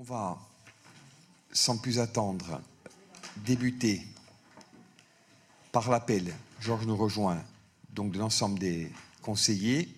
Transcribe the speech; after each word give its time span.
On 0.00 0.04
va, 0.04 0.38
sans 1.50 1.76
plus 1.76 1.98
attendre, 1.98 2.62
débuter 3.38 4.00
par 5.72 5.90
l'appel. 5.90 6.32
Georges 6.60 6.86
nous 6.86 6.96
rejoint, 6.96 7.42
donc 7.90 8.12
de 8.12 8.18
l'ensemble 8.20 8.60
des 8.60 8.92
conseillers. 9.22 9.88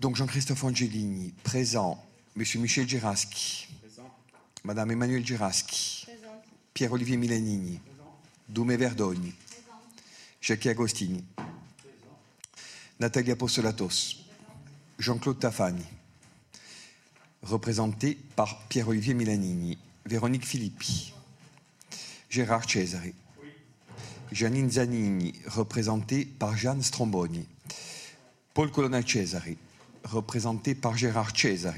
Donc 0.00 0.16
Jean-Christophe 0.16 0.64
Angelini, 0.64 1.32
présent. 1.44 2.04
Monsieur 2.36 2.60
Michel 2.60 2.86
Giraschi. 2.86 3.68
Madame 4.64 4.90
Emmanuel 4.90 5.24
Giraschi. 5.24 6.06
Pierre-Olivier 6.74 7.16
Milanini. 7.16 7.80
Doumé 8.50 8.76
Verdogni. 8.76 9.32
Jackie 10.42 10.68
Agostini. 10.68 11.24
Nathalie 13.00 13.30
Apostolatos. 13.30 14.26
Jean-Claude 14.98 15.38
Tafani 15.38 15.86
représenté 17.44 18.18
par 18.36 18.58
Pierre-Olivier 18.68 19.14
Milanini, 19.14 19.78
Véronique 20.06 20.46
Filippi, 20.46 21.12
Gérard 22.30 22.68
Cesare, 22.68 23.12
Janine 24.32 24.70
Zanini, 24.70 25.34
représentée 25.46 26.24
par 26.24 26.56
Jeanne 26.56 26.82
Stromboni, 26.82 27.46
Paul 28.54 28.70
Colonna 28.70 29.02
Cesare, 29.02 29.56
représenté 30.04 30.74
par 30.74 30.96
Gérard 30.96 31.36
Cesare, 31.36 31.74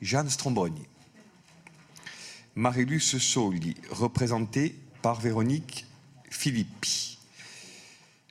Jeanne 0.00 0.30
Stromboni, 0.30 0.86
Marilus 2.54 3.18
Soli, 3.18 3.76
représentée 3.90 4.74
par 5.02 5.20
Véronique 5.20 5.86
Filippi, 6.30 7.18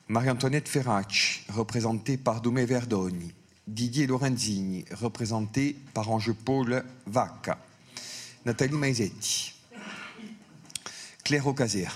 Marie-Antoinette 0.08 0.68
Ferracci, 0.68 1.42
représentée 1.50 2.18
par 2.18 2.42
Doumé 2.42 2.66
Verdoni, 2.66 3.34
Didier 3.68 4.08
Lorenzini, 4.08 4.84
représenté 4.92 5.78
par 5.94 6.10
Ange-Paul 6.12 6.84
Vacca, 7.08 7.58
Nathalie 8.46 8.76
Maisetti, 8.76 9.54
Claire 11.24 11.48
Ocaser, 11.48 11.88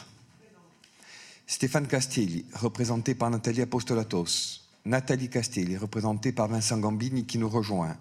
Stéphane 1.45 1.87
Castelli, 1.87 2.45
représenté 2.53 3.15
par 3.15 3.29
Nathalie 3.29 3.61
Apostolatos, 3.61 4.69
Nathalie 4.85 5.29
Castelli, 5.29 5.75
représentée 5.75 6.31
par 6.31 6.47
Vincent 6.47 6.77
Gambini 6.77 7.25
qui 7.25 7.37
nous 7.37 7.49
rejoint, 7.49 7.97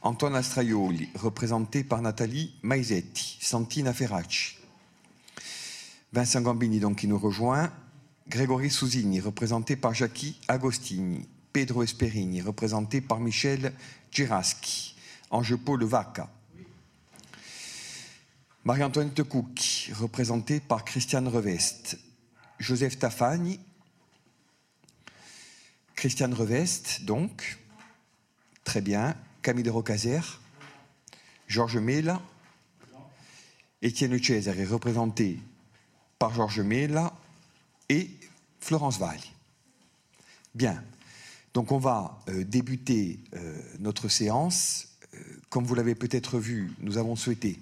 Antoine 0.00 0.34
Astraioli, 0.34 1.10
représenté 1.14 1.84
par 1.84 2.00
Nathalie 2.00 2.54
Maisetti, 2.62 3.38
Santina 3.42 3.92
Ferracci, 3.92 4.56
Vincent 6.14 6.40
Gambini 6.40 6.80
donc 6.80 6.96
qui 6.96 7.08
nous 7.08 7.18
rejoint, 7.18 7.70
Grégory 8.26 8.70
Sousini, 8.70 9.20
représenté 9.20 9.76
par 9.76 9.92
Jackie 9.92 10.40
Agostini, 10.48 11.28
Pedro 11.52 11.82
Esperini, 11.82 12.40
représenté 12.40 13.00
par 13.00 13.20
Michel 13.20 13.72
Giraschi, 14.10 14.96
Ange-Paul 15.30 15.84
Vacca. 15.84 16.30
Marie-Antoinette 18.64 19.22
Cook, 19.24 19.90
représentée 19.94 20.60
par 20.60 20.84
Christiane 20.84 21.28
Revest. 21.28 21.98
Joseph 22.58 22.98
Tafani, 22.98 23.58
Christiane 25.96 26.32
Revest, 26.32 27.04
donc. 27.04 27.58
Très 28.64 28.80
bien. 28.80 29.16
Camille 29.42 29.64
de 29.64 29.70
Rocazer, 29.70 30.40
Georges 31.48 31.78
Mela, 31.78 32.22
Étienne 33.82 34.22
Cesare, 34.22 34.68
représenté 34.70 35.40
par 36.18 36.32
Georges 36.32 36.60
Mela 36.60 37.12
et 37.88 38.08
Florence 38.60 39.00
Valli. 39.00 39.32
Bien. 40.54 40.84
Donc 41.54 41.70
on 41.70 41.78
va 41.78 42.18
euh, 42.28 42.44
débuter 42.44 43.20
euh, 43.34 43.60
notre 43.78 44.08
séance. 44.08 44.88
Euh, 45.14 45.18
comme 45.50 45.64
vous 45.64 45.74
l'avez 45.74 45.94
peut-être 45.94 46.38
vu, 46.38 46.72
nous 46.80 46.96
avons 46.96 47.14
souhaité, 47.14 47.58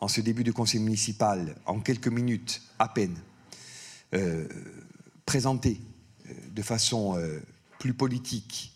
en 0.00 0.08
ce 0.08 0.20
début 0.20 0.44
de 0.44 0.52
conseil 0.52 0.80
municipal, 0.80 1.54
en 1.66 1.80
quelques 1.80 2.08
minutes 2.08 2.62
à 2.78 2.88
peine, 2.88 3.16
présenter 5.24 5.80
de 6.50 6.60
façon 6.60 7.16
plus 7.78 7.94
politique 7.94 8.74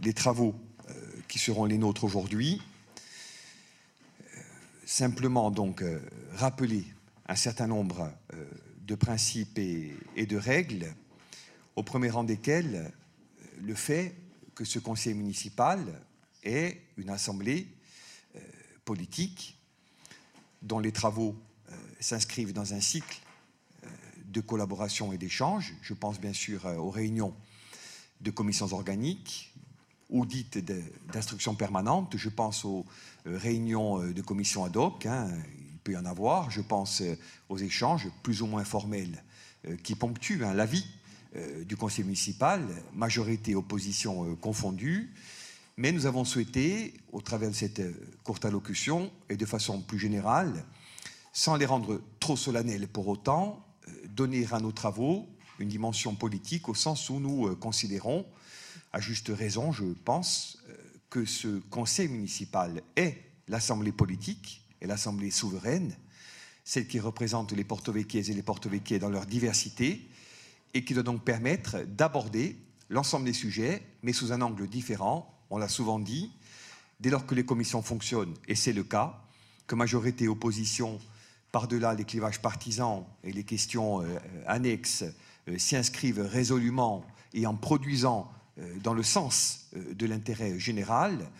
les 0.00 0.14
travaux 0.14 0.54
qui 1.28 1.38
seront 1.38 1.64
les 1.64 1.76
nôtres 1.76 2.04
aujourd'hui. 2.04 2.62
Simplement 4.86 5.50
donc 5.50 5.84
rappeler 6.34 6.84
un 7.28 7.34
certain 7.34 7.66
nombre 7.66 8.10
de 8.86 8.94
principes 8.94 9.58
et 9.58 10.26
de 10.26 10.36
règles 10.36 10.94
au 11.76 11.82
premier 11.82 12.10
rang 12.10 12.24
desquels 12.24 12.90
le 13.60 13.74
fait 13.74 14.14
que 14.54 14.64
ce 14.64 14.78
conseil 14.78 15.14
municipal 15.14 15.80
est 16.42 16.80
une 16.96 17.10
assemblée 17.10 17.68
euh, 18.34 18.40
politique 18.84 19.58
dont 20.62 20.78
les 20.78 20.92
travaux 20.92 21.36
euh, 21.70 21.76
s'inscrivent 22.00 22.54
dans 22.54 22.72
un 22.72 22.80
cycle 22.80 23.20
euh, 23.84 23.88
de 24.24 24.40
collaboration 24.40 25.12
et 25.12 25.18
d'échange. 25.18 25.74
Je 25.82 25.92
pense 25.92 26.18
bien 26.18 26.32
sûr 26.32 26.64
aux 26.64 26.90
réunions 26.90 27.34
de 28.22 28.30
commissions 28.30 28.72
organiques 28.72 29.52
ou 30.08 30.24
dites 30.24 30.58
d'instruction 31.12 31.54
permanente. 31.54 32.16
Je 32.16 32.30
pense 32.30 32.64
aux 32.64 32.86
réunions 33.26 33.98
de 33.98 34.22
commissions 34.22 34.64
ad 34.64 34.76
hoc, 34.76 35.04
hein, 35.04 35.28
il 35.58 35.78
peut 35.78 35.92
y 35.92 35.96
en 35.96 36.06
avoir. 36.06 36.50
Je 36.50 36.60
pense 36.60 37.02
aux 37.48 37.58
échanges 37.58 38.08
plus 38.22 38.40
ou 38.40 38.46
moins 38.46 38.64
formels 38.64 39.22
qui 39.82 39.96
ponctuent 39.96 40.44
hein, 40.44 40.54
la 40.54 40.64
vie 40.64 40.86
euh, 40.86 41.05
du 41.64 41.76
conseil 41.76 42.04
municipal, 42.04 42.62
majorité 42.94 43.54
opposition 43.54 44.24
euh, 44.24 44.34
confondue, 44.36 45.12
mais 45.76 45.92
nous 45.92 46.06
avons 46.06 46.24
souhaité, 46.24 46.94
au 47.12 47.20
travers 47.20 47.50
de 47.50 47.54
cette 47.54 47.80
euh, 47.80 47.92
courte 48.24 48.44
allocution 48.44 49.10
et 49.28 49.36
de 49.36 49.44
façon 49.44 49.82
plus 49.82 49.98
générale, 49.98 50.64
sans 51.32 51.56
les 51.56 51.66
rendre 51.66 52.00
trop 52.20 52.36
solennels 52.36 52.88
pour 52.88 53.08
autant, 53.08 53.62
donner 54.08 54.46
à 54.50 54.58
nos 54.58 54.72
travaux 54.72 55.26
une 55.58 55.68
dimension 55.68 56.14
politique 56.14 56.68
au 56.68 56.74
sens 56.74 57.10
où 57.10 57.20
nous 57.20 57.54
considérons, 57.56 58.24
à 58.92 59.00
juste 59.00 59.28
raison, 59.28 59.70
je 59.70 59.84
pense, 59.84 60.58
que 61.10 61.24
ce 61.26 61.58
conseil 61.68 62.08
municipal 62.08 62.82
est 62.96 63.18
l'assemblée 63.48 63.92
politique 63.92 64.62
et 64.80 64.86
l'assemblée 64.86 65.30
souveraine, 65.30 65.94
celle 66.64 66.88
qui 66.88 66.98
représente 66.98 67.52
les 67.52 67.64
porto 67.64 67.94
et 67.94 68.22
les 68.22 68.42
porto 68.42 68.70
dans 68.98 69.08
leur 69.10 69.26
diversité, 69.26 70.08
et 70.76 70.84
qui 70.84 70.92
doit 70.92 71.02
donc 71.02 71.24
permettre 71.24 71.78
d'aborder 71.86 72.58
l'ensemble 72.90 73.24
des 73.24 73.32
sujets, 73.32 73.82
mais 74.02 74.12
sous 74.12 74.30
un 74.30 74.42
angle 74.42 74.68
différent. 74.68 75.34
On 75.48 75.56
l'a 75.56 75.68
souvent 75.68 75.98
dit, 75.98 76.30
dès 77.00 77.08
lors 77.08 77.24
que 77.24 77.34
les 77.34 77.46
commissions 77.46 77.80
fonctionnent, 77.80 78.34
et 78.46 78.54
c'est 78.54 78.74
le 78.74 78.84
cas, 78.84 79.22
que 79.66 79.74
majorité 79.74 80.24
et 80.24 80.28
opposition, 80.28 81.00
par-delà 81.50 81.94
les 81.94 82.04
clivages 82.04 82.42
partisans 82.42 83.06
et 83.24 83.32
les 83.32 83.44
questions 83.44 84.02
euh, 84.02 84.18
annexes, 84.46 85.04
euh, 85.48 85.56
s'y 85.56 85.76
inscrivent 85.76 86.20
résolument 86.20 87.06
et 87.32 87.46
en 87.46 87.56
produisant 87.56 88.30
euh, 88.58 88.78
dans 88.80 88.92
le 88.92 89.02
sens 89.02 89.70
de 89.74 90.06
l'intérêt 90.06 90.58
général, 90.58 91.30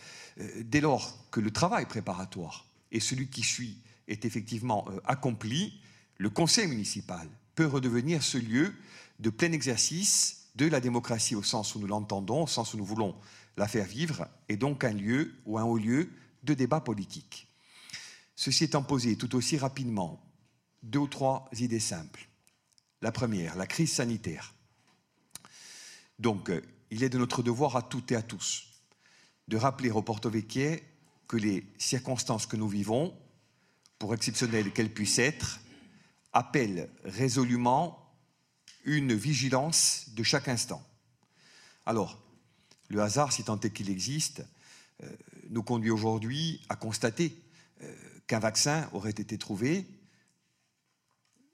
dès 0.61 0.81
lors 0.81 1.17
que 1.31 1.41
le 1.41 1.51
travail 1.51 1.85
préparatoire 1.87 2.67
et 2.91 3.01
celui 3.01 3.29
qui 3.29 3.43
suit 3.43 3.79
est 4.09 4.25
effectivement 4.25 4.87
accompli, 5.07 5.81
le 6.19 6.29
conseil 6.29 6.69
municipal 6.69 7.27
peut 7.55 7.67
redevenir 7.67 8.23
ce 8.23 8.37
lieu 8.37 8.75
de 9.19 9.31
plein 9.31 9.53
exercice 9.53 10.49
de 10.55 10.67
la 10.67 10.81
démocratie 10.81 11.35
au 11.35 11.43
sens 11.43 11.75
où 11.75 11.79
nous 11.79 11.87
l'entendons, 11.87 12.45
au 12.45 12.47
sens 12.47 12.75
où 12.75 12.77
nous 12.77 12.85
voulons 12.85 13.15
la 13.57 13.69
faire 13.69 13.87
vivre, 13.87 14.27
et 14.49 14.57
donc 14.57 14.85
un 14.85 14.93
lieu 14.93 15.35
ou 15.45 15.59
un 15.59 15.65
haut 15.65 15.79
lieu 15.79 16.11
de 16.43 16.55
débat 16.55 16.81
politique. 16.81 17.49
Ceci 18.35 18.65
étant 18.65 18.83
posé 18.83 19.17
tout 19.17 19.35
aussi 19.35 19.57
rapidement, 19.57 20.23
deux 20.83 20.99
ou 21.01 21.07
trois 21.07 21.49
idées 21.59 21.81
simples. 21.81 22.29
La 23.03 23.13
première, 23.13 23.57
la 23.57 23.67
crise 23.67 23.93
sanitaire. 23.93 24.55
Donc, 26.19 26.51
euh, 26.51 26.63
il 26.91 27.03
est 27.03 27.09
de 27.09 27.19
notre 27.19 27.43
devoir 27.43 27.77
à 27.77 27.83
toutes 27.83 28.13
et 28.13 28.17
à 28.17 28.23
tous 28.23 28.67
de 29.49 29.57
rappeler 29.57 29.91
au 29.91 30.03
Porto 30.03 30.29
Vecchie 30.29 30.81
que 31.29 31.37
les 31.37 31.67
circonstances 31.79 32.47
que 32.47 32.57
nous 32.57 32.69
vivons, 32.69 33.15
pour 33.99 34.15
exceptionnelles 34.15 34.73
qu'elles 34.73 34.93
puissent 34.93 35.19
être, 35.19 35.61
appellent 36.33 36.91
résolument 37.05 38.06
une 38.87 39.13
vigilance 39.13 40.07
de 40.15 40.23
chaque 40.23 40.49
instant. 40.49 40.83
Alors, 41.85 42.19
le 42.89 43.03
hasard, 43.03 43.33
si 43.33 43.45
tant 43.45 43.61
est 43.61 43.71
qu'il 43.71 43.91
existe, 43.91 44.45
euh, 45.03 45.09
nous 45.51 45.63
conduit 45.63 45.91
aujourd'hui 45.91 46.63
à 46.69 46.77
constater 46.77 47.37
euh, 47.83 47.95
qu'un 48.27 48.39
vaccin 48.39 48.89
aurait 48.93 49.11
été 49.11 49.37
trouvé. 49.37 49.87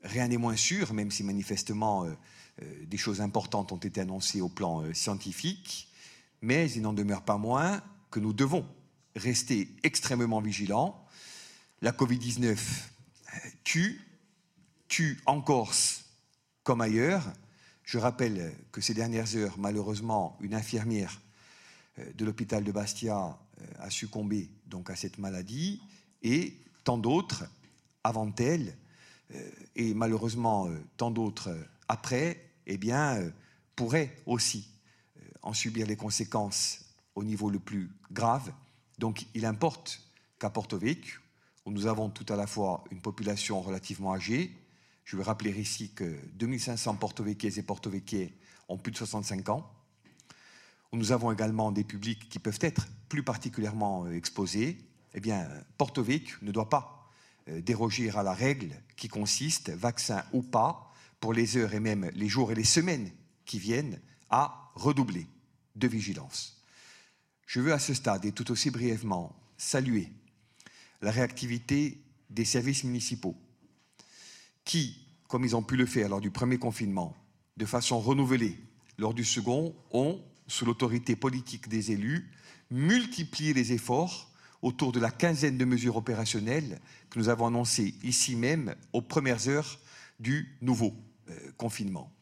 Rien 0.02 0.28
n'est 0.28 0.36
moins 0.36 0.56
sûr, 0.56 0.92
même 0.92 1.10
si 1.10 1.24
manifestement 1.24 2.04
euh, 2.04 2.14
des 2.84 2.98
choses 2.98 3.20
importantes 3.20 3.72
ont 3.72 3.78
été 3.78 4.00
annoncées 4.02 4.42
au 4.42 4.48
plan 4.48 4.92
scientifique, 4.92 5.88
mais 6.42 6.70
il 6.70 6.82
n'en 6.82 6.92
demeure 6.92 7.22
pas 7.22 7.38
moins 7.38 7.82
que 8.10 8.20
nous 8.20 8.34
devons 8.34 8.66
rester 9.16 9.74
extrêmement 9.82 10.40
vigilants. 10.40 11.06
La 11.80 11.92
Covid-19 11.92 12.58
tue, 13.64 14.00
tue 14.88 15.20
en 15.24 15.40
Corse 15.40 16.01
comme 16.62 16.80
ailleurs. 16.80 17.32
Je 17.84 17.98
rappelle 17.98 18.54
que 18.70 18.80
ces 18.80 18.94
dernières 18.94 19.36
heures, 19.36 19.58
malheureusement, 19.58 20.36
une 20.40 20.54
infirmière 20.54 21.20
euh, 21.98 22.04
de 22.14 22.24
l'hôpital 22.24 22.64
de 22.64 22.72
Bastia 22.72 23.38
euh, 23.60 23.64
a 23.78 23.90
succombé 23.90 24.50
donc 24.66 24.90
à 24.90 24.96
cette 24.96 25.18
maladie, 25.18 25.82
et 26.22 26.56
tant 26.84 26.98
d'autres 26.98 27.44
avant 28.04 28.32
elle, 28.38 28.76
euh, 29.34 29.50
et 29.76 29.94
malheureusement 29.94 30.68
tant 30.96 31.10
d'autres 31.10 31.56
après, 31.88 32.50
eh 32.66 32.78
bien, 32.78 33.20
pourraient 33.74 34.16
aussi 34.26 34.68
en 35.42 35.52
subir 35.52 35.86
les 35.86 35.96
conséquences 35.96 36.84
au 37.14 37.24
niveau 37.24 37.50
le 37.50 37.58
plus 37.58 37.90
grave. 38.12 38.52
Donc 38.98 39.26
il 39.34 39.44
importe 39.44 40.00
qu'à 40.38 40.48
Porto 40.48 40.78
Vecchio, 40.78 41.20
où 41.64 41.72
nous 41.72 41.86
avons 41.86 42.08
tout 42.08 42.30
à 42.32 42.36
la 42.36 42.46
fois 42.46 42.84
une 42.90 43.00
population 43.00 43.60
relativement 43.60 44.14
âgée, 44.14 44.52
je 45.04 45.16
vais 45.16 45.22
rappeler 45.22 45.50
ici 45.50 45.92
que 45.92 46.18
2500 46.34 46.96
porto-véquiers 46.96 47.58
et 47.58 47.62
porto-véquiers 47.62 48.34
ont 48.68 48.78
plus 48.78 48.92
de 48.92 48.96
65 48.96 49.48
ans, 49.48 49.70
nous 50.92 51.12
avons 51.12 51.32
également 51.32 51.72
des 51.72 51.84
publics 51.84 52.28
qui 52.28 52.38
peuvent 52.38 52.58
être 52.60 52.86
plus 53.08 53.22
particulièrement 53.22 54.08
exposés, 54.10 54.78
eh 55.14 55.20
bien, 55.20 55.48
Porto 55.78 56.02
Vecchio 56.02 56.38
ne 56.42 56.52
doit 56.52 56.68
pas 56.68 57.10
euh, 57.48 57.60
déroger 57.60 58.10
à 58.10 58.22
la 58.22 58.34
règle 58.34 58.74
qui 58.96 59.08
consiste, 59.08 59.70
vaccin 59.70 60.22
ou 60.32 60.42
pas, 60.42 60.92
pour 61.20 61.32
les 61.32 61.56
heures 61.56 61.74
et 61.74 61.80
même 61.80 62.10
les 62.14 62.28
jours 62.28 62.52
et 62.52 62.54
les 62.54 62.64
semaines 62.64 63.10
qui 63.44 63.58
viennent, 63.58 64.00
à 64.30 64.70
redoubler 64.74 65.26
de 65.76 65.88
vigilance. 65.88 66.62
Je 67.46 67.60
veux 67.60 67.72
à 67.72 67.78
ce 67.78 67.94
stade, 67.94 68.24
et 68.24 68.32
tout 68.32 68.50
aussi 68.50 68.70
brièvement, 68.70 69.34
saluer 69.56 70.10
la 71.00 71.10
réactivité 71.10 72.02
des 72.30 72.44
services 72.44 72.84
municipaux 72.84 73.36
qui, 74.64 75.06
comme 75.28 75.44
ils 75.44 75.56
ont 75.56 75.62
pu 75.62 75.76
le 75.76 75.86
faire 75.86 76.08
lors 76.08 76.20
du 76.20 76.30
premier 76.30 76.58
confinement, 76.58 77.16
de 77.56 77.66
façon 77.66 78.00
renouvelée 78.00 78.58
lors 78.98 79.14
du 79.14 79.24
second, 79.24 79.74
ont, 79.90 80.20
sous 80.46 80.64
l'autorité 80.64 81.16
politique 81.16 81.68
des 81.68 81.92
élus, 81.92 82.30
multiplié 82.70 83.52
les 83.52 83.72
efforts 83.72 84.30
autour 84.62 84.92
de 84.92 85.00
la 85.00 85.10
quinzaine 85.10 85.58
de 85.58 85.64
mesures 85.64 85.96
opérationnelles 85.96 86.80
que 87.10 87.18
nous 87.18 87.28
avons 87.28 87.46
annoncées 87.46 87.94
ici 88.02 88.36
même 88.36 88.74
aux 88.92 89.02
premières 89.02 89.48
heures 89.48 89.78
du 90.20 90.56
nouveau 90.60 90.94
euh, 91.28 91.52
confinement. 91.56 92.12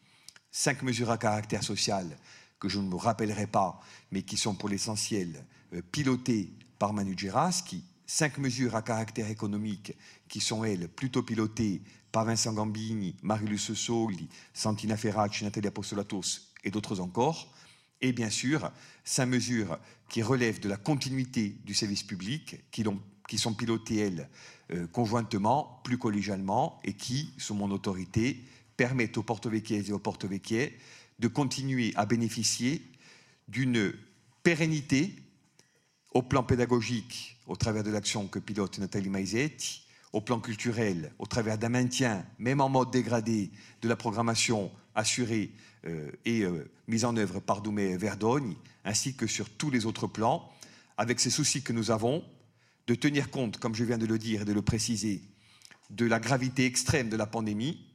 Cinq 0.51 0.81
mesures 0.81 1.11
à 1.11 1.17
caractère 1.17 1.63
social 1.63 2.17
que 2.59 2.67
je 2.67 2.79
ne 2.79 2.87
me 2.87 2.95
rappellerai 2.95 3.47
pas, 3.47 3.79
mais 4.11 4.23
qui 4.23 4.37
sont 4.37 4.55
pour 4.55 4.69
l'essentiel 4.69 5.45
euh, 5.73 5.81
pilotées 5.91 6.51
par 6.79 6.93
Manu 6.93 7.15
Geraski. 7.17 7.83
Cinq 8.05 8.37
mesures 8.39 8.75
à 8.75 8.81
caractère 8.81 9.29
économique 9.29 9.93
qui 10.27 10.41
sont, 10.41 10.63
elles, 10.63 10.89
plutôt 10.89 11.23
pilotées 11.23 11.81
par 12.11 12.25
Vincent 12.25 12.53
Gambini, 12.53 13.15
Marie-Luce 13.21 13.73
Sogli, 13.73 14.27
Santina 14.53 14.97
Ferracci, 14.97 15.43
Nathalie 15.43 15.67
Apostolatos 15.67 16.51
et 16.63 16.71
d'autres 16.71 16.99
encore. 16.99 17.53
Et 18.01 18.13
bien 18.13 18.29
sûr 18.29 18.71
cinq 19.03 19.27
mesures 19.27 19.77
qui 20.09 20.21
relèvent 20.21 20.59
de 20.59 20.69
la 20.69 20.77
continuité 20.77 21.55
du 21.63 21.73
service 21.73 22.03
public, 22.03 22.57
qui, 22.71 23.37
sont 23.37 23.53
pilotées, 23.53 23.97
elles, 23.97 24.29
euh, 24.71 24.87
conjointement, 24.87 25.79
plus 25.83 25.97
collégialement, 25.97 26.79
et 26.83 26.93
qui, 26.93 27.33
sous 27.37 27.53
mon 27.53 27.71
autorité, 27.71 28.43
permettent 28.75 29.17
aux 29.17 29.23
porto 29.23 29.49
et 29.51 29.91
aux 29.91 29.99
porto 29.99 30.27
de 30.27 31.27
continuer 31.27 31.93
à 31.95 32.05
bénéficier 32.05 32.81
d'une 33.47 33.93
pérennité 34.43 35.15
au 36.13 36.23
plan 36.23 36.43
pédagogique, 36.43 37.37
au 37.47 37.55
travers 37.55 37.83
de 37.83 37.91
l'action 37.91 38.27
que 38.27 38.39
pilote 38.39 38.79
Nathalie 38.79 39.09
Maisetti, 39.09 39.85
au 40.13 40.21
plan 40.21 40.39
culturel, 40.39 41.13
au 41.19 41.25
travers 41.25 41.57
d'un 41.57 41.69
maintien, 41.69 42.25
même 42.37 42.61
en 42.61 42.69
mode 42.69 42.91
dégradé, 42.91 43.51
de 43.81 43.87
la 43.87 43.95
programmation 43.95 44.71
assurée 44.93 45.51
euh, 45.85 46.11
et 46.25 46.41
euh, 46.41 46.69
mise 46.87 47.05
en 47.05 47.15
œuvre 47.15 47.39
par 47.39 47.61
Doumé 47.61 47.95
Verdogne, 47.97 48.55
ainsi 48.83 49.15
que 49.15 49.27
sur 49.27 49.49
tous 49.49 49.69
les 49.69 49.85
autres 49.85 50.07
plans, 50.07 50.49
avec 50.97 51.19
ces 51.19 51.29
soucis 51.29 51.63
que 51.63 51.73
nous 51.73 51.91
avons 51.91 52.23
de 52.87 52.95
tenir 52.95 53.31
compte, 53.31 53.57
comme 53.57 53.75
je 53.75 53.83
viens 53.83 53.97
de 53.97 54.05
le 54.05 54.17
dire 54.17 54.41
et 54.41 54.45
de 54.45 54.53
le 54.53 54.61
préciser, 54.61 55.21
de 55.89 56.05
la 56.05 56.19
gravité 56.19 56.65
extrême 56.65 57.09
de 57.09 57.17
la 57.17 57.25
pandémie, 57.25 57.85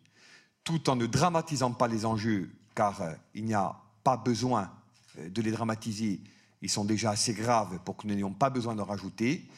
tout 0.64 0.88
en 0.88 0.96
ne 0.96 1.06
dramatisant 1.06 1.72
pas 1.72 1.88
les 1.88 2.06
enjeux, 2.06 2.50
car 2.74 3.02
euh, 3.02 3.12
il 3.34 3.44
n'y 3.44 3.54
a 3.54 3.76
pas 4.04 4.16
besoin 4.16 4.70
de 5.18 5.42
les 5.42 5.50
dramatiser, 5.50 6.20
ils 6.62 6.70
sont 6.70 6.84
déjà 6.84 7.10
assez 7.10 7.32
graves 7.32 7.78
pour 7.84 7.96
que 7.96 8.06
nous 8.06 8.14
n'ayons 8.14 8.32
pas 8.32 8.50
besoin 8.50 8.74
d'en 8.74 8.84
rajouter, 8.84 9.48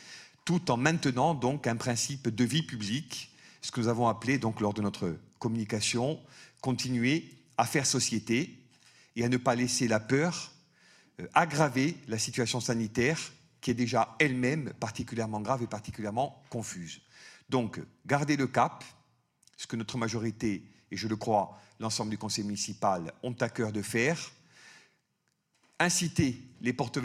tout 0.48 0.70
en 0.70 0.78
maintenant 0.78 1.34
donc 1.34 1.66
un 1.66 1.76
principe 1.76 2.30
de 2.30 2.42
vie 2.42 2.62
publique, 2.62 3.36
ce 3.60 3.70
que 3.70 3.82
nous 3.82 3.88
avons 3.88 4.08
appelé 4.08 4.40
lors 4.60 4.72
de 4.72 4.80
notre 4.80 5.14
communication, 5.38 6.18
continuer 6.62 7.28
à 7.58 7.66
faire 7.66 7.84
société 7.84 8.58
et 9.14 9.24
à 9.26 9.28
ne 9.28 9.36
pas 9.36 9.54
laisser 9.54 9.88
la 9.88 10.00
peur 10.00 10.52
euh, 11.20 11.26
aggraver 11.34 11.98
la 12.08 12.18
situation 12.18 12.60
sanitaire 12.60 13.20
qui 13.60 13.72
est 13.72 13.74
déjà 13.74 14.16
elle-même 14.20 14.72
particulièrement 14.80 15.42
grave 15.42 15.64
et 15.64 15.66
particulièrement 15.66 16.42
confuse. 16.48 17.02
Donc, 17.50 17.78
garder 18.06 18.38
le 18.38 18.46
cap, 18.46 18.82
ce 19.58 19.66
que 19.66 19.76
notre 19.76 19.98
majorité, 19.98 20.64
et 20.90 20.96
je 20.96 21.08
le 21.08 21.16
crois, 21.16 21.60
l'ensemble 21.78 22.10
du 22.10 22.16
conseil 22.16 22.44
municipal 22.44 23.12
ont 23.22 23.36
à 23.38 23.50
cœur 23.50 23.70
de 23.70 23.82
faire, 23.82 24.18
inciter 25.78 26.42
les 26.62 26.72
porte 26.72 26.98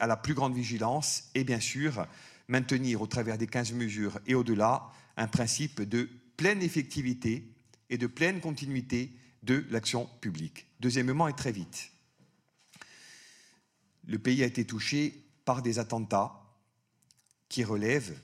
à 0.00 0.06
la 0.06 0.16
plus 0.18 0.34
grande 0.34 0.54
vigilance 0.54 1.30
et 1.34 1.44
bien 1.44 1.60
sûr 1.60 2.06
maintenir 2.50 3.00
au 3.00 3.06
travers 3.06 3.38
des 3.38 3.46
15 3.46 3.72
mesures 3.72 4.18
et 4.26 4.34
au-delà 4.34 4.90
un 5.16 5.28
principe 5.28 5.80
de 5.82 6.10
pleine 6.36 6.62
effectivité 6.62 7.48
et 7.88 7.96
de 7.96 8.06
pleine 8.06 8.40
continuité 8.40 9.12
de 9.42 9.64
l'action 9.70 10.06
publique. 10.20 10.66
Deuxièmement, 10.80 11.28
et 11.28 11.32
très 11.32 11.52
vite, 11.52 11.92
le 14.06 14.18
pays 14.18 14.42
a 14.42 14.46
été 14.46 14.64
touché 14.64 15.24
par 15.44 15.62
des 15.62 15.78
attentats 15.78 16.42
qui 17.48 17.64
relèvent, 17.64 18.18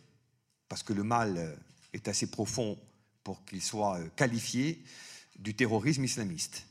parce 0.69 0.83
que 0.83 0.93
le 0.93 1.05
mal 1.05 1.59
est 1.93 2.09
assez 2.09 2.31
profond 2.31 2.79
pour 3.23 3.45
qu'il 3.45 3.63
soit 3.63 4.01
qualifié, 4.17 4.83
du 5.39 5.55
terrorisme 5.55 6.05
islamiste. 6.05 6.67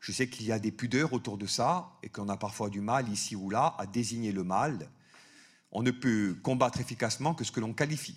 Je 0.00 0.12
sais 0.12 0.28
qu'il 0.28 0.46
y 0.46 0.52
a 0.52 0.58
des 0.58 0.70
pudeurs 0.70 1.12
autour 1.12 1.38
de 1.38 1.46
ça 1.46 1.98
et 2.02 2.08
qu'on 2.08 2.28
a 2.28 2.36
parfois 2.36 2.70
du 2.70 2.80
mal 2.80 3.08
ici 3.08 3.34
ou 3.34 3.50
là 3.50 3.74
à 3.78 3.86
désigner 3.86 4.32
le 4.32 4.44
mal. 4.44 4.90
On 5.74 5.82
ne 5.82 5.90
peut 5.90 6.36
combattre 6.42 6.80
efficacement 6.80 7.34
que 7.34 7.44
ce 7.44 7.52
que 7.52 7.60
l'on 7.60 7.74
qualifie. 7.74 8.16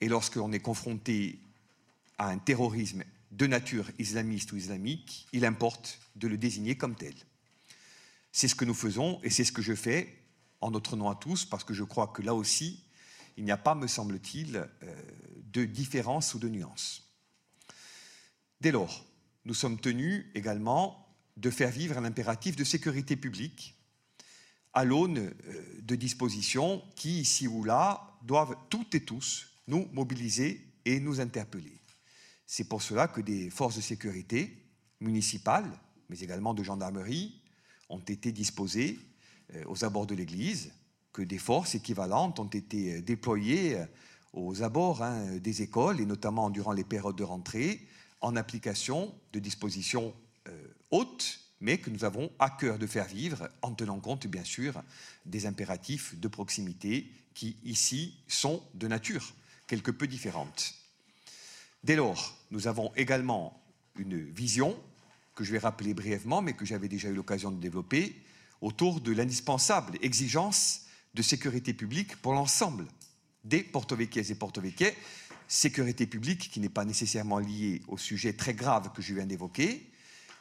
Et 0.00 0.08
lorsqu'on 0.08 0.52
est 0.52 0.60
confronté 0.60 1.40
à 2.18 2.28
un 2.28 2.38
terrorisme 2.38 3.02
de 3.30 3.46
nature 3.46 3.90
islamiste 3.98 4.52
ou 4.52 4.56
islamique, 4.56 5.26
il 5.32 5.44
importe 5.44 5.98
de 6.16 6.28
le 6.28 6.36
désigner 6.36 6.76
comme 6.76 6.94
tel. 6.94 7.14
C'est 8.32 8.48
ce 8.48 8.54
que 8.54 8.64
nous 8.64 8.74
faisons 8.74 9.20
et 9.22 9.30
c'est 9.30 9.44
ce 9.44 9.52
que 9.52 9.62
je 9.62 9.74
fais 9.74 10.14
en 10.60 10.70
notre 10.70 10.96
nom 10.96 11.08
à 11.08 11.14
tous 11.14 11.44
parce 11.44 11.64
que 11.64 11.74
je 11.74 11.84
crois 11.84 12.08
que 12.08 12.22
là 12.22 12.34
aussi, 12.34 12.84
il 13.36 13.44
n'y 13.44 13.50
a 13.50 13.56
pas, 13.56 13.74
me 13.74 13.86
semble-t-il, 13.86 14.56
euh, 14.56 15.02
de 15.52 15.64
différence 15.64 16.34
ou 16.34 16.38
de 16.38 16.48
nuance. 16.48 17.14
Dès 18.60 18.72
lors, 18.72 19.04
nous 19.44 19.54
sommes 19.54 19.80
tenus 19.80 20.26
également 20.34 21.06
de 21.36 21.50
faire 21.50 21.70
vivre 21.70 21.96
un 21.96 22.04
impératif 22.04 22.56
de 22.56 22.64
sécurité 22.64 23.16
publique 23.16 23.77
à 24.74 24.84
l'aune 24.84 25.18
euh, 25.18 25.32
de 25.82 25.94
dispositions 25.94 26.82
qui, 26.94 27.20
ici 27.20 27.48
ou 27.48 27.64
là, 27.64 28.18
doivent 28.22 28.56
toutes 28.70 28.94
et 28.94 29.04
tous 29.04 29.46
nous 29.66 29.88
mobiliser 29.92 30.64
et 30.84 31.00
nous 31.00 31.20
interpeller. 31.20 31.80
C'est 32.46 32.64
pour 32.64 32.82
cela 32.82 33.08
que 33.08 33.20
des 33.20 33.50
forces 33.50 33.76
de 33.76 33.80
sécurité 33.80 34.56
municipales, 35.00 35.70
mais 36.08 36.18
également 36.20 36.54
de 36.54 36.62
gendarmerie, 36.62 37.40
ont 37.88 37.98
été 37.98 38.32
disposées 38.32 38.98
euh, 39.54 39.64
aux 39.66 39.84
abords 39.84 40.06
de 40.06 40.14
l'église, 40.14 40.72
que 41.12 41.22
des 41.22 41.38
forces 41.38 41.74
équivalentes 41.74 42.38
ont 42.38 42.44
été 42.44 42.96
euh, 42.96 43.02
déployées 43.02 43.82
aux 44.32 44.62
abords 44.62 45.02
hein, 45.02 45.38
des 45.38 45.62
écoles, 45.62 46.00
et 46.00 46.06
notamment 46.06 46.50
durant 46.50 46.72
les 46.72 46.84
périodes 46.84 47.16
de 47.16 47.24
rentrée, 47.24 47.86
en 48.20 48.36
application 48.36 49.14
de 49.32 49.38
dispositions 49.38 50.14
hautes, 50.90 51.47
mais 51.60 51.78
que 51.78 51.90
nous 51.90 52.04
avons 52.04 52.30
à 52.38 52.50
cœur 52.50 52.78
de 52.78 52.86
faire 52.86 53.06
vivre 53.06 53.48
en 53.62 53.72
tenant 53.72 54.00
compte, 54.00 54.26
bien 54.26 54.44
sûr, 54.44 54.82
des 55.26 55.46
impératifs 55.46 56.18
de 56.18 56.28
proximité 56.28 57.10
qui, 57.34 57.56
ici, 57.64 58.18
sont 58.28 58.62
de 58.74 58.88
nature 58.88 59.34
quelque 59.66 59.90
peu 59.90 60.06
différente. 60.06 60.74
Dès 61.84 61.96
lors, 61.96 62.36
nous 62.50 62.66
avons 62.66 62.92
également 62.96 63.62
une 63.96 64.20
vision 64.30 64.78
que 65.34 65.44
je 65.44 65.52
vais 65.52 65.58
rappeler 65.58 65.94
brièvement, 65.94 66.42
mais 66.42 66.54
que 66.54 66.64
j'avais 66.64 66.88
déjà 66.88 67.08
eu 67.08 67.14
l'occasion 67.14 67.50
de 67.50 67.60
développer, 67.60 68.20
autour 68.60 69.00
de 69.00 69.12
l'indispensable 69.12 69.96
exigence 70.02 70.86
de 71.14 71.22
sécurité 71.22 71.72
publique 71.72 72.16
pour 72.16 72.32
l'ensemble 72.32 72.86
des 73.44 73.62
porto-véquiers 73.62 74.30
et 74.30 74.34
porto-véquiers, 74.34 74.94
sécurité 75.46 76.06
publique 76.06 76.50
qui 76.50 76.60
n'est 76.60 76.68
pas 76.68 76.84
nécessairement 76.84 77.38
liée 77.38 77.82
au 77.88 77.96
sujet 77.96 78.32
très 78.32 78.54
grave 78.54 78.92
que 78.92 79.00
je 79.00 79.14
viens 79.14 79.26
d'évoquer, 79.26 79.90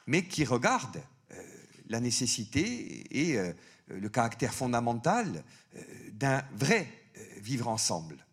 mais 0.07 0.25
qui 0.25 0.45
regarde 0.45 1.03
euh, 1.31 1.43
la 1.87 1.99
nécessité 1.99 3.03
et 3.11 3.37
euh, 3.37 3.53
le 3.87 4.09
caractère 4.09 4.53
fondamental 4.53 5.43
euh, 5.75 5.81
d'un 6.13 6.43
vrai 6.55 6.91
vivre 7.37 7.67
ensemble. 7.67 8.25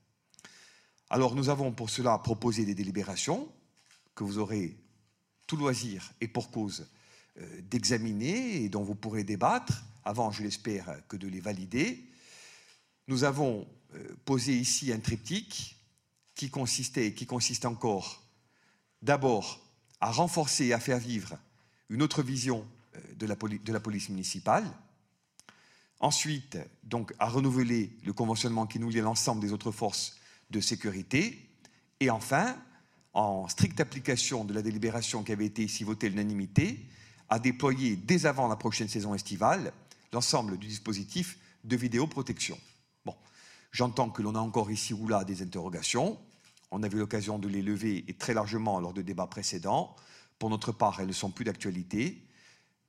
Alors 1.09 1.35
nous 1.35 1.49
avons 1.49 1.73
pour 1.73 1.89
cela 1.89 2.19
proposé 2.19 2.65
des 2.65 2.75
délibérations 2.75 3.51
que 4.15 4.25
vous 4.25 4.39
aurez 4.39 4.77
tout 5.47 5.57
loisir 5.57 6.13
et 6.21 6.29
pour 6.29 6.51
cause 6.51 6.87
d'examiner 7.63 8.63
et 8.63 8.69
dont 8.69 8.83
vous 8.83 8.95
pourrez 8.95 9.25
débattre 9.25 9.85
avant, 10.05 10.31
je 10.33 10.43
l'espère, 10.43 11.01
que 11.09 11.17
de 11.17 11.29
les 11.29 11.41
valider. 11.41 12.05
nous 13.09 13.25
avons 13.25 13.67
posé 14.27 14.55
ici 14.55 14.93
un 14.93 14.99
triptyque 14.99 15.77
qui 16.35 16.51
consistait 16.51 17.07
et 17.07 17.15
qui 17.15 17.27
consiste 17.27 17.65
encore 17.65 18.23
d'abord 19.01 19.61
à 20.01 20.11
renforcer 20.11 20.67
et 20.67 20.73
à 20.75 20.81
faire 20.81 20.99
vivre 20.99 21.39
une 21.91 22.03
autre 22.03 22.23
vision 22.23 22.67
euh, 22.97 23.01
de 23.17 23.73
la, 23.73 23.81
police 23.81 24.09
municipale. 24.09 24.65
Ensuite, 26.01 26.59
donc, 26.83 27.15
à 27.19 27.29
renouveler 27.29 27.91
le 28.05 28.13
conventionnement 28.13 28.67
qui 28.67 28.79
nous 28.79 28.91
lie 28.91 29.01
à 29.01 29.03
l'ensemble 29.03 29.41
des 29.41 29.53
autres 29.53 29.71
forces 29.71 30.17
de 30.51 30.61
sécurité. 30.61 31.49
Et 32.01 32.11
enfin, 32.11 32.57
en 33.13 33.49
stricte 33.49 33.81
application 33.81 34.45
de 34.45 34.53
la 34.53 34.63
délibération 34.63 35.23
qui 35.23 35.33
avait 35.33 35.47
été 35.47 35.65
ici 35.65 35.85
votée 35.85 36.09
à 36.09 36.11
l'unanimité, 36.11 36.87
à 37.29 37.39
déployer 37.39 37.97
dès 37.97 38.27
avant 38.27 38.49
la 38.49 38.57
prochaine 38.57 38.89
saison 38.89 39.15
estivale 39.15 39.73
l'ensemble 40.13 40.59
du 40.59 40.69
dispositif 40.69 41.39
de 41.65 41.77
vidéoprotection. 41.77 42.59
J'entends 43.75 44.09
que 44.09 44.23
l'on 44.23 44.37
a 44.37 44.39
encore 44.39 44.71
ici 44.71 44.95
ou 44.95 45.09
là 45.09 45.25
des 45.25 45.43
interrogations. 45.43 46.17
On 46.71 46.85
a 46.85 46.87
eu 46.87 46.95
l'occasion 46.97 47.41
de 47.41 47.49
les 47.49 47.61
lever 47.61 48.05
et 48.07 48.15
très 48.15 48.33
largement 48.33 48.79
lors 48.79 48.93
de 48.93 49.03
débats 49.03 49.27
précédents. 49.27 49.97
Pour 50.39 50.51
notre 50.51 50.73
part, 50.73 51.01
elles 51.01 51.07
ne 51.07 51.13
sont 51.13 51.31
plus 51.31 51.45
d'actualité. 51.45 52.27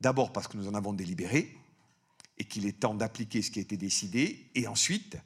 D'abord 0.02 0.34
parce 0.34 0.48
que 0.48 0.58
nous 0.58 0.68
en 0.68 0.74
avons 0.74 0.94
délibéré 0.94 1.58
et 2.38 2.46
qu'il 2.46 2.66
est 2.66 2.80
temps 2.80 2.96
d'appliquer 2.96 3.42
ce 3.42 3.52
qui 3.52 3.60
a 3.60 3.62
été 3.62 3.78
décidé. 3.78 4.50
Et 4.56 4.68
ensuite 4.68 5.18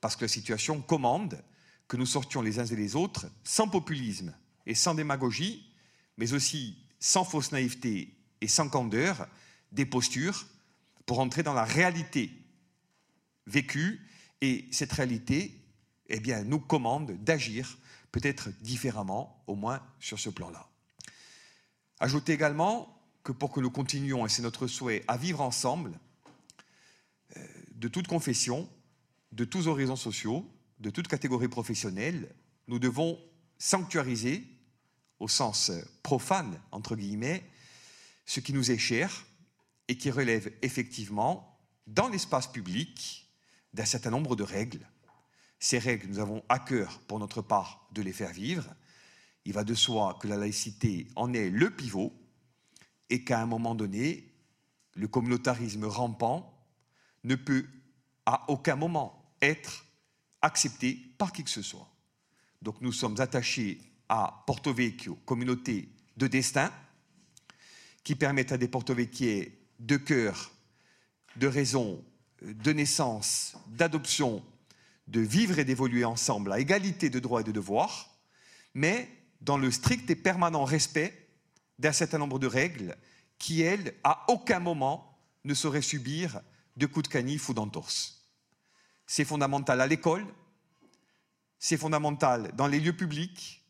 parce 0.00 0.16
que 0.16 0.24
la 0.24 0.28
situation 0.28 0.80
commande 0.80 1.42
que 1.88 1.96
nous 1.96 2.06
sortions 2.06 2.42
les 2.42 2.58
uns 2.58 2.66
et 2.66 2.76
les 2.76 2.94
autres 2.94 3.26
sans 3.42 3.68
populisme 3.68 4.34
et 4.66 4.74
sans 4.74 4.94
démagogie, 4.94 5.72
mais 6.18 6.34
aussi 6.34 6.78
sans 7.00 7.24
fausse 7.24 7.52
naïveté 7.52 8.14
et 8.40 8.48
sans 8.48 8.68
candeur, 8.68 9.26
des 9.72 9.86
postures 9.86 10.46
pour 11.06 11.20
entrer 11.20 11.42
dans 11.42 11.54
la 11.54 11.64
réalité 11.64 12.30
vécue. 13.46 14.06
Et 14.40 14.68
cette 14.70 14.92
réalité, 14.92 15.58
eh 16.08 16.20
nous 16.44 16.60
commande 16.60 17.12
d'agir 17.24 17.78
peut-être 18.12 18.50
différemment, 18.60 19.42
au 19.46 19.54
moins 19.54 19.82
sur 20.00 20.18
ce 20.18 20.30
plan-là. 20.30 20.67
Ajoutez 22.00 22.32
également 22.32 23.02
que 23.24 23.32
pour 23.32 23.52
que 23.52 23.60
nous 23.60 23.70
continuions, 23.70 24.24
et 24.24 24.28
c'est 24.28 24.42
notre 24.42 24.66
souhait, 24.66 25.04
à 25.08 25.16
vivre 25.16 25.40
ensemble, 25.40 25.98
euh, 27.36 27.46
de 27.72 27.88
toute 27.88 28.06
confession, 28.06 28.68
de 29.32 29.44
tous 29.44 29.66
horizons 29.66 29.96
sociaux, 29.96 30.48
de 30.78 30.90
toute 30.90 31.08
catégorie 31.08 31.48
professionnelle, 31.48 32.34
nous 32.68 32.78
devons 32.78 33.18
sanctuariser, 33.58 34.44
au 35.18 35.26
sens 35.26 35.72
profane, 36.02 36.60
entre 36.70 36.94
guillemets, 36.94 37.44
ce 38.24 38.40
qui 38.40 38.52
nous 38.52 38.70
est 38.70 38.78
cher 38.78 39.26
et 39.88 39.98
qui 39.98 40.10
relève 40.10 40.52
effectivement, 40.62 41.58
dans 41.86 42.08
l'espace 42.08 42.46
public, 42.46 43.28
d'un 43.74 43.84
certain 43.84 44.10
nombre 44.10 44.36
de 44.36 44.44
règles. 44.44 44.86
Ces 45.58 45.78
règles, 45.78 46.06
nous 46.06 46.20
avons 46.20 46.44
à 46.48 46.58
cœur, 46.58 47.00
pour 47.08 47.18
notre 47.18 47.42
part, 47.42 47.88
de 47.92 48.02
les 48.02 48.12
faire 48.12 48.32
vivre. 48.32 48.68
Il 49.48 49.54
va 49.54 49.64
de 49.64 49.72
soi 49.72 50.18
que 50.20 50.28
la 50.28 50.36
laïcité 50.36 51.06
en 51.16 51.32
est 51.32 51.48
le 51.48 51.70
pivot 51.70 52.12
et 53.08 53.24
qu'à 53.24 53.40
un 53.40 53.46
moment 53.46 53.74
donné, 53.74 54.30
le 54.94 55.08
communautarisme 55.08 55.86
rampant 55.86 56.54
ne 57.24 57.34
peut 57.34 57.64
à 58.26 58.44
aucun 58.50 58.76
moment 58.76 59.32
être 59.40 59.86
accepté 60.42 60.98
par 61.16 61.32
qui 61.32 61.44
que 61.44 61.48
ce 61.50 61.62
soit. 61.62 61.88
Donc 62.60 62.82
nous 62.82 62.92
sommes 62.92 63.18
attachés 63.22 63.80
à 64.10 64.44
Porto 64.46 64.74
Vecchio, 64.74 65.14
communauté 65.24 65.88
de 66.18 66.26
destin, 66.26 66.70
qui 68.04 68.16
permettent 68.16 68.52
à 68.52 68.58
des 68.58 68.68
Porto 68.68 68.94
de 68.94 69.96
cœur, 69.96 70.50
de 71.36 71.46
raison, 71.46 72.04
de 72.42 72.72
naissance, 72.72 73.56
d'adoption, 73.68 74.44
de 75.06 75.20
vivre 75.20 75.58
et 75.58 75.64
d'évoluer 75.64 76.04
ensemble 76.04 76.52
à 76.52 76.60
égalité 76.60 77.08
de 77.08 77.18
droits 77.18 77.40
et 77.40 77.44
de 77.44 77.52
devoirs, 77.52 78.14
mais 78.74 79.08
dans 79.40 79.58
le 79.58 79.70
strict 79.70 80.10
et 80.10 80.16
permanent 80.16 80.64
respect 80.64 81.28
d'un 81.78 81.92
certain 81.92 82.18
nombre 82.18 82.38
de 82.38 82.46
règles 82.46 82.96
qui, 83.38 83.62
elles, 83.62 83.94
à 84.04 84.24
aucun 84.28 84.58
moment 84.58 85.18
ne 85.44 85.54
sauraient 85.54 85.82
subir 85.82 86.40
de 86.76 86.86
coups 86.86 87.08
de 87.08 87.12
canif 87.12 87.48
ou 87.48 87.54
d'entorse. 87.54 88.28
C'est 89.06 89.24
fondamental 89.24 89.80
à 89.80 89.86
l'école, 89.86 90.26
c'est 91.58 91.76
fondamental 91.76 92.52
dans 92.56 92.66
les 92.66 92.80
lieux 92.80 92.96
publics, 92.96 93.64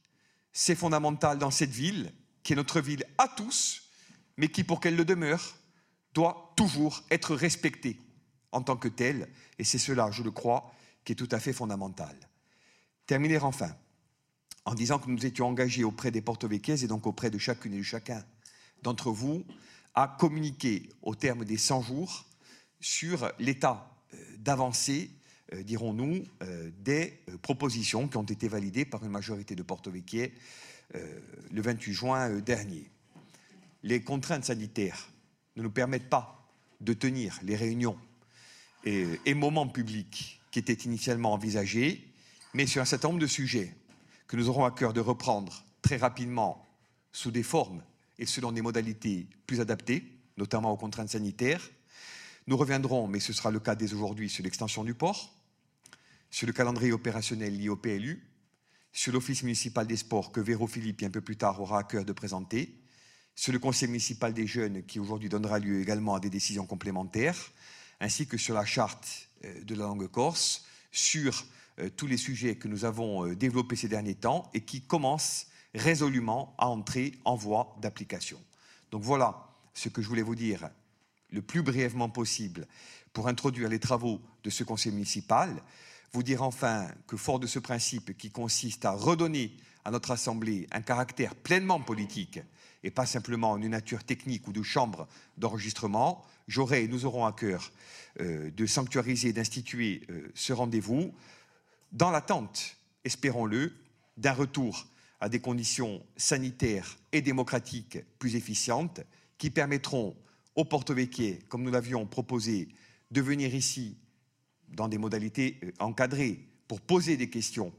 c'est 0.53 0.75
fondamental 0.75 1.39
dans 1.39 1.51
cette 1.51 1.71
ville, 1.71 2.13
qui 2.43 2.53
est 2.55 2.57
notre 2.57 2.81
ville 2.81 3.05
à 3.19 3.29
tous, 3.29 3.91
mais 4.37 4.49
qui, 4.49 4.65
pour 4.65 4.81
qu'elle 4.81 4.97
le 4.97 5.05
demeure, 5.05 5.57
doit 6.15 6.53
toujours 6.57 7.03
être 7.11 7.35
respectée 7.35 8.01
en 8.53 8.63
tant 8.63 8.77
que 8.77 8.89
telle, 8.89 9.29
et 9.59 9.65
c'est 9.65 9.79
cela, 9.79 10.11
je 10.11 10.23
le 10.23 10.31
crois, 10.31 10.73
qui 11.05 11.13
est 11.13 11.17
tout 11.17 11.29
à 11.31 11.39
fait 11.39 11.53
fondamental. 11.53 12.17
Terminer 13.07 13.39
enfin 13.39 13.75
en 14.69 14.75
disant 14.75 14.99
que 14.99 15.09
nous 15.09 15.25
étions 15.25 15.47
engagés 15.47 15.83
auprès 15.83 16.11
des 16.11 16.21
porto 16.21 16.47
et 16.51 16.87
donc 16.87 17.07
auprès 17.07 17.31
de 17.31 17.39
chacune 17.39 17.73
et 17.73 17.79
de 17.79 17.83
chacun 17.83 18.23
d'entre 18.83 19.11
vous 19.11 19.43
à 19.95 20.15
communiquer 20.21 20.91
au 21.01 21.15
terme 21.15 21.47
des 21.47 21.57
100 21.57 21.81
jours 21.81 22.27
sur 22.79 23.33
l'état 23.39 23.91
euh, 24.13 24.19
d'avancée, 24.37 25.11
euh, 25.55 25.63
dirons-nous, 25.63 26.23
euh, 26.43 26.71
des 26.81 27.19
propositions 27.41 28.09
qui 28.09 28.19
ont 28.19 28.25
été 28.25 28.47
validées 28.47 28.85
par 28.85 29.03
une 29.03 29.11
majorité 29.11 29.55
de 29.55 29.63
porto 29.63 29.91
le 29.91 31.63
28 31.63 31.93
juin 31.95 32.39
dernier. 32.41 32.91
Les 33.83 34.03
contraintes 34.03 34.45
sanitaires 34.45 35.09
ne 35.57 35.63
nous 35.63 35.71
permettent 35.71 36.11
pas 36.11 36.47
de 36.83 36.93
tenir 36.93 37.39
les 37.43 37.57
réunions 37.57 37.99
et 38.85 39.35
moments 39.35 39.69
publics 39.69 40.41
qui 40.51 40.59
étaient 40.59 40.73
initialement 40.73 41.33
envisagés, 41.33 42.07
mais 42.55 42.67
sur 42.67 42.81
un 42.81 42.87
certain 42.87 43.09
nombre 43.09 43.21
de 43.21 43.27
sujets 43.27 43.78
que 44.29 44.37
nous 44.37 44.49
aurons 44.49 44.65
à 44.65 44.71
cœur 44.71 44.93
de 44.93 45.01
reprendre 45.01 45.65
très 45.83 45.97
rapidement 45.97 46.65
sous 47.13 47.31
des 47.31 47.43
formes 47.43 47.83
et 48.19 48.27
selon 48.27 48.53
des 48.53 48.63
modalités 48.63 49.27
plus 49.47 49.61
adaptées, 49.61 50.05
notamment 50.37 50.71
aux 50.71 50.77
contraintes 50.77 51.09
sanitaires. 51.09 51.69
Nous 52.47 52.57
reviendrons, 52.57 53.09
mais 53.09 53.21
ce 53.21 53.33
sera 53.33 53.51
le 53.51 53.59
cas 53.59 53.75
dès 53.75 53.93
aujourd'hui, 53.93 54.29
sur 54.29 54.45
l'extension 54.45 54.85
du 54.85 54.95
port, 54.95 55.35
sur 56.31 56.47
le 56.47 56.53
calendrier 56.53 56.93
opérationnel 56.93 57.57
lié 57.59 57.71
au 57.71 57.77
PLU, 57.77 58.23
sur 58.93 59.13
l'Office 59.13 59.43
municipal 59.43 59.87
des 59.87 59.97
sports 59.97 60.31
que 60.31 60.41
Véro 60.41 60.67
Philippe, 60.67 61.03
un 61.03 61.11
peu 61.11 61.21
plus 61.21 61.37
tard, 61.37 61.61
aura 61.61 61.81
à 61.81 61.85
cœur 61.85 62.05
de 62.05 62.13
présenter, 62.13 62.75
sur 63.35 63.53
le 63.53 63.59
Conseil 63.59 63.89
municipal 63.89 64.35
des 64.35 64.47
jeunes 64.47 64.83
qui 64.85 64.99
aujourd'hui 64.99 65.29
donnera 65.29 65.59
lieu 65.59 65.81
également 65.81 66.17
à 66.17 66.21
des 66.21 66.31
décisions 66.31 66.67
complémentaires, 66.67 67.53
ainsi 68.01 68.27
que 68.27 68.37
sur 68.37 68.55
la 68.55 68.65
charte 68.65 69.29
euh, 69.45 69.63
de 69.63 69.75
la 69.75 69.85
langue 69.85 70.09
corse, 70.09 70.67
sur 70.91 71.45
tous 71.97 72.07
les 72.07 72.17
sujets 72.17 72.57
que 72.57 72.69
nous 72.69 72.85
avons 72.85 73.27
euh, 73.27 73.37
développés 73.37 73.77
ces 73.77 73.89
derniers 73.89 74.15
temps 74.15 74.51
et 74.55 74.63
qui 74.63 74.83
commencent 74.83 75.47
résolument 75.75 76.55
à 76.59 76.69
entrer 76.69 77.13
en 77.25 77.37
voie 77.37 77.77
d'application. 77.81 78.41
Donc 78.91 79.03
voilà 79.03 79.49
ce 79.75 79.89
que 79.89 80.03
je 80.03 80.09
voulais 80.09 80.23
vous 80.23 80.35
dire 80.35 80.71
le 81.31 81.43
plus 81.43 81.63
brièvement 81.63 82.09
possible 82.09 82.67
pour 83.13 83.29
introduire 83.29 83.69
les 83.69 83.79
travaux 83.79 84.21
de 84.45 84.51
ce 84.51 84.65
conseil 84.65 84.93
municipal. 84.93 85.63
Vous 86.13 86.23
dire 86.23 86.43
enfin 86.43 86.89
que 87.07 87.17
fort 87.17 87.39
de 87.39 87.47
ce 87.47 87.59
principe 87.59 88.17
qui 88.17 88.31
consiste 88.31 88.85
à 88.85 88.93
redonner 88.93 89.55
à 89.85 89.91
notre 89.91 90.11
Assemblée 90.11 90.67
un 90.73 90.81
caractère 90.81 91.35
pleinement 91.35 91.81
politique 91.81 92.41
et 92.83 92.91
pas 92.91 93.07
simplement 93.07 93.57
une 93.57 93.69
nature 93.69 94.05
technique 94.05 94.49
ou 94.49 94.53
de 94.53 94.63
chambre 94.63 95.07
d'enregistrement, 95.37 96.25
j'aurai 96.47 96.85
et 96.85 96.89
nous 96.89 97.05
aurons 97.05 97.27
à 97.27 97.33
cœur 97.33 97.73
euh, 98.21 98.51
de 98.51 98.67
sanctuariser, 98.67 99.33
d'instituer 99.33 100.03
euh, 100.11 100.31
ce 100.35 100.53
rendez-vous 100.53 101.13
dans 101.93 102.11
l'attente, 102.11 102.77
espérons-le, 103.05 103.73
d'un 104.17 104.33
retour 104.33 104.87
à 105.21 105.29
des 105.29 105.41
conditions 105.41 106.05
sanitaires 106.17 106.99
et 107.13 107.23
démocratiques 107.23 107.99
plus 108.19 108.37
efficientes 108.37 109.01
qui 109.37 109.51
permettront 109.51 110.17
aux 110.55 110.65
porto 110.65 110.95
comme 111.49 111.63
nous 111.63 111.71
l'avions 111.71 112.07
proposé, 112.07 112.69
de 113.11 113.21
venir 113.21 113.55
ici 113.55 113.97
dans 114.69 114.89
des 114.89 114.99
modalités 114.99 115.59
euh, 115.63 115.73
encadrées 115.79 116.41
pour 116.67 116.81
poser 116.81 117.17
des 117.17 117.31
questions 117.31 117.73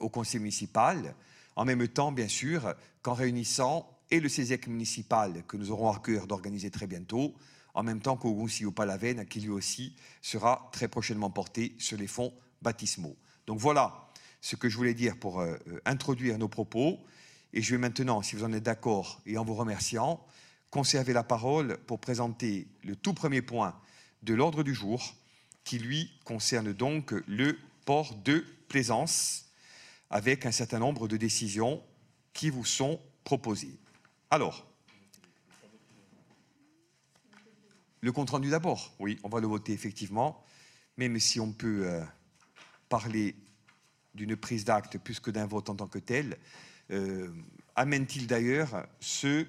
au 0.00 0.08
conseil 0.08 0.40
municipal, 0.40 1.14
en 1.54 1.64
même 1.64 1.86
temps, 1.88 2.10
bien 2.10 2.28
sûr, 2.28 2.74
qu'en 3.02 3.14
réunissant 3.14 3.88
et 4.10 4.20
le 4.20 4.28
CESEC 4.28 4.68
municipal 4.68 5.44
que 5.46 5.56
nous 5.56 5.70
aurons 5.70 5.90
à 5.90 5.98
cœur 5.98 6.26
d'organiser 6.26 6.70
très 6.70 6.86
bientôt, 6.86 7.34
en 7.74 7.82
même 7.82 8.00
temps 8.00 8.16
qu'au 8.16 8.46
Palavenne, 8.74 9.26
qui 9.26 9.40
lui 9.40 9.50
aussi 9.50 9.94
sera 10.22 10.70
très 10.72 10.88
prochainement 10.88 11.30
porté 11.30 11.74
sur 11.78 11.98
les 11.98 12.06
fonds 12.06 12.32
baptismaux. 12.62 13.16
Donc 13.46 13.58
voilà 13.58 14.10
ce 14.40 14.56
que 14.56 14.68
je 14.68 14.76
voulais 14.76 14.94
dire 14.94 15.16
pour 15.18 15.40
euh, 15.40 15.56
euh, 15.68 15.80
introduire 15.84 16.38
nos 16.38 16.48
propos. 16.48 16.98
Et 17.52 17.62
je 17.62 17.72
vais 17.72 17.78
maintenant, 17.78 18.22
si 18.22 18.36
vous 18.36 18.44
en 18.44 18.52
êtes 18.52 18.62
d'accord, 18.62 19.20
et 19.26 19.38
en 19.38 19.44
vous 19.44 19.54
remerciant, 19.54 20.24
conserver 20.70 21.12
la 21.12 21.22
parole 21.22 21.78
pour 21.86 22.00
présenter 22.00 22.68
le 22.84 22.96
tout 22.96 23.14
premier 23.14 23.42
point 23.42 23.74
de 24.22 24.34
l'ordre 24.34 24.62
du 24.62 24.74
jour, 24.74 25.14
qui 25.64 25.78
lui 25.78 26.10
concerne 26.24 26.72
donc 26.72 27.12
le 27.26 27.58
port 27.84 28.14
de 28.14 28.44
plaisance, 28.68 29.46
avec 30.10 30.46
un 30.46 30.52
certain 30.52 30.78
nombre 30.78 31.08
de 31.08 31.16
décisions 31.16 31.82
qui 32.32 32.50
vous 32.50 32.64
sont 32.64 33.00
proposées. 33.24 33.78
Alors, 34.30 34.66
le 38.00 38.12
compte-rendu 38.12 38.50
d'abord, 38.50 38.94
oui, 39.00 39.18
on 39.24 39.28
va 39.28 39.40
le 39.40 39.46
voter 39.46 39.72
effectivement, 39.72 40.44
même 40.96 41.18
si 41.18 41.40
on 41.40 41.52
peut 41.52 41.86
euh, 41.86 42.04
parler 42.88 43.34
d'une 44.14 44.36
prise 44.36 44.64
d'acte 44.64 44.98
plus 44.98 45.20
que 45.20 45.30
d'un 45.30 45.46
vote 45.46 45.68
en 45.70 45.76
tant 45.76 45.88
que 45.88 45.98
tel. 45.98 46.38
Amène-t-il 47.74 48.26
d'ailleurs 48.26 48.86
ce 49.00 49.46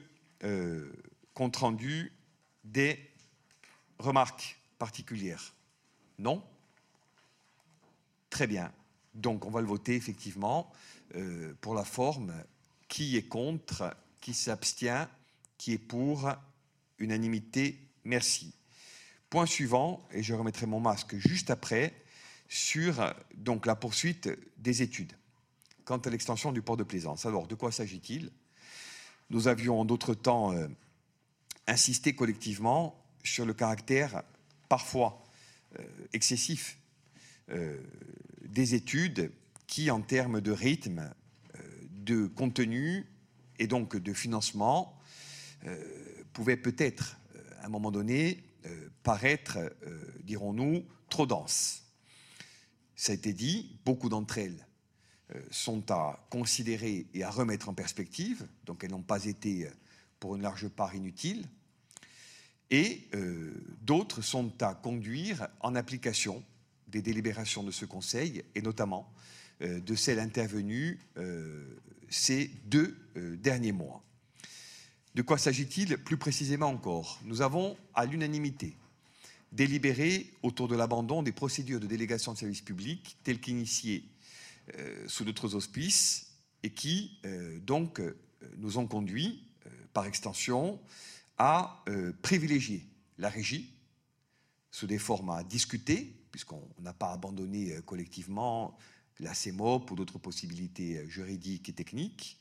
compte 1.33 1.55
rendu 1.55 2.11
des 2.63 2.99
remarques 3.99 4.59
particulières? 4.77 5.53
Non 6.19 6.43
Très 8.29 8.47
bien. 8.47 8.71
Donc 9.13 9.45
on 9.45 9.49
va 9.49 9.61
le 9.61 9.67
voter 9.67 9.95
effectivement 9.95 10.71
euh, 11.15 11.53
pour 11.61 11.73
la 11.73 11.83
forme. 11.83 12.33
Qui 12.87 13.17
est 13.17 13.27
contre? 13.27 13.95
Qui 14.21 14.33
s'abstient? 14.33 15.07
Qui 15.57 15.73
est 15.73 15.77
pour? 15.77 16.29
Unanimité 16.99 17.79
Merci. 18.03 18.53
Point 19.29 19.45
suivant, 19.45 20.07
et 20.11 20.23
je 20.23 20.33
remettrai 20.33 20.65
mon 20.65 20.79
masque 20.79 21.17
juste 21.17 21.49
après, 21.49 21.93
sur 22.47 23.13
la 23.65 23.75
poursuite 23.75 24.29
des 24.57 24.81
études 24.81 25.13
quant 25.85 25.97
à 25.97 26.09
l'extension 26.09 26.51
du 26.51 26.61
port 26.61 26.75
de 26.75 26.83
plaisance. 26.83 27.25
Alors, 27.25 27.47
de 27.47 27.55
quoi 27.55 27.71
s'agit-il? 27.71 28.31
Nous 29.29 29.47
avions 29.47 29.79
en 29.79 29.85
d'autres 29.85 30.13
temps 30.13 30.51
euh, 30.51 30.67
insisté 31.65 32.13
collectivement 32.13 33.01
sur 33.23 33.45
le 33.45 33.53
caractère 33.53 34.23
parfois 34.67 35.23
euh, 35.79 35.83
excessif 36.13 36.77
des 38.43 38.75
études 38.75 39.31
qui, 39.67 39.91
en 39.91 40.01
termes 40.01 40.41
de 40.41 40.51
rythme, 40.51 41.13
euh, 41.55 41.59
de 41.91 42.25
contenu 42.27 43.05
et 43.59 43.67
donc 43.67 43.95
de 43.95 44.13
financement, 44.13 44.97
euh, 45.65 45.77
pouvaient 46.33 46.57
peut-être, 46.57 47.17
euh, 47.35 47.61
à 47.61 47.65
un 47.65 47.69
moment 47.69 47.91
donné, 47.91 48.43
paraître, 49.03 49.57
dirons-nous, 50.25 50.83
trop 51.09 51.25
denses. 51.25 51.86
Ça 52.97 53.13
a 53.13 53.15
été 53.15 53.31
dit, 53.31 53.79
beaucoup 53.85 54.09
d'entre 54.09 54.37
elles 54.39 54.67
sont 55.51 55.89
à 55.91 56.27
considérer 56.29 57.05
et 57.13 57.23
à 57.23 57.29
remettre 57.29 57.69
en 57.69 57.73
perspective, 57.73 58.45
donc 58.65 58.83
elles 58.83 58.91
n'ont 58.91 59.01
pas 59.01 59.23
été 59.25 59.69
pour 60.19 60.35
une 60.35 60.41
large 60.41 60.67
part 60.67 60.95
inutiles, 60.95 61.47
et 62.69 63.07
d'autres 63.81 64.21
sont 64.21 64.51
à 64.61 64.73
conduire 64.73 65.47
en 65.59 65.75
application 65.75 66.43
des 66.87 67.01
délibérations 67.01 67.63
de 67.63 67.71
ce 67.71 67.85
Conseil, 67.85 68.43
et 68.55 68.61
notamment 68.61 69.11
euh, 69.61 69.79
de 69.79 69.95
celles 69.95 70.19
intervenues 70.19 70.99
euh, 71.17 71.79
ces 72.09 72.47
deux 72.65 72.95
euh, 73.17 73.35
derniers 73.37 73.71
mois. 73.71 74.03
De 75.15 75.21
quoi 75.21 75.37
s'agit-il 75.37 75.97
plus 75.97 76.17
précisément 76.17 76.67
encore? 76.67 77.19
Nous 77.23 77.41
avons, 77.41 77.75
à 77.95 78.05
l'unanimité, 78.05 78.75
délibéré 79.57 80.31
autour 80.43 80.69
de 80.69 80.75
l'abandon 80.75 81.23
des 81.23 81.33
procédures 81.33 81.81
de 81.81 81.87
délégation 81.87 82.31
de 82.31 82.37
service 82.37 82.61
public 82.61 83.17
telles 83.23 83.41
qu'initiées 83.41 84.05
sous 85.07 85.25
d'autres 85.25 85.55
auspices 85.55 86.27
et 86.63 86.69
qui, 86.69 87.19
donc, 87.65 88.01
nous 88.57 88.77
ont 88.77 88.87
conduit, 88.87 89.43
par 89.93 90.05
extension, 90.05 90.79
à 91.37 91.83
privilégier 92.21 92.85
la 93.17 93.29
régie 93.29 93.71
sous 94.77 94.85
des 94.85 94.99
formats 94.99 95.43
discutés, 95.43 96.13
puisqu'on 96.31 96.61
n'a 96.81 96.93
pas 96.93 97.11
abandonné 97.11 97.73
euh, 97.73 97.81
collectivement 97.81 98.77
la 99.19 99.33
CEMOP 99.33 99.89
ou 99.89 99.95
d'autres 99.95 100.19
possibilités 100.19 100.99
euh, 100.99 101.09
juridiques 101.09 101.69
et 101.69 101.73
techniques, 101.73 102.39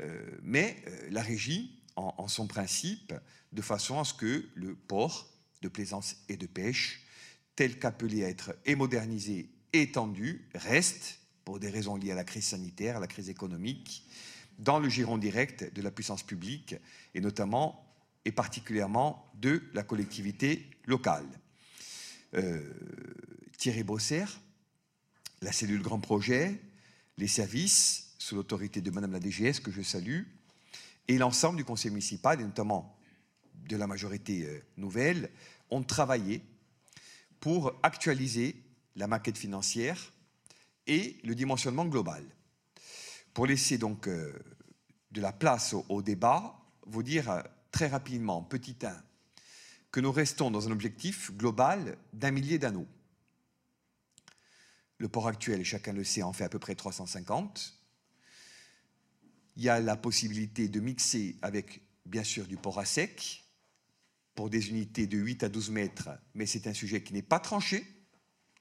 euh, 0.00 0.38
mais 0.42 0.76
la 1.10 1.22
régie 1.22 1.80
en, 1.96 2.28
son 2.28 2.46
principe, 2.46 3.14
de 3.52 3.62
façon 3.62 3.98
à 3.98 4.04
ce 4.04 4.14
que 4.14 4.48
le 4.54 4.74
port 4.74 5.29
de 5.62 5.68
plaisance 5.68 6.16
et 6.28 6.36
de 6.36 6.46
pêche, 6.46 7.02
tel 7.56 7.78
qu'appelé 7.78 8.24
à 8.24 8.28
être 8.28 8.54
et 8.64 8.74
modernisé 8.74 9.50
et 9.72 9.82
étendu, 9.82 10.48
reste, 10.54 11.20
pour 11.44 11.58
des 11.58 11.70
raisons 11.70 11.96
liées 11.96 12.12
à 12.12 12.14
la 12.14 12.24
crise 12.24 12.46
sanitaire, 12.46 12.96
à 12.96 13.00
la 13.00 13.06
crise 13.06 13.28
économique, 13.28 14.06
dans 14.58 14.78
le 14.78 14.88
giron 14.88 15.18
direct 15.18 15.74
de 15.74 15.82
la 15.82 15.90
puissance 15.90 16.22
publique 16.22 16.74
et 17.14 17.20
notamment 17.20 17.86
et 18.24 18.32
particulièrement 18.32 19.30
de 19.40 19.62
la 19.72 19.82
collectivité 19.82 20.68
locale. 20.84 21.26
Euh, 22.34 22.72
Thierry 23.56 23.82
Bosser, 23.82 24.24
la 25.40 25.52
cellule 25.52 25.82
Grand 25.82 26.00
Projet, 26.00 26.60
les 27.16 27.26
services 27.26 28.14
sous 28.18 28.36
l'autorité 28.36 28.80
de 28.80 28.90
Madame 28.90 29.12
la 29.12 29.20
DGS 29.20 29.60
que 29.60 29.70
je 29.70 29.82
salue, 29.82 30.22
et 31.08 31.18
l'ensemble 31.18 31.56
du 31.56 31.64
conseil 31.64 31.90
municipal, 31.90 32.40
et 32.40 32.44
notamment 32.44 32.96
de 33.68 33.76
la 33.76 33.86
majorité 33.86 34.44
euh, 34.46 34.62
nouvelle, 34.76 35.30
ont 35.70 35.82
travaillé 35.82 36.42
pour 37.40 37.78
actualiser 37.82 38.56
la 38.96 39.06
maquette 39.06 39.38
financière 39.38 40.12
et 40.86 41.18
le 41.24 41.34
dimensionnement 41.34 41.84
global. 41.84 42.24
Pour 43.32 43.46
laisser 43.46 43.78
donc 43.78 44.08
euh, 44.08 44.32
de 45.12 45.20
la 45.20 45.32
place 45.32 45.74
au, 45.88 46.02
débat, 46.02 46.60
vous 46.86 47.02
dire 47.02 47.44
très 47.70 47.86
rapidement, 47.86 48.42
petit 48.42 48.76
1, 48.82 49.02
que 49.90 50.00
nous 50.00 50.12
restons 50.12 50.50
dans 50.50 50.68
un 50.68 50.72
objectif 50.72 51.32
global 51.36 51.96
d'un 52.12 52.30
millier 52.30 52.58
d'anneaux. 52.58 52.86
Le 54.98 55.08
port 55.08 55.28
actuel, 55.28 55.64
chacun 55.64 55.92
le 55.92 56.04
sait, 56.04 56.22
en 56.22 56.32
fait 56.32 56.44
à 56.44 56.48
peu 56.48 56.58
près 56.58 56.74
350. 56.74 57.74
Il 59.56 59.62
y 59.62 59.68
a 59.68 59.80
la 59.80 59.96
possibilité 59.96 60.68
de 60.68 60.80
mixer 60.80 61.36
avec, 61.42 61.80
bien 62.06 62.24
sûr, 62.24 62.46
du 62.46 62.56
port 62.56 62.78
à 62.78 62.84
sec 62.84 63.44
pour 64.40 64.48
des 64.48 64.70
unités 64.70 65.06
de 65.06 65.18
8 65.18 65.42
à 65.42 65.48
12 65.50 65.68
mètres, 65.68 66.08
mais 66.32 66.46
c'est 66.46 66.66
un 66.66 66.72
sujet 66.72 67.02
qui 67.02 67.12
n'est 67.12 67.20
pas 67.20 67.40
tranché, 67.40 67.84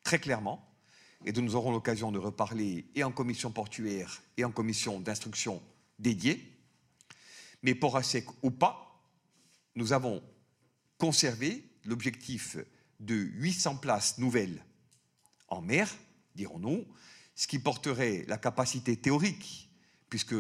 très 0.03 0.19
clairement, 0.19 0.75
et 1.23 1.31
dont 1.31 1.41
nous 1.41 1.55
aurons 1.55 1.71
l'occasion 1.71 2.11
de 2.11 2.19
reparler 2.19 2.91
et 2.95 3.05
en 3.05 3.13
commission 3.13 3.49
portuaire 3.49 4.21
et 4.35 4.43
en 4.43 4.51
commission 4.51 4.99
d'instruction 4.99 5.63
dédiée. 5.97 6.59
Mais 7.63 7.75
port 7.75 7.95
à 7.95 8.03
sec 8.03 8.25
ou 8.43 8.51
pas, 8.51 9.01
nous 9.75 9.93
avons 9.93 10.21
conserver 10.97 11.63
l'objectif 11.85 12.57
de 12.99 13.15
800 13.15 13.77
places 13.77 14.17
nouvelles 14.17 14.61
en 15.47 15.61
mer, 15.61 15.89
dirons-nous, 16.35 16.83
ce 17.35 17.47
qui 17.47 17.57
porterait 17.57 18.25
la 18.27 18.37
capacité 18.37 18.97
théorique, 18.97 19.71
puisque 20.09 20.35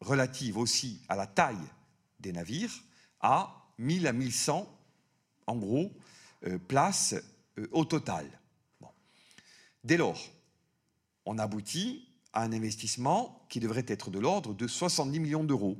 relative 0.00 0.58
aussi 0.58 1.00
à 1.08 1.14
la 1.14 1.28
taille 1.28 1.68
des 2.18 2.32
navires, 2.32 2.74
à 3.20 3.57
1000 3.78 4.06
à 4.06 4.12
1100, 4.12 4.68
en 5.46 5.56
gros, 5.56 5.92
euh, 6.46 6.58
places 6.58 7.14
euh, 7.58 7.66
au 7.72 7.84
total. 7.84 8.26
Dès 9.84 9.96
lors, 9.96 10.20
on 11.24 11.38
aboutit 11.38 12.08
à 12.32 12.42
un 12.42 12.52
investissement 12.52 13.46
qui 13.48 13.60
devrait 13.60 13.84
être 13.86 14.10
de 14.10 14.18
l'ordre 14.18 14.54
de 14.54 14.66
70 14.66 15.20
millions 15.20 15.44
d'euros, 15.44 15.78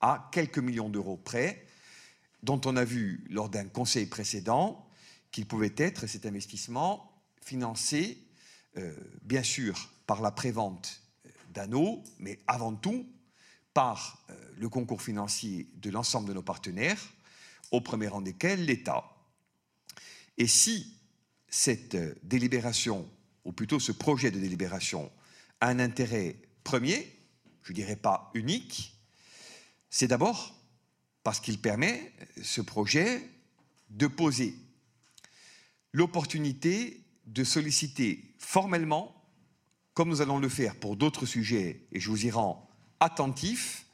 à 0.00 0.28
quelques 0.32 0.58
millions 0.58 0.88
d'euros 0.88 1.16
près, 1.16 1.66
dont 2.42 2.60
on 2.64 2.76
a 2.76 2.84
vu 2.84 3.24
lors 3.30 3.48
d'un 3.48 3.66
conseil 3.66 4.06
précédent 4.06 4.86
qu'il 5.32 5.46
pouvait 5.46 5.74
être, 5.76 6.06
cet 6.06 6.26
investissement, 6.26 7.12
financé, 7.40 8.22
euh, 8.76 8.94
bien 9.22 9.42
sûr, 9.42 9.90
par 10.06 10.22
la 10.22 10.30
prévente 10.30 11.02
d'anneaux, 11.50 12.02
mais 12.18 12.38
avant 12.46 12.74
tout 12.74 13.06
par 13.76 14.24
euh, 14.30 14.34
le 14.56 14.70
concours 14.70 15.02
financier 15.02 15.68
de 15.74 15.90
l'ensemble 15.90 16.26
de 16.26 16.32
nos 16.32 16.42
partenaires, 16.42 17.12
au 17.72 17.82
premier 17.82 18.08
rang 18.08 18.22
desquels 18.22 18.64
l'État. 18.64 19.04
Et 20.38 20.46
si 20.46 20.96
cette 21.50 21.94
euh, 21.94 22.14
délibération, 22.22 23.06
ou 23.44 23.52
plutôt 23.52 23.78
ce 23.78 23.92
projet 23.92 24.30
de 24.30 24.40
délibération, 24.40 25.12
a 25.60 25.68
un 25.68 25.78
intérêt 25.78 26.36
premier, 26.64 27.20
je 27.64 27.72
ne 27.72 27.74
dirais 27.74 27.96
pas 27.96 28.30
unique, 28.32 28.94
c'est 29.90 30.08
d'abord 30.08 30.58
parce 31.22 31.38
qu'il 31.38 31.60
permet, 31.60 32.14
ce 32.42 32.62
projet, 32.62 33.28
de 33.90 34.06
poser 34.06 34.54
l'opportunité 35.92 37.04
de 37.26 37.44
solliciter 37.44 38.34
formellement, 38.38 39.22
comme 39.92 40.08
nous 40.08 40.22
allons 40.22 40.38
le 40.38 40.48
faire 40.48 40.76
pour 40.76 40.96
d'autres 40.96 41.26
sujets, 41.26 41.86
et 41.92 42.00
je 42.00 42.08
vous 42.08 42.24
y 42.24 42.30
rends 42.30 42.65
attentif, 43.00 43.86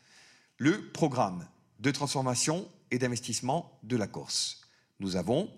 le 0.58 0.90
programme 0.90 1.46
de 1.80 1.90
transformation 1.90 2.68
et 2.90 2.98
d'investissement 2.98 3.78
de 3.82 3.96
la 3.96 4.06
Corse. 4.06 4.60
Nous 5.00 5.16
avons 5.16 5.50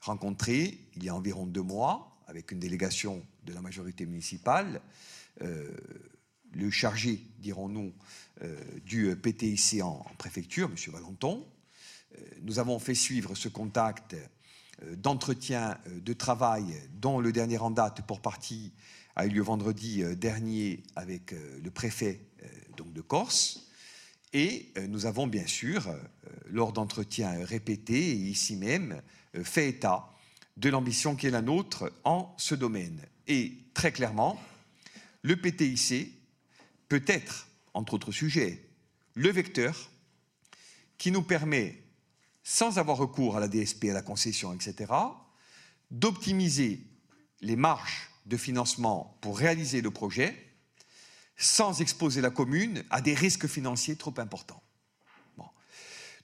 rencontré, 0.00 0.78
il 0.96 1.04
y 1.04 1.08
a 1.08 1.14
environ 1.14 1.46
deux 1.46 1.62
mois, 1.62 2.16
avec 2.26 2.50
une 2.50 2.58
délégation 2.58 3.24
de 3.44 3.52
la 3.52 3.60
majorité 3.60 4.06
municipale, 4.06 4.80
euh, 5.42 5.70
le 6.52 6.70
chargé, 6.70 7.20
dirons-nous, 7.38 7.92
euh, 8.42 8.58
du 8.84 9.14
PTIC 9.16 9.82
en, 9.82 10.04
préfecture, 10.18 10.68
M. 10.70 10.92
Valenton. 10.92 11.46
Euh, 12.16 12.20
nous 12.42 12.58
avons 12.58 12.78
fait 12.78 12.94
suivre 12.94 13.34
ce 13.34 13.48
contact 13.48 14.16
d'entretien 14.98 15.78
de 15.86 16.12
travail 16.12 16.64
dont 17.00 17.18
le 17.18 17.32
dernier 17.32 17.56
en 17.56 17.70
date 17.70 18.06
pour 18.06 18.20
partie 18.20 18.74
a 19.14 19.24
eu 19.24 19.30
lieu 19.30 19.40
vendredi 19.40 20.04
dernier 20.16 20.82
avec 20.96 21.32
le 21.32 21.70
préfet 21.70 22.20
donc 22.76 22.92
de 22.92 23.00
Corse. 23.00 23.68
Et 24.32 24.72
nous 24.88 25.06
avons 25.06 25.26
bien 25.26 25.46
sûr, 25.46 25.88
lors 26.46 26.72
d'entretiens 26.72 27.44
répétés, 27.44 28.10
et 28.10 28.14
ici 28.14 28.56
même, 28.56 29.00
fait 29.42 29.68
état 29.68 30.12
de 30.56 30.68
l'ambition 30.68 31.16
qui 31.16 31.26
est 31.26 31.30
la 31.30 31.42
nôtre 31.42 31.92
en 32.04 32.34
ce 32.36 32.54
domaine. 32.54 33.00
Et 33.28 33.56
très 33.72 33.92
clairement, 33.92 34.40
le 35.22 35.36
PTIC 35.36 36.12
peut 36.88 37.04
être, 37.06 37.48
entre 37.74 37.94
autres 37.94 38.12
sujets, 38.12 38.62
le 39.14 39.30
vecteur 39.30 39.90
qui 40.98 41.10
nous 41.10 41.22
permet, 41.22 41.82
sans 42.42 42.78
avoir 42.78 42.98
recours 42.98 43.36
à 43.36 43.40
la 43.40 43.48
DSP, 43.48 43.86
à 43.86 43.94
la 43.94 44.02
concession, 44.02 44.52
etc., 44.52 44.92
d'optimiser 45.90 46.80
les 47.40 47.56
marges 47.56 48.10
de 48.26 48.36
financement 48.36 49.16
pour 49.20 49.38
réaliser 49.38 49.80
le 49.80 49.90
projet 49.90 50.45
sans 51.36 51.80
exposer 51.80 52.20
la 52.20 52.30
commune 52.30 52.84
à 52.90 53.00
des 53.00 53.14
risques 53.14 53.46
financiers 53.46 53.96
trop 53.96 54.14
importants. 54.18 54.62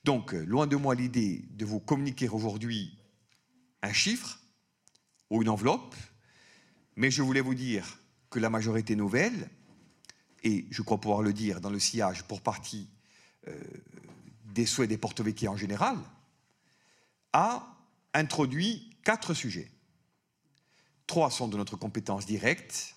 Donc, 0.05 0.33
loin 0.33 0.67
de 0.67 0.75
moi 0.75 0.95
l'idée 0.95 1.45
de 1.51 1.65
vous 1.65 1.79
communiquer 1.79 2.29
aujourd'hui 2.29 2.99
un 3.83 3.93
chiffre 3.93 4.41
ou 5.31 5.43
une 5.43 5.49
enveloppe, 5.49 5.95
mais 6.97 7.11
je 7.11 7.23
voulais 7.23 7.41
vous 7.41 7.55
dire 7.55 8.01
que 8.29 8.41
la 8.41 8.51
majorité 8.51 8.97
nouvelle, 8.97 9.49
et 10.43 10.67
je 10.71 10.83
crois 10.83 11.01
pouvoir 11.01 11.23
le 11.23 11.33
dire 11.33 11.61
dans 11.61 11.71
le 11.71 11.79
sillage 11.79 12.25
pour 12.25 12.41
partie 12.41 12.89
euh, 13.47 13.57
des 14.47 14.67
souhaits 14.67 14.89
des 14.89 14.99
porte 14.99 15.23
en 15.47 15.57
général, 15.57 15.97
a 17.33 17.77
introduit 18.13 18.97
quatre 19.05 19.35
sujets. 19.35 19.71
Trois 21.07 21.31
sont 21.31 21.49
de 21.49 21.57
notre 21.57 21.77
compétence 21.77 22.27
directe, 22.27 22.97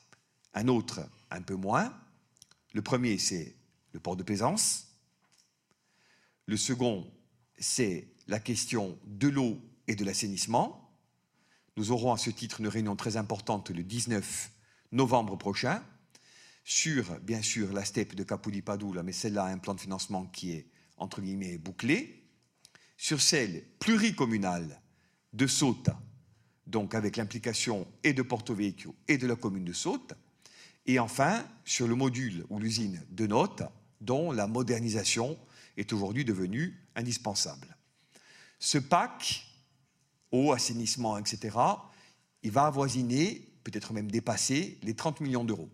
un 0.53 0.67
autre 0.67 1.01
un 1.29 1.41
peu 1.41 1.55
moins. 1.55 1.93
Le 2.75 2.81
premier, 2.81 3.17
c'est 3.17 3.55
le 3.93 4.01
port 4.01 4.17
de 4.17 4.23
plaisance. 4.23 4.87
Le 6.45 6.57
second, 6.57 7.09
c'est 7.57 8.09
la 8.27 8.37
question 8.37 8.99
de 9.05 9.29
l'eau 9.29 9.61
et 9.87 9.95
de 9.95 10.03
l'assainissement. 10.03 10.93
Nous 11.77 11.91
aurons 11.91 12.11
à 12.11 12.17
ce 12.17 12.29
titre 12.29 12.59
une 12.59 12.67
réunion 12.67 12.97
très 12.97 13.15
importante 13.15 13.69
le 13.69 13.81
19 13.81 14.51
novembre 14.91 15.37
prochain 15.37 15.81
sur, 16.65 17.17
bien 17.21 17.41
sûr, 17.41 17.71
la 17.71 17.85
steppe 17.85 18.13
de 18.13 18.23
Capoulipadoula, 18.23 19.03
mais 19.03 19.13
celle-là 19.13 19.45
a 19.45 19.51
un 19.53 19.57
plan 19.57 19.73
de 19.73 19.79
financement 19.79 20.25
qui 20.25 20.51
est, 20.51 20.67
entre 20.97 21.21
guillemets, 21.21 21.57
bouclé. 21.57 22.27
Sur 22.97 23.21
celle 23.21 23.63
pluricommunale 23.79 24.81
de 25.31 25.47
Sauta, 25.47 25.97
donc 26.67 26.93
avec 26.93 27.15
l'implication 27.15 27.87
et 28.03 28.11
de 28.11 28.21
Porto 28.21 28.53
Vecchio 28.53 28.93
et 29.07 29.17
de 29.17 29.27
la 29.27 29.37
commune 29.37 29.63
de 29.63 29.71
Saute, 29.71 30.13
et 30.85 30.99
enfin 30.99 31.45
sur 31.63 31.87
le 31.87 31.95
module 31.95 32.45
ou 32.49 32.59
l'usine 32.59 33.03
de 33.09 33.27
Note, 33.27 33.63
dont 34.01 34.31
la 34.31 34.47
modernisation 34.47 35.37
est 35.77 35.91
aujourd'hui 35.93 36.25
devenue 36.25 36.79
indispensable. 36.95 37.75
Ce 38.59 38.77
pack, 38.77 39.45
eau, 40.31 40.51
assainissement, 40.51 41.17
etc., 41.17 41.57
il 42.43 42.51
va 42.51 42.67
avoisiner, 42.67 43.47
peut-être 43.63 43.93
même 43.93 44.11
dépasser, 44.11 44.77
les 44.83 44.93
30 44.93 45.21
millions 45.21 45.43
d'euros. 45.43 45.69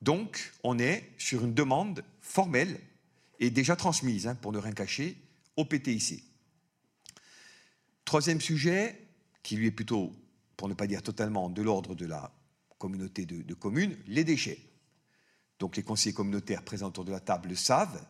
Donc, 0.00 0.52
on 0.62 0.78
est 0.78 1.12
sur 1.18 1.44
une 1.44 1.54
demande 1.54 2.04
formelle 2.20 2.80
et 3.40 3.50
déjà 3.50 3.74
transmise, 3.74 4.26
hein, 4.28 4.36
pour 4.36 4.52
ne 4.52 4.58
rien 4.58 4.72
cacher, 4.72 5.16
au 5.56 5.64
PTIC. 5.64 6.22
Troisième 8.04 8.40
sujet, 8.40 9.08
qui 9.42 9.56
lui 9.56 9.66
est 9.66 9.72
plutôt, 9.72 10.12
pour 10.56 10.68
ne 10.68 10.74
pas 10.74 10.86
dire 10.86 11.02
totalement, 11.02 11.50
de 11.50 11.62
l'ordre 11.62 11.94
de 11.94 12.06
la 12.06 12.32
communauté 12.78 13.26
de, 13.26 13.54
communes, 13.54 13.96
les 14.06 14.24
déchets. 14.24 14.60
Donc 15.58 15.76
les 15.76 15.82
conseillers 15.82 16.14
communautaires 16.14 16.64
présents 16.64 16.88
autour 16.88 17.04
de 17.04 17.10
la 17.10 17.20
table 17.20 17.50
le 17.50 17.56
savent. 17.56 18.04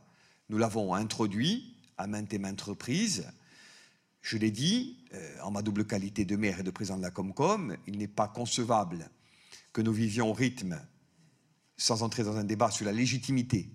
Nous 0.49 0.59
l'avons 0.59 0.95
introduit 0.95 1.75
à 1.97 2.07
maintes 2.07 2.33
et 2.33 2.39
maintes 2.39 2.61
reprises. 2.61 3.27
Je 4.21 4.37
l'ai 4.37 4.51
dit, 4.51 4.99
euh, 5.15 5.41
en 5.43 5.51
ma 5.51 5.63
double 5.63 5.87
qualité 5.87 6.25
de 6.25 6.37
maire 6.37 6.61
et 6.61 6.63
de 6.63 6.71
président 6.71 6.99
de 6.99 7.03
la 7.03 7.11
Comcom, 7.11 7.77
il 7.87 7.99
n'est 7.99 8.09
pas 8.09 8.29
concevable 8.29 9.11
que 9.73 9.81
nous 9.81 9.93
vivions 9.93 10.31
au 10.31 10.33
rythme, 10.33 10.81
sans 11.77 12.03
entrer 12.03 12.25
dans 12.25 12.37
un 12.37 12.45
débat 12.45 12.71
sur 12.71 12.85
la 12.85 12.93
légitimité 12.93 13.71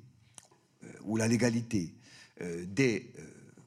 euh, 0.84 0.88
ou 1.04 1.18
la 1.18 1.28
légalité 1.28 1.96
euh, 2.42 2.66
des 2.66 3.14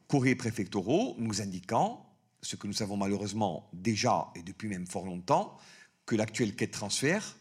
courriers 0.06 0.36
préfectoraux 0.36 1.16
nous 1.18 1.40
indiquant 1.40 2.06
ce 2.42 2.54
que 2.54 2.66
nous 2.66 2.72
savons 2.72 2.96
malheureusement 2.96 3.68
déjà 3.72 4.30
et 4.36 4.42
depuis 4.42 4.68
même 4.68 4.86
fort 4.86 5.04
longtemps, 5.04 5.58
que 6.06 6.14
l'actuel 6.14 6.54
quai 6.54 6.68
de 6.68 6.72
transfert 6.72 7.36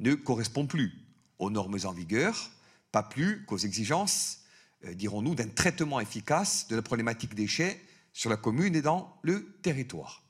ne 0.00 0.14
correspond 0.14 0.66
plus 0.66 0.92
aux 1.38 1.50
normes 1.50 1.78
en 1.84 1.92
vigueur, 1.92 2.50
pas 2.92 3.02
plus 3.02 3.44
qu'aux 3.46 3.58
exigences, 3.58 4.40
euh, 4.84 4.94
dirons-nous, 4.94 5.34
d'un 5.34 5.48
traitement 5.48 6.00
efficace 6.00 6.68
de 6.68 6.76
la 6.76 6.82
problématique 6.82 7.34
déchets 7.34 7.80
sur 8.12 8.30
la 8.30 8.36
commune 8.36 8.76
et 8.76 8.82
dans 8.82 9.18
le 9.22 9.58
territoire. 9.62 10.22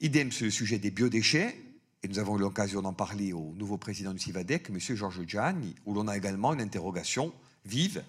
Idem 0.00 0.32
sur 0.32 0.46
le 0.46 0.50
sujet 0.50 0.78
des 0.78 0.90
biodéchets, 0.90 1.56
et 2.02 2.08
nous 2.08 2.18
avons 2.18 2.36
eu 2.36 2.40
l'occasion 2.40 2.80
d'en 2.80 2.94
parler 2.94 3.32
au 3.32 3.54
nouveau 3.56 3.76
président 3.76 4.14
du 4.14 4.18
CIVADEC, 4.18 4.70
M. 4.70 4.78
Georges 4.96 5.26
Gianni, 5.26 5.74
où 5.84 5.92
l'on 5.92 6.08
a 6.08 6.16
également 6.16 6.54
une 6.54 6.62
interrogation 6.62 7.32
vive 7.66 8.02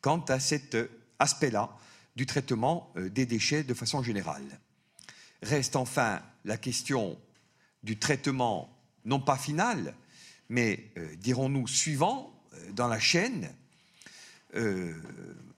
quant 0.00 0.20
à 0.28 0.38
cet 0.38 0.76
aspect-là 1.18 1.74
du 2.14 2.26
traitement 2.26 2.92
euh, 2.96 3.08
des 3.08 3.26
déchets 3.26 3.64
de 3.64 3.74
façon 3.74 4.02
générale. 4.02 4.60
Reste 5.42 5.76
enfin 5.76 6.20
la 6.44 6.56
question 6.56 7.18
du 7.82 7.98
traitement, 7.98 8.76
non 9.04 9.20
pas 9.20 9.36
final, 9.36 9.94
mais, 10.48 10.90
euh, 10.96 11.14
dirons-nous, 11.16 11.66
suivant 11.66 12.32
euh, 12.54 12.72
dans 12.72 12.88
la 12.88 12.98
chaîne. 12.98 13.50
Euh, 14.54 14.94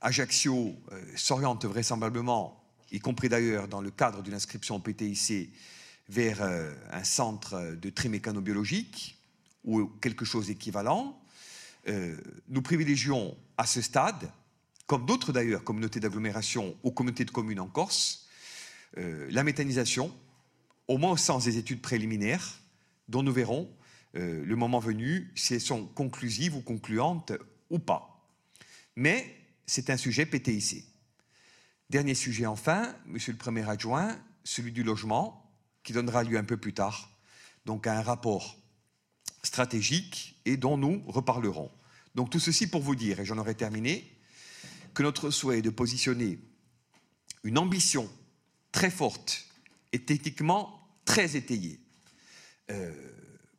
Ajaccio 0.01 0.75
s'oriente 1.15 1.65
vraisemblablement, 1.67 2.65
y 2.91 2.99
compris 2.99 3.29
d'ailleurs 3.29 3.69
dans 3.69 3.83
le 3.83 3.91
cadre 3.91 4.23
d'une 4.23 4.35
inscription 4.35 4.77
au 4.77 4.79
PTIC, 4.79 5.53
vers 6.09 6.43
un 6.43 7.05
centre 7.05 7.77
de 7.77 7.91
tri 7.91 8.09
mécanobiologique 8.09 9.17
ou 9.63 9.87
quelque 10.01 10.25
chose 10.25 10.47
d'équivalent. 10.47 11.23
nous 11.87 12.63
privilégions 12.63 13.37
à 13.59 13.67
ce 13.67 13.83
stade, 13.83 14.33
comme 14.87 15.05
d'autres 15.07 15.33
d'ailleurs, 15.33 15.63
communautés 15.63 16.01
d'agglomération 16.01 16.75
ou 16.83 16.91
communautés 16.91 17.27
de 17.27 17.31
communes 17.31 17.61
en 17.61 17.69
Corse, 17.69 18.27
la 18.97 19.45
méthanisation 19.45 20.13
au 20.91 20.99
moins 20.99 21.13
au 21.13 21.17
sens 21.17 21.45
des 21.45 21.57
études 21.57 21.81
préliminaires, 21.81 22.61
dont 23.09 23.23
nous 23.23 23.33
verrons 23.33 23.73
euh, 24.17 24.45
le 24.45 24.57
moment 24.57 24.81
venu 24.81 25.31
si 25.37 25.55
elles 25.55 25.61
sont 25.61 25.87
conclusives 25.87 26.57
ou 26.57 26.63
concluantes 26.63 27.31
ou 27.71 27.79
pas. 27.79 28.29
Mais 28.97 29.37
c'est 29.67 29.89
un 29.89 29.97
sujet 29.97 30.27
PTIC. 30.27 30.85
Dernier 31.91 32.17
sujet 32.17 32.45
enfin, 32.45 32.93
Monsieur 33.07 33.31
le 33.31 33.39
Premier 33.39 33.69
adjoint, 33.71 34.19
celui 34.43 34.73
du 34.73 34.83
logement, 34.83 35.55
qui 35.85 35.93
donnera 35.93 36.25
lieu 36.25 36.37
un 36.37 36.45
peu 36.45 36.57
plus 36.57 36.75
tard, 36.75 37.09
donc 37.67 37.87
à 37.87 37.97
un 37.97 38.03
rapport 38.03 38.59
stratégique 39.45 40.41
et 40.45 40.57
dont 40.57 40.77
nous 40.77 41.05
reparlerons. 41.07 41.71
Donc 42.17 42.31
tout 42.31 42.41
ceci 42.41 42.67
pour 42.67 42.83
vous 42.83 42.97
dire, 42.97 43.21
et 43.21 43.25
j'en 43.25 43.39
aurai 43.39 43.55
terminé, 43.55 44.19
que 44.93 45.05
notre 45.05 45.31
souhait 45.31 45.59
est 45.59 45.63
de 45.63 45.71
positionner 45.71 46.41
une 47.45 47.59
ambition 47.59 48.11
très 48.73 48.91
forte 48.91 49.47
et 49.93 50.01
techniquement 50.05 50.80
très 51.11 51.35
étayé 51.35 51.81
euh, 52.71 52.93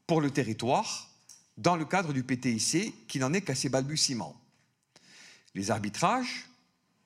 pour 0.08 0.22
le 0.22 0.32
territoire 0.32 1.10
dans 1.58 1.76
le 1.76 1.84
cadre 1.84 2.14
du 2.14 2.24
PTIC 2.24 3.08
qui 3.10 3.20
n'en 3.20 3.34
est 3.34 3.42
qu'à 3.42 3.56
ses 3.56 3.68
balbutiements. 3.68 4.42
Les 5.54 5.70
arbitrages, 5.70 6.48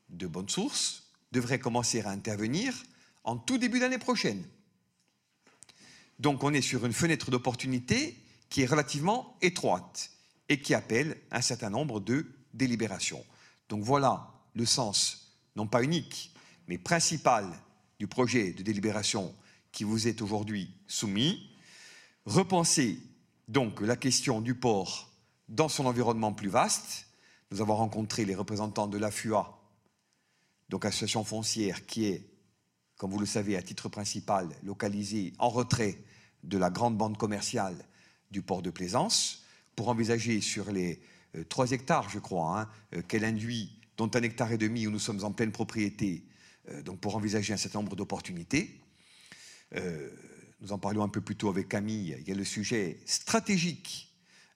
de 0.10 0.28
bonnes 0.28 0.48
sources, 0.48 1.10
devraient 1.32 1.58
commencer 1.58 2.02
à 2.02 2.12
intervenir 2.12 2.76
en 3.24 3.38
tout 3.38 3.58
début 3.58 3.80
d'année 3.80 3.98
prochaine. 3.98 4.46
Donc 6.20 6.44
on 6.44 6.54
est 6.54 6.62
sur 6.62 6.86
une 6.86 6.94
fenêtre 6.94 7.32
d'opportunité 7.32 8.16
qui 8.50 8.62
est 8.62 8.68
relativement 8.68 9.36
étroite 9.42 10.12
et 10.48 10.62
qui 10.62 10.76
appelle 10.76 11.18
un 11.32 11.42
certain 11.42 11.72
nombre 11.72 12.00
de 12.00 12.28
délibérations. 12.54 13.26
Donc 13.68 13.84
voilà 13.84 14.32
le 14.54 14.68
sens, 14.68 15.36
non 15.56 15.66
pas 15.66 15.82
unique, 15.82 16.36
mais 16.68 16.78
principal 16.78 17.52
du 17.98 18.06
projet 18.06 18.52
de 18.52 18.62
délibération 18.62 19.34
qui 19.76 19.84
vous 19.84 20.08
est 20.08 20.22
aujourd'hui 20.22 20.72
soumis. 20.88 21.52
Repensez 22.26 22.98
donc 23.50 23.82
la 23.82 23.98
question 23.98 24.40
du 24.40 24.56
port 24.56 25.12
dans 25.50 25.68
son 25.68 25.86
environnement 25.86 26.32
plus 26.32 26.48
vaste. 26.48 27.08
Nous 27.52 27.60
avons 27.60 27.76
rencontré 27.76 28.24
les 28.24 28.36
représentants 28.36 28.88
de 28.88 28.98
l'AFUA, 28.98 29.60
donc 30.70 30.86
association 30.86 31.26
foncière 31.26 31.86
qui 31.86 32.06
est, 32.06 32.26
comme 32.96 33.12
vous 33.12 33.20
le 33.20 33.26
savez, 33.26 33.58
à 33.58 33.62
titre 33.62 33.90
principal 33.90 34.48
localisée 34.64 35.34
en 35.40 35.50
retrait 35.50 35.98
de 36.44 36.58
la 36.58 36.70
grande 36.70 36.98
bande 36.98 37.18
commerciale 37.18 37.76
du 38.32 38.42
port 38.42 38.62
de 38.62 38.70
Plaisance, 38.70 39.44
pour 39.76 39.90
envisager 39.90 40.40
sur 40.40 40.72
les 40.72 41.02
euh, 41.36 41.44
trois 41.44 41.72
hectares, 41.72 42.10
je 42.10 42.20
crois, 42.20 42.62
hein, 42.62 42.70
euh, 42.96 43.02
qu'elle 43.02 43.26
induit, 43.26 43.78
dont 43.98 44.10
un 44.14 44.24
hectare 44.24 44.54
et 44.54 44.58
demi 44.58 44.88
où 44.88 44.92
nous 44.92 45.00
sommes 45.00 45.24
en 45.26 45.34
pleine 45.34 45.52
propriété, 45.52 46.24
euh, 46.70 46.82
donc 46.82 47.02
pour 47.02 47.18
envisager 47.18 47.54
un 47.54 47.58
certain 47.58 47.80
nombre 47.80 47.98
d'opportunités. 47.98 48.80
Euh, 49.76 50.10
nous 50.62 50.72
en 50.72 50.80
parlions 50.80 51.04
un 51.04 51.10
peu 51.10 51.22
plus 51.22 51.36
tôt 51.36 51.50
avec 51.50 51.70
Camille, 51.70 52.18
il 52.20 52.28
y 52.28 52.32
a 52.32 52.36
le 52.36 52.46
sujet 52.46 53.00
stratégique 53.06 54.14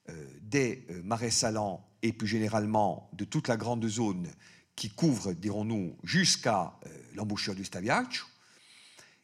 euh, 0.08 0.26
des 0.40 0.86
euh, 0.90 1.02
marais 1.02 1.30
salants 1.30 1.86
et 2.02 2.12
plus 2.12 2.26
généralement 2.26 3.10
de 3.12 3.24
toute 3.24 3.48
la 3.48 3.56
grande 3.56 3.86
zone 3.86 4.30
qui 4.76 4.88
couvre, 4.88 5.32
dirons-nous, 5.32 5.98
jusqu'à 6.04 6.72
l'embouchure 7.14 7.54
du 7.54 7.66
Staviac, 7.66 8.22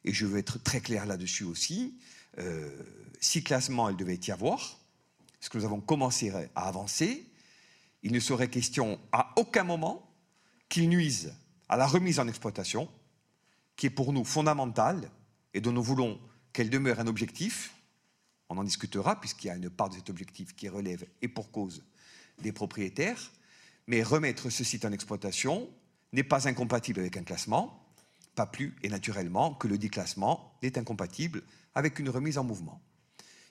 et 0.04 0.12
je 0.12 0.26
veux 0.26 0.38
être 0.38 0.62
très 0.62 0.82
clair 0.82 1.06
là-dessus 1.06 1.44
aussi, 1.44 1.98
si 3.20 3.42
classement 3.42 3.88
il 3.88 3.96
devait 3.96 4.20
y 4.22 4.30
avoir, 4.30 4.78
ce 5.40 5.48
que 5.48 5.56
nous 5.56 5.64
avons 5.64 5.80
commencé 5.80 6.30
à 6.54 6.68
avancer, 6.68 7.26
il 8.02 8.12
ne 8.12 8.20
serait 8.20 8.50
question 8.50 9.00
à 9.12 9.32
aucun 9.36 9.64
moment 9.64 10.14
qu'il 10.68 10.90
nuise 10.90 11.32
à 11.70 11.78
la 11.78 11.86
remise 11.86 12.20
en 12.20 12.28
exploitation, 12.28 12.90
qui 13.76 13.86
est 13.86 13.90
pour 13.90 14.12
nous 14.12 14.24
fondamentale 14.24 15.10
et 15.56 15.60
dont 15.62 15.72
nous 15.72 15.82
voulons 15.82 16.20
qu'elle 16.52 16.68
demeure 16.68 17.00
un 17.00 17.06
objectif. 17.06 17.72
On 18.50 18.58
en 18.58 18.64
discutera 18.64 19.18
puisqu'il 19.18 19.46
y 19.46 19.50
a 19.50 19.56
une 19.56 19.70
part 19.70 19.88
de 19.88 19.94
cet 19.94 20.10
objectif 20.10 20.54
qui 20.54 20.68
relève 20.68 21.06
et 21.22 21.28
pour 21.28 21.50
cause 21.50 21.82
des 22.42 22.52
propriétaires. 22.52 23.32
Mais 23.86 24.02
remettre 24.02 24.50
ce 24.50 24.64
site 24.64 24.84
en 24.84 24.92
exploitation 24.92 25.70
n'est 26.12 26.22
pas 26.22 26.46
incompatible 26.46 27.00
avec 27.00 27.16
un 27.16 27.22
classement, 27.22 27.88
pas 28.34 28.44
plus 28.44 28.76
et 28.82 28.90
naturellement 28.90 29.54
que 29.54 29.66
le 29.66 29.78
déclassement 29.78 30.58
n'est 30.62 30.78
incompatible 30.78 31.42
avec 31.74 31.98
une 31.98 32.10
remise 32.10 32.36
en 32.36 32.44
mouvement. 32.44 32.82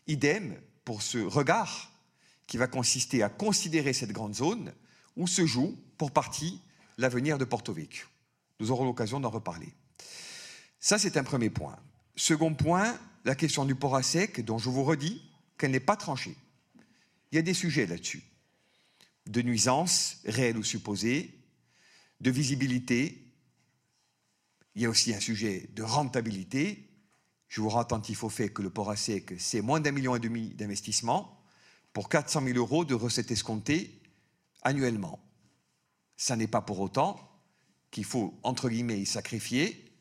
Idem 0.06 0.62
pour 0.84 1.02
ce 1.02 1.18
regard 1.18 1.92
qui 2.46 2.58
va 2.58 2.68
consister 2.68 3.24
à 3.24 3.30
considérer 3.30 3.94
cette 3.94 4.12
grande 4.12 4.36
zone 4.36 4.74
où 5.16 5.26
se 5.26 5.48
joue, 5.48 5.76
pour 5.98 6.12
partie, 6.12 6.62
l'avenir 7.00 7.40
de 7.40 7.46
Porto 7.46 7.74
Vecchio. 7.74 8.06
Nous 8.60 8.70
aurons 8.70 8.86
l'occasion 8.86 9.20
d'en 9.20 9.32
reparler. 9.32 9.74
Ça, 10.80 11.00
c'est 11.00 11.18
un 11.18 11.24
premier 11.24 11.50
point. 11.50 11.80
Second 12.16 12.54
point, 12.54 12.98
la 13.26 13.36
question 13.36 13.66
du 13.66 13.76
port 13.76 13.96
à 13.96 14.04
sec, 14.04 14.44
dont 14.44 14.58
je 14.58 14.70
vous 14.70 14.84
redis 14.84 15.22
qu'elle 15.58 15.72
n'est 15.72 15.80
pas 15.80 15.98
tranchée. 15.98 16.36
Il 17.32 17.36
y 17.36 17.40
a 17.40 17.42
des 17.42 17.54
sujets 17.54 17.86
là-dessus. 17.86 18.24
De 19.28 19.42
nuisance, 19.42 20.22
réelle 20.26 20.58
ou 20.58 20.64
supposée, 20.64 21.38
de 22.22 22.32
visibilité. 22.32 23.34
Il 24.76 24.84
y 24.84 24.86
a 24.86 24.90
aussi 24.90 25.14
un 25.14 25.20
sujet 25.20 25.70
de 25.74 25.84
rentabilité. 25.84 26.90
Je 27.48 27.62
vous 27.62 27.70
rends 27.70 27.80
attentif 27.80 28.24
au 28.24 28.30
fait 28.30 28.50
que 28.50 28.62
le 28.62 28.70
port 28.70 28.90
à 28.90 28.96
sec, 28.96 29.34
c'est 29.40 29.62
moins 29.62 29.80
d'un 29.80 29.92
million 29.92 30.16
et 30.16 30.20
demi 30.20 30.50
d'investissement 30.50 31.42
pour 31.94 32.10
400 32.10 32.44
000 32.44 32.58
euros 32.58 32.86
de 32.86 32.94
recettes 32.94 33.32
escomptées 33.32 34.02
annuellement. 34.62 35.20
Ça 36.18 36.36
n'est 36.36 36.48
pas 36.48 36.62
pour 36.62 36.80
autant 36.80 37.20
qu'il 37.92 38.06
faut, 38.06 38.38
entre 38.44 38.70
guillemets, 38.70 39.00
y 39.00 39.06
sacrifier. 39.06 39.92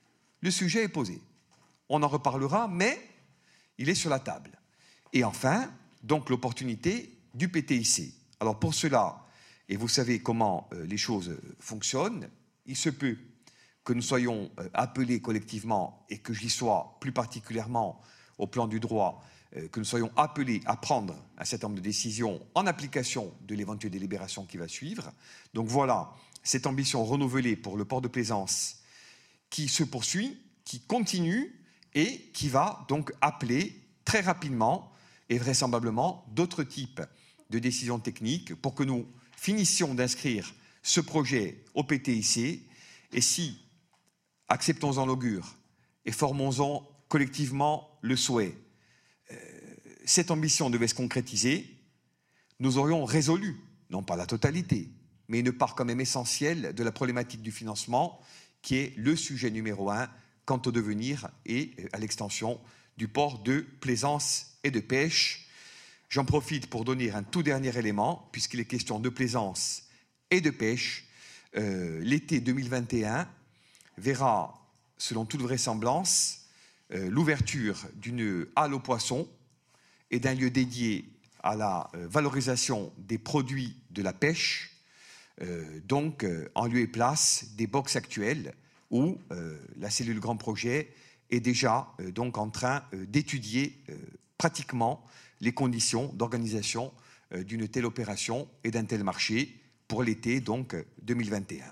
Le 0.40 0.50
sujet 0.50 0.85
est 0.85 0.88
posé. 0.88 1.20
On 1.88 2.03
en 2.03 2.09
reparlera, 2.09 2.68
mais 2.68 2.99
il 3.79 3.88
est 3.88 3.94
sur 3.94 4.11
la 4.11 4.20
table. 4.20 4.51
Et 5.12 5.25
enfin, 5.25 5.70
donc 6.03 6.31
l'opportunité 6.31 7.18
du 7.35 7.49
PTIC. 7.49 8.14
Alors 8.40 8.59
pour 8.59 8.75
cela, 8.75 9.25
et 9.68 9.77
vous 9.77 9.88
savez 9.88 10.20
comment 10.20 10.68
euh, 10.73 10.87
les 10.87 10.97
choses 10.97 11.37
fonctionnent, 11.59 12.29
il 12.66 12.77
se 12.77 12.90
peut 12.90 13.16
que 13.85 13.92
nous 13.92 14.03
soyons 14.03 14.51
euh, 14.59 14.68
appelés 14.73 15.20
collectivement, 15.20 16.05
et 16.09 16.18
que 16.18 16.33
j'y 16.33 16.51
sois 16.51 16.97
plus 17.01 17.12
particulièrement 17.12 18.01
au 18.38 18.47
plan 18.47 18.66
du 18.66 18.81
droit, 18.81 19.23
euh, 19.57 19.68
que 19.68 19.79
nous 19.79 19.85
soyons 19.85 20.11
appelés 20.16 20.62
à 20.64 20.77
prendre 20.77 21.14
un 21.38 21.44
certain 21.44 21.68
nombre 21.68 21.81
de 21.81 21.85
décisions 21.85 22.44
en 22.55 22.66
application 22.66 23.35
de 23.42 23.55
l'éventuelle 23.55 23.92
délibération 23.92 24.47
qui 24.47 24.57
va 24.57 24.68
suivre. 24.68 25.12
Donc 25.53 25.68
voilà 25.68 26.12
cette 26.42 26.66
ambition 26.66 27.05
renouvelée 27.05 27.57
pour 27.57 27.77
le 27.77 27.85
port 27.85 28.01
de 28.01 28.09
plaisance 28.09 28.83
qui 29.51 29.68
se 29.68 29.85
poursuit, 29.85 30.38
qui 30.64 30.81
continue 30.81 31.63
et 31.94 32.30
qui 32.33 32.48
va 32.48 32.85
donc 32.88 33.12
appeler 33.20 33.80
très 34.04 34.20
rapidement 34.20 34.92
et 35.28 35.38
vraisemblablement 35.38 36.26
d'autres 36.33 36.64
types 36.64 37.02
de 37.50 37.59
décisions 37.59 37.98
techniques 37.98 38.54
pour 38.54 38.74
que 38.74 38.83
nous 38.83 39.07
finissions 39.37 39.94
d'inscrire 39.94 40.54
ce 40.83 41.00
projet 41.00 41.64
au 41.74 41.85
PTIC 41.85 42.62
et 43.12 43.20
si, 43.20 43.59
acceptons-en 44.48 45.07
l'augure 45.07 45.57
et 46.04 46.12
formons-en 46.12 46.87
collectivement 47.09 47.98
le 48.02 48.16
souhait, 48.16 48.57
euh, 49.30 49.37
cette 50.04 50.30
ambition 50.30 50.68
devait 50.68 50.88
se 50.88 50.94
concrétiser, 50.94 51.78
nous 52.59 52.76
aurions 52.78 53.04
résolu, 53.04 53.57
non 53.90 54.02
pas 54.02 54.16
la 54.16 54.26
totalité, 54.26 54.90
mais 55.28 55.40
une 55.40 55.52
part 55.52 55.74
quand 55.74 55.85
même 55.85 56.00
essentielle 56.00 56.74
de 56.74 56.83
la 56.83 56.92
problématique 56.92 57.42
du 57.42 57.52
financement, 57.52 58.20
qui 58.62 58.76
est 58.76 58.92
le 58.96 59.16
sujet 59.16 59.50
numéro 59.50 59.90
un 59.90 60.09
quant 60.44 60.61
au 60.66 60.70
devenir 60.70 61.28
et 61.46 61.72
euh, 61.78 61.88
à 61.92 61.98
l'extension 61.98 62.61
du 62.96 63.09
port 63.09 63.40
de 63.40 63.66
plaisance 63.80 64.59
et 64.62 64.70
de 64.70 64.80
pêche. 64.80 65.48
J'en 66.09 66.24
profite 66.24 66.68
pour 66.68 66.85
donner 66.85 67.11
un 67.11 67.22
tout 67.22 67.42
dernier 67.42 67.76
élément, 67.76 68.28
puisqu'il 68.33 68.61
est 68.61 68.66
question 68.66 69.00
de 69.00 69.09
plaisance 69.09 69.85
et 70.30 70.40
de 70.40 70.50
pêche. 70.50 71.07
Euh, 71.57 72.00
l'été 72.02 72.40
2021 72.40 73.28
verra, 73.98 74.54
selon 74.96 75.24
toute 75.24 75.42
vraisemblance, 75.42 76.46
euh, 76.92 77.09
l'ouverture 77.11 77.87
d'une 77.96 78.46
halle 78.54 78.74
aux 78.74 78.80
poissons 78.80 79.28
et 80.11 80.20
d'un 80.20 80.35
lieu 80.35 80.50
dédié 80.50 81.09
à 81.42 81.57
la 81.57 81.90
valorisation 81.92 82.90
des 82.96 83.18
produits 83.18 83.76
de 83.90 84.00
la 84.02 84.14
pêche, 84.14 84.70
donc 85.85 86.24
en 86.54 86.66
lieu 86.66 86.80
et 86.80 86.87
place 86.87 87.48
des 87.57 87.66
box 87.66 87.96
actuelles 87.96 88.54
où 88.94 89.18
euh, 89.33 89.59
la 89.76 89.90
cellule 89.90 90.20
Grand 90.20 90.37
Projet 90.37 90.94
est 91.28 91.40
déjà 91.40 91.88
euh, 92.00 92.12
donc 92.12 92.38
en 92.38 92.48
train 92.48 92.85
euh, 92.94 93.04
d'étudier 93.07 93.76
pratiquement 94.38 95.04
les 95.40 95.52
conditions 95.52 96.12
d'organisation 96.14 96.92
d'une 97.33 97.66
telle 97.66 97.87
opération 97.87 98.48
et 98.62 98.70
d'un 98.70 98.85
tel 98.85 99.02
marché 99.02 99.61
pour 99.88 100.02
l'été 100.02 100.40
donc 100.40 100.76
2021. 101.02 101.64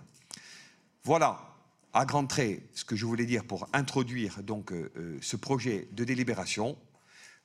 Voilà 1.04 1.54
à 1.92 2.04
grands 2.04 2.26
traits 2.26 2.62
ce 2.72 2.85
que 2.85 2.96
je 2.96 3.06
voulais 3.06 3.26
dire 3.26 3.44
pour 3.44 3.68
introduire 3.72 4.42
donc 4.42 4.72
ce 5.20 5.37
projet 5.37 5.88
de 5.92 6.04
délibération. 6.04 6.76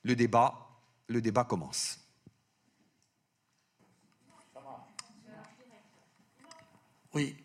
Le 0.02 0.16
débat, 0.16 0.68
le 1.08 1.20
débat 1.20 1.44
commence. 1.44 2.00
Oui, 7.14 7.36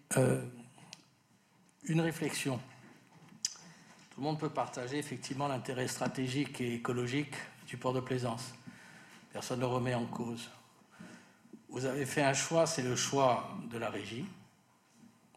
une 1.85 2.01
réflexion. 2.01 2.59
Tout 4.11 4.21
le 4.21 4.23
monde 4.23 4.39
peut 4.39 4.49
partager 4.49 4.97
effectivement 4.97 5.47
l'intérêt 5.47 5.87
stratégique 5.87 6.61
et 6.61 6.75
écologique 6.75 7.33
du 7.67 7.77
port 7.77 7.93
de 7.93 7.99
plaisance. 7.99 8.53
Personne 9.31 9.59
ne 9.59 9.65
le 9.65 9.71
remet 9.71 9.95
en 9.95 10.05
cause. 10.05 10.49
Vous 11.69 11.85
avez 11.85 12.05
fait 12.05 12.21
un 12.21 12.33
choix, 12.33 12.67
c'est 12.67 12.83
le 12.83 12.95
choix 12.95 13.49
de 13.71 13.77
la 13.77 13.89
régie. 13.89 14.25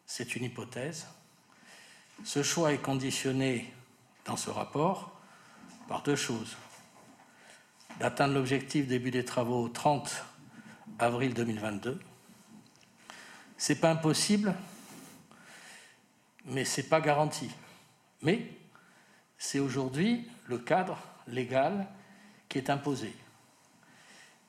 C'est 0.05 0.35
une 0.35 0.43
hypothèse. 0.43 1.07
Ce 2.23 2.43
choix 2.43 2.71
est 2.71 2.77
conditionné 2.77 3.73
dans 4.25 4.37
ce 4.37 4.49
rapport 4.49 5.19
par 5.87 6.03
deux 6.03 6.15
choses. 6.15 6.55
D'atteindre 7.99 8.35
l'objectif 8.35 8.87
début 8.87 9.09
des 9.09 9.25
travaux 9.25 9.67
30 9.69 10.23
avril 10.99 11.33
2022. 11.33 11.99
C'est 13.57 13.79
pas 13.79 13.89
impossible, 13.89 14.53
mais 16.47 16.65
ce 16.65 16.81
n'est 16.81 16.87
pas 16.87 17.01
garanti. 17.01 17.49
Mais 18.21 18.47
c'est 19.37 19.59
aujourd'hui 19.59 20.27
le 20.45 20.57
cadre 20.57 20.97
légal 21.27 21.87
qui 22.49 22.57
est 22.57 22.69
imposé. 22.69 23.13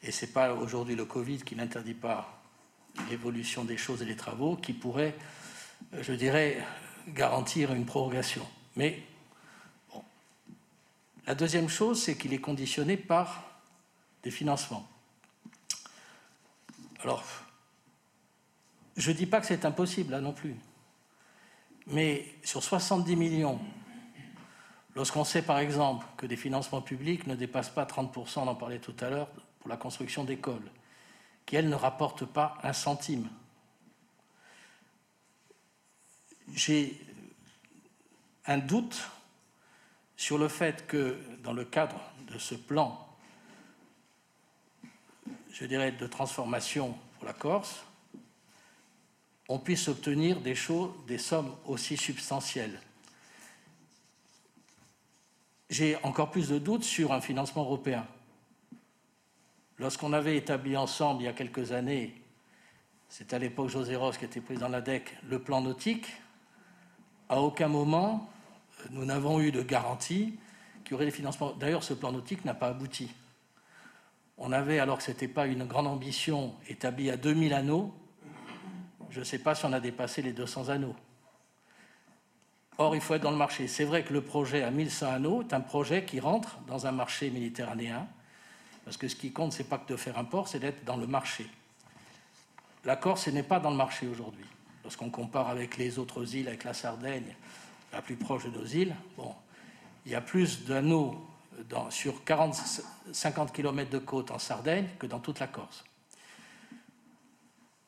Et 0.02 0.12
ce 0.12 0.24
n'est 0.24 0.32
pas 0.32 0.54
aujourd'hui 0.54 0.94
le 0.94 1.04
Covid 1.04 1.42
qui 1.42 1.56
n'interdit 1.56 1.94
pas 1.94 2.40
l'évolution 3.10 3.64
des 3.64 3.76
choses 3.76 4.02
et 4.02 4.06
des 4.06 4.16
travaux 4.16 4.56
qui 4.56 4.72
pourrait, 4.72 5.16
je 5.92 6.12
dirais, 6.12 6.64
garantir 7.08 7.72
une 7.72 7.84
prorogation. 7.84 8.46
Mais 8.76 9.02
la 11.26 11.34
deuxième 11.34 11.68
chose, 11.68 12.02
c'est 12.02 12.16
qu'il 12.16 12.32
est 12.32 12.40
conditionné 12.40 12.96
par 12.96 13.44
des 14.22 14.30
financements. 14.30 14.88
Alors, 17.02 17.24
je 18.96 19.10
ne 19.10 19.16
dis 19.16 19.26
pas 19.26 19.40
que 19.40 19.46
c'est 19.46 19.64
impossible, 19.64 20.12
là 20.12 20.20
non 20.20 20.32
plus. 20.32 20.56
Mais 21.88 22.26
sur 22.44 22.62
70 22.62 23.16
millions, 23.16 23.58
lorsqu'on 24.94 25.24
sait 25.24 25.42
par 25.42 25.58
exemple 25.58 26.06
que 26.18 26.26
des 26.26 26.36
financements 26.36 26.82
publics 26.82 27.26
ne 27.26 27.34
dépassent 27.34 27.70
pas 27.70 27.84
30%, 27.84 28.40
on 28.40 28.48
en 28.48 28.54
parlait 28.54 28.78
tout 28.78 28.94
à 29.00 29.08
l'heure, 29.08 29.28
pour 29.58 29.70
la 29.70 29.76
construction 29.76 30.24
d'écoles, 30.24 30.70
qui 31.46 31.56
elles 31.56 31.68
ne 31.68 31.74
rapportent 31.74 32.26
pas 32.26 32.58
un 32.62 32.74
centime. 32.74 33.28
J'ai 36.52 37.00
un 38.46 38.58
doute 38.58 39.10
sur 40.16 40.36
le 40.36 40.48
fait 40.48 40.86
que 40.86 41.18
dans 41.42 41.52
le 41.52 41.64
cadre 41.64 42.00
de 42.30 42.38
ce 42.38 42.54
plan, 42.54 43.08
je 45.52 45.64
dirais, 45.64 45.92
de 45.92 46.06
transformation 46.06 46.94
pour 47.16 47.26
la 47.26 47.32
Corse, 47.32 47.84
on 49.48 49.58
puisse 49.58 49.88
obtenir 49.88 50.40
des, 50.40 50.54
choses, 50.54 50.90
des 51.06 51.18
sommes 51.18 51.54
aussi 51.66 51.96
substantielles. 51.96 52.80
J'ai 55.70 55.96
encore 56.02 56.30
plus 56.30 56.48
de 56.48 56.58
doutes 56.58 56.84
sur 56.84 57.12
un 57.12 57.20
financement 57.20 57.62
européen. 57.62 58.06
Lorsqu'on 59.78 60.12
avait 60.12 60.36
établi 60.36 60.76
ensemble, 60.76 61.22
il 61.22 61.24
y 61.26 61.28
a 61.28 61.32
quelques 61.32 61.72
années, 61.72 62.14
c'est 63.08 63.32
à 63.32 63.38
l'époque 63.38 63.68
José 63.68 63.96
Ross 63.96 64.18
qui 64.18 64.24
était 64.24 64.40
président 64.40 64.66
de 64.66 64.72
la 64.72 64.80
DEC, 64.80 65.16
le 65.28 65.38
plan 65.38 65.60
nautique, 65.60 66.06
à 67.28 67.40
aucun 67.40 67.68
moment 67.68 68.28
nous 68.90 69.04
n'avons 69.04 69.40
eu 69.40 69.52
de 69.52 69.62
garantie 69.62 70.34
qu'il 70.84 70.92
y 70.92 70.94
aurait 70.94 71.06
des 71.06 71.10
financements. 71.10 71.52
D'ailleurs, 71.52 71.82
ce 71.82 71.94
plan 71.94 72.12
nautique 72.12 72.44
n'a 72.44 72.54
pas 72.54 72.68
abouti. 72.68 73.10
On 74.38 74.52
avait, 74.52 74.78
alors 74.78 74.98
que 74.98 75.04
ce 75.04 75.10
n'était 75.10 75.28
pas 75.28 75.46
une 75.46 75.64
grande 75.64 75.86
ambition, 75.86 76.54
établi 76.68 77.10
à 77.10 77.16
2000 77.16 77.52
anneaux. 77.54 77.92
Je 79.10 79.20
ne 79.20 79.24
sais 79.24 79.38
pas 79.38 79.54
si 79.54 79.64
on 79.64 79.72
a 79.72 79.80
dépassé 79.80 80.22
les 80.22 80.32
200 80.32 80.68
anneaux. 80.68 80.94
Or, 82.76 82.94
il 82.94 83.00
faut 83.00 83.14
être 83.14 83.22
dans 83.22 83.30
le 83.30 83.36
marché. 83.36 83.66
C'est 83.66 83.84
vrai 83.84 84.04
que 84.04 84.12
le 84.12 84.20
projet 84.20 84.62
à 84.62 84.70
1100 84.70 85.06
anneaux 85.12 85.42
est 85.42 85.52
un 85.52 85.60
projet 85.60 86.04
qui 86.04 86.20
rentre 86.20 86.58
dans 86.68 86.86
un 86.86 86.92
marché 86.92 87.30
méditerranéen, 87.30 88.06
parce 88.84 88.96
que 88.96 89.08
ce 89.08 89.16
qui 89.16 89.32
compte, 89.32 89.52
ce 89.52 89.58
n'est 89.58 89.68
pas 89.68 89.78
que 89.78 89.92
de 89.92 89.96
faire 89.96 90.18
un 90.18 90.24
port, 90.24 90.46
c'est 90.46 90.60
d'être 90.60 90.84
dans 90.84 90.96
le 90.96 91.06
marché. 91.06 91.46
La 92.84 92.96
Corse 92.96 93.28
n'est 93.28 93.42
pas 93.42 93.58
dans 93.58 93.70
le 93.70 93.76
marché 93.76 94.06
aujourd'hui. 94.06 94.46
Lorsqu'on 94.84 95.10
compare 95.10 95.48
avec 95.48 95.76
les 95.76 95.98
autres 95.98 96.34
îles, 96.36 96.48
avec 96.48 96.64
la 96.64 96.72
Sardaigne, 96.72 97.34
la 97.92 98.00
plus 98.00 98.16
proche 98.16 98.44
de 98.44 98.50
nos 98.50 98.64
îles, 98.64 98.94
bon, 99.16 99.34
il 100.06 100.12
y 100.12 100.14
a 100.14 100.20
plus 100.20 100.64
d'anneaux 100.64 101.26
sur 101.90 102.24
40, 102.24 102.54
50 103.12 103.52
km 103.52 103.90
de 103.90 103.98
côte 103.98 104.30
en 104.30 104.38
Sardaigne 104.38 104.86
que 104.98 105.06
dans 105.06 105.18
toute 105.18 105.40
la 105.40 105.48
Corse. 105.48 105.84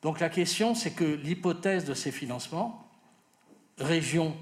Donc 0.01 0.19
la 0.19 0.29
question, 0.29 0.73
c'est 0.73 0.91
que 0.91 1.03
l'hypothèse 1.03 1.85
de 1.85 1.93
ces 1.93 2.11
financements, 2.11 2.87
région 3.77 4.35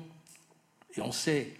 et 0.96 1.02
on 1.02 1.12
sait 1.12 1.56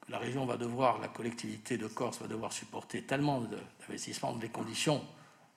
que 0.00 0.12
la 0.12 0.18
région 0.18 0.46
va 0.46 0.56
devoir, 0.56 1.00
la 1.00 1.08
collectivité 1.08 1.76
de 1.76 1.86
Corse 1.86 2.20
va 2.20 2.28
devoir 2.28 2.52
supporter 2.52 3.02
tellement 3.02 3.40
d'investissements 3.40 4.32
dans 4.32 4.38
des 4.38 4.48
conditions 4.48 5.04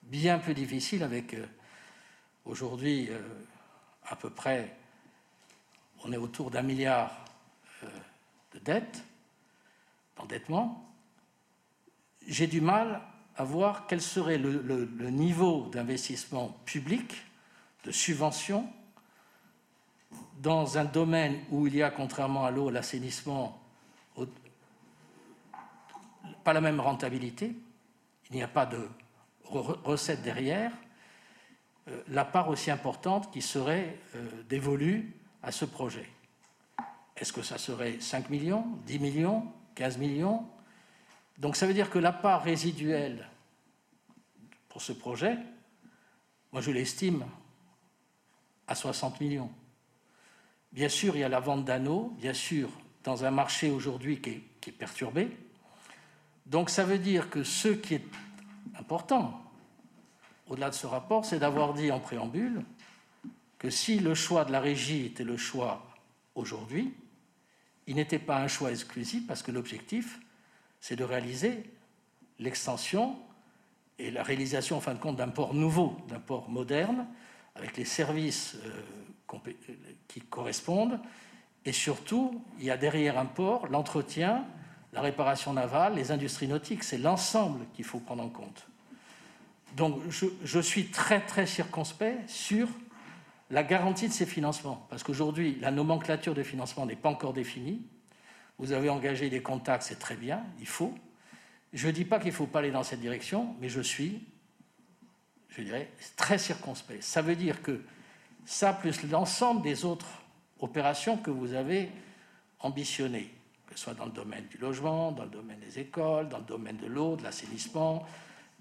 bien 0.02 0.38
plus 0.38 0.54
difficiles 0.54 1.02
avec 1.02 1.34
euh, 1.34 1.46
aujourd'hui 2.44 3.08
euh, 3.10 3.20
à 4.06 4.16
peu 4.16 4.30
près, 4.30 4.76
on 6.04 6.12
est 6.12 6.18
autour 6.18 6.50
d'un 6.50 6.62
milliard 6.62 7.24
euh, 7.82 7.88
de 8.52 8.58
dettes, 8.58 9.02
d'endettement. 10.16 10.94
J'ai 12.26 12.46
du 12.46 12.60
mal 12.60 13.00
à 13.36 13.44
voir 13.44 13.86
quel 13.86 14.00
serait 14.00 14.38
le 14.38 15.10
niveau 15.10 15.68
d'investissement 15.72 16.56
public, 16.64 17.12
de 17.84 17.92
subvention, 17.92 18.68
dans 20.38 20.78
un 20.78 20.84
domaine 20.84 21.40
où 21.50 21.66
il 21.66 21.76
y 21.76 21.82
a, 21.82 21.90
contrairement 21.90 22.44
à 22.44 22.50
l'eau, 22.50 22.70
l'assainissement, 22.70 23.60
pas 26.42 26.52
la 26.52 26.60
même 26.60 26.80
rentabilité, 26.80 27.54
il 28.30 28.36
n'y 28.36 28.42
a 28.42 28.48
pas 28.48 28.66
de 28.66 28.88
recette 29.44 30.22
derrière, 30.22 30.72
euh, 31.88 32.02
la 32.08 32.24
part 32.24 32.48
aussi 32.48 32.70
importante 32.70 33.30
qui 33.30 33.42
serait 33.42 33.98
euh, 34.14 34.28
dévolue 34.48 35.14
à 35.42 35.52
ce 35.52 35.64
projet. 35.64 36.08
Est-ce 37.16 37.32
que 37.32 37.42
ça 37.42 37.58
serait 37.58 38.00
5 38.00 38.30
millions, 38.30 38.66
10 38.86 38.98
millions, 38.98 39.52
15 39.74 39.98
millions? 39.98 40.46
Donc 41.38 41.56
ça 41.56 41.66
veut 41.66 41.74
dire 41.74 41.90
que 41.90 41.98
la 41.98 42.12
part 42.12 42.42
résiduelle 42.42 43.28
pour 44.68 44.82
ce 44.82 44.92
projet, 44.92 45.36
moi 46.52 46.60
je 46.60 46.70
l'estime 46.70 47.24
à 48.66 48.74
60 48.74 49.20
millions. 49.20 49.50
Bien 50.72 50.88
sûr, 50.88 51.16
il 51.16 51.20
y 51.20 51.24
a 51.24 51.28
la 51.28 51.40
vente 51.40 51.64
d'anneaux, 51.64 52.12
bien 52.18 52.34
sûr, 52.34 52.68
dans 53.04 53.24
un 53.24 53.30
marché 53.30 53.70
aujourd'hui 53.70 54.20
qui, 54.20 54.42
est 54.66 54.72
perturbé. 54.72 55.30
Donc 56.46 56.70
ça 56.70 56.84
veut 56.84 56.98
dire 56.98 57.30
que 57.30 57.44
ce 57.44 57.68
qui 57.68 57.94
est 57.94 58.04
important, 58.78 59.40
au-delà 60.48 60.70
de 60.70 60.74
ce 60.74 60.86
rapport, 60.86 61.24
c'est 61.24 61.38
d'avoir 61.38 61.74
dit 61.74 61.92
en 61.92 62.00
préambule 62.00 62.62
que 63.58 63.70
si 63.70 63.98
le 63.98 64.14
choix 64.14 64.44
de 64.44 64.52
la 64.52 64.60
régie 64.60 65.06
était 65.06 65.24
le 65.24 65.36
choix 65.36 65.86
aujourd'hui, 66.34 66.94
il 67.86 67.96
n'était 67.96 68.18
pas 68.18 68.38
un 68.38 68.48
choix 68.48 68.70
exclusif 68.70 69.26
parce 69.26 69.42
que 69.42 69.52
l'objectif, 69.52 70.18
c'est 70.80 70.96
de 70.96 71.04
réaliser 71.04 71.62
l'extension 72.38 73.16
et 73.98 74.10
la 74.10 74.22
réalisation, 74.22 74.78
en 74.78 74.80
fin 74.80 74.94
de 74.94 74.98
compte, 74.98 75.16
d'un 75.16 75.28
port 75.28 75.54
nouveau, 75.54 75.96
d'un 76.08 76.18
port 76.18 76.48
moderne, 76.48 77.06
avec 77.54 77.76
les 77.76 77.84
services 77.84 78.56
euh, 78.64 79.38
qui 80.08 80.20
correspondent. 80.20 81.00
Et 81.64 81.72
surtout, 81.72 82.42
il 82.58 82.64
y 82.64 82.70
a 82.70 82.76
derrière 82.76 83.18
un 83.18 83.26
port 83.26 83.66
l'entretien, 83.68 84.44
la 84.92 85.00
réparation 85.00 85.52
navale, 85.52 85.94
les 85.94 86.12
industries 86.12 86.48
nautiques. 86.48 86.84
C'est 86.84 86.98
l'ensemble 86.98 87.66
qu'il 87.74 87.84
faut 87.84 88.00
prendre 88.00 88.22
en 88.22 88.28
compte. 88.28 88.68
Donc 89.76 90.00
je, 90.08 90.60
suis 90.60 90.86
très 90.86 91.20
très 91.20 91.46
circonspect 91.46 92.28
sur 92.28 92.68
la 93.50 93.64
garantie 93.64 94.08
de 94.08 94.12
ces 94.12 94.26
financements. 94.26 94.86
Parce 94.88 95.02
qu'aujourd'hui, 95.02 95.58
la 95.60 95.70
nomenclature 95.70 96.34
de 96.34 96.42
financement 96.42 96.86
n'est 96.86 96.96
pas 96.96 97.08
encore 97.08 97.32
définie. 97.32 97.82
Vous 98.58 98.72
avez 98.72 98.88
engagé 98.88 99.30
des 99.30 99.42
contacts, 99.42 99.82
c'est 99.82 99.98
très 99.98 100.14
bien, 100.14 100.44
il 100.60 100.66
faut. 100.66 100.94
Je 101.72 101.88
ne 101.88 101.92
dis 101.92 102.04
pas 102.04 102.20
qu'il 102.20 102.30
ne 102.30 102.36
faut 102.36 102.46
pas 102.46 102.60
aller 102.60 102.70
dans 102.70 102.84
cette 102.84 103.00
direction, 103.00 103.56
mais 103.60 103.68
je 103.68 103.80
suis, 103.80 104.22
je 105.56 105.62
dirais, 105.62 105.90
très 106.16 106.38
circonspect. 106.38 107.02
Ça 107.02 107.22
veut 107.22 107.36
dire 107.36 107.62
que 107.62 107.80
ça 108.44 108.72
plus 108.72 109.02
l'ensemble 109.04 109.62
des 109.62 109.84
autres 109.84 110.06
opérations 110.60 111.16
que 111.16 111.30
vous 111.30 111.54
avez 111.54 111.90
ambitionnées, 112.60 113.32
que 113.66 113.74
ce 113.74 113.84
soit 113.84 113.94
dans 113.94 114.06
le 114.06 114.12
domaine 114.12 114.46
du 114.46 114.58
logement, 114.58 115.12
dans 115.12 115.24
le 115.24 115.30
domaine 115.30 115.60
des 115.60 115.78
écoles, 115.78 116.28
dans 116.28 116.38
le 116.38 116.44
domaine 116.44 116.76
de 116.76 116.86
l'eau, 116.86 117.16
de 117.16 117.22
l'assainissement. 117.22 118.06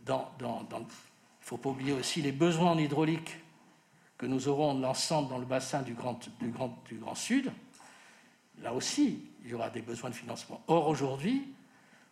Il 0.08 0.14
ne 0.14 0.86
faut 1.42 1.58
pas 1.58 1.70
oublier 1.70 1.94
aussi 1.94 2.22
les 2.22 2.32
besoins 2.32 2.72
en 2.72 2.78
hydraulique 2.78 3.38
que 4.18 4.26
nous 4.26 4.48
aurons 4.48 4.80
l'ensemble 4.80 5.30
dans 5.30 5.38
le 5.38 5.46
bassin 5.46 5.82
du 5.82 5.94
grand 5.94 7.16
Sud. 7.16 7.52
Là 8.62 8.74
aussi, 8.74 9.26
il 9.44 9.50
y 9.50 9.54
aura 9.54 9.70
des 9.70 9.82
besoins 9.82 10.10
de 10.10 10.16
financement. 10.16 10.62
Or, 10.68 10.88
aujourd'hui, 10.88 11.54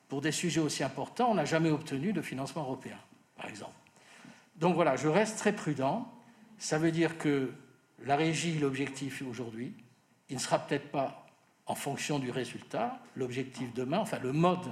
pour 0.09 0.21
des 0.21 0.31
sujets 0.31 0.59
aussi 0.59 0.83
importants, 0.83 1.31
on 1.31 1.35
n'a 1.35 1.45
jamais 1.45 1.69
obtenu 1.69 2.11
de 2.11 2.21
financement 2.21 2.63
européen, 2.63 2.97
par 3.35 3.47
exemple. 3.47 3.73
Donc 4.61 4.75
voilà, 4.75 4.95
je 4.95 5.07
reste 5.07 5.39
très 5.39 5.53
prudent. 5.53 6.07
Ça 6.59 6.77
veut 6.77 6.91
dire 6.91 7.17
que 7.17 7.51
la 8.05 8.15
régie, 8.15 8.59
l'objectif 8.59 9.23
aujourd'hui, 9.27 9.73
il 10.29 10.35
ne 10.35 10.39
sera 10.39 10.59
peut-être 10.59 10.91
pas 10.91 11.25
en 11.65 11.73
fonction 11.73 12.19
du 12.19 12.29
résultat, 12.29 12.99
l'objectif 13.15 13.73
demain, 13.73 13.97
enfin 13.97 14.19
le 14.19 14.31
mode 14.31 14.67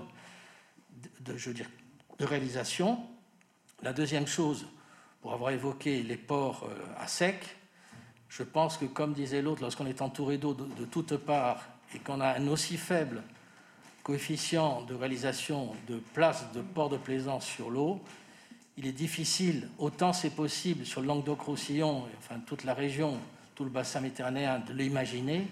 de, 1.21 1.36
je 1.36 1.49
dire, 1.49 1.69
de 2.19 2.25
réalisation. 2.25 2.99
La 3.82 3.91
deuxième 3.91 4.28
chose, 4.28 4.67
pour 5.21 5.34
avoir 5.34 5.52
évoqué 5.52 6.04
les 6.04 6.17
ports 6.17 6.67
euh, 6.69 7.04
à 7.04 7.08
sec, 7.08 7.58
je 8.28 8.43
pense 8.43 8.78
que, 8.78 8.86
comme 8.86 9.13
disait 9.13 9.41
l'autre, 9.41 9.62
lorsqu'on 9.62 9.88
est 9.88 10.02
entouré 10.04 10.38
d'eau 10.38 10.54
de, 10.54 10.86
toutes 10.86 11.17
parts 11.17 11.67
et 11.95 11.99
qu'on 11.99 12.21
a 12.21 12.38
un 12.38 12.47
aussi 12.47 12.78
faible 12.78 13.23
coefficient 14.04 14.84
de 14.84 14.93
réalisation 14.93 15.73
de 15.88 15.97
places 16.13 16.52
de 16.54 16.62
port 16.62 16.89
de 16.89 16.97
plaisance 16.97 17.45
sur 17.45 17.71
l'eau, 17.71 18.02
il 18.79 18.87
est 18.87 18.93
difficile, 18.93 19.67
autant 19.77 20.13
c'est 20.13 20.29
possible 20.29 20.85
sur 20.85 21.01
le 21.01 21.07
Languedoc-Roussillon, 21.07 22.07
enfin 22.17 22.39
toute 22.45 22.63
la 22.63 22.73
région, 22.73 23.19
tout 23.53 23.65
le 23.65 23.69
bassin 23.69 23.99
méditerranéen, 23.99 24.59
de 24.59 24.71
l'imaginer, 24.71 25.47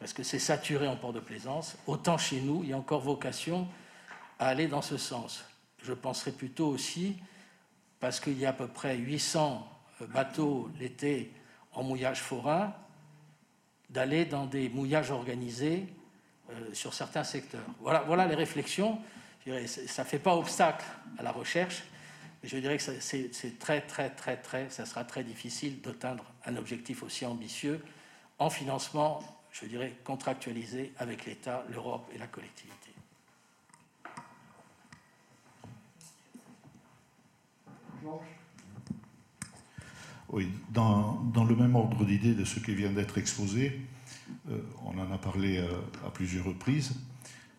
parce 0.00 0.14
que 0.14 0.22
c'est 0.22 0.38
saturé 0.38 0.88
en 0.88 0.96
port 0.96 1.12
de 1.12 1.20
plaisance, 1.20 1.76
autant 1.86 2.16
chez 2.16 2.40
nous, 2.40 2.62
il 2.62 2.70
y 2.70 2.72
a 2.72 2.78
encore 2.78 3.02
vocation 3.02 3.68
à 4.38 4.48
aller 4.48 4.68
dans 4.68 4.80
ce 4.80 4.96
sens. 4.96 5.44
Je 5.82 5.92
penserais 5.92 6.30
plutôt 6.30 6.68
aussi, 6.68 7.16
parce 8.00 8.20
qu'il 8.20 8.38
y 8.38 8.46
a 8.46 8.50
à 8.50 8.54
peu 8.54 8.68
près 8.68 8.96
800 8.96 9.68
euh, 10.00 10.06
bateaux 10.06 10.70
l'été 10.80 11.34
en 11.74 11.82
mouillage 11.82 12.22
forain, 12.22 12.72
d'aller 13.90 14.24
dans 14.24 14.46
des 14.46 14.70
mouillages 14.70 15.10
organisés 15.10 15.86
euh, 16.50 16.72
sur 16.72 16.94
certains 16.94 17.24
secteurs. 17.24 17.66
Voilà, 17.80 18.00
voilà 18.06 18.26
les 18.26 18.34
réflexions. 18.34 18.98
ça 19.44 20.04
ne 20.04 20.08
fait 20.08 20.18
pas 20.18 20.34
obstacle 20.34 20.86
à 21.18 21.22
la 21.22 21.32
recherche, 21.32 21.82
je 22.46 22.58
dirais 22.58 22.76
que 22.76 22.82
c'est 22.82 23.58
très, 23.58 23.80
très, 23.80 24.10
très, 24.10 24.36
très, 24.36 24.70
ça 24.70 24.86
sera 24.86 25.04
très 25.04 25.24
difficile 25.24 25.80
d'atteindre 25.80 26.24
un 26.44 26.56
objectif 26.56 27.02
aussi 27.02 27.26
ambitieux 27.26 27.82
en 28.38 28.50
financement, 28.50 29.20
je 29.52 29.66
dirais, 29.66 29.96
contractualisé 30.04 30.92
avec 30.98 31.24
l'État, 31.24 31.64
l'Europe 31.70 32.08
et 32.14 32.18
la 32.18 32.26
collectivité. 32.26 32.76
Oui, 40.28 40.48
dans, 40.70 41.44
le 41.48 41.56
même 41.56 41.76
ordre 41.76 42.04
d'idée 42.04 42.34
de 42.34 42.44
ce 42.44 42.60
qui 42.60 42.74
vient 42.74 42.92
d'être 42.92 43.16
exposé, 43.18 43.80
euh, 44.50 44.60
on 44.84 44.98
en 44.98 45.12
a 45.12 45.18
parlé 45.18 45.58
euh, 45.58 45.68
à 46.04 46.10
plusieurs 46.10 46.44
reprises, 46.44 46.94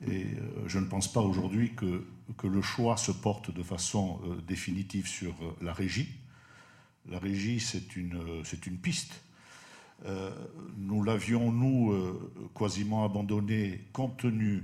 et 0.05 0.25
euh, 0.25 0.67
je 0.67 0.79
ne 0.79 0.85
pense 0.85 1.11
pas 1.11 1.21
aujourd'hui 1.21 1.73
que 1.73 2.05
que 2.35 2.47
le 2.47 2.61
choix 2.61 2.97
se 2.97 3.11
porte 3.11 3.51
de 3.51 3.63
façon 3.63 4.19
euh, 4.25 4.41
définitive 4.41 5.07
sur 5.07 5.31
euh, 5.41 5.55
la 5.61 5.73
régie. 5.73 6.09
La 7.09 7.19
régie, 7.19 7.59
c'est 7.59 7.95
une, 7.95 8.17
euh, 8.17 8.43
une 8.65 8.77
piste. 8.77 9.21
nous 10.77 11.01
l'avions, 11.03 11.51
nous, 11.51 11.91
quasiment 12.53 13.03
abandonné 13.03 13.81
compte 13.93 14.17
tenu 14.17 14.63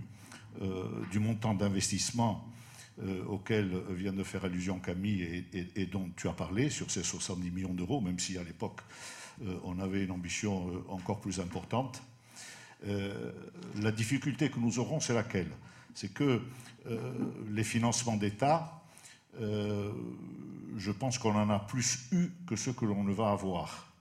du 1.12 1.18
montant 1.20 1.56
d'investissement 1.56 2.48
auquel 3.28 3.82
vient 3.90 4.14
de 4.14 4.24
faire 4.24 4.46
allusion 4.46 4.80
Camille 4.80 5.46
et, 5.76 5.86
dont 5.88 6.12
tu 6.16 6.28
as 6.28 6.34
parlé, 6.34 6.70
sur 6.70 6.92
ces 6.92 7.02
70 7.02 7.50
millions 7.50 7.74
d'euros, 7.74 8.00
même 8.00 8.20
si 8.20 8.38
à 8.38 8.44
l'époque 8.44 8.82
on 9.64 9.80
avait 9.80 10.04
une 10.04 10.12
ambition 10.12 10.84
encore 10.88 11.20
plus 11.20 11.40
importante. 11.40 12.04
la 12.86 13.92
difficulté 13.92 14.52
que 14.52 14.60
nous 14.60 14.78
aurons, 14.78 15.00
c'est 15.00 15.16
laquelle? 15.16 15.50
C'est 15.96 16.14
que 16.14 16.42
les 17.50 17.64
financements 17.64 18.18
d'État, 18.18 18.84
je 19.40 20.92
pense 20.92 21.18
qu'on 21.18 21.36
en 21.36 21.50
a 21.50 21.60
plus 21.60 22.08
eu 22.12 22.30
que 22.48 22.56
ce 22.56 22.72
que 22.72 22.86
l'on 22.86 23.04
ne 23.04 23.14
va 23.14 23.32
avoir. 23.32 23.94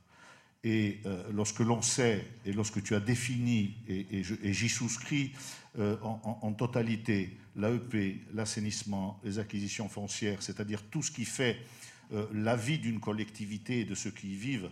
Et 0.65 1.01
lorsque 1.33 1.61
l'on 1.61 1.83
sait, 1.83 2.27
et 2.45 2.53
lorsque 2.53 2.83
tu 2.83 2.95
as 2.95 3.01
défini, 3.01 3.75
et, 3.89 4.23
j'y 4.53 4.69
souscris 4.69 5.33
en, 5.79 6.53
totalité, 6.53 7.37
l'AEP, 7.57 8.23
l'assainissement, 8.35 9.21
les 9.25 9.39
acquisitions 9.39 9.89
foncières, 9.89 10.43
c'est-à-dire 10.43 10.83
tout 10.91 11.03
ce 11.03 11.11
qui 11.11 11.25
fait 11.25 11.59
euh, 12.13 12.27
la 12.35 12.57
vie 12.57 12.79
d'une 12.79 13.01
collectivité 13.01 13.81
et 13.81 13.85
de 13.85 13.95
ceux 13.95 14.11
qui 14.11 14.33
y 14.33 14.37
vivent 14.37 14.71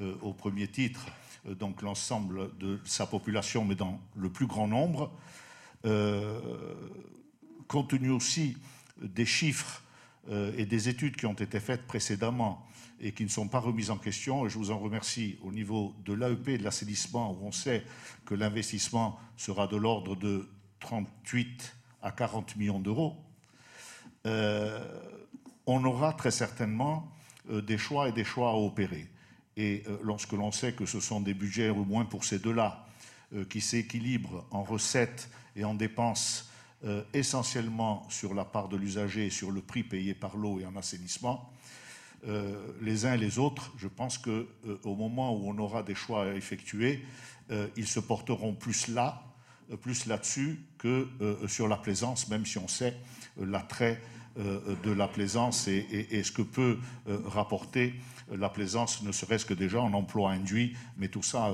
euh, 0.00 0.14
au 0.22 0.32
premier 0.32 0.68
titre, 0.68 1.06
euh, 1.46 1.54
donc 1.54 1.82
l'ensemble 1.82 2.56
de 2.58 2.80
sa 2.84 3.06
population, 3.06 3.64
mais 3.64 3.74
dans 3.74 4.00
le 4.16 4.30
plus 4.30 4.46
grand 4.46 4.68
nombre, 4.68 5.10
compte 7.66 7.90
tenu 7.90 8.10
aussi 8.10 8.56
des 9.00 9.26
chiffres 9.26 9.82
et 10.30 10.66
des 10.66 10.88
études 10.88 11.16
qui 11.16 11.26
ont 11.26 11.34
été 11.34 11.60
faites 11.60 11.86
précédemment 11.86 12.66
et 13.00 13.12
qui 13.12 13.22
ne 13.22 13.28
sont 13.28 13.46
pas 13.46 13.60
remises 13.60 13.90
en 13.90 13.96
question, 13.96 14.44
et 14.44 14.48
je 14.48 14.58
vous 14.58 14.72
en 14.72 14.78
remercie, 14.78 15.38
au 15.42 15.52
niveau 15.52 15.94
de 16.04 16.12
l'AEP 16.12 16.48
et 16.48 16.58
de 16.58 16.64
l'assainissement, 16.64 17.32
où 17.32 17.46
on 17.46 17.52
sait 17.52 17.84
que 18.26 18.34
l'investissement 18.34 19.20
sera 19.36 19.68
de 19.68 19.76
l'ordre 19.76 20.16
de 20.16 20.48
38 20.80 21.76
à 22.02 22.10
40 22.10 22.56
millions 22.56 22.80
d'euros, 22.80 23.16
on 25.68 25.84
aura 25.84 26.14
très 26.14 26.30
certainement 26.30 27.12
euh, 27.50 27.60
des 27.60 27.78
choix 27.78 28.08
et 28.08 28.12
des 28.12 28.24
choix 28.24 28.50
à 28.50 28.54
opérer. 28.54 29.06
Et 29.56 29.84
euh, 29.86 29.98
lorsque 30.02 30.32
l'on 30.32 30.50
sait 30.50 30.72
que 30.72 30.86
ce 30.86 30.98
sont 30.98 31.20
des 31.20 31.34
budgets, 31.34 31.68
au 31.68 31.84
moins 31.84 32.06
pour 32.06 32.24
ces 32.24 32.38
deux-là, 32.38 32.86
euh, 32.86 32.87
qui 33.48 33.60
s'équilibrent 33.60 34.46
en 34.50 34.62
recettes 34.62 35.30
et 35.56 35.64
en 35.64 35.74
dépenses 35.74 36.50
essentiellement 37.12 38.06
sur 38.08 38.34
la 38.34 38.44
part 38.44 38.68
de 38.68 38.76
l'usager 38.76 39.26
et 39.26 39.30
sur 39.30 39.50
le 39.50 39.60
prix 39.60 39.82
payé 39.82 40.14
par 40.14 40.36
l'eau 40.36 40.60
et 40.60 40.66
en 40.66 40.76
assainissement, 40.76 41.52
les 42.80 43.04
uns 43.04 43.14
et 43.14 43.18
les 43.18 43.38
autres, 43.38 43.72
je 43.76 43.88
pense 43.88 44.16
qu'au 44.16 44.94
moment 44.94 45.36
où 45.36 45.50
on 45.50 45.58
aura 45.58 45.82
des 45.82 45.94
choix 45.94 46.24
à 46.24 46.34
effectuer, 46.34 47.04
ils 47.76 47.86
se 47.86 48.00
porteront 48.00 48.54
plus 48.54 48.88
là, 48.88 49.24
plus 49.82 50.06
là-dessus 50.06 50.60
que 50.78 51.08
sur 51.48 51.68
la 51.68 51.76
plaisance, 51.76 52.28
même 52.28 52.46
si 52.46 52.58
on 52.58 52.68
sait 52.68 52.96
l'attrait 53.36 54.00
euh, 54.38 54.76
de 54.84 54.92
la 54.92 55.08
plaisance 55.08 55.66
et, 55.66 56.22
ce 56.22 56.30
que 56.30 56.42
peut 56.42 56.78
euh, 57.08 57.18
rapporter 57.24 57.94
la 58.30 58.48
plaisance, 58.48 59.02
ne 59.02 59.10
serait-ce 59.10 59.44
que 59.44 59.54
déjà 59.54 59.80
en 59.80 59.92
emploi 59.94 60.30
induit, 60.30 60.76
mais 60.96 61.08
tout 61.08 61.24
ça, 61.24 61.52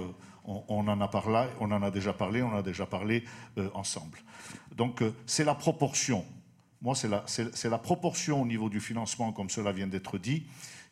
euh, 0.49 0.53
on, 0.69 0.89
en 0.89 1.01
a 1.01 1.09
parlé, 1.09 1.49
on 1.61 1.71
en 1.71 1.83
a 1.83 1.91
déjà 1.91 2.13
parlé, 2.13 2.43
on 2.43 2.49
en 2.49 2.59
a 2.59 2.63
déjà 2.63 2.87
parlé 2.87 3.25
ensemble. 3.75 4.19
Donc 4.77 5.03
c'est 5.27 5.45
la 5.45 5.55
proportion. 5.55 6.25
Moi, 6.83 6.95
c'est 6.95 7.09
la, 7.09 7.25
la, 7.71 7.79
proportion 7.79 8.43
au 8.43 8.47
niveau 8.47 8.69
du 8.69 8.81
financement, 8.81 9.33
comme 9.33 9.49
cela 9.49 9.73
vient 9.73 9.87
d'être 9.87 10.19
dit, 10.19 10.47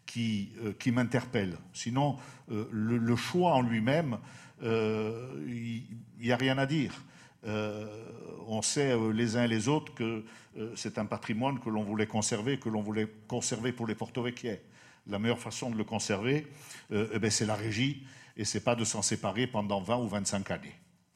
qui, 0.07 0.53
qui 0.79 0.91
m'interpelle. 0.91 1.59
Sinon, 1.75 2.17
le, 2.49 3.17
choix 3.17 3.53
en 3.53 3.61
lui-même, 3.61 4.19
il 4.63 5.85
n'y 6.19 6.33
a 6.33 6.37
rien 6.37 6.57
à 6.57 6.65
dire. 6.65 7.05
on 7.45 8.63
sait 8.63 8.97
les 9.13 9.37
uns 9.37 9.45
et 9.45 9.49
les 9.49 9.69
autres 9.69 9.93
que 9.93 10.25
euh, 10.59 10.73
c'est 10.77 10.99
un 10.99 11.07
patrimoine 11.07 11.59
que 11.61 11.71
l'on 11.71 11.83
voulait 11.83 12.07
conserver, 12.07 12.59
que 12.59 12.69
l'on 12.69 12.83
voulait 12.83 13.09
conserver 13.27 13.73
pour 13.73 13.87
les 13.87 13.95
porto-vecchiais. 13.95 14.63
La 15.07 15.19
meilleure 15.19 15.39
façon 15.39 15.71
de 15.71 15.77
le 15.77 15.85
conserver, 15.85 16.47
euh, 16.93 17.09
eh 17.13 17.19
ben, 17.19 17.31
c'est 17.31 17.47
la 17.47 17.55
régie, 17.55 18.05
et 18.37 18.45
c'est 18.45 18.61
pas 18.61 18.75
de 18.75 18.85
s'en 18.85 19.03
séparer 19.03 19.47
pendant 19.47 19.81
20 19.81 19.97
ou 19.99 20.09
25 20.09 20.51
années. 20.51 20.75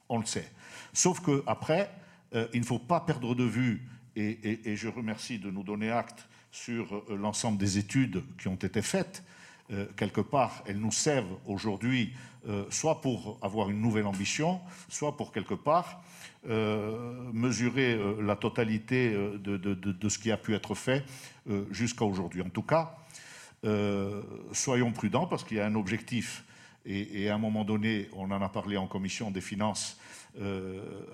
On 0.09 0.19
le 0.19 0.25
sait. 0.25 0.49
Sauf 0.93 1.19
qu'après, 1.19 1.91
euh, 2.33 2.47
il 2.53 2.61
ne 2.61 2.65
faut 2.65 2.79
pas 2.79 2.99
perdre 2.99 3.35
de 3.35 3.43
vue, 3.43 3.87
et, 4.15 4.75
je 4.75 4.87
remercie 4.87 5.37
de 5.37 5.51
nous 5.51 5.61
donner 5.61 5.91
acte 5.91 6.27
sur 6.51 7.03
l'ensemble 7.07 7.59
des 7.59 7.77
études 7.77 8.23
qui 8.39 8.47
ont 8.47 8.55
été 8.55 8.81
faites, 8.81 9.23
quelque 9.95 10.21
part, 10.21 10.63
elles 10.65 10.79
nous 10.79 10.91
servent 10.91 11.37
aujourd'hui 11.45 12.15
soit 12.71 12.99
pour 13.01 13.37
avoir 13.43 13.69
une 13.69 13.79
nouvelle 13.79 14.07
ambition, 14.07 14.59
soit 14.89 15.15
pour 15.17 15.31
quelque 15.31 15.53
part 15.53 16.01
euh, 16.49 17.29
mesurer 17.33 17.95
euh, 17.95 18.21
la 18.21 18.37
totalité 18.37 19.13
euh, 19.13 19.37
de, 19.37 20.09
ce 20.09 20.17
qui 20.17 20.31
a 20.31 20.37
pu 20.37 20.55
être 20.55 20.75
fait 20.75 21.03
jusqu'à 21.71 22.05
aujourd'hui. 22.05 22.41
En 22.41 22.49
tout 22.49 22.61
cas, 22.61 22.95
soyons 24.53 24.91
prudents 24.91 25.27
parce 25.27 25.43
qu'il 25.43 25.57
y 25.57 25.59
a 25.59 25.65
un 25.65 25.75
objectif 25.75 26.43
et, 26.87 27.29
à 27.29 27.35
un 27.35 27.37
moment 27.37 27.65
donné, 27.65 28.09
on 28.13 28.31
en 28.31 28.41
a 28.41 28.49
parlé 28.49 28.77
en 28.77 28.87
commission 28.87 29.29
des 29.29 29.41
finances 29.41 29.99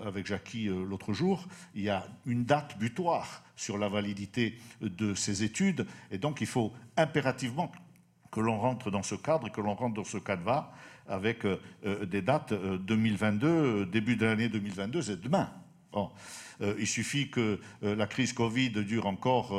avec 0.04 0.26
Jackie 0.26 0.66
l'autre 0.66 1.14
jour, 1.14 1.46
il 1.74 1.82
y 1.82 1.88
a 1.88 2.06
une 2.26 2.44
date 2.44 2.78
butoir 2.78 3.42
sur 3.56 3.78
la 3.78 3.88
validité 3.88 4.58
de 4.82 5.14
ces 5.14 5.42
études, 5.42 5.86
et 6.10 6.18
donc 6.18 6.42
il 6.42 6.46
faut 6.46 6.72
impérativement 6.96 7.72
que 8.34 8.40
l'on 8.40 8.58
rentre 8.58 8.90
dans 8.90 9.04
ce 9.04 9.14
cadre 9.14 9.46
et 9.46 9.50
que 9.50 9.60
l'on 9.60 9.74
rentre 9.74 9.94
dans 9.94 10.04
ce 10.04 10.18
cadre 10.18 10.68
avec 11.08 11.44
euh, 11.44 11.60
euh, 11.86 12.04
des 12.04 12.20
dates 12.20 12.52
2022, 12.52 13.46
euh, 13.46 13.86
début 13.86 14.16
de 14.16 14.26
l'année 14.26 14.48
2022, 14.48 15.02
c'est 15.02 15.20
demain. 15.20 15.50
Il 16.60 16.86
suffit 16.86 17.30
que 17.30 17.58
la 17.82 18.06
crise 18.06 18.32
Covid 18.32 18.70
dure 18.70 19.06
encore 19.06 19.52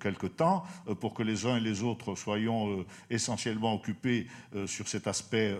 quelques 0.00 0.36
temps 0.36 0.64
pour 1.00 1.14
que 1.14 1.22
les 1.22 1.46
uns 1.46 1.56
et 1.56 1.60
les 1.60 1.82
autres 1.82 2.14
soyons 2.14 2.84
essentiellement 3.10 3.74
occupés 3.74 4.26
sur 4.66 4.88
cet 4.88 5.06
aspect 5.06 5.56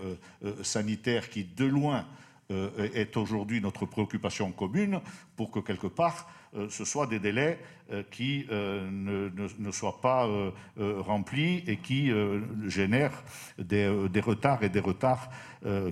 sanitaire 0.63 1.29
qui, 1.29 1.43
de 1.43 1.65
loin, 1.65 2.05
est 2.49 3.17
aujourd'hui 3.17 3.61
notre 3.61 3.85
préoccupation 3.85 4.51
commune, 4.51 5.01
pour 5.35 5.51
que 5.51 5.59
quelque 5.59 5.87
part 5.87 6.27
euh, 6.55 6.67
ce 6.69 6.85
soit 6.85 7.07
des 7.07 7.19
délais 7.19 7.59
euh, 7.91 8.03
qui 8.09 8.45
euh, 8.51 8.89
ne, 8.89 9.71
soient 9.71 10.01
pas 10.01 10.27
remplis 10.77 11.63
et 11.67 11.77
qui 11.77 12.11
génèrent 12.65 13.23
des, 13.59 13.87
retards 14.19 14.63
et 14.63 14.69
des 14.69 14.79
retards 14.79 15.29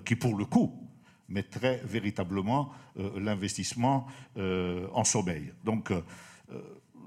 qui, 0.05 0.15
pour 0.15 0.37
le 0.37 0.45
coup, 0.45 0.84
mettraient 1.29 1.81
véritablement 1.85 2.71
l'investissement 3.17 4.07
en 4.37 5.03
sommeil. 5.03 5.51
Donc, 5.63 5.91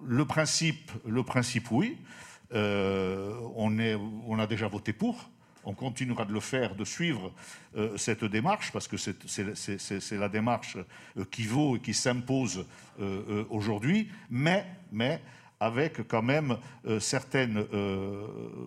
le 0.05 0.25
principe, 0.25 0.91
le 1.07 1.23
principe 1.23 1.71
oui. 1.71 1.97
on, 2.53 4.39
a 4.39 4.47
déjà 4.47 4.69
voté 4.69 4.93
pour 4.93 5.29
on 5.69 5.75
continuera 5.75 6.25
de 6.25 6.33
le 6.33 6.41
faire, 6.41 6.75
de 6.75 6.85
suivre 6.85 7.31
euh, 7.77 7.97
cette 7.99 8.25
démarche, 8.25 8.73
parce 8.73 8.89
que 8.89 8.97
c'est 8.97 10.17
la 10.17 10.29
démarche 10.29 10.79
euh, 11.17 11.25
qui 11.31 11.45
vaut 11.45 11.77
et 11.77 11.81
qui 11.81 11.93
s'impose 11.93 12.65
euh, 13.01 13.45
aujourd'hui, 13.51 14.09
mais, 14.31 14.65
mais 14.91 15.21
avec 15.61 16.07
quand 16.09 16.23
même 16.23 16.57
certaines, 17.01 17.67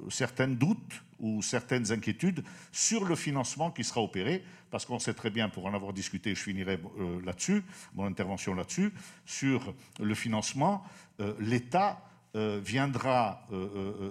certaines 0.10 0.58
doutes 0.58 1.02
ou 1.22 1.41
certaines 1.41 1.91
inquiétudes 1.93 2.43
sur 2.74 3.05
le 3.05 3.15
financement 3.15 3.72
qui 3.72 3.86
sera 3.86 4.01
opéré, 4.01 4.43
parce 4.69 4.86
qu'on 4.86 4.99
sait 4.99 5.13
très 5.13 5.30
bien, 5.30 5.47
pour 5.47 5.65
en 5.65 5.74
avoir 5.74 5.93
discuté, 5.93 6.36
je 6.36 6.41
finirai 6.41 6.80
là-dessus, 7.24 7.63
mon 7.93 8.05
intervention 8.05 8.53
là-dessus, 8.53 8.91
sur 9.26 9.74
le 9.99 10.15
financement, 10.15 10.84
l'État 11.39 12.01
viendra 12.34 13.45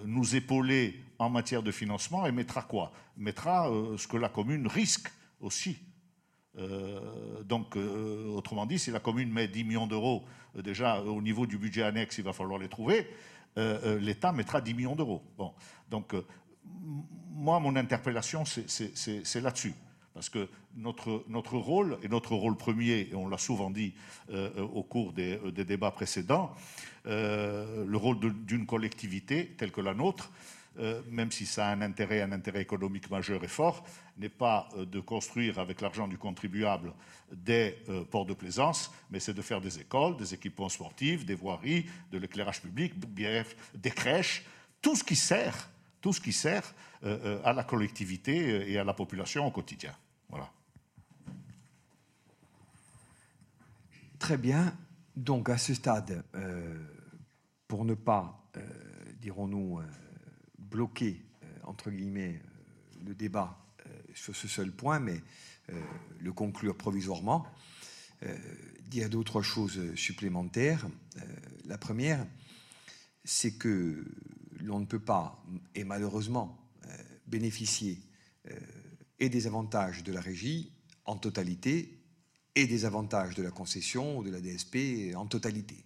nous 0.05 0.37
épauler 0.37 1.03
en 1.21 1.29
matière 1.29 1.63
de 1.63 1.71
financement 1.71 2.27
et 2.27 2.33
mettra 2.33 2.63
quoi? 2.63 2.93
Mettra 3.17 3.71
euh, 3.71 3.99
ce 3.99 4.09
que 4.09 4.17
la 4.17 4.31
commune 4.31 4.67
risque 4.67 5.13
aussi. 5.41 5.79
Euh, 6.59 7.43
donc, 7.45 7.77
euh, 7.77 8.27
autrement 8.29 8.65
dit, 8.65 8.79
si 8.79 8.91
la 8.91 9.01
commune 9.01 9.31
met 9.31 9.47
10 9.47 9.65
millions 9.65 9.87
d'euros, 9.87 10.25
déjà 10.55 11.03
au 11.03 11.21
niveau 11.21 11.47
du 11.47 11.59
budget 11.59 11.83
annexe, 11.83 12.17
il 12.17 12.25
va 12.25 12.33
falloir 12.33 12.59
les 12.59 12.69
trouver, 12.69 13.07
l'État 13.57 14.33
mettra 14.33 14.61
10 14.61 14.75
millions 14.75 14.97
d'euros. 14.97 15.23
Bon, 15.37 15.53
donc, 15.91 16.15
moi, 16.65 17.59
mon 17.61 17.77
interpellation, 17.77 18.45
c'est 18.45 19.41
là-dessus. 19.41 19.75
Parce 20.13 20.29
que 20.29 20.49
notre, 20.77 21.25
notre 21.29 21.57
rôle, 21.57 21.99
et 22.03 22.09
notre 22.09 22.35
rôle 22.35 22.57
premier, 22.57 23.09
et 23.11 23.15
on 23.15 23.29
l'a 23.29 23.39
souvent 23.39 23.71
dit 23.71 23.95
au 24.31 24.83
cours 24.83 25.13
des, 25.13 25.39
des 25.53 25.65
débats 25.65 25.93
précédents, 25.93 26.55
le 27.05 27.97
rôle 27.97 28.19
d'une 28.45 28.67
collectivité 28.67 29.55
telle 29.57 29.73
que 29.73 29.81
la 29.81 29.95
nôtre, 29.95 30.31
euh, 30.79 31.03
même 31.11 31.33
si 31.33 31.47
ça 31.47 31.67
a 31.67 31.73
un 31.73 31.83
intérêt, 31.83 32.23
un 32.23 32.33
intérêt 32.33 32.63
économique 32.63 33.11
majeur 33.11 33.43
et 33.43 33.49
fort, 33.49 33.85
n'est 34.17 34.29
pas 34.29 34.69
euh, 34.77 34.87
de 34.87 35.01
construire 35.01 35.59
avec 35.59 35.81
l'argent 35.81 36.07
du 36.07 36.17
contribuable 36.17 36.93
des 37.33 37.77
euh, 37.89 38.05
ports 38.05 38.25
de 38.25 38.35
plaisance, 38.35 38.93
mais 39.11 39.19
c'est 39.19 39.35
de 39.35 39.43
faire 39.43 39.61
des 39.61 39.81
écoles, 39.81 40.17
des 40.17 40.33
équipements 40.33 40.69
sportifs, 40.69 41.27
des 41.27 41.35
voiries, 41.35 41.87
de 42.13 42.19
l'éclairage 42.19 42.63
public, 42.63 42.95
des 43.75 43.91
crèches, 43.91 44.45
tout 44.81 44.95
ce 44.95 45.03
qui 45.03 45.17
sert, 45.17 45.69
tout 46.01 46.13
ce 46.13 46.21
qui 46.21 46.33
sert 46.33 46.75
à 47.03 47.53
la 47.53 47.65
collectivité 47.65 48.71
et 48.71 48.79
à 48.79 48.85
la 48.85 48.95
population 48.95 49.47
au 49.47 49.51
quotidien. 49.51 49.95
Voilà. 50.29 50.51
Très 54.19 54.37
bien. 54.37 54.77
Donc 55.17 55.49
à 55.49 55.59
ce 55.59 55.75
stade, 55.75 56.23
pour 57.69 57.85
ne 57.85 57.95
pas, 57.95 58.51
dirons-nous, 59.21 59.81
bloquer, 60.71 61.21
euh, 61.43 61.47
entre 61.65 61.91
guillemets, 61.91 62.41
euh, 62.43 63.05
le 63.07 63.15
débat, 63.15 63.59
euh, 63.87 63.91
sur 64.15 64.35
ce 64.35 64.49
seul 64.49 64.73
point, 64.73 65.01
mais 65.01 65.21
le 66.19 66.33
conclure 66.33 66.77
provisoirement. 66.77 67.47
dire 68.89 69.09
d'autres 69.09 69.41
choses 69.41 69.95
supplémentaires. 69.95 70.89
la 71.65 71.79
première, 71.79 72.27
c'est 73.25 73.53
que 73.53 74.05
l'on 74.63 74.81
ne 74.81 74.87
peut 74.87 75.01
pas, 75.01 75.45
et 75.75 75.85
malheureusement, 75.85 76.71
bénéficier 77.27 77.99
et 79.19 79.29
des 79.29 79.47
avantages 79.47 80.03
de 80.03 80.13
la 80.13 80.21
régie 80.21 80.73
en 81.05 81.17
totalité 81.17 82.01
et 82.55 82.67
des 82.67 82.85
avantages 82.85 83.35
de 83.35 83.43
la 83.43 83.51
concession 83.51 84.19
ou 84.19 84.25
de 84.25 84.31
la 84.31 84.41
DSP 84.41 85.15
en 85.15 85.27
totalité. 85.27 85.85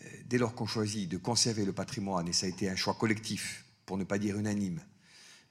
Euh, 0.00 0.08
dès 0.26 0.38
lors 0.38 0.54
qu'on 0.54 0.66
choisit 0.66 1.08
de 1.08 1.16
conserver 1.16 1.64
le 1.64 1.72
patrimoine, 1.72 2.28
et 2.28 2.32
ça 2.32 2.46
a 2.46 2.48
été 2.48 2.68
un 2.68 2.76
choix 2.76 2.94
collectif, 2.94 3.64
pour 3.86 3.96
ne 3.96 4.04
pas 4.04 4.18
dire 4.18 4.38
unanime, 4.38 4.80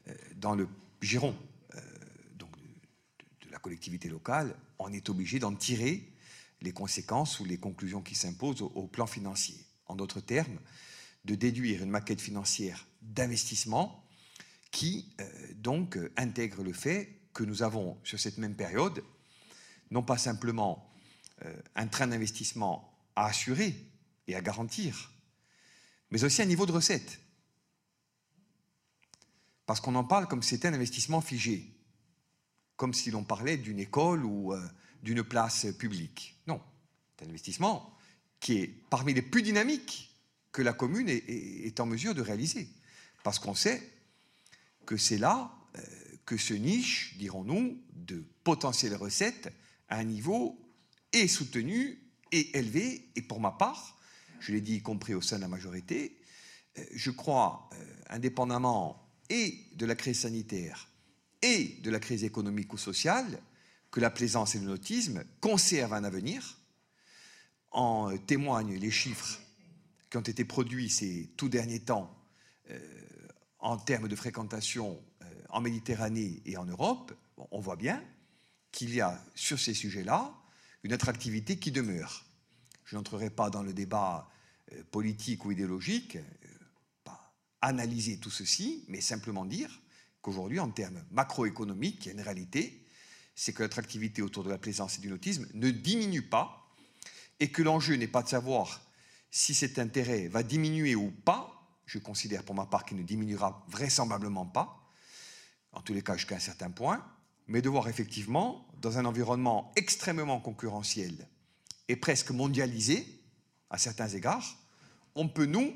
euh, 0.08 0.14
dans 0.36 0.56
le 0.56 0.68
giron 1.02 1.36
euh, 1.76 1.80
donc 2.38 2.50
de, 3.42 3.52
la 3.52 3.60
collectivité 3.60 4.10
locale, 4.10 4.56
on 4.80 4.92
est 4.92 5.10
obligé 5.10 5.40
d'en 5.40 5.56
tirer 5.56 6.12
les 6.62 6.72
conséquences 6.72 7.40
ou 7.40 7.46
les 7.46 7.58
conclusions 7.58 8.02
qui 8.02 8.16
s'imposent 8.16 8.62
au, 8.62 8.88
plan 8.88 9.06
financier. 9.06 9.56
En 9.86 9.96
d'autres 9.96 10.22
termes, 10.22 10.60
de 11.26 11.36
déduire 11.36 11.84
une 11.84 11.90
maquette 11.90 12.22
financière 12.22 12.86
d'investissement 13.02 14.06
qui 14.72 15.16
donc 15.56 15.98
intègre 16.18 16.64
le 16.64 16.74
fait 16.74 17.20
que 17.34 17.44
nous 17.44 17.64
avons 17.64 17.98
sur 18.04 18.20
cette 18.20 18.38
même 18.38 18.56
période 18.56 19.04
non 19.94 20.04
pas 20.04 20.18
simplement 20.18 20.92
euh, 21.46 21.56
un 21.76 21.88
train 21.88 22.08
d'investissement 22.08 22.98
à 23.16 23.28
assurer 23.28 23.76
et 24.28 24.36
à 24.36 24.42
garantir, 24.42 25.12
mais 26.10 26.24
aussi 26.24 26.42
un 26.42 26.46
niveau 26.46 26.66
de 26.66 26.72
recette. 26.72 27.22
Parce 29.66 29.80
qu'on 29.80 29.96
en 29.96 30.04
parle 30.04 30.28
comme 30.28 30.42
si 30.42 30.50
c'était 30.50 30.68
un 30.68 30.74
investissement 30.74 31.22
figé, 31.22 31.72
comme 32.76 32.94
si 32.94 33.12
l'on 33.12 33.24
parlait 33.24 33.58
d'une 33.58 33.80
école 33.80 34.26
ou 34.26 34.54
euh, 34.54 34.68
d'une 35.04 35.24
place 35.24 35.68
publique. 35.78 36.42
Non, 36.48 36.62
c'est 37.18 37.26
un 37.26 37.30
investissement 37.30 37.96
qui 38.40 38.58
est 38.58 38.68
parmi 38.68 39.14
les 39.14 39.22
plus 39.22 39.44
dynamiques 39.44 40.13
que 40.54 40.62
la 40.62 40.72
commune 40.72 41.10
est, 41.10 41.80
en 41.80 41.86
mesure 41.86 42.16
de 42.16 42.22
réaliser. 42.22 42.70
Parce 43.24 43.40
qu'on 43.40 43.56
sait 43.56 43.82
que 44.86 44.96
c'est 44.96 45.18
là 45.18 45.52
euh, 45.76 45.82
que 46.26 46.38
se 46.38 46.54
niche, 46.54 47.16
dirons-nous, 47.18 47.82
de 47.96 48.24
potentielles 48.44 48.96
recettes 48.96 49.52
à 49.90 49.98
un 49.98 50.04
niveau 50.04 50.58
et 51.12 51.28
soutenu 51.28 52.00
et 52.32 52.58
élevé. 52.58 53.10
Et 53.16 53.24
pour 53.24 53.42
ma 53.42 53.52
part, 53.52 53.98
je 54.40 54.52
l'ai 54.52 54.62
dit 54.62 54.76
y 54.76 54.82
compris 54.82 55.16
au 55.16 55.22
sein 55.22 55.38
de 55.38 55.42
la 55.42 55.48
majorité, 55.48 56.18
euh, 56.78 56.84
je 56.94 57.10
crois, 57.10 57.68
euh, 57.74 57.96
indépendamment 58.10 59.10
et 59.30 59.58
de 59.74 59.88
la 59.88 59.96
crise 59.96 60.20
sanitaire 60.20 60.88
et 61.42 61.80
de 61.82 61.90
la 61.90 62.00
crise 62.00 62.24
économique 62.24 62.72
ou 62.74 62.78
sociale, 62.78 63.42
que 63.90 64.00
la 64.00 64.12
plaisance 64.12 64.56
et 64.56 64.60
le 64.60 64.66
nautisme 64.66 65.24
conservent 65.42 65.94
un 65.94 66.04
avenir. 66.04 66.60
En 67.72 68.16
témoignent 68.18 68.78
les 68.78 68.92
chiffres 68.92 69.43
qui 70.14 70.18
ont 70.18 70.22
été 70.22 70.46
produits 70.46 70.92
ces 70.92 71.32
tout 71.38 71.50
derniers 71.50 71.80
temps 71.80 72.16
en 73.58 73.78
termes 73.78 74.08
de 74.08 74.16
fréquentation 74.16 75.04
en 75.50 75.60
Méditerranée 75.60 76.40
et 76.46 76.56
en 76.56 76.66
Europe. 76.66 77.12
on 77.50 77.60
voit 77.60 77.78
bien 77.78 78.00
qu'il 78.72 78.94
y 78.94 79.02
a 79.02 79.20
sur 79.34 79.60
ces 79.60 79.74
sujets-là 79.74 80.32
une 80.84 80.94
attractivité 80.94 81.58
qui 81.58 81.72
demeure. 81.72 82.26
Je 82.86 82.96
n'entrerai 82.96 83.32
pas 83.32 83.50
dans 83.50 83.64
le 83.64 83.74
débat 83.74 84.30
euh, 84.72 84.84
politique 84.92 85.46
ou 85.46 85.52
idéologique, 85.52 86.18
euh, 86.18 86.22
pas 87.04 87.34
analyser 87.62 88.18
tout 88.18 88.30
ceci, 88.30 88.86
mais 88.88 89.02
simplement 89.02 89.46
dire 89.46 89.82
qu'aujourd'hui, 90.22 90.60
en 90.60 90.70
termes 90.70 91.04
macroéconomiques, 91.10 92.06
il 92.06 92.08
y 92.08 92.12
a 92.12 92.14
une 92.14 92.22
réalité, 92.22 92.86
c'est 93.34 93.54
que 93.54 93.64
l'attractivité 93.64 94.22
autour 94.22 94.44
de 94.44 94.50
la 94.50 94.60
plaisance 94.60 95.00
et 95.00 95.02
du 95.02 95.10
nautisme 95.10 95.48
ne 95.56 95.72
diminue 95.72 96.22
pas, 96.22 96.60
et 97.40 97.50
que 97.50 97.64
l'enjeu 97.64 97.96
n'est 97.96 98.08
pas 98.08 98.22
de 98.22 98.30
savoir 98.30 98.93
si 99.36 99.56
cet 99.56 99.80
intérêt 99.80 100.28
va 100.28 100.44
diminuer 100.44 100.94
ou 100.94 101.10
pas, 101.10 101.68
je 101.88 101.98
considère 101.98 102.44
pour 102.44 102.54
ma 102.54 102.68
part 102.68 102.86
qu'il 102.86 102.98
ne 102.98 103.02
diminuera 103.02 103.66
vraisemblablement 103.68 104.46
pas, 104.46 104.88
en 105.72 105.82
tous 105.82 105.96
les 105.96 106.04
cas 106.04 106.16
jusqu'à 106.16 106.36
un 106.36 106.40
certain 106.40 106.70
point, 106.70 107.04
mais 107.48 107.64
de 107.64 107.68
voir 107.68 107.90
effectivement, 107.90 108.68
dans 108.80 109.00
un 109.00 109.06
environnement 109.06 109.72
extrêmement 109.76 110.40
concurrentiel 110.40 111.28
et 111.88 111.96
presque 111.96 112.30
mondialisé, 112.30 113.08
à 113.72 113.80
certains 113.80 114.08
égards, 114.08 114.56
on 115.16 115.28
peut, 115.28 115.48
nous, 115.48 115.74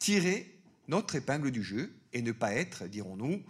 tirer 0.00 0.60
notre 0.88 1.14
épingle 1.14 1.52
du 1.52 1.62
jeu 1.62 1.94
et 2.12 2.22
ne 2.22 2.32
pas 2.32 2.54
être, 2.54 2.88
dirons-nous, 2.88 3.40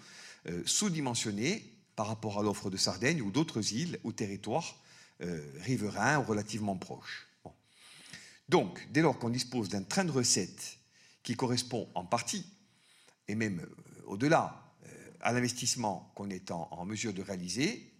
euh, 0.51 0.63
sous-dimensionné 0.67 1.65
par 1.97 2.09
rapport 2.09 2.39
à 2.39 2.43
l'offre 2.43 2.69
de 2.69 2.77
Sardaigne 2.77 3.23
ou 3.23 3.31
d'autres 3.31 3.73
îles 3.73 3.99
ou 4.05 4.13
territoires 4.13 4.83
euh, 5.23 5.51
riverains 5.63 6.19
ou 6.19 6.25
relativement 6.25 6.77
proches. 6.77 7.26
Donc, 8.49 8.87
dès 8.91 9.03
lors 9.03 9.19
qu'on 9.19 9.31
dispose 9.31 9.69
d'un 9.69 9.83
train 9.83 10.05
de 10.05 10.13
recettes 10.13 10.79
qui 11.23 11.35
correspond 11.35 11.89
en 11.95 12.05
partie, 12.05 12.47
et 13.29 13.35
même 13.35 13.61
euh, 13.61 14.03
au-delà, 14.07 14.67
à 15.27 15.33
l'investissement 15.33 16.13
qu'on 16.15 16.31
est 16.31 16.53
en, 16.53 16.85
mesure 16.85 17.13
de 17.13 17.21
réaliser, 17.21 17.93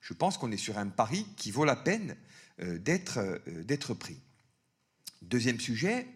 je 0.00 0.14
pense 0.14 0.36
qu'on 0.36 0.50
est 0.50 0.56
sur 0.56 0.78
un 0.78 0.88
pari 0.88 1.24
qui 1.36 1.50
vaut 1.50 1.64
la 1.64 1.76
peine 1.76 2.16
euh, 2.60 2.78
euh, 3.16 3.62
d'être 3.64 3.94
pris. 3.94 4.18
Deuxième 5.22 5.60
sujet, 5.60 6.06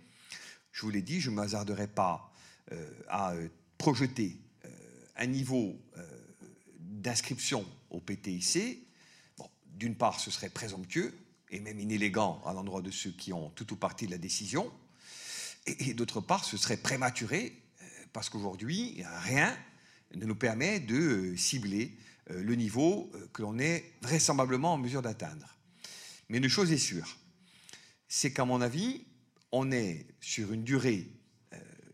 je 0.72 0.82
vous 0.82 0.90
l'ai 0.90 1.02
dit, 1.02 1.20
je 1.20 1.30
ne 1.30 1.36
m'hasarderai 1.36 1.86
pas 1.86 2.32
euh, 2.72 2.90
à 3.08 3.34
projeter 3.78 4.36
un 5.16 5.26
niveau 5.26 5.78
d'inscription 6.78 7.66
au 7.90 8.00
PTIC. 8.00 8.86
D'une 9.66 9.94
part, 9.94 10.18
ce 10.18 10.30
serait 10.30 10.48
présomptueux 10.48 11.14
et 11.50 11.60
même 11.60 11.80
inélégant 11.80 12.40
à 12.44 12.52
l'endroit 12.52 12.82
de 12.82 12.90
ceux 12.90 13.10
qui 13.10 13.32
ont 13.32 13.50
tout 13.50 13.72
ou 13.72 13.76
partie 13.76 14.06
de 14.06 14.12
la 14.12 14.18
décision. 14.18 14.70
Et, 15.66 15.94
d'autre 15.94 16.20
part, 16.20 16.44
ce 16.44 16.56
serait 16.56 16.78
prématuré 16.78 17.60
parce 18.12 18.28
qu'aujourd'hui, 18.28 19.02
rien 19.22 19.56
ne 20.14 20.24
nous 20.24 20.34
permet 20.34 20.80
de 20.80 20.96
euh, 20.96 21.36
cibler 21.36 21.96
euh, 22.30 22.42
le 22.42 22.54
niveau 22.54 23.10
euh, 23.14 23.28
que 23.32 23.42
l'on 23.42 23.58
est 23.58 23.92
vraisemblablement 24.02 24.74
en 24.74 24.78
mesure 24.78 25.02
d'atteindre. 25.02 25.56
Mais 26.28 26.38
une 26.38 26.48
chose 26.48 26.72
est 26.72 26.78
sûre, 26.78 27.16
c'est 28.08 28.32
qu'à 28.32 28.44
mon 28.44 28.60
avis, 28.60 29.04
on 29.52 29.72
est 29.72 30.06
sur 30.20 30.52
une 30.52 30.62
durée 30.62 31.10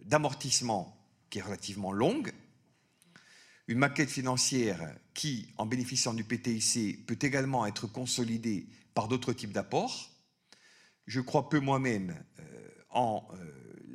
d'amortissement 0.04 0.96
qui 1.30 1.38
est 1.38 1.42
relativement 1.42 1.90
longue, 1.90 2.32
une 3.66 3.78
maquette 3.78 4.10
financière 4.10 4.94
qui, 5.14 5.48
en 5.56 5.66
bénéficiant 5.66 6.14
du 6.14 6.22
PTIC, 6.22 7.06
peut 7.06 7.18
également 7.22 7.66
être 7.66 7.86
consolidée 7.86 8.68
par 8.96 9.06
d'autres 9.06 9.32
types 9.32 9.52
d'apports. 9.52 10.10
Je 11.06 11.20
crois 11.20 11.48
peu 11.48 11.60
moi-même 11.60 12.20
en 12.90 13.28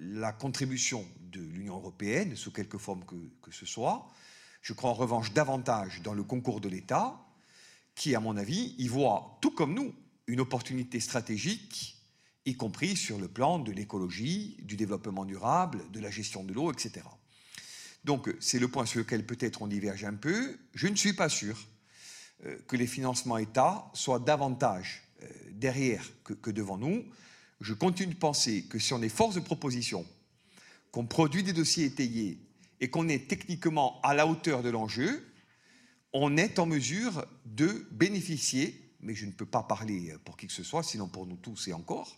la 0.01 0.31
contribution 0.31 1.05
de 1.19 1.41
l'Union 1.41 1.75
européenne, 1.75 2.35
sous 2.35 2.51
quelque 2.51 2.77
forme 2.77 3.03
que, 3.05 3.51
ce 3.51 3.65
soit. 3.65 4.09
Je 4.61 4.73
crois 4.73 4.91
en 4.91 4.93
revanche 4.93 5.33
davantage 5.33 6.01
dans 6.01 6.13
le 6.13 6.23
concours 6.23 6.61
de 6.61 6.69
l'État, 6.69 7.19
qui, 7.95 8.15
à 8.15 8.19
mon 8.19 8.37
avis, 8.37 8.75
y 8.77 8.87
voit, 8.87 9.37
tout 9.41 9.51
comme 9.51 9.73
nous, 9.73 9.93
une 10.27 10.39
opportunité 10.39 10.99
stratégique, 10.99 11.97
y 12.45 12.55
compris 12.55 12.95
sur 12.95 13.19
le 13.19 13.27
plan 13.27 13.59
de 13.59 13.71
l'écologie, 13.71 14.57
du 14.61 14.75
développement 14.77 15.25
durable, 15.25 15.83
de 15.91 15.99
la 15.99 16.09
gestion 16.09 16.43
de 16.43 16.53
l'eau, 16.53 16.71
etc. 16.71 17.01
Donc 18.03 18.33
c'est 18.39 18.59
le 18.59 18.67
point 18.67 18.85
sur 18.85 18.99
lequel 18.99 19.25
peut-être 19.25 19.61
on 19.61 19.67
diverge 19.67 20.03
un 20.03 20.15
peu. 20.15 20.57
Je 20.73 20.87
ne 20.87 20.95
suis 20.95 21.13
pas 21.13 21.29
sûr 21.29 21.55
euh, 21.55 21.70
que 22.67 22.75
les 22.75 22.87
financements 22.87 23.37
État 23.37 23.89
soient 23.93 24.19
davantage 24.19 25.03
euh, 25.23 25.27
derrière 25.51 26.03
que, 26.23 26.33
que 26.33 26.49
devant 26.49 26.77
nous. 26.77 27.03
Je 27.59 27.73
continue 27.73 28.13
de 28.13 28.19
penser 28.19 28.63
que 28.63 28.79
si 28.79 28.93
on 28.93 29.01
est 29.01 29.09
force 29.09 29.35
de 29.35 29.39
proposition, 29.39 30.05
qu'on 30.91 31.05
produit 31.05 31.43
des 31.43 31.53
dossiers 31.53 31.85
étayés 31.85 32.39
et 32.79 32.89
qu'on 32.89 33.07
est 33.07 33.27
techniquement 33.27 34.01
à 34.01 34.13
la 34.13 34.25
hauteur 34.25 34.63
de 34.63 34.69
l'enjeu, 34.69 35.25
on 36.13 36.35
est 36.37 36.59
en 36.59 36.65
mesure 36.65 37.25
de 37.45 37.85
bénéficier, 37.91 38.91
mais 39.01 39.13
je 39.13 39.25
ne 39.25 39.31
peux 39.31 39.45
pas 39.45 39.63
parler 39.63 40.15
pour 40.25 40.35
qui 40.35 40.47
que 40.47 40.53
ce 40.53 40.63
soit, 40.63 40.83
sinon 40.83 41.07
pour 41.07 41.27
nous 41.27 41.37
tous 41.37 41.67
et 41.67 41.73
encore, 41.73 42.17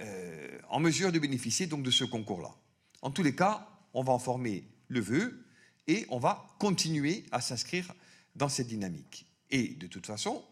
euh, 0.00 0.58
en 0.68 0.80
mesure 0.80 1.10
de 1.10 1.18
bénéficier 1.18 1.66
donc 1.66 1.82
de 1.82 1.90
ce 1.90 2.04
concours-là. 2.04 2.54
En 3.02 3.10
tous 3.10 3.22
les 3.22 3.34
cas, 3.34 3.68
on 3.94 4.02
va 4.02 4.12
en 4.12 4.18
former 4.18 4.64
le 4.88 5.00
vœu 5.00 5.46
et 5.86 6.06
on 6.10 6.18
va 6.18 6.46
continuer 6.58 7.24
à 7.32 7.40
s'inscrire 7.40 7.92
dans 8.36 8.48
cette 8.48 8.68
dynamique. 8.68 9.26
Et 9.54 9.68
de 9.68 9.86
toute 9.86 10.04
façon, 10.04 10.44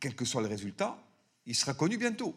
quel 0.00 0.16
que 0.16 0.24
soit 0.24 0.42
le 0.42 0.48
résultat, 0.48 1.00
il 1.46 1.54
sera 1.54 1.72
connu 1.72 1.96
bientôt. 1.96 2.36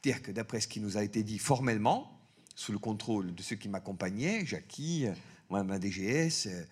C'est-à-dire 0.00 0.22
que 0.22 0.30
d'après 0.30 0.60
ce 0.60 0.68
qui 0.68 0.78
nous 0.78 0.96
a 0.96 1.02
été 1.02 1.24
dit 1.24 1.40
formellement, 1.40 2.24
sous 2.54 2.70
le 2.70 2.78
contrôle 2.78 3.34
de 3.34 3.42
ceux 3.42 3.56
qui 3.56 3.68
m'accompagnaient, 3.68 4.46
Jackie, 4.46 5.06
moi, 5.50 5.64
ma 5.64 5.80
DGS, 5.80 6.46
euh, 6.46 6.64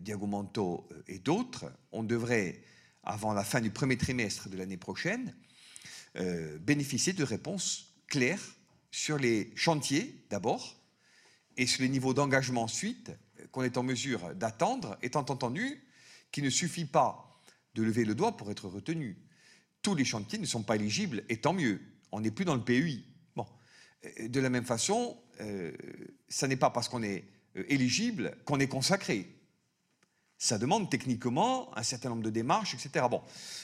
Diago 0.00 0.26
Manto 0.26 0.86
euh, 0.92 1.02
et 1.08 1.18
d'autres, 1.18 1.72
on 1.90 2.02
devrait, 2.02 2.60
avant 3.02 3.32
la 3.32 3.44
fin 3.44 3.62
du 3.62 3.70
premier 3.70 3.96
trimestre 3.96 4.50
de 4.50 4.58
l'année 4.58 4.76
prochaine, 4.76 5.34
euh, 6.16 6.58
bénéficier 6.58 7.14
de 7.14 7.24
réponses 7.24 7.94
claires 8.08 8.44
sur 8.90 9.16
les 9.16 9.52
chantiers 9.54 10.22
d'abord 10.28 10.76
et 11.56 11.66
sur 11.66 11.80
les 11.80 11.88
niveaux 11.88 12.12
d'engagement 12.12 12.64
ensuite 12.64 13.10
qu'on 13.52 13.62
est 13.62 13.78
en 13.78 13.84
mesure 13.84 14.34
d'attendre, 14.34 14.98
étant 15.00 15.20
entendu 15.20 15.82
qu'il 16.32 16.44
ne 16.44 16.50
suffit 16.50 16.84
pas 16.84 17.40
de 17.74 17.82
lever 17.82 18.04
le 18.04 18.14
doigt 18.14 18.36
pour 18.36 18.50
être 18.50 18.68
retenu. 18.68 19.16
Tous 19.82 19.94
les 19.94 20.04
chantiers 20.04 20.38
ne 20.38 20.46
sont 20.46 20.62
pas 20.62 20.76
éligibles, 20.76 21.24
et 21.28 21.40
tant 21.40 21.52
mieux. 21.52 21.80
On 22.12 22.20
n'est 22.20 22.30
plus 22.30 22.44
dans 22.44 22.54
le 22.54 22.64
PEI. 22.64 23.04
Bon. 23.36 23.46
De 24.20 24.40
la 24.40 24.50
même 24.50 24.64
façon, 24.64 25.16
euh, 25.40 25.72
ça 26.28 26.48
n'est 26.48 26.56
pas 26.56 26.70
parce 26.70 26.88
qu'on 26.88 27.02
est 27.02 27.24
euh, 27.56 27.64
éligible 27.68 28.36
qu'on 28.44 28.60
est 28.60 28.68
consacré. 28.68 29.36
Ça 30.38 30.58
demande 30.58 30.90
techniquement 30.90 31.76
un 31.76 31.82
certain 31.82 32.10
nombre 32.10 32.22
de 32.22 32.30
démarches, 32.30 32.74
etc. 32.74 33.06
Bon. 33.10 33.22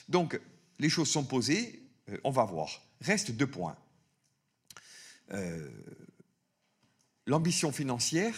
Donc, 0.09 0.41
les 0.79 0.89
choses 0.89 1.11
sont 1.11 1.25
posées, 1.25 1.83
euh, 2.09 2.19
on 2.25 2.31
va 2.31 2.45
voir. 2.45 2.83
Reste 3.01 3.33
deux 3.33 3.47
points. 3.47 3.77
L'ambition 7.27 7.73
financière 7.73 8.37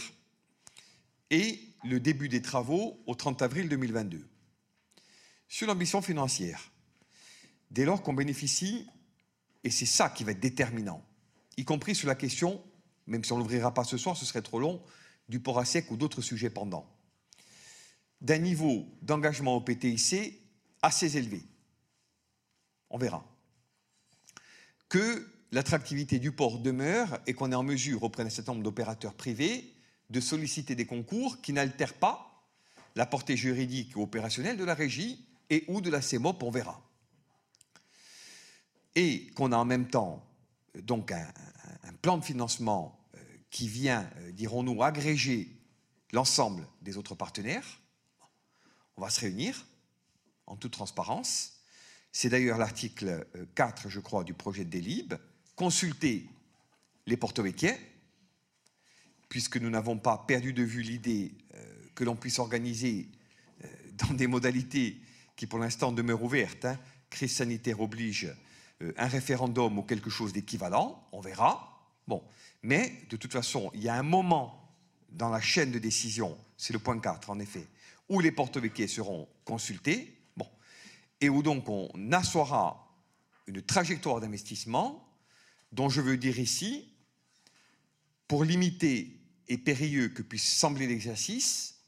et 1.31 1.68
le 1.85 2.01
début 2.01 2.29
des 2.29 2.43
travaux 2.43 3.03
au 3.07 3.15
30 3.15 3.43
avril 3.43 3.69
2022. 3.69 4.27
Sur 5.49 5.67
l'ambition 5.67 6.03
financière, 6.03 6.73
dès 7.71 7.85
lors 7.85 8.03
qu'on 8.03 8.13
bénéficie, 8.13 8.87
et 9.65 9.71
c'est 9.71 9.87
ça 9.87 10.11
qui 10.11 10.25
va 10.25 10.33
être 10.33 10.41
déterminant, 10.41 11.05
y 11.57 11.65
compris 11.65 11.95
sur 11.95 12.09
la 12.09 12.15
question, 12.15 12.63
même 13.07 13.25
si 13.25 13.33
on 13.33 13.37
ne 13.37 13.43
l'ouvrira 13.43 13.73
pas 13.73 13.85
ce 13.85 13.97
soir, 13.97 14.17
ce 14.17 14.27
serait 14.27 14.43
trop 14.43 14.59
long, 14.59 14.83
du 15.29 15.41
port 15.41 15.59
à 15.59 15.65
sec 15.65 15.91
ou 15.91 15.97
d'autres 15.97 16.23
sujets 16.23 16.51
pendants, 16.51 16.89
d'un 18.21 18.39
niveau 18.39 18.87
d'engagement 19.03 19.57
au 19.57 19.61
PTIC 19.61 20.41
assez 20.83 21.17
élevé. 21.17 21.43
On 22.91 22.99
verra. 22.99 23.25
Que 24.89 25.27
l'attractivité 25.53 26.19
du 26.19 26.33
port 26.33 26.59
demeure 26.59 27.21
et 27.27 27.35
qu'on 27.35 27.53
est 27.53 27.57
en 27.57 27.63
mesure, 27.63 28.03
auprès 28.03 28.25
d'un 28.25 28.31
certain 28.31 28.53
nombre 28.53 28.65
d'opérateurs 28.65 29.15
privés, 29.15 29.75
de 30.11 30.21
solliciter 30.21 30.75
des 30.75 30.87
concours 30.87 31.41
qui 31.41 31.53
n'altèrent 31.53 31.95
pas 31.95 32.47
la 32.95 33.07
portée 33.07 33.37
juridique 33.37 33.97
ou 33.97 34.03
opérationnelle 34.03 34.57
de 34.57 34.65
la 34.65 34.75
régie 34.75 35.25
et 35.51 35.65
ou 35.69 35.81
de 35.81 35.91
la 35.91 36.03
CEMOP, 36.03 36.43
on 36.43 36.51
verra. 36.51 36.83
Et 38.95 39.29
qu'on 39.35 39.53
a 39.53 39.57
en 39.57 39.65
même 39.65 39.89
temps 39.89 40.25
donc 40.75 41.13
un, 41.13 41.27
plan 42.03 42.19
de 42.19 42.25
financement 42.25 42.99
euh, 43.15 43.19
qui 43.51 43.69
vient, 43.69 44.09
euh, 44.19 44.31
dirons-nous, 44.33 44.83
agréger 44.83 45.49
l'ensemble 46.13 46.67
des 46.83 46.97
autres 46.97 47.15
partenaires. 47.15 47.81
On 48.97 49.03
va 49.03 49.11
se 49.11 49.21
réunir 49.21 49.67
en 50.47 50.57
toute 50.57 50.73
transparence. 50.73 51.55
C'est 52.13 52.29
d'ailleurs 52.29 52.59
l'article 52.59 53.27
4, 53.55 53.87
euh, 53.87 53.91
je 53.91 54.01
crois, 54.01 54.25
du 54.25 54.35
projet 54.35 54.65
de 54.65 54.71
Délib. 54.71 55.15
Consulter 55.57 56.29
les 57.07 57.17
porto-véquiers, 57.17 57.77
puisque 59.29 59.57
nous 59.57 59.71
n'avons 59.71 59.99
pas 59.99 60.25
perdu 60.27 60.53
de 60.53 60.63
vue 60.63 60.83
l'idée 60.83 61.33
que 61.95 62.05
l'on 62.05 62.17
puisse 62.17 62.39
organiser 62.39 63.09
dans 63.99 64.15
des 64.15 64.27
modalités 64.27 65.01
qui 65.37 65.47
pour 65.47 65.59
l'instant 65.59 65.93
demeure 65.93 66.23
ouverte, 66.23 66.65
hein. 66.65 66.79
crise 67.11 67.37
sanitaire 67.37 67.81
oblige, 67.81 68.35
euh, 68.83 68.93
un 68.97 69.07
référendum 69.07 69.79
ou 69.79 69.83
quelque 69.83 70.11
chose 70.11 70.33
d'équivalent, 70.33 71.07
on 71.13 71.21
verra. 71.21 71.81
Bon, 72.07 72.23
mais 72.63 73.05
de 73.09 73.17
toute 73.17 73.33
façon, 73.33 73.71
il 73.75 73.83
y 73.83 73.89
a 73.89 73.95
un 73.95 74.03
moment 74.03 74.75
dans 75.11 75.29
la 75.29 75.41
chaîne 75.41 75.71
de 75.71 75.79
décision, 75.79 76.37
c'est 76.57 76.73
le 76.73 76.79
point 76.79 76.99
4 76.99 77.31
en 77.31 77.39
effet, 77.39 77.67
où 78.09 78.21
les 78.21 78.33
porte 78.33 78.59
seront 78.89 79.29
consultés, 79.45 80.15
et 81.21 81.29
où 81.29 81.43
donc 81.43 81.69
on 81.69 81.91
assoira 82.13 82.95
une 83.49 83.61
trajectoire 83.61 84.21
d'investissement 84.21 85.05
dont 85.73 85.89
je 85.89 86.01
veux 86.01 86.17
dire 86.17 86.39
ici, 86.39 86.93
pour 88.29 88.45
limiter 88.45 89.18
et 89.49 89.59
périlleux 89.59 90.09
que 90.09 90.23
puisse 90.23 90.51
sembler 90.51 90.87
l'exercice, 90.87 91.81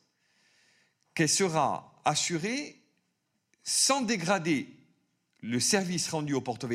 qu'elle 1.14 1.28
sera 1.28 2.00
assurée 2.04 2.80
sans 3.62 4.02
dégrader 4.02 4.68
le 5.40 5.60
service 5.60 6.08
rendu 6.08 6.34
au 6.34 6.40
porto 6.40 6.68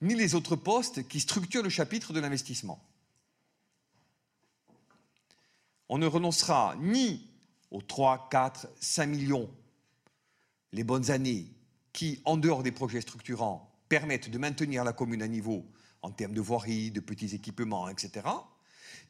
ni 0.00 0.14
les 0.14 0.34
autres 0.34 0.56
postes 0.56 1.08
qui 1.08 1.20
structurent 1.20 1.62
le 1.62 1.70
chapitre 1.70 2.12
de 2.12 2.20
l'investissement. 2.20 2.84
On 5.88 5.98
ne 5.98 6.06
renoncera 6.06 6.76
ni 6.78 7.28
aux 7.70 7.82
3, 7.82 8.28
4, 8.30 8.68
5 8.80 9.06
millions, 9.06 9.50
les 10.72 10.84
bonnes 10.84 11.10
années, 11.10 11.46
qui, 11.92 12.20
en 12.24 12.36
dehors 12.36 12.62
des 12.62 12.72
projets 12.72 13.00
structurants, 13.00 13.74
permettent 13.88 14.30
de 14.30 14.38
maintenir 14.38 14.84
la 14.84 14.92
commune 14.92 15.22
à 15.22 15.28
niveau 15.28 15.66
en 16.02 16.10
termes 16.10 16.34
de 16.34 16.40
voirie, 16.40 16.90
de 16.90 17.00
petits 17.00 17.34
équipements, 17.34 17.88
etc., 17.88 18.26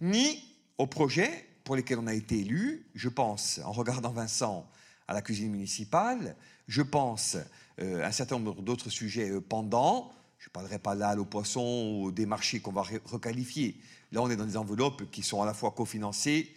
ni 0.00 0.56
aux 0.78 0.86
projets 0.86 1.46
pour 1.64 1.76
lesquels 1.76 1.98
on 1.98 2.06
a 2.06 2.14
été 2.14 2.38
élu. 2.40 2.86
Je 2.94 3.08
pense, 3.08 3.60
en 3.64 3.72
regardant 3.72 4.10
Vincent, 4.10 4.68
à 5.08 5.14
la 5.14 5.22
cuisine 5.22 5.50
municipale. 5.50 6.36
Je 6.68 6.82
pense 6.82 7.36
euh, 7.80 8.02
à 8.02 8.08
un 8.08 8.12
certain 8.12 8.38
nombre 8.38 8.62
d'autres 8.62 8.90
sujets 8.90 9.30
euh, 9.30 9.40
pendants. 9.40 10.12
Je 10.38 10.48
ne 10.48 10.52
parlerai 10.52 10.78
pas 10.78 10.94
là 10.94 11.16
au 11.16 11.24
poisson 11.24 12.00
ou 12.00 12.12
des 12.12 12.26
marchés 12.26 12.60
qu'on 12.60 12.72
va 12.72 12.82
requalifier. 12.82 13.80
Là, 14.12 14.22
on 14.22 14.30
est 14.30 14.36
dans 14.36 14.46
des 14.46 14.56
enveloppes 14.56 15.10
qui 15.10 15.22
sont 15.22 15.42
à 15.42 15.46
la 15.46 15.54
fois 15.54 15.72
cofinancées 15.72 16.54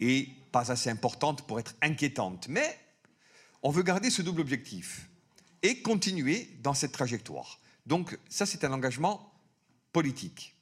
et 0.00 0.28
pas 0.50 0.72
assez 0.72 0.90
importantes 0.90 1.46
pour 1.46 1.60
être 1.60 1.76
inquiétantes. 1.82 2.48
Mais 2.48 2.78
on 3.62 3.70
veut 3.70 3.82
garder 3.82 4.10
ce 4.10 4.22
double 4.22 4.40
objectif 4.40 5.08
et 5.62 5.82
continuer 5.82 6.50
dans 6.62 6.74
cette 6.74 6.92
trajectoire. 6.92 7.60
Donc 7.86 8.18
ça, 8.28 8.46
c'est 8.46 8.64
un 8.64 8.72
engagement 8.72 9.32
politique. 9.92 10.56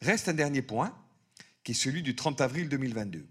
Reste 0.00 0.28
un 0.28 0.34
dernier 0.34 0.62
point, 0.62 0.94
qui 1.64 1.72
est 1.72 1.74
celui 1.74 2.02
du 2.02 2.16
30 2.16 2.40
avril 2.40 2.68
2022. 2.68 3.26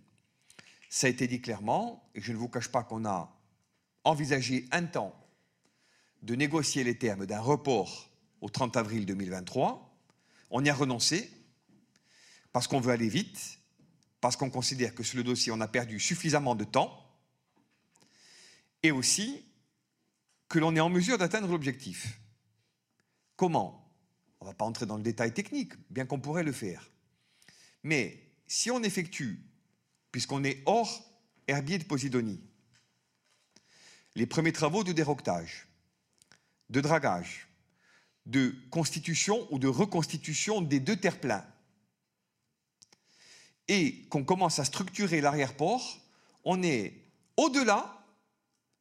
Ça 0.89 1.07
a 1.07 1.09
été 1.09 1.27
dit 1.27 1.41
clairement, 1.41 2.09
et 2.15 2.21
je 2.21 2.31
ne 2.31 2.37
vous 2.37 2.49
cache 2.49 2.67
pas 2.69 2.83
qu'on 2.83 3.05
a 3.05 3.37
envisagé 4.03 4.67
un 4.71 4.85
temps 4.85 5.15
de 6.21 6.35
négocier 6.35 6.83
les 6.83 6.97
termes 6.97 7.25
d'un 7.25 7.39
report 7.39 8.09
au 8.41 8.49
30 8.49 8.77
avril 8.77 9.05
2023. 9.05 9.95
On 10.49 10.63
y 10.63 10.69
a 10.69 10.73
renoncé 10.73 11.31
parce 12.51 12.67
qu'on 12.67 12.81
veut 12.81 12.91
aller 12.91 13.07
vite, 13.07 13.59
parce 14.19 14.35
qu'on 14.35 14.49
considère 14.49 14.93
que 14.93 15.03
sur 15.03 15.17
le 15.17 15.23
dossier, 15.23 15.51
on 15.51 15.61
a 15.61 15.67
perdu 15.67 15.99
suffisamment 15.99 16.55
de 16.55 16.65
temps, 16.65 16.97
et 18.83 18.91
aussi 18.91 19.45
que 20.49 20.59
l'on 20.59 20.75
est 20.75 20.81
en 20.81 20.89
mesure 20.89 21.17
d'atteindre 21.17 21.47
l'objectif. 21.47 22.19
Comment? 23.37 23.89
On 24.39 24.45
ne 24.45 24.49
va 24.49 24.53
pas 24.53 24.65
entrer 24.65 24.85
dans 24.85 24.97
le 24.97 25.03
détail 25.03 25.33
technique, 25.33 25.73
bien 25.89 26.05
qu'on 26.05 26.19
pourrait 26.19 26.43
le 26.43 26.51
faire. 26.51 26.90
Mais 27.83 28.21
si 28.47 28.71
on 28.71 28.83
effectue 28.83 29.39
puisqu'on 30.11 30.43
est 30.43 30.61
hors 30.65 31.11
herbier 31.47 31.77
de 31.77 31.83
Posidonie. 31.83 32.41
Les 34.15 34.25
premiers 34.25 34.51
travaux 34.51 34.83
de 34.83 34.91
déroquetage, 34.91 35.67
de 36.69 36.81
dragage, 36.81 37.47
de 38.25 38.55
constitution 38.69 39.47
ou 39.51 39.59
de 39.59 39.67
reconstitution 39.67 40.61
des 40.61 40.79
deux 40.79 40.97
terre-pleins, 40.97 41.45
et 43.67 44.03
qu'on 44.09 44.23
commence 44.23 44.59
à 44.59 44.65
structurer 44.65 45.21
l'arrière-port, 45.21 45.99
on 46.43 46.61
est 46.61 46.93
au-delà 47.37 48.05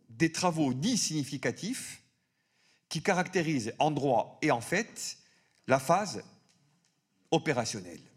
des 0.08 0.32
travaux 0.32 0.74
dits 0.74 0.98
significatifs 0.98 2.02
qui 2.88 3.02
caractérisent 3.02 3.72
en 3.78 3.92
droit 3.92 4.38
et 4.42 4.50
en 4.50 4.60
fait 4.60 5.18
la 5.68 5.78
phase 5.78 6.24
opérationnelle. 7.30 8.09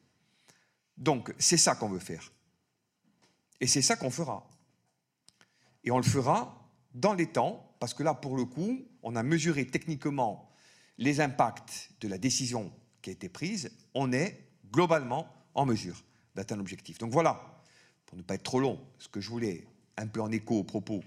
Donc 0.98 1.34
c'est 1.38 1.58
ça 1.58 1.76
qu'on 1.76 1.89
veut 1.89 2.00
faire. 2.00 2.32
Et 3.60 3.68
c'est 3.68 3.82
ça 3.82 3.96
qu'on 3.96 4.10
fera. 4.10 4.50
Et 5.84 5.91
on 5.91 5.98
le 5.98 6.04
fera 6.04 6.70
dans 6.94 7.14
les 7.14 7.28
temps, 7.28 7.76
parce 7.80 7.94
que 7.94 8.04
là, 8.04 8.14
pour 8.14 8.38
le 8.38 8.46
coup, 8.46 8.86
on 9.02 9.16
a 9.16 9.24
mesuré 9.24 9.66
techniquement 9.68 10.50
les 10.98 11.22
impacts 11.22 11.91
de 12.02 12.08
la 12.08 12.18
décision 12.18 12.72
qui 13.02 13.10
a 13.10 13.14
été 13.14 13.30
prise. 13.30 13.72
On 13.94 14.12
est 14.12 14.48
globalement 14.72 15.28
en 15.56 15.66
mesure 15.66 16.04
d'atteindre 16.36 16.60
l'objectif. 16.60 16.98
Donc 16.98 17.12
voilà, 17.12 17.62
pour 18.06 18.18
ne 18.18 18.24
pas 18.24 18.36
être 18.36 18.44
trop 18.44 18.60
long, 18.60 18.80
ce 19.00 19.08
que 19.08 19.22
je 19.22 19.30
voulais, 19.30 19.68
un 19.98 20.08
peu 20.08 20.22
en 20.22 20.32
écho 20.32 20.58
aux 20.58 20.64
propos 20.64 21.04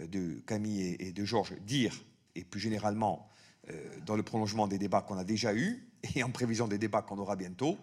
euh, 0.00 0.06
de 0.06 0.40
Camille 0.46 0.96
et 0.98 1.12
de 1.12 1.24
Georges, 1.24 1.54
dire, 1.60 2.04
et 2.34 2.44
plus 2.44 2.60
généralement 2.60 3.28
euh, 3.70 4.00
dans 4.06 4.16
le 4.16 4.22
prolongement 4.22 4.68
des 4.68 4.78
débats 4.78 5.02
qu'on 5.02 5.18
a 5.18 5.24
déjà 5.24 5.54
eus, 5.54 5.88
et 6.14 6.22
en 6.22 6.30
prévision 6.30 6.68
des 6.68 6.78
débats 6.78 7.02
qu'on 7.02 7.18
aura 7.18 7.36
bientôt, 7.36 7.78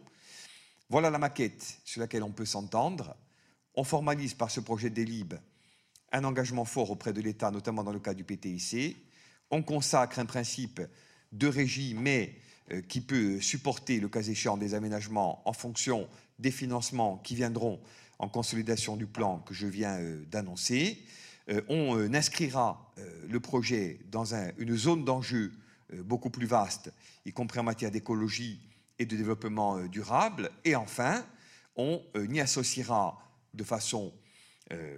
voilà 0.89 1.09
la 1.09 1.17
maquette 1.17 1.79
sur 1.83 2.01
laquelle 2.01 2.23
on 2.23 2.31
peut 2.31 2.45
s'entendre. 2.45 3.15
On 3.75 3.83
formalise 3.83 4.33
par 4.33 4.51
ce 4.51 4.59
projet 4.59 4.89
délib 4.89 5.33
un 6.11 6.23
engagement 6.23 6.65
fort 6.65 6.91
auprès 6.91 7.13
de 7.13 7.21
l'État, 7.21 7.51
notamment 7.51 7.83
dans 7.83 7.91
le 7.91 7.99
cas 7.99 8.13
du 8.13 8.23
PTIC. 8.23 8.95
On 9.51 9.63
consacre 9.63 10.19
un 10.19 10.25
principe 10.25 10.81
de 11.31 11.47
régie, 11.47 11.93
mais 11.93 12.35
euh, 12.71 12.81
qui 12.81 13.01
peut 13.01 13.41
supporter, 13.41 13.99
le 13.99 14.09
cas 14.09 14.21
échéant, 14.21 14.57
des 14.57 14.73
aménagements 14.73 15.41
en 15.47 15.53
fonction 15.53 16.07
des 16.39 16.51
financements 16.51 17.17
qui 17.17 17.35
viendront 17.35 17.79
en 18.17 18.29
consolidation 18.29 18.95
du 18.95 19.05
plan 19.05 19.39
que 19.39 19.53
je 19.53 19.67
viens 19.67 19.99
euh, 19.99 20.23
d'annoncer. 20.25 21.03
Euh, 21.49 21.61
on 21.67 22.13
inscrira 22.13 22.93
le 23.27 23.39
projet 23.39 23.99
dans 24.09 24.33
une 24.57 24.75
zone 24.77 25.03
d'enjeu 25.03 25.51
beaucoup 25.93 26.29
plus 26.29 26.47
vaste, 26.47 26.91
y 27.25 27.33
compris 27.33 27.59
en 27.59 27.63
matière 27.63 27.91
d'écologie 27.91 28.59
et 28.99 29.05
de 29.05 29.15
développement 29.15 29.79
durable. 29.87 30.51
Et 30.63 30.75
enfin, 30.75 31.25
on 31.75 32.01
y 32.15 32.39
associera 32.39 33.19
de 33.53 33.63
façon, 33.63 34.13
euh, 34.71 34.97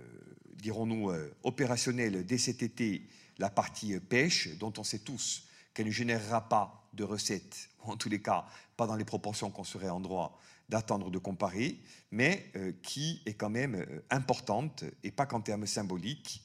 dirons-nous, 0.56 1.10
euh, 1.12 1.34
opérationnelle 1.44 2.26
dès 2.26 2.38
cet 2.38 2.64
été 2.64 3.08
la 3.38 3.50
partie 3.50 4.00
pêche, 4.00 4.50
dont 4.58 4.74
on 4.78 4.84
sait 4.84 5.00
tous 5.00 5.48
qu'elle 5.74 5.88
ne 5.88 5.92
générera 5.92 6.50
pas 6.50 6.90
de 6.94 7.04
recettes, 7.04 7.70
en 7.80 7.98
tous 7.98 8.10
les 8.10 8.22
cas 8.22 8.46
pas 8.76 8.88
dans 8.88 8.96
les 8.96 9.06
proportions 9.06 9.50
qu'on 9.50 9.64
serait 9.64 9.90
en 9.90 10.00
droit 10.00 10.40
d'attendre 10.70 11.10
de 11.10 11.18
comparer, 11.18 11.80
mais 12.12 12.52
qui 12.84 13.22
est 13.26 13.36
quand 13.36 13.50
même 13.50 13.86
importante, 14.10 14.84
et 15.02 15.12
pas 15.12 15.26
qu'en 15.26 15.40
termes 15.40 15.66
symboliques, 15.66 16.44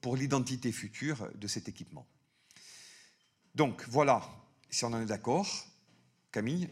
pour 0.00 0.16
l'identité 0.16 0.72
future 0.72 1.28
de 1.34 1.46
cet 1.46 1.68
équipement. 1.68 2.06
Donc 3.54 3.84
voilà, 3.86 4.22
si 4.70 4.84
on 4.86 4.94
en 4.94 5.02
est 5.02 5.06
d'accord, 5.06 5.46
Camille 6.34 6.68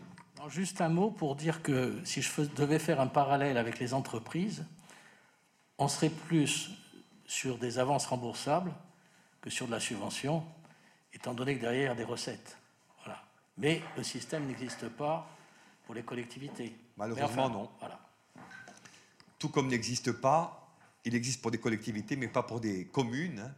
Juste 0.48 0.80
un 0.80 0.88
mot 0.88 1.12
pour 1.12 1.36
dire 1.36 1.62
que 1.62 2.00
si 2.04 2.20
je 2.20 2.42
devais 2.56 2.80
faire 2.80 3.00
un 3.00 3.06
parallèle 3.06 3.56
avec 3.56 3.78
les 3.78 3.94
entreprises, 3.94 4.66
on 5.78 5.86
serait 5.86 6.10
plus 6.10 6.72
sur 7.26 7.58
des 7.58 7.78
avances 7.78 8.06
remboursables 8.06 8.72
que 9.40 9.50
sur 9.50 9.66
de 9.66 9.70
la 9.70 9.78
subvention, 9.78 10.44
étant 11.14 11.32
donné 11.32 11.54
que 11.54 11.60
derrière, 11.60 11.82
il 11.82 11.86
y 11.86 11.88
a 11.90 11.94
des 11.94 12.02
recettes. 12.02 12.58
Voilà. 13.04 13.22
Mais 13.56 13.80
le 13.96 14.02
système 14.02 14.48
n'existe 14.48 14.88
pas 14.88 15.30
pour 15.86 15.94
les 15.94 16.02
collectivités. 16.02 16.76
Malheureusement, 16.96 17.48
non. 17.48 17.70
Voilà. 17.78 18.00
Tout 19.38 19.48
comme 19.48 19.68
n'existe 19.68 20.10
pas, 20.10 20.76
il 21.04 21.14
existe 21.14 21.40
pour 21.40 21.52
des 21.52 21.58
collectivités, 21.58 22.16
mais 22.16 22.26
pas 22.26 22.42
pour 22.42 22.58
des 22.58 22.86
communes, 22.86 23.38
hein. 23.38 23.54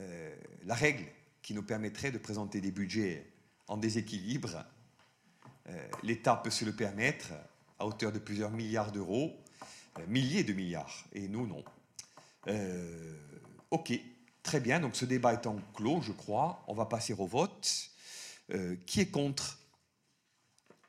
euh, 0.00 0.36
la 0.66 0.74
règle 0.74 1.06
qui 1.40 1.54
nous 1.54 1.62
permettrait 1.62 2.10
de 2.10 2.18
présenter 2.18 2.60
des 2.60 2.72
budgets 2.72 3.26
en 3.68 3.78
déséquilibre 3.78 4.66
l'État 6.02 6.36
peut 6.36 6.50
se 6.50 6.64
le 6.64 6.72
permettre 6.72 7.32
à 7.78 7.86
hauteur 7.86 8.12
de 8.12 8.18
plusieurs 8.18 8.50
milliards 8.50 8.92
d'euros, 8.92 9.36
euh, 9.98 10.06
milliers 10.06 10.44
de 10.44 10.52
milliards, 10.52 11.04
et 11.12 11.28
nous 11.28 11.46
non. 11.46 11.64
Euh, 12.48 13.16
ok, 13.70 13.92
très 14.42 14.60
bien, 14.60 14.80
donc 14.80 14.96
ce 14.96 15.04
débat 15.04 15.34
étant 15.34 15.56
clos, 15.74 16.00
je 16.00 16.12
crois, 16.12 16.64
on 16.68 16.74
va 16.74 16.86
passer 16.86 17.12
au 17.14 17.26
vote. 17.26 17.90
qui 18.86 19.00
est 19.00 19.10
contre? 19.10 19.58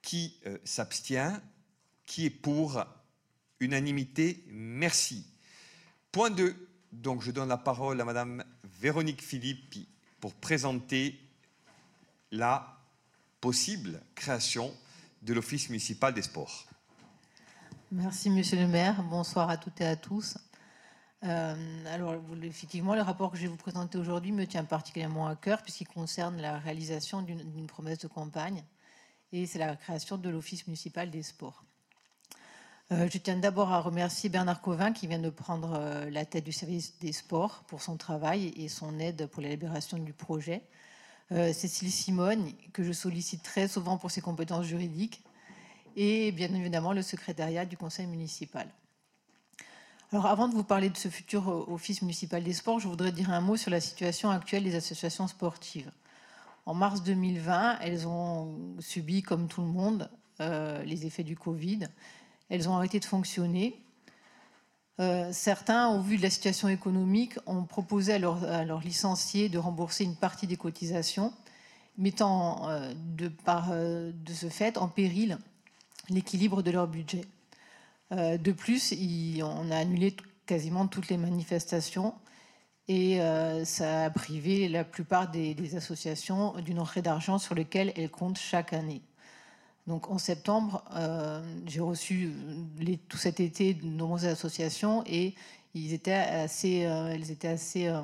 Qui 0.04 0.40
s'abstient? 0.64 1.42
Qui 2.06 2.28
est 2.28 2.30
pour? 2.30 2.84
Unanimité, 3.60 4.44
merci. 4.48 5.26
Point 6.12 6.30
2. 6.30 6.56
Donc 6.92 7.24
je 7.24 7.32
donne 7.32 7.50
la 7.50 7.58
parole 7.58 8.00
à 8.00 8.06
Madame 8.06 8.44
Véronique 8.64 9.24
Philippe 9.24 9.76
pour 10.20 10.34
présenter 10.36 11.20
la 12.32 12.77
possible 13.48 14.02
création 14.14 14.74
de 15.22 15.34
l'Office 15.34 15.70
municipal 15.70 16.14
des 16.14 16.22
sports. 16.22 16.66
Merci, 17.94 18.30
Monsieur 18.30 18.58
le 18.58 18.68
maire. 18.68 19.02
Bonsoir 19.04 19.50
à 19.50 19.56
toutes 19.56 19.80
et 19.80 19.86
à 19.86 19.96
tous. 19.96 20.38
Euh, 21.24 21.86
alors, 21.86 22.16
effectivement, 22.44 22.94
le 22.94 23.02
rapport 23.02 23.32
que 23.32 23.38
je 23.38 23.44
vais 23.44 23.48
vous 23.48 23.56
présenter 23.56 23.98
aujourd'hui 23.98 24.34
me 24.34 24.46
tient 24.46 24.66
particulièrement 24.66 25.28
à 25.30 25.38
cœur 25.38 25.62
puisqu'il 25.62 25.88
concerne 25.88 26.42
la 26.42 26.60
réalisation 26.60 27.22
d'une 27.22 27.68
promesse 27.68 28.00
de 28.00 28.10
campagne 28.10 28.66
et 29.32 29.46
c'est 29.46 29.60
la 29.60 29.78
création 29.78 30.18
de 30.18 30.30
l'Office 30.30 30.68
municipal 30.68 31.10
des 31.10 31.24
sports. 31.24 31.64
Euh, 32.92 33.08
je 33.10 33.18
tiens 33.18 33.38
d'abord 33.38 33.72
à 33.72 33.80
remercier 33.80 34.28
Bernard 34.28 34.60
Covin 34.60 34.92
qui 34.92 35.08
vient 35.08 35.20
de 35.20 35.30
prendre 35.30 35.72
euh, 35.76 36.10
la 36.10 36.26
tête 36.26 36.44
du 36.44 36.52
service 36.52 37.00
des 37.00 37.14
sports 37.14 37.64
pour 37.70 37.82
son 37.82 37.96
travail 37.96 38.54
et 38.58 38.68
son 38.68 39.00
aide 39.00 39.28
pour 39.28 39.42
l'élaboration 39.42 39.98
du 40.00 40.12
projet. 40.12 40.64
Euh, 41.32 41.52
Cécile 41.52 41.92
Simone, 41.92 42.52
que 42.72 42.84
je 42.84 42.94
sollicite 42.94 43.44
très 43.44 43.68
souvent 43.68 43.98
pour 43.98 44.12
ses 44.12 44.22
compétences 44.22 44.66
juridiques, 44.66 45.24
et 45.96 46.32
bien 46.32 46.54
évidemment 46.54 46.94
le 46.94 47.02
secrétariat 47.02 47.66
du 47.66 47.76
conseil 47.76 48.08
municipal. 48.08 48.68
Alors 50.14 50.28
avant 50.28 50.48
de 50.48 50.54
vous 50.54 50.64
parler 50.64 50.90
de 50.90 50.96
ce 50.96 51.10
futur 51.10 51.70
office 51.70 52.02
municipal 52.02 52.42
des 52.42 52.54
sports, 52.54 52.80
je 52.80 52.88
voudrais 52.88 53.12
dire 53.12 53.30
un 53.30 53.42
mot 53.42 53.58
sur 53.58 53.72
la 53.72 53.82
situation 53.82 54.30
actuelle 54.30 54.64
des 54.64 54.76
associations 54.76 55.28
sportives. 55.28 55.92
En 56.66 56.74
mars 56.74 57.04
2020, 57.04 57.80
elles 57.80 58.08
ont 58.08 58.56
subi, 58.80 59.22
comme 59.22 59.50
tout 59.50 59.62
le 59.62 59.68
monde, 59.68 60.10
euh, 60.40 60.82
les 60.84 61.06
effets 61.06 61.24
du 61.24 61.36
Covid. 61.36 61.88
Elles 62.50 62.70
ont 62.70 62.76
arrêté 62.76 63.00
de 63.00 63.06
fonctionner 63.06 63.82
euh, 65.00 65.30
certains, 65.32 65.90
au 65.90 66.02
vu 66.02 66.18
de 66.18 66.24
la 66.24 66.30
situation 66.30 66.70
économique, 66.70 67.38
ont 67.46 67.64
proposé 67.64 68.14
à 68.14 68.20
leurs 68.20 68.82
licenciés 68.82 69.48
de 69.48 69.60
rembourser 69.60 70.04
une 70.04 70.16
partie 70.16 70.48
des 70.48 70.58
cotisations, 70.58 71.34
mettant 71.98 72.68
euh, 72.70 72.94
euh, 73.22 74.12
de 74.14 74.34
ce 74.34 74.50
fait 74.50 74.78
en 74.78 74.88
péril 74.88 75.38
l'équilibre 76.10 76.64
de 76.64 76.72
leur 76.72 76.88
budget. 76.88 77.26
de 78.12 78.52
plus, 78.54 78.94
on 79.44 79.72
a 79.72 79.78
annulé 79.78 80.16
quasiment 80.46 80.88
toutes 80.88 81.10
les 81.10 81.18
manifestations 81.18 82.14
et 82.88 83.20
ça 83.66 84.06
a 84.06 84.10
privé 84.10 84.70
la 84.70 84.86
plupart 84.86 85.30
des, 85.30 85.76
associations 85.76 86.54
d'une 86.62 86.80
entrée 86.80 87.02
d'argent 87.02 87.40
sur 87.40 87.56
lesquelles 87.56 87.92
elles 87.98 88.10
comptent 88.10 88.38
chaque 88.38 88.72
année. 88.72 89.02
Donc 89.88 90.12
en 90.12 90.18
septembre, 90.18 90.84
euh, 90.96 91.42
j'ai 91.66 91.80
reçu 91.80 92.34
les, 92.78 92.98
tout 92.98 93.18
cet 93.18 93.40
été 93.40 93.74
de 93.74 93.86
nombreuses 93.86 94.26
associations 94.26 95.02
et 95.06 95.34
ils 95.74 95.94
étaient 95.94 96.12
assez, 96.12 96.86
euh, 96.86 97.14
elles 97.14 97.32
étaient 97.32 97.48
assez, 97.48 97.88
euh, 97.88 98.02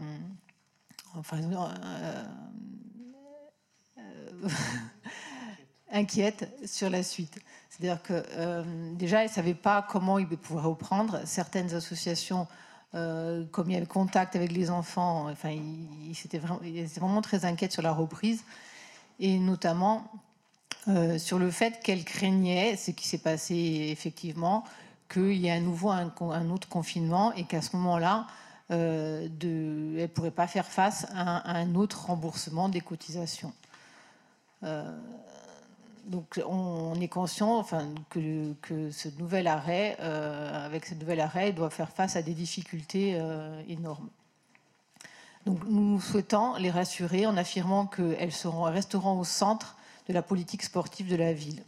inquiètes 5.92 6.50
sur 6.66 6.90
la 6.90 7.04
suite. 7.04 7.40
C'est-à-dire 7.70 8.02
que 8.02 8.24
déjà, 8.94 9.22
elles 9.22 9.30
ne 9.30 9.34
savaient 9.34 9.54
pas 9.54 9.86
comment 9.88 10.20
ils 10.20 10.28
pouvaient 10.28 10.62
reprendre. 10.62 11.22
Certaines 11.26 11.74
associations, 11.74 12.48
comme 12.92 13.70
il 13.70 13.74
y 13.74 13.76
avait 13.76 13.86
contact 13.86 14.36
avec 14.36 14.52
les 14.52 14.70
enfants, 14.70 15.30
enfin, 15.30 15.50
ils, 15.50 16.10
ils 16.10 16.18
étaient 16.26 16.40
vraiment, 16.40 16.60
ils 16.64 16.80
étaient 16.80 17.00
vraiment 17.00 17.22
très 17.22 17.46
inquiètes 17.46 17.72
sur 17.72 17.82
la 17.82 17.92
reprise 17.92 18.44
et 19.20 19.40
notamment 19.40 20.12
euh, 20.90 21.18
sur 21.18 21.40
le 21.40 21.50
fait 21.50 21.80
qu'elle 21.82 22.04
craignait, 22.04 22.76
ce 22.76 22.92
qui 22.92 23.08
s'est 23.08 23.18
passé 23.18 23.88
effectivement, 23.90 24.66
qu'il 25.10 25.34
y 25.34 25.48
ait 25.48 25.52
à 25.52 25.60
nouveau 25.62 25.92
un, 25.92 26.50
autre 26.50 26.68
confinement 26.68 27.32
et 27.34 27.46
qu'à 27.46 27.62
ce 27.62 27.76
moment-là, 27.78 28.28
euh, 28.72 29.28
elle 29.42 30.02
ne 30.02 30.08
pourrait 30.08 30.32
pas 30.32 30.48
faire 30.48 30.66
face 30.66 31.08
à 31.16 31.58
un, 31.58 31.76
autre 31.76 32.08
remboursement 32.08 32.68
des 32.68 32.82
cotisations. 32.82 33.54
Euh, 34.64 34.92
donc 36.06 36.42
on, 36.46 37.00
est 37.00 37.08
conscient 37.08 37.58
enfin, 37.60 37.88
que, 38.10 38.92
ce 38.92 39.08
nouvel 39.20 39.48
arrêt, 39.48 39.98
avec 40.00 40.86
ce 40.86 40.96
nouvel 40.96 41.22
arrêt, 41.22 41.54
doit 41.54 41.70
faire 41.70 41.92
face 41.92 42.18
à 42.18 42.22
des 42.22 42.34
difficultés 42.34 43.18
énormes. 43.70 44.10
Donc 45.46 45.60
nous 45.66 46.02
souhaitons 46.02 46.56
les 46.56 46.72
rassurer 46.72 47.26
en 47.26 47.38
affirmant 47.38 47.86
qu'elles 47.86 48.34
resteront 48.44 49.18
au 49.18 49.24
centre 49.24 49.78
de 50.08 50.14
la 50.14 50.22
politique 50.22 50.64
sportive 50.64 51.10
de 51.10 51.16
la 51.16 51.34
ville. 51.34 51.64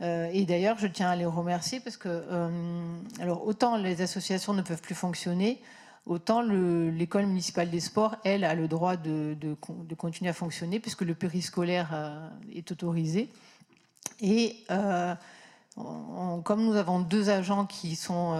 Euh, 0.00 0.30
et 0.32 0.44
d'ailleurs, 0.44 0.78
je 0.78 0.86
tiens 0.86 1.10
à 1.10 1.16
les 1.16 1.26
remercier 1.26 1.80
parce 1.80 1.96
que, 1.96 2.08
euh, 2.08 2.98
alors, 3.20 3.46
autant 3.46 3.76
les 3.76 4.00
associations 4.00 4.54
ne 4.54 4.62
peuvent 4.62 4.80
plus 4.80 4.94
fonctionner, 4.94 5.60
autant 6.06 6.40
l'école 6.40 7.26
municipale 7.26 7.70
des 7.70 7.80
sports, 7.80 8.16
elle, 8.24 8.44
a 8.44 8.54
le 8.54 8.68
droit 8.68 8.96
de, 8.96 9.36
continuer 9.96 10.30
à 10.30 10.34
fonctionner 10.34 10.80
puisque 10.80 11.02
le 11.02 11.14
périscolaire 11.14 11.90
euh, 11.92 12.28
est 12.54 12.70
autorisé. 12.70 13.28
Et 14.20 14.64
comme 14.66 16.64
nous 16.64 16.74
avons 16.74 16.98
deux 16.98 17.30
agents 17.30 17.66
qui 17.66 17.94
sont 17.94 18.36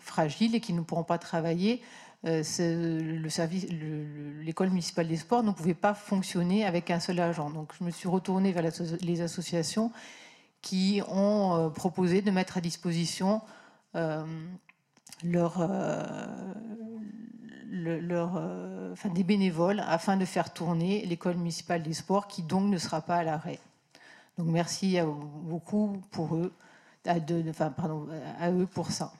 fragiles 0.00 0.54
et 0.54 0.60
qui 0.60 0.74
ne 0.74 0.82
pourront 0.82 1.02
pas 1.02 1.16
travailler, 1.16 1.80
le 2.24 3.28
service, 3.28 3.66
l'école 4.42 4.70
municipale 4.70 5.08
des 5.08 5.16
sports 5.16 5.42
ne 5.42 5.50
pouvait 5.50 5.74
pas 5.74 5.94
fonctionner 5.94 6.64
avec 6.64 6.90
un 6.90 7.00
seul 7.00 7.18
agent. 7.20 7.50
Donc 7.50 7.72
je 7.78 7.84
me 7.84 7.90
suis 7.90 8.08
retournée 8.08 8.52
vers 8.52 8.64
les 9.00 9.20
associations 9.20 9.90
qui 10.60 11.02
ont 11.08 11.56
euh, 11.56 11.68
proposé 11.68 12.22
de 12.22 12.30
mettre 12.30 12.58
à 12.58 12.60
disposition 12.60 13.42
euh, 13.96 14.24
des 19.12 19.24
bénévoles 19.24 19.80
afin 19.80 20.16
de 20.16 20.24
faire 20.24 20.52
tourner 20.52 21.04
l'école 21.06 21.36
municipale 21.36 21.82
des 21.82 21.92
sports 21.92 22.28
qui 22.28 22.42
donc 22.42 22.70
ne 22.70 22.78
sera 22.78 23.00
pas 23.00 23.16
à 23.16 23.24
l'arrêt. 23.24 23.58
Donc 24.38 24.46
merci 24.46 24.98
beaucoup 25.44 26.00
pour 26.12 26.36
eux, 26.36 26.52
à 27.04 28.50
eux 28.50 28.66
pour 28.66 28.90
ça. 28.92 29.12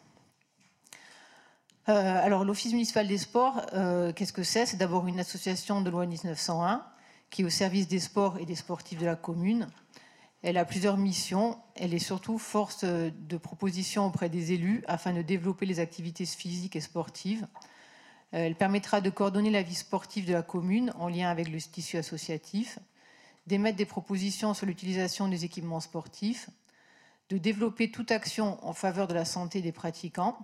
Euh, 1.89 2.25
alors, 2.25 2.45
l'Office 2.45 2.73
municipal 2.73 3.09
des 3.09 3.19
sports, 3.19 3.61
euh, 3.73 4.13
qu'est-ce 4.13 4.33
que 4.33 4.45
c'est? 4.45 4.67
C'est 4.67 4.77
d'abord 4.77 5.07
une 5.09 5.19
association 5.19 5.81
de 5.81 5.91
loi 5.91 6.07
1901 6.07 6.85
qui 7.31 7.43
est 7.43 7.45
au 7.45 7.51
service 7.51 7.89
des 7.89 7.99
sports 7.99 8.39
et 8.39 8.45
des 8.45 8.55
sportifs 8.55 8.99
de 8.99 9.07
la 9.07 9.17
commune. 9.17 9.67
Elle 10.43 10.59
a 10.59 10.65
plusieurs 10.65 10.97
missions. 10.97 11.59
Elle 11.75 11.95
est 11.95 11.99
surtout 11.99 12.39
force 12.39 12.85
de 12.85 13.37
proposition 13.37 14.07
auprès 14.07 14.29
des 14.29 14.53
élus 14.53 14.85
afin 14.87 15.13
de 15.13 15.23
développer 15.23 15.67
les 15.67 15.81
activités 15.81 16.27
physiques 16.27 16.77
et 16.77 16.81
sportives. 16.81 17.47
Euh, 18.35 18.47
elle 18.47 18.55
permettra 18.55 19.01
de 19.01 19.11
coordonner 19.11 19.51
la 19.51 19.63
vie 19.63 19.75
sportive 19.75 20.27
de 20.27 20.33
la 20.33 20.43
commune 20.43 20.93
en 20.99 21.09
lien 21.09 21.31
avec 21.31 21.49
le 21.49 21.59
tissu 21.59 21.97
associatif, 21.97 22.79
d'émettre 23.47 23.77
des 23.77 23.87
propositions 23.87 24.55
sur 24.55 24.67
l'utilisation 24.67 25.27
des 25.27 25.45
équipements 25.45 25.81
sportifs, 25.81 26.49
de 27.29 27.39
développer 27.39 27.91
toute 27.91 28.11
action 28.11 28.65
en 28.67 28.73
faveur 28.73 29.09
de 29.09 29.15
la 29.15 29.25
santé 29.25 29.63
des 29.63 29.73
pratiquants, 29.73 30.39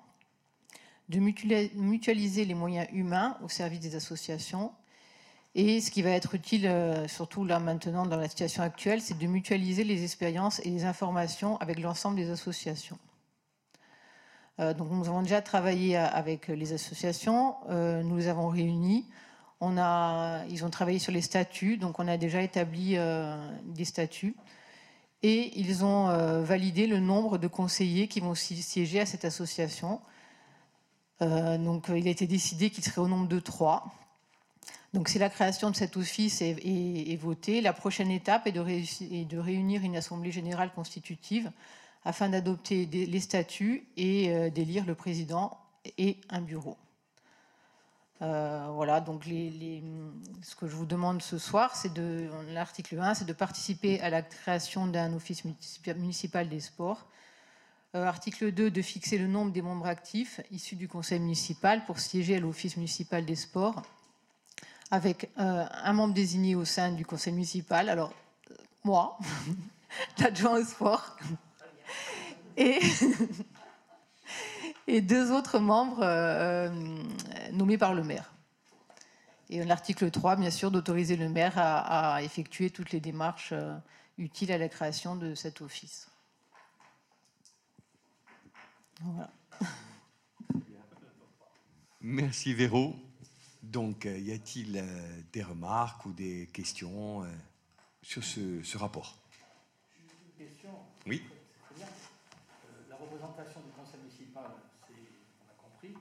de 1.09 1.20
mutualiser 1.20 2.44
les 2.44 2.54
moyens 2.54 2.86
humains 2.92 3.36
au 3.42 3.48
service 3.48 3.80
des 3.80 3.94
associations. 3.94 4.72
Et 5.54 5.80
ce 5.80 5.90
qui 5.90 6.02
va 6.02 6.11
être 6.11 6.34
utile, 6.34 6.66
euh, 6.66 7.09
surtout 7.09 7.44
là 7.44 7.59
maintenant 7.59 8.06
dans 8.06 8.18
la 8.18 8.28
situation 8.28 8.62
actuelle, 8.62 9.00
c'est 9.00 9.18
de 9.18 9.26
mutualiser 9.26 9.82
les 9.82 10.04
expériences 10.04 10.61
et 10.64 10.70
les 10.70 10.84
informations 10.84 11.56
avec 11.59 11.80
l'ensemble 11.80 12.16
des 12.16 12.30
associations. 12.30 12.98
Euh, 14.61 14.74
donc 14.74 14.90
nous 14.90 15.09
avons 15.09 15.22
déjà 15.22 15.40
travaillé 15.40 15.96
avec 15.96 16.48
les 16.48 16.72
associations, 16.74 17.56
euh, 17.70 18.02
nous 18.02 18.18
les 18.18 18.28
avons 18.28 18.48
réunis. 18.48 19.06
On 19.61 19.78
a, 19.78 20.44
ils 20.50 20.64
ont 20.64 20.70
travaillé 20.70 20.98
sur 21.00 21.12
les 21.12 21.22
statuts, 21.22 21.78
donc 21.78 21.98
on 21.98 22.06
a 22.06 22.16
déjà 22.16 22.42
établi 22.42 22.96
des 23.64 23.84
statuts. 23.84 24.36
Et 25.24 25.59
ils 25.59 25.84
ont 25.84 26.06
validé 26.44 26.86
le 26.86 27.00
nombre 27.00 27.38
de 27.38 27.48
conseillers 27.48 28.06
qui 28.06 28.20
vont 28.20 28.36
siéger 28.36 29.00
à 29.00 29.06
cette 29.06 29.24
association. 29.24 30.00
Euh, 31.23 31.59
donc, 31.59 31.87
il 31.89 32.07
a 32.07 32.11
été 32.11 32.27
décidé 32.27 32.71
qu'il 32.71 32.85
serait 32.85 33.01
au 33.01 33.09
nombre 33.09 33.29
de 33.29 33.41
trois. 33.41 33.93
Donc, 34.95 35.09
si 35.09 35.19
la 35.19 35.29
création 35.29 35.71
de 35.71 35.77
cet 35.77 35.97
office 35.97 36.41
est, 36.41 37.16
votée, 37.21 37.61
la 37.61 37.73
prochaine 37.73 38.11
étape 38.11 38.47
est 38.47 38.53
de, 38.53 39.39
réunir 39.39 39.83
une 39.83 39.97
assemblée 39.97 40.33
générale 40.33 40.73
constitutive 40.73 41.51
afin 42.05 42.29
d'adopter 42.29 42.87
les 42.87 43.21
statuts 43.21 43.87
et 43.97 44.31
euh, 44.31 44.51
d'élire 44.51 44.87
le 44.87 44.95
président 44.95 45.59
et 45.99 46.16
un 46.31 46.41
bureau. 46.41 46.77
Euh, 48.21 48.66
voilà, 48.73 49.01
donc 49.01 49.25
ce 49.25 50.57
que 50.57 50.66
je 50.66 50.75
vous 50.75 50.87
demande 50.87 51.23
ce 51.23 51.39
soir, 51.39 51.77
c'est 51.77 51.93
de 51.93 52.29
l'article 52.49 52.99
1, 52.99 53.14
c'est 53.14 53.25
de 53.25 53.33
participer 53.33 54.01
à 54.01 54.11
la 54.11 54.23
création 54.23 54.87
d'un 54.87 55.12
office 55.14 55.45
municipal 55.87 56.49
des 56.49 56.61
sports 56.61 57.07
euh, 57.07 57.18
article 57.95 58.53
2, 58.53 58.70
de 58.70 58.82
fixer 58.82 59.18
le 59.18 59.26
nombre 59.26 59.53
des 59.53 59.62
membres 59.62 59.86
actifs 59.86 60.41
issus 60.51 60.76
du 60.76 60.89
conseil 60.89 61.20
municipal 61.20 61.84
pour 61.84 61.99
siéger 61.99 62.36
à 62.36 62.41
l'office 62.41 62.76
municipal 62.76 63.24
des 63.24 63.36
sports, 63.36 63.82
avec 64.91 65.30
euh, 65.39 65.64
un 65.70 65.93
membre 65.93 66.14
désigné 66.14 66.55
au 66.55 66.64
sein 66.64 66.93
du 66.93 67.05
conseil 67.05 67.32
municipal, 67.32 67.89
alors 67.89 68.12
euh, 68.51 68.55
moi, 68.84 69.18
l'adjoint 70.18 70.59
au 70.59 70.64
sport, 70.64 71.16
et, 72.57 72.78
et 74.86 75.01
deux 75.01 75.32
autres 75.32 75.59
membres 75.59 76.05
nommés 77.53 77.78
par 77.78 77.95
le 77.95 78.03
maire. 78.05 78.32
Et 79.51 79.64
l'article 79.64 80.11
3, 80.11 80.36
bien 80.36 80.51
sûr, 80.51 80.70
d'autoriser 80.70 81.16
le 81.16 81.30
maire 81.30 81.55
à 81.57 82.22
effectuer 82.22 82.68
toutes 82.68 82.91
les 82.91 83.01
démarches 83.01 83.55
utiles 84.18 84.53
à 84.53 84.59
la 84.59 84.68
création 84.68 85.16
de 85.16 85.34
cet 85.34 85.62
office. 85.62 86.09
Merci 92.01 92.55
Véro. 92.55 92.94
Donc, 93.62 94.07
euh, 94.07 94.18
y 94.18 94.32
a-t-il 94.32 94.76
euh, 94.76 95.20
des 95.32 95.42
remarques 95.42 96.07
ou 96.07 96.12
des 96.12 96.49
questions 96.53 97.22
euh, 97.24 97.26
sur 98.03 98.24
ce, 98.24 98.78
rapport? 98.78 99.18
Une 100.01 100.46
question. 100.46 100.70
Oui. 101.07 101.22
la 102.88 102.96
représentation 102.96 103.61
du 103.61 103.72
conseil 103.72 104.01
municipal, 104.01 104.44
on 104.88 105.51
a 105.51 105.55
compris. 105.62 105.94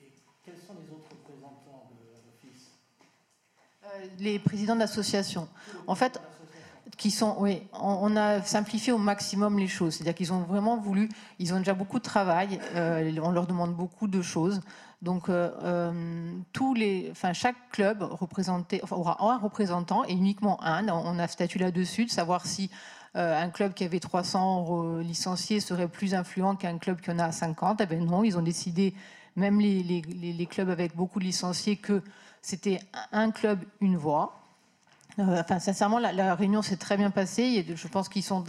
Et 0.00 0.12
quels 0.44 0.58
sont 0.58 0.74
les 0.82 0.90
autres 0.92 1.08
représentants 1.10 1.90
de 1.92 2.06
l'office? 2.26 2.70
Les 4.18 4.38
présidents 4.38 4.76
d'associations. 4.76 5.48
En 5.86 5.94
fait, 5.94 6.20
qui 6.96 7.10
sont, 7.10 7.36
oui, 7.38 7.62
on, 7.72 8.16
a 8.16 8.42
simplifié 8.42 8.92
au 8.92 8.98
maximum 8.98 9.58
les 9.58 9.68
choses. 9.68 9.94
C'est-à-dire 9.94 10.14
qu'ils 10.14 10.32
ont 10.32 10.40
vraiment 10.40 10.78
voulu, 10.78 11.08
ils 11.38 11.52
ont 11.52 11.58
déjà 11.58 11.74
beaucoup 11.74 11.98
de 11.98 12.04
travail, 12.04 12.58
euh, 12.74 13.12
on 13.22 13.30
leur 13.30 13.46
demande 13.46 13.74
beaucoup 13.74 14.08
de 14.08 14.22
choses. 14.22 14.60
Donc, 15.02 15.28
euh, 15.28 15.50
euh, 15.62 16.32
tous 16.52 16.74
les, 16.74 17.08
enfin, 17.10 17.32
chaque 17.32 17.70
club 17.70 18.02
représenté, 18.02 18.80
aura 18.90 19.22
un 19.22 19.38
représentant 19.38 20.04
et 20.04 20.12
uniquement 20.12 20.62
un. 20.64 20.88
On 20.88 21.18
a 21.18 21.28
statut 21.28 21.58
là-dessus 21.58 22.06
de 22.06 22.10
savoir 22.10 22.46
si 22.46 22.70
un 23.14 23.48
club 23.48 23.74
qui 23.74 23.82
avait 23.82 23.98
300 23.98 24.98
licenciés 24.98 25.58
serait 25.58 25.88
plus 25.88 26.14
influent 26.14 26.54
qu'un 26.54 26.78
club 26.78 27.00
qui 27.00 27.10
en 27.10 27.18
a 27.18 27.32
50. 27.32 27.80
Eh 27.80 27.86
bien 27.86 27.98
non, 27.98 28.22
ils 28.22 28.38
ont 28.38 28.42
décidé, 28.42 28.94
même 29.34 29.58
les, 29.58 30.46
clubs 30.48 30.68
avec 30.70 30.94
beaucoup 30.94 31.18
de 31.18 31.24
licenciés, 31.24 31.76
que 31.76 32.02
c'était 32.42 32.78
un 33.10 33.32
club, 33.32 33.64
une 33.80 33.96
voix. 33.96 34.47
Euh, 35.18 35.40
enfin, 35.40 35.58
sincèrement, 35.58 35.98
la, 35.98 36.34
réunion 36.34 36.62
s'est 36.62 36.76
très 36.76 36.96
bien 36.96 37.10
passée. 37.10 37.64
Je 37.74 37.88
pense 37.88 38.08
qu'ils 38.08 38.22
sont 38.22 38.44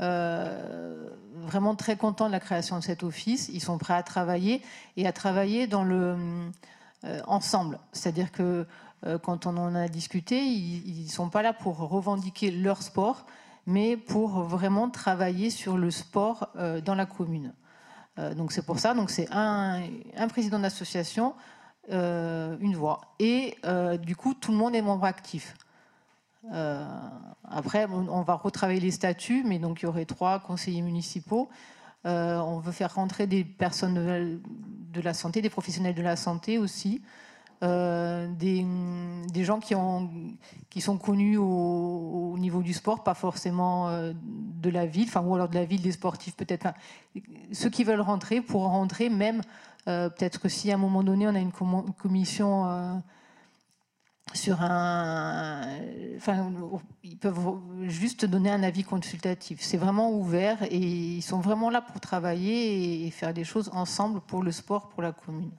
euh, 0.00 1.08
vraiment 1.34 1.74
très 1.74 1.96
contents 1.96 2.26
de 2.26 2.32
la 2.32 2.40
création 2.40 2.78
de 2.78 2.82
cet 2.82 3.02
office. 3.02 3.50
Ils 3.52 3.60
sont 3.60 3.78
prêts 3.78 3.94
à 3.94 4.02
travailler 4.02 4.62
et 4.96 5.06
à 5.06 5.12
travailler 5.12 5.66
dans 5.66 5.84
le 5.84 6.16
euh, 7.04 7.20
ensemble. 7.26 7.78
C'est-à-dire 7.92 8.32
que 8.32 8.66
quand 9.22 9.44
on 9.44 9.58
en 9.58 9.74
a 9.74 9.86
discuté, 9.86 10.42
ils 10.42 11.04
ne 11.04 11.10
sont 11.10 11.28
pas 11.28 11.42
là 11.42 11.52
pour 11.52 11.76
revendiquer 11.76 12.50
leur 12.50 12.80
sport, 12.80 13.26
mais 13.66 13.98
pour 13.98 14.44
vraiment 14.44 14.88
travailler 14.88 15.50
sur 15.50 15.76
le 15.76 15.90
sport 15.90 16.48
dans 16.82 16.94
la 16.94 17.04
commune. 17.04 17.52
donc 18.34 18.50
c'est 18.52 18.64
pour 18.64 18.78
ça. 18.78 18.94
Donc 18.94 19.10
c'est 19.10 19.30
un, 19.30 19.82
un, 20.16 20.28
président 20.28 20.58
d'association, 20.58 21.34
une 21.90 22.74
voix, 22.76 23.14
et 23.18 23.58
du 24.00 24.16
coup 24.16 24.32
tout 24.32 24.52
le 24.52 24.56
monde 24.56 24.74
est 24.74 24.80
membre 24.80 25.04
actif. 25.04 25.54
Euh, 26.52 26.84
après, 27.44 27.86
on, 27.86 28.22
va 28.22 28.34
retravailler 28.34 28.80
les 28.80 28.90
statuts, 28.90 29.44
mais 29.44 29.58
donc 29.58 29.82
il 29.82 29.84
y 29.84 29.88
aurait 29.88 30.04
trois 30.04 30.40
conseillers 30.40 30.82
municipaux. 30.82 31.48
Euh, 32.06 32.38
on 32.38 32.58
veut 32.58 32.72
faire 32.72 32.94
rentrer 32.94 33.26
des 33.26 33.44
personnes 33.44 34.40
de 34.92 35.00
la, 35.00 35.14
santé, 35.14 35.40
des 35.40 35.50
professionnels 35.50 35.94
de 35.94 36.02
la 36.02 36.16
santé 36.16 36.58
aussi, 36.58 37.02
euh, 37.62 38.28
des, 38.28 39.44
gens 39.44 39.58
qui, 39.60 39.74
ont, 39.74 40.10
qui 40.68 40.80
sont 40.80 40.98
connus 40.98 41.38
au, 41.38 42.34
niveau 42.38 42.62
du 42.62 42.74
sport, 42.74 43.04
pas 43.04 43.14
forcément 43.14 43.90
de 44.12 44.70
la 44.70 44.86
ville, 44.86 45.08
enfin, 45.08 45.22
ou 45.22 45.34
alors 45.34 45.48
de 45.48 45.54
la 45.54 45.64
ville 45.64 45.80
des 45.80 45.92
sportifs 45.92 46.36
peut-être. 46.36 46.68
ceux 47.52 47.70
qui 47.70 47.84
veulent 47.84 48.00
rentrer 48.00 48.42
pour 48.42 48.64
rentrer, 48.64 49.08
même 49.08 49.40
peut-être 49.86 50.40
que 50.40 50.48
si 50.48 50.70
à 50.72 50.74
un 50.74 50.78
moment 50.78 51.02
donné 51.02 51.26
on 51.26 51.34
a 51.34 51.38
une 51.38 51.52
commission 51.52 53.02
sur 54.32 54.62
un. 54.62 55.78
Enfin, 56.16 56.52
ils 57.02 57.18
peuvent 57.18 57.60
juste 57.82 58.24
donner 58.24 58.50
un 58.50 58.62
avis 58.62 58.84
consultatif. 58.84 59.60
C'est 59.60 59.76
vraiment 59.76 60.12
ouvert 60.12 60.62
et 60.62 60.78
ils 60.78 61.22
sont 61.22 61.40
vraiment 61.40 61.70
là 61.70 61.82
pour 61.82 62.00
travailler 62.00 63.06
et 63.06 63.10
faire 63.10 63.34
des 63.34 63.44
choses 63.44 63.68
ensemble 63.72 64.20
pour 64.20 64.42
le 64.42 64.52
sport, 64.52 64.88
pour 64.88 65.02
la 65.02 65.12
commune. 65.12 65.52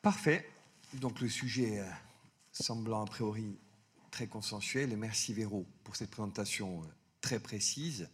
Parfait. 0.00 0.48
Donc 0.94 1.20
le 1.20 1.28
sujet 1.28 1.78
euh, 1.78 1.86
semblant 2.50 3.02
a 3.02 3.06
priori 3.06 3.56
très 4.10 4.26
consensuel. 4.26 4.92
Et 4.92 4.96
merci 4.96 5.32
Véro 5.32 5.64
pour 5.84 5.94
cette 5.94 6.10
présentation 6.10 6.82
euh, 6.82 6.86
très 7.20 7.38
précise. 7.38 8.08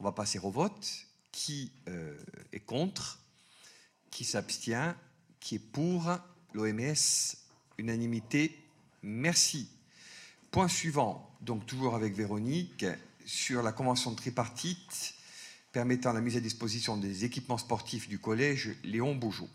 On 0.00 0.04
va 0.04 0.12
passer 0.12 0.38
au 0.38 0.50
vote. 0.50 0.90
Qui 1.32 1.72
euh, 1.88 2.16
est 2.52 2.60
contre? 2.60 3.18
Qui 4.10 4.24
s'abstient? 4.24 4.94
Qui 5.44 5.56
est 5.56 5.58
pour 5.58 6.10
l'OMS 6.54 7.36
Unanimité. 7.76 8.58
Merci. 9.02 9.68
Point 10.50 10.68
suivant, 10.68 11.30
donc 11.42 11.66
toujours 11.66 11.94
avec 11.94 12.14
Véronique, 12.14 12.86
sur 13.26 13.62
la 13.62 13.70
convention 13.72 14.14
tripartite 14.14 15.14
permettant 15.70 16.14
la 16.14 16.22
mise 16.22 16.38
à 16.38 16.40
disposition 16.40 16.96
des 16.96 17.26
équipements 17.26 17.58
sportifs 17.58 18.08
du 18.08 18.18
collège 18.18 18.74
Léon 18.84 19.14
Beaujou. 19.14 19.48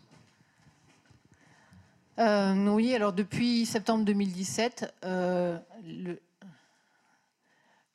Euh, 2.20 2.68
oui, 2.68 2.94
alors 2.94 3.12
depuis 3.12 3.66
septembre 3.66 4.04
2017, 4.04 4.94
euh, 5.04 5.58
le, 5.84 6.20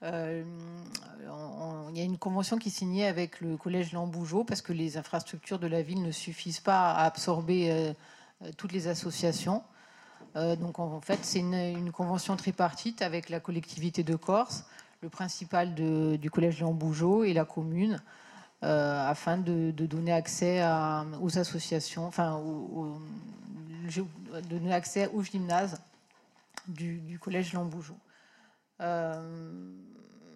il 0.06 1.98
y 1.98 2.02
a 2.02 2.04
une 2.04 2.18
convention 2.18 2.58
qui 2.58 2.70
est 2.70 2.72
signée 2.72 3.06
avec 3.06 3.42
le 3.42 3.58
collège 3.58 3.92
Lambougeau 3.94 4.44
parce 4.44 4.62
que 4.62 4.74
les 4.74 4.98
infrastructures 4.98 5.60
de 5.60 5.68
la 5.68 5.82
ville 5.82 6.02
ne 6.02 6.12
suffisent 6.12 6.60
pas 6.60 6.92
à 6.92 7.06
absorber 7.06 7.72
euh, 7.72 7.94
euh, 8.44 8.52
toutes 8.58 8.72
les 8.72 8.88
associations. 8.88 9.64
donc 10.36 10.80
en 10.80 11.00
fait, 11.02 11.20
c'est 11.24 11.40
une, 11.40 11.92
convention 11.92 12.36
tripartite 12.36 13.02
avec 13.02 13.30
la 13.30 13.40
collectivité 13.40 14.04
de 14.04 14.16
Corse, 14.16 14.66
le 15.02 15.10
principal 15.10 15.74
du 15.76 16.30
collège 16.30 16.60
Lambougeau 16.60 17.24
et 17.24 17.34
la 17.34 17.46
commune, 17.46 18.02
afin 18.62 19.38
de, 19.38 19.72
donner 19.72 20.12
accès 20.12 20.62
aux 21.22 21.38
associations, 21.38 22.06
enfin, 22.06 22.42
de 23.86 24.42
donner 24.50 24.74
accès 24.74 25.10
au 25.14 25.22
gymnase 25.24 25.80
du, 26.68 27.20
collège 27.20 27.54
Lambougeau. 27.54 27.98
Euh, 28.82 29.72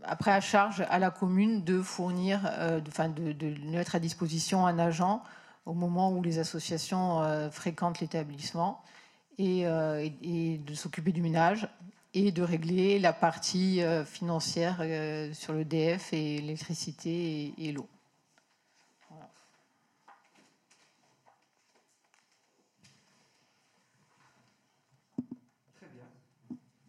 après, 0.04 0.32
à 0.32 0.42
charge 0.42 0.86
à 0.90 1.00
la 1.00 1.12
commune 1.12 1.64
de 1.64 1.82
fournir, 1.82 2.42
euh, 2.46 2.80
de, 2.80 3.70
mettre 3.70 3.96
à 3.96 4.00
disposition 4.00 4.66
un 4.66 4.80
agent 4.80 5.24
au 5.66 5.74
moment 5.74 6.12
où 6.12 6.24
les 6.24 6.40
associations 6.40 7.22
euh, 7.22 7.50
fréquentent 7.50 8.00
l'établissement 8.00 8.82
et, 9.38 9.64
de 9.64 10.74
s'occuper 10.74 11.12
du 11.12 11.22
ménage 11.22 11.68
et 12.14 12.32
de 12.32 12.42
régler 12.42 13.00
la 13.00 13.14
partie 13.14 13.82
financière 14.06 14.84
sur 15.34 15.54
le 15.54 15.64
DF 15.64 16.12
et 16.12 16.42
l'électricité 16.42 17.54
et, 17.58 17.72
l'eau. 17.72 17.88
Très 25.78 25.88
bien. 25.94 26.06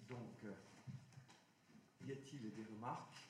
Donc, 0.09 0.19
y 2.09 2.13
a-t-il 2.13 2.41
des 2.41 2.65
remarques 2.75 3.21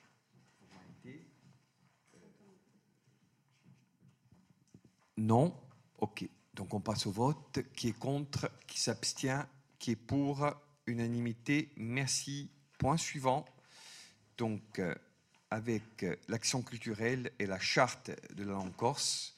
Non 5.31 5.55
Ok. 5.99 6.29
Donc 6.55 6.75
on 6.75 6.81
passe 6.81 7.07
au 7.07 7.13
vote. 7.13 7.61
Qui 7.77 7.91
est 7.91 7.99
contre 7.99 8.51
Qui 8.67 8.81
s'abstient 8.81 9.47
Qui 9.79 9.93
est 9.93 9.97
pour 9.97 10.45
Unanimité. 10.89 11.71
Merci. 11.77 12.51
Point 12.79 12.97
suivant. 12.97 13.45
Donc, 14.39 14.81
euh, 14.81 14.93
avec 15.49 16.03
euh, 16.03 16.17
l'action 16.27 16.63
culturelle 16.63 17.31
et 17.39 17.47
la 17.47 17.61
charte 17.61 18.11
de 18.35 18.43
la 18.43 18.55
langue 18.55 18.75
corse. 18.75 19.37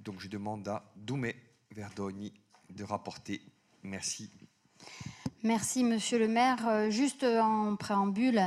Donc, 0.00 0.18
je 0.18 0.26
demande 0.26 0.66
à 0.66 0.82
Doumé 0.96 1.36
Verdogni 1.70 2.32
de 2.70 2.82
rapporter. 2.82 3.40
Merci. 3.84 4.32
Merci, 5.44 5.84
monsieur 5.84 6.18
le 6.18 6.26
maire. 6.26 6.66
Euh, 6.66 6.90
juste 6.90 7.22
en 7.22 7.76
préambule, 7.76 8.42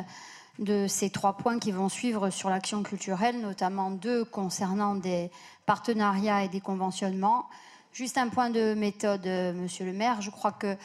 de 0.60 0.88
ces 0.88 1.10
trois 1.10 1.38
points 1.38 1.60
qui 1.60 1.72
vont 1.72 1.90
suivre 1.90 2.30
sur 2.30 2.50
l'action 2.50 2.84
culturelle, 2.84 3.42
notamment 3.42 3.92
deux 3.92 4.24
concernant 4.26 4.96
des 4.96 5.32
partenariats 5.66 6.44
et 6.44 6.50
des 6.50 6.62
conventionnements. 6.62 7.48
Juste 7.92 8.18
un 8.18 8.30
point 8.30 8.50
de 8.50 8.74
méthode, 8.74 9.26
monsieur 9.26 9.86
le 9.86 9.94
maire. 9.94 10.22
Je 10.22 10.30
crois 10.30 10.52
que 10.52 10.76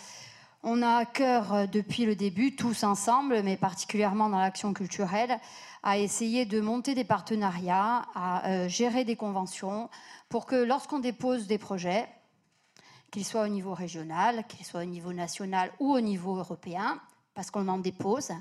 on 0.62 0.82
a 0.82 0.96
à 0.96 1.04
cœur 1.04 1.68
depuis 1.68 2.04
le 2.04 2.16
début, 2.16 2.56
tous 2.56 2.82
ensemble, 2.82 3.42
mais 3.42 3.56
particulièrement 3.56 4.28
dans 4.28 4.38
l'action 4.38 4.72
culturelle, 4.72 5.38
à 5.82 5.98
essayer 5.98 6.46
de 6.46 6.60
monter 6.60 6.94
des 6.94 7.04
partenariats, 7.04 8.02
à 8.14 8.48
euh, 8.48 8.68
gérer 8.68 9.04
des 9.04 9.16
conventions, 9.16 9.88
pour 10.28 10.46
que 10.46 10.56
lorsqu'on 10.56 10.98
dépose 10.98 11.46
des 11.46 11.58
projets, 11.58 12.08
qu'ils 13.10 13.24
soient 13.24 13.44
au 13.44 13.48
niveau 13.48 13.72
régional, 13.72 14.44
qu'ils 14.48 14.66
soient 14.66 14.82
au 14.82 14.84
niveau 14.84 15.12
national 15.12 15.70
ou 15.78 15.94
au 15.94 16.00
niveau 16.00 16.36
européen, 16.36 17.00
parce 17.34 17.50
qu'on 17.50 17.68
en 17.68 17.78
dépose, 17.78 18.32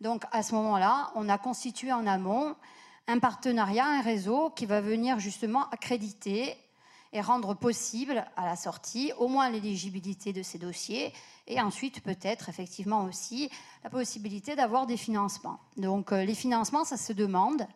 donc 0.00 0.24
à 0.32 0.42
ce 0.42 0.54
moment-là, 0.54 1.10
on 1.14 1.28
a 1.28 1.38
constitué 1.38 1.92
en 1.92 2.06
amont 2.06 2.54
un 3.06 3.18
partenariat, 3.18 3.86
un 3.86 4.02
réseau 4.02 4.50
qui 4.50 4.66
va 4.66 4.80
venir 4.80 5.18
justement 5.18 5.68
accréditer 5.70 6.56
et 7.12 7.20
rendre 7.20 7.54
possible 7.54 8.24
à 8.36 8.46
la 8.46 8.56
sortie 8.56 9.12
au 9.18 9.26
moins 9.26 9.50
l'éligibilité 9.50 10.32
de 10.32 10.42
ces 10.42 10.58
dossiers 10.58 11.12
et 11.48 11.60
ensuite 11.60 12.02
peut-être 12.02 12.48
effectivement 12.48 13.04
aussi 13.04 13.50
la 13.82 13.90
possibilité 13.90 14.54
d'avoir 14.54 14.86
des 14.86 14.96
financements. 14.96 15.58
Donc 15.76 16.12
euh, 16.12 16.24
les 16.24 16.36
financements, 16.36 16.84
ça 16.84 16.96
se 16.96 17.12
demande. 17.12 17.66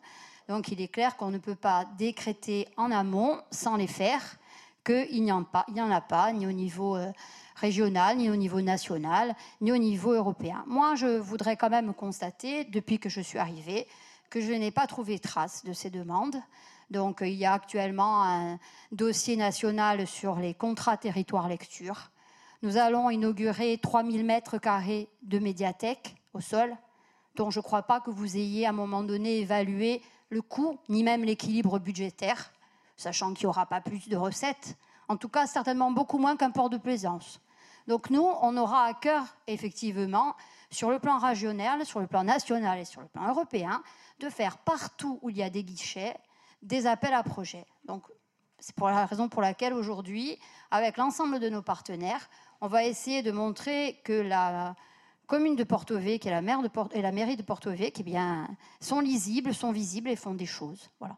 Donc 0.49 0.68
il 0.68 0.81
est 0.81 0.89
clair 0.89 1.16
qu'on 1.16 1.31
ne 1.31 1.39
peut 1.39 1.57
pas 1.57 1.85
décréter 1.99 2.68
en 2.77 2.93
amont 2.93 3.41
sans 3.51 3.77
les 3.77 3.89
faire 3.89 4.37
qu'il 4.85 5.25
n'y 5.25 5.33
en, 5.33 5.45
en, 5.45 5.91
a 5.91 6.01
pas, 6.01 6.33
ni 6.33 6.47
au 6.47 6.53
niveau 6.53 6.97
euh, 6.97 7.11
régional, 7.55 8.16
ni 8.16 8.30
au 8.30 8.36
niveau 8.36 8.61
national, 8.61 9.34
ni 9.61 9.72
au 9.72 9.76
niveau 9.76 10.12
européen. 10.12 10.64
Moi, 10.66 10.94
je 10.94 11.18
voudrais 11.18 11.57
quand 11.57 11.70
même 11.70 11.94
constater, 11.94 12.64
depuis 12.64 12.98
que 12.98 13.09
je 13.09 13.20
suis 13.20 13.38
arrivée, 13.38 13.86
que 14.30 14.40
je 14.40 14.52
n'ai 14.52 14.70
pas 14.70 14.86
trouvé 14.86 15.18
trace 15.18 15.64
de 15.64 15.72
ces 15.72 15.90
demandes. 15.90 16.36
Donc, 16.90 17.18
il 17.22 17.34
y 17.34 17.44
a 17.44 17.52
actuellement 17.52 18.24
un 18.24 18.59
dossier 18.92 19.36
national 19.36 20.07
sur 20.07 20.36
les 20.36 20.55
contrats 20.55 20.96
territoire 20.96 21.48
lecture. 21.48 22.11
Nous 22.62 22.76
allons 22.76 23.11
inaugurer 23.11 23.78
3000 23.78 24.24
mètres 24.24 24.59
carrés 24.59 25.09
de 25.22 25.38
médiathèque 25.38 26.16
au 26.32 26.40
sol, 26.40 26.76
dont 27.36 27.50
je 27.50 27.59
ne 27.59 27.62
crois 27.62 27.82
pas 27.82 28.00
que 28.00 28.11
vous 28.11 28.36
ayez 28.36 28.66
à 28.66 28.70
un 28.70 28.72
moment 28.72 29.02
donné 29.02 29.38
évalué 29.38 30.02
le 30.30 30.42
coût, 30.42 30.78
ni 30.88 31.02
même 31.02 31.24
l'équilibre 31.24 31.78
budgétaire, 31.78 32.52
sachant 32.96 33.34
qu'il 33.34 33.46
n'y 33.46 33.50
aura 33.50 33.66
pas 33.66 33.80
plus 33.80 34.09
de 34.09 34.16
recettes. 34.16 34.76
En 35.09 35.16
tout 35.16 35.28
cas, 35.28 35.46
certainement 35.46 35.90
beaucoup 35.90 36.18
moins 36.18 36.36
qu'un 36.36 36.50
port 36.50 36.70
de 36.70 36.78
plaisance. 36.78 37.40
Donc 37.87 38.11
nous, 38.11 38.26
on 38.41 38.57
aura 38.57 38.85
à 38.85 38.95
cœur, 38.95 39.24
effectivement, 39.47 40.35
sur 40.70 40.91
le 40.91 40.99
plan 40.99 41.18
régional, 41.18 41.85
sur 41.85 42.01
le 42.01 42.07
plan 42.07 42.24
national 42.24 42.78
et 42.78 42.85
sur 42.85 43.01
le 43.01 43.09
plan 43.09 43.28
européen, 43.28 43.82
de 44.20 44.28
faire 44.28 44.59
partout 44.59 45.18
où 45.22 45.30
il 45.30 45.37
y 45.37 45.43
a 45.43 45.51
des 45.51 45.64
guichets 45.64 46.16
des 46.62 46.87
appels 46.87 47.14
à 47.14 47.22
projets. 47.22 47.66
Donc 47.85 48.03
c'est 48.59 48.74
pour 48.74 48.89
la 48.89 49.07
raison 49.07 49.28
pour 49.28 49.43
laquelle 49.43 49.74
aujourd'hui, 49.74 50.39
avec 50.70 50.97
l'ensemble 50.97 51.39
de 51.39 51.49
nos 51.49 51.62
partenaires, 51.62 52.28
on 52.61 52.66
va 52.66 52.85
essayer 52.85 53.22
de 53.22 53.30
montrer 53.30 54.01
que 54.05 54.12
la 54.12 54.74
commune 55.26 55.57
de 55.57 55.64
Porto 55.64 55.99
qui 55.99 56.28
est 56.28 56.30
la, 56.30 56.43
maire 56.43 56.62
de 56.62 56.70
et 56.93 57.03
la 57.03 57.12
mairie 57.12 57.37
de 57.37 57.43
Porto 57.43 57.70
eh 57.70 58.03
bien, 58.03 58.49
sont 58.80 59.01
lisibles, 59.01 59.55
sont 59.55 59.72
visibles 59.72 60.09
et 60.09 60.16
font 60.16 60.35
des 60.35 60.47
choses. 60.47 60.91
Voilà. 60.99 61.16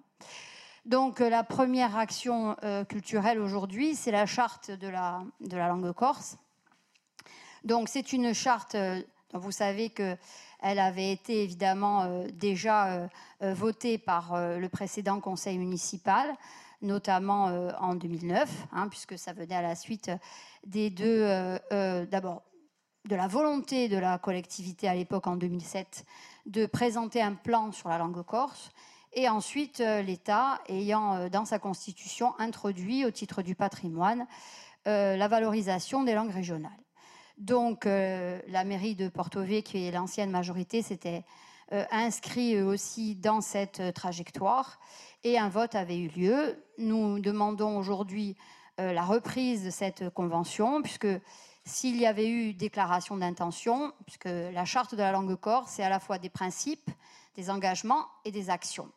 Donc 0.84 1.20
la 1.20 1.42
première 1.42 1.96
action 1.96 2.56
euh, 2.62 2.84
culturelle 2.84 3.40
aujourd'hui, 3.40 3.94
c'est 3.94 4.12
la 4.12 4.26
charte 4.26 4.70
de 4.70 4.88
la 4.88 5.22
langue 5.68 5.92
corse. 5.92 6.36
Donc 7.66 7.88
c'est 7.88 8.12
une 8.12 8.32
charte 8.32 8.76
euh, 8.76 9.02
dont 9.32 9.40
vous 9.40 9.50
savez 9.50 9.90
qu'elle 9.90 10.18
avait 10.62 11.10
été 11.10 11.42
évidemment 11.42 12.04
euh, 12.04 12.28
déjà 12.32 13.08
euh, 13.42 13.54
votée 13.54 13.98
par 13.98 14.36
le 14.36 14.68
précédent 14.68 15.18
conseil 15.18 15.58
municipal, 15.58 16.32
notamment 16.80 17.46
en 17.80 17.96
2009, 17.96 18.48
hein, 18.72 18.86
puisque 18.88 19.18
ça 19.18 19.32
venait 19.32 19.56
à 19.56 19.62
la 19.62 19.74
suite 19.74 20.12
des 20.64 20.90
deux, 20.90 21.26
d'abord 22.10 22.42
de 23.04 23.16
la 23.16 23.26
volonté 23.26 23.88
de 23.88 23.98
la 23.98 24.18
collectivité 24.18 24.88
à 24.88 24.94
l'époque 24.94 25.26
en 25.26 25.36
2007 25.36 26.04
de 26.46 26.66
présenter 26.66 27.20
un 27.20 27.34
plan 27.34 27.72
sur 27.72 27.88
la 27.88 27.98
langue 27.98 28.22
corse 28.24 28.70
et 29.12 29.28
ensuite 29.28 29.80
l'État 29.80 30.60
ayant 30.68 31.28
dans 31.28 31.44
sa 31.44 31.58
constitution 31.58 32.34
introduit 32.38 33.04
au 33.04 33.10
titre 33.10 33.42
du 33.42 33.54
patrimoine 33.54 34.26
la 34.84 35.28
valorisation 35.28 36.04
des 36.04 36.14
langues 36.14 36.32
régionales. 36.32 36.85
Donc 37.38 37.84
euh, 37.84 38.40
la 38.48 38.64
mairie 38.64 38.94
de 38.94 39.08
Porto 39.08 39.44
qui 39.44 39.86
est 39.86 39.90
l'ancienne 39.90 40.30
majorité, 40.30 40.80
s'était 40.80 41.24
euh, 41.72 41.84
inscrit 41.90 42.62
aussi 42.62 43.14
dans 43.14 43.42
cette 43.42 43.80
euh, 43.80 43.92
trajectoire 43.92 44.78
et 45.22 45.38
un 45.38 45.50
vote 45.50 45.74
avait 45.74 45.98
eu 45.98 46.08
lieu. 46.08 46.64
Nous 46.78 47.18
demandons 47.18 47.78
aujourd'hui 47.78 48.36
la 48.78 49.04
reprise 49.04 49.64
de 49.64 49.70
cette 49.70 50.10
convention, 50.10 50.82
puisque 50.82 51.08
s'il 51.64 51.96
y 51.96 52.04
avait 52.04 52.28
eu 52.28 52.52
déclaration 52.52 53.16
d'intention, 53.16 53.94
puisque 54.04 54.26
la 54.26 54.66
charte 54.66 54.94
de 54.94 55.00
la 55.00 55.12
langue 55.12 55.34
corse, 55.34 55.72
c'est 55.72 55.82
à 55.82 55.88
la 55.88 55.98
fois 55.98 56.18
des 56.18 56.28
principes, 56.28 56.90
des 57.36 57.48
engagements 57.48 58.04
et 58.26 58.30
des 58.30 58.50
actions. 58.50 58.90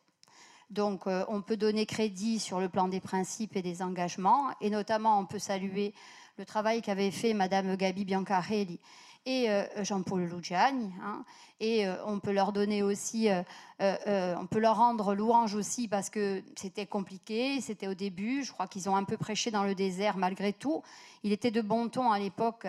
Donc 0.68 1.06
on 1.06 1.40
peut 1.40 1.56
donner 1.56 1.86
crédit 1.86 2.38
sur 2.40 2.60
le 2.60 2.68
plan 2.68 2.88
des 2.88 3.00
principes 3.00 3.56
et 3.56 3.62
des 3.62 3.80
engagements, 3.80 4.50
et 4.60 4.68
notamment 4.68 5.18
on 5.18 5.24
peut 5.24 5.38
saluer 5.38 5.94
le 6.40 6.46
travail 6.46 6.80
qu'avait 6.80 7.10
fait 7.10 7.34
Madame 7.34 7.76
Gabi 7.76 8.06
Biancarelli 8.06 8.80
et 9.26 9.50
euh, 9.50 9.62
Jean-Paul 9.84 10.22
Luciani. 10.22 10.90
Hein. 11.04 11.22
et 11.60 11.86
euh, 11.86 11.96
on 12.06 12.18
peut 12.18 12.32
leur 12.32 12.52
donner 12.52 12.82
aussi, 12.82 13.28
euh, 13.28 14.34
on 14.40 14.46
peut 14.46 14.58
leur 14.58 14.76
rendre 14.78 15.14
louange 15.14 15.54
aussi 15.54 15.86
parce 15.86 16.08
que 16.08 16.42
c'était 16.56 16.86
compliqué, 16.86 17.60
c'était 17.60 17.88
au 17.88 17.92
début. 17.92 18.42
Je 18.42 18.52
crois 18.52 18.66
qu'ils 18.66 18.88
ont 18.88 18.96
un 18.96 19.04
peu 19.04 19.18
prêché 19.18 19.50
dans 19.50 19.64
le 19.64 19.74
désert 19.74 20.16
malgré 20.16 20.54
tout. 20.54 20.82
Il 21.24 21.32
était 21.32 21.50
de 21.50 21.60
bon 21.60 21.90
ton 21.90 22.10
à 22.10 22.18
l'époque 22.18 22.66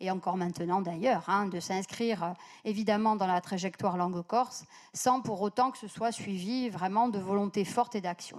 et 0.00 0.10
encore 0.10 0.36
maintenant 0.36 0.82
d'ailleurs 0.82 1.24
hein, 1.30 1.46
de 1.46 1.60
s'inscrire 1.60 2.34
évidemment 2.66 3.16
dans 3.16 3.26
la 3.26 3.40
trajectoire 3.40 3.96
langue 3.96 4.20
corse 4.26 4.66
sans 4.92 5.22
pour 5.22 5.40
autant 5.40 5.70
que 5.70 5.78
ce 5.78 5.88
soit 5.88 6.12
suivi 6.12 6.68
vraiment 6.68 7.08
de 7.08 7.18
volonté 7.18 7.64
forte 7.64 7.94
et 7.94 8.02
d'action. 8.02 8.38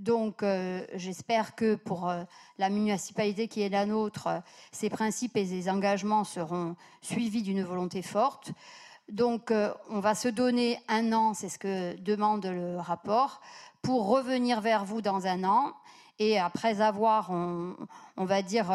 Donc, 0.00 0.42
euh, 0.42 0.80
j'espère 0.94 1.54
que 1.54 1.74
pour 1.74 2.08
euh, 2.08 2.22
la 2.56 2.70
municipalité 2.70 3.48
qui 3.48 3.60
est 3.60 3.68
la 3.68 3.84
nôtre, 3.84 4.28
euh, 4.28 4.38
ces 4.72 4.88
principes 4.88 5.36
et 5.36 5.44
ces 5.44 5.68
engagements 5.68 6.24
seront 6.24 6.74
suivis 7.02 7.42
d'une 7.42 7.62
volonté 7.62 8.00
forte. 8.00 8.52
Donc, 9.10 9.52
on 9.90 9.98
va 9.98 10.14
se 10.14 10.28
donner 10.28 10.78
un 10.86 11.12
an, 11.12 11.34
c'est 11.34 11.48
ce 11.48 11.58
que 11.58 11.96
demande 11.96 12.46
le 12.46 12.78
rapport, 12.78 13.40
pour 13.82 14.06
revenir 14.06 14.60
vers 14.60 14.84
vous 14.84 15.02
dans 15.02 15.26
un 15.26 15.42
an. 15.42 15.74
Et 16.20 16.38
après 16.38 16.80
avoir, 16.80 17.32
on, 17.32 17.74
va 18.24 18.42
dire, 18.42 18.72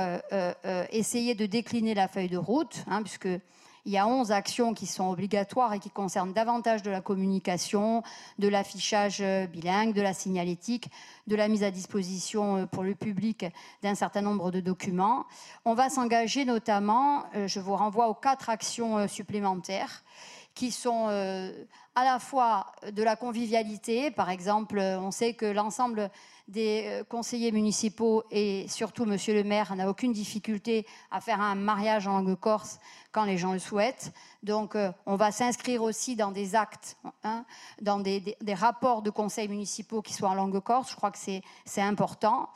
essayé 0.92 1.36
de 1.36 1.46
décliner 1.46 1.94
la 1.94 2.10
feuille 2.10 2.28
de 2.28 2.38
route, 2.38 2.84
hein, 2.88 3.02
puisque 3.02 3.30
il 3.86 3.92
y 3.92 3.98
a 3.98 4.08
11 4.08 4.32
actions 4.32 4.74
qui 4.74 4.88
sont 4.88 5.10
obligatoires 5.10 5.74
et 5.74 5.80
qui 5.80 5.92
concernent 5.92 6.34
davantage 6.34 6.82
de 6.82 6.90
la 6.90 7.02
communication, 7.02 8.02
de 8.40 8.48
l'affichage 8.48 9.20
euh, 9.22 9.46
bilingue, 9.46 9.94
de 9.94 10.02
la 10.02 10.14
signalétique, 10.14 10.90
de 11.28 11.36
la 11.36 11.48
mise 11.48 11.64
à 11.64 11.70
disposition 11.70 12.58
euh, 12.58 12.66
pour 12.66 12.84
le 12.84 12.96
public 12.96 13.46
d'un 13.84 13.94
certain 13.94 14.22
nombre 14.22 14.50
de 14.50 14.60
documents. 14.60 15.26
On 15.66 15.76
va 15.76 15.90
s'engager 15.90 16.46
notamment, 16.46 17.26
euh, 17.36 17.48
je 17.48 17.60
vous 17.60 17.76
renvoie 17.76 18.08
aux 18.08 18.16
quatre 18.16 18.50
actions 18.50 19.08
supplémentaires 19.08 20.04
qui 20.56 20.72
sont 20.72 21.08
à 21.08 22.04
la 22.06 22.18
fois 22.18 22.68
de 22.90 23.04
la 23.04 23.18
convivialité. 23.18 24.10
Par 24.10 24.30
exemple, 24.30 24.80
on 24.80 25.12
sait 25.12 25.34
que 25.34 25.46
l'ensemble 25.46 26.10
des 26.48 26.84
euh, 26.86 27.04
conseillers 27.04 27.52
municipaux 27.52 28.24
et 28.30 28.68
surtout 28.68 29.06
Monsieur 29.06 29.34
le 29.34 29.44
maire 29.44 29.76
n'a 29.76 29.90
aucune 29.90 30.14
difficulté 30.14 30.86
à 31.12 31.20
faire 31.20 31.42
un 31.42 31.56
mariage 31.56 32.08
en 32.08 32.20
langue 32.20 32.36
corse 32.36 32.80
quand 33.12 33.24
les 33.24 33.38
gens 33.38 33.54
le 33.54 33.60
souhaitent. 33.60 34.14
Donc 34.44 34.76
euh, 34.76 34.92
on 35.06 35.16
va 35.16 35.32
s'inscrire 35.32 35.82
aussi 35.82 36.16
dans 36.16 36.32
des 36.32 36.56
actes, 36.56 36.98
hein, 37.24 37.46
dans 37.82 38.00
des, 38.00 38.38
rapports 38.54 39.02
de 39.02 39.10
conseils 39.10 39.48
municipaux 39.48 40.02
qui 40.02 40.14
soient 40.14 40.30
en 40.30 40.36
langue 40.36 40.60
corse. 40.60 40.92
Je 40.92 40.96
crois 40.96 41.12
que 41.12 41.18
c'est 41.18 41.82
important. 41.82 42.50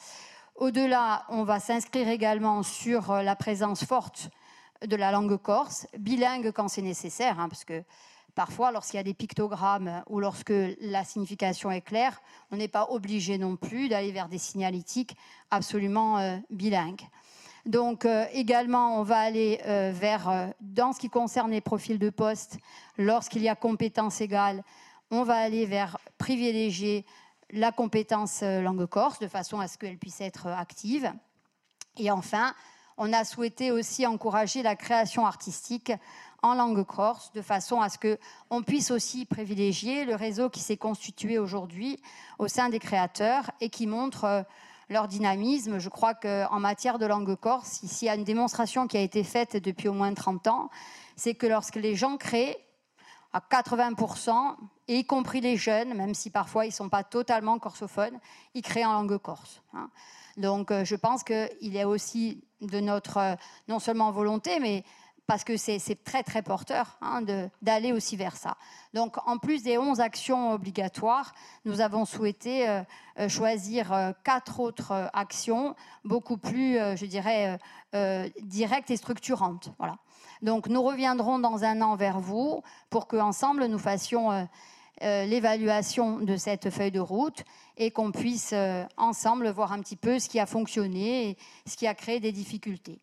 Au-delà, 0.56 1.26
on 1.30 1.44
va 1.44 1.60
s'inscrire 1.60 2.10
également 2.10 2.64
sur 2.64 3.12
euh, 3.12 3.22
la 3.24 3.36
présence 3.36 3.84
forte 3.86 4.30
de 4.86 4.96
la 4.96 5.12
langue 5.12 5.38
corse, 5.38 5.88
bilingue 5.98 6.52
quand 6.52 6.68
c'est 6.68 6.82
nécessaire, 6.82 7.40
hein, 7.40 7.50
parce 7.50 7.66
que 7.66 7.84
Parfois, 8.40 8.72
lorsqu'il 8.72 8.96
y 8.96 9.02
a 9.02 9.04
des 9.04 9.14
pictogrammes 9.14 10.02
ou 10.08 10.22
lorsque 10.22 10.54
la 10.80 11.04
signification 11.04 11.72
est 11.72 11.82
claire, 11.82 12.22
on 12.52 12.56
n'est 12.56 12.70
pas 12.70 12.88
obligé 12.90 13.38
non 13.38 13.58
plus 13.58 13.90
d'aller 13.90 14.14
vers 14.14 14.30
des 14.30 14.38
signalétiques 14.38 15.18
absolument 15.52 16.20
euh, 16.20 16.38
bilingues. 16.50 17.02
Donc 17.66 18.06
euh, 18.06 18.24
également, 18.32 18.98
on 18.98 19.04
va 19.04 19.18
aller 19.18 19.60
euh, 19.66 19.92
vers, 19.94 20.54
dans 20.62 20.94
ce 20.94 21.02
qui 21.02 21.10
concerne 21.10 21.52
les 21.52 21.60
profils 21.60 22.00
de 22.00 22.10
poste, 22.10 22.60
lorsqu'il 22.98 23.42
y 23.42 23.50
a 23.50 23.56
compétence 23.56 24.22
égale, 24.22 24.64
on 25.12 25.24
va 25.24 25.36
aller 25.36 25.66
vers 25.66 25.98
privilégier 26.18 27.06
la 27.52 27.74
compétence 27.74 28.42
langue 28.42 28.86
corse 28.86 29.20
de 29.20 29.28
façon 29.28 29.60
à 29.60 29.68
ce 29.68 29.78
qu'elle 29.78 29.98
puisse 29.98 30.22
être 30.22 30.48
active. 30.48 31.12
Et 31.98 32.10
enfin, 32.10 32.54
on 32.96 33.12
a 33.12 33.26
souhaité 33.26 33.72
aussi 33.72 34.06
encourager 34.06 34.62
la 34.62 34.78
création 34.78 35.26
artistique 35.26 35.92
en 36.42 36.54
langue 36.54 36.86
corse, 36.86 37.32
de 37.34 37.42
façon 37.42 37.82
à 37.82 37.90
ce 37.90 37.98
qu'on 37.98 38.62
puisse 38.64 38.92
aussi 38.92 39.26
privilégier 39.26 40.06
le 40.06 40.16
réseau 40.16 40.50
qui 40.50 40.60
s'est 40.60 40.78
constitué 40.78 41.38
aujourd'hui 41.38 42.02
au 42.38 42.48
sein 42.48 42.70
des 42.70 42.80
créateurs 42.80 43.52
et 43.62 43.70
qui 43.70 43.88
montre 43.88 44.24
euh, 44.26 44.44
leur 44.90 45.08
dynamisme. 45.08 45.80
Je 45.80 45.90
crois 45.90 46.14
qu'en 46.14 46.60
matière 46.60 47.00
de 47.00 47.06
langue 47.06 47.36
corse, 47.36 47.84
ici, 47.84 48.06
il 48.06 48.08
y 48.08 48.12
a 48.12 48.16
une 48.16 48.24
démonstration 48.24 48.88
qui 48.88 48.98
a 48.98 49.02
été 49.02 49.24
faite 49.24 49.58
depuis 49.58 49.88
au 49.88 49.94
moins 49.94 50.14
30 50.14 50.48
ans, 50.48 50.70
c'est 51.16 51.36
que 51.36 51.48
lorsque 51.48 51.76
les 51.76 51.96
gens 51.96 52.18
créent, 52.18 52.58
à 53.32 53.42
80%, 53.42 54.56
et 54.88 54.98
y 54.98 55.06
compris 55.06 55.40
les 55.40 55.56
jeunes, 55.56 55.94
même 55.94 56.16
si 56.16 56.32
parfois 56.32 56.66
ils 56.66 56.70
ne 56.70 56.74
sont 56.74 56.90
pas 56.90 57.04
totalement 57.04 57.60
corsophones, 57.60 58.20
ils 58.56 58.64
créent 58.64 58.86
en 58.86 58.94
langue 58.94 59.18
corse. 59.20 59.62
Hein. 59.74 59.90
Donc 60.38 60.72
euh, 60.72 60.84
je 60.84 60.96
pense 60.96 61.24
qu'il 61.24 61.78
a 61.78 61.88
aussi 61.88 62.44
de 62.62 62.80
notre, 62.80 63.18
euh, 63.18 63.36
non 63.68 63.78
seulement 63.78 64.12
volonté, 64.12 64.60
mais 64.60 64.84
parce 65.30 65.44
que 65.44 65.58
c'est 65.58 66.04
très 66.04 66.24
très 66.24 66.42
porteur 66.42 66.98
hein, 67.04 67.22
d'aller 67.62 67.92
aussi 67.92 68.16
vers 68.16 68.36
ça. 68.36 68.58
Donc 68.96 69.16
en 69.28 69.38
plus 69.38 69.62
des 69.62 69.78
11 69.78 70.00
actions 70.00 70.54
obligatoires, 70.54 71.36
nous 71.66 71.82
avons 71.82 72.04
souhaité 72.06 72.68
euh, 72.68 72.82
euh, 73.20 73.30
choisir 73.30 73.94
euh, 73.94 74.12
quatre 74.24 74.60
autres 74.60 74.92
actions 75.14 75.76
beaucoup 76.04 76.38
plus, 76.38 76.80
je 76.96 77.06
dirais, 77.06 77.60
directes 78.42 78.90
et 78.90 78.98
structurantes. 78.98 79.72
Voilà. 79.78 79.98
Donc 80.42 80.68
nous 80.68 80.82
reviendrons 80.82 81.38
dans 81.38 81.64
un 81.64 81.80
an 81.84 81.96
vers 81.96 82.20
vous 82.20 82.64
pour 82.90 83.08
qu'ensemble 83.08 83.66
nous 83.66 83.78
fassions 83.78 84.48
l'évaluation 85.02 86.18
de 86.18 86.38
cette 86.38 86.72
feuille 86.72 86.92
de 86.92 87.00
route 87.00 87.44
et 87.78 87.92
qu'on 87.92 88.12
puisse 88.12 88.56
ensemble 88.98 89.50
voir 89.50 89.74
un 89.74 89.80
petit 89.80 89.96
peu 89.96 90.18
ce 90.18 90.28
qui 90.28 90.40
a 90.40 90.48
fonctionné 90.48 91.30
et 91.30 91.38
ce 91.68 91.78
qui 91.78 91.86
a 91.86 91.94
créé 91.94 92.20
des 92.20 92.32
difficultés. 92.32 93.00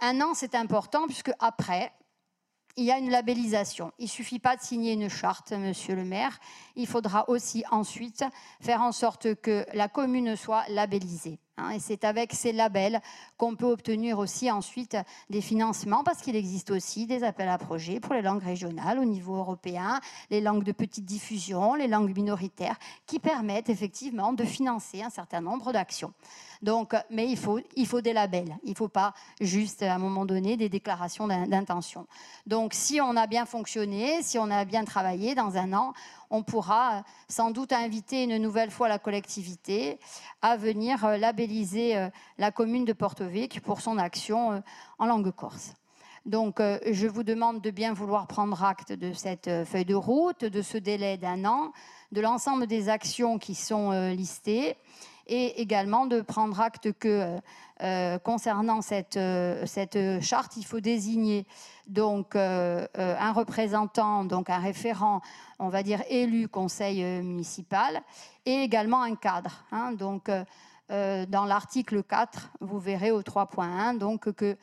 Un 0.00 0.20
an, 0.20 0.34
c'est 0.34 0.54
important 0.54 1.06
puisque 1.06 1.32
après, 1.38 1.92
il 2.76 2.84
y 2.84 2.90
a 2.90 2.98
une 2.98 3.10
labellisation. 3.10 3.92
Il 3.98 4.04
ne 4.04 4.10
suffit 4.10 4.40
pas 4.40 4.56
de 4.56 4.62
signer 4.62 4.92
une 4.92 5.08
charte, 5.08 5.52
monsieur 5.52 5.94
le 5.94 6.04
maire. 6.04 6.38
Il 6.74 6.86
faudra 6.86 7.28
aussi 7.28 7.64
ensuite 7.70 8.24
faire 8.60 8.82
en 8.82 8.90
sorte 8.90 9.34
que 9.36 9.64
la 9.74 9.88
commune 9.88 10.34
soit 10.36 10.64
labellisée. 10.68 11.38
Hein. 11.56 11.70
et 11.70 11.78
c'est 11.78 12.02
avec 12.02 12.32
ces 12.32 12.50
labels 12.50 13.00
qu'on 13.36 13.54
peut 13.54 13.70
obtenir 13.70 14.18
aussi 14.18 14.50
ensuite 14.50 14.96
des 15.30 15.40
financements, 15.40 16.02
parce 16.02 16.20
qu'il 16.20 16.34
existe 16.34 16.72
aussi 16.72 17.06
des 17.06 17.22
appels 17.22 17.48
à 17.48 17.58
projets 17.58 18.00
pour 18.00 18.12
les 18.14 18.22
langues 18.22 18.42
régionales 18.42 18.98
au 18.98 19.04
niveau 19.04 19.36
européen, 19.36 20.00
les 20.30 20.40
langues 20.40 20.64
de 20.64 20.72
petite 20.72 21.04
diffusion, 21.04 21.74
les 21.74 21.86
langues 21.86 22.12
minoritaires, 22.16 22.76
qui 23.06 23.20
permettent 23.20 23.68
effectivement 23.68 24.32
de 24.32 24.42
financer 24.42 25.02
un 25.02 25.10
certain 25.10 25.40
nombre 25.40 25.72
d'actions. 25.72 26.12
Donc, 26.64 26.96
mais 27.10 27.28
il 27.28 27.36
faut, 27.36 27.60
il 27.76 27.86
faut 27.86 28.00
des 28.00 28.14
labels. 28.14 28.56
Il 28.64 28.70
ne 28.70 28.74
faut 28.74 28.88
pas 28.88 29.12
juste, 29.38 29.82
à 29.82 29.94
un 29.94 29.98
moment 29.98 30.24
donné, 30.24 30.56
des 30.56 30.70
déclarations 30.70 31.28
d'intention. 31.28 32.06
Donc, 32.46 32.72
si 32.72 33.02
on 33.02 33.16
a 33.16 33.26
bien 33.26 33.44
fonctionné, 33.44 34.22
si 34.22 34.38
on 34.38 34.50
a 34.50 34.64
bien 34.64 34.84
travaillé, 34.86 35.34
dans 35.34 35.58
un 35.58 35.74
an, 35.74 35.92
on 36.30 36.42
pourra 36.42 37.04
sans 37.28 37.50
doute 37.50 37.74
inviter 37.74 38.24
une 38.24 38.38
nouvelle 38.38 38.70
fois 38.70 38.88
la 38.88 38.98
collectivité 38.98 39.98
à 40.40 40.56
venir 40.56 41.04
euh, 41.04 41.18
labelliser 41.18 41.98
euh, 41.98 42.08
la 42.38 42.50
commune 42.50 42.86
de 42.86 42.94
Porto-Vecchio 42.94 43.60
pour 43.60 43.82
son 43.82 43.98
action 43.98 44.52
euh, 44.52 44.60
en 44.98 45.04
langue 45.04 45.32
corse. 45.32 45.74
Donc, 46.24 46.58
je 46.90 47.06
vous 47.06 47.22
demande 47.22 47.60
de 47.60 47.70
bien 47.70 47.92
vouloir 47.92 48.26
prendre 48.26 48.64
acte 48.64 48.92
de 48.92 49.12
cette 49.12 49.50
feuille 49.66 49.84
de 49.84 49.94
route, 49.94 50.46
de 50.46 50.62
ce 50.62 50.78
délai 50.78 51.18
d'un 51.18 51.44
an, 51.44 51.72
de 52.12 52.22
l'ensemble 52.22 52.66
des 52.66 52.88
actions 52.88 53.38
qui 53.38 53.54
sont 53.54 53.90
listées 54.08 54.78
et 55.26 55.60
également 55.60 56.06
de 56.06 56.20
prendre 56.20 56.60
acte 56.60 56.92
que 56.92 57.08
euh, 57.08 57.38
euh, 57.82 58.18
concernant 58.18 58.82
cette, 58.82 59.16
euh, 59.16 59.64
cette 59.66 60.20
charte, 60.20 60.56
il 60.56 60.64
faut 60.64 60.80
désigner 60.80 61.46
donc 61.86 62.34
un 62.36 63.32
représentant, 63.32 64.24
donc 64.24 64.48
un 64.48 64.58
référent, 64.58 65.20
on 65.58 65.68
va 65.68 65.82
dire 65.82 66.02
élu 66.08 66.48
conseil 66.48 67.02
municipal, 67.22 68.02
et 68.46 68.62
également 68.62 69.02
un 69.02 69.14
cadre. 69.16 69.64
Hein. 69.70 69.92
donc 69.92 70.30
dans 70.88 71.44
l'article 71.46 72.02
4, 72.02 72.52
vous 72.60 72.78
verrez 72.78 73.10
au 73.10 73.20
3.1 73.20 73.98
donc 73.98 74.32
que 74.32 74.56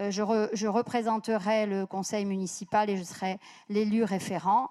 je, 0.00 0.48
je, 0.52 0.66
représenterai 0.66 1.66
le 1.66 1.86
conseil 1.86 2.24
municipal 2.24 2.90
et 2.90 2.96
je 2.96 3.04
serai 3.04 3.38
l'élu 3.68 4.02
référent. 4.02 4.70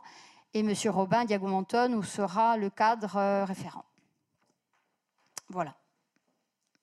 Et 0.53 0.59
M. 0.59 0.73
Robin 0.87 1.23
Diagomonton 1.23 2.01
sera 2.01 2.57
le 2.57 2.69
cadre 2.69 3.45
référent. 3.45 3.85
Voilà. 5.53 5.77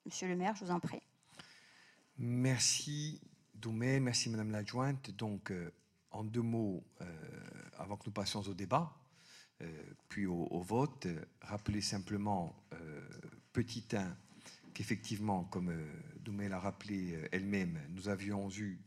Monsieur 0.07 0.29
le 0.29 0.37
maire, 0.37 0.55
je 0.55 0.65
vous 0.65 0.71
en 0.71 0.79
prie. 0.79 1.03
Merci 2.19 3.21
Doumé, 3.53 3.99
merci 3.99 4.31
Madame 4.31 4.53
l'adjointe. 4.53 5.11
Donc, 5.11 5.51
euh, 5.51 5.73
en 6.13 6.23
deux 6.23 6.41
mots, 6.41 6.85
euh, 7.01 7.05
avant 7.79 7.97
que 7.97 8.05
nous 8.07 8.13
passions 8.13 8.43
au 8.43 8.55
débat, 8.55 8.97
euh, 9.61 9.67
puis 10.09 10.25
au, 10.27 10.61
vote, 10.61 11.09
rappeler 11.43 11.81
simplement, 11.81 12.55
petit 13.53 13.85
1, 13.93 14.17
qu'effectivement, 14.73 15.43
comme 15.45 15.77
Doumé 16.21 16.49
l'a 16.49 16.61
rappelé 16.61 17.19
elle-même, 17.33 17.77
nous 17.89 18.09
avions 18.09 18.49
eu 18.53 18.81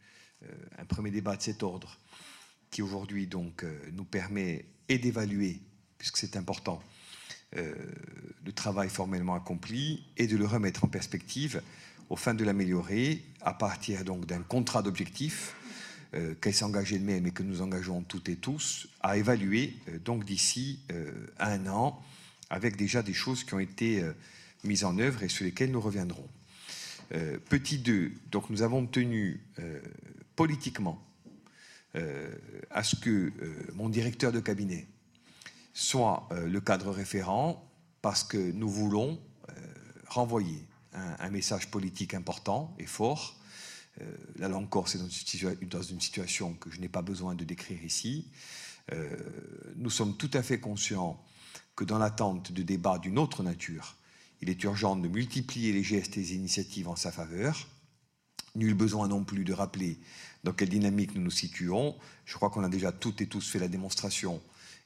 un 0.78 0.86
premier 0.86 1.12
débat 1.12 1.36
de 1.36 1.42
cet 1.42 1.62
ordre 1.62 2.00
qui 2.72 2.82
aujourd'hui 2.82 3.28
donc 3.28 3.66
nous 3.92 4.06
permet 4.06 4.66
et 4.88 4.98
d'évaluer, 4.98 5.62
puisque 5.98 6.18
c'est 6.18 6.38
important, 6.38 6.82
euh, 7.58 7.74
le 8.46 8.52
travail 8.52 8.90
formellement 8.90 9.36
accompli 9.36 10.04
et 10.18 10.28
de 10.28 10.36
le 10.36 10.46
remettre 10.46 10.84
en 10.84 10.88
perspective 10.88 11.62
au 12.10 12.16
fin 12.16 12.34
de 12.34 12.44
l'améliorer 12.44 13.24
à 13.42 13.54
partir 13.54 14.04
donc 14.04 14.26
d'un 14.26 14.42
contrat 14.42 14.82
d'objectifs 14.82 15.56
euh, 16.14 16.34
qu'elle 16.42 16.54
s'est 16.54 16.66
de 16.66 16.98
même 17.00 17.26
et 17.26 17.32
que 17.32 17.42
nous 17.42 17.62
engageons 17.62 18.02
toutes 18.02 18.28
et 18.28 18.36
tous 18.36 18.88
à 19.02 19.18
évaluer 19.18 19.76
euh, 19.88 20.00
donc 20.00 20.26
d'ici 20.26 20.80
un 21.40 21.68
an 21.68 22.02
avec 22.50 22.76
déjà 22.76 23.02
des 23.02 23.14
choses 23.14 23.44
qui 23.44 23.54
ont 23.54 23.60
été 23.60 24.04
mises 24.64 24.84
en 24.84 24.98
œuvre 25.00 25.24
et 25.24 25.30
sur 25.30 25.46
lesquelles 25.46 25.72
nous 25.72 25.82
reviendrons. 25.82 26.28
petit 27.50 27.80
2, 27.80 28.12
donc 28.30 28.50
nous 28.52 28.62
avons 28.62 28.86
tenu 28.86 29.42
politiquement 30.36 31.02
à 32.70 32.84
ce 32.84 32.96
que 32.96 33.32
mon 33.74 33.90
directeur 33.90 34.32
de 34.32 34.40
cabinet 34.40 34.86
soit 35.74 36.28
euh, 36.32 36.48
le 36.48 36.62
cadre 36.62 36.92
référent, 36.92 37.70
parce 38.02 38.24
que 38.24 38.52
nous 38.52 38.70
voulons 38.70 39.20
euh, 39.50 39.54
renvoyer 40.08 40.68
un, 40.94 41.32
message 41.32 41.72
politique 41.72 42.14
important 42.14 42.76
et 42.78 42.86
fort. 42.86 43.36
Euh, 44.02 44.18
la 44.36 44.48
langue 44.48 44.70
corse 44.70 44.96
est 44.96 45.00
dans 45.00 45.82
une, 45.82 46.00
situation 46.00 46.54
que 46.54 46.70
je 46.70 46.80
n'ai 46.80 46.90
pas 46.90 47.02
besoin 47.02 47.34
de 47.34 47.44
décrire 47.44 47.84
ici. 47.84 48.28
nous 49.76 49.90
sommes 49.90 50.18
tout 50.18 50.30
à 50.34 50.44
fait 50.44 50.60
conscients 50.60 51.24
que 51.76 51.84
dans 51.84 51.98
l'attente 51.98 52.52
de 52.52 52.62
débats 52.62 53.00
d'une 53.00 53.18
autre 53.18 53.42
nature, 53.42 53.96
il 54.42 54.50
est 54.50 54.62
urgent 54.64 54.96
de 54.96 55.08
multiplier 55.08 55.72
les 55.72 55.84
gestes 55.84 56.18
et 56.18 56.20
les 56.20 56.36
initiatives 56.36 56.90
en 56.90 56.96
sa 56.96 57.12
faveur. 57.12 57.68
Nul 58.56 58.76
besoin 58.76 59.08
non 59.08 59.24
plus 59.24 59.46
de 59.46 59.54
rappeler 59.54 60.00
dans 60.44 60.54
quelle 60.54 60.70
dynamique 60.70 61.16
nous 61.16 61.22
nous 61.22 61.32
situons. 61.32 61.96
Je 62.26 62.36
crois 62.36 62.52
qu'on 62.52 62.64
a 62.64 62.70
déjà 62.70 62.92
toutes 62.92 63.22
et 63.22 63.28
tous 63.28 63.50
fait 63.50 63.58
la 63.58 63.68
démonstration 63.68 64.44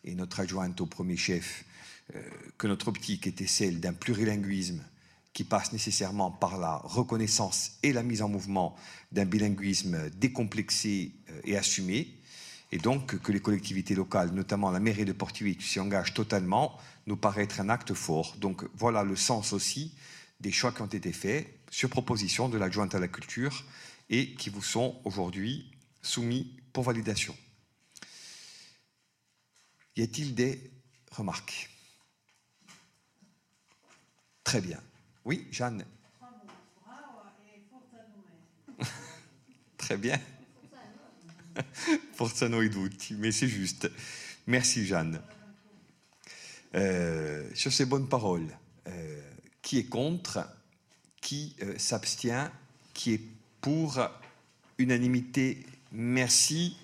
et 0.07 0.15
notre 0.15 0.39
adjointe 0.39 0.79
au 0.81 0.85
premier 0.85 1.17
chef, 1.17 1.65
euh, 2.15 2.21
que 2.57 2.67
notre 2.67 2.87
optique 2.87 3.27
était 3.27 3.47
celle 3.47 3.79
d'un 3.79 3.93
plurilinguisme 3.93 4.81
qui 5.33 5.43
passe 5.43 5.73
nécessairement 5.73 6.31
par 6.31 6.57
la 6.57 6.77
reconnaissance 6.77 7.73
et 7.83 7.93
la 7.93 8.01
mise 8.01 8.21
en 8.21 8.29
mouvement 8.29 8.75
d'un 9.11 9.25
bilinguisme 9.25 10.09
décomplexé 10.11 11.11
euh, 11.29 11.41
et 11.43 11.57
assumé, 11.57 12.15
Et 12.71 12.77
donc 12.77 13.17
que 13.21 13.31
les 13.31 13.39
collectivités 13.39 13.95
locales, 13.95 14.31
notamment 14.31 14.71
la 14.71 14.79
mairie 14.79 15.05
de 15.05 15.13
Portivit, 15.13 15.57
s'y 15.61 15.79
engagent 15.79 16.13
totalement, 16.13 16.77
nous 17.05 17.15
paraît 17.15 17.43
être 17.43 17.61
un 17.61 17.69
acte 17.69 17.93
fort. 17.93 18.35
Donc 18.37 18.63
voilà 18.75 19.03
le 19.03 19.15
sens 19.15 19.53
aussi 19.53 19.93
des 20.39 20.51
choix 20.51 20.71
qui 20.71 20.81
ont 20.81 20.87
été 20.87 21.13
faits 21.13 21.47
sur 21.69 21.89
proposition 21.89 22.49
de 22.49 22.57
l'adjointe 22.57 22.95
à 22.95 22.99
la 22.99 23.07
culture 23.07 23.63
et 24.09 24.33
qui 24.35 24.49
vous 24.49 24.63
sont 24.63 24.99
aujourd'hui 25.05 25.71
soumis 26.01 26.51
pour 26.73 26.83
validation. 26.83 27.35
Y 29.97 30.03
a-t-il 30.03 30.35
des 30.35 30.61
remarques? 31.11 31.71
Très 34.43 34.61
bien. 34.61 34.79
Oui, 35.25 35.47
Jeanne. 35.51 35.83
Très 39.77 39.97
bien. 39.97 40.19
Forza 42.13 42.47
noi 42.47 42.69
tutti, 42.69 43.15
mais 43.15 43.31
c'est 43.31 43.47
juste. 43.47 43.89
Merci 44.45 44.85
Jeanne. 44.85 45.19
Euh, 46.75 47.49
sur 47.55 47.73
ces 47.73 47.85
bonnes 47.85 48.07
paroles, 48.07 48.55
euh, 48.87 49.31
qui 49.63 49.79
est 49.79 49.85
contre? 49.85 50.47
Qui 51.21 51.55
euh, 51.63 51.75
s'abstient? 51.79 52.51
Qui 52.93 53.13
est 53.13 53.21
pour? 53.61 53.99
Unanimité 54.77 55.65
Merci. 55.91 56.77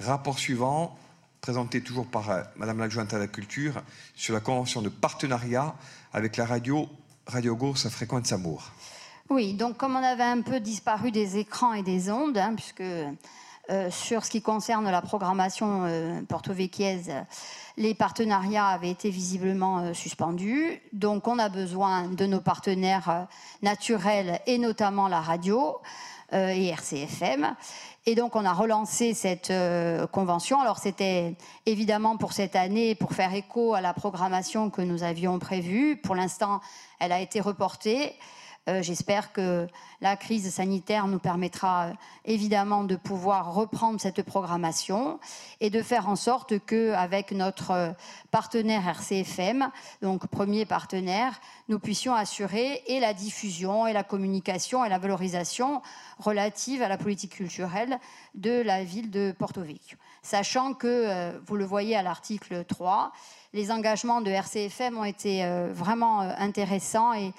Rapport 0.00 0.38
suivant, 0.38 0.98
présenté 1.44 1.82
toujours 1.82 2.06
par 2.06 2.24
Madame 2.56 2.78
l'adjointe 2.78 3.12
à 3.12 3.18
la 3.18 3.26
culture, 3.26 3.82
sur 4.14 4.32
la 4.32 4.40
convention 4.40 4.80
de 4.80 4.88
partenariat 4.88 5.74
avec 6.14 6.38
la 6.38 6.46
radio 6.46 6.88
Radio 7.26 7.54
Gours 7.54 7.84
à 7.84 7.90
fréquence 7.90 8.32
Amour. 8.32 8.62
Oui, 9.28 9.52
donc 9.52 9.76
comme 9.76 9.94
on 9.94 10.02
avait 10.02 10.22
un 10.22 10.40
peu 10.40 10.58
disparu 10.58 11.10
des 11.10 11.36
écrans 11.36 11.74
et 11.74 11.82
des 11.82 12.10
ondes, 12.10 12.38
hein, 12.38 12.54
puisque 12.54 12.80
euh, 12.80 13.90
sur 13.90 14.24
ce 14.24 14.30
qui 14.30 14.40
concerne 14.40 14.90
la 14.90 15.02
programmation 15.02 15.84
euh, 15.84 16.22
porto-véquiaise, 16.22 17.12
les 17.76 17.94
partenariats 17.94 18.68
avaient 18.68 18.90
été 18.90 19.10
visiblement 19.10 19.80
euh, 19.80 19.92
suspendus. 19.92 20.80
Donc 20.94 21.28
on 21.28 21.38
a 21.38 21.50
besoin 21.50 22.08
de 22.08 22.24
nos 22.24 22.40
partenaires 22.40 23.26
naturels 23.60 24.40
et 24.46 24.56
notamment 24.56 25.08
la 25.08 25.20
radio 25.20 25.76
et 26.32 26.68
RCFM. 26.68 27.54
Et 28.06 28.14
donc 28.14 28.36
on 28.36 28.44
a 28.44 28.52
relancé 28.52 29.14
cette 29.14 29.52
convention. 30.12 30.60
Alors 30.60 30.78
c'était 30.78 31.36
évidemment 31.64 32.18
pour 32.18 32.34
cette 32.34 32.54
année, 32.54 32.94
pour 32.94 33.14
faire 33.14 33.32
écho 33.32 33.72
à 33.72 33.80
la 33.80 33.94
programmation 33.94 34.68
que 34.68 34.82
nous 34.82 35.02
avions 35.02 35.38
prévue. 35.38 35.96
Pour 35.96 36.14
l'instant, 36.14 36.60
elle 37.00 37.12
a 37.12 37.20
été 37.20 37.40
reportée. 37.40 38.14
Euh, 38.66 38.80
j'espère 38.80 39.32
que 39.34 39.66
la 40.00 40.16
crise 40.16 40.50
sanitaire 40.50 41.06
nous 41.06 41.18
permettra 41.18 41.88
euh, 41.88 41.92
évidemment 42.24 42.84
de 42.84 42.96
pouvoir 42.96 43.52
reprendre 43.52 44.00
cette 44.00 44.22
programmation 44.22 45.20
et 45.60 45.68
de 45.68 45.82
faire 45.82 46.08
en 46.08 46.16
sorte 46.16 46.58
que, 46.60 46.92
avec 46.94 47.32
notre 47.32 47.72
euh, 47.72 47.90
partenaire 48.30 48.88
RCFM, 48.88 49.70
donc 50.00 50.26
premier 50.28 50.64
partenaire, 50.64 51.42
nous 51.68 51.78
puissions 51.78 52.14
assurer 52.14 52.82
et 52.86 53.00
la 53.00 53.12
diffusion 53.12 53.86
et 53.86 53.92
la 53.92 54.02
communication 54.02 54.82
et 54.82 54.88
la 54.88 54.98
valorisation 54.98 55.82
relative 56.18 56.80
à 56.80 56.88
la 56.88 56.96
politique 56.96 57.34
culturelle 57.34 57.98
de 58.34 58.62
la 58.62 58.82
ville 58.82 59.10
de 59.10 59.34
Porto 59.38 59.60
Vecchio. 59.60 59.98
Sachant 60.22 60.72
que, 60.72 61.38
vous 61.46 61.56
le 61.56 61.66
voyez 61.66 61.96
à 61.96 62.02
l'article 62.02 62.64
3, 62.64 63.12
les 63.54 63.70
engagements 63.70 64.20
de 64.20 64.30
RCFM 64.32 64.98
ont 64.98 65.04
été 65.04 65.44
euh, 65.44 65.68
vraiment 65.72 66.22
euh, 66.22 66.32
intéressants 66.38 67.12
et, 67.14 67.32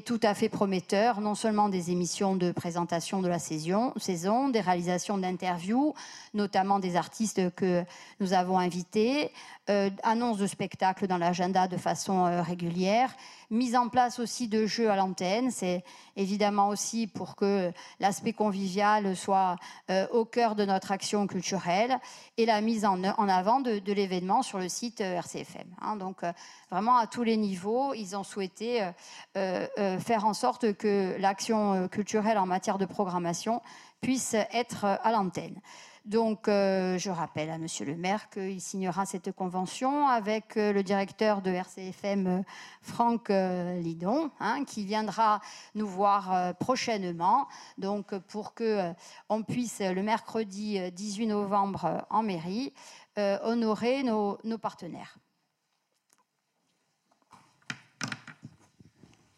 tout 0.00 0.20
à 0.22 0.34
fait 0.34 0.48
prometteurs, 0.48 1.20
non 1.20 1.34
seulement 1.34 1.68
des 1.68 1.90
émissions 1.90 2.36
de 2.36 2.52
présentation 2.52 3.22
de 3.22 3.28
la 3.28 3.38
saison, 3.38 3.92
saison 3.96 4.48
des 4.48 4.60
réalisations 4.60 5.16
d'interviews, 5.16 5.94
notamment 6.34 6.78
des 6.78 6.96
artistes 6.96 7.54
que 7.54 7.84
nous 8.20 8.34
avons 8.34 8.58
invités, 8.58 9.30
euh, 9.68 9.90
annonce 10.02 10.38
de 10.38 10.46
spectacles 10.46 11.06
dans 11.06 11.18
l'agenda 11.18 11.68
de 11.68 11.76
façon 11.76 12.42
régulière, 12.42 13.14
mise 13.50 13.76
en 13.76 13.88
place 13.88 14.18
aussi 14.18 14.48
de 14.48 14.66
jeux 14.66 14.90
à 14.90 14.96
l'antenne. 14.96 15.50
C'est 15.50 15.82
évidemment 16.16 16.68
aussi 16.68 17.06
pour 17.06 17.36
que 17.36 17.72
l'aspect 18.00 18.32
convivial 18.32 19.16
soit 19.16 19.56
euh, 19.90 20.06
au 20.10 20.24
cœur 20.24 20.54
de 20.54 20.64
notre 20.64 20.92
action 20.92 21.26
culturelle 21.26 21.98
et 22.36 22.46
la 22.46 22.60
mise 22.60 22.84
en, 22.84 23.02
avant 23.02 23.60
de, 23.60 23.80
l'événement 23.92 24.42
sur 24.42 24.58
le 24.58 24.68
site 24.68 25.00
euh, 25.00 25.16
RCFM. 25.16 25.66
Hein. 25.80 25.96
donc 25.96 26.22
euh, 26.22 26.32
vraiment 26.70 26.96
à 26.96 27.06
tous 27.06 27.22
les 27.22 27.36
niveaux, 27.36 27.94
ils 27.94 28.16
ont 28.16 28.24
souhaité 28.24 28.86
faire 29.34 30.24
en 30.24 30.34
sorte 30.34 30.74
que 30.74 31.16
l'action 31.18 31.88
culturelle 31.88 32.38
en 32.38 32.46
matière 32.46 32.78
de 32.78 32.84
programmation 32.84 33.62
puisse 34.00 34.34
être 34.34 34.84
à 34.84 35.12
l'antenne. 35.12 35.60
Donc, 36.08 36.48
euh, 36.48 36.96
je 36.96 37.10
rappelle 37.10 37.50
à 37.50 37.58
Monsieur 37.58 37.84
le 37.84 37.94
maire 37.94 38.30
qu'il 38.30 38.62
signera 38.62 39.04
cette 39.04 39.30
convention 39.32 40.08
avec 40.08 40.56
euh, 40.56 40.72
le 40.72 40.82
directeur 40.82 41.42
de 41.42 41.50
RCFM, 41.50 42.26
euh, 42.26 42.42
Franck 42.80 43.28
Lidon, 43.28 44.30
hein, 44.40 44.64
qui 44.64 44.86
viendra 44.86 45.42
nous 45.74 45.86
voir 45.86 46.56
prochainement. 46.56 47.46
Donc, 47.76 48.16
pour 48.20 48.54
que 48.54 48.90
on 49.28 49.42
puisse 49.42 49.80
le 49.80 50.02
mercredi 50.02 50.78
18 50.90 51.26
novembre 51.26 52.06
en 52.08 52.22
mairie 52.22 52.72
honorer 53.16 54.02
nos, 54.02 54.38
partenaires. 54.58 55.18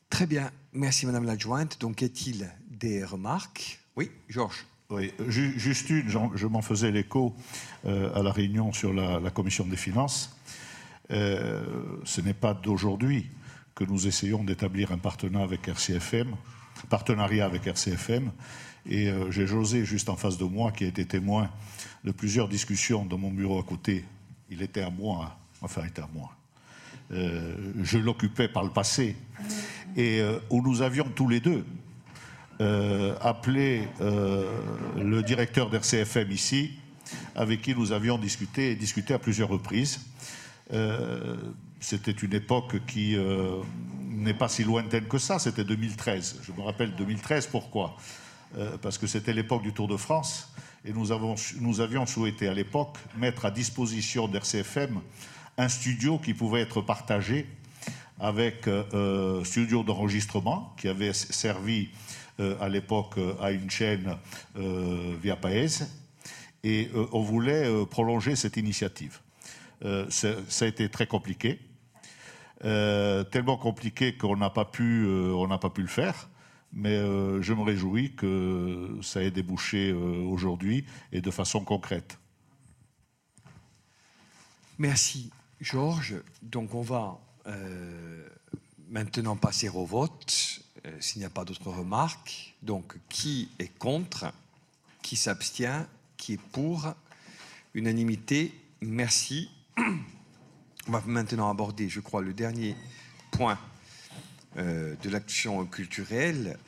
Très 0.09 0.27
bien, 0.27 0.53
merci 0.73 1.07
Madame 1.07 1.25
l'adjointe. 1.25 1.81
Donc, 1.81 2.03
est-il 2.03 2.53
des 2.69 3.05
remarques? 3.05 3.81
Oui, 3.97 4.13
Georges. 4.29 4.70
Oui, 4.91 5.13
juste 5.29 5.89
une, 5.89 6.11
je 6.35 6.47
m'en 6.49 6.63
faisais 6.63 6.91
l'écho 6.91 7.33
euh, 7.87 8.13
à 8.13 8.25
la 8.25 8.33
réunion 8.33 8.73
sur 8.73 8.93
la, 8.93 9.31
commission 9.31 9.65
des 9.65 9.77
finances. 9.77 10.37
Euh, 11.13 11.65
ce 12.03 12.21
n'est 12.21 12.35
pas 12.35 12.55
d'aujourd'hui 12.55 13.31
que 13.77 13.85
nous 13.85 14.09
essayons 14.09 14.43
d'établir 14.43 14.91
un 14.91 14.99
partenariat 14.99 15.45
avec 15.45 15.69
RCFM, 15.69 16.35
partenariat 16.89 17.47
avec 17.47 17.69
RCFM. 17.69 18.33
Et 18.89 19.11
euh, 19.11 19.31
j'ai 19.31 19.47
José 19.47 19.85
juste 19.85 20.09
en 20.09 20.17
face 20.17 20.39
de 20.39 20.45
moi 20.45 20.73
qui 20.73 20.83
a 20.83 20.89
été 20.89 21.05
témoin 21.05 21.51
de 22.03 22.11
plusieurs 22.11 22.49
discussions 22.49 23.05
dans 23.05 23.19
mon 23.19 23.31
bureau 23.31 23.61
à 23.61 23.63
côté. 23.63 24.05
Il 24.51 24.61
était 24.61 24.83
à 24.83 24.91
moi, 24.91 25.39
enfin, 25.61 25.83
il 25.85 25.91
était 25.91 26.03
à 26.03 26.09
moi. 26.13 26.33
je 27.11 27.99
l'occupais 27.99 28.49
par 28.49 28.65
le 28.65 28.71
passé. 28.71 29.15
Et 29.97 30.21
où 30.51 30.63
nous 30.63 30.83
avions 30.83 31.07
tous 31.15 31.29
les 31.29 31.39
deux 31.39 31.65
euh, 32.61 33.15
appelé 33.23 33.89
euh, 34.03 34.45
le 34.99 35.23
directeur 35.23 35.71
d'RCFM 35.71 36.31
ici, 36.31 36.73
avec 37.35 37.63
qui 37.63 37.75
nous 37.75 37.93
avions 37.93 38.19
discuté 38.19 38.73
et 38.73 38.75
discuté 38.75 39.15
à 39.15 39.19
plusieurs 39.19 39.49
reprises. 39.49 40.01
Euh, 40.75 41.37
c'était 41.81 42.11
une 42.11 42.35
époque 42.35 42.85
qui 42.87 43.17
n'est 44.11 44.35
pas 44.35 44.51
si 44.51 44.63
lointaine 44.63 45.07
que 45.09 45.17
ça, 45.17 45.39
c'était 45.39 45.65
2013. 45.65 46.41
Je 46.43 46.53
me 46.53 46.61
rappelle 46.61 46.95
2013, 46.97 47.47
pourquoi? 47.47 47.97
Parce 48.83 48.99
que 48.99 49.07
c'était 49.07 49.33
l'époque 49.33 49.63
du 49.63 49.73
Tour 49.73 49.89
de 49.89 49.97
France 49.97 50.53
et 50.85 50.93
nous, 50.93 51.13
avions 51.81 52.05
souhaité 52.05 52.47
à 52.47 52.53
l'époque 52.53 52.99
mettre 53.17 53.47
à 53.47 53.51
disposition 53.51 54.29
d'RCFM 54.29 55.01
un 55.57 55.69
studio 55.69 56.19
qui 56.19 56.35
pouvait 56.35 56.61
être 56.61 56.83
partagé 56.83 57.47
avec 58.19 58.69
un 58.69 59.43
studio 59.45 59.83
d'enregistrement 59.83 60.75
qui 60.79 60.89
avait 60.89 61.15
servi 61.15 61.89
euh, 61.89 62.10
à 62.39 62.69
l'époque 62.69 63.19
euh, 63.19 63.35
à 63.41 63.51
une 63.51 63.71
chaîne 63.71 64.17
euh, 64.57 65.17
via 65.23 65.37
Paese, 65.37 65.89
et 66.63 66.91
on 67.13 67.23
voulait 67.23 67.87
prolonger 67.87 68.37
cette 68.37 68.59
initiative. 68.59 69.21
ça 70.11 70.35
a 70.61 70.67
été 70.67 70.91
très 70.91 71.07
compliqué, 71.07 71.59
tellement 72.61 73.57
compliqué 73.57 74.19
qu'on 74.19 74.37
n'a 74.37 74.51
pas 74.51 74.67
pu, 74.67 75.07
pas 75.59 75.71
pu 75.71 75.81
le 75.81 75.89
faire. 75.89 76.29
Mais 76.75 76.99
je 76.99 77.55
me 77.55 77.63
réjouis 77.63 78.15
que 78.15 78.99
ça 79.01 79.23
ait 79.23 79.31
débouché 79.31 79.95
aujourd'hui 79.95 80.85
et 81.13 81.23
de 81.23 81.31
façon 81.31 81.65
concrète. 81.65 82.19
Merci, 84.77 85.31
Georges. 85.63 86.17
Donc, 86.43 86.75
on 86.75 86.83
va 86.83 87.19
maintenant 88.91 89.37
passer 89.37 89.71
au 89.71 89.87
vote. 89.87 90.61
Euh, 90.87 90.97
s'il 90.99 91.21
n'y 91.21 91.27
a 91.27 91.31
pas 91.31 91.45
d'autres 91.45 91.71
remarques. 91.71 92.55
Donc, 92.63 92.97
qui 93.09 93.51
est 93.59 93.77
contre 93.79 94.33
Qui 95.03 95.17
s'abstient 95.17 95.87
Qui 96.17 96.35
est 96.35 96.41
pour 96.53 96.95
Unanimité. 97.75 98.55
Merci. 98.81 99.51
On 99.77 100.93
va 100.93 101.03
maintenant 101.07 101.51
aborder, 101.51 101.89
je 101.89 102.01
crois, 102.01 102.23
le 102.23 102.33
dernier 102.33 102.75
point 103.31 103.59
euh, 104.57 104.97
de 105.03 105.11
l'action 105.11 105.67
culturelle. 105.67 106.59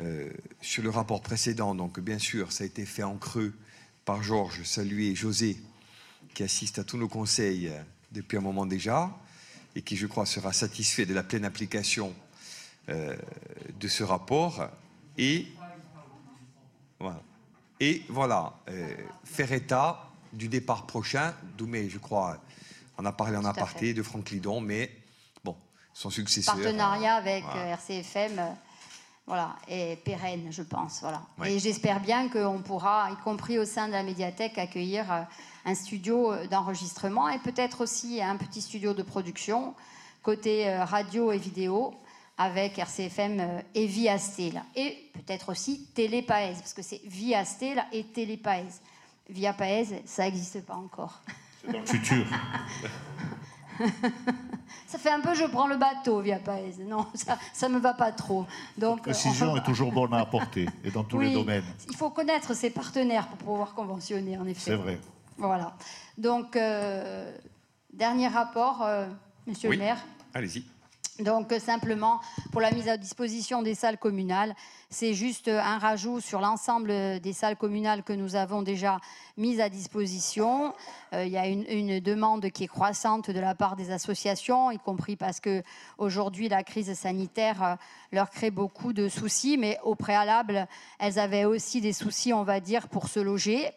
Euh, 0.00 0.28
sur 0.60 0.82
le 0.82 0.90
rapport 0.90 1.22
précédent, 1.22 1.76
donc 1.76 2.00
bien 2.00 2.18
sûr, 2.18 2.50
ça 2.50 2.64
a 2.64 2.66
été 2.66 2.84
fait 2.84 3.04
en 3.04 3.16
creux 3.16 3.54
par 4.04 4.24
Georges, 4.24 4.64
saluer 4.64 5.14
José, 5.14 5.56
qui 6.34 6.42
assiste 6.42 6.80
à 6.80 6.84
tous 6.84 6.96
nos 6.96 7.06
conseils 7.06 7.72
depuis 8.10 8.36
un 8.36 8.40
moment 8.40 8.66
déjà, 8.66 9.16
et 9.76 9.82
qui, 9.82 9.96
je 9.96 10.08
crois, 10.08 10.26
sera 10.26 10.52
satisfait 10.52 11.06
de 11.06 11.14
la 11.14 11.22
pleine 11.22 11.44
application 11.44 12.12
de 12.88 13.88
ce 13.88 14.04
rapport 14.04 14.68
et 15.16 15.46
voilà, 17.00 17.20
et 17.80 18.02
voilà 18.08 18.54
euh, 18.68 18.94
faire 19.24 19.52
état 19.52 20.08
du 20.32 20.48
départ 20.48 20.86
prochain. 20.86 21.34
Doumé, 21.56 21.88
je 21.88 21.98
crois, 21.98 22.38
en 22.96 23.04
a 23.04 23.12
parlé 23.12 23.36
en 23.36 23.44
aparté 23.44 23.94
de 23.94 24.02
Franck 24.02 24.30
Lidon, 24.30 24.60
mais 24.60 24.90
bon, 25.44 25.56
son 25.92 26.10
successeur. 26.10 26.54
Partenariat 26.54 27.14
avec 27.14 27.44
RCFM 27.44 28.56
voilà, 29.26 29.56
et 29.68 29.96
pérenne, 29.96 30.48
je 30.50 30.62
pense. 30.62 31.00
Voilà. 31.00 31.22
Et 31.46 31.58
j'espère 31.58 32.00
bien 32.00 32.28
qu'on 32.28 32.60
pourra, 32.60 33.08
y 33.10 33.16
compris 33.22 33.58
au 33.58 33.64
sein 33.64 33.86
de 33.86 33.92
la 33.92 34.02
médiathèque, 34.02 34.58
accueillir 34.58 35.10
euh, 35.10 35.22
un 35.64 35.74
studio 35.74 36.32
euh, 36.32 36.46
d'enregistrement 36.46 37.30
et 37.30 37.38
peut-être 37.38 37.80
aussi 37.80 38.22
un 38.22 38.36
petit 38.36 38.60
studio 38.60 38.92
de 38.92 39.02
production 39.02 39.74
côté 40.22 40.68
euh, 40.68 40.84
radio 40.84 41.32
et 41.32 41.38
vidéo 41.38 41.94
avec 42.36 42.78
RCFM 42.78 43.62
et 43.74 43.86
Via 43.86 44.18
Stella. 44.18 44.62
Et 44.74 45.10
peut-être 45.12 45.50
aussi 45.50 45.86
Télépaèse, 45.94 46.58
parce 46.58 46.74
que 46.74 46.82
c'est 46.82 47.00
Via 47.04 47.44
Stella 47.44 47.86
et 47.92 48.04
Télépaèse. 48.04 48.80
Via 49.28 49.52
Paèse, 49.52 49.94
ça 50.04 50.24
n'existe 50.24 50.64
pas 50.66 50.74
encore. 50.74 51.20
C'est 51.62 51.72
dans 51.72 51.80
le 51.80 51.86
futur. 51.86 52.26
ça 54.86 54.98
fait 54.98 55.10
un 55.10 55.20
peu 55.20 55.34
je 55.34 55.44
prends 55.44 55.66
le 55.66 55.76
bateau 55.76 56.20
via 56.20 56.38
Paez. 56.38 56.74
Non, 56.86 57.06
ça 57.52 57.68
ne 57.68 57.74
me 57.74 57.80
va 57.80 57.94
pas 57.94 58.12
trop. 58.12 58.46
Donc, 58.76 58.98
La 58.98 59.12
précision 59.12 59.56
est 59.56 59.62
toujours 59.62 59.92
bonne 59.92 60.12
à 60.12 60.18
apporter 60.20 60.68
et 60.84 60.90
dans 60.90 61.04
tous 61.04 61.18
les 61.18 61.32
domaines. 61.34 61.64
Il 61.88 61.96
faut 61.96 62.10
connaître 62.10 62.54
ses 62.54 62.70
partenaires 62.70 63.28
pour 63.28 63.38
pouvoir 63.38 63.74
conventionner, 63.74 64.36
en 64.36 64.46
effet. 64.46 64.60
C'est 64.72 64.76
vrai. 64.76 65.00
Voilà. 65.38 65.74
Donc, 66.18 66.54
euh, 66.54 67.34
dernier 67.92 68.28
rapport, 68.28 68.82
euh, 68.82 69.06
monsieur 69.46 69.70
le 69.70 69.78
maire. 69.78 70.04
Allez-y. 70.34 70.64
Donc 71.20 71.52
euh, 71.52 71.60
simplement 71.60 72.20
pour 72.50 72.60
la 72.60 72.72
mise 72.72 72.88
à 72.88 72.96
disposition 72.96 73.62
des 73.62 73.76
salles 73.76 73.98
communales, 73.98 74.54
c'est 74.90 75.14
juste 75.14 75.46
un 75.46 75.78
rajout 75.78 76.20
sur 76.20 76.40
l'ensemble 76.40 77.20
des 77.20 77.32
salles 77.32 77.56
communales 77.56 78.02
que 78.02 78.12
nous 78.12 78.34
avons 78.34 78.62
déjà 78.62 78.98
mises 79.36 79.60
à 79.60 79.68
disposition. 79.68 80.74
Euh, 81.12 81.24
il 81.24 81.30
y 81.30 81.36
a 81.36 81.46
une, 81.46 82.00
demande 82.00 82.50
qui 82.50 82.64
est 82.64 82.68
croissante 82.68 83.30
de 83.30 83.38
la 83.38 83.54
part 83.54 83.76
des 83.76 83.92
associations, 83.92 84.72
y 84.72 84.78
compris 84.78 85.14
parce 85.14 85.38
que 85.38 85.62
aujourd'hui 85.98 86.48
la 86.48 86.64
crise 86.64 86.92
sanitaire 86.94 87.62
euh, 87.62 87.74
leur 88.10 88.30
crée 88.30 88.50
beaucoup 88.50 88.92
de 88.92 89.08
soucis, 89.08 89.56
mais 89.56 89.78
au 89.84 89.94
préalable, 89.94 90.66
elles 90.98 91.20
avaient 91.20 91.44
aussi 91.44 91.80
des 91.80 91.92
soucis, 91.92 92.32
on 92.32 92.42
va 92.42 92.58
dire, 92.58 92.88
pour 92.88 93.08
se 93.08 93.20
loger. 93.20 93.70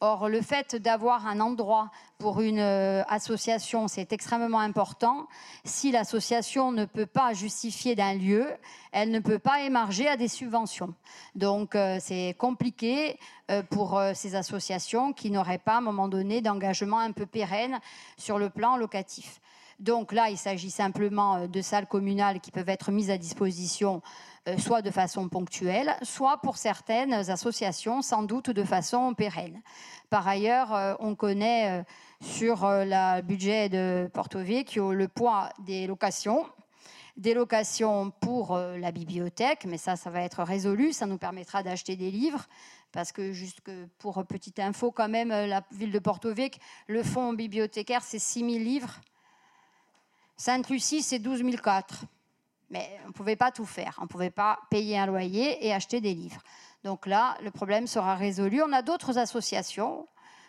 Or, 0.00 0.28
le 0.28 0.40
fait 0.42 0.76
d'avoir 0.76 1.26
un 1.26 1.40
endroit 1.40 1.90
pour 2.18 2.40
une 2.40 2.60
euh, 2.60 3.02
association, 3.08 3.88
c'est 3.88 4.12
extrêmement 4.12 4.60
important. 4.60 5.26
Si 5.64 5.90
l'association 5.90 6.70
ne 6.70 6.84
peut 6.84 7.06
pas 7.06 7.32
justifier 7.32 7.96
d'un 7.96 8.14
lieu, 8.14 8.46
elle 8.92 9.10
ne 9.10 9.18
peut 9.18 9.40
pas 9.40 9.62
émarger 9.62 10.06
à 10.06 10.16
des 10.16 10.28
subventions. 10.28 10.94
Donc, 11.34 11.74
euh, 11.74 11.98
c'est 12.00 12.36
compliqué 12.38 13.18
euh, 13.50 13.64
pour 13.64 14.00
ces 14.14 14.36
associations 14.36 15.12
qui 15.12 15.32
n'auraient 15.32 15.58
pas, 15.58 15.74
à 15.74 15.78
un 15.78 15.82
moment 15.82 16.06
donné, 16.06 16.42
d'engagement 16.42 17.00
un 17.00 17.10
peu 17.10 17.26
pérenne 17.26 17.80
sur 18.16 18.38
le 18.38 18.50
plan 18.50 18.76
locatif. 18.76 19.40
Donc 19.80 20.12
là, 20.12 20.28
il 20.30 20.38
s'agit 20.38 20.70
simplement 20.70 21.46
de 21.46 21.60
salles 21.60 21.86
communales 21.86 22.40
qui 22.40 22.50
peuvent 22.50 22.68
être 22.68 22.90
mises 22.90 23.10
à 23.10 23.18
disposition 23.18 24.02
soit 24.56 24.82
de 24.82 24.90
façon 24.90 25.28
ponctuelle, 25.28 25.96
soit 26.02 26.38
pour 26.38 26.56
certaines 26.56 27.12
associations, 27.12 28.02
sans 28.02 28.22
doute 28.22 28.50
de 28.50 28.64
façon 28.64 29.14
pérenne. 29.14 29.60
Par 30.10 30.26
ailleurs, 30.26 30.74
euh, 30.74 30.94
on 31.00 31.14
connaît 31.14 31.80
euh, 31.80 31.84
sur 32.22 32.64
euh, 32.64 32.84
le 32.86 33.20
budget 33.22 33.68
de 33.68 34.08
Porto 34.12 34.38
Vecchio 34.38 34.94
le 34.94 35.08
poids 35.08 35.50
des 35.60 35.86
locations 35.86 36.46
des 37.16 37.34
locations 37.34 38.12
pour 38.20 38.56
la 38.56 38.92
bibliothèque, 38.92 39.64
mais 39.64 39.76
ça, 39.76 39.96
ça 39.96 40.08
va 40.08 40.20
être 40.20 40.44
résolu. 40.44 40.92
Ça 40.92 41.04
nous 41.04 41.18
permettra 41.18 41.64
d'acheter 41.64 41.96
des 41.96 42.12
livres. 42.12 42.46
Parce 42.92 43.10
que, 43.10 43.32
juste 43.32 43.58
pour 43.98 44.24
petite 44.24 44.60
info, 44.60 44.92
quand 44.92 45.08
même, 45.08 45.30
la 45.30 45.64
ville 45.72 45.90
de 45.90 45.98
Porto 45.98 46.32
Vecchio, 46.32 46.62
le 46.86 47.02
fonds 47.02 47.32
bibliothécaire, 47.32 48.04
c'est 48.04 48.20
6 48.20 48.38
000 48.38 48.50
livres. 48.62 49.00
Sainte-Lucie, 50.36 51.02
c'est 51.02 51.18
12 51.18 51.42
004. 51.60 52.04
Mais 52.70 52.88
on 53.04 53.08
ne 53.08 53.12
pouvait 53.12 53.36
pas 53.36 53.50
tout 53.50 53.64
faire. 53.64 53.96
On 53.98 54.02
ne 54.02 54.08
pouvait 54.08 54.30
pas 54.30 54.58
payer 54.70 54.98
un 54.98 55.06
loyer 55.06 55.66
et 55.66 55.72
acheter 55.72 56.00
des 56.00 56.14
livres. 56.14 56.42
Donc 56.84 57.06
là, 57.06 57.36
le 57.42 57.50
problème 57.50 57.86
sera 57.86 58.14
résolu. 58.14 58.62
On 58.62 58.72
a 58.72 58.82
d'autres 58.82 59.18
associations 59.18 60.06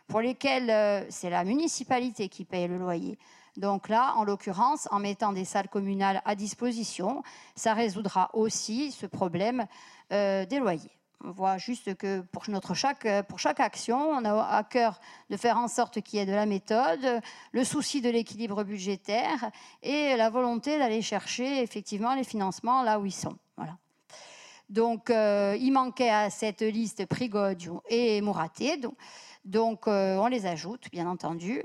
pour 0.08 0.22
lesquelles 0.22 0.70
euh, 0.70 1.06
c'est 1.10 1.30
la 1.30 1.44
municipalité 1.44 2.30
qui 2.30 2.46
paye 2.46 2.68
le 2.68 2.78
loyer. 2.78 3.18
Donc 3.58 3.90
là, 3.90 4.14
en 4.16 4.24
l'occurrence, 4.24 4.88
en 4.92 5.00
mettant 5.00 5.34
des 5.34 5.46
salles 5.46 5.70
communales 5.70 6.22
à 6.26 6.36
disposition, 6.36 7.24
ça 7.56 7.74
résoudra 7.74 8.30
aussi 8.34 8.92
ce 8.92 9.06
problème 9.06 9.66
euh, 10.12 10.46
des 10.46 10.60
loyers. 10.60 10.99
On 11.24 11.32
voit 11.32 11.58
juste 11.58 11.96
que 11.96 12.22
pour, 12.22 12.50
notre 12.50 12.74
chaque, 12.74 13.08
pour 13.28 13.40
chaque 13.40 13.60
action, 13.60 13.98
on 13.98 14.24
a 14.24 14.42
à 14.42 14.64
cœur 14.64 15.02
de 15.30 15.36
faire 15.36 15.58
en 15.58 15.68
sorte 15.68 16.00
qu'il 16.02 16.18
y 16.18 16.22
ait 16.22 16.26
de 16.26 16.32
la 16.32 16.46
méthode, 16.46 17.22
le 17.52 17.64
souci 17.66 18.02
de 18.02 18.10
l'équilibre 18.10 18.64
budgétaire 18.64 19.52
et 19.84 20.16
la 20.16 20.30
volonté 20.30 20.78
d'aller 20.78 21.02
chercher 21.02 21.62
effectivement 21.62 22.16
les 22.16 22.24
financements 22.24 22.84
là 22.84 23.00
où 23.00 23.06
ils 23.06 23.12
sont. 23.12 23.36
Voilà. 23.58 23.78
Donc, 24.70 25.10
euh, 25.10 25.58
il 25.60 25.72
manquait 25.72 26.10
à 26.10 26.30
cette 26.30 26.62
liste 26.62 27.06
Prigodio 27.06 27.84
et 27.90 28.22
Mouraté. 28.22 28.80
Donc, 29.44 29.88
euh, 29.88 30.18
on 30.18 30.28
les 30.28 30.46
ajoute, 30.46 30.90
bien 30.92 31.08
entendu. 31.08 31.64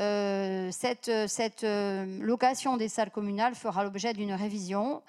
Euh, 0.00 0.70
cette, 0.70 1.10
cette 1.28 1.64
location 1.64 2.76
des 2.76 2.88
salles 2.88 3.10
communales 3.10 3.54
fera 3.54 3.82
l'objet 3.82 4.12
d'une 4.12 4.32
révision. 4.32 5.02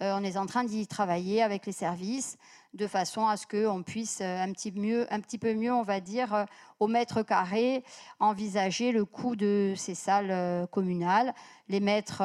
on 0.00 0.24
est 0.24 0.36
en 0.36 0.46
train 0.46 0.64
d'y 0.64 0.86
travailler 0.86 1.42
avec 1.42 1.66
les 1.66 1.72
services 1.72 2.38
de 2.74 2.86
façon 2.86 3.26
à 3.26 3.36
ce 3.36 3.46
qu'on 3.46 3.82
puisse 3.82 4.20
un 4.20 4.52
petit, 4.52 4.72
mieux, 4.72 5.06
un 5.12 5.20
petit 5.20 5.38
peu 5.38 5.54
mieux, 5.54 5.72
on 5.72 5.82
va 5.82 6.00
dire, 6.00 6.46
au 6.80 6.86
mètre 6.86 7.22
carré, 7.22 7.84
envisager 8.20 8.92
le 8.92 9.04
coût 9.04 9.36
de 9.36 9.74
ces 9.76 9.94
salles 9.94 10.66
communales, 10.68 11.34
les 11.68 11.80
mettre 11.80 12.22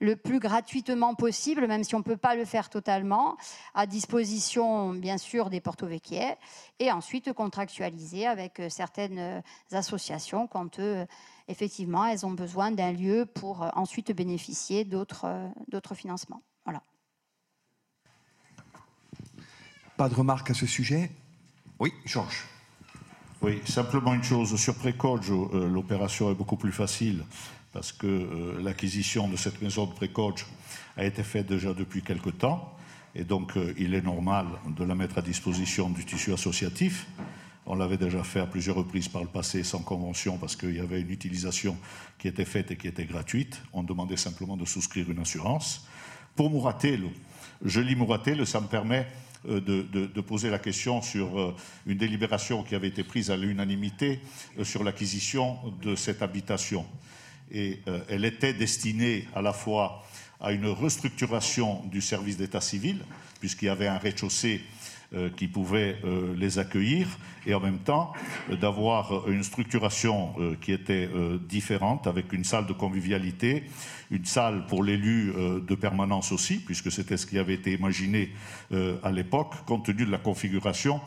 le 0.00 0.16
plus 0.16 0.38
gratuitement 0.38 1.14
possible, 1.14 1.66
même 1.66 1.82
si 1.82 1.94
on 1.94 1.98
ne 1.98 2.04
peut 2.04 2.16
pas 2.16 2.34
le 2.34 2.44
faire 2.44 2.68
totalement, 2.68 3.36
à 3.74 3.86
disposition 3.86 4.92
bien 4.92 5.18
sûr 5.18 5.50
des 5.50 5.60
porto 5.60 5.88
et 6.78 6.92
ensuite 6.92 7.32
contractualiser 7.32 8.26
avec 8.26 8.60
euh, 8.60 8.68
certaines 8.68 9.18
euh, 9.18 9.40
associations 9.72 10.46
quand 10.46 10.78
euh, 10.78 11.06
effectivement 11.48 12.04
elles 12.06 12.26
ont 12.26 12.32
besoin 12.32 12.70
d'un 12.70 12.92
lieu 12.92 13.26
pour 13.26 13.66
ensuite 13.74 14.12
bénéficier 14.12 14.84
d'autres 14.84 15.94
financements. 15.94 16.42
Voilà. 16.64 16.82
Pas 19.96 20.08
de 20.08 20.14
remarques 20.14 20.50
à 20.50 20.54
ce 20.54 20.66
sujet 20.66 21.10
Oui, 21.78 21.92
Georges. 22.04 22.44
Oui, 23.42 23.60
simplement 23.64 24.14
une 24.14 24.24
chose. 24.24 24.56
Sur 24.56 24.74
Précoggio, 24.74 25.50
l'opération 25.68 26.30
est 26.30 26.34
beaucoup 26.34 26.56
plus 26.56 26.72
facile 26.72 27.24
parce 27.74 27.92
que 27.92 28.06
euh, 28.06 28.62
l'acquisition 28.62 29.28
de 29.28 29.36
cette 29.36 29.60
maison 29.60 29.86
de 29.86 29.92
précoge 29.92 30.46
a 30.96 31.04
été 31.04 31.22
faite 31.22 31.46
déjà 31.46 31.74
depuis 31.74 32.02
quelque 32.02 32.30
temps, 32.30 32.72
et 33.16 33.24
donc 33.24 33.56
euh, 33.56 33.74
il 33.76 33.94
est 33.94 34.00
normal 34.00 34.46
de 34.76 34.84
la 34.84 34.94
mettre 34.94 35.18
à 35.18 35.22
disposition 35.22 35.90
du 35.90 36.04
tissu 36.04 36.32
associatif. 36.32 37.06
On 37.66 37.74
l'avait 37.74 37.96
déjà 37.96 38.22
fait 38.22 38.40
à 38.40 38.46
plusieurs 38.46 38.76
reprises 38.76 39.08
par 39.08 39.22
le 39.22 39.28
passé 39.28 39.64
sans 39.64 39.80
convention 39.80 40.38
parce 40.38 40.54
qu'il 40.54 40.76
y 40.76 40.80
avait 40.80 41.00
une 41.00 41.10
utilisation 41.10 41.76
qui 42.18 42.28
était 42.28 42.44
faite 42.44 42.70
et 42.70 42.76
qui 42.76 42.86
était 42.86 43.06
gratuite. 43.06 43.60
On 43.72 43.82
demandait 43.82 44.18
simplement 44.18 44.56
de 44.56 44.66
souscrire 44.66 45.10
une 45.10 45.18
assurance. 45.18 45.86
Pour 46.36 46.50
Mouratello, 46.50 47.10
je 47.64 47.80
lis 47.80 47.96
Mouratello, 47.96 48.44
ça 48.44 48.60
me 48.60 48.66
permet 48.66 49.08
euh, 49.48 49.60
de, 49.60 50.20
poser 50.20 50.50
la 50.50 50.58
question 50.58 51.02
sur 51.02 51.54
une 51.86 51.98
délibération 51.98 52.62
qui 52.62 52.74
avait 52.74 52.88
été 52.88 53.04
prise 53.04 53.30
à 53.30 53.36
l'unanimité 53.36 54.20
sur 54.62 54.84
l'acquisition 54.84 55.58
de 55.82 55.94
cette 55.96 56.22
habitation. 56.22 56.86
Et 57.50 57.80
euh, 57.88 58.00
elle 58.08 58.24
était 58.24 58.54
destinée 58.54 59.28
à 59.34 59.42
la 59.42 59.52
fois 59.52 60.04
à 60.40 60.52
une 60.52 60.66
restructuration 60.66 61.84
du 61.86 62.00
service 62.00 62.36
d'état 62.36 62.60
civil, 62.60 63.04
puisqu'il 63.40 63.66
y 63.66 63.68
avait 63.68 63.86
un 63.86 63.98
rez-de-chaussée 63.98 64.60
euh, 64.60 64.83
qui 65.36 65.48
pouvait 65.48 65.96
euh, 66.04 66.34
les 66.36 66.58
accueillir, 66.58 67.18
et 67.46 67.54
en 67.54 67.60
même 67.60 67.78
temps 67.78 68.12
d'avoir 68.60 69.28
une 69.28 69.42
structuration 69.42 70.34
qui 70.62 70.72
était 70.72 71.10
différente, 71.46 72.06
avec 72.06 72.32
une 72.32 72.42
salle 72.42 72.66
de 72.66 72.72
convivialité, 72.72 73.64
une 74.10 74.24
salle 74.24 74.64
pour 74.66 74.82
l'élu 74.82 75.30
de 75.60 75.74
permanence 75.74 76.32
aussi, 76.32 76.56
puisque 76.56 76.90
c'était 76.90 77.18
ce 77.18 77.26
qui 77.26 77.38
avait 77.38 77.52
été 77.52 77.74
imaginé 77.74 78.32
à 78.72 79.12
l'époque, 79.12 79.52
compte 79.66 79.84
tenu 79.84 80.06
de 80.06 80.10
la 80.10 80.16
configuration 80.16 81.02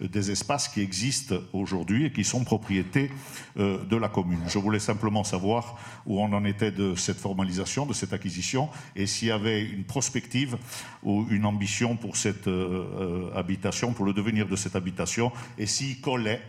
des 0.00 0.30
espaces 0.30 0.68
qui 0.68 0.80
existent 0.80 1.36
aujourd'hui 1.52 2.06
et 2.06 2.12
qui 2.12 2.24
sont 2.24 2.44
propriétés 2.44 3.10
euh, 3.58 3.84
de 3.84 3.96
la 3.96 4.08
commune. 4.08 4.40
Je 4.48 4.58
voulais 4.58 4.78
simplement 4.78 5.24
savoir 5.24 5.78
où 6.06 6.20
on 6.20 6.32
en 6.32 6.44
était 6.44 6.72
de 6.72 6.94
cette 6.94 7.18
formalisation, 7.18 7.86
de 7.86 7.92
cette 7.92 8.12
acquisition, 8.12 8.68
et 8.96 9.06
s'il 9.06 9.28
y 9.28 9.32
avait 9.32 9.62
une 9.62 9.84
prospective 9.84 10.56
ou 11.02 11.26
une 11.30 11.44
ambition 11.44 11.96
pour 11.96 12.16
cette 12.16 12.48
euh, 12.48 13.30
euh, 13.32 13.38
habitation, 13.38 13.92
pour 13.92 14.04
le 14.06 14.12
devenir 14.12 14.46
de 14.48 14.56
cette 14.56 14.76
habitation, 14.76 15.32
et 15.58 15.66
s'il 15.66 16.00
collait 16.00 16.42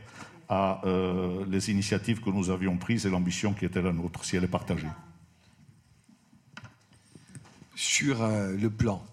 à 0.53 0.81
les 1.49 1.71
initiatives 1.71 2.19
que 2.19 2.29
nous 2.29 2.49
avions 2.49 2.75
prises 2.75 3.05
et 3.05 3.09
l'ambition 3.09 3.53
qui 3.53 3.63
était 3.63 3.81
la 3.81 3.93
nôtre, 3.93 4.25
si 4.25 4.35
elle 4.35 4.43
est 4.43 4.47
partagée 4.47 4.89
sur 7.75 8.21
euh, 8.21 8.55
le 8.55 8.69
plan 8.69 9.03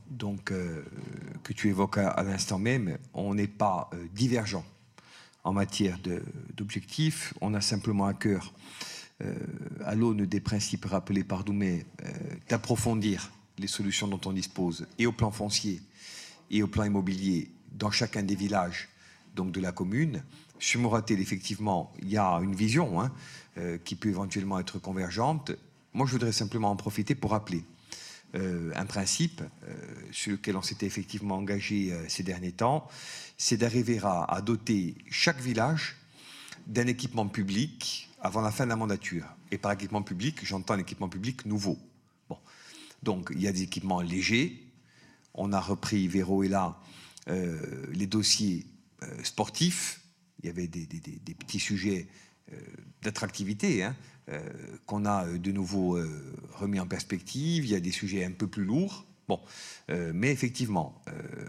euh, 0.50 0.82
que 1.42 1.52
tu 1.52 1.68
évoques 1.68 1.98
à, 1.98 2.22
l'instant 2.22 2.58
même, 2.58 2.98
on 3.14 3.34
n'est 3.34 3.46
pas 3.46 3.90
euh, 3.92 4.06
divergent 4.14 4.64
en 5.44 5.52
matière 5.52 5.98
d'objectifs. 6.56 7.32
On 7.40 7.54
a 7.54 7.60
simplement 7.60 8.06
à 8.06 8.12
cœur, 8.12 8.52
à 9.84 9.94
l'aune 9.94 10.26
des 10.26 10.40
principes 10.40 10.84
rappelés 10.84 11.24
par 11.24 11.42
Doumet, 11.42 11.86
d'approfondir 12.50 13.30
les 13.56 13.68
solutions 13.68 14.08
dont 14.08 14.20
on 14.26 14.32
dispose, 14.32 14.86
et 14.98 15.06
au 15.06 15.12
plan 15.12 15.30
foncier 15.30 15.80
et 16.50 16.62
au 16.62 16.66
plan 16.66 16.84
immobilier, 16.84 17.50
dans 17.72 17.90
chacun 17.90 18.24
des 18.24 18.34
villages 18.34 18.88
donc 19.34 19.50
de 19.52 19.60
la 19.60 19.72
commune. 19.72 20.22
Sur 20.58 20.80
Moratel, 20.80 21.18
effectivement, 21.18 21.94
il 22.02 22.10
y 22.10 22.18
a 22.18 22.40
une 22.42 22.54
vision 22.54 23.00
hein, 23.00 23.10
qui 23.84 23.94
peut 23.94 24.10
éventuellement 24.10 24.58
être 24.58 24.78
convergente. 24.78 25.52
Moi, 25.94 26.04
je 26.06 26.12
voudrais 26.12 26.32
simplement 26.32 26.70
en 26.70 26.76
profiter 26.76 27.14
pour 27.14 27.30
rappeler 27.30 27.64
euh, 28.34 28.72
un 28.76 28.84
principe 28.84 29.40
euh, 29.40 29.74
sur 30.12 30.32
lequel 30.32 30.54
on 30.58 30.62
s'était 30.62 30.84
effectivement 30.84 31.36
engagé 31.36 31.92
euh, 31.92 32.04
ces 32.08 32.22
derniers 32.22 32.52
temps, 32.52 32.86
c'est 33.38 33.56
d'arriver 33.56 34.00
à, 34.02 34.42
doter 34.42 34.96
chaque 35.10 35.40
village 35.40 35.96
d'un 36.66 36.86
équipement 36.88 37.26
public 37.26 38.10
avant 38.20 38.42
la 38.42 38.50
fin 38.50 38.64
de 38.64 38.68
la 38.68 38.76
mandature. 38.76 39.24
Et 39.50 39.56
par 39.56 39.72
équipement 39.72 40.02
public, 40.02 40.44
j'entends 40.44 40.74
un 40.74 40.78
équipement 40.78 41.08
public 41.08 41.46
nouveau. 41.46 41.78
Bon. 42.28 42.36
Donc, 43.02 43.30
il 43.32 43.40
y 43.40 43.48
a 43.48 43.52
des 43.52 43.62
équipements 43.62 44.02
légers. 44.02 44.62
On 45.32 45.54
a 45.54 45.60
repris, 45.60 46.06
Véro 46.06 46.42
et 46.42 46.48
là, 46.48 46.78
les 47.28 48.06
dossiers 48.06 48.66
sportifs. 49.22 50.00
Il 50.42 50.46
y 50.46 50.48
avait 50.48 50.66
des 50.66 51.34
petits 51.34 51.60
sujets 51.60 52.08
d'attractivité. 53.02 53.82
Hein. 53.82 53.94
Euh, 54.30 54.40
qu'on 54.84 55.06
a 55.06 55.24
euh, 55.24 55.38
de 55.38 55.52
nouveau 55.52 55.96
euh, 55.96 56.34
remis 56.52 56.78
en 56.80 56.86
perspective. 56.86 57.64
Il 57.64 57.70
y 57.70 57.74
a 57.74 57.80
des 57.80 57.92
sujets 57.92 58.24
un 58.24 58.30
peu 58.30 58.46
plus 58.46 58.64
lourds. 58.64 59.06
Bon, 59.26 59.40
mais 60.14 60.30
effectivement, 60.30 61.02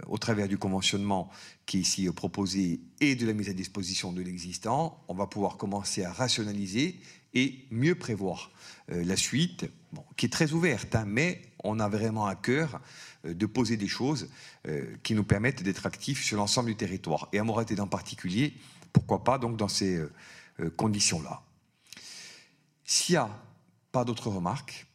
au 0.08 0.18
travers 0.18 0.50
du 0.50 0.58
conventionnement 0.58 1.30
qui 1.66 1.78
est 1.78 1.80
ici 1.80 2.10
proposé 2.12 2.82
et 3.00 3.16
de 3.16 3.26
la 3.26 3.32
mise 3.32 3.48
à 3.48 3.54
disposition 3.54 4.12
de 4.12 4.22
l'existant, 4.22 5.02
on 5.08 5.14
va 5.14 5.28
pouvoir 5.28 5.56
commencer 5.56 6.04
à 6.04 6.12
rationaliser 6.12 7.00
et 7.34 7.60
mieux 7.72 7.96
prévoir 7.96 8.52
la 8.90 9.16
suite, 9.16 9.72
qui 10.18 10.26
est 10.26 10.30
très 10.30 10.52
ouverte, 10.52 10.94
hein, 10.94 11.06
mais 11.08 11.42
on 11.64 11.80
a 11.80 11.88
vraiment 11.88 12.26
à 12.26 12.36
cœur 12.36 12.82
de 13.24 13.46
poser 13.46 13.78
des 13.78 13.88
choses 13.88 14.28
qui 15.04 15.16
nous 15.16 15.24
permettent 15.24 15.64
d'être 15.64 15.86
actifs 15.86 16.22
sur 16.22 16.36
l'ensemble 16.36 16.68
du 16.68 16.76
territoire. 16.76 17.30
Et 17.32 17.40
à 17.40 17.46
Moraté 17.46 17.80
en 17.80 17.88
particulier, 17.88 18.56
pourquoi 18.92 19.24
pas 19.24 19.38
donc 19.38 19.56
dans 19.56 19.70
ces 19.70 20.04
conditions-là. 20.68 21.41
S'il 22.86 23.14
n'y 23.14 23.18
a 23.18 23.30
pas 23.91 24.03
d'autres 24.03 24.30
remarques, 24.30 24.88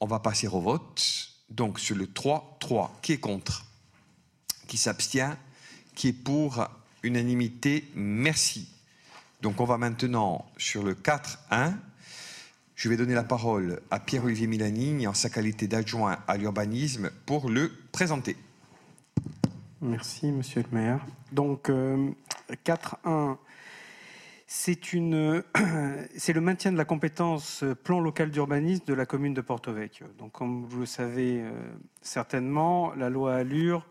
on 0.00 0.06
va 0.06 0.20
passer 0.20 0.48
au 0.48 0.60
vote. 0.60 1.28
Donc 1.50 1.78
sur 1.78 1.96
le 1.96 2.06
3-3, 2.06 2.90
qui 3.02 3.12
est 3.12 3.18
contre? 3.18 3.66
Qui 4.66 4.76
s'abstient? 4.76 5.36
Qui 5.94 6.08
est 6.08 6.12
pour? 6.12 6.66
Unanimité 7.02 7.88
Merci. 7.94 8.68
Donc 9.42 9.60
on 9.60 9.64
va 9.64 9.76
maintenant 9.76 10.46
sur 10.56 10.82
le 10.82 10.94
4-1. 10.94 11.74
Je 12.74 12.88
vais 12.88 12.96
donner 12.96 13.14
la 13.14 13.24
parole 13.24 13.80
à 13.90 14.00
Pierre-Olivier 14.00 14.46
Milani 14.46 15.06
en 15.06 15.14
sa 15.14 15.30
qualité 15.30 15.68
d'adjoint 15.68 16.18
à 16.26 16.36
l'urbanisme 16.36 17.10
pour 17.26 17.50
le 17.50 17.70
présenter. 17.92 18.36
Merci, 19.80 20.30
monsieur 20.30 20.64
le 20.70 20.76
maire. 20.76 21.04
Donc, 21.32 21.68
4-1, 21.68 22.12
euh, 23.06 23.34
c'est 24.54 26.34
le 26.34 26.40
maintien 26.42 26.72
de 26.72 26.76
la 26.76 26.84
compétence 26.84 27.64
plan 27.84 28.00
local 28.00 28.30
d'urbanisme 28.30 28.84
de 28.84 28.92
la 28.92 29.06
commune 29.06 29.32
de 29.32 29.40
Porto 29.40 29.72
Vecchio. 29.72 30.06
Donc, 30.18 30.32
comme 30.32 30.66
vous 30.66 30.80
le 30.80 30.86
savez 30.86 31.40
euh, 31.40 31.50
certainement, 32.02 32.92
la 32.94 33.08
loi 33.08 33.34
Allure 33.34 33.86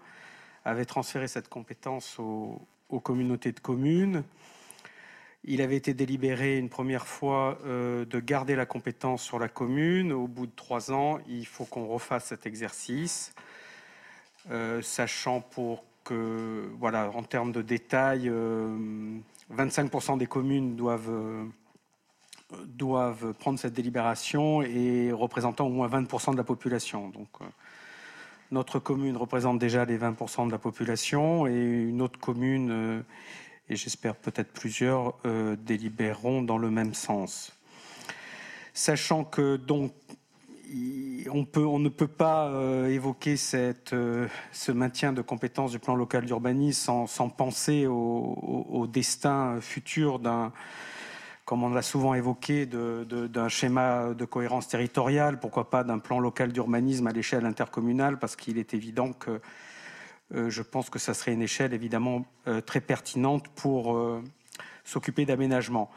avait 0.64 0.86
transféré 0.86 1.28
cette 1.28 1.50
compétence 1.50 2.20
aux, 2.20 2.62
communautés 3.04 3.52
de 3.54 3.60
communes. 3.60 4.24
Il 5.46 5.64
avait 5.64 5.78
été 5.78 5.96
délibéré 5.96 6.60
une 6.60 6.70
première 6.70 7.08
fois 7.08 7.58
euh, 7.66 8.06
de 8.06 8.20
garder 8.20 8.56
la 8.56 8.68
compétence 8.68 9.24
sur 9.24 9.40
la 9.40 9.48
commune. 9.48 10.12
Au 10.12 10.28
bout 10.28 10.46
de 10.46 10.56
trois 10.56 10.92
ans, 10.92 11.18
il 11.28 11.48
faut 11.48 11.66
qu'on 11.66 11.88
refasse 11.88 12.26
cet 12.26 12.46
exercice, 12.46 13.34
euh, 14.52 14.80
sachant 14.84 15.42
pour 15.42 15.84
que, 16.04 16.70
voilà, 16.78 17.10
en 17.16 17.24
termes 17.24 17.52
de 17.52 17.64
détails, 17.64 18.32
25% 19.56 20.18
des 20.18 20.28
communes 20.28 20.76
doivent, 20.76 21.10
euh, 21.10 21.46
doivent 22.66 23.34
prendre 23.34 23.60
cette 23.60 23.74
délibération 23.74 24.62
et 24.62 25.12
représentant 25.12 25.68
au 25.68 25.70
moins 25.70 25.88
20% 25.88 26.32
de 26.32 26.38
la 26.38 26.44
population. 26.44 27.10
Donc, 27.10 27.30
euh, 27.42 27.46
notre 28.52 28.80
commune 28.80 29.18
représente 29.18 29.60
déjà 29.60 29.86
les 29.86 29.98
20% 29.98 30.48
de 30.48 30.52
la 30.52 30.58
population 30.58 31.48
et 31.48 31.54
une 31.54 32.02
autre 32.02 32.20
commune, 32.20 32.72
euh, 32.72 33.02
et 33.70 33.76
j'espère 33.76 34.16
peut-être 34.16 34.52
plusieurs, 34.52 35.18
délibéreront 35.60 36.42
dans 36.42 36.58
le 36.58 36.70
même 36.70 36.94
sens. 36.94 37.58
Sachant 38.74 39.24
que 39.24 39.56
donc 39.56 39.94
on, 41.30 41.80
ne 41.80 41.90
peut 41.90 42.08
pas 42.08 42.48
euh, 42.48 42.88
évoquer 42.88 43.36
euh, 43.54 44.28
ce 44.52 44.72
maintien 44.72 45.14
de 45.14 45.22
compétences 45.22 45.72
du 45.72 45.80
plan 45.80 45.96
local 45.96 46.26
d'urbanisme 46.26 47.06
sans, 47.08 47.30
penser 47.30 47.88
au, 47.88 48.88
destin 48.92 49.60
futur 49.62 50.20
d'un, 50.20 50.52
comme 51.46 51.64
on 51.64 51.70
l'a 51.70 51.82
souvent 51.82 52.14
évoqué, 52.14 52.66
d'un 52.66 53.50
schéma 53.50 54.14
de 54.14 54.26
cohérence 54.26 54.68
territoriale, 54.68 55.40
pourquoi 55.40 55.70
pas 55.70 55.84
d'un 55.84 56.00
plan 56.00 56.20
local 56.20 56.52
d'urbanisme 56.52 57.08
à 57.08 57.12
l'échelle 57.12 57.46
intercommunale, 57.46 58.20
parce 58.20 58.36
qu'il 58.36 58.58
est 58.58 58.74
évident 58.74 59.14
que 59.14 59.42
euh, 60.34 60.50
je 60.50 60.62
pense 60.62 60.90
que 60.90 61.00
ça 61.00 61.14
serait 61.14 61.34
une 61.34 61.42
échelle 61.42 61.74
évidemment 61.74 62.26
très 62.66 62.82
pertinente 62.82 63.48
pour 63.50 64.00
s'occuper 64.84 65.26
d'aménagement. 65.26 65.92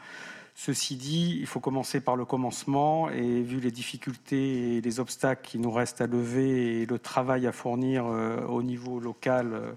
Ceci 0.57 0.95
dit, 0.95 1.37
il 1.37 1.47
faut 1.47 1.59
commencer 1.59 1.99
par 1.99 2.15
le 2.15 2.23
commencement 2.23 3.09
et 3.09 3.41
vu 3.41 3.59
les 3.59 3.71
difficultés 3.71 4.77
et 4.77 4.81
les 4.81 4.99
obstacles 5.01 5.45
qui 5.45 5.59
nous 5.59 5.69
restent 5.69 5.99
à 5.99 6.07
lever 6.07 6.81
et 6.81 6.85
le 6.85 6.97
travail 6.97 7.45
à 7.45 7.51
fournir 7.51 8.05
euh, 8.05 8.39
au 8.47 8.63
niveau 8.63 9.01
local, 9.01 9.53
euh, 9.53 9.73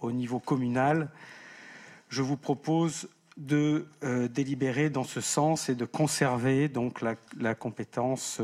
au 0.00 0.10
niveau 0.10 0.38
communal, 0.38 1.10
je 2.08 2.22
vous 2.22 2.38
propose 2.38 3.10
de 3.36 3.86
euh, 4.02 4.26
délibérer 4.26 4.88
dans 4.88 5.04
ce 5.04 5.20
sens 5.20 5.68
et 5.68 5.74
de 5.74 5.84
conserver 5.84 6.70
donc 6.70 7.02
la, 7.02 7.54
compétence 7.54 8.40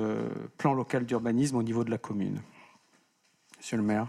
plan 0.59 0.75
local 0.75 1.07
d'urbanisme 1.07 1.57
au 1.57 1.63
niveau 1.63 1.85
de 1.85 1.91
la 1.91 1.99
commune. 1.99 2.43
Monsieur 3.57 3.79
le 3.79 3.83
maire. 3.83 4.09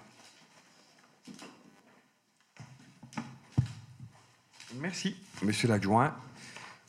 Merci, 4.75 5.15
monsieur 5.41 5.69
l'adjoint. 5.69 6.13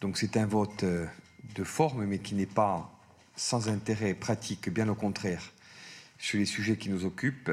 Donc 0.00 0.16
c'est 0.16 0.36
un 0.36 0.46
vote 0.46 0.84
euh, 0.84 1.06
de 1.54 1.64
forme, 1.64 2.04
mais 2.04 2.18
qui 2.18 2.34
n'est 2.34 2.46
pas 2.46 2.90
sans 3.36 3.68
intérêt 3.68 4.14
pratique, 4.14 4.68
bien 4.68 4.88
au 4.88 4.94
contraire, 4.94 5.42
sur 6.18 6.38
les 6.38 6.46
sujets 6.46 6.76
qui 6.76 6.90
nous 6.90 7.04
occupent, 7.04 7.50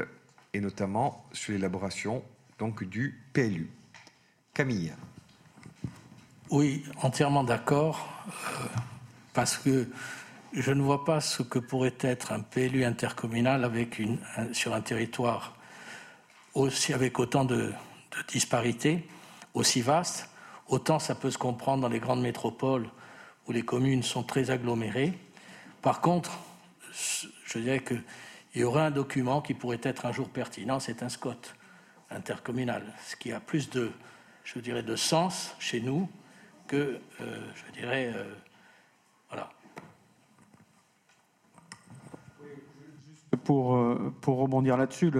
et 0.52 0.60
notamment 0.60 1.24
sur 1.32 1.52
l'élaboration 1.52 2.22
donc 2.58 2.84
du 2.84 3.20
PLU. 3.32 3.70
Camille. 4.54 4.92
Oui, 6.50 6.84
entièrement 7.02 7.44
d'accord, 7.44 8.08
euh, 8.28 8.30
parce 9.34 9.58
que 9.58 9.88
je 10.52 10.70
ne 10.72 10.80
vois 10.80 11.04
pas 11.04 11.20
ce 11.20 11.42
que 11.42 11.58
pourrait 11.58 11.96
être 12.00 12.32
un 12.32 12.40
PLU 12.40 12.84
intercommunal 12.84 13.64
avec 13.64 13.98
une, 13.98 14.18
sur 14.52 14.74
un 14.74 14.80
territoire 14.80 15.56
aussi 16.54 16.94
avec 16.94 17.18
autant 17.18 17.44
de, 17.44 17.56
de 17.56 18.26
disparités, 18.28 19.06
aussi 19.52 19.82
vaste, 19.82 20.28
Autant 20.68 20.98
ça 20.98 21.14
peut 21.14 21.30
se 21.30 21.38
comprendre 21.38 21.82
dans 21.82 21.88
les 21.88 22.00
grandes 22.00 22.22
métropoles 22.22 22.88
où 23.46 23.52
les 23.52 23.62
communes 23.62 24.02
sont 24.02 24.22
très 24.22 24.50
agglomérées. 24.50 25.12
Par 25.82 26.00
contre, 26.00 26.38
je 26.92 27.58
dirais 27.58 27.82
qu'il 27.82 28.02
y 28.56 28.64
aurait 28.64 28.82
un 28.82 28.90
document 28.90 29.40
qui 29.40 29.54
pourrait 29.54 29.80
être 29.82 30.06
un 30.06 30.12
jour 30.12 30.28
pertinent, 30.28 30.80
c'est 30.80 31.02
un 31.02 31.08
SCOT 31.08 31.34
intercommunal, 32.10 32.82
ce 33.04 33.16
qui 33.16 33.32
a 33.32 33.40
plus 33.40 33.70
de, 33.70 33.90
je 34.44 34.58
dirais, 34.58 34.82
de 34.82 34.96
sens 34.96 35.54
chez 35.58 35.80
nous 35.80 36.08
que, 36.66 36.98
euh, 37.20 37.40
je 37.54 37.80
dirais, 37.80 38.12
euh, 38.14 38.34
voilà. 39.28 39.50
Pour, 43.44 43.76
euh, 43.76 44.12
pour 44.20 44.38
rebondir 44.38 44.76
là-dessus, 44.76 45.12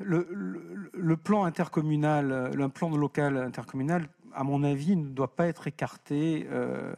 le, 0.00 1.16
plan 1.16 1.44
intercommunal, 1.44 2.52
le 2.54 2.68
plan 2.68 2.90
local 2.90 3.36
intercommunal, 3.36 4.08
à 4.34 4.44
mon 4.44 4.62
avis, 4.62 4.96
ne 4.96 5.08
doit 5.08 5.34
pas 5.34 5.46
être 5.46 5.66
écarté. 5.66 6.46
Euh, 6.50 6.94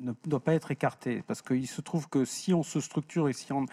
ne 0.00 0.12
doit 0.26 0.40
pas 0.40 0.54
être 0.54 0.70
écarté 0.72 1.22
parce 1.26 1.42
qu'il 1.42 1.68
se 1.68 1.80
trouve 1.80 2.08
que 2.08 2.24
si 2.24 2.52
on 2.52 2.62
se 2.62 2.80
structure 2.80 3.28
et 3.28 3.32
si 3.32 3.52
on 3.52 3.66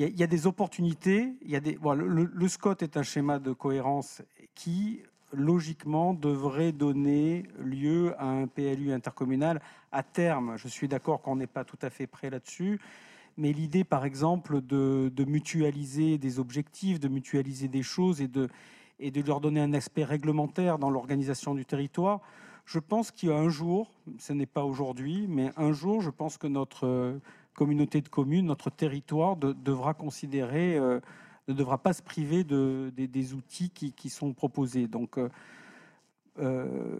il 0.00 0.18
y, 0.18 0.22
a 0.22 0.26
des 0.26 0.46
opportunités. 0.46 1.34
Il 1.42 1.50
y 1.50 1.56
a 1.56 1.60
des, 1.60 1.78
le, 1.94 2.48
SCOT 2.48 2.76
est 2.80 2.96
un 2.96 3.02
schéma 3.02 3.38
de 3.38 3.52
cohérence 3.52 4.22
qui, 4.54 5.02
logiquement, 5.30 6.14
devrait 6.14 6.72
donner 6.72 7.44
lieu 7.58 8.14
à 8.18 8.24
un 8.24 8.46
PLU 8.46 8.92
intercommunal 8.92 9.60
à 9.92 10.02
terme. 10.02 10.56
Je 10.56 10.68
suis 10.68 10.88
d'accord 10.88 11.20
qu'on 11.20 11.36
n'est 11.36 11.46
pas 11.46 11.64
tout 11.64 11.78
à 11.82 11.90
fait 11.90 12.06
prêt 12.06 12.30
là-dessus, 12.30 12.80
mais 13.40 13.54
l'idée, 13.54 13.84
par 13.84 14.04
exemple, 14.04 14.60
de, 14.60 15.24
mutualiser 15.24 16.18
des 16.18 16.38
objectifs, 16.38 17.00
de 17.00 17.08
mutualiser 17.08 17.68
des 17.68 17.82
choses 17.82 18.20
et 18.20 18.28
de, 18.28 18.48
leur 19.26 19.40
donner 19.40 19.60
un 19.60 19.72
aspect 19.72 20.04
réglementaire 20.04 20.78
dans 20.78 20.90
l'organisation 20.90 21.54
du 21.54 21.64
territoire, 21.64 22.20
je 22.66 22.78
pense 22.78 23.10
qu'il 23.10 23.30
y 23.30 23.32
a 23.32 23.36
un 23.36 23.48
jour, 23.48 23.90
ce 24.18 24.34
n'est 24.34 24.46
pas 24.46 24.64
aujourd'hui, 24.64 25.26
mais 25.26 25.50
un 25.56 25.72
jour, 25.72 26.02
je 26.02 26.10
pense 26.10 26.36
que 26.36 26.46
notre 26.46 27.18
communauté 27.54 28.02
de 28.02 28.08
communes, 28.08 28.44
notre 28.44 28.70
territoire 28.70 29.36
devra 29.36 29.94
considérer, 29.94 30.78
ne 30.78 31.54
devra 31.54 31.78
pas 31.78 31.94
se 31.94 32.02
priver 32.02 32.44
de, 32.44 32.92
des 32.94 33.32
outils 33.32 33.70
qui, 33.70 34.10
sont 34.10 34.34
proposés. 34.34 34.86
Donc, 34.86 35.18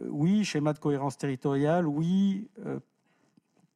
oui, 0.09 0.45
schéma 0.45 0.73
de 0.73 0.79
cohérence 0.79 1.19
territoriale, 1.19 1.87
oui, 1.87 2.49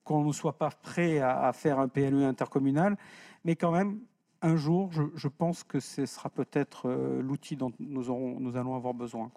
qu'on 0.05 0.24
ne 0.24 0.32
soit 0.32 0.59
pas 0.59 0.70
prêt 0.70 1.18
à, 1.18 1.52
faire 1.52 1.78
un 1.78 1.89
PLU 1.89 2.24
intercommunal, 2.24 2.97
mais 3.44 3.56
quand 3.56 3.72
même, 3.72 4.01
un 4.43 4.56
jour, 4.56 4.90
je, 4.93 5.28
pense 5.28 5.64
que 5.64 5.81
ce 5.81 6.05
sera 6.05 6.28
peut-être 6.28 6.89
euh, 6.89 7.22
l'outil 7.22 7.56
dont 7.56 7.72
nous, 7.81 8.10
aurons, 8.10 8.39
nous 8.39 8.56
allons 8.56 8.76
avoir 8.76 8.93
besoin. 8.93 9.32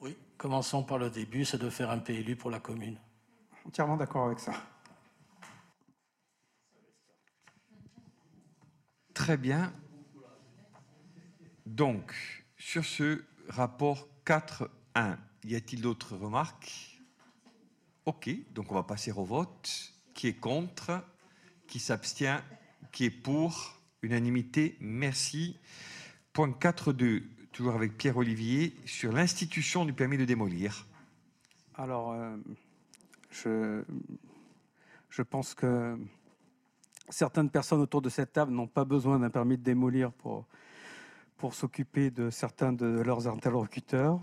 Oui, 0.00 0.16
commençons 0.36 0.84
par 0.84 0.98
le 0.98 1.10
début, 1.10 1.44
c'est 1.44 1.58
de 1.58 1.68
faire 1.68 1.90
un 1.90 1.98
PLU 1.98 2.36
pour 2.36 2.50
la 2.50 2.60
commune. 2.60 2.96
Entièrement 3.66 3.96
d'accord 3.96 4.26
avec 4.26 4.38
ça. 4.38 4.52
Très 9.12 9.36
bien. 9.36 9.72
Donc, 11.66 12.14
sur 12.56 12.84
ce 12.84 13.24
rapport 13.48 14.08
4.1, 14.24 15.16
y 15.44 15.56
a-t-il 15.56 15.82
d'autres 15.82 16.16
remarques? 16.16 16.97
Ok, 18.08 18.30
donc 18.54 18.72
on 18.72 18.74
va 18.74 18.84
passer 18.84 19.12
au 19.12 19.22
vote. 19.22 19.92
Qui 20.14 20.28
est 20.28 20.40
contre? 20.40 21.04
Qui 21.66 21.78
s'abstient? 21.78 22.40
Qui 22.90 23.04
est 23.04 23.10
pour? 23.10 23.82
Unanimité, 24.00 24.78
merci. 24.80 25.58
Point 26.32 26.52
4.2, 26.52 27.22
toujours 27.52 27.74
avec 27.74 27.98
Pierre-Olivier, 27.98 28.74
sur 28.86 29.12
l'institution 29.12 29.84
du 29.84 29.92
permis 29.92 30.16
de 30.16 30.24
démolir. 30.24 30.86
Alors, 31.74 32.12
euh, 32.12 32.34
je, 33.30 35.22
pense 35.22 35.52
que 35.52 35.98
certaines 37.10 37.50
personnes 37.50 37.82
autour 37.82 38.00
de 38.00 38.08
cette 38.08 38.32
table 38.32 38.52
n'ont 38.52 38.68
pas 38.68 38.86
besoin 38.86 39.18
d'un 39.18 39.28
permis 39.28 39.58
de 39.58 39.62
démolir 39.62 40.12
pour, 40.12 40.46
pour 41.36 41.52
s'occuper 41.52 42.10
de 42.10 42.30
certains 42.30 42.72
de 42.72 42.86
leurs 42.86 43.28
interlocuteurs. 43.28 44.22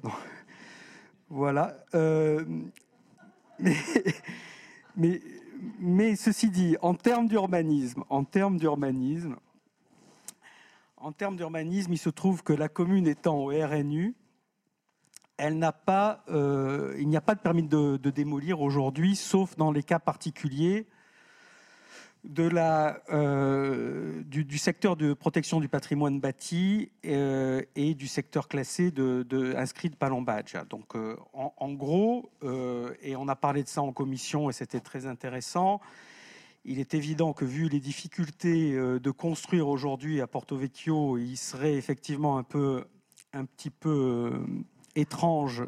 voilà. 1.29 1.77
Euh, 1.93 2.43
mais, 4.95 5.21
mais, 5.79 6.15
ceci 6.15 6.49
dit, 6.49 6.77
en 6.81 6.93
termes 6.93 7.27
d'urbanisme, 7.27 8.03
en 8.09 8.23
termes 8.23 8.57
d'urbanisme, 8.57 9.35
en 10.97 11.11
termes 11.11 11.35
d'urbanisme, 11.35 11.93
il 11.93 11.97
se 11.97 12.09
trouve 12.09 12.43
que 12.43 12.53
la 12.53 12.69
commune 12.69 13.07
étant 13.07 13.37
au 13.37 13.47
RNU, 13.47 14.15
elle 15.37 15.57
n'a 15.57 15.71
pas, 15.71 16.23
euh, 16.29 16.95
il 16.97 17.09
n'y 17.09 17.17
a 17.17 17.21
pas 17.21 17.35
de 17.35 17.41
permis 17.41 17.63
de 17.63 17.97
démolir 18.09 18.61
aujourd'hui, 18.61 19.15
sauf 19.15 19.55
dans 19.57 19.71
les 19.71 19.83
cas 19.83 19.99
particuliers 19.99 20.87
de 22.27 22.43
la, 22.43 23.01
euh, 23.11 24.21
du, 24.23 24.57
secteur 24.57 24.95
de 24.95 25.13
protection 25.13 25.59
du 25.59 25.69
patrimoine 25.69 26.19
bâti 26.19 26.91
euh, 27.05 27.61
et 27.75 27.93
du 27.93 28.07
secteur 28.07 28.47
classé 28.47 28.91
de, 28.91 29.55
inscrit 29.55 29.89
de 29.89 29.95
Palombadge. 29.95 30.55
Donc, 30.69 30.95
euh, 30.95 31.15
en, 31.33 31.73
gros, 31.73 32.31
et 33.01 33.15
on 33.15 33.27
a 33.27 33.35
parlé 33.35 33.63
de 33.63 33.67
ça 33.67 33.81
en 33.81 33.91
commission 33.91 34.49
et 34.49 34.53
c'était 34.53 34.79
très 34.79 35.05
intéressant, 35.05 35.81
il 36.65 36.79
est 36.79 36.95
évident 36.95 37.33
que 37.33 37.45
vu 37.45 37.69
les 37.69 37.79
difficultés 37.79 38.73
de 38.73 39.11
construire 39.11 39.67
aujourd'hui 39.67 40.19
à 40.19 40.27
Porto 40.27 40.57
Vecchio, 40.57 41.17
il 41.17 41.37
serait 41.37 41.75
effectivement 41.75 42.39
un, 42.39 42.43
peu, 42.43 42.85
un 43.33 43.45
petit 43.45 43.69
peu 43.69 44.31
étrange 44.95 45.63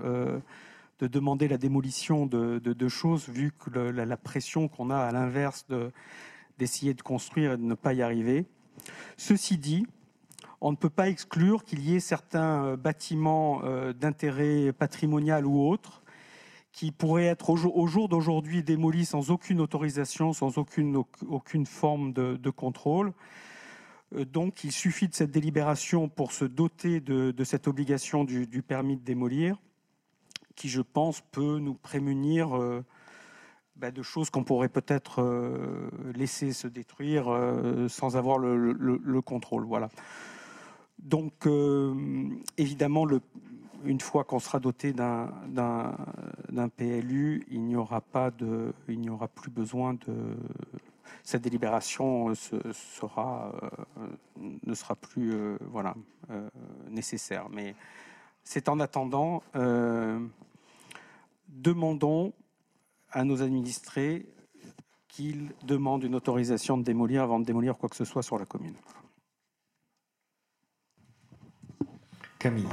de 1.00 1.08
demander 1.08 1.48
la 1.48 1.58
démolition 1.58 2.26
de, 2.26 2.88
choses 2.88 3.30
vu 3.30 3.52
que 3.52 3.70
la, 3.70 4.18
pression 4.18 4.68
qu'on 4.68 4.90
a 4.90 4.98
à 4.98 5.12
l'inverse 5.12 5.68
de 5.68 5.92
d'essayer 6.58 6.94
de 6.94 7.02
construire 7.02 7.54
et 7.54 7.58
de 7.58 7.64
ne 7.64 7.76
pas 7.76 7.94
y 7.94 8.02
arriver. 8.02 8.46
Ceci 9.18 9.58
dit, 9.58 9.86
on 10.62 10.72
ne 10.72 10.76
peut 10.76 10.90
pas 10.90 11.10
exclure 11.10 11.64
qu'il 11.64 11.88
y 11.88 11.96
ait 11.96 12.00
certains 12.00 12.66
euh, 12.66 12.78
bâtiments 12.78 13.62
euh, 13.64 13.94
d'intérêt 13.94 14.74
patrimonial 14.74 15.46
ou 15.46 15.68
autres 15.68 16.02
qui 16.72 16.92
pourraient 16.92 17.26
être 17.26 17.50
au 17.50 17.88
jour, 17.88 18.08
d'aujourd'hui 18.08 18.62
démolis 18.62 19.08
sans 19.08 19.32
aucune 19.32 19.62
autorisation, 19.62 20.32
sans 20.32 20.60
aucune, 20.60 21.02
aucune 21.28 21.66
forme 21.66 22.14
de, 22.14 22.50
contrôle. 22.52 23.14
Euh, 24.16 24.26
donc 24.26 24.64
il 24.64 24.72
suffit 24.72 25.08
de 25.08 25.16
cette 25.16 25.32
délibération 25.32 26.08
pour 26.08 26.32
se 26.34 26.46
doter 26.46 27.00
de, 27.00 27.44
cette 27.44 27.68
obligation 27.68 28.24
du, 28.26 28.62
permis 28.62 28.96
de 28.96 29.04
démolir, 29.04 29.58
qui 30.56 30.70
je 30.70 30.82
pense 30.82 31.22
peut 31.32 31.58
nous 31.58 31.74
prémunir 31.74 32.50
bah, 33.78 33.92
de 33.92 34.02
choses 34.02 34.32
qu'on 34.32 34.44
pourrait 34.44 34.70
peut-être 34.70 35.22
euh, 35.22 35.90
laisser 36.16 36.52
se 36.52 36.68
détruire 36.68 37.30
euh, 37.30 37.88
sans 37.88 38.18
avoir 38.18 38.40
le, 38.40 39.22
contrôle. 39.22 39.66
Voilà. 39.66 39.90
Donc, 40.98 41.46
euh, 41.46 41.94
évidemment, 42.58 43.06
une 43.86 44.02
fois 44.02 44.24
qu'on 44.24 44.40
sera 44.40 44.60
doté 44.60 44.94
d'un 44.94 45.30
PLU, 46.76 47.46
il 47.50 47.66
n'y 47.66 47.76
aura 47.76 48.02
plus 49.28 49.52
besoin 49.52 49.94
de 49.94 50.38
cette 51.24 51.44
délibération 51.44 52.30
ne 52.30 52.34
sera 52.74 53.52
plus 55.00 55.36
nécessaire. 56.90 57.48
Mais 57.52 57.76
c'est 58.44 58.70
en 58.70 58.80
attendant, 58.80 59.44
demandons 61.48 62.34
à 63.12 63.24
nos 63.24 63.42
administrés 63.42 64.26
qu'ils 65.08 65.52
demandent 65.64 66.04
une 66.04 66.16
autorisation 66.16 66.78
de 66.78 66.84
démolir 66.84 67.24
avant 67.24 67.40
de 67.40 67.46
démolir 67.46 67.78
quoi 67.78 67.90
que 67.90 67.96
ce 67.96 68.06
soit 68.06 68.24
sur 68.24 68.38
la 68.38 68.46
commune. 68.46 68.76
Camille. 72.40 72.68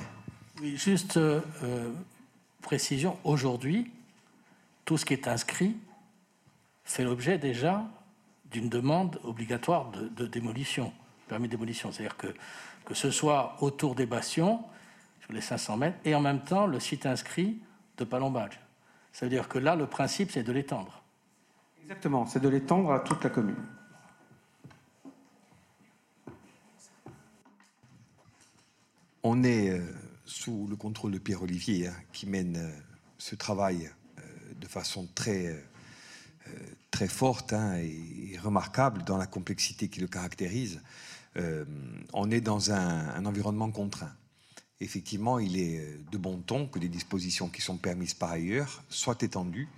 Oui, 0.61 0.77
juste 0.77 1.17
euh, 1.17 1.41
précision. 2.61 3.17
Aujourd'hui, 3.25 3.91
tout 4.85 4.99
ce 4.99 5.05
qui 5.05 5.15
est 5.15 5.27
inscrit 5.27 5.77
fait 6.85 7.05
l'objet 7.05 7.39
déjà 7.39 7.85
d'une 8.51 8.69
demande 8.69 9.19
obligatoire 9.25 9.91
de, 9.91 10.27
démolition, 10.27 10.93
permis 11.29 11.49
de 11.49 11.53
démolition. 11.53 11.91
C'est-à-dire 11.91 12.17
que, 12.17 12.29
que 12.85 12.95
ce 12.95 13.11
soit 13.11 13.57
autour 13.61 13.95
des 13.95 14.07
bastions, 14.07 14.63
sur 15.23 15.33
les 15.33 15.41
500 15.41 15.77
mètres, 15.79 15.99
et 16.05 16.15
en 16.15 16.21
même 16.21 16.45
temps 16.45 16.67
le 16.67 16.79
site 16.79 17.07
inscrit 17.07 17.59
de 17.97 18.05
Palombage. 18.05 18.61
Ça 19.15 19.27
veut 19.27 19.31
dire 19.31 19.49
que 19.49 19.59
là, 19.59 19.77
le 19.77 19.87
principe, 19.87 20.33
c'est 20.33 20.43
de 20.43 20.51
l'étendre. 20.51 21.05
Exactement, 21.83 22.27
c'est 22.27 22.41
de 22.41 22.49
l'étendre 22.49 22.91
à 22.91 22.99
toute 22.99 23.23
la 23.23 23.31
commune. 23.31 23.65
On 29.23 29.45
est 29.45 29.71
euh, 29.71 29.81
sous 30.25 30.67
le 30.67 30.75
contrôle 30.75 31.13
de 31.13 31.19
Pierre-Olivier, 31.19 31.87
hein, 31.87 31.95
qui 32.13 32.27
mène 32.27 32.57
euh, 32.57 32.71
ce 33.19 33.37
travail 33.37 33.89
euh, 34.19 34.23
de 34.61 34.67
façon 34.67 35.09
très, 35.15 35.65
très 36.91 37.07
forte 37.07 37.53
hein, 37.53 37.77
et, 37.77 38.37
remarquable 38.43 39.05
dans 39.05 39.17
la 39.17 39.27
complexité 39.27 39.89
qui 39.89 40.01
le 40.01 40.09
caractérise. 40.09 40.83
on 42.13 42.31
est 42.31 42.41
dans 42.41 42.73
un 42.73 43.25
environnement 43.25 43.71
contraint 43.71 44.13
effectivement, 44.81 45.39
il 45.39 45.59
est 45.59 45.79
euh, 45.79 45.99
de 46.11 46.19
bon 46.19 46.39
ton 46.39 46.67
que 46.67 46.79
les 46.79 46.89
dispositions 46.89 47.49
qui 47.49 47.61
sont 47.61 47.77
permises 47.77 48.15
par 48.15 48.31
ailleurs 48.31 48.83
soient 48.89 49.19
étendues 49.21 49.69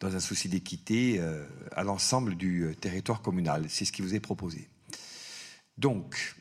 dans 0.00 0.14
un 0.14 0.20
souci 0.20 0.48
d'équité 0.48 1.18
euh, 1.18 1.46
à 1.72 1.84
l'ensemble 1.84 2.36
du 2.36 2.64
euh, 2.64 2.74
territoire 2.74 3.22
communal. 3.22 3.66
C'est 3.68 3.84
ce 3.84 3.92
qui 3.92 4.02
vous 4.02 4.14
est 4.14 4.20
proposé. 4.20 4.68
Donc, 5.78 6.36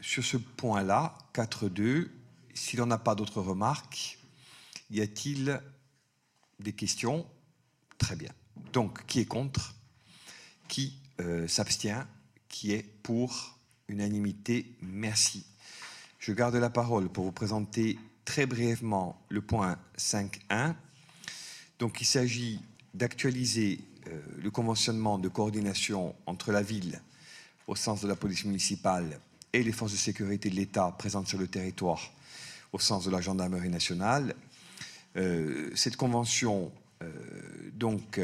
sur 0.00 0.24
ce 0.24 0.36
point-là, 0.36 1.16
4.2, 1.32 2.08
si 2.54 2.76
l'on 2.76 2.86
n'a 2.86 2.98
pas 2.98 3.14
d'autres 3.14 3.40
remarques, 3.40 4.18
y 4.90 5.00
a-t-il 5.00 5.60
des 6.58 6.72
questions? 6.72 7.24
Très 7.98 8.16
bien. 8.16 8.32
Donc, 8.72 9.06
qui 9.06 9.20
est 9.20 9.26
contre? 9.26 9.76
Qui 10.66 10.98
s'abstient? 11.46 12.04
Qui 12.48 12.72
est 12.72 12.82
pour? 12.82 13.56
Unanimité 13.88 14.76
Merci. 14.80 15.46
Je 16.26 16.32
garde 16.32 16.56
la 16.56 16.70
parole 16.70 17.08
pour 17.08 17.22
vous 17.22 17.30
présenter 17.30 18.00
très 18.24 18.46
brièvement 18.46 19.16
le 19.28 19.40
point 19.40 19.78
5.1. 19.96 20.74
Donc 21.78 22.00
il 22.00 22.04
s'agit 22.04 22.60
d'actualiser 22.94 23.78
euh, 24.08 24.20
le 24.42 24.50
conventionnement 24.50 25.20
de 25.20 25.28
coordination 25.28 26.16
entre 26.26 26.50
la 26.50 26.62
ville, 26.62 27.00
au 27.68 27.76
sens 27.76 28.00
de 28.00 28.08
la 28.08 28.16
police 28.16 28.44
municipale, 28.44 29.20
et 29.52 29.62
les 29.62 29.70
forces 29.70 29.92
de 29.92 29.96
sécurité 29.96 30.50
de 30.50 30.56
l'État 30.56 30.92
présentes 30.98 31.28
sur 31.28 31.38
le 31.38 31.46
territoire, 31.46 32.12
au 32.72 32.80
sens 32.80 33.04
de 33.04 33.12
la 33.12 33.20
gendarmerie 33.20 33.70
nationale. 33.70 34.34
Euh, 35.14 35.70
cette 35.76 35.96
convention, 35.96 36.72
euh, 37.02 37.12
donc, 37.72 38.20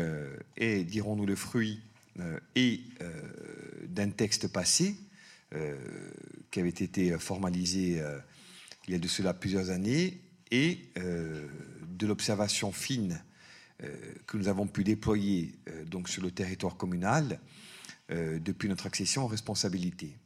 est, 0.57 0.83
dirons-nous, 0.83 1.27
le 1.27 1.37
fruit 1.37 1.81
d'un 2.16 4.11
texte 4.11 4.49
passé 4.49 4.97
qui 6.53 6.61
avait 6.61 6.69
été 6.69 7.19
formalisé 7.19 8.01
il 8.87 8.93
y 8.93 8.95
a 8.95 8.99
de 9.01 9.09
cela 9.09 9.35
plusieurs 9.35 9.70
années 9.70 10.20
et 10.53 10.79
de 10.95 12.07
l'observation 12.07 12.70
fine 12.70 13.24
que 14.27 14.37
nous 14.37 14.47
avons 14.47 14.69
pu 14.69 14.85
déployer 14.85 15.55
donc 15.87 16.09
sur 16.09 16.23
le 16.23 16.31
territoire 16.31 16.77
communal 16.77 17.41
depuis 18.11 18.69
notre 18.69 18.87
accession 18.87 19.24
aux 19.24 19.29
responsabilités. 19.29 20.16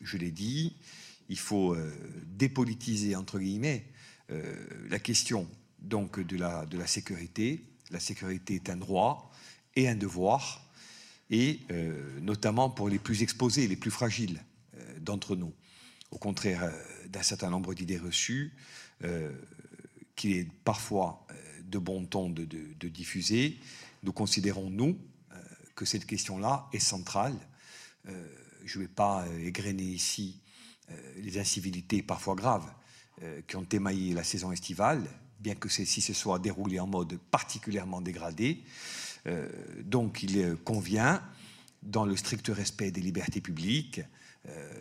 je 0.00 0.18
l'ai 0.18 0.32
dit, 0.32 0.76
il 1.28 1.38
faut 1.38 1.76
dépolitiser 2.26 3.16
entre 3.16 3.38
guillemets 3.38 3.86
la 4.28 4.98
question 4.98 5.48
donc 5.78 6.20
de 6.20 6.36
la, 6.36 6.66
de 6.66 6.78
la 6.78 6.86
sécurité. 6.86 7.62
La 7.90 8.00
sécurité 8.00 8.56
est 8.56 8.70
un 8.70 8.76
droit 8.76 9.30
et 9.76 9.88
un 9.88 9.94
devoir, 9.94 10.66
et 11.30 11.60
euh, 11.70 12.20
notamment 12.20 12.70
pour 12.70 12.88
les 12.88 12.98
plus 12.98 13.22
exposés, 13.22 13.68
les 13.68 13.76
plus 13.76 13.90
fragiles 13.90 14.40
euh, 14.40 14.55
d'entre 15.06 15.36
nous. 15.36 15.54
Au 16.10 16.18
contraire 16.18 16.64
euh, 16.64 16.70
d'un 17.08 17.22
certain 17.22 17.48
nombre 17.50 17.74
d'idées 17.74 17.98
reçues, 17.98 18.52
qu'il 20.14 20.32
est 20.32 20.48
parfois 20.64 21.26
de 21.62 21.78
bon 21.78 22.06
ton 22.06 22.30
de, 22.30 22.88
diffuser, 22.88 23.58
nous 24.02 24.12
considérons, 24.12 24.70
nous, 24.70 24.98
que 25.74 25.84
cette 25.84 26.06
question-là 26.06 26.66
est 26.72 26.78
centrale. 26.78 27.36
je 28.06 28.78
ne 28.78 28.84
vais 28.84 28.88
pas 28.88 29.26
égrener 29.44 29.82
ici 29.82 30.40
les 31.18 31.36
incivilités 31.36 32.02
parfois 32.02 32.36
graves 32.36 32.72
qui 33.46 33.56
ont 33.56 33.68
émaillé 33.70 34.14
la 34.14 34.24
saison 34.24 34.50
estivale, 34.50 35.06
bien 35.40 35.54
que 35.54 35.68
celle-ci 35.68 36.00
se 36.00 36.14
soit 36.14 36.38
déroulée 36.38 36.80
en 36.80 36.86
mode 36.86 37.18
particulièrement 37.30 38.00
dégradé. 38.00 38.64
Euh, 39.26 39.48
donc 39.82 40.22
il 40.22 40.56
convient, 40.64 41.22
dans 41.82 42.04
le 42.04 42.16
strict 42.16 42.48
respect 42.48 42.90
des 42.90 43.00
libertés 43.00 43.40
publiques 43.40 44.00
euh, 44.00 44.02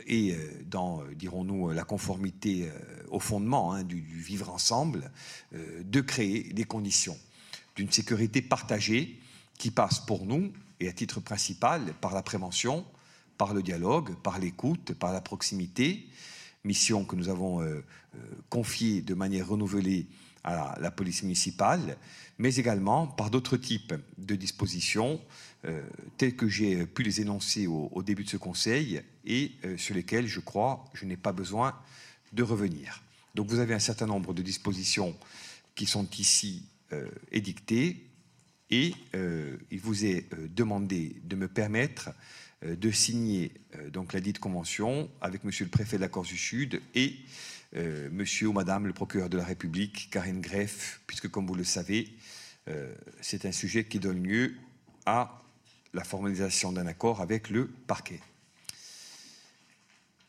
et 0.07 0.33
euh, 0.33 0.63
dans, 0.69 1.03
dirons-nous, 1.15 1.71
la 1.71 1.83
conformité 1.83 2.69
au 3.09 3.19
fondement 3.19 3.73
hein, 3.73 3.83
du, 3.83 4.01
vivre 4.01 4.49
ensemble, 4.49 5.11
de 5.53 6.01
créer 6.01 6.43
les 6.55 6.63
conditions 6.63 7.17
d'une 7.75 7.91
sécurité 7.91 8.41
partagée 8.41 9.19
qui 9.57 9.71
passe 9.71 9.99
pour 9.99 10.25
nous, 10.25 10.51
et 10.79 10.89
à 10.89 10.93
titre 10.93 11.19
principal, 11.19 11.93
par 12.01 12.13
la 12.13 12.21
prévention, 12.21 12.85
par 13.37 13.53
le 13.53 13.63
dialogue, 13.63 14.15
par 14.21 14.39
l'écoute, 14.39 14.93
par 14.93 15.13
la 15.13 15.21
proximité, 15.21 16.07
mission 16.63 17.05
que 17.05 17.15
nous 17.15 17.29
avons 17.29 17.65
confiée 18.49 19.01
de 19.01 19.13
manière 19.13 19.47
renouvelée 19.47 20.07
à 20.45 20.77
la, 20.79 20.91
police 20.91 21.23
municipale, 21.23 21.97
mais 22.37 22.55
également 22.55 23.07
par 23.07 23.31
d'autres 23.31 23.57
types 23.57 23.95
de 24.19 24.35
dispositions 24.35 25.19
euh, 25.65 25.81
telles 26.17 26.35
que 26.35 26.47
j'ai 26.47 26.85
pu 26.85 27.01
les 27.01 27.19
énoncer 27.19 27.65
au, 27.65 28.03
début 28.03 28.23
de 28.23 28.29
ce 28.29 28.37
Conseil 28.37 29.01
et 29.25 29.51
euh, 29.65 29.75
sur 29.77 29.95
lesquelles, 29.95 30.27
je 30.27 30.39
crois, 30.39 30.85
je 30.93 31.05
n'ai 31.05 31.17
pas 31.17 31.31
besoin 31.31 31.75
de 32.31 32.43
revenir. 32.43 33.01
Donc 33.33 33.47
vous 33.47 33.59
avez 33.59 33.73
un 33.73 33.79
certain 33.79 34.05
nombre 34.05 34.33
de 34.35 34.43
dispositions 34.43 35.15
qui 35.73 35.87
sont 35.87 36.07
ici 36.11 36.63
euh, 36.93 37.09
édictées 37.31 38.05
et 38.71 38.93
il 39.69 39.79
vous 39.79 40.05
est 40.05 40.27
demandé 40.55 41.17
de 41.23 41.35
me 41.35 41.47
permettre 41.47 42.09
de 42.63 42.89
signer 42.89 43.51
donc 43.93 44.11
la 44.11 44.19
dite 44.19 44.39
convention 44.39 45.07
avec 45.21 45.43
Monsieur 45.43 45.65
le 45.65 45.69
Préfet 45.69 45.97
de 45.97 46.01
la 46.01 46.07
Corse 46.07 46.29
du 46.29 46.37
Sud 46.37 46.81
et 46.95 47.15
euh, 47.75 48.09
monsieur 48.11 48.47
ou 48.47 48.53
madame 48.53 48.87
le 48.87 48.93
procureur 48.93 49.29
de 49.29 49.37
la 49.37 49.43
République, 49.43 50.09
Karine 50.11 50.41
Greff, 50.41 51.01
puisque 51.07 51.29
comme 51.29 51.47
vous 51.47 51.55
le 51.55 51.63
savez, 51.63 52.13
euh, 52.67 52.93
c'est 53.21 53.45
un 53.45 53.51
sujet 53.51 53.85
qui 53.85 53.99
donne 53.99 54.23
lieu 54.23 54.55
à 55.05 55.41
la 55.93 56.03
formalisation 56.03 56.71
d'un 56.71 56.87
accord 56.87 57.21
avec 57.21 57.49
le 57.49 57.67
parquet. 57.67 58.19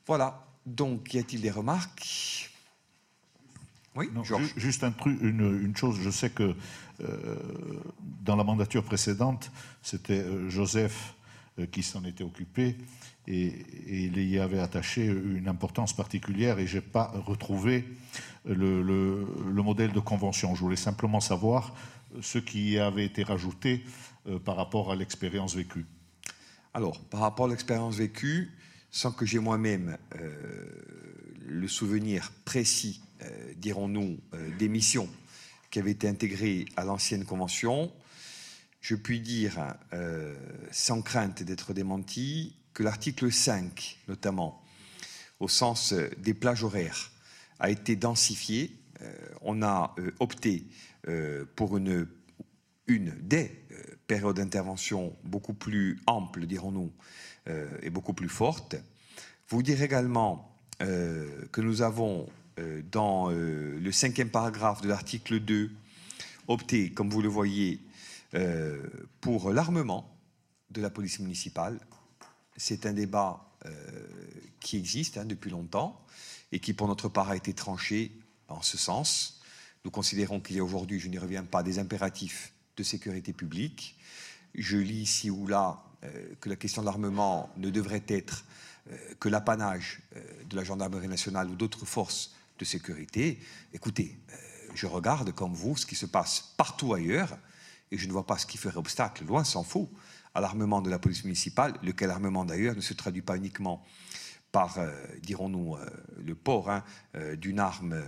Voilà. 0.07 0.43
Donc, 0.65 1.15
y 1.15 1.19
a-t-il 1.19 1.41
des 1.41 1.51
remarques? 1.51 2.51
Oui, 3.95 4.11
Juste 4.57 4.85
un 4.85 4.91
truc, 4.91 5.19
une, 5.23 5.75
chose. 5.77 5.99
Je 6.01 6.11
sais 6.11 6.29
que 6.29 6.55
euh, 7.01 7.37
dans 8.23 8.37
la 8.37 8.45
mandature 8.45 8.85
précédente, 8.85 9.51
c'était 9.83 10.25
Joseph 10.51 11.15
qui 11.73 11.83
s'en 11.83 12.05
était 12.05 12.24
occupé 12.24 12.77
et, 13.27 13.53
il 13.89 14.23
y 14.28 14.39
avait 14.39 14.59
attaché 14.59 15.07
une 15.07 15.49
importance 15.49 15.95
particulière 15.95 16.59
et 16.59 16.66
je 16.66 16.77
n'ai 16.77 16.83
pas 16.83 17.12
retrouvé 17.27 17.85
le, 18.45 18.83
le, 18.83 19.62
modèle 19.62 19.93
de 19.93 20.01
convention. 20.01 20.55
Je 20.55 20.61
voulais 20.61 20.77
simplement 20.77 21.20
savoir 21.20 21.74
ce 22.20 22.39
qui 22.39 22.78
avait 22.78 23.05
été 23.05 23.23
rajouté 23.23 23.85
euh, 24.28 24.39
par 24.39 24.57
rapport 24.57 24.93
à 24.93 24.97
l'expérience 24.97 25.55
vécue. 25.55 25.87
Alors, 26.74 27.01
par 27.05 27.20
rapport 27.20 27.47
à 27.47 27.49
l'expérience 27.49 27.97
vécue, 27.97 28.53
sans 28.91 29.12
que 29.12 29.27
j'ai 29.27 29.39
moi-même 29.39 29.99
euh, 30.16 30.65
le 31.47 31.69
souvenir 31.69 32.33
précis, 32.45 33.01
euh, 33.23 33.53
dirons-nous, 33.57 34.19
des 34.59 34.69
missions 34.69 35.09
qui 35.70 35.78
avaient 35.78 35.93
été 35.93 36.09
intégrées 36.09 36.66
à 36.77 36.85
l'ancienne 36.85 37.24
convention, 37.24 37.91
je 38.87 38.95
puis 38.95 39.19
dire, 39.19 39.75
sans 40.71 41.03
crainte 41.03 41.43
d'être 41.43 41.75
démenti, 41.75 42.55
que 42.77 42.83
l'article 42.83 43.33
5, 43.33 44.01
notamment, 44.07 44.63
au 45.41 45.49
sens 45.49 45.95
euh, 45.95 46.11
des 46.19 46.35
plages 46.35 46.63
horaires, 46.63 47.11
a 47.59 47.71
été 47.71 47.97
densifié. 47.97 48.77
Euh, 49.01 49.13
on 49.41 49.63
a 49.63 49.95
euh, 49.99 50.13
opté 50.21 50.65
pour 51.55 51.77
une, 51.77 52.09
une 52.89 53.15
des 53.21 53.53
périodes 54.09 54.39
d'intervention 54.39 55.17
beaucoup 55.23 55.55
plus 55.55 56.01
amples, 56.09 56.47
dirons-nous, 56.47 56.91
et 57.81 57.91
beaucoup 57.91 58.13
plus 58.13 58.29
fortes. 58.29 58.75
Vous 59.49 59.63
dire 59.63 59.81
également 59.83 60.53
que 60.81 61.61
nous 61.61 61.83
avons, 61.83 62.29
dans 62.91 63.29
le 63.31 63.93
cinquième 63.93 64.31
paragraphe 64.31 64.81
de 64.81 64.89
l'article 64.89 65.39
2, 65.39 65.71
opté, 66.49 66.91
comme 66.91 67.09
vous 67.09 67.23
le 67.23 67.29
voyez, 67.29 67.79
pour 69.20 69.51
l'armement 69.51 70.19
de 70.70 70.81
la 70.81 70.90
police 70.90 71.20
municipale 71.20 71.81
c'est 72.57 72.86
un 72.86 72.93
débat 72.93 73.47
euh, 73.66 73.70
qui 74.61 74.77
existe 74.77 75.19
hein, 75.19 75.24
depuis 75.24 75.51
longtemps 75.51 76.05
et 76.53 76.61
qui, 76.61 76.73
pour 76.73 76.89
notre 76.89 77.09
part, 77.09 77.31
a 77.31 77.36
été 77.36 77.53
tranché 77.53 78.12
en 78.48 78.62
ce 78.62 78.78
sens. 78.78 79.40
Nous 79.85 79.90
considérons 79.90 80.40
qu'il 80.40 80.57
y 80.57 80.59
a 80.59 80.65
aujourd'hui, 80.65 80.98
je 80.98 81.09
n'y 81.09 81.19
reviens 81.19 81.44
pas, 81.44 81.62
des 81.62 81.78
impératifs 81.78 82.53
de 82.77 82.82
sécurité 82.82 83.32
publique. 83.32 83.97
Je 84.55 84.77
lis 84.77 85.03
ici 85.03 85.31
ou 85.31 85.47
là 85.47 85.82
euh, 86.05 86.35
que 86.40 86.48
la 86.48 86.57
question 86.57 86.82
de 86.82 86.86
l'armement 86.86 87.51
ne 87.57 87.70
devrait 87.70 88.05
être 88.09 88.44
euh, 88.90 88.97
que 89.20 89.28
l'apanage 89.28 90.01
de 90.48 90.57
la 90.57 90.65
gendarmerie 90.65 91.09
nationale 91.09 91.51
ou 91.51 91.57
d'autres 91.57 91.85
forces 91.85 92.35
de 92.59 92.65
sécurité. 92.65 93.39
Écoutez, 93.74 94.19
je 94.74 94.86
regarde 94.86 95.32
comme 95.32 95.53
vous 95.53 95.77
ce 95.77 95.85
qui 95.85 95.94
se 95.94 96.07
passe 96.07 96.55
partout 96.57 96.94
ailleurs 96.94 97.36
et 97.91 97.99
je 97.99 98.07
ne 98.07 98.13
vois 98.13 98.27
pas 98.27 98.39
ce 98.39 98.47
qui 98.47 98.59
ferait 98.59 98.77
obstacle, 98.77 99.25
loin 99.25 99.45
s'en 99.45 99.63
faut, 99.63 99.91
à 100.35 100.41
l'armement 100.41 100.83
de 100.83 100.91
la 100.91 100.99
police 100.99 101.25
municipale, 101.25 101.75
lequel 101.83 102.11
armement 102.11 102.45
d'ailleurs 102.45 102.77
ne 102.77 102.81
se 102.81 102.95
traduit 102.95 103.23
pas 103.23 103.37
uniquement 103.37 103.83
par, 104.53 104.79
euh, 104.79 104.91
dirons-nous, 105.23 105.77
euh, 105.77 105.87
le 106.25 106.35
port 106.35 106.71
hein, 106.71 106.83
euh, 107.15 107.37
d'une 107.37 107.59
arme 107.59 108.03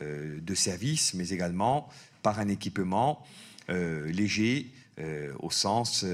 de 0.00 0.54
service, 0.54 1.12
mais 1.12 1.28
également 1.28 1.86
par 2.22 2.40
un 2.40 2.48
équipement 2.48 3.22
léger 3.68 4.72
au 5.38 5.50
sens 5.50 6.06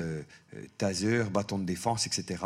taser, 0.79 1.23
bâton 1.33 1.61
de 1.61 1.65
défense, 1.65 2.09
etc., 2.09 2.45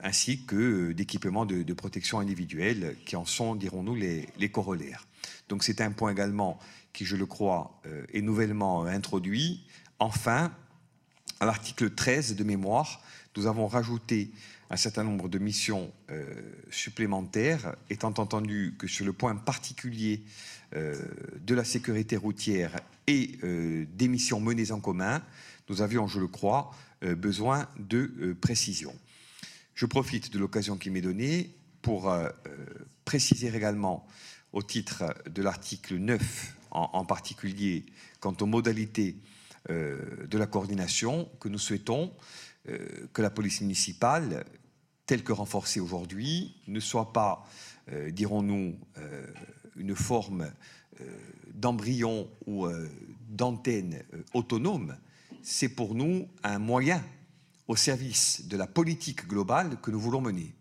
ainsi 0.00 0.44
que 0.44 0.92
d'équipements 0.92 1.46
de, 1.46 1.72
protection 1.72 2.20
individuelle 2.20 2.96
qui 3.06 3.16
en 3.16 3.24
sont, 3.24 3.54
dirons-nous, 3.56 3.94
les, 3.94 4.28
les, 4.38 4.50
corollaires. 4.50 5.06
Donc 5.48 5.64
c'est 5.64 5.80
un 5.80 5.90
point 5.90 6.12
également 6.12 6.58
qui, 6.92 7.04
je 7.04 7.16
le 7.16 7.26
crois, 7.26 7.80
est 8.12 8.22
nouvellement 8.22 8.84
introduit. 8.84 9.66
Enfin, 9.98 10.52
à 11.40 11.46
l'article 11.46 11.90
13 11.90 12.36
de 12.36 12.44
mémoire, 12.44 13.00
nous 13.36 13.46
avons 13.46 13.66
rajouté 13.66 14.30
un 14.72 14.76
certain 14.76 15.04
nombre 15.04 15.28
de 15.28 15.38
missions 15.38 15.92
euh, 16.10 16.24
supplémentaires, 16.70 17.76
étant 17.90 18.14
entendu 18.16 18.74
que 18.78 18.86
sur 18.86 19.04
le 19.04 19.12
point 19.12 19.34
particulier 19.36 20.22
euh, 20.74 20.98
de 21.40 21.54
la 21.54 21.64
sécurité 21.64 22.16
routière 22.16 22.80
et 23.06 23.38
euh, 23.44 23.84
des 23.92 24.08
missions 24.08 24.40
menées 24.40 24.72
en 24.72 24.80
commun, 24.80 25.22
nous 25.68 25.82
avions, 25.82 26.06
je 26.06 26.20
le 26.20 26.26
crois, 26.26 26.70
besoin 27.16 27.66
de 27.78 28.36
précision. 28.40 28.94
Je 29.74 29.86
profite 29.86 30.32
de 30.32 30.38
l'occasion 30.38 30.76
qui 30.76 30.90
m'est 30.90 31.00
donnée 31.00 31.50
pour 31.80 32.14
préciser 33.04 33.48
également, 33.48 34.06
au 34.52 34.62
titre 34.62 35.14
de 35.28 35.42
l'article 35.42 35.96
9 35.96 36.56
en, 36.72 37.04
particulier, 37.04 37.86
quant 38.20 38.34
aux 38.40 38.46
modalités 38.46 39.16
euh, 39.70 40.26
de 40.26 40.38
la 40.38 40.46
coordination 40.46 41.28
que 41.38 41.48
nous 41.48 41.58
souhaitons 41.58 42.12
euh, 42.68 43.08
que 43.12 43.22
la 43.22 43.30
police 43.30 43.60
municipale, 43.60 44.44
telle 45.06 45.22
que 45.22 45.32
renforcée 45.32 45.80
aujourd'hui, 45.80 46.56
ne 46.66 46.80
soit 46.80 47.12
pas, 47.12 47.46
euh, 47.90 48.10
dirons-nous, 48.10 48.78
une 49.76 49.96
forme 49.96 50.52
d'embryon 51.54 52.28
ou 52.46 52.68
d'antenne 53.28 54.02
autonome. 54.34 54.96
C'est 55.42 55.70
pour 55.70 55.94
nous 55.94 56.28
un 56.42 56.58
moyen 56.58 57.02
au 57.68 57.74
service 57.74 58.46
de 58.46 58.56
la 58.56 58.66
politique 58.66 59.26
globale 59.26 59.80
que 59.80 59.90
nous 59.90 59.98
voulons 59.98 60.20
mener. 60.20 60.54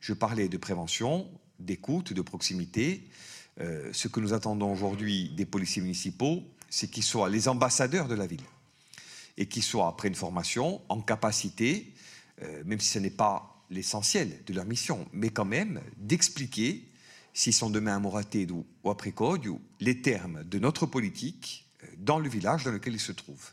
Je 0.00 0.12
parlais 0.12 0.48
de 0.48 0.58
prévention, 0.58 1.26
d'écoute, 1.58 2.12
de 2.12 2.22
proximité. 2.22 3.08
Euh, 3.60 3.90
ce 3.92 4.08
que 4.08 4.20
nous 4.20 4.32
attendons 4.32 4.72
aujourd'hui 4.72 5.30
des 5.30 5.44
policiers 5.44 5.82
municipaux, 5.82 6.42
c'est 6.68 6.88
qu'ils 6.88 7.02
soient 7.02 7.28
les 7.28 7.48
ambassadeurs 7.48 8.08
de 8.08 8.14
la 8.14 8.26
ville 8.26 8.44
et 9.36 9.46
qu'ils 9.46 9.62
soient, 9.62 9.88
après 9.88 10.08
une 10.08 10.14
formation, 10.14 10.80
en 10.88 11.00
capacité, 11.00 11.92
euh, 12.42 12.62
même 12.64 12.80
si 12.80 12.88
ce 12.88 12.98
n'est 12.98 13.10
pas 13.10 13.64
l'essentiel 13.70 14.42
de 14.46 14.54
leur 14.54 14.64
mission, 14.64 15.06
mais 15.12 15.30
quand 15.30 15.44
même 15.44 15.80
d'expliquer, 15.96 16.86
s'ils 17.32 17.54
sont 17.54 17.70
demain 17.70 17.96
à 17.96 17.98
Moratede 17.98 18.50
ou 18.50 18.66
à 18.90 18.96
Précodio, 18.96 19.60
les 19.78 20.02
termes 20.02 20.44
de 20.44 20.58
notre 20.58 20.86
politique 20.86 21.66
euh, 21.82 21.86
dans 21.98 22.18
le 22.18 22.28
village 22.28 22.64
dans 22.64 22.72
lequel 22.72 22.94
ils 22.94 23.00
se 23.00 23.12
trouvent. 23.12 23.50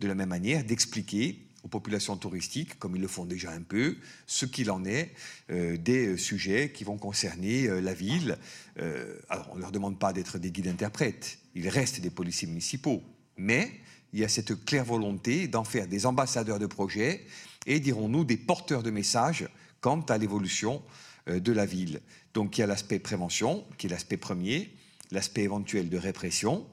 De 0.00 0.08
la 0.08 0.14
même 0.14 0.28
manière, 0.28 0.64
d'expliquer 0.64 1.46
populations 1.68 2.16
touristiques, 2.16 2.78
comme 2.78 2.96
ils 2.96 3.02
le 3.02 3.08
font 3.08 3.24
déjà 3.24 3.50
un 3.50 3.62
peu, 3.62 3.96
ce 4.26 4.46
qu'il 4.46 4.70
en 4.70 4.84
est 4.84 5.12
euh, 5.50 5.76
des 5.76 6.16
sujets 6.16 6.72
qui 6.72 6.84
vont 6.84 6.98
concerner 6.98 7.66
euh, 7.66 7.80
la 7.80 7.94
ville. 7.94 8.38
Euh, 8.78 9.18
alors, 9.28 9.48
on 9.52 9.56
ne 9.56 9.60
leur 9.60 9.72
demande 9.72 9.98
pas 9.98 10.12
d'être 10.12 10.38
des 10.38 10.50
guides 10.50 10.68
interprètes, 10.68 11.38
ils 11.54 11.68
restent 11.68 12.00
des 12.00 12.10
policiers 12.10 12.48
municipaux, 12.48 13.02
mais 13.36 13.70
il 14.12 14.20
y 14.20 14.24
a 14.24 14.28
cette 14.28 14.64
claire 14.64 14.84
volonté 14.84 15.48
d'en 15.48 15.64
faire 15.64 15.88
des 15.88 16.06
ambassadeurs 16.06 16.58
de 16.58 16.66
projets 16.66 17.24
et, 17.66 17.80
dirons-nous, 17.80 18.24
des 18.24 18.36
porteurs 18.36 18.82
de 18.82 18.90
messages 18.90 19.48
quant 19.80 20.00
à 20.02 20.18
l'évolution 20.18 20.82
de 21.26 21.52
la 21.52 21.66
ville. 21.66 22.00
Donc 22.34 22.56
il 22.56 22.60
y 22.60 22.64
a 22.64 22.66
l'aspect 22.66 23.00
prévention, 23.00 23.64
qui 23.78 23.88
est 23.88 23.90
l'aspect 23.90 24.16
premier, 24.16 24.72
l'aspect 25.10 25.42
éventuel 25.42 25.88
de 25.88 25.98
répression, 25.98 26.66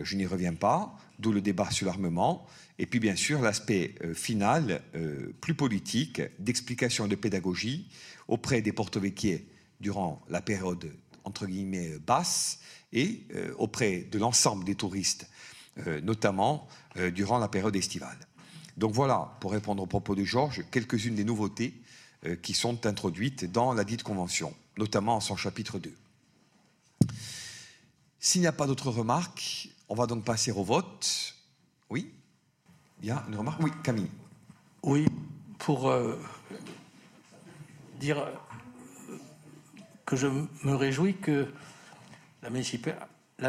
je 0.00 0.16
n'y 0.16 0.26
reviens 0.26 0.54
pas, 0.54 0.96
d'où 1.18 1.32
le 1.32 1.40
débat 1.40 1.70
sur 1.70 1.86
l'armement, 1.86 2.46
et 2.78 2.86
puis 2.86 3.00
bien 3.00 3.16
sûr 3.16 3.40
l'aspect 3.40 3.94
euh, 4.02 4.14
final, 4.14 4.82
euh, 4.94 5.32
plus 5.40 5.54
politique, 5.54 6.22
d'explication 6.38 7.08
de 7.08 7.14
pédagogie 7.14 7.88
auprès 8.28 8.62
des 8.62 8.72
porto-vecchiers 8.72 9.46
durant 9.80 10.22
la 10.28 10.40
période 10.40 10.92
entre 11.24 11.46
guillemets 11.46 11.98
basse 12.06 12.60
et 12.92 13.22
euh, 13.34 13.54
auprès 13.58 14.00
de 14.10 14.18
l'ensemble 14.18 14.64
des 14.64 14.74
touristes, 14.74 15.28
notamment 16.02 16.68
durant 17.14 17.38
la 17.38 17.48
période 17.48 17.74
estivale. 17.74 18.18
Donc 18.76 18.92
voilà, 18.92 19.38
pour 19.40 19.52
répondre 19.52 19.82
au 19.82 19.86
propos 19.86 20.14
de 20.14 20.22
Georges, 20.22 20.62
quelques-unes 20.70 21.14
des 21.14 21.24
nouveautés 21.24 21.72
qui 22.42 22.52
sont 22.52 22.84
introduites 22.84 23.50
dans 23.50 23.72
la 23.72 23.84
dite 23.84 24.02
convention, 24.02 24.54
notamment 24.76 25.16
en 25.16 25.20
son 25.20 25.34
chapitre 25.34 25.78
2. 25.78 25.94
S'il 28.20 28.42
n'y 28.42 28.46
a 28.46 28.52
pas 28.52 28.66
d'autres 28.66 28.90
remarques, 28.90 29.70
on 29.88 29.94
va 29.94 30.06
donc 30.06 30.24
passer 30.24 30.52
au 30.52 30.62
vote. 30.62 31.34
Oui? 31.88 32.12
Il 33.02 33.08
y 33.08 33.10
a 33.10 33.22
une 33.28 33.36
remarque 33.36 33.60
Oui, 33.62 33.72
Camille. 33.82 34.10
Oui, 34.84 35.06
pour 35.58 35.90
euh, 35.90 36.18
dire 37.98 38.18
euh, 38.18 38.30
que 40.06 40.16
je 40.16 40.28
me 40.28 40.74
réjouis 40.74 41.16
que 41.16 41.52
la, 42.42 42.50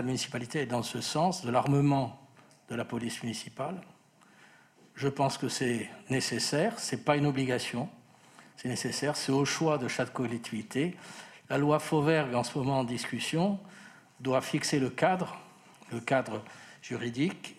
municipalité 0.02 0.62
est 0.62 0.66
dans 0.66 0.84
ce 0.84 1.02
sens 1.02 1.46
de 1.46 1.52
l'armement 1.52 2.20
de 2.70 2.76
la 2.76 2.86
police 2.86 3.22
municipale. 3.22 3.80
Je 4.96 5.08
pense 5.08 5.38
que 5.38 5.50
c'est 5.50 5.90
nécessaire, 6.10 6.80
ce 6.80 6.96
n'est 6.96 7.02
pas 7.02 7.16
une 7.16 7.26
obligation, 7.26 7.90
c'est 8.58 8.70
nécessaire, 8.70 9.16
c'est 9.16 9.32
au 9.32 9.46
choix 9.46 9.78
de 9.78 9.88
chaque 9.88 10.14
collectivité. 10.14 10.96
La 11.50 11.58
loi 11.58 11.80
Fauvergue, 11.80 12.34
en 12.34 12.44
ce 12.44 12.58
moment 12.58 12.80
en 12.80 12.84
discussion, 12.84 13.60
doit 14.20 14.42
fixer 14.42 14.80
le 14.80 14.90
cadre, 14.90 15.38
le 15.92 16.00
cadre 16.00 16.44
juridique 16.82 17.56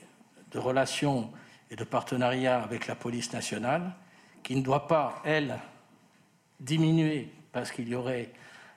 de 0.52 0.58
relations 0.58 1.30
et 1.74 1.76
de 1.76 1.82
partenariat 1.82 2.62
avec 2.62 2.86
la 2.86 2.94
police 2.94 3.32
nationale, 3.32 3.96
qui 4.44 4.54
ne 4.54 4.62
doit 4.62 4.86
pas, 4.86 5.20
elle, 5.24 5.58
diminuer 6.60 7.32
parce 7.50 7.72
qu'il 7.72 7.88
y 7.88 7.96
aurait 7.96 8.30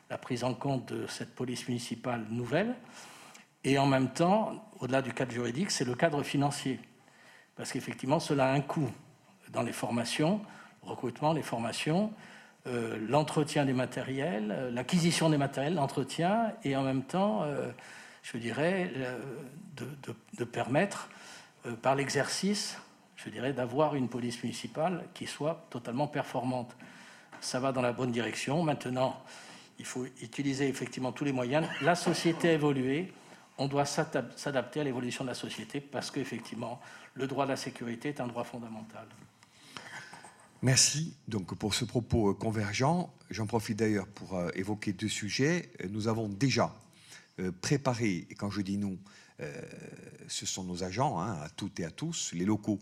la 0.09 0.17
prise 0.17 0.43
en 0.43 0.55
compte 0.55 0.91
de 0.91 1.05
cette 1.05 1.35
police 1.35 1.67
municipale 1.67 2.25
nouvelle. 2.31 2.73
Et 3.63 3.77
en 3.77 3.85
même 3.85 4.09
temps, 4.09 4.67
au-delà 4.79 5.03
du 5.03 5.13
cadre 5.13 5.31
juridique, 5.31 5.69
c'est 5.69 5.85
le 5.85 5.93
cadre 5.93 6.23
financier. 6.23 6.79
Parce 7.55 7.71
qu'effectivement, 7.71 8.19
cela 8.19 8.47
a 8.47 8.51
un 8.51 8.61
coût 8.61 8.89
dans 9.51 9.61
les 9.61 9.73
formations, 9.73 10.41
le 10.83 10.89
recrutement, 10.89 11.33
les 11.33 11.43
formations, 11.43 12.11
euh, 12.65 12.97
l'entretien 13.07 13.63
des 13.65 13.73
matériels, 13.73 14.51
euh, 14.57 14.71
l'acquisition 14.71 15.29
des 15.29 15.37
matériels, 15.37 15.75
l'entretien, 15.75 16.51
et 16.63 16.75
en 16.75 16.81
même 16.81 17.03
temps, 17.03 17.43
euh, 17.43 17.69
je 18.23 18.39
dirais, 18.39 18.91
de, 19.75 20.43
permettre 20.43 21.09
par 21.83 21.95
l'exercice, 21.95 22.79
je 23.18 23.30
dirais, 23.30 23.52
d'avoir 23.52 23.95
une 23.95 24.07
police 24.07 24.41
municipale 24.44 25.06
qui 25.14 25.27
soit 25.27 25.65
totalement 25.69 26.07
performante. 26.07 26.76
Ça 27.41 27.60
va 27.60 27.72
dans 27.72 27.81
la 27.81 27.91
bonne 27.91 28.11
direction. 28.11 28.64
Maintenant, 28.64 29.22
il 29.80 29.85
faut 29.85 30.06
utiliser 30.22 30.68
effectivement 30.68 31.11
tous 31.11 31.26
les 31.26 31.31
moyens. 31.31 31.68
La 31.81 31.95
société 31.95 32.49
a 32.49 32.53
évolué. 32.53 33.11
On 33.57 33.68
doit 33.68 33.85
s'adapter 33.85 34.81
à 34.81 34.84
l'évolution 34.84 35.23
de 35.23 35.30
la 35.30 35.35
société 35.35 35.81
parce 35.81 36.11
qu'effectivement, 36.11 36.80
le 37.15 37.26
droit 37.27 37.45
de 37.45 37.52
la 37.52 37.57
sécurité 37.57 38.10
est 38.10 38.22
un 38.22 38.27
droit 38.27 38.44
fondamental. 38.44 39.07
Merci 40.61 41.15
donc 41.27 41.56
pour 41.56 41.73
ce 41.73 41.85
propos 41.85 42.31
euh, 42.31 42.34
convergent. 42.34 43.11
J'en 43.30 43.45
profite 43.45 43.77
d'ailleurs 43.77 44.07
pour 44.07 44.35
euh, 44.35 44.49
évoquer 44.56 44.94
deux 44.94 45.07
sujets. 45.07 45.72
Nous 45.89 46.07
avons 46.07 46.27
déjà 46.27 46.73
préparé, 47.61 48.26
et 48.31 48.34
quand 48.34 48.49
je 48.49 48.61
dis 48.61 48.77
nous, 48.77 48.98
euh, 48.98 48.98
ce 50.27 50.45
sont 50.45 50.64
nos 50.64 50.84
agents, 50.84 51.19
hein, 51.19 51.39
à 51.41 51.49
toutes 51.49 51.80
et 51.80 51.85
à 51.85 51.91
tous, 51.91 52.31
les 52.34 52.45
locaux 52.45 52.80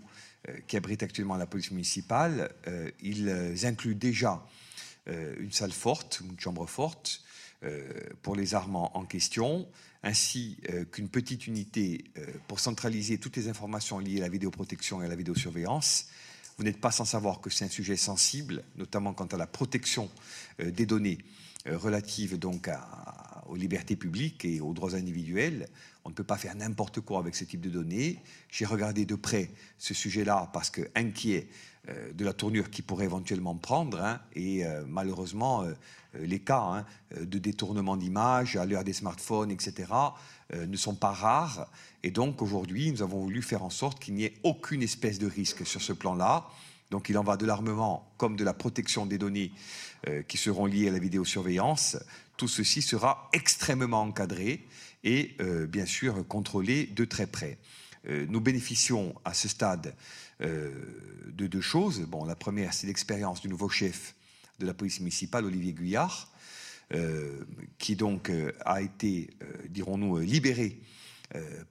euh, 0.49 0.57
qui 0.68 0.77
abritent 0.77 1.03
actuellement 1.03 1.38
la 1.38 1.45
police 1.45 1.72
municipale. 1.72 2.52
Euh, 2.68 2.90
ils 3.02 3.65
incluent 3.65 3.95
déjà 3.95 4.45
une 5.40 5.52
salle 5.52 5.72
forte, 5.72 6.23
une 6.27 6.40
chambre 6.40 6.65
forte 6.65 7.22
pour 8.23 8.36
les 8.36 8.56
armements 8.56 8.98
en 8.98 9.06
question, 9.06 9.68
ainsi 10.02 10.57
qu'une 10.91 11.10
petite 11.10 11.45
unité 11.45 12.06
pour 12.48 12.60
centraliser 12.60 13.19
toutes 13.19 13.38
les 13.38 13.48
informations 13.48 13.99
liées 13.99 14.18
à 14.18 14.22
la 14.22 14.30
vidéoprotection 14.30 15.03
et 15.03 15.06
à 15.06 15.07
la 15.07 15.15
vidéosurveillance. 15.15 16.07
Vous 16.57 16.64
n'êtes 16.64 16.82
pas 16.82 16.90
sans 16.90 17.06
savoir 17.06 17.40
que 17.40 17.52
c'est 17.52 17.65
un 17.65 17.69
sujet 17.69 17.98
sensible, 17.98 18.64
notamment 18.77 19.14
quant 19.14 19.27
à 19.27 19.38
la 19.38 19.45
protection 19.45 20.10
des 20.57 20.88
données 20.88 21.19
relatives 21.68 22.40
donc 22.40 22.68
aux 23.48 23.56
libertés 23.56 23.95
publiques 23.95 24.44
et 24.44 24.60
aux 24.60 24.73
droits 24.73 24.95
individuels. 24.95 25.68
On 26.06 26.10
ne 26.10 26.14
peut 26.14 26.23
pas 26.23 26.38
faire 26.38 26.56
n'importe 26.56 27.02
quoi 27.02 27.18
avec 27.18 27.36
ce 27.36 27.44
type 27.44 27.61
de 27.61 27.69
données. 27.69 28.19
J'ai 28.52 28.65
regardé 28.65 29.06
de 29.06 29.15
près 29.15 29.49
ce 29.80 29.95
sujet-là 29.95 30.52
parce 30.53 30.69
que 30.69 30.82
inquiet 30.94 31.49
euh, 31.90 32.14
de 32.14 32.23
la 32.23 32.32
tournure 32.32 32.69
qu'il 32.69 32.86
pourrait 32.86 33.06
éventuellement 33.06 33.56
prendre, 33.56 33.99
hein, 33.99 34.22
et 34.34 34.65
euh, 34.65 34.84
malheureusement, 34.88 35.64
euh, 35.64 35.73
les 36.14 36.40
cas 36.40 36.61
hein, 36.61 36.86
de 37.19 37.40
détournement 37.40 37.98
d'images 37.98 38.56
à 38.56 38.65
l'heure 38.65 38.84
des 38.84 38.94
smartphones, 38.94 39.52
etc., 39.52 39.91
ne 40.53 40.77
sont 40.77 40.95
pas 40.95 41.11
rares. 41.11 41.69
Et 42.03 42.11
donc 42.11 42.41
aujourd'hui, 42.41 42.91
nous 42.91 43.02
avons 43.02 43.19
voulu 43.19 43.41
faire 43.41 43.64
en 43.64 43.72
sorte 43.72 43.99
qu'il 43.99 44.14
n'y 44.14 44.23
ait 44.23 44.36
aucune 44.44 44.84
espèce 44.84 45.18
de 45.19 45.27
risque 45.27 45.65
sur 45.65 45.82
ce 45.82 45.91
plan-là. 45.91 46.45
Donc 46.91 47.10
il 47.10 47.18
en 47.18 47.23
va 47.23 47.36
de 47.36 47.45
l'armement 47.45 48.14
comme 48.18 48.38
de 48.38 48.44
la 48.44 48.53
protection 48.53 49.07
des 49.07 49.18
données 49.18 49.52
qui 50.27 50.38
seront 50.38 50.68
liées 50.68 50.88
à 50.88 50.91
la 50.91 50.99
vidéosurveillance. 50.99 51.98
Tout 52.38 52.48
ceci 52.48 52.84
sera 52.84 53.27
extrêmement 53.34 54.03
encadré 54.03 54.65
et 55.06 55.36
euh, 55.40 55.68
bien 55.68 55.86
sûr 55.86 56.27
contrôler 56.27 56.88
de 56.88 57.06
très 57.06 57.27
près. 57.27 57.57
Euh, 58.10 58.26
nous 58.27 58.41
bénéficions 58.41 59.15
à 59.23 59.34
ce 59.34 59.48
stade 59.48 59.95
euh, 60.41 60.73
de 61.32 61.48
deux 61.48 61.61
choses. 61.61 62.02
Bon, 62.02 62.26
la 62.26 62.36
première, 62.36 62.73
c'est 62.73 62.88
l'expérience 62.88 63.41
du 63.41 63.48
nouveau 63.48 63.69
chef 63.69 64.15
de 64.60 64.65
la 64.65 64.73
police 64.73 64.99
municipale, 64.99 65.45
Olivier 65.45 65.73
Guyard, 65.73 66.32
qui 67.80 67.95
donc 67.95 68.32
a 68.64 68.82
été, 68.82 69.32
dirons-nous, 69.69 70.19
libéré 70.19 70.80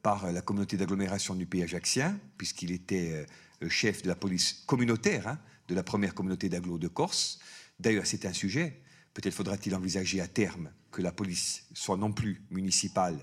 par 0.02 0.30
la 0.32 0.42
communauté 0.42 0.76
d'agglomération 0.76 1.34
du 1.34 1.46
pays 1.46 1.62
ajaxien, 1.62 2.18
puisqu'il 2.36 2.72
était 2.72 3.24
chef 3.68 4.02
de 4.02 4.08
la 4.08 4.16
police 4.16 4.64
communautaire 4.66 5.28
hein, 5.28 5.38
de 5.68 5.74
la 5.74 5.84
première 5.84 6.14
communauté 6.14 6.48
d'agglo 6.50 6.78
de 6.78 6.88
Corse. 6.88 7.38
D'ailleurs, 7.78 8.06
c'est 8.06 8.26
un 8.26 8.32
sujet 8.34 8.82
Peut-être 9.14 9.34
faudra-t-il 9.34 9.74
envisager 9.74 10.20
à 10.20 10.26
terme 10.26 10.70
que 10.90 11.00
la 11.00 11.12
police 11.12 11.66
soit 11.72 11.96
non 11.96 12.12
plus 12.12 12.42
municipale, 12.50 13.18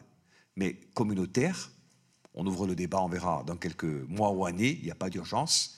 mais 0.56 0.80
communautaire. 0.94 1.72
On 2.34 2.48
ouvre 2.48 2.66
le 2.66 2.76
débat, 2.76 3.02
on 3.02 3.10
verra 3.10 3.44
dans 3.46 3.58
quelques 3.58 3.84
mois 3.84 4.32
ou 4.32 4.46
années, 4.46 4.78
il 4.80 4.86
n'y 4.86 4.92
a 4.92 4.96
pas 4.96 5.10
d'urgence. 5.10 5.78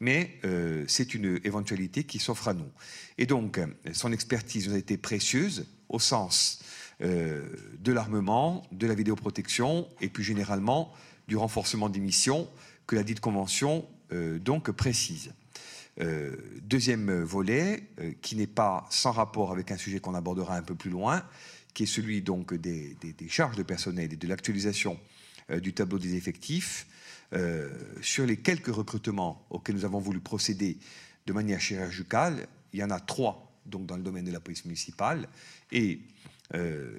Mais 0.00 0.40
euh, 0.44 0.84
c'est 0.88 1.14
une 1.14 1.40
éventualité 1.44 2.02
qui 2.02 2.18
s'offre 2.18 2.48
à 2.48 2.54
nous. 2.54 2.70
Et 3.18 3.26
donc, 3.26 3.60
son 3.92 4.12
expertise 4.12 4.72
a 4.72 4.76
été 4.76 4.96
précieuse 4.96 5.68
au 5.88 6.00
sens 6.00 6.60
euh, 7.02 7.48
de 7.78 7.92
l'armement, 7.92 8.64
de 8.72 8.86
la 8.86 8.94
vidéoprotection 8.94 9.88
et 10.00 10.08
plus 10.08 10.24
généralement 10.24 10.92
du 11.28 11.36
renforcement 11.36 11.88
des 11.88 12.00
missions 12.00 12.48
que 12.86 12.96
la 12.96 13.02
dite 13.04 13.20
convention 13.20 13.86
euh, 14.12 14.38
donc 14.38 14.70
précise. 14.70 15.32
Euh, 16.00 16.34
deuxième 16.62 17.22
volet, 17.22 17.82
euh, 18.00 18.12
qui 18.22 18.34
n'est 18.36 18.46
pas 18.46 18.86
sans 18.88 19.12
rapport 19.12 19.52
avec 19.52 19.70
un 19.70 19.76
sujet 19.76 20.00
qu'on 20.00 20.14
abordera 20.14 20.56
un 20.56 20.62
peu 20.62 20.74
plus 20.74 20.90
loin, 20.90 21.22
qui 21.74 21.82
est 21.82 21.86
celui 21.86 22.22
donc 22.22 22.54
des, 22.54 22.96
charges 23.28 23.56
de 23.56 23.62
personnel 23.62 24.10
et 24.12 24.16
de 24.16 24.26
l'actualisation 24.26 24.98
euh, 25.50 25.60
du 25.60 25.74
tableau 25.74 25.98
des 25.98 26.14
effectifs. 26.14 26.86
sur 28.02 28.26
les 28.26 28.36
quelques 28.36 28.74
recrutements 28.74 29.46
auxquels 29.48 29.76
nous 29.76 29.86
avons 29.86 29.98
voulu 29.98 30.20
procéder 30.20 30.76
de 31.26 31.32
manière 31.32 31.60
chirurgicale, 31.60 32.46
il 32.72 32.80
y 32.80 32.84
en 32.84 32.90
a 32.90 33.00
trois 33.00 33.50
donc 33.64 33.86
dans 33.86 33.96
le 33.96 34.02
domaine 34.02 34.24
de 34.24 34.32
la 34.32 34.40
police 34.40 34.64
municipale. 34.64 35.28
Et 35.70 36.00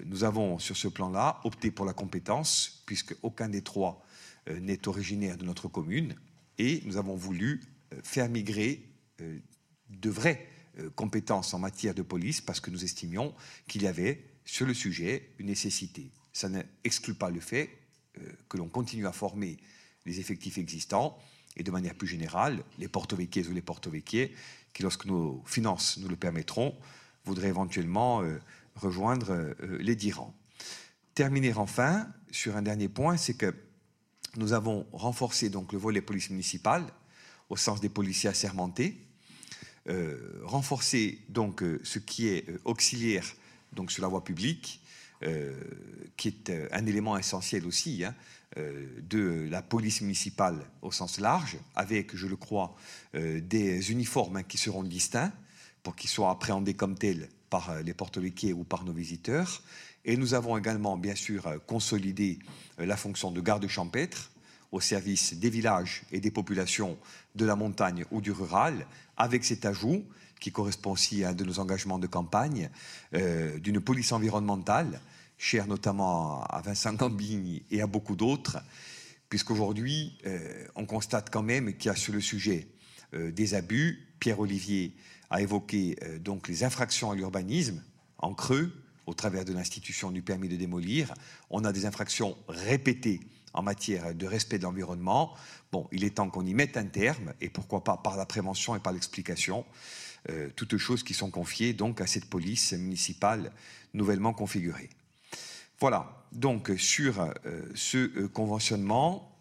nous 0.05 0.23
avons, 0.23 0.57
sur 0.57 0.75
ce 0.75 0.87
plan-là, 0.87 1.39
opté 1.43 1.69
pour 1.69 1.85
la 1.85 1.93
compétence, 1.93 2.81
puisque 2.87 3.15
aucun 3.21 3.47
des 3.47 3.61
trois 3.61 4.03
n'est 4.47 4.87
originaire 4.87 5.37
de 5.37 5.45
notre 5.45 5.67
commune. 5.67 6.15
Et 6.57 6.81
nous 6.85 6.97
avons 6.97 7.15
voulu 7.15 7.61
faire 8.03 8.29
migrer 8.29 8.87
de 9.19 10.09
vraies 10.09 10.47
compétences 10.95 11.53
en 11.53 11.59
matière 11.59 11.93
de 11.93 12.01
police, 12.01 12.41
parce 12.41 12.59
que 12.59 12.71
nous 12.71 12.83
estimions 12.83 13.33
qu'il 13.67 13.83
y 13.83 13.87
avait 13.87 14.25
sur 14.45 14.65
le 14.65 14.73
sujet 14.73 15.29
une 15.37 15.47
nécessité. 15.47 16.09
Ça 16.33 16.49
n'exclut 16.49 17.13
pas 17.13 17.29
le 17.29 17.39
fait 17.39 17.69
que 18.49 18.57
l'on 18.57 18.69
continue 18.69 19.05
à 19.05 19.11
former 19.11 19.57
les 20.05 20.19
effectifs 20.19 20.57
existants 20.57 21.17
et 21.55 21.63
de 21.63 21.71
manière 21.71 21.93
plus 21.93 22.07
générale, 22.07 22.63
les 22.79 22.87
porto-véquiers 22.87 23.47
ou 23.47 23.53
les 23.53 23.61
porto-véquiers 23.61 24.33
qui, 24.73 24.81
lorsque 24.81 25.05
nos 25.05 25.43
finances 25.45 25.97
nous 25.99 26.09
le 26.09 26.15
permettront, 26.15 26.75
voudraient 27.25 27.49
éventuellement 27.49 28.23
rejoindre 28.75 29.31
euh, 29.31 29.77
les 29.79 29.95
dix 29.95 30.13
Terminer 31.15 31.53
enfin 31.53 32.07
sur 32.31 32.57
un 32.57 32.61
dernier 32.61 32.89
point, 32.89 33.17
c'est 33.17 33.35
que 33.35 33.53
nous 34.35 34.53
avons 34.53 34.87
renforcé 34.91 35.49
donc 35.49 35.71
le 35.71 35.77
volet 35.77 36.01
police 36.01 36.31
municipale 36.31 36.85
au 37.53 37.55
sens 37.55 37.79
des 37.79 37.89
policiers 37.89 38.31
assermentés, 38.31 38.97
euh, 39.87 40.41
renforcé 40.43 41.19
donc 41.29 41.61
euh, 41.61 41.79
ce 41.83 41.99
qui 41.99 42.27
est 42.27 42.47
auxiliaire 42.65 43.35
donc 43.73 43.91
sur 43.91 44.01
la 44.01 44.07
voie 44.07 44.23
publique, 44.23 44.79
qui 46.17 46.27
est 46.27 46.51
un 46.73 46.85
élément 46.85 47.17
essentiel 47.17 47.65
aussi 47.65 48.03
hein, 48.03 48.13
de 48.57 49.47
la 49.49 49.61
police 49.61 50.01
municipale 50.01 50.59
au 50.81 50.91
sens 50.91 51.17
large, 51.17 51.57
avec, 51.75 52.13
je 52.13 52.27
le 52.27 52.35
crois, 52.35 52.75
des 53.13 53.89
uniformes 53.89 54.35
hein, 54.35 54.43
qui 54.43 54.57
seront 54.57 54.83
distincts 54.83 55.31
pour 55.81 55.95
qu'ils 55.95 56.09
soient 56.09 56.29
appréhendés 56.29 56.73
comme 56.73 56.97
tels 56.97 57.29
par 57.53 57.69
euh, 57.69 57.81
les 57.83 57.93
porte-véquiers 57.93 58.51
ou 58.51 58.63
par 58.63 58.83
nos 58.83 58.93
visiteurs. 58.93 59.61
Et 60.05 60.17
nous 60.17 60.33
avons 60.33 60.57
également, 60.57 60.97
bien 60.97 61.13
sûr, 61.13 61.45
euh, 61.45 61.59
consolidé 61.67 62.39
euh, 62.79 62.87
la 62.87 62.97
fonction 62.97 63.29
de 63.29 63.39
garde 63.41 63.67
champêtre 63.67 64.31
au 64.73 64.81
service 64.81 65.35
des 65.35 65.49
villages 65.49 66.03
et 66.11 66.19
des 66.19 66.31
populations 66.31 66.97
de 67.35 67.45
la 67.45 67.55
montagne 67.55 68.03
ou 68.11 68.19
du 68.19 68.31
rural, 68.31 68.85
avec 69.15 69.45
cet 69.45 69.63
ajout, 69.65 70.03
qui 70.41 70.51
correspond 70.51 70.91
aussi 70.91 71.23
à 71.23 71.29
un 71.29 71.33
de 71.33 71.45
nos 71.45 71.59
engagements 71.59 71.99
de 71.99 72.07
campagne, 72.07 72.69
d'une 73.13 73.79
police 73.79 74.11
environnementale, 74.11 74.99
chère 75.37 75.67
notamment 75.67 76.43
à 76.43 76.61
Vincent 76.61 76.93
Gambini 76.93 77.63
et 77.71 77.81
à 77.81 77.87
beaucoup 77.87 78.17
d'autres, 78.17 78.57
puisqu'aujourd'hui, 79.29 80.17
on 80.75 80.85
constate 80.85 81.29
quand 81.29 81.43
même 81.43 81.77
qu'il 81.77 81.89
y 81.89 81.93
a 81.93 81.95
sur 81.95 82.13
le 82.13 82.19
sujet 82.19 82.67
des 83.13 83.53
abus, 83.53 84.13
Pierre-Olivier 84.19 84.95
a 85.29 85.41
évoqué 85.41 85.97
euh, 86.03 86.19
donc 86.19 86.47
les 86.47 86.63
infractions 86.63 87.11
à 87.11 87.15
l'urbanisme 87.15 87.83
en 88.19 88.33
creux 88.33 88.71
au 89.05 89.13
travers 89.13 89.43
de 89.43 89.51
l'institution 89.51 90.11
du 90.11 90.21
permis 90.21 90.47
de 90.47 90.55
démolir. 90.55 91.13
On 91.49 91.65
a 91.65 91.73
des 91.73 91.85
infractions 91.85 92.37
répétées 92.47 93.19
en 93.53 93.61
matière 93.61 94.13
de 94.13 94.25
respect 94.25 94.57
de 94.57 94.63
l'environnement. 94.63 95.35
Bon, 95.71 95.87
il 95.91 96.03
est 96.03 96.15
temps 96.15 96.29
qu'on 96.29 96.45
y 96.45 96.53
mette 96.53 96.77
un 96.77 96.85
terme 96.85 97.33
et 97.41 97.49
pourquoi 97.49 97.83
pas 97.83 97.97
par 97.97 98.17
la 98.17 98.25
prévention 98.25 98.75
et 98.75 98.79
par 98.79 98.93
l'explication, 98.93 99.65
euh, 100.29 100.49
toutes 100.55 100.77
choses 100.77 101.03
qui 101.03 101.13
sont 101.13 101.31
confiées 101.31 101.73
donc 101.73 102.01
à 102.01 102.07
cette 102.07 102.25
police 102.25 102.73
municipale 102.73 103.51
nouvellement 103.93 104.33
configurée. 104.33 104.89
Voilà, 105.79 106.25
donc 106.31 106.71
sur 106.77 107.19
euh, 107.19 107.31
ce 107.75 108.27
conventionnement, 108.27 109.37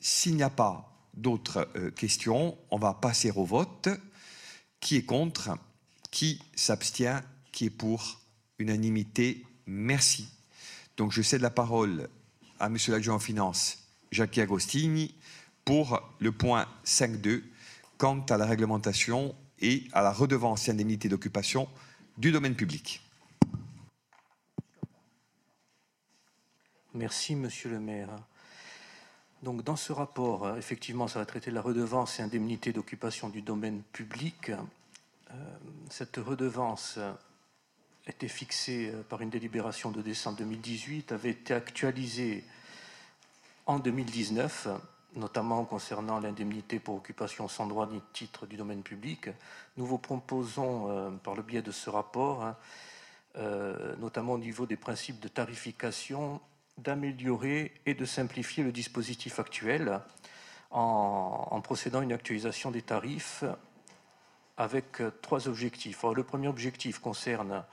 s'il 0.00 0.36
n'y 0.36 0.42
a 0.42 0.50
pas 0.50 0.86
d'autres 1.14 1.68
questions, 1.96 2.56
on 2.70 2.78
va 2.78 2.94
passer 2.94 3.30
au 3.32 3.44
vote. 3.44 3.88
Qui 4.80 4.96
est 4.96 5.04
contre? 5.04 5.50
Qui 6.10 6.40
s'abstient? 6.54 7.22
Qui 7.52 7.66
est 7.66 7.70
pour? 7.70 8.20
Unanimité 8.58 9.44
Merci. 9.66 10.28
Donc 10.96 11.12
je 11.12 11.22
cède 11.22 11.40
la 11.40 11.50
parole 11.50 12.08
à 12.60 12.66
M. 12.66 12.76
l'adjoint 12.88 13.16
en 13.16 13.18
finances, 13.18 13.78
Jacques 14.12 14.38
Agostini, 14.38 15.14
pour 15.64 16.00
le 16.20 16.30
point 16.30 16.66
5.2 16.84 17.42
quant 17.98 18.20
à 18.28 18.36
la 18.36 18.46
réglementation 18.46 19.34
et 19.60 19.88
à 19.92 20.02
la 20.02 20.12
redevance 20.12 20.68
et 20.68 20.70
indemnité 20.70 21.08
d'occupation 21.08 21.68
du 22.18 22.32
domaine 22.32 22.54
public. 22.54 23.02
Merci, 26.94 27.34
Monsieur 27.34 27.70
le 27.70 27.80
maire. 27.80 28.10
Donc, 29.42 29.62
dans 29.62 29.76
ce 29.76 29.92
rapport, 29.92 30.46
euh, 30.46 30.56
effectivement, 30.56 31.08
ça 31.08 31.18
va 31.18 31.24
traiter 31.24 31.50
la 31.50 31.62
redevance 31.62 32.18
et 32.18 32.22
indemnité 32.22 32.72
d'occupation 32.72 33.28
du 33.28 33.42
domaine 33.42 33.82
public. 33.92 34.50
Euh, 34.50 35.34
cette 35.88 36.16
redevance 36.16 36.98
était 38.06 38.28
fixée 38.28 38.90
euh, 38.92 39.02
par 39.02 39.20
une 39.22 39.30
délibération 39.30 39.90
de 39.90 40.02
décembre 40.02 40.38
2018, 40.38 41.12
avait 41.12 41.30
été 41.30 41.54
actualisée 41.54 42.44
en 43.66 43.78
2019, 43.78 44.68
notamment 45.16 45.64
concernant 45.64 46.20
l'indemnité 46.20 46.78
pour 46.78 46.96
occupation 46.96 47.48
sans 47.48 47.66
droit 47.66 47.86
ni 47.86 48.00
titre 48.12 48.46
du 48.46 48.56
domaine 48.56 48.82
public. 48.82 49.28
Nous 49.76 49.86
vous 49.86 49.98
proposons, 49.98 51.18
par 51.22 51.34
le 51.34 51.42
biais 51.42 51.62
de 51.62 51.70
ce 51.70 51.90
rapport, 51.90 52.44
hein, 52.44 52.56
notamment 53.98 54.32
au 54.32 54.38
niveau 54.38 54.66
des 54.66 54.76
principes 54.76 55.20
de 55.20 55.28
tarification, 55.28 56.40
d'améliorer 56.78 57.72
et 57.86 57.94
de 57.94 58.04
simplifier 58.04 58.64
le 58.64 58.72
dispositif 58.72 59.38
actuel 59.38 60.00
en, 60.70 61.60
procédant 61.62 62.00
à 62.00 62.02
une 62.02 62.12
actualisation 62.12 62.70
des 62.70 62.82
tarifs 62.82 63.44
avec 64.56 65.00
euh, 65.00 65.10
trois 65.22 65.48
objectifs. 65.48 66.04
le 66.14 66.22
premier 66.22 66.48
objectif 66.48 66.98
concerne 66.98 67.64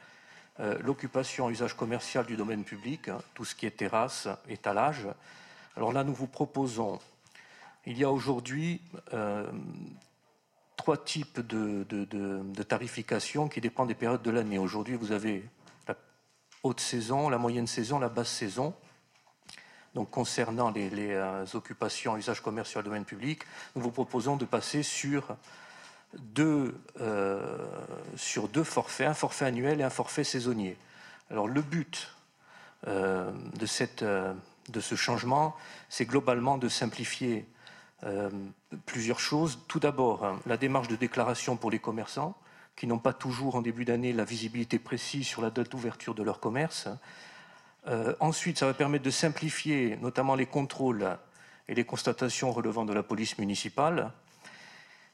euh, 0.60 0.78
l'occupation 0.80 1.50
usage 1.50 1.76
commercial 1.76 2.26
du 2.26 2.36
domaine 2.36 2.64
public, 2.64 3.10
hein, 3.10 3.20
tout 3.36 3.46
ce 3.46 3.54
qui 3.54 3.66
est 3.66 3.72
terrasse, 3.72 4.28
étalage. 4.50 5.08
Alors 5.76 5.94
là, 5.94 6.04
nous 6.04 6.14
vous 6.14 6.28
proposons, 6.28 7.00
il 7.86 7.98
y 7.98 8.04
a 8.04 8.12
aujourd'hui 8.12 8.82
euh, 9.14 9.50
trois 10.76 10.98
types 10.98 11.40
de, 11.40 12.64
tarification 12.64 13.48
qui 13.48 13.62
dépendent 13.62 13.90
des 13.90 13.96
périodes 13.96 14.24
de 14.24 14.32
l'année. 14.32 14.58
Aujourd'hui, 14.58 14.96
vous 14.96 15.12
avez 15.12 15.44
la 15.88 15.96
haute 16.64 16.80
saison, 16.80 17.30
la 17.30 17.38
moyenne 17.38 17.68
saison, 17.68 18.00
la 18.00 18.10
basse 18.10 18.32
saison. 18.32 18.74
Donc, 19.94 20.10
concernant 20.10 20.72
les, 20.72 20.90
euh, 21.14 21.46
occupations 21.54 22.16
à 22.16 22.18
usage 22.18 22.42
commercial 22.42 22.84
domaine 22.84 23.06
public, 23.06 23.44
nous 23.76 23.84
vous 23.84 23.92
proposons 23.92 24.38
de 24.38 24.46
passer 24.46 24.82
sur 24.84 25.38
euh, 26.40 27.58
sur 28.16 28.48
deux 28.48 28.64
forfaits, 28.64 29.08
un 29.08 29.14
forfait 29.14 29.46
annuel 29.46 29.82
et 29.82 29.84
un 29.84 29.90
forfait 29.90 30.24
saisonnier. 30.24 30.78
Alors, 31.30 31.48
le 31.48 31.62
but 31.62 32.16
euh, 32.88 33.32
de, 33.60 33.66
cette, 33.66 34.04
de 34.04 34.80
ce 34.80 34.96
changement, 34.96 35.56
c'est 35.90 36.06
globalement 36.06 36.58
de 36.58 36.70
simplifier 36.70 37.46
plusieurs 38.86 39.20
choses. 39.20 39.60
Tout 39.68 39.80
d'abord, 39.80 40.24
hein, 40.24 40.40
la 40.46 40.56
démarche 40.56 40.88
de 40.88 40.96
déclaration 40.96 41.58
pour 41.58 41.72
les 41.72 41.80
commerçants, 41.80 42.38
qui 42.76 42.86
n'ont 42.86 43.00
pas 43.00 43.12
toujours 43.12 43.56
en 43.56 43.62
début 43.62 43.86
d'année 43.86 44.14
la 44.14 44.24
visibilité 44.24 44.78
précise 44.78 45.26
sur 45.26 45.42
la 45.42 45.50
date 45.50 45.72
d'ouverture 45.72 46.14
de 46.14 46.22
leur 46.24 46.40
commerce. 46.40 46.88
Euh, 47.88 48.14
ensuite, 48.20 48.60
ça 48.60 48.66
va 48.66 48.74
permettre 48.74 49.04
de 49.04 49.10
simplifier 49.10 49.98
notamment 50.02 50.36
les 50.36 50.46
contrôles 50.46 51.18
et 51.68 51.76
les 51.76 51.86
constatations 51.86 52.52
relevant 52.52 52.86
de 52.86 52.94
la 52.94 53.04
police 53.04 53.38
municipale, 53.40 54.12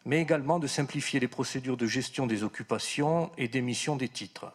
mais 0.05 0.21
également 0.21 0.59
de 0.59 0.67
simplifier 0.67 1.19
les 1.19 1.27
procédures 1.27 1.77
de 1.77 1.85
gestion 1.85 2.27
des 2.27 2.43
occupations 2.43 3.31
et 3.37 3.47
d'émission 3.47 3.95
des 3.95 4.09
titres. 4.09 4.51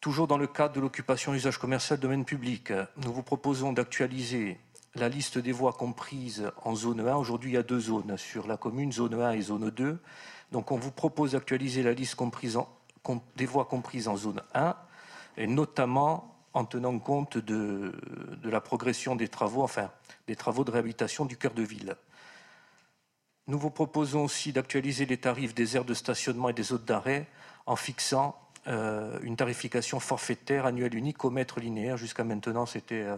Toujours 0.00 0.26
dans 0.26 0.38
le 0.38 0.46
cadre 0.46 0.74
de 0.74 0.80
l'occupation 0.80 1.34
usage 1.34 1.58
commercial 1.58 1.98
domaine 1.98 2.24
public, 2.24 2.72
nous 2.96 3.12
vous 3.12 3.22
proposons 3.22 3.72
d'actualiser 3.72 4.58
la 4.94 5.08
liste 5.08 5.38
des 5.38 5.52
voies 5.52 5.72
comprises 5.72 6.50
en 6.64 6.74
zone 6.74 7.06
1. 7.06 7.16
Aujourd'hui, 7.16 7.50
il 7.50 7.54
y 7.54 7.58
a 7.58 7.62
deux 7.62 7.80
zones 7.80 8.16
sur 8.16 8.46
la 8.46 8.56
commune, 8.56 8.92
zone 8.92 9.20
1 9.20 9.32
et 9.32 9.42
zone 9.42 9.70
2. 9.70 9.98
Donc, 10.52 10.72
on 10.72 10.76
vous 10.76 10.90
propose 10.90 11.32
d'actualiser 11.32 11.82
la 11.82 11.92
liste 11.92 12.16
des 13.36 13.46
voies 13.46 13.64
comprises 13.66 14.08
en 14.08 14.16
zone 14.16 14.42
1 14.54 14.76
et 15.36 15.46
notamment 15.46 16.34
en 16.54 16.64
tenant 16.64 16.98
compte 16.98 17.38
de, 17.38 17.92
la 18.42 18.60
progression 18.60 19.14
des 19.16 19.28
travaux, 19.28 19.62
enfin 19.62 19.90
des 20.26 20.36
travaux 20.36 20.64
de 20.64 20.70
réhabilitation 20.70 21.24
du 21.24 21.36
cœur 21.36 21.54
de 21.54 21.62
ville. 21.62 21.96
Nous 23.46 23.58
vous 23.58 23.70
proposons 23.70 24.24
aussi 24.24 24.52
d'actualiser 24.52 25.06
les 25.06 25.16
tarifs 25.16 25.54
des 25.54 25.76
aires 25.76 25.84
de 25.84 25.94
stationnement 25.94 26.48
et 26.48 26.52
des 26.52 26.72
autres 26.72 26.84
d'arrêt 26.84 27.26
en 27.66 27.76
fixant 27.76 28.36
euh, 28.66 29.18
une 29.22 29.36
tarification 29.36 30.00
forfaitaire 30.00 30.66
annuelle 30.66 30.94
unique 30.94 31.24
au 31.24 31.30
mètre 31.30 31.60
linéaire. 31.60 31.96
Jusqu'à 31.96 32.24
maintenant, 32.24 32.66
c'était 32.66 33.02
euh, 33.02 33.16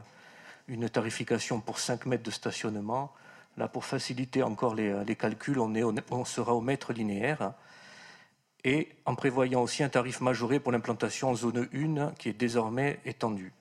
une 0.69 0.89
tarification 0.89 1.61
pour 1.61 1.79
5 1.79 2.07
mètres 2.07 2.23
de 2.23 2.31
stationnement. 2.31 3.13
Là, 3.57 3.69
pour 3.69 3.85
faciliter 3.85 4.43
encore 4.43 4.75
les, 4.75 5.17
calculs, 5.17 5.59
on, 5.59 5.75
on, 6.11 6.25
sera 6.25 6.55
au 6.55 6.63
mètre 6.63 6.93
linéaire 6.93 7.53
et 8.65 8.89
en 9.05 9.15
prévoyant 9.15 9.63
aussi 9.63 9.83
un 9.83 9.89
tarif 9.89 10.21
majoré 10.21 10.61
pour 10.61 10.73
l'implantation 10.73 11.31
en 11.31 11.35
zone 11.35 11.69
1 11.75 12.13
qui 12.13 12.29
est 12.29 12.33
désormais 12.33 13.01
étendue. 13.05 13.53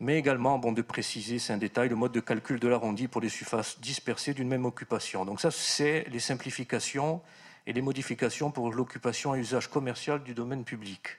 Mais 0.00 0.16
également, 0.16 0.58
bon, 0.58 0.72
de 0.72 0.82
préciser, 0.82 1.40
c'est 1.40 1.52
un 1.52 1.58
détail, 1.58 1.88
le 1.88 1.96
mode 1.96 2.12
de 2.12 2.20
calcul 2.20 2.60
de 2.60 2.68
l'arrondi 2.68 3.08
pour 3.08 3.20
les 3.20 3.28
surfaces 3.28 3.80
dispersées 3.80 4.32
d'une 4.32 4.48
même 4.48 4.64
occupation. 4.64 5.24
Donc 5.24 5.40
ça, 5.40 5.50
c'est 5.50 6.06
les 6.10 6.20
simplifications 6.20 7.20
et 7.66 7.72
les 7.72 7.82
modifications 7.82 8.50
pour 8.50 8.72
l'occupation 8.72 9.32
à 9.32 9.38
usage 9.38 9.68
commercial 9.68 10.22
du 10.22 10.34
domaine 10.34 10.64
public. 10.64 11.18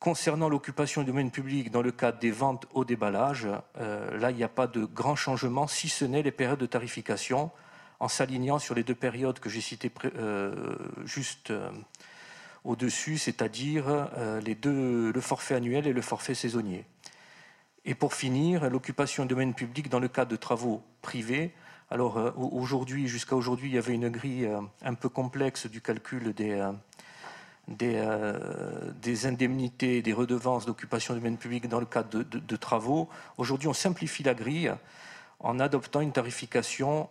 Concernant 0.00 0.48
l'occupation 0.48 1.02
du 1.02 1.06
domaine 1.06 1.30
public 1.30 1.70
dans 1.70 1.80
le 1.80 1.92
cadre 1.92 2.18
des 2.18 2.32
ventes 2.32 2.66
au 2.74 2.84
déballage, 2.84 3.48
euh, 3.78 4.18
là, 4.18 4.30
il 4.30 4.36
n'y 4.36 4.44
a 4.44 4.48
pas 4.48 4.66
de 4.66 4.84
grand 4.84 5.16
changement, 5.16 5.66
si 5.66 5.88
ce 5.88 6.04
n'est 6.04 6.22
les 6.22 6.32
périodes 6.32 6.58
de 6.58 6.66
tarification, 6.66 7.50
en 8.00 8.08
s'alignant 8.08 8.58
sur 8.58 8.74
les 8.74 8.82
deux 8.82 8.94
périodes 8.94 9.38
que 9.38 9.48
j'ai 9.48 9.62
citées 9.62 9.90
euh, 10.16 10.76
juste 11.04 11.50
euh, 11.50 11.70
au-dessus, 12.64 13.16
c'est-à-dire 13.16 14.08
les 14.44 14.56
deux, 14.56 15.12
le 15.12 15.20
forfait 15.20 15.54
annuel 15.54 15.86
et 15.86 15.92
le 15.92 16.02
forfait 16.02 16.34
saisonnier. 16.34 16.84
Et 17.86 17.94
pour 17.94 18.14
finir, 18.14 18.68
l'occupation 18.68 19.22
du 19.22 19.28
domaine 19.28 19.54
public 19.54 19.88
dans 19.88 20.00
le 20.00 20.08
cadre 20.08 20.30
de 20.30 20.36
travaux 20.36 20.82
privés. 21.02 21.54
Alors 21.88 22.34
aujourd'hui, 22.36 23.06
jusqu'à 23.06 23.36
aujourd'hui, 23.36 23.70
il 23.70 23.74
y 23.74 23.78
avait 23.78 23.94
une 23.94 24.08
grille 24.08 24.50
un 24.82 24.94
peu 24.94 25.08
complexe 25.08 25.66
du 25.66 25.80
calcul 25.80 26.34
des, 26.34 26.60
euh, 27.68 28.92
des, 28.94 29.26
indemnités, 29.26 30.00
des 30.02 30.12
redevances 30.12 30.66
d'occupation 30.66 31.14
du 31.14 31.20
domaine 31.20 31.36
public 31.36 31.68
dans 31.68 31.80
le 31.80 31.86
cadre 31.86 32.22
de, 32.22 32.56
travaux. 32.56 33.08
Aujourd'hui, 33.38 33.68
on 33.68 33.72
simplifie 33.72 34.22
la 34.22 34.34
grille 34.34 34.72
en 35.40 35.58
adoptant 35.58 36.00
une 36.00 36.12
tarification 36.12 37.08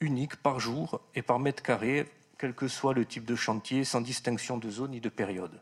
unique 0.00 0.36
par 0.36 0.58
jour 0.58 1.00
et 1.14 1.22
par 1.22 1.38
mètre 1.38 1.62
carré, 1.62 2.08
quel 2.38 2.52
que 2.52 2.66
soit 2.66 2.94
le 2.94 3.04
type 3.04 3.24
de 3.24 3.36
chantier, 3.36 3.84
sans 3.84 4.00
distinction 4.00 4.58
de 4.58 4.70
zone 4.70 4.90
ni 4.90 5.00
de 5.00 5.08
période. 5.08 5.60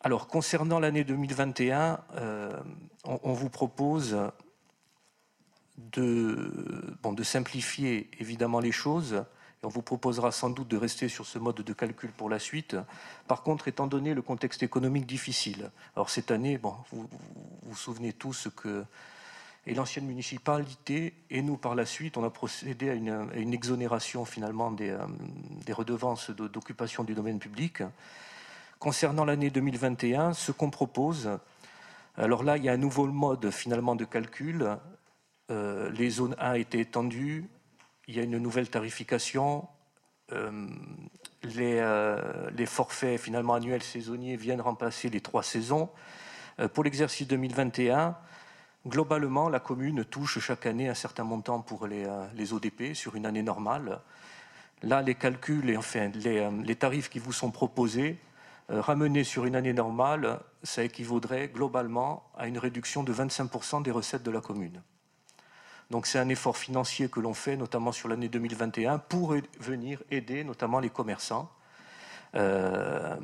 Alors, 0.00 0.28
concernant 0.28 0.78
l'année 0.78 1.04
2021, 1.04 2.00
euh, 2.16 2.52
on, 3.04 3.32
vous 3.32 3.48
propose 3.48 4.16
de, 5.76 6.92
simplifier 7.22 8.10
évidemment 8.18 8.60
les 8.60 8.72
choses 8.72 9.24
on 9.64 9.68
vous 9.68 9.82
proposera 9.82 10.30
sans 10.30 10.50
doute 10.50 10.68
de 10.68 10.76
rester 10.76 11.08
sur 11.08 11.26
ce 11.26 11.38
mode 11.38 11.56
de 11.56 11.72
calcul 11.72 12.10
pour 12.12 12.28
la 12.28 12.38
suite. 12.38 12.76
Par 13.26 13.42
contre, 13.42 13.66
étant 13.68 13.86
donné 13.86 14.14
le 14.14 14.22
contexte 14.22 14.62
économique 14.62 15.06
difficile, 15.06 15.70
alors 15.96 16.10
cette 16.10 16.30
année, 16.30 16.58
vous 16.58 17.08
vous, 17.62 17.76
souvenez 17.76 18.12
tous 18.12 18.48
que 18.56 18.84
et 19.66 19.74
l'ancienne 19.74 20.06
municipalité 20.06 21.12
et 21.28 21.42
nous 21.42 21.58
par 21.58 21.74
la 21.74 21.84
suite, 21.84 22.16
on 22.16 22.24
a 22.24 22.30
procédé 22.30 22.88
à 22.88 22.94
une, 22.94 23.52
exonération 23.52 24.24
finalement 24.24 24.70
des, 24.70 24.88
euh, 24.88 25.04
des 25.66 25.74
redevances 25.74 26.30
d'occupation 26.30 27.04
du 27.04 27.14
domaine 27.14 27.38
public. 27.38 27.82
Concernant 28.78 29.24
l'année 29.24 29.50
2021, 29.50 30.34
ce 30.34 30.52
qu'on 30.52 30.70
propose, 30.70 31.28
alors 32.16 32.44
là, 32.44 32.56
il 32.56 32.64
y 32.64 32.68
a 32.68 32.72
un 32.72 32.76
nouveau 32.76 33.06
mode 33.06 33.50
finalement 33.50 33.96
de 33.96 34.04
calcul. 34.04 34.76
Euh, 35.50 35.90
les 35.90 36.10
zones 36.10 36.36
1 36.38 36.54
étaient 36.54 36.78
étendues, 36.78 37.48
il 38.06 38.14
y 38.14 38.20
a 38.20 38.22
une 38.22 38.38
nouvelle 38.38 38.70
tarification. 38.70 39.66
Euh, 40.32 40.68
euh, 41.44 42.50
les, 42.56 42.66
forfaits 42.66 43.20
finalement 43.20 43.54
annuels 43.54 43.82
saisonniers 43.82 44.36
viennent 44.36 44.60
remplacer 44.60 45.08
les 45.08 45.20
trois 45.20 45.42
saisons. 45.42 45.90
Pour 46.72 46.84
l'exercice 46.84 47.26
2021, 47.26 48.16
globalement, 48.86 49.48
la 49.48 49.58
commune 49.58 50.04
touche 50.04 50.38
chaque 50.38 50.66
année 50.66 50.88
un 50.88 50.94
certain 50.94 51.24
montant 51.24 51.62
pour 51.62 51.88
les, 51.88 52.06
ODP 52.52 52.94
sur 52.94 53.16
une 53.16 53.26
année 53.26 53.42
normale. 53.42 54.00
Là, 54.82 55.02
les 55.02 55.16
calculs 55.16 55.68
et 55.68 55.76
enfin 55.76 56.12
les 56.14 56.76
tarifs 56.76 57.08
qui 57.08 57.18
vous 57.18 57.32
sont 57.32 57.50
proposés, 57.50 58.18
ramenés 58.68 59.24
sur 59.24 59.44
une 59.46 59.56
année 59.56 59.72
normale, 59.72 60.40
ça 60.62 60.84
équivaudrait 60.84 61.48
globalement 61.48 62.30
à 62.36 62.48
une 62.48 62.58
réduction 62.58 63.02
de 63.02 63.12
25% 63.12 63.82
des 63.82 63.90
recettes 63.90 64.22
de 64.22 64.30
la 64.30 64.40
commune. 64.40 64.82
Donc 65.90 66.06
c'est 66.06 66.18
un 66.18 66.28
effort 66.28 66.56
financier 66.56 67.08
que 67.08 67.20
l'on 67.20 67.34
fait, 67.34 67.56
notamment 67.56 67.92
sur 67.92 68.08
l'année 68.08 68.28
2021, 68.28 68.98
pour 68.98 69.34
venir 69.58 70.02
aider 70.10 70.44
notamment 70.44 70.80
les 70.80 70.90
commerçants 70.90 71.50
euh, 72.34 73.16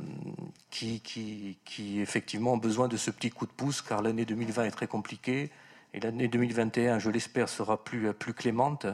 qui, 0.71 1.01
qui, 1.01 2.01
effectivement 2.01 2.55
ont 2.55 2.59
besoin 2.59 2.89
de 2.89 2.97
ce 2.97 3.11
petit 3.11 3.31
coup 3.31 3.47
de 3.47 3.53
pouce, 3.53 3.83
car 3.83 4.01
l'année 4.01 4.25
2020 4.25 4.65
est 4.65 4.71
très 4.71 4.87
compliquée, 4.87 5.51
et 5.93 6.01
l'année 6.01 6.27
2021, 6.27 6.99
je 6.99 7.11
l'espère, 7.11 7.49
sera 7.49 7.85
plus, 7.85 8.13
plus 8.15 8.33
clémente, 8.33 8.87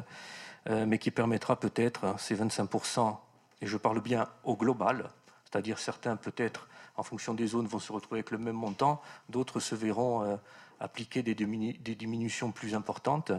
euh, 0.68 0.85
mais 0.85 0.98
qui 0.98 1.10
permettra 1.10 1.59
peut-être 1.59 2.05
hein, 2.05 2.16
ces 2.18 2.35
25%, 2.35 3.16
et 3.62 3.66
je 3.66 3.77
parle 3.77 4.01
bien 4.01 4.28
au 4.43 4.56
global, 4.56 5.10
c'est-à-dire 5.51 5.78
certains 5.78 6.16
peut-être 6.16 6.68
en 6.97 7.02
fonction 7.02 7.35
des 7.35 7.47
zones 7.47 7.66
vont 7.66 7.78
se 7.78 7.93
retrouver 7.93 8.18
avec 8.20 8.31
le 8.31 8.39
même 8.39 8.56
montant, 8.56 9.01
d'autres 9.28 9.59
se 9.59 9.74
verront 9.74 10.22
euh, 10.22 10.36
appliquer 10.81 11.22
des, 11.22 11.35
diminutions 11.35 12.52
plus 12.52 12.74
importantes. 12.74 13.32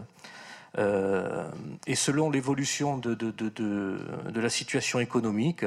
Euh, 0.78 1.50
et 1.86 1.94
selon 1.94 2.30
l'évolution 2.30 2.98
de, 2.98 4.40
la 4.40 4.48
situation 4.48 5.00
économique, 5.00 5.64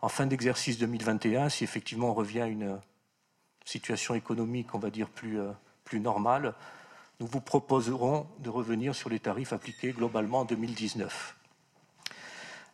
en 0.00 0.08
fin 0.08 0.26
d'exercice 0.26 0.78
2021, 0.78 1.48
si 1.48 1.64
effectivement 1.64 2.10
on 2.10 2.14
revient 2.14 2.42
à 2.42 2.46
une 2.46 2.78
situation 3.64 4.14
économique, 4.14 4.74
on 4.74 4.78
va 4.78 4.90
dire, 4.90 5.08
plus, 5.08 5.40
euh, 5.40 5.50
plus 5.84 6.00
normale, 6.00 6.54
nous 7.20 7.26
vous 7.26 7.40
proposerons 7.40 8.26
de 8.40 8.50
revenir 8.50 8.94
sur 8.94 9.08
les 9.08 9.20
tarifs 9.20 9.52
appliqués 9.52 9.92
globalement 9.92 10.40
en 10.40 10.44
2019. 10.44 11.36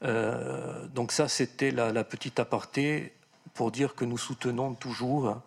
Euh, 0.03 0.87
donc 0.89 1.13
ça, 1.13 1.29
c'était 1.29 1.71
la, 1.71 2.05
petite 2.05 2.41
aparté 2.41 3.13
pour 3.55 3.71
dire 3.71 3.95
que 3.95 4.05
nous 4.05 4.19
soutenons 4.19 4.75
toujours 4.75 5.43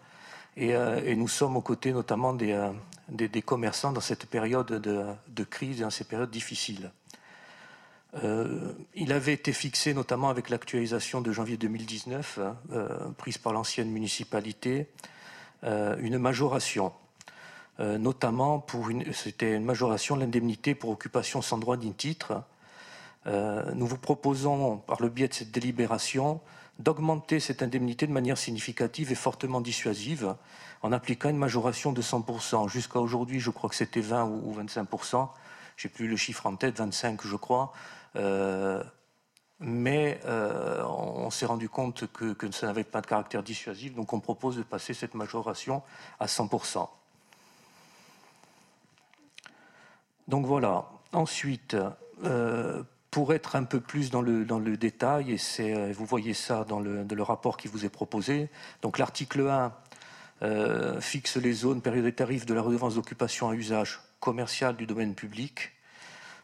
euh, 0.57 1.01
et, 1.03 1.15
nous 1.15 1.27
sommes 1.27 1.57
aux 1.57 1.61
côtés 1.61 1.91
notamment 1.91 2.33
des, 2.33 2.51
euh, 2.51 2.71
des, 3.09 3.41
commerçants 3.41 3.91
dans 3.91 4.01
cette 4.01 4.25
période 4.27 4.67
de, 4.67 5.43
crise 5.43 5.79
et 5.79 5.83
dans 5.83 5.89
ces 5.89 6.03
périodes 6.03 6.31
difficiles. 6.31 6.91
Euh, 8.23 8.73
il 8.93 9.11
avait 9.11 9.33
été 9.33 9.53
fixé, 9.53 9.93
notamment 9.93 10.29
avec 10.29 10.49
l'actualisation 10.49 11.21
de 11.21 11.31
janvier 11.31 11.57
2019, 11.57 12.39
prise 13.17 13.39
par 13.39 13.53
l'ancienne 13.53 13.89
municipalité, 13.89 14.87
une 15.63 16.19
majoration, 16.19 16.93
notamment 17.79 18.59
pour 18.59 18.89
une, 18.89 19.11
c'était 19.13 19.55
une 19.55 19.63
majoration 19.63 20.15
de 20.15 20.21
l'indemnité 20.21 20.75
pour 20.75 20.91
occupation 20.91 21.41
sans 21.41 21.57
droit 21.57 21.77
ni 21.77 21.91
titre. 21.93 22.43
Nous 23.25 23.87
vous 23.87 23.97
proposons, 23.97 24.77
par 24.77 25.01
le 25.01 25.09
biais 25.09 25.27
de 25.27 25.33
cette 25.33 25.51
délibération, 25.51 26.41
d'augmenter 26.79 27.39
cette 27.39 27.61
indemnité 27.61 28.07
de 28.07 28.11
manière 28.11 28.37
significative 28.37 29.11
et 29.11 29.15
fortement 29.15 29.61
dissuasive 29.61 30.35
en 30.81 30.91
appliquant 30.91 31.29
une 31.29 31.37
majoration 31.37 31.93
de 31.93 32.01
100%. 32.01 32.67
Jusqu'à 32.69 32.99
aujourd'hui, 32.99 33.39
je 33.39 33.49
crois 33.49 33.69
que 33.69 33.75
c'était 33.75 34.01
20 34.01 34.25
ou 34.25 34.53
25%. 34.59 35.29
Je 35.77 35.87
n'ai 35.87 35.93
plus 35.93 36.07
le 36.07 36.15
chiffre 36.15 36.45
en 36.45 36.55
tête, 36.55 36.77
25 36.77 37.25
je 37.25 37.35
crois. 37.35 37.73
Euh, 38.15 38.83
mais 39.59 40.19
euh, 40.25 40.83
on 40.85 41.29
s'est 41.29 41.45
rendu 41.45 41.69
compte 41.69 42.11
que, 42.11 42.51
ça 42.51 42.67
n'avait 42.67 42.83
pas 42.83 42.99
de 42.99 43.07
caractère 43.07 43.43
dissuasif, 43.43 43.95
donc 43.95 44.11
on 44.11 44.19
propose 44.19 44.57
de 44.57 44.63
passer 44.63 44.93
cette 44.93 45.13
majoration 45.13 45.83
à 46.19 46.25
100%. 46.25 46.89
Donc 50.27 50.45
voilà. 50.45 50.89
Ensuite, 51.13 51.77
euh, 52.25 52.83
pour 53.13 53.31
être 53.31 53.55
un 53.55 53.63
peu 53.63 53.79
plus 53.79 54.09
dans 54.09 54.23
le, 54.23 54.43
dans 54.43 54.57
le 54.57 54.75
détail, 54.75 55.33
et 55.33 55.39
euh, 55.59 55.93
vous 55.95 56.03
voyez 56.03 56.33
ça 56.33 56.65
dans 56.67 56.79
le, 56.79 57.21
rapport 57.21 57.57
qui 57.57 57.67
vous 57.67 57.85
est 57.85 57.89
proposé, 57.89 58.49
donc 58.81 58.97
l'article 58.97 59.47
1 59.47 59.71
euh, 60.41 60.99
fixe 60.99 61.37
les 61.37 61.53
zones, 61.53 61.79
périodes 61.79 62.07
et 62.07 62.11
tarifs 62.11 62.47
de 62.47 62.55
la 62.55 62.63
redevance 62.63 62.95
d'occupation 62.95 63.49
à 63.49 63.53
usage 63.53 63.99
commercial 64.19 64.75
du 64.75 64.87
domaine 64.87 65.13
public. 65.13 65.73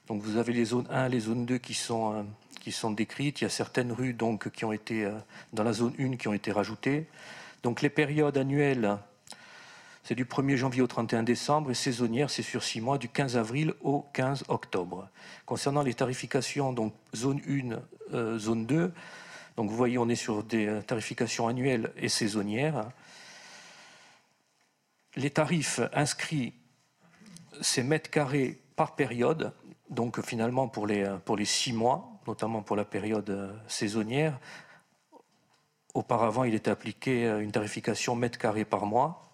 Donc 0.07 0.21
vous 0.21 0.37
avez 0.37 0.53
les 0.53 0.65
zones 0.65 0.85
1, 0.91 1.09
les 1.09 1.21
zones 1.21 1.47
2 1.47 1.57
qui 1.57 1.73
sont, 1.73 2.13
euh, 2.13 2.21
qui 2.59 2.71
sont 2.71 2.91
décrites. 2.91 3.41
Il 3.41 3.45
y 3.45 3.47
a 3.47 3.49
certaines 3.49 3.91
rues 3.91 4.13
donc, 4.13 4.51
qui 4.51 4.63
ont 4.63 4.71
été, 4.71 5.11
dans 5.53 5.63
la 5.63 5.73
zone 5.73 5.95
1 5.97 6.17
qui 6.17 6.27
ont 6.27 6.33
été 6.33 6.51
rajoutées. 6.51 7.07
Donc 7.63 7.81
les 7.81 7.89
périodes 7.89 8.37
annuelles 8.37 8.99
c'est 10.09 10.15
du 10.15 10.25
1er 10.25 10.55
janvier 10.55 10.81
au 10.81 10.87
31 10.87 11.21
décembre 11.21 11.69
et 11.69 11.75
saisonnière, 11.75 12.31
c'est 12.31 12.41
sur 12.41 12.63
six 12.63 12.81
mois, 12.81 12.97
du 12.97 13.07
15 13.07 13.37
avril 13.37 13.75
au 13.81 14.07
15 14.13 14.45
octobre. 14.47 15.07
Concernant 15.45 15.83
les 15.83 15.93
tarifications, 15.93 16.73
donc 16.73 16.95
zone 17.15 17.39
1, 17.47 17.79
euh, 18.15 18.39
zone 18.39 18.65
2, 18.65 18.91
donc 19.55 19.69
vous 19.69 19.75
voyez, 19.75 19.99
on 19.99 20.09
est 20.09 20.15
sur 20.15 20.43
des 20.43 20.65
euh, 20.65 20.81
tarifications 20.81 21.47
annuelles 21.47 21.93
et 21.95 22.09
saisonnières. 22.09 22.89
Les 25.15 25.29
tarifs 25.29 25.79
inscrits, 25.93 26.53
c'est 27.61 27.83
mètres 27.83 28.09
carrés 28.09 28.59
par 28.75 28.95
période, 28.95 29.53
donc 29.91 30.25
finalement 30.25 30.67
pour 30.67 30.87
les, 30.87 31.07
pour 31.23 31.37
les 31.37 31.45
six 31.45 31.71
mois, 31.71 32.09
notamment 32.25 32.63
pour 32.63 32.75
la 32.75 32.85
période 32.85 33.29
euh, 33.29 33.53
saisonnière. 33.67 34.39
Auparavant, 35.93 36.45
il 36.45 36.55
était 36.55 36.71
appliqué 36.71 37.25
une 37.39 37.51
tarification 37.51 38.15
mètres 38.15 38.39
carrés 38.39 38.65
par 38.65 38.87
mois. 38.87 39.28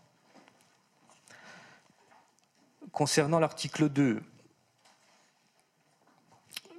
Concernant 2.95 3.39
l'article 3.39 3.89
2, 3.89 4.23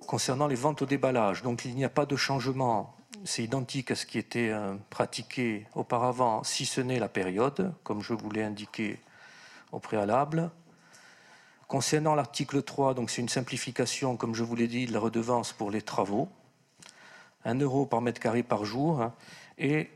concernant 0.07 0.47
les 0.47 0.55
ventes 0.55 0.81
au 0.81 0.87
déballage, 0.87 1.43
donc 1.43 1.67
il 1.67 1.75
n'y 1.75 1.85
a 1.85 1.91
pas 1.91 2.07
de 2.07 2.17
changement, 2.17 2.97
c'est 3.25 3.45
identique 3.45 3.91
à 3.91 3.97
ce 3.97 4.07
qui 4.07 4.17
était 4.17 4.49
euh, 4.49 4.77
pratiqué 4.89 5.67
auparavant, 5.75 6.43
si 6.43 6.65
ce 6.65 6.81
n'est 6.81 6.99
la 6.99 7.11
période, 7.11 7.75
comme 7.85 8.01
je 8.01 8.15
vous 8.15 8.31
l'ai 8.31 8.43
indiqué 8.43 8.99
au 9.73 9.79
préalable. 9.79 10.51
Concernant 11.69 12.15
l'article 12.15 12.63
3, 12.63 12.95
donc 12.95 13.11
c'est 13.11 13.21
une 13.21 13.29
simplification, 13.29 14.17
comme 14.17 14.35
je 14.35 14.43
vous 14.43 14.57
l'ai 14.57 14.69
dit, 14.69 14.87
de 14.87 14.95
la 14.95 15.01
redevance 15.01 15.53
pour 15.53 15.71
les 15.71 15.83
travaux. 15.83 16.31
1 17.45 17.61
euro 17.61 17.85
par 17.85 18.01
mètre 18.01 18.23
carré 18.23 18.43
par 18.43 18.65
jour, 18.65 19.03
hein, 19.03 19.13
et 19.59 19.91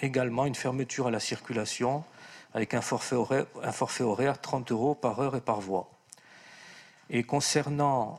également 0.00 0.44
une 0.44 0.56
fermeture 0.56 1.06
à 1.06 1.12
la 1.12 1.20
circulation 1.20 2.02
avec 2.56 2.72
un 2.72 2.80
forfait 2.80 3.16
horaire, 3.16 3.44
un 3.62 3.70
forfait 3.70 4.02
horaire 4.02 4.40
30 4.40 4.72
euros 4.72 4.94
par 4.94 5.20
heure 5.20 5.36
et 5.36 5.42
par 5.42 5.60
voie. 5.60 5.90
Et 7.10 7.22
concernant 7.22 8.18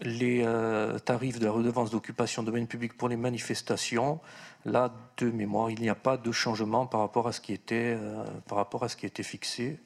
les 0.00 0.42
euh, 0.44 0.98
tarifs 0.98 1.38
de 1.38 1.44
la 1.44 1.52
redevance 1.52 1.92
d'occupation 1.92 2.42
de 2.42 2.46
domaine 2.48 2.66
public 2.66 2.96
pour 2.96 3.08
les 3.08 3.16
manifestations, 3.16 4.20
là, 4.64 4.92
de 5.18 5.30
mémoire, 5.30 5.70
il 5.70 5.80
n'y 5.80 5.88
a 5.88 5.94
pas 5.94 6.16
de 6.16 6.32
changement 6.32 6.88
par 6.88 6.98
rapport 6.98 7.28
à 7.28 7.32
ce 7.32 7.40
qui 7.40 7.52
était, 7.52 7.96
euh, 7.96 8.24
par 8.48 8.58
rapport 8.58 8.82
à 8.82 8.88
ce 8.88 8.96
qui 8.96 9.06
était 9.06 9.22
fixé 9.22 9.78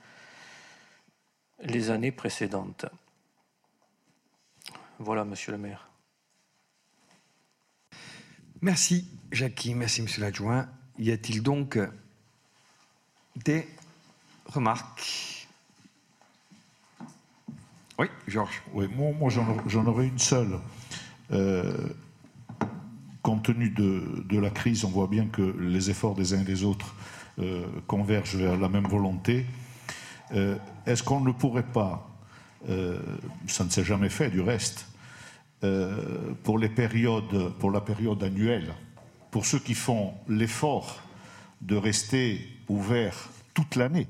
les 1.60 1.90
années 1.90 2.12
précédentes. 2.12 2.86
Voilà, 4.98 5.26
monsieur 5.26 5.52
le 5.52 5.58
maire. 5.58 5.90
Merci, 8.62 9.06
Jackie. 9.32 9.74
Merci, 9.74 10.00
monsieur 10.00 10.22
l'adjoint. 10.22 10.66
Y 11.00 11.12
a-t-il 11.12 11.42
donc 11.42 11.78
des 13.34 13.66
remarques? 14.44 15.48
Oui, 17.98 18.06
Georges. 18.28 18.62
Oui, 18.74 18.86
moi, 18.94 19.30
j'en 19.30 19.86
aurais 19.86 20.08
une 20.08 20.18
seule. 20.18 20.58
Euh, 21.32 21.88
compte 23.22 23.44
tenu 23.44 23.70
de, 23.70 24.38
la 24.38 24.50
crise, 24.50 24.84
on 24.84 24.90
voit 24.90 25.06
bien 25.06 25.26
que 25.26 25.56
les 25.58 25.88
efforts 25.88 26.14
des 26.14 26.34
uns 26.34 26.42
et 26.42 26.44
des 26.44 26.64
autres 26.64 26.94
euh, 27.38 27.66
convergent 27.86 28.36
vers 28.36 28.58
la 28.58 28.68
même 28.68 28.86
volonté. 28.86 29.46
Euh, 30.32 30.56
est-ce 30.84 31.02
qu'on 31.02 31.20
ne 31.20 31.32
pourrait 31.32 31.62
pas, 31.62 32.10
ça 33.46 33.64
ne 33.64 33.70
s'est 33.70 33.84
jamais 33.84 34.10
fait 34.10 34.28
du 34.28 34.42
reste, 34.42 34.86
pour, 36.42 36.58
les 36.58 36.68
périodes, 36.68 37.54
pour 37.58 37.70
la 37.70 37.80
période 37.80 38.22
annuelle, 38.22 38.74
pour 39.30 39.46
ceux 39.46 39.58
qui 39.58 39.74
font 39.74 40.14
l'effort 40.28 41.00
de 41.60 41.76
rester 41.76 42.48
ouverts 42.68 43.28
toute 43.54 43.76
l'année, 43.76 44.08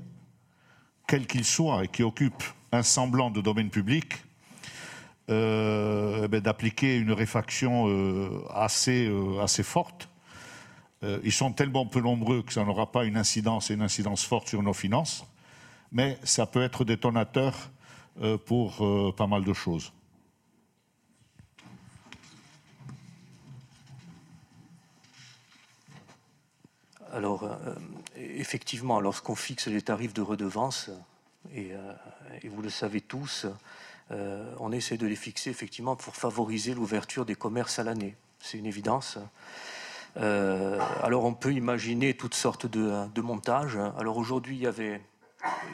quel 1.07 1.27
qu'il 1.27 1.45
soit, 1.45 1.83
et 1.83 1.87
qui 1.87 2.03
occupent 2.03 2.43
un 2.71 2.83
semblant 2.83 3.29
de 3.29 3.41
domaine 3.41 3.69
public, 3.69 4.23
euh, 5.29 6.21
eh 6.23 6.27
ben, 6.27 6.41
d'appliquer 6.41 6.97
une 6.97 7.11
réfaction 7.11 7.87
euh, 7.87 8.43
assez, 8.53 9.07
euh, 9.07 9.41
assez 9.41 9.63
forte. 9.63 10.09
ils 11.23 11.31
sont 11.31 11.51
tellement 11.51 11.87
peu 11.87 11.99
nombreux 11.99 12.43
que 12.43 12.53
ça 12.53 12.63
n'aura 12.63 12.91
pas 12.91 13.05
une 13.05 13.17
incidence 13.17 13.71
et 13.71 13.73
une 13.73 13.81
incidence 13.81 14.23
forte 14.23 14.47
sur 14.47 14.61
nos 14.61 14.73
finances, 14.73 15.25
mais 15.91 16.19
ça 16.23 16.45
peut 16.45 16.61
être 16.61 16.85
détonateur 16.85 17.53
pour 18.45 18.85
pas 19.15 19.25
mal 19.25 19.43
de 19.43 19.53
choses. 19.53 19.91
Alors, 27.11 27.49
effectivement, 28.15 28.99
lorsqu'on 28.99 29.35
fixe 29.35 29.67
les 29.67 29.81
tarifs 29.81 30.13
de 30.13 30.21
redevance, 30.21 30.89
et, 31.53 31.71
euh, 31.73 31.93
vous 32.49 32.61
le 32.61 32.69
savez 32.69 33.01
tous, 33.01 33.47
euh, 34.11 34.53
on 34.59 34.71
essaie 34.71 34.97
de 34.97 35.07
les 35.07 35.15
fixer 35.15 35.49
effectivement 35.49 35.95
pour 35.95 36.15
favoriser 36.15 36.73
l'ouverture 36.73 37.25
des 37.25 37.35
commerces 37.35 37.79
à 37.79 37.83
l'année. 37.83 38.15
C'est 38.39 38.57
une 38.57 38.65
évidence. 38.65 39.17
Euh, 40.17 40.79
alors 41.01 41.23
on 41.23 41.33
peut 41.33 41.53
imaginer 41.53 42.15
toutes 42.15 42.33
sortes 42.33 42.65
de, 42.65 43.21
montages. 43.21 43.77
Alors 43.97 44.17
aujourd'hui, 44.17 44.57
il, 44.57 44.61
y 44.61 44.67
avait, 44.67 45.01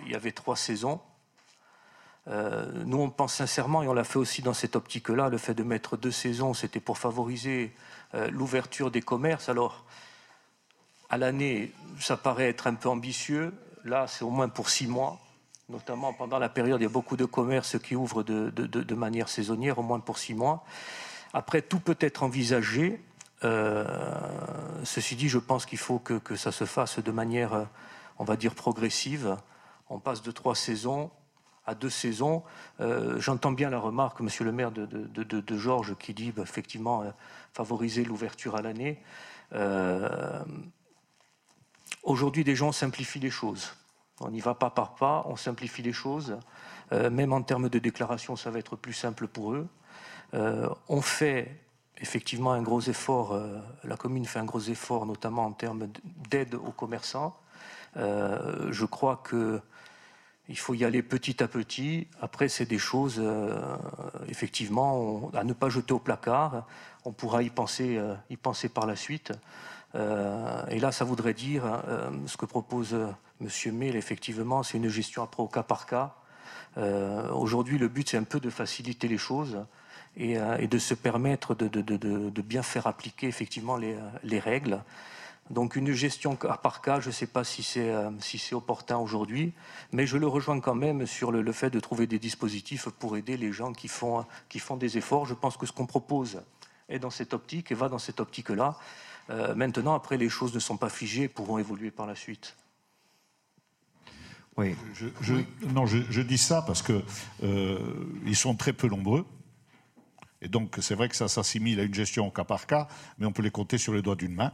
il 0.06 0.12
y 0.12 0.16
avait 0.16 0.32
trois 0.32 0.56
saisons. 0.56 1.02
nous, 2.28 3.00
on 3.00 3.10
pense 3.10 3.36
sincèrement, 3.36 3.84
et 3.84 3.88
on 3.88 3.94
l'a 3.94 4.04
fait 4.04 4.20
aussi 4.20 4.42
dans 4.42 4.54
cette 4.54 4.76
optique-là, 4.76 5.30
le 5.30 5.38
fait 5.38 5.54
de 5.54 5.64
mettre 5.64 5.98
deux 5.98 6.12
saisons, 6.12 6.54
c'était 6.54 6.82
pour 6.82 6.98
favoriser 6.98 7.74
l'ouverture 8.32 8.92
des 8.92 9.02
commerces. 9.02 9.50
Alors, 9.50 9.86
à 11.10 11.18
l'année, 11.18 11.72
ça 12.00 12.18
paraît 12.18 12.50
être 12.50 12.68
un 12.68 12.76
peu 12.76 12.90
ambitieux. 12.90 13.54
Là, 13.84 14.08
c'est 14.08 14.24
au 14.24 14.30
moins 14.30 14.50
pour 14.50 14.70
six 14.70 14.88
mois 14.88 15.20
notamment 15.70 16.14
pendant 16.14 16.40
la 16.40 16.50
période, 16.50 16.80
il 16.80 16.84
y 16.84 16.88
a 16.88 16.90
beaucoup 16.90 17.18
de 17.18 17.26
commerces 17.26 17.78
qui 17.80 17.96
ouvrent 17.96 18.24
de, 18.24 18.96
manière 18.96 19.30
saisonnière, 19.30 19.80
au 19.80 19.84
moins 19.84 20.00
pour 20.00 20.18
six 20.18 20.34
mois. 20.34 20.64
Après, 21.34 21.62
tout 21.62 21.80
peut 21.80 21.98
être 22.00 22.24
envisagé. 22.24 23.02
Euh, 23.44 23.86
ceci 24.84 25.16
dit, 25.16 25.30
je 25.30 25.40
pense 25.40 25.66
qu'il 25.66 25.78
faut 25.78 26.00
que, 26.00 26.36
ça 26.36 26.52
se 26.52 26.66
fasse 26.66 27.00
de 27.00 27.12
manière, 27.12 27.68
on 28.18 28.24
va 28.24 28.38
dire, 28.38 28.56
progressive. 28.56 29.36
On 29.90 30.00
passe 30.00 30.22
de 30.22 30.32
trois 30.32 30.56
saisons 30.56 31.12
à 31.66 31.76
deux 31.76 31.90
saisons. 31.90 32.44
Euh, 32.80 33.20
j'entends 33.20 33.52
bien 33.52 33.70
la 33.70 33.80
remarque, 33.80 34.22
monsieur 34.22 34.46
le 34.46 34.54
maire, 34.54 34.72
de, 34.72 35.58
Georges, 35.58 35.98
qui 35.98 36.14
dit 36.14 36.32
bah, 36.32 36.44
effectivement 36.44 37.02
euh, 37.02 37.12
favoriser 37.54 38.06
l'ouverture 38.06 38.56
à 38.56 38.62
l'année. 38.62 39.02
Aujourd'hui, 42.04 42.44
des 42.44 42.56
gens 42.56 42.72
simplifient 42.72 43.20
les 43.20 43.30
choses. 43.30 43.74
On 44.20 44.30
n'y 44.30 44.40
va 44.40 44.56
pas 44.56 44.70
par 44.70 44.96
pas, 44.96 45.24
on 45.28 45.36
simplifie 45.36 45.84
les 45.84 45.94
choses. 45.94 46.38
Euh, 46.92 47.10
même 47.10 47.34
en 47.34 47.42
termes 47.42 47.70
de 47.70 47.80
déclaration, 47.80 48.36
ça 48.36 48.50
va 48.50 48.60
être 48.60 48.76
plus 48.76 48.94
simple 48.94 49.28
pour 49.28 49.54
eux. 49.54 49.68
Euh, 50.34 50.70
on 50.88 51.02
fait 51.02 51.62
effectivement 51.98 52.54
un 52.54 52.62
gros 52.62 52.82
effort, 52.82 53.34
euh, 53.34 53.60
la 53.84 53.98
commune 53.98 54.26
fait 54.26 54.40
un 54.40 54.46
gros 54.46 54.62
effort, 54.62 55.06
notamment 55.06 55.46
en 55.46 55.52
termes 55.52 55.88
d'aide 56.30 56.56
aux 56.56 56.72
commerçants. 56.72 57.38
je 57.96 58.86
crois 58.86 59.18
que 59.24 59.62
il 60.50 60.58
faut 60.58 60.74
y 60.74 60.86
aller 60.86 61.04
petit 61.04 61.44
à 61.44 61.48
petit. 61.50 62.08
Après, 62.22 62.48
c'est 62.48 62.66
des 62.66 62.78
choses, 62.78 63.22
effectivement, 64.30 65.30
à 65.34 65.44
ne 65.44 65.52
pas 65.52 65.68
jeter 65.68 65.94
au 65.94 66.00
placard. 66.00 66.66
On 67.04 67.12
pourra 67.12 67.44
y 67.44 67.50
penser 67.50 68.70
par 68.74 68.86
la 68.86 68.96
suite. 68.96 69.34
Et 69.96 70.80
là, 70.80 70.92
ça 70.92 71.06
voudrait 71.06 71.34
dire 71.34 71.64
ce 72.26 72.38
que 72.38 72.46
propose 72.46 72.96
Monsieur 73.40 73.72
Mail, 73.72 73.96
effectivement, 73.96 74.64
c'est 74.64 74.78
une 74.78 74.88
gestion 74.88 75.22
après 75.22 75.44
au 75.44 75.48
cas 75.48 75.64
par 75.64 75.86
cas. 75.86 76.16
Euh, 76.78 77.32
aujourd'hui, 77.32 77.78
le 77.78 77.88
but, 77.88 78.10
c'est 78.10 78.18
un 78.18 78.24
peu 78.24 78.40
de 78.40 78.50
faciliter 78.50 79.08
les 79.08 79.18
choses 79.18 79.64
et, 80.16 80.38
euh, 80.38 80.66
de 80.66 80.78
se 80.80 80.96
permettre 80.96 81.54
de, 81.54 82.42
bien 82.42 82.64
faire 82.64 82.88
appliquer 82.88 83.28
effectivement 83.28 83.78
les, 83.78 84.40
règles. 84.40 84.82
Donc 85.50 85.76
une 85.76 85.94
gestion 85.94 86.36
cas 86.36 86.58
par 86.58 86.82
cas, 86.82 87.00
je 87.00 87.08
ne 87.08 87.14
sais 87.14 87.28
pas 87.28 87.44
si 87.44 87.64
c'est 87.64 87.90
euh, 87.90 88.10
opportun 88.52 88.98
aujourd'hui, 88.98 89.54
mais 89.94 90.06
je 90.06 90.18
le 90.18 90.28
rejoins 90.28 90.60
quand 90.60 90.76
même 90.76 91.06
sur 91.06 91.32
le, 91.32 91.52
fait 91.52 91.70
de 91.70 91.80
trouver 91.80 92.06
des 92.06 92.20
dispositifs 92.20 92.90
pour 92.90 93.18
aider 93.18 93.38
les 93.38 93.54
gens 93.54 93.72
qui 93.72 93.88
font 93.88 94.26
des 94.78 94.98
efforts. 94.98 95.26
Je 95.26 95.36
pense 95.36 95.58
que 95.58 95.66
ce 95.66 95.72
qu'on 95.72 95.86
propose 95.86 96.42
est 96.90 97.00
dans 97.00 97.10
cette 97.10 97.34
optique 97.34 97.72
et 97.72 97.76
va 97.76 97.88
dans 97.88 98.00
cette 98.00 98.20
optique-là. 98.20 98.78
Maintenant, 99.30 99.94
après, 99.94 100.18
les 100.18 100.30
choses 100.30 100.54
ne 100.54 100.60
sont 100.60 100.78
pas 100.78 100.90
figées, 100.90 101.28
pourront 101.28 101.58
évoluer 101.58 101.92
par 101.92 102.06
la 102.06 102.16
suite. 102.16 102.56
Oui. 104.58 104.76
Je, 105.22 105.34
Non, 105.68 105.86
je, 105.86 106.22
dis 106.22 106.38
ça 106.38 106.64
parce 106.64 106.82
que 106.82 107.04
euh, 107.44 107.80
ils 108.26 108.36
sont 108.36 108.56
très 108.56 108.74
peu 108.74 108.88
nombreux. 108.88 109.26
Et 110.42 110.48
donc, 110.48 110.78
c'est 110.82 110.96
vrai 110.96 111.10
que 111.10 111.16
ça 111.16 111.28
s'assimile 111.28 111.80
à 111.80 111.84
une 111.84 111.94
gestion 111.94 112.28
au 112.28 112.32
cas 112.32 112.44
par 112.44 112.66
cas, 112.68 112.88
mais 113.18 113.26
on 113.26 113.32
peut 113.32 113.44
les 113.44 113.52
compter 113.52 113.78
sur 113.78 113.94
les 113.94 114.02
doigts 114.02 114.16
d'une 114.16 114.34
main. 114.34 114.52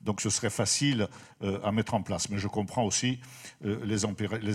Donc, 0.00 0.20
ce 0.20 0.30
serait 0.30 0.50
facile 0.50 1.08
euh, 1.42 1.60
à 1.62 1.72
mettre 1.72 1.94
en 1.94 2.02
place. 2.02 2.28
Mais 2.28 2.38
je 2.38 2.48
comprends 2.48 2.84
aussi 2.84 3.20
euh, 3.64 3.78
les, 3.84 4.04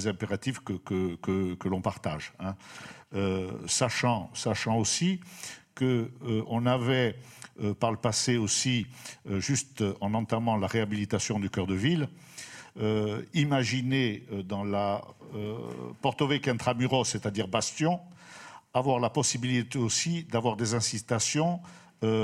impératifs 0.08 0.60
que, 0.60 0.74
que, 0.74 1.68
l'on 1.68 1.82
partage. 1.82 2.34
Hein. 2.40 2.56
sachant, 3.68 4.30
sachant 4.34 4.78
aussi 4.78 5.22
qu'on 5.76 6.66
avait 6.66 7.16
par 7.80 7.92
le 7.92 7.98
passé 7.98 8.38
aussi, 8.38 8.86
juste 9.26 9.84
en 10.02 10.14
entamant 10.14 10.58
la 10.58 10.68
réhabilitation 10.68 11.40
du 11.40 11.50
cœur 11.50 11.68
de 11.68 11.76
ville, 11.76 12.08
euh, 12.80 13.24
imaginer 13.34 14.24
euh, 14.32 14.44
dans 14.44 14.64
la 14.64 15.04
euh, 15.34 15.58
Porto 16.00 16.28
Vecchio 16.28 16.54
intramuros, 16.54 17.06
c'est-à-dire 17.06 17.48
Bastion, 17.48 18.00
avoir 18.72 19.00
la 19.00 19.10
possibilité 19.10 19.80
aussi 19.80 20.26
d'avoir 20.26 20.56
des 20.56 20.76
incitations 20.76 21.60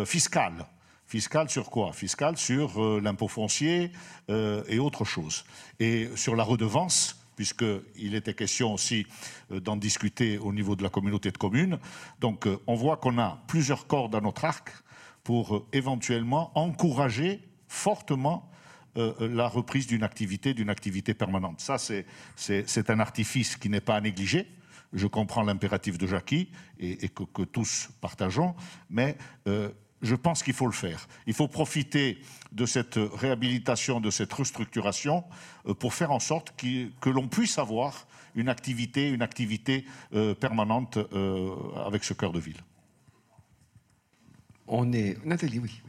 fiscales. 0.06 0.68
Fiscales 1.08 1.50
sur 1.50 1.72
quoi? 1.72 1.94
Fiscales 1.94 2.38
sur 2.38 3.02
l'impôt 3.02 3.28
foncier 3.28 3.92
et 4.30 4.78
autre 4.78 5.04
chose. 5.04 5.46
Et 5.80 6.10
sur 6.16 6.36
la 6.36 6.44
redevance, 6.44 7.18
puisqu'il 7.36 8.14
était 8.14 8.36
question 8.36 8.72
aussi 8.72 9.08
d'en 9.50 9.78
discuter 9.78 10.38
au 10.38 10.54
niveau 10.54 10.76
de 10.76 10.84
la 10.84 10.90
communauté 10.90 11.32
de 11.32 11.38
communes. 11.40 11.80
Donc 12.20 12.48
on 12.68 12.76
voit 12.76 12.98
qu'on 12.98 13.18
a 13.18 13.42
plusieurs 13.48 13.88
cordes 13.88 14.14
à 14.14 14.22
notre 14.22 14.46
arc 14.46 14.83
pour 15.24 15.68
éventuellement 15.72 16.52
encourager 16.58 17.42
fortement 17.68 18.50
euh, 18.96 19.14
la 19.20 19.48
reprise 19.48 19.88
d'une 19.88 20.04
activité, 20.04 20.54
d'une 20.54 20.70
activité 20.70 21.16
permanente. 21.16 21.60
Ça, 21.60 21.78
c'est 21.80 22.90
un 22.90 23.00
artifice 23.00 23.56
qui 23.56 23.68
n'est 23.70 23.82
pas 23.82 23.96
à 23.96 24.02
négliger. 24.02 24.48
Je 24.92 25.08
comprends 25.08 25.42
l'impératif 25.42 25.98
de 25.98 26.06
Jackie 26.06 26.50
et, 26.80 27.10
que, 27.10 27.44
tous 27.44 27.90
partageons, 28.02 28.54
mais 28.92 29.18
euh, 29.48 29.70
je 30.04 30.14
pense 30.14 30.44
qu'il 30.44 30.54
faut 30.54 30.68
le 30.68 30.74
faire. 30.74 31.08
Il 31.26 31.34
faut 31.34 31.48
profiter 31.48 32.20
de 32.52 32.68
cette 32.68 33.00
réhabilitation, 33.16 34.00
de 34.00 34.12
cette 34.12 34.32
restructuration 34.32 35.24
euh, 35.66 35.74
pour 35.74 35.96
faire 35.96 36.12
en 36.12 36.20
sorte 36.20 36.54
que 36.56 37.10
l'on 37.10 37.28
puisse 37.28 37.58
avoir 37.58 38.06
une 38.36 38.50
activité, 38.50 39.10
une 39.10 39.22
activité 39.22 39.86
permanente 40.40 40.98
avec 41.86 42.04
ce 42.04 42.16
cœur 42.16 42.32
de 42.32 42.40
ville. 42.40 42.58
On 44.68 44.92
est. 44.94 45.24
Nathalie, 45.26 45.60
oui. 45.60 45.82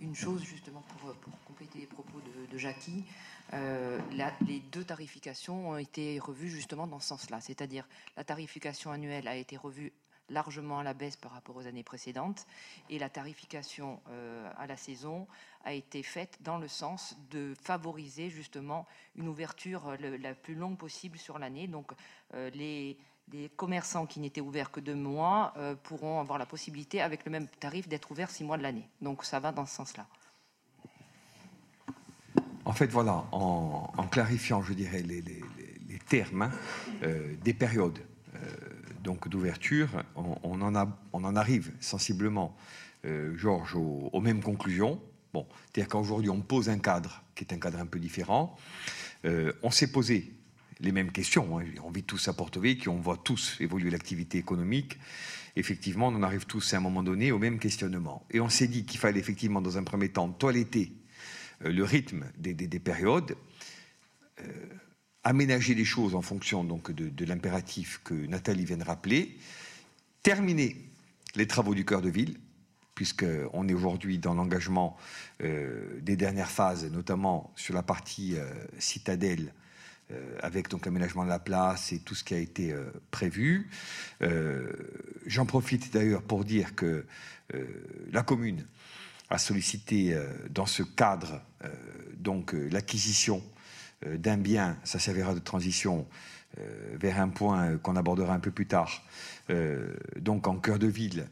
Une 0.00 0.14
chose, 0.14 0.44
justement, 0.44 0.82
pour, 1.00 1.14
compléter 1.44 1.80
les 1.80 1.86
propos 1.86 2.20
de, 2.50 2.58
Jackie. 2.58 3.04
Euh, 3.52 3.98
les 4.46 4.60
deux 4.60 4.84
tarifications 4.84 5.70
ont 5.70 5.76
été 5.76 6.18
revues 6.18 6.50
justement 6.50 6.86
dans 6.86 7.00
ce 7.00 7.08
sens-là. 7.08 7.40
C'est-à-dire 7.40 7.88
la 8.16 8.24
tarification 8.24 8.92
annuelle 8.92 9.26
a 9.26 9.36
été 9.36 9.56
revue 9.56 9.92
largement 10.28 10.78
à 10.78 10.82
la 10.82 10.94
baisse 10.94 11.16
par 11.16 11.32
rapport 11.32 11.56
aux 11.56 11.66
années 11.66 11.82
précédentes 11.82 12.46
et 12.88 12.98
la 12.98 13.10
tarification 13.10 14.00
euh, 14.08 14.50
à 14.56 14.66
la 14.66 14.76
saison 14.76 15.26
a 15.64 15.74
été 15.74 16.02
faite 16.02 16.38
dans 16.40 16.58
le 16.58 16.68
sens 16.68 17.16
de 17.30 17.54
favoriser 17.60 18.30
justement 18.30 18.86
une 19.16 19.28
ouverture 19.28 19.88
euh, 19.88 20.16
la 20.18 20.34
plus 20.34 20.54
longue 20.54 20.78
possible 20.78 21.18
sur 21.18 21.38
l'année. 21.38 21.66
Donc 21.66 21.92
les, 22.54 22.96
les 23.32 23.48
commerçants 23.48 24.06
qui 24.06 24.20
n'étaient 24.20 24.40
ouverts 24.40 24.70
que 24.70 24.80
deux 24.80 24.94
mois 24.94 25.54
euh, 25.56 25.74
pourront 25.82 26.20
avoir 26.20 26.38
la 26.38 26.46
possibilité, 26.46 27.00
avec 27.00 27.24
le 27.24 27.30
même 27.30 27.48
tarif, 27.60 27.88
d'être 27.88 28.10
ouverts 28.10 28.30
six 28.30 28.44
mois 28.44 28.58
de 28.58 28.62
l'année. 28.62 28.88
Donc 29.00 29.24
ça 29.24 29.40
va 29.40 29.52
dans 29.52 29.66
ce 29.66 29.74
sens-là. 29.74 30.06
En 32.64 32.72
fait, 32.72 32.86
voilà, 32.86 33.24
en, 33.32 34.06
clarifiant, 34.10 34.62
je 34.62 34.72
dirais, 34.72 35.02
les, 35.02 35.22
termes 36.08 36.50
euh, 37.02 37.34
des 37.42 37.54
périodes 37.54 37.98
euh, 38.34 38.38
d'ouverture, 39.26 40.04
on, 40.14 40.60
en 40.60 41.36
arrive 41.36 41.72
sensiblement, 41.80 42.56
Georges, 43.34 43.74
aux, 43.74 44.20
mêmes 44.20 44.42
conclusions. 44.42 45.00
Bon, 45.32 45.46
c'est-à-dire 45.64 45.88
qu'aujourd'hui, 45.88 46.30
on 46.30 46.40
pose 46.40 46.68
un 46.68 46.78
cadre 46.78 47.22
qui 47.34 47.44
est 47.44 47.52
un 47.52 47.58
cadre 47.58 47.78
un 47.78 47.86
peu 47.86 47.98
différent. 47.98 48.56
on 49.24 49.70
s'est 49.70 49.90
posé 49.90 50.32
les 50.82 50.92
mêmes 50.92 51.12
questions. 51.12 51.58
Hein. 51.58 51.64
On 51.84 51.90
vit 51.90 52.02
tous 52.02 52.28
à 52.28 52.34
Porto 52.34 52.60
Vecchio, 52.60 52.92
on 52.92 53.00
voit 53.00 53.16
tous 53.16 53.56
évoluer 53.60 53.90
l'activité 53.90 54.38
économique. 54.38 54.98
Effectivement, 55.56 56.08
on 56.08 56.22
arrive 56.22 56.46
tous 56.46 56.74
à 56.74 56.78
un 56.78 56.80
moment 56.80 57.02
donné 57.02 57.30
au 57.30 57.38
même 57.38 57.58
questionnement. 57.58 58.26
Et 58.30 58.40
on 58.40 58.48
s'est 58.48 58.68
dit 58.68 58.84
qu'il 58.84 58.98
fallait 58.98 59.20
effectivement, 59.20 59.60
dans 59.60 59.78
un 59.78 59.84
premier 59.84 60.08
temps, 60.08 60.28
toiletter 60.28 60.92
euh, 61.64 61.72
le 61.72 61.84
rythme 61.84 62.24
des, 62.36 62.54
périodes, 62.80 63.36
euh, 64.40 64.44
aménager 65.24 65.74
les 65.74 65.84
choses 65.84 66.14
en 66.14 66.22
fonction 66.22 66.64
donc, 66.64 66.90
de, 66.90 67.24
l'impératif 67.24 68.00
que 68.02 68.14
Nathalie 68.14 68.64
vient 68.64 68.78
de 68.78 68.84
rappeler, 68.84 69.36
terminer 70.22 70.76
les 71.36 71.46
travaux 71.46 71.74
du 71.74 71.84
cœur 71.84 72.02
de 72.02 72.10
ville, 72.10 72.38
puisqu'on 72.94 73.68
est 73.68 73.74
aujourd'hui 73.74 74.18
dans 74.18 74.34
l'engagement 74.34 74.96
euh, 75.42 76.00
des 76.00 76.16
dernières 76.16 76.50
phases, 76.50 76.90
notamment 76.90 77.52
sur 77.56 77.74
la 77.74 77.82
partie 77.82 78.36
citadelle 78.78 79.52
avec 80.40 80.68
donc 80.68 80.84
l'aménagement 80.84 81.24
de 81.24 81.28
la 81.28 81.38
place 81.38 81.92
et 81.92 82.00
tout 82.00 82.14
ce 82.14 82.24
qui 82.24 82.34
a 82.34 82.38
été 82.38 82.72
euh, 82.72 82.90
prévu. 83.10 83.70
Euh, 84.22 84.72
j'en 85.26 85.46
profite 85.46 85.92
d'ailleurs 85.92 86.22
pour 86.22 86.44
dire 86.44 86.74
que 86.74 87.06
la 88.12 88.22
commune 88.22 88.64
a 89.28 89.36
sollicité 89.36 90.18
dans 90.48 90.64
ce 90.64 90.82
cadre 90.82 91.42
donc 92.16 92.54
l'acquisition 92.54 93.42
d'un 94.06 94.38
bien, 94.38 94.78
ça 94.84 94.98
servira 94.98 95.34
de 95.34 95.38
transition 95.38 96.06
vers 96.94 97.20
un 97.20 97.28
point 97.28 97.76
qu'on 97.76 97.96
abordera 97.96 98.32
un 98.32 98.40
peu 98.40 98.52
plus 98.52 98.66
tard, 98.66 99.04
donc 100.16 100.46
en 100.46 100.56
cœur 100.56 100.78
de 100.78 100.86
ville, 100.86 101.28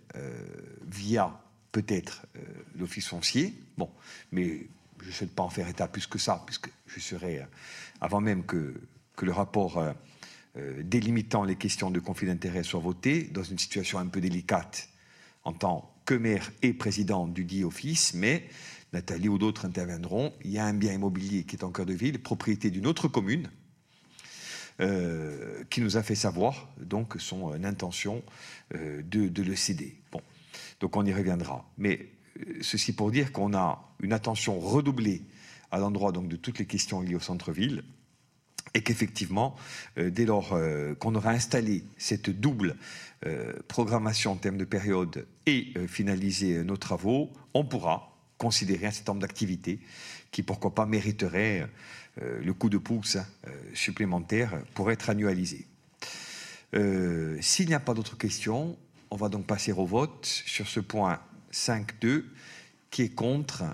via 0.87 1.41
peut-être 1.73 2.27
l'office 2.77 3.09
foncier. 3.09 3.55
Bon, 3.79 3.91
mais 4.31 4.67
je 5.01 5.07
ne 5.07 5.13
souhaite 5.13 5.35
pas 5.35 5.43
en 5.43 5.51
faire 5.51 5.69
état 5.69 5.89
plus 5.89 6.07
que 6.07 6.19
ça, 6.19 6.43
puisque 6.45 6.69
je 6.87 7.01
serai 7.01 7.47
avant 8.01 8.21
même 8.21 8.45
que, 8.45 8.75
le 9.23 9.33
rapport 9.33 9.77
euh, 9.77 9.93
euh, 10.57 10.83
délimitant 10.83 11.45
les 11.45 11.57
questions 11.57 11.91
de 11.91 12.01
conflit 12.01 12.27
d'intérêts 12.27 12.63
soit 12.63 12.81
voté, 12.81 13.25
dans 13.25 13.43
une 13.43 13.59
situation 13.59 13.99
un 13.99 14.07
peu 14.07 14.19
délicate 14.23 14.89
en 15.45 15.53
tant 15.53 15.95
que 16.07 16.15
maire 16.15 16.51
et 16.63 16.73
président 16.73 17.29
du 17.29 17.45
dit 17.45 17.63
office, 17.63 18.15
mais 18.15 18.49
Nathalie 18.95 19.29
ou 19.29 19.37
d'autres 19.37 19.67
interviendront. 19.67 20.33
Il 20.43 20.53
y 20.53 20.59
a 20.59 20.65
un 20.65 20.73
bien 20.73 20.95
immobilier 20.95 21.45
qui 21.45 21.57
est 21.57 21.65
en 21.65 21.71
cœur 21.71 21.85
de 21.85 21.93
ville, 21.93 22.19
propriété 22.19 22.71
d'une 22.71 22.87
autre 22.87 23.09
commune, 23.09 23.51
euh, 24.81 25.63
qui 25.69 25.83
nous 25.83 25.99
a 25.99 26.03
fait 26.03 26.15
savoir 26.15 26.71
donc 26.81 27.17
son 27.19 27.53
intention 27.63 28.23
de, 28.73 29.29
de, 29.29 29.43
le 29.43 29.55
céder. 29.55 30.01
Bon, 30.11 30.23
donc 30.81 30.97
on 30.97 31.05
y 31.05 31.13
reviendra. 31.13 31.71
Mais 31.77 32.09
ceci 32.63 32.95
pour 32.95 33.11
dire 33.11 33.33
qu'on 33.33 33.53
a 33.53 33.95
une 34.01 34.15
attention 34.15 34.59
redoublée 34.59 35.23
à 35.71 35.79
l'endroit 35.79 36.13
donc 36.13 36.29
de 36.29 36.37
toutes 36.37 36.59
les 36.59 36.67
questions 36.67 37.01
liées 37.01 37.15
au 37.15 37.21
centre-ville 37.21 37.85
et 38.75 38.83
qu'effectivement, 38.83 39.57
euh, 39.99 40.11
dès 40.11 40.25
lors 40.25 40.53
euh, 40.53 40.95
qu'on 40.95 41.15
aura 41.15 41.31
installé 41.31 41.85
cette 41.99 42.31
double 42.31 42.77
euh, 43.27 43.53
programmation 43.69 44.33
en 44.33 44.37
termes 44.37 44.57
de 44.57 44.65
période 44.65 45.27
et 45.47 45.75
finalisé 45.89 46.63
nos 46.63 46.77
travaux, 46.77 47.31
on 47.55 47.65
pourra 47.65 48.17
considérer 48.39 48.87
un 48.87 48.91
certain 48.91 49.13
nombre 49.13 49.23
d'activités 49.23 49.81
qui, 50.31 50.43
pourquoi 50.43 50.75
pas, 50.75 50.87
mériteraient 50.87 51.69
le 52.17 52.53
coup 52.55 52.69
de 52.69 52.79
pouce 52.79 53.19
supplémentaire 53.75 54.63
pour 54.75 54.91
être 54.93 55.11
annualisées. 55.11 55.67
S'il 57.41 57.67
n'y 57.67 57.75
a 57.75 57.81
pas 57.81 57.95
d'autres 57.95 58.17
questions, 58.17 58.79
on 59.11 59.17
va 59.17 59.29
donc 59.29 59.45
passer 59.45 59.73
au 59.73 59.85
vote 59.85 60.25
sur 60.25 60.69
ce 60.69 60.79
point 60.79 61.21
5.2 61.53 62.25
qui 62.91 63.03
est 63.03 63.15
contre, 63.15 63.65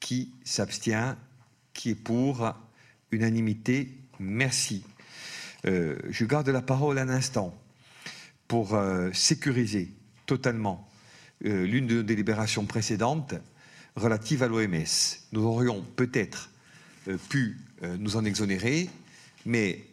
qui 0.00 0.32
s'abstient, 0.42 1.16
qui 1.76 1.90
est 1.90 1.94
pour 1.94 2.52
unanimité. 3.12 3.92
Merci. 4.18 4.82
Euh, 5.66 5.96
je 6.10 6.24
garde 6.24 6.48
la 6.48 6.62
parole 6.62 6.98
un 6.98 7.08
instant 7.08 7.56
pour 8.48 8.74
euh, 8.74 9.10
sécuriser 9.12 9.92
totalement 10.26 10.88
euh, 11.44 11.66
l'une 11.66 11.86
de 11.86 11.96
nos 11.96 12.02
délibérations 12.02 12.64
précédentes 12.64 13.34
relative 13.94 14.42
à 14.42 14.48
l'OMS. 14.48 14.84
Nous 15.32 15.42
aurions 15.42 15.84
peut-être 15.96 16.50
pu 17.30 17.56
nous 17.98 18.16
en 18.16 18.24
exonérer, 18.24 18.90
mais 19.46 19.86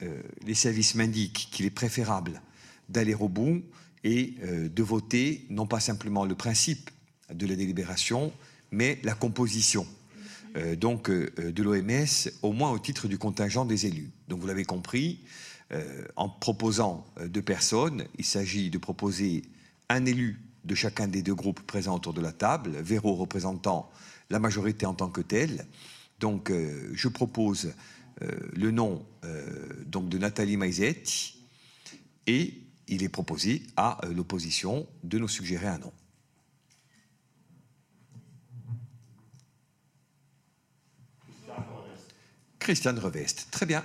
les 0.46 0.56
services 0.56 0.96
m'indiquent 0.96 1.48
qu'il 1.52 1.66
est 1.66 1.70
préférable 1.70 2.42
d'aller 2.90 3.14
au 3.14 3.30
bout 3.30 3.64
et 4.04 4.34
de 4.42 4.84
voter 4.84 5.46
non 5.50 5.68
pas 5.68 5.80
simplement 5.80 6.26
le 6.26 6.36
principe 6.36 6.90
de 7.32 7.46
la 7.46 7.56
délibération, 7.56 8.34
mais 8.72 9.00
la 9.04 9.14
composition 9.14 9.88
euh, 10.56 10.76
donc 10.76 11.10
euh, 11.10 11.30
de 11.38 11.64
l'OMS, 11.64 12.32
au 12.42 12.52
moins 12.52 12.72
au 12.72 12.80
titre 12.80 13.08
du 13.08 13.18
contingent 13.18 13.66
des 13.66 13.86
élus. 13.86 14.12
Donc 14.28 14.40
vous 14.40 14.48
l'avez 14.48 14.66
compris, 14.66 15.22
euh, 15.72 16.06
en 16.16 16.30
proposant 16.30 17.06
deux 17.26 17.42
personnes, 17.42 18.06
il 18.18 18.26
s'agit 18.26 18.70
de 18.70 18.78
proposer 18.78 19.44
un 19.90 20.06
élu 20.06 20.40
de 20.64 20.76
chacun 20.76 21.08
des 21.08 21.24
deux 21.24 21.36
groupes 21.36 21.62
présents 21.62 21.96
autour 21.96 22.14
de 22.14 22.22
la 22.22 22.32
table, 22.32 22.72
Véro 22.82 23.16
représentant 23.16 23.90
la 24.30 24.40
majorité 24.40 24.86
en 24.86 24.94
tant 24.94 25.10
que 25.10 25.22
telle. 25.22 25.66
Donc 26.20 26.54
je 26.94 27.08
propose 27.10 27.74
le 28.22 28.72
nom 28.72 29.06
donc 29.88 30.08
de 30.08 30.18
Nathalie 30.18 30.56
Maizetti 30.56 31.44
et 32.28 32.62
il 32.88 33.04
est 33.04 33.10
proposé 33.10 33.64
à 33.76 34.00
l'opposition 34.16 34.88
de 35.04 35.20
nous 35.20 35.28
suggérer 35.28 35.68
un 35.68 35.80
nom. 35.80 35.92
Christiane 42.64 42.98
Revest. 42.98 43.50
Très 43.52 43.66
bien. 43.66 43.84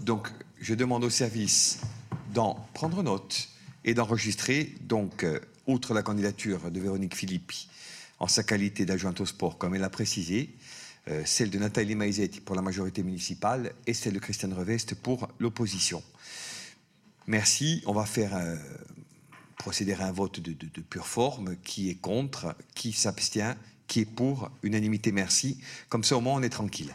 Donc, 0.00 0.28
je 0.60 0.74
demande 0.74 1.04
au 1.04 1.10
service 1.10 1.78
d'en 2.34 2.54
prendre 2.74 3.04
note 3.04 3.48
et 3.84 3.94
d'enregistrer, 3.94 4.74
donc, 4.80 5.22
euh, 5.22 5.38
outre 5.68 5.94
la 5.94 6.02
candidature 6.02 6.72
de 6.72 6.80
Véronique 6.80 7.14
Philippi 7.14 7.68
en 8.18 8.26
sa 8.26 8.42
qualité 8.42 8.84
d'adjointe 8.84 9.20
au 9.20 9.26
sport, 9.26 9.58
comme 9.58 9.76
elle 9.76 9.80
l'a 9.80 9.90
précisé, 9.90 10.50
euh, 11.06 11.22
celle 11.24 11.50
de 11.50 11.58
Nathalie 11.60 11.94
Maizetti 11.94 12.40
pour 12.40 12.56
la 12.56 12.62
majorité 12.62 13.04
municipale 13.04 13.72
et 13.86 13.94
celle 13.94 14.14
de 14.14 14.18
Christiane 14.18 14.54
Revest 14.54 14.96
pour 14.96 15.28
l'opposition. 15.38 16.02
Merci. 17.28 17.80
On 17.86 17.92
va 17.92 18.06
faire 18.06 18.34
euh, 18.34 18.56
procéder 19.56 19.92
à 19.92 20.04
un 20.04 20.12
vote 20.12 20.40
de, 20.40 20.52
de, 20.52 20.80
pure 20.80 21.06
forme. 21.06 21.54
Qui 21.62 21.90
est 21.90 22.00
contre? 22.00 22.56
Qui 22.74 22.92
s'abstient? 22.92 23.54
Qui 23.86 24.00
est 24.00 24.04
pour? 24.04 24.50
Unanimité, 24.64 25.12
merci. 25.12 25.60
Comme 25.88 26.02
ça, 26.02 26.16
au 26.16 26.20
moins, 26.20 26.34
on 26.34 26.42
est 26.42 26.48
tranquille. 26.48 26.92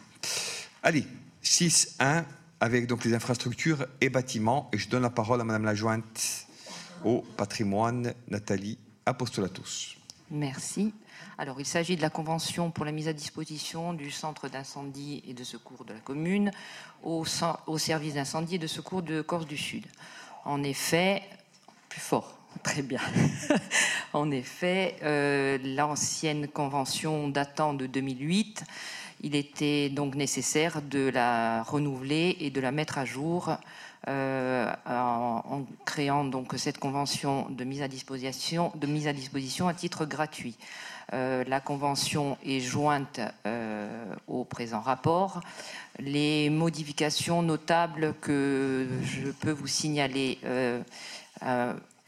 Allez, 0.83 1.05
6.1 1.43 2.25
avec 2.59 2.87
donc 2.87 3.03
les 3.03 3.13
infrastructures 3.13 3.85
et 3.99 4.09
bâtiments. 4.09 4.69
Et 4.73 4.77
je 4.77 4.89
donne 4.89 5.01
la 5.01 5.09
parole 5.09 5.41
à 5.41 5.43
Madame 5.43 5.65
la 5.65 5.75
jointe 5.75 6.47
au 7.03 7.21
patrimoine, 7.37 8.13
Nathalie 8.29 8.77
Apostolatus. 9.05 9.97
Merci. 10.29 10.93
Alors, 11.37 11.59
il 11.59 11.65
s'agit 11.65 11.95
de 11.95 12.01
la 12.01 12.09
convention 12.09 12.71
pour 12.71 12.85
la 12.85 12.91
mise 12.91 13.07
à 13.07 13.13
disposition 13.13 13.93
du 13.93 14.11
centre 14.11 14.47
d'incendie 14.47 15.23
et 15.27 15.33
de 15.33 15.43
secours 15.43 15.83
de 15.85 15.93
la 15.93 15.99
commune 15.99 16.51
au, 17.03 17.25
au 17.67 17.77
service 17.77 18.13
d'incendie 18.13 18.55
et 18.55 18.59
de 18.59 18.67
secours 18.67 19.01
de 19.01 19.21
Corse 19.21 19.47
du 19.47 19.57
Sud. 19.57 19.85
En 20.45 20.63
effet, 20.63 21.23
plus 21.89 21.99
fort, 21.99 22.37
très 22.63 22.83
bien. 22.83 23.01
en 24.13 24.29
effet, 24.29 24.95
euh, 25.03 25.57
l'ancienne 25.63 26.47
convention 26.47 27.27
datant 27.27 27.73
de 27.73 27.87
2008 27.87 28.63
Il 29.23 29.35
était 29.35 29.89
donc 29.89 30.15
nécessaire 30.15 30.81
de 30.81 31.09
la 31.09 31.61
renouveler 31.61 32.37
et 32.39 32.49
de 32.49 32.59
la 32.59 32.71
mettre 32.71 32.97
à 32.97 33.05
jour 33.05 33.55
euh, 34.07 34.73
en, 34.87 35.63
créant 35.85 36.25
donc 36.25 36.55
cette 36.57 36.79
convention 36.79 37.47
de 37.51 37.63
mise 37.63 37.83
à 37.83 37.87
disposition, 37.87 38.71
à 39.67 39.73
titre 39.75 40.05
gratuit. 40.05 40.57
Euh, 41.13 41.43
la 41.47 41.59
convention 41.59 42.35
est 42.43 42.61
jointe 42.61 43.19
euh, 43.45 44.15
au 44.27 44.43
présent 44.43 44.79
rapport. 44.79 45.41
Les 45.99 46.49
modifications 46.49 47.43
notables 47.43 48.15
que 48.21 48.87
je 49.03 49.29
peux 49.29 49.51
vous 49.51 49.67
signaler 49.67 50.39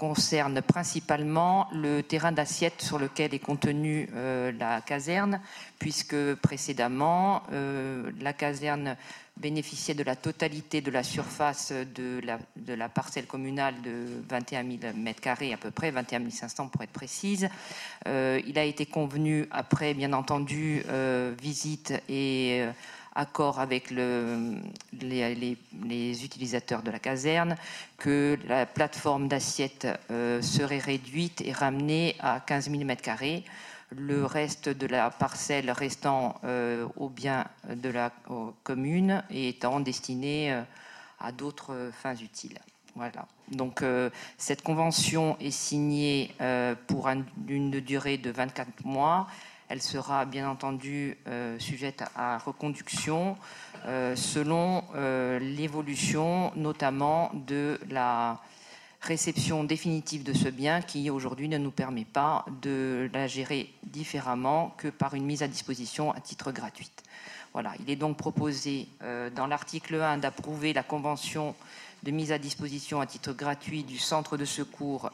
concernent 0.03 0.61
principalement 0.61 1.69
le 1.71 2.01
terrain 2.01 2.33
d'assiette 2.33 2.81
sur 2.81 2.99
lequel 2.99 3.33
est 3.33 3.39
contenue 3.39 4.09
la 4.59 4.81
caserne, 4.81 5.39
puisque 5.79 6.35
précédemment, 6.35 7.43
la 8.19 8.33
caserne 8.33 8.97
bénéficiait 9.37 9.95
de 9.95 10.03
la 10.03 10.15
totalité 10.15 10.81
de 10.81 10.91
la 10.91 11.03
surface 11.03 11.71
de 11.71 12.21
la, 12.75 12.89
parcelle 12.89 13.25
communale 13.25 13.75
de 13.81 14.05
21 14.29 14.63
000 14.63 14.77
m2 14.93 15.53
à 15.53 15.57
peu 15.57 15.71
près, 15.71 15.91
21 15.91 16.29
500 16.29 16.67
pour 16.67 16.83
être 16.83 16.91
précise. 16.91 17.49
Euh, 18.07 18.39
il 18.45 18.59
a 18.59 18.63
été 18.63 18.85
convenu, 18.85 19.47
après 19.51 19.93
bien 19.93 20.13
entendu 20.13 20.83
euh, 20.89 21.33
visite 21.41 21.93
et 22.07 22.59
euh, 22.61 22.71
accord 23.15 23.59
avec 23.59 23.91
le, 23.91 24.55
les, 25.01 26.25
utilisateurs 26.25 26.81
de 26.81 26.91
la 26.91 26.99
caserne, 26.99 27.55
que 27.97 28.37
la 28.47 28.65
plateforme 28.65 29.27
d'assiette 29.27 29.87
serait 30.09 30.79
réduite 30.79 31.41
et 31.41 31.51
ramenée 31.51 32.15
à 32.19 32.39
15 32.39 32.69
000 32.69 32.83
m2 32.83 33.43
le 33.97 34.25
reste 34.25 34.69
de 34.69 34.87
la 34.87 35.09
parcelle 35.09 35.71
restant 35.71 36.39
euh, 36.43 36.87
au 36.97 37.09
bien 37.09 37.45
de 37.69 37.89
la 37.89 38.11
commune 38.63 39.23
et 39.29 39.49
étant 39.49 39.79
destiné 39.79 40.51
euh, 40.51 40.61
à 41.19 41.31
d'autres 41.31 41.91
fins 41.93 42.15
utiles. 42.15 42.59
Voilà. 42.95 43.27
Donc 43.51 43.81
euh, 43.81 44.09
cette 44.37 44.61
convention 44.61 45.37
est 45.39 45.51
signée 45.51 46.33
pour 46.87 47.09
une 47.09 47.71
durée 47.71 48.17
de 48.17 48.29
24 48.29 48.85
mois. 48.85 49.27
Elle 49.73 49.81
sera 49.81 50.25
bien 50.25 50.47
entendu 50.47 51.17
sujette 51.57 52.03
à 52.15 52.37
reconduction 52.37 53.35
selon 54.13 54.83
l'évolution 55.41 56.51
notamment 56.55 57.31
de 57.33 57.79
la 57.89 58.39
réception 59.01 59.63
définitive 59.63 60.21
de 60.21 60.33
ce 60.33 60.47
bien 60.47 60.83
qui 60.83 61.09
aujourd'hui 61.09 61.49
ne 61.49 61.57
nous 61.57 61.71
permet 61.71 62.05
pas 62.05 62.45
de 62.61 63.09
la 63.15 63.25
gérer 63.25 63.73
différemment 63.81 64.75
que 64.77 64.89
par 64.89 65.15
une 65.15 65.25
mise 65.25 65.41
à 65.41 65.47
disposition 65.47 66.11
à 66.11 66.19
titre 66.19 66.51
gratuit. 66.51 66.91
Voilà, 67.53 67.73
il 67.79 67.89
est 67.89 67.95
donc 67.95 68.15
proposé 68.17 68.87
euh, 69.01 69.31
dans 69.31 69.47
l'article 69.47 69.95
1 69.95 70.19
d'approuver 70.19 70.73
la 70.73 70.83
convention 70.83 71.55
de 72.03 72.11
mise 72.11 72.31
à 72.31 72.37
disposition 72.37 73.01
à 73.01 73.07
titre 73.07 73.33
gratuit 73.33 73.83
du 73.83 73.97
centre 73.97 74.37
de 74.37 74.45
secours 74.45 75.09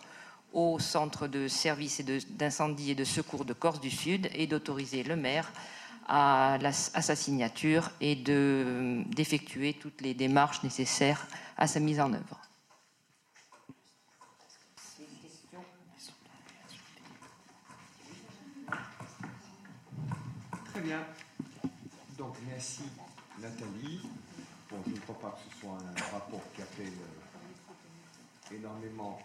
au 0.54 0.80
centre 0.80 1.28
de 1.28 1.48
services 1.48 2.02
d'incendie 2.30 2.92
et, 2.92 2.96
de 2.96 3.04
secours 3.04 3.46
de 3.46 3.54
Corse 3.54 3.80
du 3.80 3.92
Sud 3.92 4.30
et 4.34 4.48
d'autoriser 4.48 5.04
le 5.04 5.16
maire 5.16 5.52
à, 6.08 6.58
sa 6.72 7.16
signature 7.16 7.92
et 8.02 8.16
d'effectuer 8.16 9.74
toutes 9.74 10.02
les 10.02 10.14
démarches 10.14 10.64
nécessaires 10.64 11.28
à 11.58 11.68
sa 11.68 11.80
mise 11.80 12.00
en 12.00 12.14
œuvre. 12.14 12.40
bien. 20.90 21.06
Donc, 22.18 22.36
merci 22.48 22.84
Nathalie. 23.40 24.02
Bon, 24.70 24.78
je 24.88 24.92
ne 24.92 25.00
crois 25.00 25.20
pas 25.20 25.38
que 25.38 25.54
ce 25.54 25.60
soit 25.60 25.78
un 25.78 26.12
rapport 26.12 26.42
qui 26.56 26.62
appelle 26.62 26.88
euh, 26.88 28.56
énormément, 28.56 29.20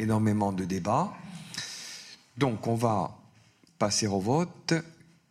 énormément 0.00 0.52
de 0.52 0.64
débats. 0.64 1.12
Donc, 2.36 2.66
on 2.66 2.74
va 2.74 3.16
passer 3.78 4.06
au 4.06 4.18
vote. 4.18 4.74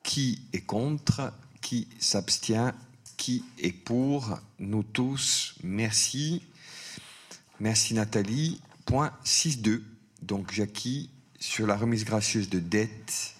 Qui 0.03 0.41
est 0.53 0.61
contre? 0.61 1.33
Qui 1.61 1.87
s'abstient? 1.99 2.73
Qui 3.17 3.43
est 3.57 3.71
pour? 3.71 4.37
Nous 4.59 4.83
tous, 4.83 5.55
merci. 5.63 6.43
Merci 7.59 7.93
Nathalie. 7.93 8.61
Point 8.85 9.11
6.2. 9.25 9.81
Donc, 10.21 10.51
Jackie, 10.51 11.09
sur 11.39 11.67
la 11.67 11.75
remise 11.75 12.05
gracieuse 12.05 12.49
de 12.49 12.59
dette 12.59 13.33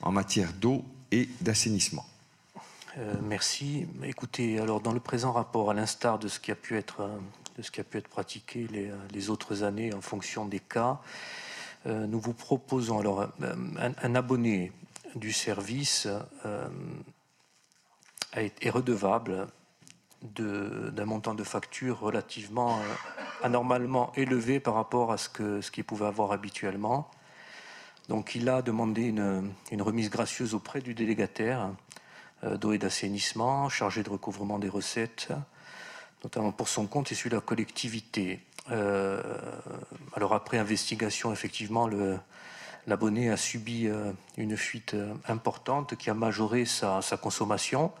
en 0.00 0.12
matière 0.12 0.52
d'eau 0.52 0.84
et 1.10 1.28
d'assainissement. 1.40 2.06
Euh, 2.98 3.14
merci. 3.22 3.86
Écoutez, 4.04 4.58
alors 4.60 4.80
dans 4.80 4.92
le 4.92 5.00
présent 5.00 5.32
rapport, 5.32 5.70
à 5.70 5.74
l'instar 5.74 6.18
de 6.18 6.28
ce 6.28 6.38
qui 6.38 6.52
a 6.52 6.54
pu 6.54 6.76
être, 6.76 7.00
euh, 7.00 7.18
de 7.56 7.62
ce 7.62 7.70
qui 7.70 7.80
a 7.80 7.84
pu 7.84 7.98
être 7.98 8.08
pratiqué 8.08 8.66
les, 8.70 8.90
les 9.12 9.30
autres 9.30 9.62
années 9.62 9.92
en 9.94 10.00
fonction 10.00 10.46
des 10.46 10.60
cas, 10.60 11.00
euh, 11.86 12.06
nous 12.06 12.20
vous 12.20 12.32
proposons 12.32 12.98
alors 12.98 13.28
un, 13.78 14.14
abonné 14.14 14.72
du 15.14 15.32
service 15.32 16.08
est 18.34 18.70
redevable 18.70 19.46
d'un 20.22 21.04
montant 21.04 21.34
de 21.34 21.44
facture 21.44 22.00
relativement 22.00 22.80
anormalement 23.42 24.12
élevé 24.16 24.58
par 24.58 24.74
rapport 24.74 25.12
à 25.12 25.18
ce 25.18 25.28
qu'il 25.28 25.62
ce 25.62 25.82
pouvait 25.82 26.06
avoir 26.06 26.32
habituellement. 26.32 27.10
Donc 28.08 28.34
il 28.34 28.48
a 28.48 28.62
demandé 28.62 29.02
une, 29.02 29.82
remise 29.82 30.10
gracieuse 30.10 30.54
auprès 30.54 30.80
du 30.80 30.94
délégataire 30.94 31.70
euh, 32.44 32.56
d'eau 32.56 32.72
et 32.72 32.78
d'assainissement, 32.78 33.68
chargé 33.68 34.02
de 34.02 34.10
recouvrement 34.10 34.58
des 34.58 34.68
recettes, 34.68 35.28
notamment 36.24 36.52
pour 36.52 36.68
son 36.68 36.86
compte 36.86 37.12
et 37.12 37.14
celui 37.14 37.30
de 37.30 37.36
la 37.36 37.40
collectivité. 37.40 38.40
Euh, 38.70 39.22
alors 40.14 40.34
après 40.34 40.58
investigation, 40.58 41.32
effectivement, 41.32 41.88
l'abonné 42.86 43.30
a 43.30 43.36
subi 43.36 43.86
euh, 43.86 44.12
une 44.36 44.56
fuite 44.56 44.96
importante 45.28 45.96
qui 45.96 46.10
a 46.10 46.14
majoré 46.14 46.64
sa, 46.64 47.00
consommation. 47.20 47.92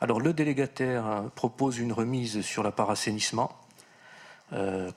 Alors 0.00 0.20
le 0.20 0.32
délégataire 0.32 1.24
propose 1.34 1.78
une 1.78 1.92
remise 1.92 2.42
sur 2.42 2.62
la 2.62 2.72
part 2.72 2.90
assainissement, 2.90 3.56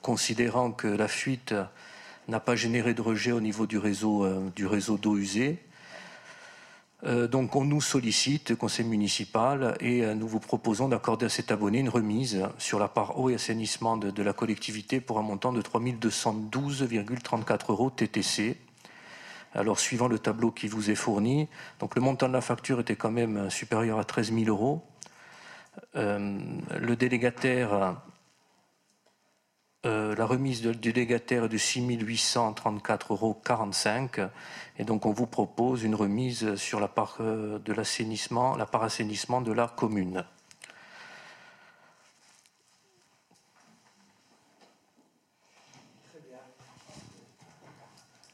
considérant 0.01 0.71
que 0.71 0.87
la 0.87 1.07
fuite 1.07 1.53
n'a 2.27 2.39
pas 2.39 2.55
généré 2.55 2.93
de 2.93 3.01
rejet 3.01 3.31
au 3.31 3.41
niveau 3.41 3.65
euh, 3.65 4.49
du 4.55 4.67
réseau 4.67 4.97
d'eau 4.97 5.17
usée. 5.17 5.59
Euh, 7.03 7.27
donc 7.27 7.55
on 7.55 7.65
nous 7.65 7.81
sollicite, 7.81 8.55
conseil 8.55 8.85
municipal, 8.85 9.75
et 9.79 10.03
euh, 10.03 10.13
nous 10.13 10.27
vous 10.27 10.39
proposons 10.39 10.87
d'accorder 10.87 11.25
à 11.25 11.29
cet 11.29 11.51
abonné 11.51 11.79
une 11.79 11.89
remise 11.89 12.43
sur 12.59 12.77
la 12.77 12.87
part 12.87 13.19
eau 13.19 13.29
et 13.29 13.35
assainissement 13.35 13.97
de, 13.97 14.21
la 14.21 14.33
collectivité 14.33 15.01
pour 15.01 15.17
un 15.17 15.23
montant 15.23 15.51
de 15.51 15.61
3 15.61 15.81
212,34 15.81 17.71
euros 17.71 17.89
TTC. 17.89 18.57
Alors 19.53 19.79
suivant 19.79 20.07
le 20.07 20.19
tableau 20.19 20.51
qui 20.51 20.67
vous 20.67 20.91
est 20.91 20.95
fourni, 20.95 21.49
donc 21.79 21.95
le 21.95 22.01
montant 22.01 22.27
de 22.27 22.33
la 22.33 22.41
facture 22.41 22.79
était 22.79 22.95
quand 22.95 23.11
même 23.11 23.49
supérieur 23.49 23.99
à 23.99 24.05
13 24.05 24.31
000 24.31 24.45
euros. 24.45 24.81
le 25.93 26.95
délégataire 26.95 27.97
euh, 29.83 30.15
la 30.15 30.27
remise 30.27 30.61
du 30.61 30.75
délégataire 30.75 31.45
est 31.45 31.49
de 31.49 31.57
6 31.57 31.81
834,45 31.81 33.09
euros. 33.09 34.29
Et 34.77 34.83
donc, 34.83 35.07
on 35.07 35.11
vous 35.11 35.25
propose 35.25 35.81
une 35.83 35.95
remise 35.95 36.55
sur 36.55 36.79
la 36.79 36.87
part 36.87 37.17
euh, 37.19 37.57
de 37.57 37.73
l'assainissement, 37.73 38.55
la 38.55 38.67
part 38.67 38.83
assainissement 38.83 39.41
de 39.41 39.51
la 39.51 39.67
commune. 39.67 40.23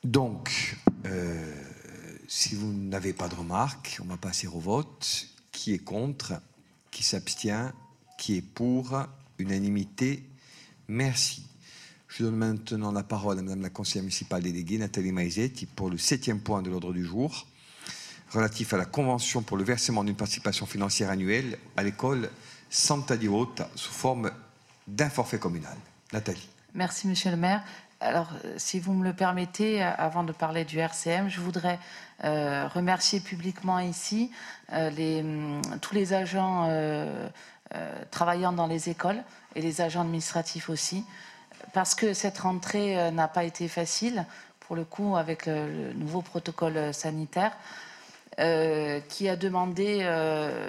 Donc, 0.03 0.78
euh, 1.06 1.53
si 2.28 2.56
vous 2.56 2.74
n'avez 2.74 3.14
pas 3.14 3.30
de 3.30 3.36
remarques, 3.36 3.99
on 4.02 4.06
va 4.07 4.18
passer 4.18 4.48
au 4.48 4.60
vote. 4.60 5.28
Qui 5.53 5.74
est 5.74 5.80
contre? 5.80 6.34
Qui 6.91 7.03
s'abstient? 7.03 7.72
Qui 8.18 8.38
est 8.38 8.41
pour? 8.41 8.98
Unanimité 9.38 10.26
Merci. 10.88 11.43
Je 12.07 12.23
donne 12.23 12.35
maintenant 12.35 12.91
la 12.91 13.03
parole 13.03 13.38
à 13.39 13.41
Madame 13.41 13.61
la 13.61 13.69
conseillère 13.69 14.03
municipale 14.03 14.41
déléguée, 14.41 14.77
Nathalie 14.77 15.11
Maizetti, 15.11 15.65
pour 15.65 15.89
le 15.89 15.97
septième 15.97 16.39
point 16.39 16.61
de 16.61 16.69
l'ordre 16.69 16.93
du 16.93 17.03
jour, 17.03 17.45
relatif 18.31 18.73
à 18.73 18.77
la 18.77 18.85
convention 18.85 19.41
pour 19.41 19.57
le 19.57 19.64
versement 19.64 20.03
d'une 20.03 20.15
participation 20.15 20.65
financière 20.65 21.09
annuelle 21.09 21.57
à 21.76 21.84
l'école 21.84 22.30
Santa 22.69 23.18
Di 23.18 23.27
Rota 23.27 23.69
sous 23.76 23.91
forme 23.91 24.31
d'un 24.88 25.09
forfait 25.09 25.39
communal. 25.39 25.76
Nathalie. 26.14 26.47
Merci, 26.73 27.07
Monsieur 27.07 27.31
le 27.31 27.38
maire. 27.38 27.64
Alors, 27.99 28.30
euh, 28.45 28.53
si 28.57 28.80
vous 28.80 28.93
me 28.93 29.03
le 29.03 29.14
permettez, 29.14 29.84
euh, 29.84 29.89
avant 29.97 30.23
de 30.23 30.31
parler 30.31 30.65
du 30.65 30.77
RCM, 30.77 31.30
je 31.30 31.41
voudrais 31.41 31.80
euh, 32.23 32.68
remercier 32.68 33.19
publiquement 33.19 33.80
ici 33.80 34.31
hum, 34.72 35.61
tous 35.81 35.95
les 35.95 36.14
agents 36.14 36.69
travaillant 38.11 38.53
dans 38.53 38.68
les 38.68 38.89
écoles 38.89 39.22
et 39.56 39.61
les 39.61 39.81
agents 39.81 40.02
administratifs 40.02 40.69
aussi, 40.69 41.03
parce 41.73 41.95
que 41.95 42.14
cette 42.14 42.38
rentrée 42.39 42.99
euh, 42.99 43.11
n'a 43.11 43.27
pas 43.27 43.44
été 43.44 43.68
facile, 43.68 44.26
pour 44.61 44.76
le 44.76 44.84
coup, 44.84 45.15
avec 45.18 45.45
le, 45.45 45.94
nouveau 45.94 46.22
protocole 46.22 46.94
sanitaire. 46.94 47.52
qui 49.10 49.30
a 49.30 49.35
demandé 49.35 49.99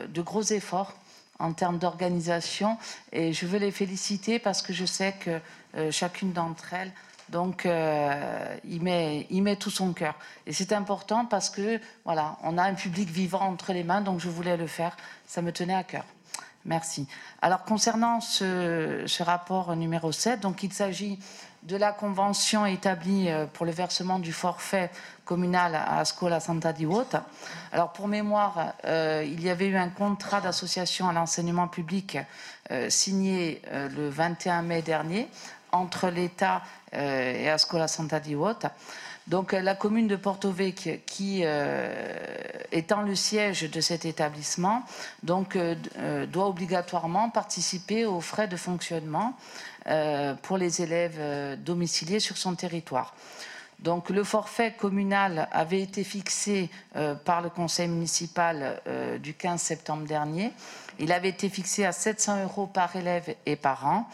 de 0.09 0.23
gros 0.23 0.43
efforts 0.43 0.95
en 1.39 1.53
termes 1.53 1.79
d'organisation. 1.79 2.79
Et 3.12 3.33
je 3.33 3.45
veux 3.45 3.59
les 3.59 3.73
féliciter 3.73 4.39
parce 4.39 4.62
que 4.62 4.73
je 4.73 4.87
sais 4.87 5.15
que 5.20 5.41
chacune 5.91 6.33
d'entre 6.33 6.75
elles 6.75 6.93
donc, 7.29 7.66
euh, 7.66 8.57
il, 8.65 8.83
met, 8.83 9.27
il 9.31 9.43
met 9.43 9.57
tout 9.57 9.70
son 9.70 9.93
cœur. 9.93 10.15
Et 10.47 10.53
c'est 10.53 10.73
important 10.73 11.27
parce 11.27 11.51
que, 11.51 11.81
voilà, 12.05 12.39
on 12.43 12.57
a 12.57 12.62
un 12.62 12.75
public 12.75 13.09
vivant 13.09 13.41
entre 13.41 13.73
les 13.73 13.85
mains, 13.85 14.01
donc 14.01 14.20
je 14.20 14.29
voulais 14.29 14.57
le 14.57 14.66
faire. 14.66 14.97
Ça 15.27 15.43
me 15.43 15.53
tenait 15.53 15.75
à 15.75 15.85
cœur. 15.85 16.05
Merci. 16.64 17.06
Alors, 17.40 17.64
concernant 17.64 18.20
ce, 18.20 19.22
rapport 19.22 19.74
numéro 19.76 20.12
7, 20.12 20.40
donc 20.40 20.62
il 20.62 20.72
s'agit 20.72 21.18
de 21.62 21.76
la 21.76 21.93
convention 21.93 22.66
établie 22.66 23.28
euh, 23.28 23.47
pour 23.47 23.66
le 23.66 23.72
versement 23.72 24.18
du 24.18 24.32
forfait 24.32 24.90
communal 25.24 25.74
à 25.74 26.05
Scola 26.05 26.40
Santa 26.40 26.72
di 26.72 26.85
Vota. 26.85 27.24
Alors, 27.72 27.93
pour 27.93 28.09
mémoire, 28.09 28.74
euh, 28.85 29.24
il 29.26 29.43
y 29.43 29.51
avait 29.51 29.66
eu 29.66 29.76
un 29.76 29.89
contrat 29.89 30.40
d'association 30.40 31.09
à 31.09 31.12
l'enseignement 31.12 31.68
public 31.68 32.18
signé 32.90 33.62
le 33.72 34.10
21 34.10 34.60
mai 34.60 34.82
dernier 34.82 35.30
entre 35.72 36.09
l'État 36.09 36.62
euh, 36.94 37.35
et 37.35 37.48
Ascola 37.48 37.89
Santa 37.89 38.20
di 38.20 38.35
Vota. 38.35 38.72
Donc 39.29 39.53
la 39.53 39.75
commune 39.75 40.09
de 40.09 40.17
Porto 40.17 40.51
Vecchio, 40.51 40.95
qui 41.05 41.43
euh, 41.45 42.27
étant 42.73 43.03
le 43.03 43.15
siège 43.15 43.71
de 43.71 43.81
cet 43.83 44.07
établissement, 44.07 44.83
donc 45.23 45.55
euh, 45.55 46.27
doit 46.27 46.49
obligatoirement 46.49 47.29
participer 47.29 48.07
aux 48.07 48.23
frais 48.23 48.49
de 48.49 48.57
fonctionnement 48.57 49.35
pour 50.43 50.59
les 50.59 50.83
élèves 50.83 51.19
domiciliés 51.65 52.21
sur 52.21 52.37
son 52.37 52.55
territoire. 52.55 53.15
Donc 53.79 54.11
le 54.11 54.23
forfait 54.23 54.75
communal 54.79 55.49
avait 55.51 55.81
été 55.81 56.05
fixé 56.05 56.69
par 57.25 57.41
le 57.41 57.49
conseil 57.49 57.89
municipal 57.89 58.83
du 59.23 59.33
15 59.33 59.59
septembre 59.59 60.07
dernier. 60.07 60.53
Il 60.99 61.11
avait 61.11 61.31
été 61.31 61.49
fixé 61.49 61.87
à 61.87 61.93
700 61.93 62.43
euros 62.43 62.67
par 62.67 62.97
élève 62.97 63.35
et 63.47 63.57
par 63.57 63.87
an. 63.87 64.07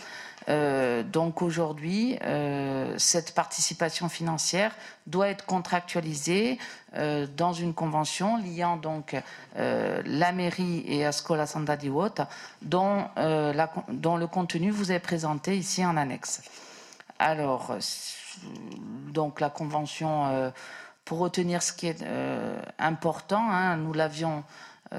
Euh, 0.49 1.03
donc 1.03 1.43
aujourd'hui, 1.43 2.19
euh, 2.23 2.95
cette 2.99 3.35
participation 3.35 4.09
financière 4.09 4.75
doit 5.07 5.29
être 5.29 5.47
contractualisée 5.47 6.59
euh, 6.95 7.27
dans 7.37 7.53
une 7.53 7.75
convention 7.75 8.37
liant 8.37 8.77
donc 8.77 9.17
la 9.57 10.33
mairie 10.33 10.85
et 10.87 11.07
Ascola 11.07 11.47
Santa 11.47 11.77
di 11.77 11.91
dont 12.63 13.07
le 13.17 14.27
contenu 14.27 14.71
vous 14.71 14.93
est 14.93 14.99
présenté 14.99 15.57
ici 15.57 15.85
en 15.85 15.97
annexe. 15.97 16.43
Alors, 17.19 17.77
donc 19.13 19.41
la 19.41 19.49
convention, 19.49 20.53
pour 21.05 21.19
retenir 21.19 21.63
ce 21.63 21.73
qui 21.73 21.87
est 21.87 22.05
important, 22.79 23.49
hein, 23.49 23.77
nous 23.77 23.93
l'avions 23.93 24.43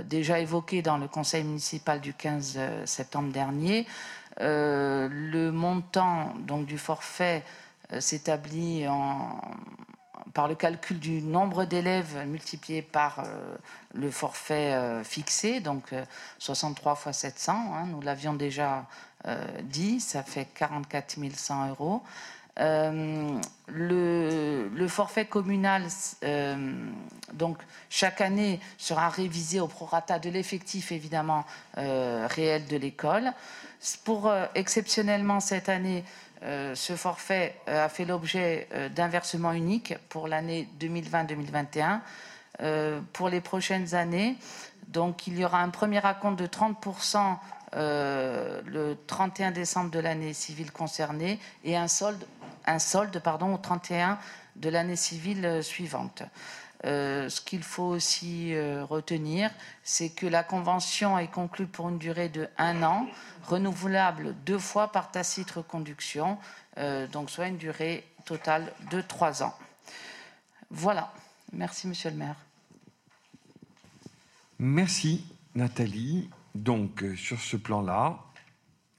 déjà 0.05 0.39
évoqué 0.39 0.81
dans 0.81 0.97
le 0.97 1.07
conseil 1.07 1.43
municipal 1.43 1.99
du 1.99 2.13
15 2.13 2.57
septembre 2.85 3.31
dernier. 3.33 3.85
Euh, 4.41 5.07
le 5.09 5.51
montant 5.51 6.33
donc, 6.39 6.65
du 6.65 6.77
forfait 6.77 7.43
euh, 7.93 8.01
s'établit 8.01 8.85
par 10.33 10.47
le 10.49 10.55
calcul 10.55 10.99
du 10.99 11.21
nombre 11.21 11.63
d'élèves 11.63 12.25
multiplié 12.27 12.81
par 12.81 13.19
euh, 13.19 13.55
le 13.93 14.11
forfait 14.11 15.03
fixé, 15.03 15.61
donc 15.61 15.93
63 16.39 16.95
fois 16.95 17.13
700, 17.13 17.53
hein, 17.53 17.85
nous 17.87 18.01
l'avions 18.01 18.33
déjà 18.33 18.85
dit, 19.63 19.99
ça 19.99 20.21
fait 20.21 20.45
44 20.53 21.17
100 21.35 21.69
euros. 21.69 22.03
Le, 22.57 23.37
forfait 24.87 25.25
communal, 25.25 25.83
donc 27.33 27.57
chaque 27.89 28.21
année, 28.21 28.59
sera 28.77 29.09
révisé 29.09 29.59
au 29.59 29.67
prorata 29.67 30.19
de 30.19 30.29
l'effectif 30.29 30.91
évidemment 30.91 31.45
réel 31.75 32.65
de 32.67 32.77
l'école. 32.77 33.33
Pour 34.03 34.27
euh, 34.27 34.45
exceptionnellement 34.55 35.39
cette 35.39 35.69
année, 35.69 36.03
euh, 36.43 36.75
ce 36.75 36.95
forfait 36.95 37.55
euh, 37.67 37.85
a 37.85 37.89
fait 37.89 38.05
l'objet 38.05 38.67
d'un 38.95 39.07
versement 39.07 39.51
unique 39.51 39.95
pour 40.09 40.27
l'année 40.27 40.67
2020-2021. 40.79 41.99
pour 43.13 43.29
les 43.29 43.41
prochaines 43.41 43.95
années, 43.95 44.37
donc 44.87 45.27
il 45.27 45.37
y 45.37 45.45
aura 45.45 45.61
un 45.61 45.69
premier 45.69 45.99
raconte 45.99 46.37
de 46.37 46.47
30% 46.47 47.37
le 47.73 48.93
31 49.07 49.51
décembre 49.51 49.91
de 49.91 49.99
l'année 49.99 50.33
civile 50.33 50.71
concernée 50.71 51.37
et 51.65 51.75
un 51.75 51.89
solde, 51.89 52.25
un 52.65 52.79
solde 52.79 53.19
pardon, 53.19 53.53
au 53.53 53.57
31 53.57 54.19
de 54.55 54.69
l'année 54.69 54.95
civile 54.95 55.59
suivante. 55.61 56.23
ce 56.83 57.41
qu'il 57.41 57.63
faut 57.63 57.83
aussi 57.83 58.55
retenir, 58.83 59.51
c'est 59.83 60.09
que 60.09 60.25
la 60.25 60.43
convention 60.43 61.17
est 61.19 61.27
conclue 61.27 61.67
pour 61.67 61.89
une 61.89 61.97
durée 61.97 62.29
de 62.29 62.47
un 62.57 62.83
an 62.83 63.07
renouvelable 63.45 64.35
deux 64.45 64.59
fois 64.59 64.91
par 64.91 65.11
tacite 65.11 65.51
reconduction, 65.51 66.37
euh, 66.77 67.07
donc 67.07 67.29
soit 67.29 67.47
une 67.47 67.57
durée 67.57 68.03
totale 68.25 68.71
de 68.91 69.01
trois 69.01 69.43
ans. 69.43 69.55
Voilà. 70.71 71.13
Merci, 71.53 71.87
Monsieur 71.87 72.09
le 72.09 72.17
maire. 72.17 72.35
Merci, 74.59 75.25
Nathalie. 75.53 76.29
Donc, 76.55 77.03
euh, 77.03 77.15
sur 77.15 77.39
ce 77.39 77.57
plan-là, 77.57 78.19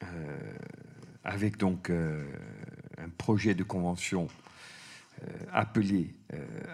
euh, 0.02 0.58
avec 1.24 1.56
donc 1.56 1.90
un 2.98 3.08
projet 3.08 3.54
de 3.54 3.62
convention 3.62 4.28
appelé 5.52 6.14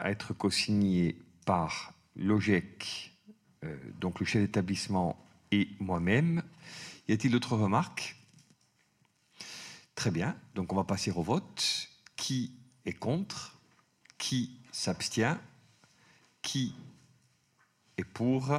à 0.01 0.11
être 0.11 0.35
co-signé 0.35 1.17
par 1.45 1.93
l'OGEC, 2.17 3.13
donc 4.01 4.21
le 4.21 4.27
chef 4.27 4.43
d'établissement 4.43 5.17
et 5.51 5.69
moi-même, 5.79 6.43
y 7.09 7.13
a-t-il 7.13 7.33
d'autres 7.33 7.57
remarques? 7.57 8.17
Très 9.95 10.11
bien, 10.11 10.37
donc 10.55 10.73
on 10.73 10.77
va 10.77 10.85
passer 10.85 11.11
au 11.11 11.23
vote. 11.23 11.89
Qui 12.17 12.53
est 12.87 12.93
contre? 12.95 13.59
Qui 14.19 14.59
s'abstient? 14.73 15.39
Qui 16.41 16.75
est 17.99 18.05
pour? 18.05 18.59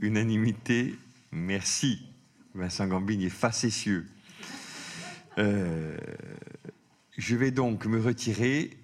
Unanimité. 0.00 0.94
Merci. 1.32 2.06
Vincent 2.54 2.86
Gambini 2.86 3.26
est 3.26 3.30
facétieux. 3.30 4.06
Euh, 5.38 5.96
je 7.16 7.36
vais 7.36 7.50
donc 7.50 7.86
me 7.86 8.00
retirer 8.00 8.76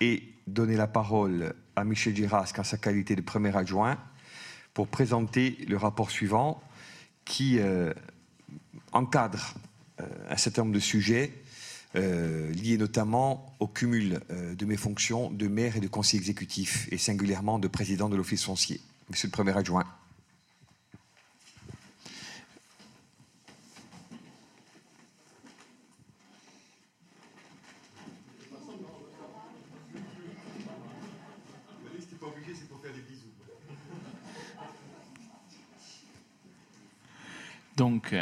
et 0.00 0.22
donner 0.46 0.76
la 0.76 0.86
parole 0.86 1.54
à 1.76 1.84
Michel 1.84 2.14
Girasque 2.14 2.58
en 2.58 2.64
sa 2.64 2.76
qualité 2.76 3.14
de 3.16 3.20
premier 3.20 3.56
adjoint 3.56 3.98
pour 4.74 4.88
présenter 4.88 5.56
le 5.68 5.76
rapport 5.76 6.10
suivant 6.10 6.62
qui 7.24 7.58
euh, 7.58 7.92
encadre 8.92 9.54
euh, 10.00 10.04
un 10.28 10.36
certain 10.36 10.62
nombre 10.62 10.74
de 10.74 10.80
sujets 10.80 11.32
euh, 11.96 12.50
liés 12.52 12.78
notamment 12.78 13.56
au 13.60 13.66
cumul 13.66 14.20
de 14.30 14.66
mes 14.66 14.76
fonctions 14.76 15.30
de 15.30 15.48
maire 15.48 15.76
et 15.76 15.80
de 15.80 15.88
conseiller 15.88 16.20
exécutif, 16.20 16.86
et 16.92 16.98
singulièrement 16.98 17.58
de 17.58 17.68
président 17.68 18.08
de 18.08 18.16
l'Office 18.16 18.44
foncier. 18.44 18.80
Monsieur 19.08 19.28
le 19.28 19.32
Premier 19.32 19.56
adjoint. 19.56 19.86
Donc, 37.78 38.12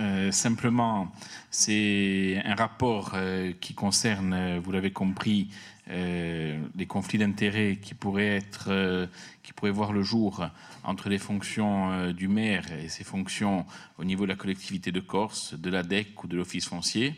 euh, 0.00 0.32
simplement, 0.32 1.12
c'est 1.52 2.42
un 2.44 2.56
rapport 2.56 3.12
euh, 3.14 3.52
qui 3.60 3.72
concerne, 3.72 4.32
euh, 4.32 4.60
vous 4.60 4.72
l'avez 4.72 4.90
compris, 4.90 5.48
les 5.88 6.86
conflits 6.86 7.18
d'intérêts 7.18 7.80
qui 7.82 7.94
pourraient 7.94 8.36
être, 8.36 9.08
qui 9.42 9.52
pourraient 9.52 9.72
voir 9.72 9.92
le 9.92 10.04
jour 10.04 10.46
entre 10.84 11.08
les 11.08 11.18
fonctions 11.18 12.12
du 12.12 12.28
maire 12.28 12.62
et 12.72 12.88
ses 12.88 13.02
fonctions 13.02 13.66
au 13.98 14.04
niveau 14.04 14.22
de 14.22 14.28
la 14.28 14.36
collectivité 14.36 14.92
de 14.92 15.00
Corse, 15.00 15.54
de 15.54 15.68
l'ADEC 15.68 16.22
ou 16.22 16.28
de 16.28 16.36
l'Office 16.36 16.68
foncier. 16.68 17.16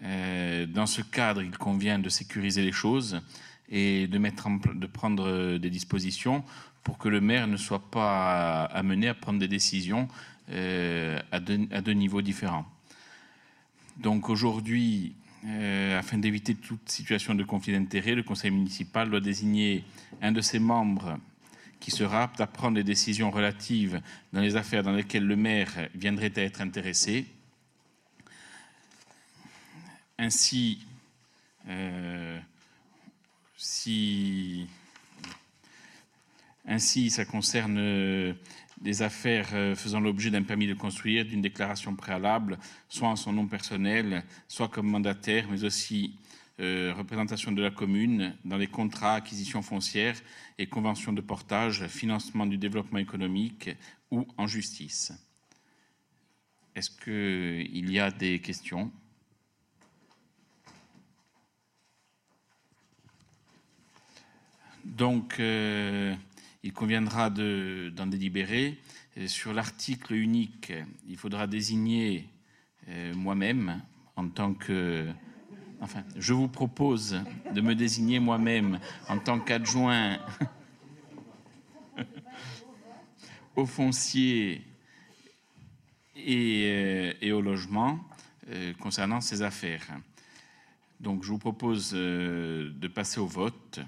dans 0.00 0.86
ce 0.86 1.02
cadre, 1.02 1.42
il 1.42 1.58
convient 1.58 1.98
de 1.98 2.08
sécuriser 2.08 2.62
les 2.62 2.72
choses 2.72 3.20
et 3.68 4.06
de, 4.06 4.16
mettre 4.16 4.48
de 4.74 4.86
prendre 4.86 5.58
des 5.58 5.68
dispositions 5.68 6.42
pour 6.82 6.96
que 6.96 7.10
le 7.10 7.20
maire 7.20 7.48
ne 7.48 7.58
soit 7.58 7.90
pas 7.90 8.64
amené 8.64 9.08
à 9.08 9.14
prendre 9.14 9.38
des 9.38 9.48
décisions 9.48 10.08
euh, 10.50 11.20
à, 11.30 11.40
deux, 11.40 11.92
niveaux 11.92 12.22
différents. 12.22 12.66
Donc 13.98 14.28
aujourd'hui, 14.28 15.14
euh, 15.46 15.98
afin 15.98 16.18
d'éviter 16.18 16.54
toute 16.54 16.88
situation 16.88 17.34
de 17.34 17.44
conflit 17.44 17.72
d'intérêts, 17.72 18.14
le 18.14 18.22
conseil 18.22 18.50
municipal 18.50 19.10
doit 19.10 19.20
désigner 19.20 19.84
un 20.22 20.32
de 20.32 20.40
ses 20.40 20.58
membres 20.58 21.18
qui 21.78 21.90
sera 21.90 22.24
apte 22.24 22.40
à 22.40 22.46
prendre 22.46 22.76
les 22.76 22.84
décisions 22.84 23.30
relatives 23.30 24.00
dans 24.32 24.40
les 24.40 24.56
affaires 24.56 24.82
dans 24.82 24.92
lesquelles 24.92 25.26
le 25.26 25.36
maire 25.36 25.88
viendrait 25.94 26.32
à 26.36 26.42
être 26.42 26.60
intéressé. 26.60 27.26
Ainsi, 30.18 30.84
euh, 31.68 32.38
si 33.56 34.66
Ainsi, 36.66 37.10
ça 37.10 37.24
concerne 37.24 37.78
des 38.80 39.02
affaires 39.02 39.48
faisant 39.76 40.00
l'objet 40.00 40.30
d'un 40.30 40.42
permis 40.42 40.66
de 40.66 40.74
construire, 40.74 41.24
d'une 41.24 41.42
déclaration 41.42 41.94
préalable, 41.94 42.58
soit 42.88 43.08
en 43.08 43.16
son 43.16 43.32
nom 43.32 43.46
personnel, 43.46 44.24
soit 44.48 44.68
comme 44.68 44.88
mandataire, 44.88 45.46
mais 45.50 45.64
aussi 45.64 46.14
représentation 46.58 47.52
de 47.52 47.62
la 47.62 47.70
commune 47.70 48.34
dans 48.44 48.58
les 48.58 48.66
contrats, 48.66 49.14
acquisitions 49.14 49.62
foncières 49.62 50.16
et 50.58 50.66
conventions 50.66 51.12
de 51.12 51.20
portage, 51.20 51.86
financement 51.86 52.46
du 52.46 52.58
développement 52.58 52.98
économique 52.98 53.70
ou 54.10 54.26
en 54.36 54.46
justice. 54.46 55.12
Est-ce 56.74 56.90
qu'il 56.90 57.90
y 57.90 57.98
a 57.98 58.10
des 58.10 58.40
questions? 58.40 58.90
Donc, 64.84 65.38
euh, 65.40 66.14
il 66.62 66.72
conviendra 66.72 67.30
d'en 67.30 68.06
délibérer. 68.06 68.78
Sur 69.26 69.52
l'article 69.52 70.14
unique, 70.14 70.72
il 71.06 71.16
faudra 71.16 71.46
désigner 71.46 72.28
euh, 72.88 73.14
moi-même 73.14 73.82
en 74.16 74.28
tant 74.28 74.54
que... 74.54 75.08
Enfin, 75.80 76.04
je 76.16 76.34
vous 76.34 76.48
propose 76.48 77.18
de 77.54 77.60
me 77.62 77.74
désigner 77.74 78.20
moi-même 78.20 78.78
en 79.08 79.18
tant 79.18 79.40
qu'adjoint 79.40 80.18
au 83.56 83.64
foncier 83.64 84.62
et, 86.14 87.14
euh, 87.22 87.34
au 87.34 87.40
logement 87.40 88.00
concernant 88.80 89.20
ces 89.20 89.42
affaires. 89.42 89.86
Donc, 90.98 91.22
je 91.22 91.28
vous 91.28 91.38
propose 91.38 91.92
de 91.92 92.88
passer 92.92 93.20
au 93.20 93.26
vote. 93.26 93.78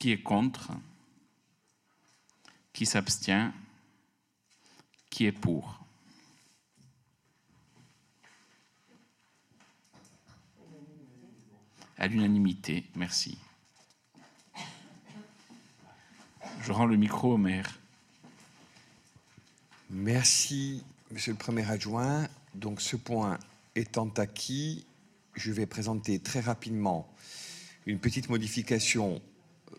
Qui 0.00 0.10
est 0.10 0.22
contre? 0.22 0.72
Qui 2.78 2.86
s'abstient 2.86 3.50
Qui 5.10 5.26
est 5.26 5.32
pour 5.32 5.80
À 11.96 12.06
l'unanimité, 12.06 12.84
merci. 12.94 13.36
Je 16.62 16.70
rends 16.70 16.86
le 16.86 16.96
micro 16.96 17.34
au 17.34 17.36
maire. 17.36 17.80
Merci, 19.90 20.84
Monsieur 21.10 21.32
le 21.32 21.38
Premier 21.38 21.68
adjoint. 21.68 22.28
Donc, 22.54 22.80
ce 22.80 22.94
point 22.94 23.40
étant 23.74 24.08
acquis, 24.10 24.86
je 25.34 25.50
vais 25.50 25.66
présenter 25.66 26.20
très 26.20 26.38
rapidement 26.38 27.12
une 27.86 27.98
petite 27.98 28.28
modification 28.28 29.20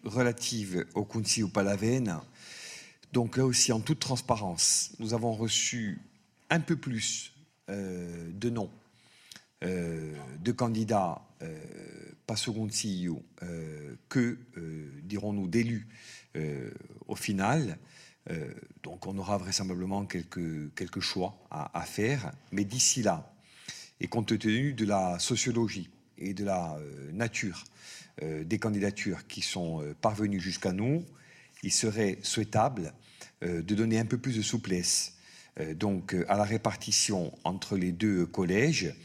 relative 0.03 0.85
au 0.95 1.05
Kunsi 1.05 1.43
ou 1.43 1.47
Palavene. 1.47 2.19
Donc 3.13 3.37
là 3.37 3.45
aussi, 3.45 3.71
en 3.71 3.79
toute 3.79 3.99
transparence, 3.99 4.91
nous 4.99 5.13
avons 5.13 5.33
reçu 5.33 5.99
un 6.49 6.59
peu 6.59 6.75
plus 6.75 7.33
euh, 7.69 8.29
de 8.33 8.49
noms 8.49 8.69
euh, 9.65 10.13
de 10.41 10.53
candidats 10.53 11.21
euh, 11.41 11.53
pas 12.25 12.35
euh, 13.43 13.95
que, 14.07 14.37
dirons-nous, 15.03 15.47
d'élus 15.47 15.87
au 17.07 17.15
final. 17.15 17.77
donc 18.83 19.07
on 19.07 19.17
aura 19.17 19.37
vraisemblablement 19.37 20.05
quelques, 20.05 20.99
choix 20.99 21.35
à, 21.49 21.81
faire. 21.81 22.31
Mais 22.51 22.63
d'ici 22.63 23.01
là, 23.01 23.33
et 23.99 24.07
compte 24.07 24.37
tenu 24.37 24.73
de 24.73 24.85
la 24.85 25.17
sociologie 25.17 25.89
et 26.19 26.33
de 26.33 26.45
la 26.45 26.77
nature 27.11 27.63
des 28.21 28.59
candidatures 28.59 29.25
qui 29.27 29.41
sont 29.41 29.83
parvenues 29.99 30.39
jusqu'à 30.39 30.71
nous, 30.71 31.03
il 31.63 31.71
serait 31.71 32.19
souhaitable 32.21 32.93
euh, 33.43 33.61
de 33.61 33.75
donner 33.75 33.99
un 33.99 34.05
peu 34.05 34.17
plus 34.17 34.37
de 34.37 34.41
souplesse 34.41 35.15
donc 35.75 36.15
à 36.29 36.37
la 36.37 36.45
répartition 36.45 37.33
entre 37.43 37.75
les 37.75 37.91
deux 37.91 38.25
collèges, 38.25 38.95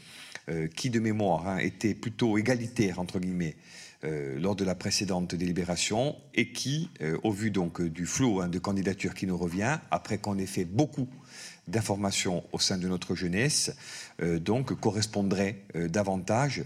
qui 0.73 0.89
de 0.89 1.01
mémoire 1.01 1.49
hein, 1.49 1.57
étaient 1.57 1.93
plutôt 1.93 2.37
égalitaires 2.37 2.99
entre 2.99 3.19
guillemets 3.19 3.57
lors 4.03 4.55
de 4.55 4.63
la 4.63 4.73
précédente 4.73 5.35
délibération 5.35 6.15
et 6.33 6.53
qui, 6.53 6.89
au 7.23 7.31
vu 7.33 7.51
donc 7.51 7.81
du 7.81 8.05
flot 8.05 8.39
hein, 8.39 8.47
de 8.47 8.57
candidatures 8.57 9.15
qui 9.15 9.27
nous 9.27 9.37
revient, 9.37 9.79
après 9.91 10.17
qu'on 10.17 10.37
ait 10.37 10.45
fait 10.45 10.63
beaucoup 10.63 11.09
d'informations 11.67 12.45
au 12.53 12.59
sein 12.59 12.77
de 12.77 12.87
notre 12.87 13.15
jeunesse, 13.15 13.75
donc 14.21 14.79
correspondrait 14.79 15.65
davantage 15.73 16.63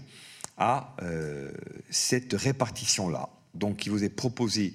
à 0.60 0.94
euh, 1.02 1.50
cette 1.88 2.34
répartition-là. 2.34 3.30
Donc, 3.54 3.86
il 3.86 3.90
vous 3.90 4.04
est 4.04 4.10
proposé 4.10 4.74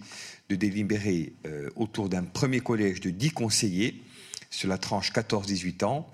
de 0.50 0.56
délibérer 0.56 1.34
euh, 1.46 1.70
autour 1.76 2.10
d'un 2.10 2.24
premier 2.24 2.60
collège 2.60 3.02
de 3.02 3.10
10 3.10 3.32
conseillers 3.32 4.02
sur 4.50 4.70
la 4.70 4.78
tranche 4.78 5.12
14-18 5.12 5.86
ans 5.86 6.10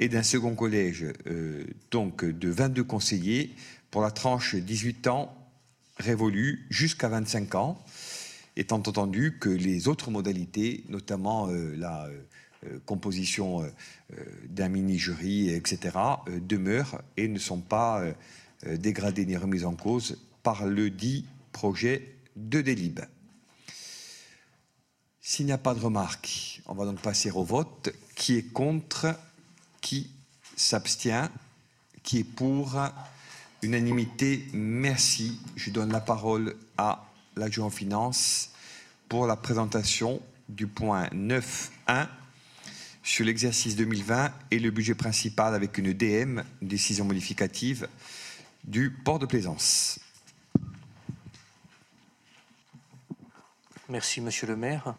et 0.00 0.08
d'un 0.08 0.22
second 0.22 0.54
collège 0.54 1.06
euh, 1.26 1.64
donc 1.90 2.24
de 2.24 2.48
22 2.48 2.84
conseillers 2.84 3.54
pour 3.90 4.02
la 4.02 4.10
tranche 4.10 4.54
18 4.54 5.06
ans 5.08 5.34
révolue 5.98 6.66
jusqu'à 6.70 7.08
25 7.08 7.54
ans, 7.54 7.84
étant 8.56 8.78
entendu 8.78 9.38
que 9.38 9.48
les 9.48 9.86
autres 9.86 10.10
modalités, 10.10 10.82
notamment 10.88 11.46
la 11.46 12.08
composition 12.84 13.64
d'un 14.48 14.68
mini-jury, 14.68 15.50
etc., 15.50 15.96
demeurent 16.26 17.00
et 17.16 17.28
ne 17.28 17.38
sont 17.38 17.60
pas 17.60 18.02
euh, 18.66 18.76
dégradée 18.76 19.26
ni 19.26 19.36
remise 19.36 19.64
en 19.64 19.74
cause 19.74 20.18
par 20.42 20.66
le 20.66 20.88
dit 20.90 21.26
projet 21.52 22.16
de 22.36 22.60
délib. 22.60 23.00
S'il 25.26 25.46
n'y 25.46 25.52
a 25.52 25.58
pas 25.58 25.72
de 25.72 25.80
remarques, 25.80 26.60
on 26.66 26.74
va 26.74 26.84
donc 26.84 27.00
passer 27.00 27.30
au 27.30 27.44
vote. 27.44 27.88
Qui 28.14 28.36
est 28.36 28.52
contre 28.52 29.18
Qui 29.80 30.10
s'abstient 30.54 31.30
Qui 32.02 32.18
est 32.18 32.24
pour 32.24 32.78
Unanimité, 33.62 34.46
merci. 34.52 35.40
Je 35.56 35.70
donne 35.70 35.90
la 35.90 36.02
parole 36.02 36.54
à 36.76 37.10
l'adjoint 37.36 37.70
finance 37.70 38.50
pour 39.08 39.26
la 39.26 39.36
présentation 39.36 40.20
du 40.50 40.66
point 40.66 41.06
9.1 41.06 42.06
sur 43.02 43.24
l'exercice 43.24 43.76
2020 43.76 44.30
et 44.50 44.58
le 44.58 44.70
budget 44.70 44.94
principal 44.94 45.54
avec 45.54 45.78
une 45.78 45.94
DM, 45.94 46.40
décision 46.60 47.06
modificative, 47.06 47.88
du 48.62 48.90
port 48.90 49.18
de 49.18 49.24
plaisance. 49.24 50.00
Merci, 53.90 54.22
Monsieur 54.22 54.46
le 54.46 54.56
maire. 54.56 54.94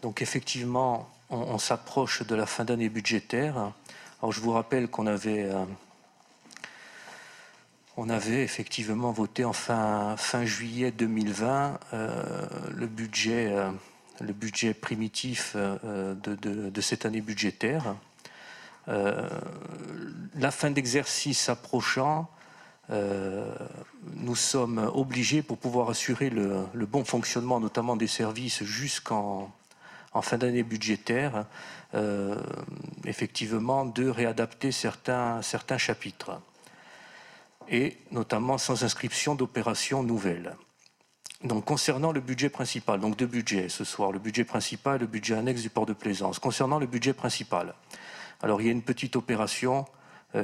Donc 0.00 0.22
effectivement, 0.22 1.06
on, 1.28 1.58
s'approche 1.58 2.22
de 2.26 2.34
la 2.34 2.46
fin 2.46 2.64
d'année 2.64 2.88
budgétaire. 2.88 3.72
Alors 4.22 4.32
je 4.32 4.40
vous 4.40 4.52
rappelle 4.52 4.88
qu'on 4.88 5.06
avait, 5.06 5.44
euh, 5.44 5.66
on 7.98 8.08
avait 8.08 8.42
effectivement 8.42 9.12
voté 9.12 9.44
en 9.44 9.52
fin, 9.52 10.16
juillet 10.44 10.92
2020 10.92 11.78
euh, 11.92 12.46
le 12.74 12.86
budget, 12.86 13.52
euh, 13.52 13.70
le 14.20 14.32
budget 14.32 14.72
primitif 14.72 15.54
de, 15.54 16.80
cette 16.80 17.04
année 17.04 17.20
budgétaire. 17.20 17.96
la 18.86 20.50
fin 20.50 20.70
d'exercice 20.70 21.50
approchant, 21.50 22.30
euh, 22.90 23.52
nous 24.14 24.36
sommes 24.36 24.90
obligés, 24.94 25.42
pour 25.42 25.58
pouvoir 25.58 25.90
assurer 25.90 26.30
le, 26.30 26.86
bon 26.86 27.04
fonctionnement, 27.04 27.60
notamment 27.60 27.96
des 27.96 28.06
services, 28.06 28.62
jusqu'en 28.62 29.52
en 30.12 30.22
fin 30.22 30.38
d'année 30.38 30.62
budgétaire, 30.62 31.46
euh, 31.94 32.36
effectivement, 33.04 33.84
de 33.84 34.08
réadapter 34.08 34.72
certains, 34.72 35.42
certains 35.42 35.78
chapitres, 35.78 36.40
et 37.68 37.98
notamment 38.12 38.58
sans 38.58 38.84
inscription 38.84 39.34
d'opérations 39.34 40.02
nouvelles. 40.02 40.54
Donc, 41.44 41.66
concernant 41.66 42.12
le 42.12 42.20
budget 42.20 42.48
principal, 42.48 42.98
donc 42.98 43.16
deux 43.16 43.26
budgets 43.26 43.68
ce 43.68 43.84
soir, 43.84 44.10
le 44.10 44.18
budget 44.18 44.44
principal 44.44 44.96
et 44.96 44.98
le 45.00 45.06
budget 45.06 45.34
annexe 45.34 45.60
du 45.60 45.68
port 45.68 45.84
de 45.84 45.92
plaisance. 45.92 46.38
Concernant 46.38 46.78
le 46.78 46.86
budget 46.86 47.12
principal, 47.12 47.74
alors 48.42 48.62
il 48.62 48.66
y 48.66 48.70
a 48.70 48.72
une 48.72 48.82
petite 48.82 49.16
opération 49.16 49.84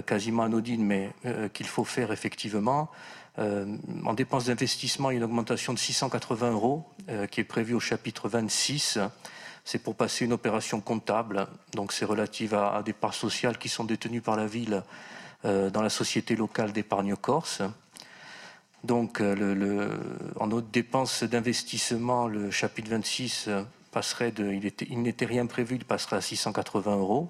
quasiment 0.01 0.45
anodine, 0.45 0.85
mais 0.85 1.11
euh, 1.27 1.49
qu'il 1.49 1.67
faut 1.67 1.85
faire 1.85 2.13
effectivement. 2.13 2.91
Euh, 3.39 3.77
en 4.05 4.15
dépenses 4.15 4.47
d'investissement, 4.47 5.11
il 5.11 5.15
y 5.15 5.17
a 5.17 5.19
une 5.19 5.25
augmentation 5.25 5.73
de 5.75 5.79
680 5.79 6.53
euros 6.53 6.85
qui 7.31 7.41
est 7.41 7.45
prévue 7.45 7.75
au 7.75 7.81
chapitre 7.81 8.29
26. 8.29 8.99
C'est 9.65 9.83
pour 9.83 9.97
passer 9.97 10.25
une 10.25 10.33
opération 10.33 10.81
comptable, 10.81 11.49
donc 11.73 11.93
c'est 11.93 12.05
relative 12.05 12.55
à, 12.55 12.83
des 12.85 12.93
parts 12.93 13.15
sociales 13.15 13.59
qui 13.59 13.69
sont 13.69 13.85
détenues 13.85 14.21
par 14.21 14.37
la 14.37 14.47
ville 14.47 14.83
dans 15.45 15.83
la 15.83 15.89
société 15.89 16.37
locale 16.37 16.73
d'épargne 16.73 17.17
corse. 17.17 17.63
Donc, 18.85 19.21
en 19.21 20.51
autres 20.53 20.71
dépenses 20.73 21.25
d'investissement, 21.25 22.29
le 22.29 22.51
chapitre 22.53 22.91
26 22.91 23.49
passerait 23.91 24.31
de, 24.31 24.53
il 24.89 25.03
n'était 25.03 25.27
rien 25.27 25.47
prévu, 25.47 25.77
il 25.77 25.85
passerait 25.85 26.17
à 26.17 26.21
680 26.21 26.97
euros 26.97 27.29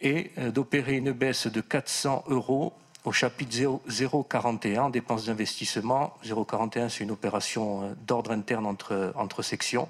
et 0.00 0.30
euh, 0.38 0.50
d'opérer 0.50 0.96
une 0.96 1.12
baisse 1.12 1.46
de 1.46 1.60
400 1.60 2.24
euros 2.28 2.72
au 3.04 3.12
chapitre 3.12 3.80
041, 4.28 4.90
dépenses 4.90 5.26
d'investissement. 5.26 6.14
041, 6.22 6.88
c'est 6.88 7.04
une 7.04 7.10
opération 7.10 7.82
euh, 7.82 7.94
d'ordre 8.06 8.32
interne 8.32 8.66
entre, 8.66 9.42
sections 9.42 9.88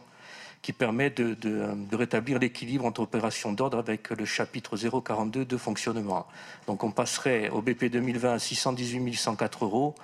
qui 0.62 0.72
permet 0.74 1.08
de, 1.08 1.96
rétablir 1.96 2.38
l'équilibre 2.38 2.84
entre 2.84 3.00
opérations 3.00 3.52
d'ordre 3.52 3.78
avec 3.78 4.10
le 4.10 4.26
chapitre 4.26 4.76
042 4.76 5.46
de 5.46 5.56
fonctionnement. 5.56 6.26
Donc 6.66 6.84
on 6.84 6.90
passerait 6.90 7.48
au 7.48 7.62
BP 7.62 7.86
2020 7.86 8.34
à 8.34 8.38
618 8.38 9.14
104 9.14 9.64
euros. 9.64 9.94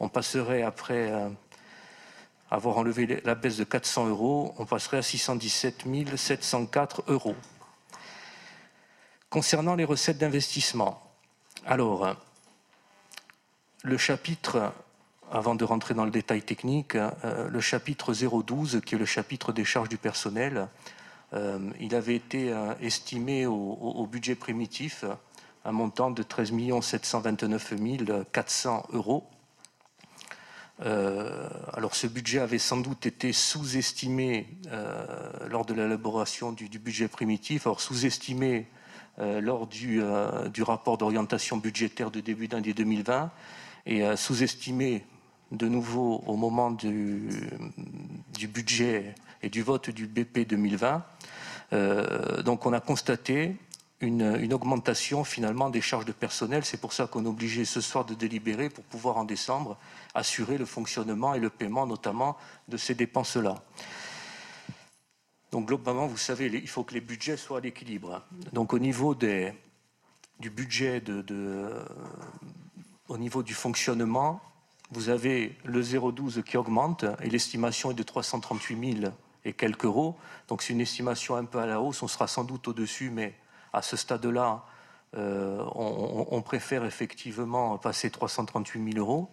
On 0.00 0.08
passerait 0.08 0.62
après 0.62 1.10
euh, 1.10 1.30
avoir 2.50 2.76
enlevé 2.76 3.22
la 3.24 3.34
baisse 3.34 3.56
de 3.56 3.64
400 3.64 4.08
euros, 4.08 4.54
on 4.58 4.66
passerait 4.66 4.98
à 4.98 5.02
617 5.02 5.86
704 6.16 7.04
euros. 7.08 7.36
Concernant 9.32 9.76
les 9.76 9.86
recettes 9.86 10.18
d'investissement, 10.18 11.02
alors, 11.64 12.16
le 13.82 13.96
chapitre, 13.96 14.74
avant 15.30 15.54
de 15.54 15.64
rentrer 15.64 15.94
dans 15.94 16.04
le 16.04 16.10
détail 16.10 16.42
technique, 16.42 16.96
euh, 16.96 17.48
le 17.48 17.60
chapitre 17.62 18.12
012, 18.12 18.82
qui 18.84 18.94
est 18.94 18.98
le 18.98 19.06
chapitre 19.06 19.52
des 19.52 19.64
charges 19.64 19.88
du 19.88 19.96
personnel, 19.96 20.68
euh, 21.32 21.58
il 21.80 21.94
avait 21.94 22.14
été 22.14 22.52
euh, 22.52 22.74
estimé 22.82 23.46
au, 23.46 24.06
budget 24.06 24.34
primitif 24.34 25.06
un 25.64 25.72
montant 25.72 26.10
de 26.10 26.22
13 26.22 26.52
729 26.82 27.72
400 28.30 28.86
euros. 28.92 29.26
alors 30.78 31.94
ce 31.94 32.06
budget 32.06 32.40
avait 32.40 32.58
sans 32.58 32.76
doute 32.76 33.06
été 33.06 33.32
sous-estimé 33.32 34.46
lors 35.48 35.64
de 35.64 35.72
l'élaboration 35.72 36.52
du, 36.52 36.68
du, 36.68 36.78
budget 36.78 37.08
primitif. 37.08 37.66
Alors 37.66 37.80
sous-estimé 37.80 38.66
lors 39.18 39.68
euh, 39.84 40.48
du, 40.48 40.62
rapport 40.62 40.98
d'orientation 40.98 41.56
budgétaire 41.56 42.10
de 42.10 42.20
début 42.20 42.48
d'année 42.48 42.72
2020 42.72 43.30
et 43.86 44.04
euh, 44.04 44.16
sous-estimé 44.16 45.04
de 45.50 45.68
nouveau 45.68 46.22
au 46.26 46.36
moment 46.36 46.70
du, 46.70 47.28
budget 48.48 49.14
et 49.42 49.50
du 49.50 49.62
vote 49.62 49.90
du 49.90 50.06
BP 50.06 50.48
2020. 50.48 51.04
donc 52.42 52.64
on 52.64 52.72
a 52.72 52.80
constaté 52.80 53.56
une, 54.02 54.52
augmentation 54.52 55.24
finalement 55.24 55.70
des 55.70 55.80
charges 55.80 56.04
de 56.04 56.12
personnel. 56.12 56.64
C'est 56.64 56.80
pour 56.80 56.92
ça 56.92 57.06
qu'on 57.06 57.24
est 57.24 57.28
obligé 57.28 57.64
ce 57.64 57.80
soir 57.80 58.04
de 58.04 58.14
délibérer 58.14 58.68
pour 58.68 58.84
pouvoir 58.84 59.16
en 59.16 59.24
décembre 59.24 59.76
assurer 60.14 60.58
le 60.58 60.64
fonctionnement 60.64 61.34
et 61.34 61.38
le 61.38 61.50
paiement 61.50 61.86
notamment 61.86 62.36
de 62.68 62.76
ces 62.76 62.94
dépenses-là. 62.94 63.62
Donc 65.52 65.66
globalement, 65.66 66.06
vous 66.06 66.16
savez, 66.16 66.46
il 66.46 66.68
faut 66.68 66.82
que 66.82 66.94
les 66.94 67.00
budgets 67.00 67.36
soient 67.36 67.58
à 67.58 67.60
l'équilibre. 67.60 68.22
Donc 68.52 68.72
au 68.72 68.78
niveau 68.78 69.14
du 69.14 70.50
budget, 70.50 71.00
de, 71.00 71.70
au 73.08 73.18
niveau 73.18 73.42
du 73.42 73.52
fonctionnement, 73.52 74.40
vous 74.90 75.10
avez 75.10 75.56
le 75.64 75.82
0,12 75.82 76.42
qui 76.42 76.56
augmente 76.56 77.04
et 77.22 77.28
l'estimation 77.28 77.90
est 77.90 77.94
de 77.94 78.02
338 78.02 79.00
000 79.00 79.12
et 79.44 79.52
quelques 79.52 79.84
euros. 79.84 80.16
Donc 80.48 80.62
c'est 80.62 80.72
une 80.72 80.80
estimation 80.80 81.36
un 81.36 81.44
peu 81.44 81.58
à 81.58 81.66
la 81.66 81.80
hausse. 81.80 82.02
On 82.02 82.08
sera 82.08 82.26
sans 82.26 82.44
doute 82.44 82.68
au-dessus, 82.68 83.10
mais 83.10 83.34
à 83.74 83.82
ce 83.82 83.96
stade-là, 83.96 84.64
euh, 85.16 85.62
on, 85.74 86.40
préfère 86.40 86.86
effectivement 86.86 87.76
passer 87.76 88.10
338 88.10 88.92
000 88.94 88.98
euros. 88.98 89.28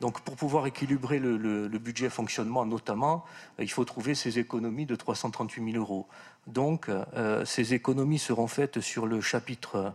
Donc 0.00 0.20
pour 0.20 0.36
pouvoir 0.36 0.66
équilibrer 0.66 1.18
le, 1.18 1.68
budget 1.78 2.10
fonctionnement 2.10 2.66
notamment, 2.66 3.24
euh, 3.58 3.64
il 3.64 3.70
faut 3.70 3.84
trouver 3.84 4.14
ces 4.14 4.38
économies 4.38 4.86
de 4.86 4.94
338 4.94 5.72
000 5.72 5.82
euros. 5.82 6.06
Donc 6.46 6.88
euh, 6.88 7.44
ces 7.44 7.72
économies 7.72 8.18
seront 8.18 8.46
faites 8.46 8.80
sur 8.80 9.06
le 9.06 9.20
chapitre 9.20 9.94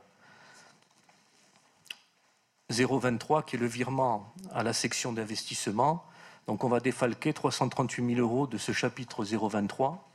023 2.70 3.44
qui 3.44 3.58
est 3.58 3.60
le 3.60 3.68
virement 3.68 4.34
à 4.52 4.64
la 4.64 4.74
section 4.74 5.14
d'investissement. 5.14 6.04
Donc 6.48 6.64
on 6.64 6.70
va 6.70 6.80
défalquer 6.80 7.34
338 7.34 8.16
000 8.16 8.20
euros 8.20 8.48
de 8.48 8.58
ce 8.58 8.72
chapitre 8.72 9.24
023. 9.24 10.08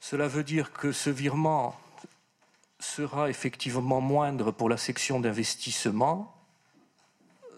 Cela 0.00 0.28
veut 0.28 0.44
dire 0.44 0.72
que 0.72 0.92
ce 0.92 1.08
virement 1.08 1.74
sera 2.78 3.30
effectivement 3.30 4.02
moindre 4.02 4.50
pour 4.50 4.68
la 4.68 4.76
section 4.76 5.18
d'investissement 5.18 6.35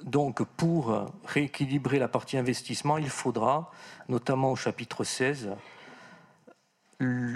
donc, 0.05 0.43
pour 0.57 1.07
rééquilibrer 1.25 1.99
la 1.99 2.09
partie 2.09 2.37
investissement, 2.37 2.99
il 2.99 3.11
faudra, 3.11 3.71
notamment 4.09 4.53
au 4.53 4.57
chapitre 4.57 5.05
16, 5.05 5.51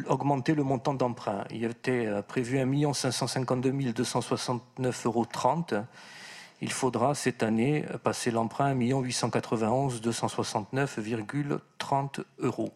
augmenter 0.09 0.55
le 0.55 0.65
montant 0.65 0.95
d'emprunt. 0.95 1.45
Il 1.51 1.65
était 1.65 2.07
euh, 2.07 2.23
prévu 2.23 2.59
1 2.59 2.93
552 2.93 3.71
269,30 3.71 5.05
euros. 5.05 5.27
Il 6.61 6.73
faudra 6.73 7.15
cette 7.15 7.43
année 7.43 7.85
passer 8.03 8.31
l'emprunt 8.31 8.67
à 8.67 8.71
1 8.71 9.01
891 9.01 10.03
269,30 10.03 12.25
euros. 12.39 12.73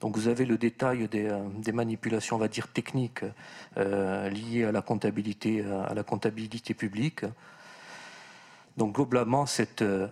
Donc 0.00 0.16
vous 0.16 0.26
avez 0.28 0.44
le 0.44 0.58
détail 0.58 1.08
des, 1.08 1.28
euh, 1.28 1.72
manipulations, 1.72 2.36
on 2.36 2.38
va 2.38 2.48
dire 2.48 2.68
techniques, 2.68 3.24
euh, 3.78 4.28
liées 4.28 4.64
à 4.64 4.72
la 4.72 4.82
comptabilité, 4.82 5.62
à 5.62 5.94
la 5.94 6.02
comptabilité 6.02 6.74
publique. 6.74 7.24
Donc 8.76 8.96
globalement, 8.96 9.44
euh, 9.82 10.08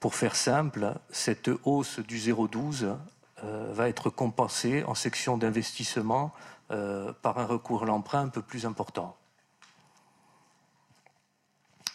pour 0.00 0.14
faire 0.14 0.34
simple, 0.34 0.94
cette 1.10 1.50
hausse 1.64 2.00
du 2.00 2.18
0,12 2.18 2.96
euh, 3.44 3.72
va 3.72 3.88
être 3.88 4.10
compensée 4.10 4.82
en 4.84 4.94
section 4.94 5.38
d'investissement 5.38 6.32
euh, 6.70 7.12
par 7.22 7.38
un 7.38 7.46
recours 7.46 7.84
à 7.84 7.86
l'emprunt 7.86 8.22
un 8.22 8.28
peu 8.28 8.42
plus 8.42 8.66
important. 8.66 9.16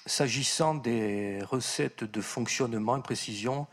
S'agissant 0.05 0.75
des 0.75 1.41
recettes 1.43 2.03
de 2.03 2.21
fonctionnement 2.21 2.97
et 2.97 3.01
précision, 3.01 3.67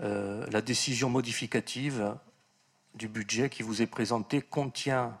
la 0.00 0.60
décision 0.60 1.08
modificative 1.08 2.14
du 2.94 3.08
budget 3.08 3.48
qui 3.48 3.62
vous 3.62 3.80
est 3.80 3.86
présentée 3.86 4.42
contient 4.42 5.16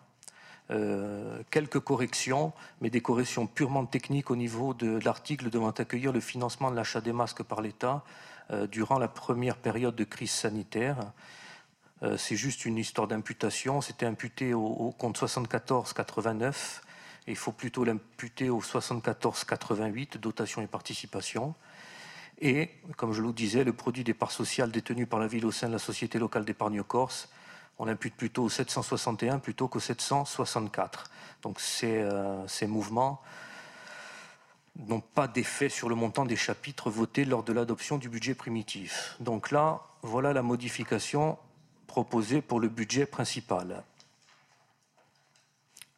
euh, 0.72 1.42
quelques 1.50 1.78
corrections, 1.78 2.52
mais 2.80 2.90
des 2.90 3.00
corrections 3.00 3.46
purement 3.46 3.86
techniques 3.86 4.32
au 4.32 4.36
niveau 4.36 4.74
de 4.74 4.98
l'article 5.04 5.48
devant 5.48 5.70
accueillir 5.70 6.12
le 6.12 6.18
financement 6.18 6.72
de 6.72 6.76
l'achat 6.76 7.00
des 7.00 7.12
masques 7.12 7.44
par 7.44 7.60
l'État 7.60 8.02
euh, 8.50 8.66
durant 8.66 8.98
la 8.98 9.06
première 9.06 9.56
période 9.56 9.94
de 9.94 10.02
crise 10.02 10.32
sanitaire. 10.32 10.98
Euh, 12.02 12.16
c'est 12.16 12.34
juste 12.34 12.64
une 12.64 12.78
histoire 12.78 13.06
d'imputation. 13.06 13.80
C'était 13.80 14.06
imputé 14.06 14.54
au, 14.54 14.92
compte 14.98 15.16
74-89 15.18 16.80
et 17.28 17.30
il 17.30 17.36
faut 17.36 17.52
plutôt 17.52 17.84
l'imputer 17.84 18.50
au 18.50 18.60
74-88, 18.60 20.18
dotation 20.18 20.62
et 20.62 20.66
participation. 20.66 21.54
Et, 22.40 22.70
comme 22.96 23.12
je 23.12 23.22
le 23.22 23.32
disais, 23.32 23.62
le 23.62 23.72
produit 23.72 24.02
des 24.02 24.14
parts 24.14 24.32
sociales 24.32 24.72
détenues 24.72 25.06
par 25.06 25.20
la 25.20 25.28
ville 25.28 25.46
au 25.46 25.52
sein 25.52 25.68
de 25.68 25.72
la 25.72 25.78
Société 25.78 26.18
locale 26.18 26.44
d'épargne 26.44 26.82
corse 26.82 27.28
on 27.78 27.88
impute 27.88 28.14
plutôt 28.14 28.44
au 28.44 28.48
761 28.48 29.38
plutôt 29.38 29.68
qu'au 29.68 29.80
764. 29.80 31.10
Donc 31.42 31.60
euh, 31.84 32.44
ces, 32.48 32.66
mouvements 32.66 33.20
n'ont 34.76 35.00
pas 35.00 35.28
d'effet 35.28 35.68
sur 35.68 35.88
le 35.88 35.94
montant 35.94 36.24
des 36.24 36.36
chapitres 36.36 36.90
votés 36.90 37.24
lors 37.24 37.42
de 37.42 37.52
l'adoption 37.52 37.98
du 37.98 38.08
budget 38.08 38.34
primitif. 38.34 39.16
Donc 39.20 39.50
là, 39.50 39.82
voilà 40.02 40.32
la 40.32 40.42
modification 40.42 41.38
proposée 41.86 42.42
pour 42.42 42.60
le 42.60 42.68
budget 42.68 43.06
principal. 43.06 43.84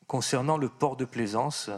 Concernant 0.06 0.56
le 0.56 0.68
port 0.68 0.96
de 0.96 1.04
plaisance, 1.04 1.70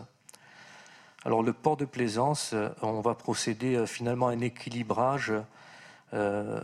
alors 1.24 1.42
le 1.42 1.52
port 1.52 1.76
de 1.76 1.84
plaisance, 1.84 2.54
on 2.80 3.00
va 3.00 3.14
procéder 3.14 3.76
euh, 3.76 3.86
finalement 3.86 4.28
à 4.28 4.32
un 4.32 4.40
équilibrage 4.40 5.32
euh, 6.12 6.60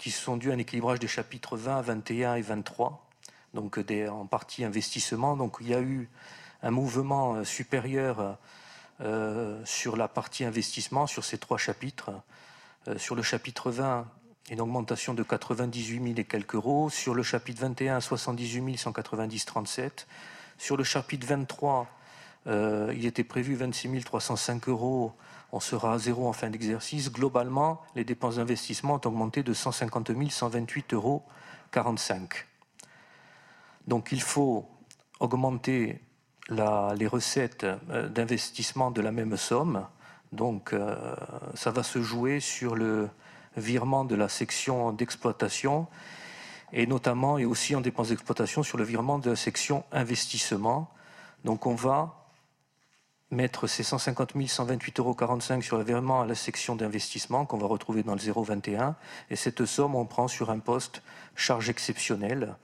qui 0.00 0.10
sont 0.10 0.38
dus 0.38 0.50
à 0.50 0.54
un 0.54 0.58
équilibrage 0.58 0.98
des 0.98 1.08
chapitres 1.08 1.58
20, 1.58 1.82
21 1.82 2.36
et 2.36 2.40
23, 2.40 3.06
donc 3.52 3.78
en 4.10 4.24
partie 4.24 4.64
investissement. 4.64 5.36
Donc 5.36 5.58
il 5.60 5.68
y 5.68 5.74
a 5.74 5.80
eu 5.80 6.08
un 6.62 6.70
mouvement 6.70 7.34
euh, 7.34 7.44
supérieur 7.44 8.38
euh, 9.02 9.60
sur 9.66 9.98
la 9.98 10.08
partie 10.08 10.44
investissement, 10.44 11.06
sur 11.06 11.22
ces 11.22 11.36
trois 11.36 11.58
chapitres. 11.58 12.10
sur 12.96 13.14
le 13.14 13.22
chapitre 13.22 13.70
20, 13.70 14.08
une 14.50 14.60
augmentation 14.62 15.12
de 15.12 15.22
98 15.22 16.02
000 16.02 16.14
et 16.16 16.24
quelques 16.24 16.54
euros. 16.54 16.88
Sur 16.88 17.14
le 17.14 17.22
chapitre 17.22 17.60
21, 17.60 18.00
78 18.00 18.76
190,37. 18.76 20.06
Sur 20.56 20.78
le 20.78 20.84
chapitre 20.84 21.26
23, 21.26 21.86
il 22.46 23.04
était 23.04 23.24
prévu 23.24 23.54
26 23.54 24.02
305 24.02 24.68
euros 24.68 25.12
on 25.52 25.60
sera 25.60 25.94
à 25.94 25.98
zéro 25.98 26.28
en 26.28 26.32
fin 26.32 26.50
d'exercice. 26.50 27.10
Globalement, 27.10 27.82
les 27.94 28.04
dépenses 28.04 28.36
d'investissement 28.36 28.94
ont 28.94 29.06
augmenté 29.06 29.42
de 29.42 29.52
150 29.52 30.10
128,45 30.10 30.94
euros. 30.94 31.24
Donc 33.86 34.12
il 34.12 34.22
faut 34.22 34.68
augmenter 35.18 36.00
les 36.48 37.06
recettes 37.06 37.64
euh, 37.64 38.08
d'investissement 38.08 38.90
de 38.90 39.00
la 39.00 39.12
même 39.12 39.36
somme. 39.36 39.86
Donc 40.32 40.72
euh, 40.72 41.14
ça 41.54 41.70
va 41.70 41.82
se 41.82 42.02
jouer 42.02 42.40
sur 42.40 42.74
le 42.74 43.08
virement 43.56 44.04
de 44.04 44.14
la 44.14 44.28
section 44.28 44.92
d'exploitation 44.92 45.86
et 46.72 46.86
notamment 46.86 47.38
et 47.38 47.44
aussi 47.44 47.74
en 47.74 47.80
dépenses 47.80 48.08
d'exploitation 48.08 48.62
sur 48.62 48.78
le 48.78 48.84
virement 48.84 49.18
de 49.18 49.30
la 49.30 49.36
section 49.36 49.84
investissement. 49.92 50.90
Donc 51.44 51.66
on 51.66 51.74
va 51.74 52.19
mettre 53.30 53.66
ces 53.66 53.82
150 53.82 54.34
128,45 54.34 55.00
euros 55.00 55.16
sur 55.62 55.78
le 55.78 55.84
virement 55.84 56.20
à 56.22 56.26
la 56.26 56.34
section 56.34 56.76
d'investissement 56.76 57.46
qu'on 57.46 57.58
va 57.58 57.66
retrouver 57.66 58.02
dans 58.02 58.14
le 58.14 58.20
021. 58.20 58.96
Et 59.30 59.36
cette 59.36 59.64
somme, 59.66 59.94
on 59.94 60.04
prend 60.04 60.28
sur 60.28 60.50
un 60.50 60.58
poste 60.58 61.02
charge 61.36 61.70
exceptionnelle. 61.70 62.54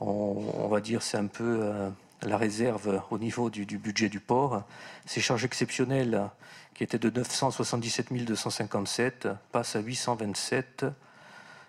On, 0.00 0.68
va 0.68 0.80
dire 0.80 1.02
c'est 1.02 1.16
un 1.16 1.26
peu 1.26 1.58
euh, 1.62 1.88
la 2.22 2.36
réserve 2.36 3.02
au 3.10 3.18
niveau 3.18 3.48
du, 3.48 3.64
budget 3.78 4.10
du 4.10 4.20
port. 4.20 4.62
Ces 5.06 5.20
charges 5.20 5.44
exceptionnelles 5.44 6.28
qui 6.74 6.84
étaient 6.84 6.98
de 6.98 7.08
977 7.08 8.12
257 8.12 9.28
passent 9.52 9.76
à 9.76 9.80
827 9.80 10.84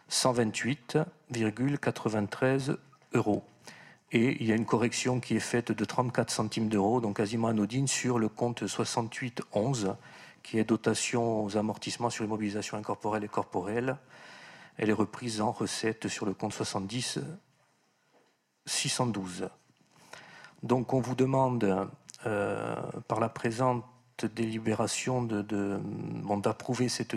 128,93 0.09 2.75
euros. 3.13 3.43
Et 4.11 4.37
il 4.39 4.47
y 4.47 4.51
a 4.51 4.55
une 4.55 4.65
correction 4.65 5.19
qui 5.19 5.35
est 5.35 5.41
faite 5.41 5.71
de 5.71 5.85
34 5.85 6.29
centimes 6.29 6.69
d'euros, 6.69 7.01
donc 7.01 7.17
quasiment 7.17 7.49
anodine, 7.49 7.87
sur 7.87 8.19
le 8.19 8.29
compte 8.29 8.65
6811, 8.65 9.95
qui 10.43 10.59
est 10.59 10.63
dotation 10.63 11.43
aux 11.43 11.57
amortissements 11.57 12.09
sur 12.09 12.23
immobilisation 12.23 12.77
incorporelle 12.77 13.25
et 13.25 13.27
corporelle. 13.27 13.97
Elle 14.77 14.89
est 14.89 14.93
reprise 14.93 15.41
en 15.41 15.51
recette 15.51 16.07
sur 16.07 16.25
le 16.25 16.33
compte 16.33 16.53
70 16.53 17.19
612. 18.65 19.49
Donc 20.63 20.93
on 20.93 21.01
vous 21.01 21.15
demande 21.15 21.89
euh, 22.25 22.75
par 23.07 23.19
la 23.19 23.29
présente 23.29 23.83
délibération 24.25 25.23
d'approuver 25.23 26.89
cette, 26.89 27.15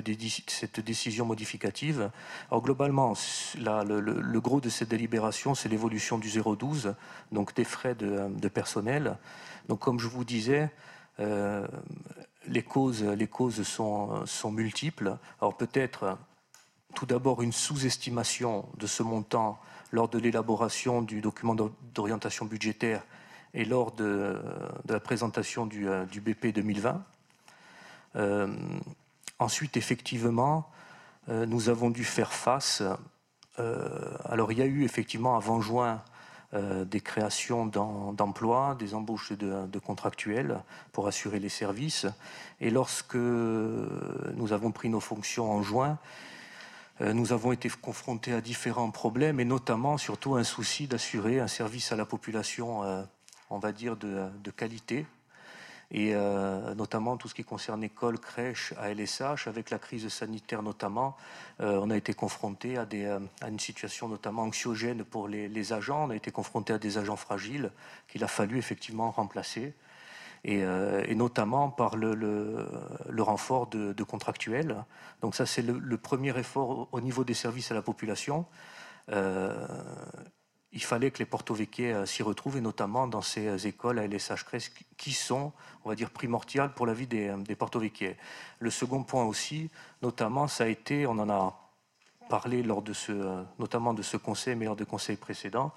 décision 0.80 1.26
modificative. 1.26 2.10
Alors 2.50 2.62
globalement, 2.62 3.14
le, 3.58 4.38
gros 4.38 4.60
de 4.60 4.68
cette 4.68 4.88
délibération, 4.88 5.54
c'est 5.54 5.68
l'évolution 5.68 6.18
du 6.18 6.30
012, 6.30 6.94
donc 7.32 7.54
des 7.54 7.64
frais 7.64 7.94
de, 7.94 8.48
personnel. 8.48 9.16
Donc 9.68 9.80
comme 9.80 9.98
je 9.98 10.08
vous 10.08 10.24
disais, 10.24 10.70
euh, 11.20 11.66
les 12.46 12.62
causes, 12.62 13.02
les 13.02 13.26
causes 13.26 13.62
sont, 13.62 14.26
sont 14.26 14.50
multiples. 14.50 15.16
Alors 15.40 15.56
peut-être 15.56 16.18
tout 16.94 17.06
d'abord 17.06 17.42
une 17.42 17.52
sous-estimation 17.52 18.66
de 18.78 18.86
ce 18.86 19.02
montant 19.02 19.58
lors 19.92 20.08
de 20.08 20.18
l'élaboration 20.18 21.02
du 21.02 21.20
document 21.20 21.56
d'orientation 21.94 22.46
budgétaire 22.46 23.02
et 23.54 23.64
lors 23.64 23.92
de, 23.92 24.40
la 24.88 25.00
présentation 25.00 25.66
du, 25.66 25.88
euh, 25.88 26.04
BP 26.04 26.46
2020. 26.54 27.02
Euh, 28.16 28.48
ensuite, 29.38 29.76
effectivement, 29.76 30.68
euh, 31.28 31.46
nous 31.46 31.68
avons 31.68 31.90
dû 31.90 32.04
faire 32.04 32.32
face. 32.32 32.82
alors, 34.24 34.52
il 34.52 34.58
y 34.58 34.62
a 34.62 34.66
eu 34.66 34.84
effectivement 34.84 35.36
avant 35.36 35.60
juin 35.60 36.02
des 36.54 37.02
créations 37.02 37.66
d'emplois, 37.66 38.74
des 38.78 38.94
embauches 38.94 39.32
de, 39.32 39.78
contractuels 39.78 40.62
pour 40.92 41.06
assurer 41.06 41.38
les 41.38 41.50
services. 41.50 42.06
Et 42.58 42.70
lorsque 42.70 43.16
nous 43.16 44.52
avons 44.52 44.72
pris 44.72 44.88
nos 44.88 45.00
fonctions 45.00 45.52
en 45.52 45.62
juin, 45.62 45.98
nous 47.00 47.34
avons 47.34 47.52
été 47.52 47.68
confrontés 47.68 48.32
à 48.32 48.40
différents 48.40 48.90
problèmes 48.90 49.40
et 49.40 49.44
notamment 49.44 49.98
surtout 49.98 50.36
un 50.36 50.44
souci 50.44 50.86
d'assurer 50.86 51.38
un 51.38 51.48
service 51.48 51.92
à 51.92 51.96
la 51.96 52.06
population 52.06 53.06
on 53.50 53.58
va 53.58 53.72
dire, 53.72 53.96
de, 53.96 54.50
qualité, 54.50 55.06
et 55.92 56.14
euh, 56.14 56.74
notamment 56.76 57.16
tout 57.16 57.28
ce 57.28 57.34
qui 57.34 57.42
concerne 57.42 57.82
école, 57.82 58.18
crèche, 58.20 58.72
ALSH, 58.78 59.48
avec 59.48 59.70
la 59.70 59.78
crise 59.78 60.08
sanitaire 60.08 60.62
notamment, 60.62 61.16
euh, 61.60 61.80
on 61.82 61.90
a 61.90 61.96
été 61.96 62.14
confronté 62.14 62.76
euh, 62.78 63.18
à, 63.40 63.48
une 63.48 63.58
situation 63.58 64.08
notamment 64.08 64.42
anxiogène 64.42 65.04
pour 65.04 65.26
les, 65.26 65.72
agents, 65.72 66.06
on 66.06 66.10
a 66.10 66.16
été 66.16 66.30
confronté 66.30 66.72
à 66.72 66.78
des 66.78 66.96
agents 66.96 67.16
fragiles 67.16 67.72
qu'il 68.06 68.22
a 68.22 68.28
fallu 68.28 68.56
effectivement 68.56 69.10
remplacer, 69.10 69.74
et, 70.44 70.64
notamment 71.14 71.68
par 71.68 71.96
le, 71.96 72.66
renfort 73.18 73.66
de, 73.66 74.02
contractuels. 74.04 74.84
Donc 75.20 75.34
ça 75.34 75.44
c'est 75.44 75.60
le, 75.60 75.98
premier 75.98 76.38
effort 76.38 76.88
au 76.92 77.00
niveau 77.00 77.24
des 77.24 77.34
services 77.34 77.70
à 77.72 77.74
la 77.74 77.82
population 77.82 78.46
il 80.72 80.82
fallait 80.82 81.10
que 81.10 81.18
les 81.18 81.26
porto 81.26 81.56
euh, 81.80 82.06
s'y 82.06 82.22
retrouvent, 82.22 82.56
et 82.56 82.60
notamment 82.60 83.06
dans 83.06 83.22
ces 83.22 83.46
euh, 83.46 83.58
écoles 83.58 83.98
à 83.98 84.06
LSH 84.06 84.44
qui 84.96 85.12
sont, 85.12 85.52
on 85.84 85.88
va 85.88 85.94
dire, 85.94 86.10
primordiales 86.10 86.72
pour 86.72 86.86
la 86.86 86.92
vie 86.92 87.06
des, 87.06 87.28
euh, 87.28 87.36
des 87.38 87.56
porto 87.56 87.82
Le 88.60 88.70
second 88.70 89.02
point 89.02 89.24
aussi, 89.24 89.70
notamment, 90.02 90.46
ça 90.46 90.64
a 90.64 90.66
été, 90.68 91.06
on 91.06 91.18
en 91.18 91.28
a 91.28 91.56
parlé 92.28 92.62
lors 92.62 92.82
de 92.82 92.92
ce, 92.92 93.12
notamment 93.58 93.94
de 93.94 94.02
ce 94.02 94.16
conseil, 94.16 94.54
mais 94.54 94.66
lors 94.66 94.76
de 94.76 94.84
conseils 94.84 95.16
précédents, 95.16 95.72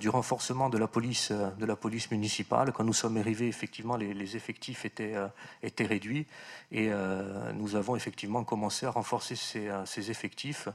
du 0.00 0.08
renforcement 0.08 0.68
de 0.68 0.76
la 0.76 0.88
police, 0.88 1.30
de 1.30 1.64
la 1.64 1.76
police 1.76 2.10
municipale. 2.10 2.72
Quand 2.72 2.84
nous 2.84 2.92
sommes 2.92 3.16
arrivés, 3.16 3.46
effectivement, 3.46 3.96
les, 3.96 4.36
effectifs 4.36 4.84
étaient, 4.84 5.14
étaient 5.62 5.86
réduits 5.86 6.26
et 6.72 6.90
nous 7.54 7.76
avons 7.76 7.96
effectivement 7.96 8.44
commencé 8.44 8.84
à 8.84 8.90
renforcer 8.90 9.34
ces 9.36 10.10
effectifs 10.10 10.68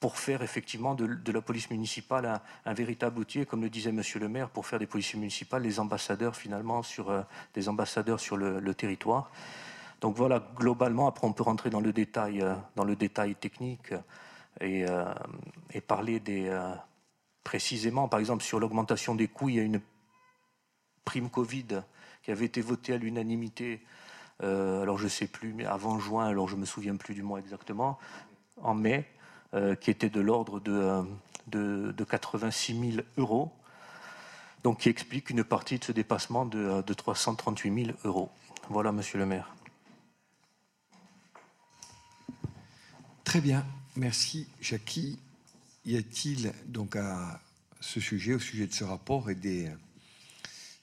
pour 0.00 0.16
faire 0.16 0.42
effectivement 0.42 0.94
de, 0.94 1.30
la 1.30 1.42
police 1.42 1.70
municipale 1.70 2.40
un, 2.64 2.72
véritable 2.72 3.18
outil, 3.18 3.44
comme 3.44 3.60
le 3.60 3.68
disait 3.68 3.92
Monsieur 3.92 4.18
le 4.18 4.30
maire, 4.30 4.48
pour 4.48 4.66
faire 4.66 4.78
des 4.78 4.86
policiers 4.86 5.18
municipales 5.18 5.62
les 5.62 5.78
ambassadeurs 5.78 6.34
finalement 6.34 6.82
sur 6.82 7.10
euh, 7.10 7.20
des 7.52 7.68
ambassadeurs 7.68 8.18
sur 8.18 8.38
le, 8.38 8.74
territoire. 8.74 9.30
Donc 10.00 10.16
voilà, 10.16 10.42
globalement, 10.56 11.06
après 11.06 11.26
on 11.26 11.34
peut 11.34 11.42
rentrer 11.42 11.68
dans 11.68 11.82
le 11.82 11.92
détail, 11.92 12.40
euh, 12.40 12.54
dans 12.76 12.84
le 12.84 12.96
détail 12.96 13.34
technique 13.34 13.92
et, 14.60 14.86
euh, 14.88 15.04
parler 15.86 16.18
des 16.18 16.50
précisément, 17.44 18.08
par 18.08 18.20
exemple, 18.20 18.42
sur 18.42 18.58
l'augmentation 18.58 19.14
des 19.14 19.28
coûts, 19.28 19.50
il 19.50 19.56
y 19.56 19.60
a 19.60 19.62
une 19.62 19.80
prime 21.04 21.28
Covid 21.28 21.82
qui 22.22 22.30
avait 22.30 22.46
été 22.46 22.60
votée 22.60 22.94
à 22.94 22.98
l'unanimité. 22.98 23.82
alors 24.40 24.98
je 24.98 25.04
ne 25.04 25.08
sais 25.08 25.26
plus, 25.26 25.52
mais 25.52 25.64
avant 25.66 25.98
juin, 25.98 26.26
alors 26.26 26.48
je 26.48 26.56
me 26.56 26.64
souviens 26.64 26.96
plus 26.96 27.14
du 27.14 27.22
mois 27.22 27.38
exactement, 27.38 27.98
en 28.62 28.74
mai. 28.74 29.06
Euh, 29.52 29.74
qui 29.74 29.90
était 29.90 30.10
de 30.10 30.20
l'ordre 30.20 30.60
de, 30.60 31.02
de, 31.48 31.90
de, 31.90 32.04
86 32.04 32.92
000 32.92 33.06
euros, 33.16 33.50
donc 34.62 34.78
qui 34.78 34.88
explique 34.88 35.28
une 35.28 35.42
partie 35.42 35.80
de 35.80 35.82
ce 35.82 35.90
dépassement 35.90 36.46
de, 36.46 36.82
de 36.82 36.94
338 36.94 37.86
000 37.86 37.98
euros. 38.04 38.30
Voilà, 38.68 38.92
monsieur 38.92 39.18
le 39.18 39.26
maire. 39.26 39.52
Très 43.24 43.40
bien, 43.40 43.66
merci 43.96 44.46
Jackie. 44.60 45.18
Y 45.84 45.96
a-t-il 45.96 46.52
donc 46.66 46.94
à 46.94 47.40
ce 47.80 47.98
sujet, 47.98 48.34
au 48.34 48.38
sujet 48.38 48.68
de 48.68 48.72
ce 48.72 48.84
rapport 48.84 49.30
et 49.30 49.34
des 49.34 49.68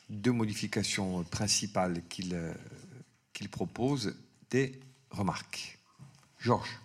deux 0.10 0.34
modifications 0.34 1.24
principales 1.24 2.04
qu'il 2.10 3.50
propose, 3.50 4.14
des 4.50 4.78
remarques? 5.10 5.80
Georges. 6.38 6.82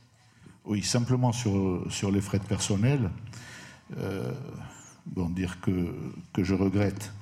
Oui, 0.64 0.80
simplement 0.84 1.32
sur, 1.32 1.84
sur 1.90 2.12
les 2.12 2.20
frais 2.20 2.38
de 2.38 2.44
personnel, 2.44 3.10
euh, 3.98 4.32
bon, 5.06 5.28
dire 5.28 5.60
que, 5.60 5.92
que 6.32 6.44
je 6.44 6.54
regrette 6.54 7.12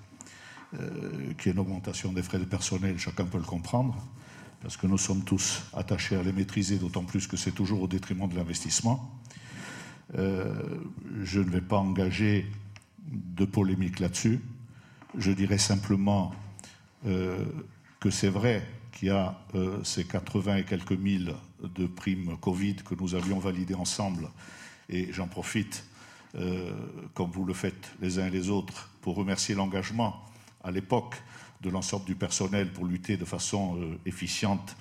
euh, 0.78 1.32
qu'il 1.38 1.46
y 1.46 1.48
ait 1.48 1.52
une 1.52 1.58
augmentation 1.58 2.12
des 2.12 2.22
frais 2.22 2.38
de 2.38 2.44
personnel, 2.44 2.98
chacun 2.98 3.24
peut 3.24 3.38
le 3.38 3.44
comprendre, 3.44 3.96
parce 4.60 4.76
que 4.76 4.86
nous 4.86 4.98
sommes 4.98 5.24
tous 5.24 5.62
attachés 5.72 6.16
à 6.16 6.22
les 6.22 6.34
maîtriser, 6.34 6.76
d'autant 6.76 7.02
plus 7.02 7.26
que 7.26 7.38
c'est 7.38 7.52
toujours 7.52 7.80
au 7.80 7.86
détriment 7.88 8.28
de 8.28 8.36
l'investissement. 8.36 9.10
Euh, 10.18 10.52
je 11.22 11.40
ne 11.40 11.48
vais 11.48 11.62
pas 11.62 11.78
engager 11.78 12.46
de 13.10 13.46
polémique 13.46 14.00
là-dessus. 14.00 14.40
Je 15.16 15.32
dirais 15.32 15.58
simplement 15.58 16.34
que 17.02 18.10
c'est 18.10 18.28
vrai 18.28 18.62
qu'il 18.92 19.08
y 19.08 19.10
a 19.10 19.34
ces 19.82 20.04
80 20.04 20.56
et 20.56 20.64
quelques 20.64 20.92
mille 20.92 21.34
de 21.62 21.86
primes 21.86 22.36
Covid 22.40 22.76
que 22.76 22.94
nous 22.94 23.14
avions 23.14 23.38
validées 23.38 23.74
ensemble. 23.74 24.28
Et 24.88 25.12
j'en 25.12 25.28
profite, 25.28 25.84
euh, 26.34 26.72
comme 27.14 27.30
vous 27.30 27.44
le 27.44 27.54
faites 27.54 27.92
les 28.00 28.18
uns 28.18 28.26
et 28.26 28.30
les 28.30 28.50
autres, 28.50 28.90
pour 29.00 29.16
remercier 29.16 29.54
l'engagement 29.54 30.24
à 30.62 30.70
l'époque 30.70 31.16
de 31.62 31.70
l'ensemble 31.70 32.04
du 32.06 32.14
personnel 32.14 32.72
pour 32.72 32.86
lutter 32.86 33.16
de 33.16 33.24
façon 33.24 33.76
euh, 33.78 33.98
efficiente 34.06 34.76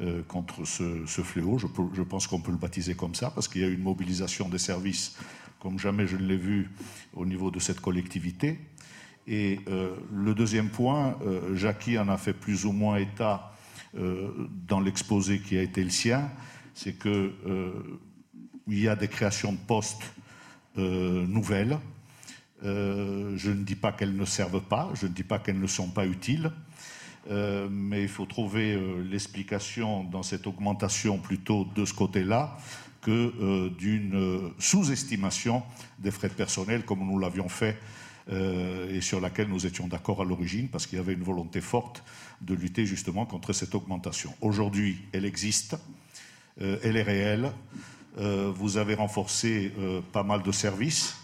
euh, 0.00 0.22
contre 0.22 0.64
ce, 0.64 1.04
fléau. 1.06 1.58
Je, 1.58 2.02
pense 2.02 2.26
qu'on 2.26 2.40
peut 2.40 2.52
le 2.52 2.56
baptiser 2.56 2.94
comme 2.94 3.14
ça, 3.14 3.30
parce 3.30 3.48
qu'il 3.48 3.60
y 3.60 3.64
a 3.64 3.68
eu 3.68 3.74
une 3.74 3.82
mobilisation 3.82 4.48
des 4.48 4.58
services 4.58 5.16
comme 5.58 5.78
jamais 5.78 6.08
je 6.08 6.16
ne 6.16 6.26
l'ai 6.26 6.36
vu 6.36 6.70
au 7.14 7.24
niveau 7.24 7.52
de 7.52 7.60
cette 7.60 7.80
collectivité. 7.80 8.58
Et 9.28 9.60
le 10.12 10.34
deuxième 10.34 10.70
point, 10.70 11.16
Jackie 11.54 11.96
en 12.00 12.08
a 12.08 12.16
fait 12.16 12.32
plus 12.32 12.64
ou 12.64 12.72
moins 12.72 12.96
état 12.96 13.51
euh, 13.51 13.51
dans 13.94 14.80
l'exposé 14.80 15.40
qui 15.40 15.58
a 15.58 15.62
été 15.62 15.84
le 15.84 15.90
sien, 15.90 16.30
c'est 16.74 16.98
qu'il 16.98 17.10
euh, 17.46 17.72
y 18.66 18.88
a 18.88 18.96
des 18.96 19.08
créations 19.08 19.52
de 19.52 19.58
postes 19.58 20.02
euh, 20.78 21.26
nouvelles. 21.26 21.78
je 22.62 23.50
ne 23.50 23.64
dis 23.64 23.74
pas 23.74 23.92
qu'elles 23.92 24.16
ne 24.16 24.24
servent 24.24 24.62
pas, 24.62 24.90
je 24.94 25.06
ne 25.06 25.12
dis 25.12 25.24
pas 25.24 25.38
qu'elles 25.38 25.60
ne 25.60 25.66
sont 25.66 25.88
pas 25.88 26.06
utiles, 26.06 26.50
mais 27.30 28.02
il 28.02 28.08
faut 28.08 28.26
trouver 28.26 28.76
l'explication 29.10 30.04
dans 30.04 30.22
cette 30.22 30.46
augmentation 30.46 31.18
plutôt 31.18 31.66
de 31.74 31.84
ce 31.84 31.94
côté-là 31.94 32.56
que 33.00 33.68
d'une 33.78 34.52
sous-estimation 34.58 35.62
des 35.98 36.10
frais 36.10 36.28
de 36.28 36.34
personnel, 36.34 36.84
comme 36.84 37.00
nous 37.00 37.18
l'avions 37.18 37.48
fait 37.48 37.78
et 38.30 39.00
sur 39.00 39.20
laquelle 39.20 39.48
nous 39.48 39.66
étions 39.66 39.88
d'accord 39.88 40.22
à 40.22 40.24
l'origine 40.24 40.68
parce 40.68 40.86
qu'il 40.86 40.98
y 40.98 41.00
avait 41.00 41.14
une 41.14 41.24
volonté 41.24 41.60
forte 41.60 42.04
de 42.40 42.54
lutter 42.54 42.86
justement 42.86 43.26
contre 43.26 43.52
cette 43.52 43.74
augmentation. 43.74 44.32
Aujourd'hui, 44.40 44.98
elle 45.12 45.24
existe, 45.24 45.76
elle 46.60 46.96
est 46.96 47.02
réelle. 47.02 47.50
vous 48.16 48.76
avez 48.76 48.94
renforcé 48.94 49.72
pas 50.12 50.22
mal 50.22 50.42
de 50.42 50.52
services. 50.52 51.16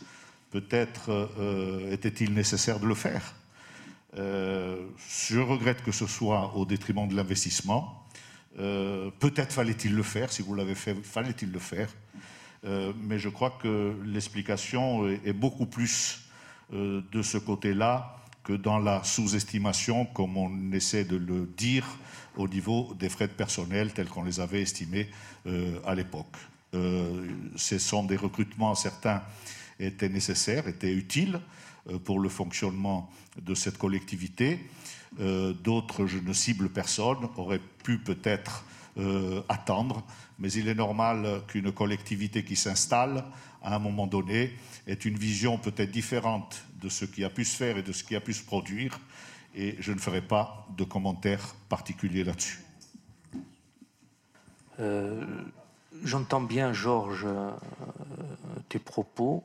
Peut-être 0.51 1.31
était-il 1.93 2.35
nécessaire 2.35 2.81
de 2.81 2.87
le 2.87 2.97
faire. 2.97 3.35
je 4.17 5.39
regrette 5.39 5.85
que 5.85 5.93
ce 5.93 6.09
soit 6.09 6.57
au 6.57 6.67
détriment 6.67 7.07
de 7.07 7.15
l'investissement. 7.15 8.09
Euh, 8.59 9.11
peut-être 9.21 9.53
fallait-il 9.53 9.95
le 9.95 10.03
faire, 10.03 10.33
si 10.33 10.43
vous 10.43 10.55
l'avez 10.55 10.75
fait, 10.75 10.95
fallait-il 10.95 11.53
le 11.53 11.59
faire. 11.59 11.89
Euh, 12.65 12.93
mais 13.03 13.19
je 13.19 13.29
crois 13.29 13.57
que 13.63 13.95
l'explication 14.05 15.09
est, 15.09 15.33
beaucoup 15.33 15.67
plus 15.67 16.28
euh, 16.73 17.03
de 17.13 17.23
ce 17.23 17.39
côté-là 17.39 18.17
que 18.45 18.53
dans 18.53 18.79
la 18.79 19.03
sous-estimation, 19.05 20.07
comme 20.07 20.37
on 20.37 20.73
essaie 20.73 21.05
de 21.05 21.17
le 21.17 21.47
dire 21.57 21.87
au 22.37 22.49
niveau 22.49 22.95
des 22.99 23.09
frais 23.09 23.29
de 23.29 23.33
personnel 23.33 23.93
tels 23.93 24.09
qu'on 24.09 24.23
les 24.23 24.41
avait 24.41 24.63
estimés 24.63 25.11
à 25.85 25.95
l'époque. 25.95 26.37
ce 26.73 27.79
sont 27.79 28.05
des 28.05 28.17
recrutements, 28.17 28.75
certains 28.75 29.23
étaient 29.81 30.09
nécessaires, 30.09 30.69
étaient 30.69 30.93
utiles 30.93 31.41
pour 32.05 32.21
le 32.21 32.29
fonctionnement 32.29 33.11
de 33.43 33.55
cette 33.55 33.77
collectivité. 33.77 34.61
Euh, 35.21 35.53
d'autres, 35.53 36.07
je 36.07 36.19
ne 36.19 36.33
cible 36.33 36.69
personne, 36.69 37.29
auraient 37.37 37.61
pu 37.83 37.99
peut-être 37.99 38.65
euh, 38.99 39.43
attendre, 39.49 40.05
mais 40.39 40.53
il 40.53 40.69
est 40.69 40.75
normal 40.75 41.43
qu'une 41.49 41.73
collectivité 41.73 42.45
qui 42.45 42.57
s'installe, 42.57 43.25
à 43.63 43.75
un 43.75 43.79
moment 43.79 44.07
donné, 44.07 44.53
ait 44.87 44.95
une 44.95 45.19
vision 45.19 45.59
peut-être 45.59 45.91
différente 45.91 46.65
de 46.81 46.89
ce 46.89 47.05
qui 47.05 47.25
a 47.25 47.31
pu 47.31 47.45
se 47.45 47.57
faire 47.57 47.77
et 47.77 47.83
de 47.83 47.93
ce 47.93 48.05
qui 48.05 48.17
a 48.17 48.21
pu 48.21 48.33
se 48.33 48.45
produire, 48.45 48.99
et 49.55 49.77
je 49.81 49.93
ne 49.93 49.99
ferai 49.99 50.23
pas 50.23 50.67
de 50.77 50.85
commentaires 50.85 51.55
particuliers 51.69 52.25
là-dessus. 52.25 52.61
Euh, 54.81 55.25
j'entends 56.05 56.41
bien, 56.41 56.73
Georges, 56.73 57.27
tes 58.69 58.79
propos. 58.79 59.43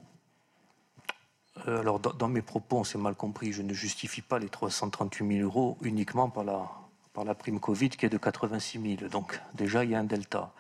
Euh, 1.67 1.80
alors, 1.80 2.00
dans, 2.00 2.27
mes 2.27 2.42
propos, 2.42 2.77
on 2.77 2.83
s'est 2.83 2.98
mal 2.98 3.16
compris. 3.16 3.53
Je 3.53 3.61
ne 3.61 3.74
justifie 3.74 4.22
pas 4.22 4.40
les 4.40 4.50
338 4.50 5.38
000 5.38 5.43
euros 5.43 5.77
uniquement 5.82 6.30
par 6.30 6.43
la, 6.43 6.69
par 7.14 7.24
la 7.24 7.35
prime 7.35 7.59
Covid 7.59 7.90
qui 7.90 8.06
est 8.06 8.09
de 8.09 8.17
86 8.17 8.98
000. 9.00 9.09
Donc, 9.09 9.40
déjà, 9.53 9.83
il 9.83 9.92
y 9.92 9.95
a 9.95 10.00
un 10.00 10.03
delta. 10.03 10.51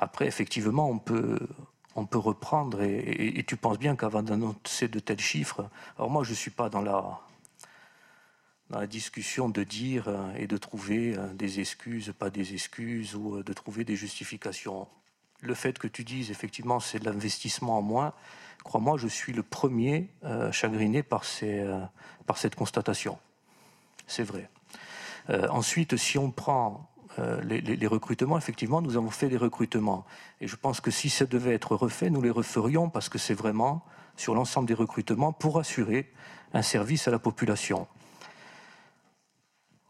Après, 0.00 0.26
effectivement, 0.26 0.88
on 0.88 0.98
peut, 0.98 1.38
on 1.94 2.06
peut 2.06 2.18
reprendre, 2.18 2.82
et, 2.82 3.44
tu 3.46 3.56
penses 3.56 3.78
bien 3.78 3.96
qu'avant 3.96 4.22
d'annoncer 4.22 4.88
de 4.88 4.98
tels 4.98 5.20
chiffres, 5.20 5.68
alors 5.96 6.10
moi, 6.10 6.24
je 6.24 6.30
ne 6.30 6.36
suis 6.36 6.50
pas 6.50 6.68
dans 6.68 6.82
la, 6.82 7.20
dans 8.70 8.80
la 8.80 8.86
discussion 8.86 9.48
de 9.48 9.62
dire 9.62 10.08
euh, 10.08 10.34
et 10.36 10.46
de 10.46 10.56
trouver 10.56 11.16
euh, 11.16 11.32
des 11.34 11.60
excuses, 11.60 12.12
pas 12.18 12.30
des 12.30 12.54
excuses, 12.54 13.14
ou 13.14 13.42
de 13.42 13.52
trouver 13.52 13.84
des 13.84 13.96
justifications. 13.96 14.88
Le 15.40 15.54
fait 15.54 15.78
que 15.78 15.88
tu 15.88 16.04
dises, 16.04 16.30
effectivement, 16.30 16.80
c'est 16.80 17.00
de 17.00 17.04
l'investissement 17.04 17.78
en 17.78 17.82
moins, 17.82 18.14
crois-moi, 18.62 18.96
je 18.96 19.08
suis 19.08 19.32
le 19.32 19.42
premier 19.42 20.08
euh, 20.24 20.52
chagriné 20.52 21.02
par, 21.02 21.24
ces, 21.24 21.60
euh, 21.60 21.80
par, 22.26 22.38
cette 22.38 22.54
constatation. 22.54 23.18
C'est 24.06 24.22
vrai. 24.22 24.48
Euh, 25.30 25.48
ensuite, 25.48 25.96
si 25.96 26.18
on 26.18 26.30
prend 26.30 26.88
les, 27.18 27.86
recrutements, 27.86 28.38
effectivement, 28.38 28.80
nous 28.80 28.96
avons 28.96 29.10
fait 29.10 29.28
des 29.28 29.36
recrutements. 29.36 30.04
Et 30.40 30.46
je 30.46 30.56
pense 30.56 30.80
que 30.80 30.90
si 30.90 31.10
ça 31.10 31.26
devait 31.26 31.54
être 31.54 31.76
refait, 31.76 32.10
nous 32.10 32.22
les 32.22 32.30
referions 32.30 32.88
parce 32.88 33.08
que 33.08 33.18
c'est 33.18 33.34
vraiment 33.34 33.84
sur 34.16 34.34
l'ensemble 34.34 34.68
des 34.68 34.74
recrutements 34.74 35.32
pour 35.32 35.58
assurer 35.58 36.10
un 36.54 36.62
service 36.62 37.08
à 37.08 37.10
la 37.10 37.18
population. 37.18 37.86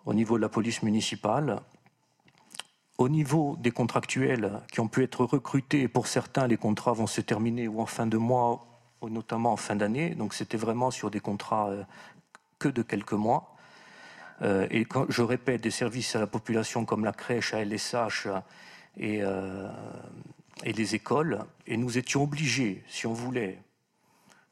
Au 0.04 0.14
niveau 0.14 0.36
de 0.36 0.42
la 0.42 0.48
police 0.48 0.82
municipale, 0.82 1.60
au 2.98 3.08
niveau 3.08 3.56
des 3.60 3.70
contractuels 3.70 4.60
qui 4.70 4.80
ont 4.80 4.88
pu 4.88 5.02
être 5.02 5.24
recrutés, 5.24 5.88
pour 5.88 6.06
certains, 6.06 6.46
les 6.46 6.56
contrats 6.56 6.92
vont 6.92 7.06
se 7.06 7.20
terminer 7.20 7.68
ou 7.68 7.80
en 7.80 7.86
fin 7.86 8.06
de 8.06 8.16
mois, 8.16 8.66
ou 9.00 9.08
notamment 9.08 9.52
en 9.52 9.56
fin 9.56 9.76
d'année. 9.76 10.14
Donc 10.14 10.34
c'était 10.34 10.56
vraiment 10.56 10.90
sur 10.90 11.10
des 11.10 11.20
contrats 11.20 11.70
euh, 11.70 11.84
que 12.58 12.68
de 12.68 12.82
quelques 12.82 13.12
mois. 13.12 13.51
Euh, 14.42 14.66
et 14.70 14.84
quand 14.84 15.06
je 15.08 15.22
répète, 15.22 15.60
des 15.60 15.70
services 15.70 16.16
à 16.16 16.20
la 16.20 16.26
population 16.26 16.84
comme 16.84 17.04
la 17.04 17.12
crèche, 17.12 17.54
ALSH 17.54 18.26
et, 18.96 19.22
euh, 19.22 19.68
et 20.64 20.72
les 20.72 20.94
écoles, 20.94 21.44
et 21.66 21.76
nous 21.76 21.96
étions 21.96 22.24
obligés, 22.24 22.82
si 22.88 23.06
on 23.06 23.12
voulait 23.12 23.58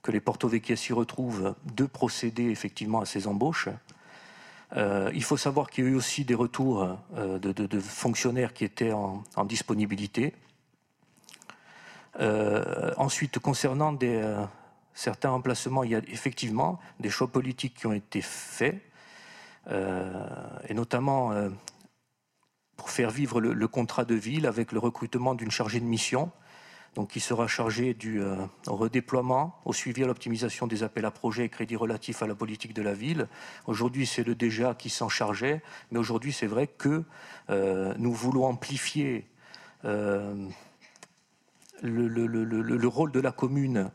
que 0.02 0.12
les 0.12 0.20
Porto 0.20 0.50
s'y 0.76 0.92
retrouvent, 0.92 1.54
de 1.74 1.84
procéder 1.84 2.44
effectivement 2.44 3.00
à 3.00 3.06
ces 3.06 3.26
embauches. 3.26 3.68
Euh, 4.76 5.10
il 5.12 5.24
faut 5.24 5.36
savoir 5.36 5.68
qu'il 5.68 5.84
y 5.84 5.86
a 5.88 5.90
eu 5.90 5.94
aussi 5.94 6.24
des 6.24 6.34
retours 6.34 6.96
de, 7.12 7.80
fonctionnaires 7.80 8.54
qui 8.54 8.64
étaient 8.64 8.92
en, 8.92 9.44
disponibilité. 9.44 10.34
Ensuite, 12.96 13.40
concernant 13.40 13.98
certains 14.94 15.30
remplacements, 15.30 15.84
il 15.84 15.90
y 15.90 15.94
a 15.94 16.00
effectivement 16.08 16.80
des 16.98 17.10
choix 17.10 17.28
politiques 17.28 17.74
qui 17.74 17.86
ont 17.86 17.92
été 17.92 18.22
faits, 18.22 18.80
et 19.70 20.74
notamment 20.74 21.32
pour 22.76 22.90
faire 22.90 23.10
vivre 23.10 23.40
le, 23.40 23.68
contrat 23.68 24.04
de 24.04 24.14
ville 24.14 24.46
avec 24.46 24.72
le 24.72 24.78
recrutement 24.78 25.34
d'une 25.34 25.50
chargée 25.50 25.80
de 25.80 25.84
mission 25.84 26.32
donc 26.94 27.10
qui 27.10 27.20
sera 27.20 27.46
chargé 27.46 27.94
du 27.94 28.20
euh, 28.20 28.34
redéploiement, 28.66 29.60
au 29.64 29.72
suivi 29.72 30.02
à 30.02 30.06
l'optimisation 30.06 30.66
des 30.66 30.82
appels 30.82 31.04
à 31.04 31.10
projets 31.10 31.44
et 31.44 31.48
crédits 31.48 31.76
relatifs 31.76 32.22
à 32.22 32.26
la 32.26 32.34
politique 32.34 32.74
de 32.74 32.82
la 32.82 32.94
ville. 32.94 33.28
Aujourd'hui, 33.66 34.06
c'est 34.06 34.24
le 34.24 34.34
DGA 34.34 34.74
qui 34.74 34.90
s'en 34.90 35.08
chargeait, 35.08 35.62
mais 35.90 35.98
aujourd'hui, 35.98 36.32
c'est 36.32 36.46
vrai 36.46 36.66
que 36.66 37.04
euh, 37.50 37.94
nous 37.98 38.12
voulons 38.12 38.44
amplifier 38.44 39.28
euh, 39.84 40.48
le, 41.82 42.86
rôle 42.88 43.12
de 43.12 43.20
la 43.20 43.32
commune 43.32 43.90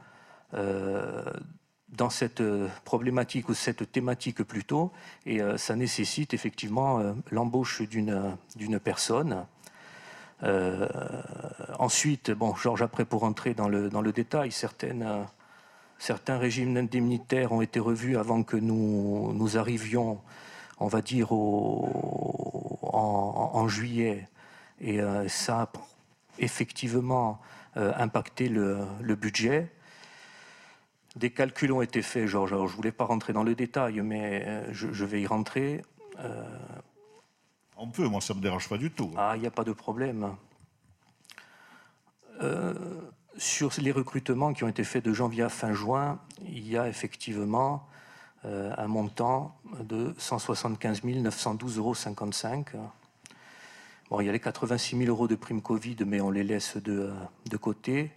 dans 1.98 2.10
cette 2.10 2.44
problématique 2.84 3.50
ou 3.50 3.54
cette 3.54 3.92
thématique 3.92 4.44
plutôt, 4.44 4.92
et 5.26 5.40
ça 5.58 5.76
nécessite 5.76 6.34
effectivement 6.34 7.16
l'embauche 7.32 7.82
d'une 7.82 8.80
personne 8.84 9.46
euh, 10.44 10.88
ensuite, 11.80 12.32
bon, 12.32 12.56
Georges, 12.56 12.82
après, 12.82 13.06
pour 13.06 13.24
entrer 13.24 13.54
dans 13.54 13.70
le, 13.70 14.12
détail, 14.12 14.50
euh, 14.84 15.24
certains 15.98 16.38
régimes 16.38 16.76
indemnitaires 16.78 17.52
ont 17.52 17.62
été 17.62 17.80
revus 17.80 18.18
avant 18.18 18.44
que 18.44 18.58
nous, 18.58 19.58
arrivions, 19.58 20.20
on 20.80 20.88
va 20.88 21.02
dire, 21.02 21.32
en, 21.32 22.08
juillet. 23.68 24.28
Et 24.82 25.02
euh, 25.02 25.28
ça 25.28 25.62
a 25.64 25.72
effectivement 26.38 27.40
impacté 27.76 28.48
le, 28.50 28.86
budget. 29.16 29.72
Des 31.16 31.32
calculs 31.32 31.72
ont 31.72 31.82
été 31.82 32.02
faits, 32.02 32.28
Georges. 32.28 32.54
Alors, 32.54 32.68
je 32.68 32.74
ne 32.74 32.78
voulais 32.78 32.92
pas 32.92 33.06
rentrer 33.06 33.34
dans 33.34 33.44
le 33.44 33.56
détail, 33.56 34.02
mais 34.02 34.64
je, 34.74 34.92
je 34.92 35.06
vais 35.06 35.22
y 35.22 35.28
rentrer. 35.28 35.82
On 37.78 37.88
peut, 37.90 38.08
moi 38.08 38.22
ça 38.22 38.34
ne 38.34 38.40
me 38.40 38.44
dérange 38.44 38.70
pas 38.70 38.78
du 38.78 38.92
tout. 38.92 39.12
Ah, 39.18 39.34
il 39.36 39.42
n'y 39.42 39.48
a 39.48 39.52
pas 39.52 39.64
de 39.64 39.74
problème. 39.74 40.36
Euh, 42.42 42.74
sur 43.38 43.72
les 43.80 43.92
recrutements 43.92 44.54
qui 44.54 44.64
ont 44.64 44.68
été 44.68 44.84
faits 44.84 45.04
de 45.04 45.14
janvier 45.14 45.44
à 45.44 45.50
fin 45.50 45.74
juin, 45.74 46.20
il 46.44 46.68
y 46.68 46.78
a 46.78 46.88
effectivement 46.88 47.88
euh, 48.46 48.74
un 48.78 48.88
montant 48.88 49.58
de 49.82 50.14
175 50.18 51.04
912,55 51.04 52.76
euros. 52.76 52.90
Bon, 54.10 54.22
il 54.22 54.28
y 54.28 54.30
a 54.30 54.32
les 54.32 54.40
86 54.40 54.98
000 54.98 55.10
euros 55.10 55.28
de 55.28 55.36
prime 55.36 55.62
Covid, 55.62 55.98
mais 56.06 56.22
on 56.22 56.30
les 56.30 56.44
laisse 56.44 56.78
de, 56.78 57.12
de 57.50 57.58
côté. 57.58 58.12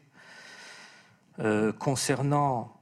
Euh, 1.41 1.73
concernant 1.73 2.75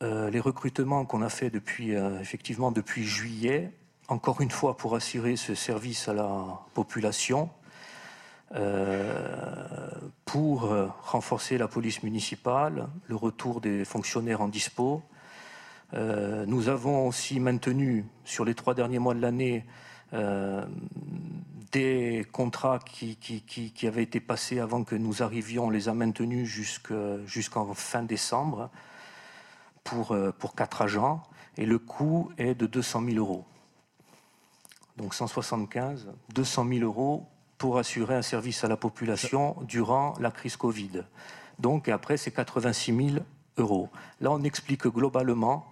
les 0.00 0.38
recrutements 0.38 1.04
qu'on 1.04 1.22
a 1.22 1.28
fait 1.28 1.50
depuis, 1.50 1.90
effectivement 1.90 2.70
depuis 2.70 3.02
juillet, 3.02 3.72
encore 4.06 4.40
une 4.40 4.50
fois 4.50 4.76
pour 4.76 4.94
assurer 4.94 5.34
ce 5.34 5.56
service 5.56 6.06
à 6.06 6.12
la 6.12 6.60
population, 6.72 7.50
euh, 8.54 9.90
pour 10.24 10.72
renforcer 11.02 11.58
la 11.58 11.66
police 11.66 12.04
municipale, 12.04 12.88
le 13.08 13.16
retour 13.16 13.60
des 13.60 13.84
fonctionnaires 13.84 14.40
en 14.40 14.46
dispo. 14.46 15.02
Euh, 15.94 16.44
nous 16.46 16.68
avons 16.68 17.06
aussi 17.06 17.40
maintenu 17.40 18.04
sur 18.24 18.44
les 18.44 18.54
trois 18.54 18.74
derniers 18.74 18.98
mois 18.98 19.14
de 19.14 19.20
l'année 19.20 19.64
euh, 20.12 20.64
des 21.72 22.26
contrats 22.32 22.78
qui, 22.78 23.16
avaient 23.84 24.02
été 24.02 24.20
passés 24.20 24.58
avant 24.58 24.84
que 24.84 24.94
nous 24.94 25.22
arrivions, 25.22 25.66
on 25.66 25.70
les 25.70 25.88
a 25.88 25.94
maintenus 25.94 26.48
jusqu'en 27.26 27.74
fin 27.74 28.02
décembre 28.02 28.70
pour, 29.84 30.16
pour 30.38 30.54
quatre 30.54 30.82
agents 30.82 31.22
et 31.56 31.66
le 31.66 31.78
coût 31.78 32.30
est 32.38 32.54
de 32.54 32.66
200 32.66 33.04
000 33.04 33.16
euros 33.16 33.44
donc 34.98 35.14
175, 35.14 36.08
200 36.34 36.66
000 36.68 36.80
euros 36.80 37.28
pour 37.56 37.78
assurer 37.78 38.16
un 38.16 38.22
service 38.22 38.64
à 38.64 38.68
la 38.68 38.76
population 38.76 39.56
durant 39.62 40.14
la 40.20 40.30
crise 40.30 40.56
Covid. 40.56 41.04
Donc 41.58 41.88
après, 41.88 42.16
c'est 42.16 42.32
86 42.32 43.12
000 43.12 43.24
euros. 43.58 43.88
Là, 44.20 44.32
on 44.32 44.42
explique 44.42 44.86
globalement 44.88 45.66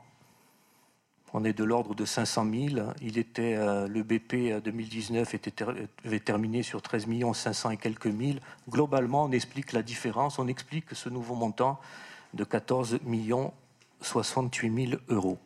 on 1.36 1.44
est 1.44 1.52
de 1.52 1.64
l'ordre 1.64 1.94
de 1.94 2.06
500 2.06 2.46
000. 2.50 2.92
Il 3.02 3.18
était, 3.18 3.56
euh, 3.56 3.86
le 3.86 4.02
BP 4.02 4.62
2019 4.64 5.34
était 5.34 5.64
avait 6.02 6.18
terminé 6.18 6.62
sur 6.62 6.80
13 6.80 7.06
500 7.34 7.72
et 7.72 7.76
quelques 7.76 8.06
mille. 8.06 8.40
Globalement, 8.70 9.24
on 9.24 9.32
explique 9.32 9.72
la 9.72 9.82
différence, 9.82 10.38
on 10.38 10.48
explique 10.48 10.86
ce 10.94 11.10
nouveau 11.10 11.34
montant 11.34 11.78
de 12.32 12.42
14 12.42 13.00
68 14.00 14.88
000 14.88 15.02
euros. 15.10 15.36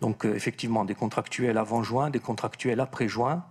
Donc 0.00 0.26
euh, 0.26 0.34
effectivement, 0.34 0.84
des 0.84 0.96
contractuels 0.96 1.58
avant 1.58 1.84
juin, 1.84 2.10
des 2.10 2.18
contractuels 2.18 2.80
après 2.80 3.06
juin. 3.06 3.44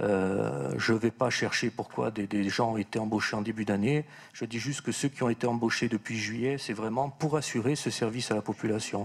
Euh, 0.00 0.72
je 0.78 0.94
ne 0.94 0.98
vais 0.98 1.10
pas 1.10 1.28
chercher 1.28 1.70
pourquoi 1.70 2.10
des, 2.10 2.48
gens 2.48 2.72
ont 2.72 2.76
été 2.78 2.98
embauchés 2.98 3.36
en 3.36 3.42
début 3.42 3.64
d'année. 3.64 4.04
Je 4.32 4.44
dis 4.44 4.58
juste 4.58 4.80
que 4.80 4.92
ceux 4.92 5.08
qui 5.08 5.22
ont 5.22 5.28
été 5.28 5.46
embauchés 5.46 5.88
depuis 5.88 6.16
juillet, 6.16 6.56
c'est 6.58 6.72
vraiment 6.72 7.10
pour 7.10 7.36
assurer 7.36 7.76
ce 7.76 7.90
service 7.90 8.30
à 8.30 8.34
la 8.34 8.42
population. 8.42 9.02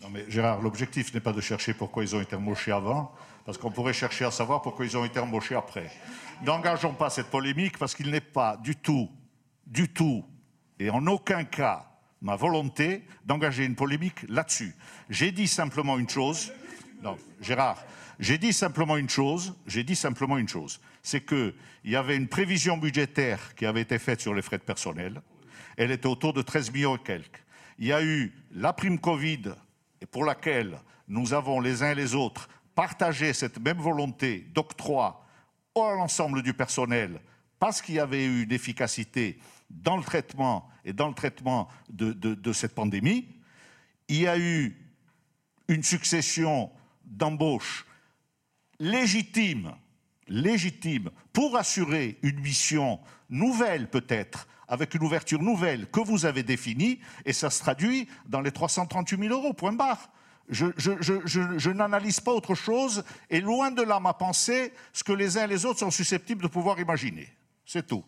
Non 0.00 0.08
mais 0.10 0.24
Gérard, 0.28 0.62
l'objectif 0.62 1.12
n'est 1.12 1.20
pas 1.20 1.34
de 1.34 1.42
chercher 1.42 1.74
pourquoi 1.74 2.02
ils 2.02 2.16
ont 2.16 2.20
été 2.22 2.34
embauchés 2.34 2.72
avant, 2.72 3.12
parce 3.44 3.58
qu'on 3.58 3.70
pourrait 3.70 3.92
chercher 3.92 4.24
à 4.24 4.30
savoir 4.30 4.62
pourquoi 4.62 4.86
ils 4.86 4.96
ont 4.96 5.04
été 5.04 5.20
embauchés 5.20 5.54
après. 5.54 5.90
N'engageons 6.42 6.94
pas 6.94 7.10
cette 7.10 7.26
polémique 7.26 7.76
parce 7.76 7.94
qu'il 7.94 8.10
n'est 8.10 8.22
pas 8.22 8.56
du 8.56 8.76
tout, 8.76 9.10
du 9.66 9.92
tout, 9.92 10.24
et 10.78 10.88
en 10.88 11.06
aucun 11.06 11.44
cas 11.44 11.87
ma 12.20 12.36
volonté 12.36 13.04
d'engager 13.24 13.64
une 13.64 13.74
polémique 13.74 14.24
là-dessus. 14.28 14.74
J'ai 15.08 15.32
dit 15.32 15.48
simplement 15.48 15.98
une 15.98 16.08
chose. 16.08 16.52
Non, 17.02 17.16
Gérard, 17.40 17.84
j'ai 18.18 18.38
dit 18.38 18.52
simplement 18.52 18.96
une 18.96 19.08
chose. 19.08 19.54
J'ai 19.66 19.84
dit 19.84 19.96
simplement 19.96 20.38
une 20.38 20.48
chose. 20.48 20.80
C'est 21.02 21.24
qu'il 21.24 21.54
y 21.84 21.96
avait 21.96 22.16
une 22.16 22.28
prévision 22.28 22.76
budgétaire 22.76 23.54
qui 23.54 23.66
avait 23.66 23.82
été 23.82 23.98
faite 23.98 24.20
sur 24.20 24.34
les 24.34 24.42
frais 24.42 24.58
de 24.58 24.62
personnel. 24.62 25.20
Elle 25.76 25.92
était 25.92 26.08
autour 26.08 26.32
de 26.32 26.42
13 26.42 26.72
millions 26.72 26.96
et 26.96 27.02
quelques. 27.02 27.44
Il 27.78 27.86
y 27.86 27.92
a 27.92 28.02
eu 28.02 28.32
la 28.52 28.72
prime 28.72 28.98
Covid, 28.98 29.54
pour 30.10 30.24
laquelle 30.24 30.78
nous 31.06 31.32
avons 31.32 31.60
les 31.60 31.82
uns 31.82 31.92
et 31.92 31.94
les 31.94 32.14
autres 32.14 32.48
partagé 32.74 33.32
cette 33.32 33.58
même 33.58 33.78
volonté 33.78 34.46
d'octroi 34.54 35.24
à 35.74 35.94
l'ensemble 35.94 36.42
du 36.42 36.54
personnel 36.54 37.20
parce 37.58 37.82
qu'il 37.82 37.96
y 37.96 38.00
avait 38.00 38.24
eu 38.24 38.44
une 38.44 38.52
dans 39.70 39.96
le 39.96 40.02
traitement 40.02 40.68
et 40.84 40.92
dans 40.92 41.08
le 41.08 41.14
traitement 41.14 41.68
de, 41.90 42.52
cette 42.52 42.74
pandémie. 42.74 43.28
Il 44.08 44.20
y 44.20 44.26
a 44.26 44.38
eu 44.38 44.76
une 45.68 45.82
succession 45.82 46.70
d'embauches 47.04 47.86
légitimes, 48.80 49.74
légitimes 50.28 51.10
pour 51.32 51.56
assurer 51.56 52.18
une 52.22 52.40
mission 52.40 53.00
nouvelle 53.28 53.90
peut-être, 53.90 54.48
avec 54.66 54.94
une 54.94 55.02
ouverture 55.02 55.42
nouvelle 55.42 55.90
que 55.90 56.00
vous 56.00 56.26
avez 56.26 56.42
définie, 56.42 57.00
et 57.24 57.32
ça 57.32 57.50
se 57.50 57.60
traduit 57.60 58.08
dans 58.26 58.40
les 58.40 58.52
338 58.52 59.20
000 59.20 59.34
euros, 59.34 59.52
point 59.52 59.72
barre. 59.72 60.10
Je, 60.48 60.66
je 60.78 61.70
n'analyse 61.70 62.20
pas 62.20 62.32
autre 62.32 62.54
chose, 62.54 63.04
et 63.28 63.40
loin 63.40 63.70
de 63.70 63.82
là 63.82 64.00
ma 64.00 64.14
pensée, 64.14 64.72
ce 64.94 65.04
que 65.04 65.12
les 65.12 65.36
uns 65.36 65.44
et 65.44 65.48
les 65.48 65.66
autres 65.66 65.80
sont 65.80 65.90
susceptibles 65.90 66.42
de 66.42 66.48
pouvoir 66.48 66.80
imaginer. 66.80 67.28
C'est 67.66 67.86
tout. 67.86 68.04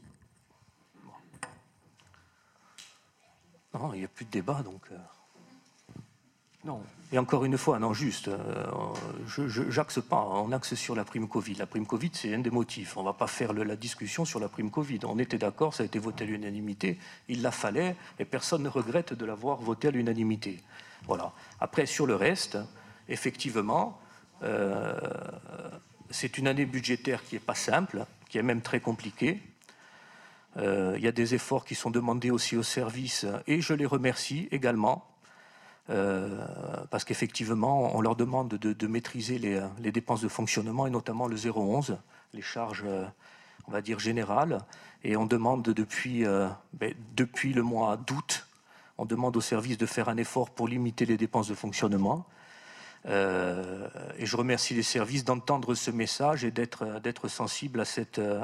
Non, 3.74 3.92
il 3.92 4.00
n'y 4.00 4.04
a 4.04 4.08
plus 4.08 4.24
de 4.24 4.30
débat, 4.30 4.62
donc. 4.62 4.82
Euh. 4.90 4.96
Non. 6.64 6.82
Et 7.12 7.18
encore 7.18 7.44
une 7.44 7.56
fois, 7.56 7.78
non, 7.78 7.92
juste, 7.92 8.28
euh, 8.28 8.66
je 9.26 9.62
n'axe 9.62 10.00
pas, 10.00 10.22
on 10.22 10.52
axe 10.52 10.74
sur 10.74 10.94
la 10.94 11.04
prime 11.04 11.26
Covid. 11.26 11.54
La 11.54 11.66
prime 11.66 11.86
Covid, 11.86 12.10
c'est 12.12 12.34
un 12.34 12.38
des 12.38 12.50
motifs. 12.50 12.96
On 12.96 13.00
ne 13.00 13.06
va 13.06 13.14
pas 13.14 13.26
faire 13.26 13.52
la 13.52 13.76
discussion 13.76 14.24
sur 14.24 14.38
la 14.38 14.48
prime 14.48 14.70
Covid. 14.70 15.00
On 15.04 15.18
était 15.18 15.38
d'accord, 15.38 15.74
ça 15.74 15.82
a 15.82 15.86
été 15.86 15.98
voté 15.98 16.24
à 16.24 16.26
l'unanimité, 16.26 16.98
il 17.28 17.42
la 17.42 17.50
fallait, 17.50 17.96
et 18.18 18.24
personne 18.24 18.62
ne 18.62 18.68
regrette 18.68 19.14
de 19.14 19.24
l'avoir 19.24 19.56
voté 19.58 19.88
à 19.88 19.90
l'unanimité. 19.90 20.60
Voilà. 21.06 21.32
Après, 21.60 21.86
sur 21.86 22.06
le 22.06 22.14
reste, 22.14 22.58
effectivement, 23.08 23.98
euh, 24.42 24.98
c'est 26.10 26.38
une 26.38 26.46
année 26.46 26.66
budgétaire 26.66 27.24
qui 27.24 27.34
n'est 27.36 27.40
pas 27.40 27.54
simple, 27.54 28.04
qui 28.28 28.38
est 28.38 28.42
même 28.42 28.62
très 28.62 28.80
compliquée. 28.80 29.40
Euh, 30.56 30.94
il 30.96 31.02
y 31.02 31.08
a 31.08 31.12
des 31.12 31.34
efforts 31.34 31.64
qui 31.64 31.74
sont 31.74 31.90
demandés 31.90 32.30
aussi 32.30 32.56
aux 32.56 32.62
services 32.62 33.26
et 33.46 33.60
je 33.60 33.72
les 33.72 33.86
remercie 33.86 34.48
également 34.50 35.06
euh, 35.88 36.44
parce 36.90 37.04
qu'effectivement, 37.04 37.96
on 37.96 38.00
leur 38.00 38.16
demande 38.16 38.48
de, 38.48 38.86
maîtriser 38.86 39.38
les, 39.38 39.92
dépenses 39.92 40.20
de 40.20 40.28
fonctionnement 40.28 40.86
et 40.86 40.90
notamment 40.90 41.26
le 41.26 41.36
011, 41.36 41.98
les 42.34 42.42
charges, 42.42 42.84
euh, 42.86 43.04
on 43.66 43.72
va 43.72 43.80
dire, 43.80 43.98
générales. 43.98 44.58
Et 45.02 45.16
on 45.16 45.26
demande 45.26 45.62
depuis, 45.62 46.24
ben, 46.74 46.94
depuis 47.16 47.54
le 47.54 47.62
mois 47.62 47.96
d'août, 47.96 48.46
on 48.98 49.06
demande 49.06 49.36
aux 49.36 49.40
services 49.40 49.78
de 49.78 49.86
faire 49.86 50.10
un 50.10 50.18
effort 50.18 50.50
pour 50.50 50.68
limiter 50.68 51.06
les 51.06 51.16
dépenses 51.16 51.48
de 51.48 51.54
fonctionnement. 51.54 52.26
et 53.06 54.26
je 54.26 54.36
remercie 54.36 54.74
les 54.74 54.82
services 54.82 55.24
d'entendre 55.24 55.74
ce 55.74 55.90
message 55.90 56.44
et 56.44 56.50
d'être 56.50 57.28
sensibles 57.28 57.80
à 57.80 57.84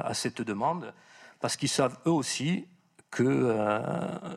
à 0.03 0.13
cette 0.15 0.41
demande 0.41 0.91
parce 1.39 1.55
qu'ils 1.55 1.69
savent 1.69 1.97
eux 2.05 2.11
aussi 2.11 2.67
que 3.11 3.23
euh, 3.23 4.35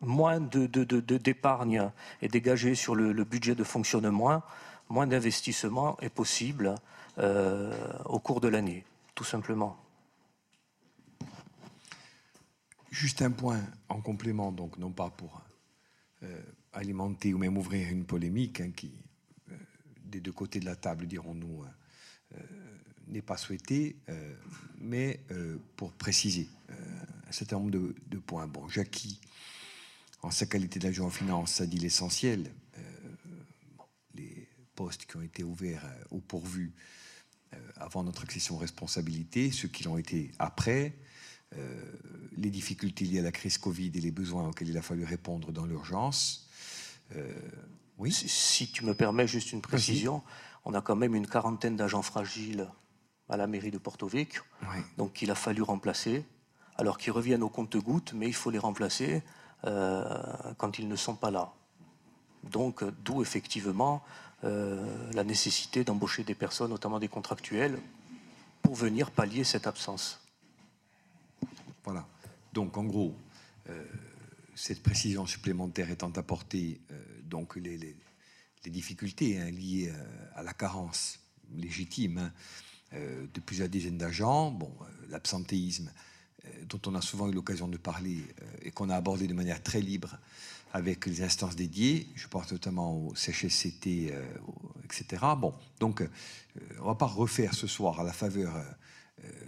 moins 0.00 0.40
d'épargne 0.40 1.78
de, 1.80 2.26
est 2.26 2.28
dégagée 2.28 2.74
sur 2.74 2.94
le, 2.94 3.24
budget 3.24 3.54
de 3.54 3.64
fonctionnement, 3.64 4.42
moins 4.88 5.06
d'investissement 5.06 5.98
est 6.00 6.10
possible 6.10 6.74
euh, 7.18 7.72
au 8.04 8.18
cours 8.18 8.40
de 8.40 8.48
l'année, 8.48 8.84
tout 9.14 9.24
simplement. 9.24 9.76
Juste 12.90 13.22
un 13.22 13.30
point 13.30 13.60
en 13.88 14.00
complément, 14.00 14.52
donc 14.52 14.78
non 14.78 14.90
pas 14.90 15.10
pour 15.10 15.42
euh, 16.22 16.40
alimenter 16.72 17.34
ou 17.34 17.38
même 17.38 17.56
ouvrir 17.58 17.90
une 17.90 18.04
polémique 18.04 18.60
hein, 18.60 18.70
qui, 18.74 18.92
des 20.04 20.20
deux 20.20 20.32
côtés 20.32 20.60
de 20.60 20.66
la 20.66 20.76
table, 20.76 21.06
dirons-nous, 21.06 21.64
n'est 23.08 23.22
pas 23.22 23.36
souhaité, 23.36 23.96
euh, 24.08 24.34
mais 24.78 25.20
euh, 25.30 25.58
pour 25.76 25.92
préciser 25.92 26.48
euh, 26.70 26.74
un 27.28 27.32
certain 27.32 27.56
nombre 27.56 27.70
de, 27.70 28.18
points. 28.18 28.46
Bon, 28.46 28.68
Jackie, 28.68 29.20
en 30.22 30.30
sa 30.30 30.46
qualité 30.46 30.78
d'agent 30.78 31.06
en 31.06 31.10
finance, 31.10 31.60
a 31.60 31.66
dit 31.66 31.78
l'essentiel. 31.78 32.50
les 34.14 34.48
postes 34.74 35.06
qui 35.06 35.16
ont 35.16 35.22
été 35.22 35.42
ouverts 35.42 35.84
ou 36.10 36.20
pourvus 36.20 36.72
avant 37.76 38.02
notre 38.02 38.22
accession 38.22 38.56
aux 38.56 38.58
responsabilités, 38.58 39.52
ceux 39.52 39.68
qui 39.68 39.84
l'ont 39.84 39.98
été 39.98 40.32
après, 40.38 40.96
les 42.36 42.50
difficultés 42.50 43.04
liées 43.04 43.20
à 43.20 43.22
la 43.22 43.32
crise 43.32 43.58
Covid 43.58 43.92
et 43.94 44.00
les 44.00 44.10
besoins 44.10 44.48
auxquels 44.48 44.68
il 44.68 44.78
a 44.78 44.82
fallu 44.82 45.04
répondre 45.04 45.52
dans 45.52 45.66
l'urgence. 45.66 46.48
oui. 47.98 48.12
Si, 48.12 48.72
tu 48.72 48.84
me 48.84 48.94
permets 48.94 49.28
juste 49.28 49.52
une 49.52 49.60
précision, 49.60 50.22
on 50.64 50.74
a 50.74 50.80
quand 50.80 50.96
même 50.96 51.14
une 51.14 51.26
quarantaine 51.26 51.76
d'agents 51.76 52.02
fragiles 52.02 52.68
à 53.28 53.36
la 53.36 53.46
mairie 53.46 53.70
de 53.70 53.78
Porto 53.78 54.06
Vecchio, 54.06 54.42
donc 54.96 55.22
il 55.22 55.30
a 55.30 55.34
fallu 55.34 55.62
remplacer, 55.62 56.24
alors 56.76 56.98
qu'ils 56.98 57.12
reviennent 57.12 57.42
au 57.42 57.48
compte-gouttes, 57.48 58.12
mais 58.14 58.26
il 58.26 58.34
faut 58.34 58.50
les 58.50 58.58
remplacer 58.58 59.22
euh, 59.64 60.04
quand 60.58 60.78
ils 60.78 60.88
ne 60.88 60.96
sont 60.96 61.14
pas 61.14 61.30
là. 61.30 61.52
Donc, 62.42 62.84
d'où 63.04 63.22
effectivement 63.22 64.04
euh, 64.44 65.12
la 65.12 65.24
nécessité 65.24 65.84
d'embaucher 65.84 66.24
des 66.24 66.34
personnes, 66.34 66.70
notamment 66.70 66.98
des 66.98 67.08
contractuels, 67.08 67.78
pour 68.60 68.74
venir 68.74 69.10
pallier 69.10 69.44
cette 69.44 69.66
absence. 69.66 70.20
Voilà. 71.84 72.06
Donc, 72.52 72.76
en 72.76 72.84
gros, 72.84 73.14
euh, 73.70 73.84
cette 74.54 74.82
précision 74.82 75.24
supplémentaire 75.26 75.90
étant 75.90 76.10
apportée, 76.10 76.80
donc 77.24 77.56
les, 77.56 77.96
difficultés 78.66 79.38
hein, 79.38 79.50
liées 79.50 79.92
à 80.34 80.42
la 80.42 80.54
carence 80.54 81.18
légitime 81.52 82.18
hein, 82.18 82.32
euh, 82.32 82.73
de 82.94 83.40
plusieurs 83.40 83.68
dizaines 83.68 83.98
d'agents. 83.98 84.50
Bon, 84.50 84.72
euh, 84.80 84.84
l'absentéisme, 85.10 85.90
euh, 86.44 86.48
dont 86.68 86.80
on 86.86 86.94
a 86.94 87.00
souvent 87.00 87.28
eu 87.28 87.32
l'occasion 87.32 87.68
de 87.68 87.76
parler 87.76 88.22
et 88.62 88.70
qu'on 88.70 88.90
a 88.90 88.96
abordé 88.96 89.26
de 89.26 89.34
manière 89.34 89.62
très 89.62 89.80
libre 89.80 90.18
avec 90.72 91.06
les 91.06 91.22
instances 91.22 91.56
dédiées. 91.56 92.08
Je 92.14 92.26
pense 92.26 92.50
notamment 92.50 92.96
au 92.96 93.14
CHSCT, 93.14 94.12
etc. 94.84 95.22
Bon, 95.38 95.54
donc 95.78 96.02
on 96.78 96.82
ne 96.82 96.86
va 96.86 96.96
pas 96.96 97.06
refaire 97.06 97.54
ce 97.54 97.68
soir 97.68 98.00
à 98.00 98.02
la 98.02 98.12
faveur 98.12 98.52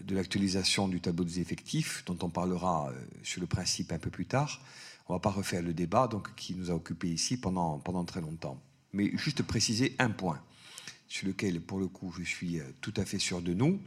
de 0.05 0.15
l'actualisation 0.15 0.86
du 0.86 1.00
tableau 1.00 1.25
des 1.25 1.41
effectifs, 1.41 2.05
dont 2.07 2.16
on 2.23 2.31
parlera 2.31 2.92
sur 3.25 3.41
le 3.41 3.49
principe 3.49 3.91
un 3.91 3.99
peu 3.99 4.08
plus 4.08 4.26
tard. 4.26 4.60
On 5.08 5.15
ne 5.15 5.18
va 5.18 5.20
pas 5.20 5.31
refaire 5.31 5.62
le 5.62 5.75
débat 5.75 6.07
donc, 6.07 6.33
qui 6.36 6.55
nous 6.55 6.70
a 6.70 6.75
occupés 6.75 7.10
ici 7.10 7.36
pendant, 7.36 7.81
pendant 7.81 8.05
très 8.05 8.20
longtemps. 8.20 8.60
Mais 8.92 9.10
juste 9.16 9.42
préciser 9.42 9.97
un 9.99 10.10
point 10.10 10.41
sur 11.09 11.26
lequel, 11.26 11.60
pour 11.60 11.78
le 11.78 11.89
coup, 11.89 12.12
je 12.18 12.23
suis 12.23 12.60
euh, 12.60 12.65
tout 12.81 12.94
à 12.97 13.05
fait 13.05 13.18
sûr 13.18 13.43
de 13.43 13.55
nous 13.55 13.81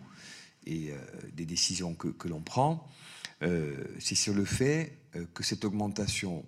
et 0.65 0.91
euh, 0.91 0.97
des 1.33 1.45
décisions 1.45 1.93
que, 1.95 2.27
l'on 2.27 2.41
prend, 2.41 2.87
euh, 3.41 3.83
c'est 3.99 4.15
sur 4.15 4.33
le 4.33 4.45
fait 4.45 4.97
que 5.33 5.43
cette 5.43 5.65
augmentation, 5.65 6.45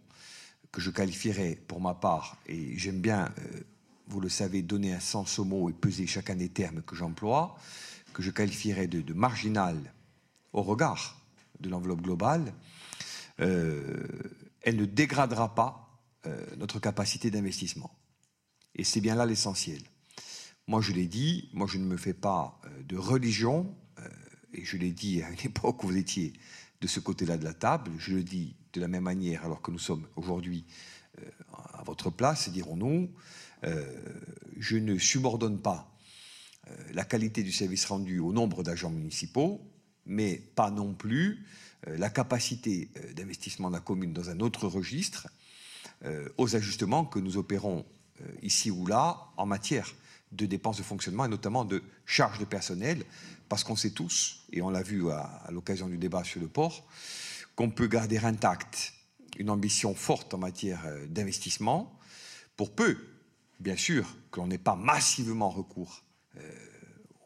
que 0.72 0.82
je 0.82 0.92
qualifierais 0.92 1.58
pour 1.68 1.82
ma 1.82 1.96
part, 1.96 2.38
et 2.46 2.78
j'aime 2.78 3.02
bien, 3.02 3.34
vous 4.06 4.20
le 4.20 4.30
savez, 4.30 4.62
donner 4.62 4.94
un 4.94 5.00
sens 5.00 5.40
au 5.40 5.46
mot 5.46 5.68
et 5.68 5.74
peser 5.74 6.06
chacun 6.06 6.36
des 6.36 6.50
termes 6.50 6.84
que 6.84 6.96
j'emploie, 6.96 7.58
que 8.14 8.22
je 8.22 8.30
qualifierais 8.30 8.86
de, 8.86 9.02
de 9.02 9.14
marginal 9.14 9.78
au 10.54 10.62
regard 10.62 11.20
de 11.60 11.70
l'enveloppe 11.70 12.02
globale, 12.02 12.54
elle 13.40 14.76
ne 14.76 14.86
dégradera 14.86 15.56
pas 15.56 15.90
notre 16.58 16.80
capacité 16.80 17.32
d'investissement. 17.32 17.90
Et 18.76 18.84
c'est 18.84 19.02
bien 19.02 19.16
là 19.16 19.26
l'essentiel. 19.26 19.82
Moi, 20.68 20.82
je 20.82 20.94
l'ai 20.94 21.08
dit, 21.08 21.50
moi, 21.54 21.68
je 21.68 21.78
ne 21.78 21.86
me 21.86 21.98
fais 21.98 22.14
pas 22.14 22.62
de 22.88 22.98
religion, 22.98 23.76
et 24.54 24.64
je 24.64 24.78
l'ai 24.78 24.92
dit 24.92 25.22
à 25.22 25.30
une 25.32 25.46
époque 25.46 25.84
où 25.84 25.88
vous 25.88 25.98
étiez 25.98 26.34
de 26.82 26.88
ce 26.88 27.00
côté-là 27.00 27.38
de 27.38 27.44
la 27.44 27.54
table, 27.54 27.92
je 27.98 28.14
le 28.14 28.24
dis 28.24 28.56
de 28.74 28.82
la 28.82 28.88
même 28.88 29.04
manière 29.04 29.46
alors 29.46 29.62
que 29.62 29.72
nous 29.72 29.80
sommes 29.80 30.08
aujourd'hui 30.16 30.66
à 31.54 31.84
votre 31.84 32.10
place, 32.10 32.50
dirons-nous, 32.50 33.10
je 33.62 34.78
ne 34.78 34.98
subordonne 34.98 35.62
pas 35.62 35.92
euh, 36.70 36.76
la 36.94 37.04
qualité 37.04 37.44
du 37.44 37.52
service 37.52 37.86
rendu 37.86 38.20
au 38.20 38.32
nombre 38.32 38.64
d'agents 38.64 38.92
municipaux, 38.92 39.62
mais 40.06 40.36
pas 40.56 40.70
non 40.70 40.94
plus 40.94 41.46
euh, 41.88 41.98
la 41.98 42.10
capacité 42.10 42.90
euh, 42.98 43.14
d'investissement 43.14 43.70
de 43.70 43.76
la 43.76 43.82
commune 43.82 44.14
dans 44.14 44.30
un 44.30 44.40
autre 44.40 44.68
registre 44.68 45.28
aux 46.38 46.56
ajustements 46.56 47.06
que 47.06 47.20
nous 47.20 47.38
opérons 47.38 47.86
ici 48.42 48.72
ou 48.72 48.88
là 48.88 49.28
en 49.38 49.46
matière 49.46 49.88
de 50.32 50.46
dépenses 50.46 50.78
de 50.78 50.84
fonctionnement 50.84 51.26
et 51.26 51.30
notamment 51.30 51.66
de 51.66 51.84
charges 52.06 52.40
de 52.40 52.46
personnel, 52.46 53.04
parce 53.50 53.64
qu'on 53.64 53.76
sait 53.76 53.92
tous, 53.92 54.46
et 54.52 54.62
on 54.62 54.70
l'a 54.70 54.84
vu 54.84 55.10
à, 55.10 55.48
l'occasion 55.52 55.88
du 55.88 55.98
débat 55.98 56.24
sur 56.24 56.40
le 56.40 56.48
port, 56.48 56.88
qu'on 57.56 57.70
peut 57.70 57.88
garder 57.88 58.18
intact 58.18 58.94
une 59.38 59.50
ambition 59.50 59.94
forte 59.94 60.34
en 60.34 60.38
matière 60.38 60.82
d'investissement, 61.08 62.00
pour 62.56 62.74
peu, 62.74 62.98
bien 63.60 63.76
sûr, 63.76 64.16
que 64.32 64.40
l'on 64.40 64.48
n'ait 64.48 64.58
pas 64.58 64.76
massivement 64.76 65.50
recours 65.50 66.04
euh, 66.38 66.42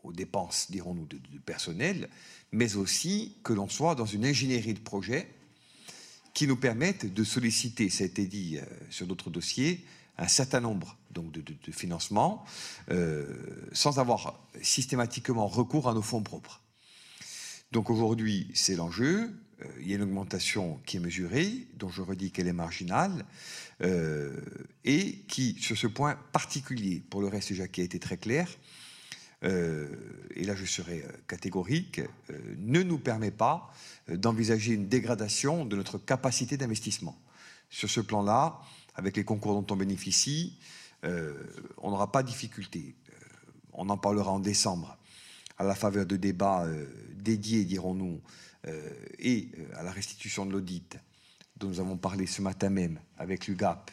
aux 0.03 0.13
dépenses, 0.13 0.71
dirons-nous, 0.71 1.07
de, 1.07 1.19
personnel, 1.45 2.09
mais 2.51 2.75
aussi 2.75 3.37
que 3.43 3.53
l'on 3.53 3.67
soit 3.67 3.95
dans 3.95 4.05
une 4.05 4.25
ingénierie 4.25 4.73
de 4.73 4.79
projet 4.79 5.27
qui 6.33 6.47
nous 6.47 6.57
permette 6.57 7.13
de 7.13 7.23
solliciter, 7.23 7.89
ça 7.89 8.03
a 8.03 8.07
été 8.07 8.25
dit 8.27 8.57
euh, 8.57 8.65
sur 8.89 9.07
d'autres 9.07 9.29
dossiers, 9.29 9.85
un 10.17 10.27
certain 10.27 10.59
nombre 10.59 10.97
donc, 11.15 11.31
de, 11.31 11.71
financements 11.71 12.45
euh, 12.91 13.25
sans 13.71 13.99
avoir 13.99 14.39
systématiquement 14.61 15.47
recours 15.47 15.89
à 15.89 15.93
nos 15.93 16.01
fonds 16.01 16.21
propres. 16.21 16.61
Donc 17.71 17.89
aujourd'hui, 17.89 18.51
c'est 18.53 18.75
l'enjeu. 18.75 19.31
il 19.81 19.89
y 19.89 19.93
a 19.93 19.95
une 19.95 20.03
augmentation 20.03 20.79
qui 20.85 20.97
est 20.97 20.99
mesurée, 20.99 21.67
dont 21.75 21.89
je 21.89 22.01
redis 22.01 22.31
qu'elle 22.31 22.47
est 22.47 22.53
marginale, 22.53 23.25
et 24.83 25.25
qui, 25.27 25.57
sur 25.59 25.77
ce 25.77 25.87
point 25.87 26.15
particulier, 26.31 27.03
pour 27.09 27.21
le 27.21 27.27
reste, 27.27 27.53
Jacques 27.53 27.79
a 27.79 27.81
été 27.81 27.99
très 27.99 28.17
clair, 28.17 28.47
euh, 29.45 29.87
et 30.33 30.43
là 30.43 30.55
je 30.55 30.65
serai 30.65 31.03
euh, 31.03 31.11
catégorique, 31.27 31.99
euh, 32.29 32.55
ne 32.57 32.81
nous 32.83 32.97
permet 32.97 33.31
pas 33.31 33.71
d'envisager 34.07 34.73
une 34.73 34.87
dégradation 34.87 35.65
de 35.65 35.75
notre 35.75 35.97
capacité 35.97 36.57
d'investissement. 36.57 37.19
Sur 37.69 37.89
ce 37.89 38.01
plan-là, 38.01 38.59
avec 38.95 39.17
les 39.17 39.23
concours 39.23 39.59
dont 39.61 39.73
on 39.73 39.77
bénéficie, 39.77 40.57
on 41.77 41.91
n'aura 41.91 42.11
pas 42.11 42.23
de 42.23 42.27
difficulté. 42.27 42.95
on 43.73 43.89
en 43.89 43.97
parlera 43.97 44.31
en 44.31 44.39
décembre, 44.39 44.97
à 45.57 45.63
la 45.63 45.75
faveur 45.75 46.05
de 46.05 46.17
débats 46.17 46.67
dédiés, 47.13 47.63
dirons-nous, 47.65 48.21
et 49.19 49.49
à 49.75 49.83
la 49.83 49.91
restitution 49.91 50.45
de 50.45 50.51
l'audit, 50.51 50.97
dont 51.57 51.67
nous 51.67 51.79
avons 51.79 51.97
parlé 51.97 52.25
ce 52.25 52.41
matin 52.41 52.69
même 52.69 52.99
avec 53.17 53.47
l'UGAP, 53.47 53.91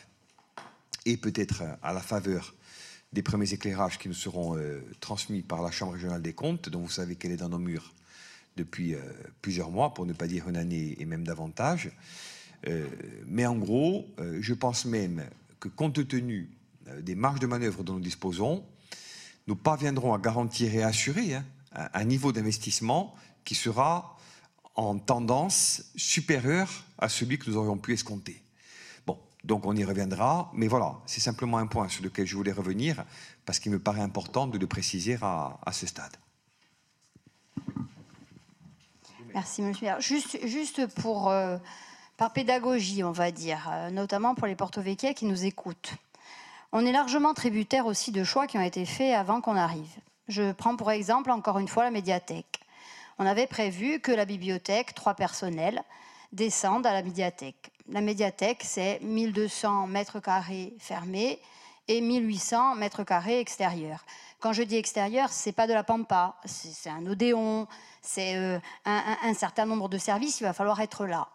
et 1.04 1.16
peut-être 1.16 1.62
à 1.82 1.92
la 1.92 2.00
faveur 2.00 2.54
des 3.12 3.22
premiers 3.22 3.52
éclairages 3.52 3.98
qui 3.98 4.08
nous 4.08 4.14
seront 4.14 4.56
euh, 4.56 4.80
transmis 5.00 5.42
par 5.42 5.62
la 5.62 5.70
Chambre 5.70 5.92
régionale 5.92 6.22
des 6.22 6.32
comptes, 6.32 6.68
dont 6.68 6.80
vous 6.80 6.90
savez 6.90 7.16
qu'elle 7.16 7.32
est 7.32 7.36
dans 7.36 7.48
nos 7.48 7.58
murs 7.58 7.92
depuis 8.56 8.94
euh, 8.94 9.00
plusieurs 9.42 9.70
mois, 9.70 9.94
pour 9.94 10.06
ne 10.06 10.12
pas 10.12 10.26
dire 10.26 10.48
une 10.48 10.56
année 10.56 10.96
et 10.98 11.04
même 11.04 11.24
davantage. 11.24 11.90
Euh, 12.68 12.88
mais 13.26 13.44
en 13.46 13.56
gros, 13.56 14.06
je 14.40 14.54
pense 14.54 14.84
même 14.84 15.24
que 15.60 15.68
compte 15.68 16.06
tenu 16.06 16.48
des 17.00 17.14
marges 17.14 17.40
de 17.40 17.46
manœuvre 17.46 17.82
dont 17.82 17.94
nous 17.94 18.00
disposons, 18.00 18.64
nous 19.46 19.56
parviendrons 19.56 20.14
à 20.14 20.18
garantir 20.18 20.74
et 20.74 20.82
assurer 20.82 21.34
hein, 21.34 21.44
un 21.72 22.04
niveau 22.04 22.32
d'investissement 22.32 23.14
qui 23.44 23.54
sera 23.54 24.16
en 24.74 24.98
tendance 24.98 25.90
supérieure 25.96 26.70
à 26.98 27.08
celui 27.08 27.38
que 27.38 27.50
nous 27.50 27.56
aurions 27.56 27.76
pu 27.76 27.92
escompter. 27.92 28.42
Donc 29.44 29.66
on 29.66 29.74
y 29.74 29.84
reviendra, 29.84 30.50
mais 30.54 30.68
voilà, 30.68 30.94
c'est 31.04 31.20
simplement 31.20 31.58
un 31.58 31.66
point 31.66 31.88
sur 31.88 32.04
lequel 32.04 32.26
je 32.26 32.36
voulais 32.36 32.52
revenir, 32.52 33.04
parce 33.44 33.58
qu'il 33.58 33.72
me 33.72 33.80
paraît 33.80 34.00
important 34.00 34.46
de 34.46 34.56
le 34.56 34.66
préciser 34.66 35.18
à, 35.20 35.72
ce 35.72 35.86
stade. 35.86 36.16
Merci, 39.34 39.62
monsieur. 39.62 39.88
Juste, 39.98 40.46
juste 40.46 40.86
pour, 41.00 41.30
euh, 41.30 41.56
par 42.18 42.32
pédagogie, 42.32 43.02
on 43.02 43.12
va 43.12 43.32
dire, 43.32 43.68
euh, 43.72 43.90
notamment 43.90 44.34
pour 44.34 44.46
les 44.46 44.54
porto-vecchia 44.54 45.14
qui 45.14 45.24
nous 45.24 45.44
écoutent. 45.44 45.94
On 46.72 46.84
est 46.86 46.92
largement 46.92 47.34
tributaire 47.34 47.86
aussi 47.86 48.12
de 48.12 48.24
choix 48.24 48.46
qui 48.46 48.58
ont 48.58 48.62
été 48.62 48.84
faits 48.84 49.14
avant 49.14 49.40
qu'on 49.40 49.56
arrive. 49.56 49.98
Je 50.28 50.52
prends 50.52 50.76
pour 50.76 50.90
exemple, 50.90 51.30
encore 51.30 51.58
une 51.58 51.68
fois, 51.68 51.84
la 51.84 51.90
médiathèque. 51.90 52.60
On 53.18 53.26
avait 53.26 53.46
prévu 53.46 54.00
que 54.00 54.12
la 54.12 54.24
bibliothèque, 54.24 54.94
trois 54.94 55.14
personnels, 55.14 55.82
descendent 56.32 56.86
à 56.86 56.92
la 56.92 57.02
médiathèque 57.02 57.72
la 57.88 58.00
médiathèque, 58.00 58.62
c'est 58.64 59.00
1200 59.02 59.86
mètres 59.86 60.20
carrés 60.20 60.74
fermés 60.78 61.40
et 61.88 62.00
1800 62.00 62.76
mètres 62.76 63.04
carrés 63.04 63.40
extérieurs. 63.40 64.04
Quand 64.40 64.52
je 64.52 64.62
dis 64.62 64.76
extérieur, 64.76 65.28
c'est 65.30 65.52
pas 65.52 65.66
de 65.66 65.72
la 65.72 65.84
pampa, 65.84 66.36
c'est 66.44 66.90
un 66.90 67.06
odéon, 67.06 67.66
c'est 68.00 68.36
euh, 68.36 68.58
un, 68.84 69.34
certain 69.34 69.66
nombre 69.66 69.88
de 69.88 69.98
services, 69.98 70.40
il 70.40 70.44
va 70.44 70.52
falloir 70.52 70.80
être 70.80 71.06
là. 71.06 71.28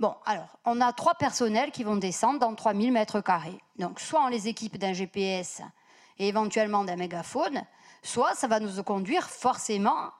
Bon, 0.00 0.14
alors, 0.24 0.58
on 0.64 0.80
a 0.80 0.92
trois 0.92 1.14
personnels 1.14 1.70
qui 1.70 1.84
vont 1.84 1.96
descendre 1.96 2.40
dans 2.40 2.54
3000 2.54 2.92
mètres 2.92 3.20
carrés. 3.20 3.60
Donc, 3.78 4.00
soit 4.00 4.24
on 4.24 4.28
les 4.28 4.48
équipe 4.48 4.78
d'un 4.78 4.92
GPS 4.92 5.62
et 6.18 6.28
éventuellement 6.28 6.84
d'un 6.84 6.96
mégaphone, 6.96 7.62
soit 8.02 8.34
ça 8.34 8.48
va 8.48 8.60
nous 8.60 8.82
conduire 8.82 9.28
forcément, 9.28 10.10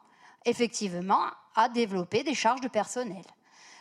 effectivement, 0.45 1.27
à 1.55 1.69
développer 1.69 2.23
des 2.23 2.35
charges 2.35 2.61
de 2.61 2.69
personnel. 2.69 3.25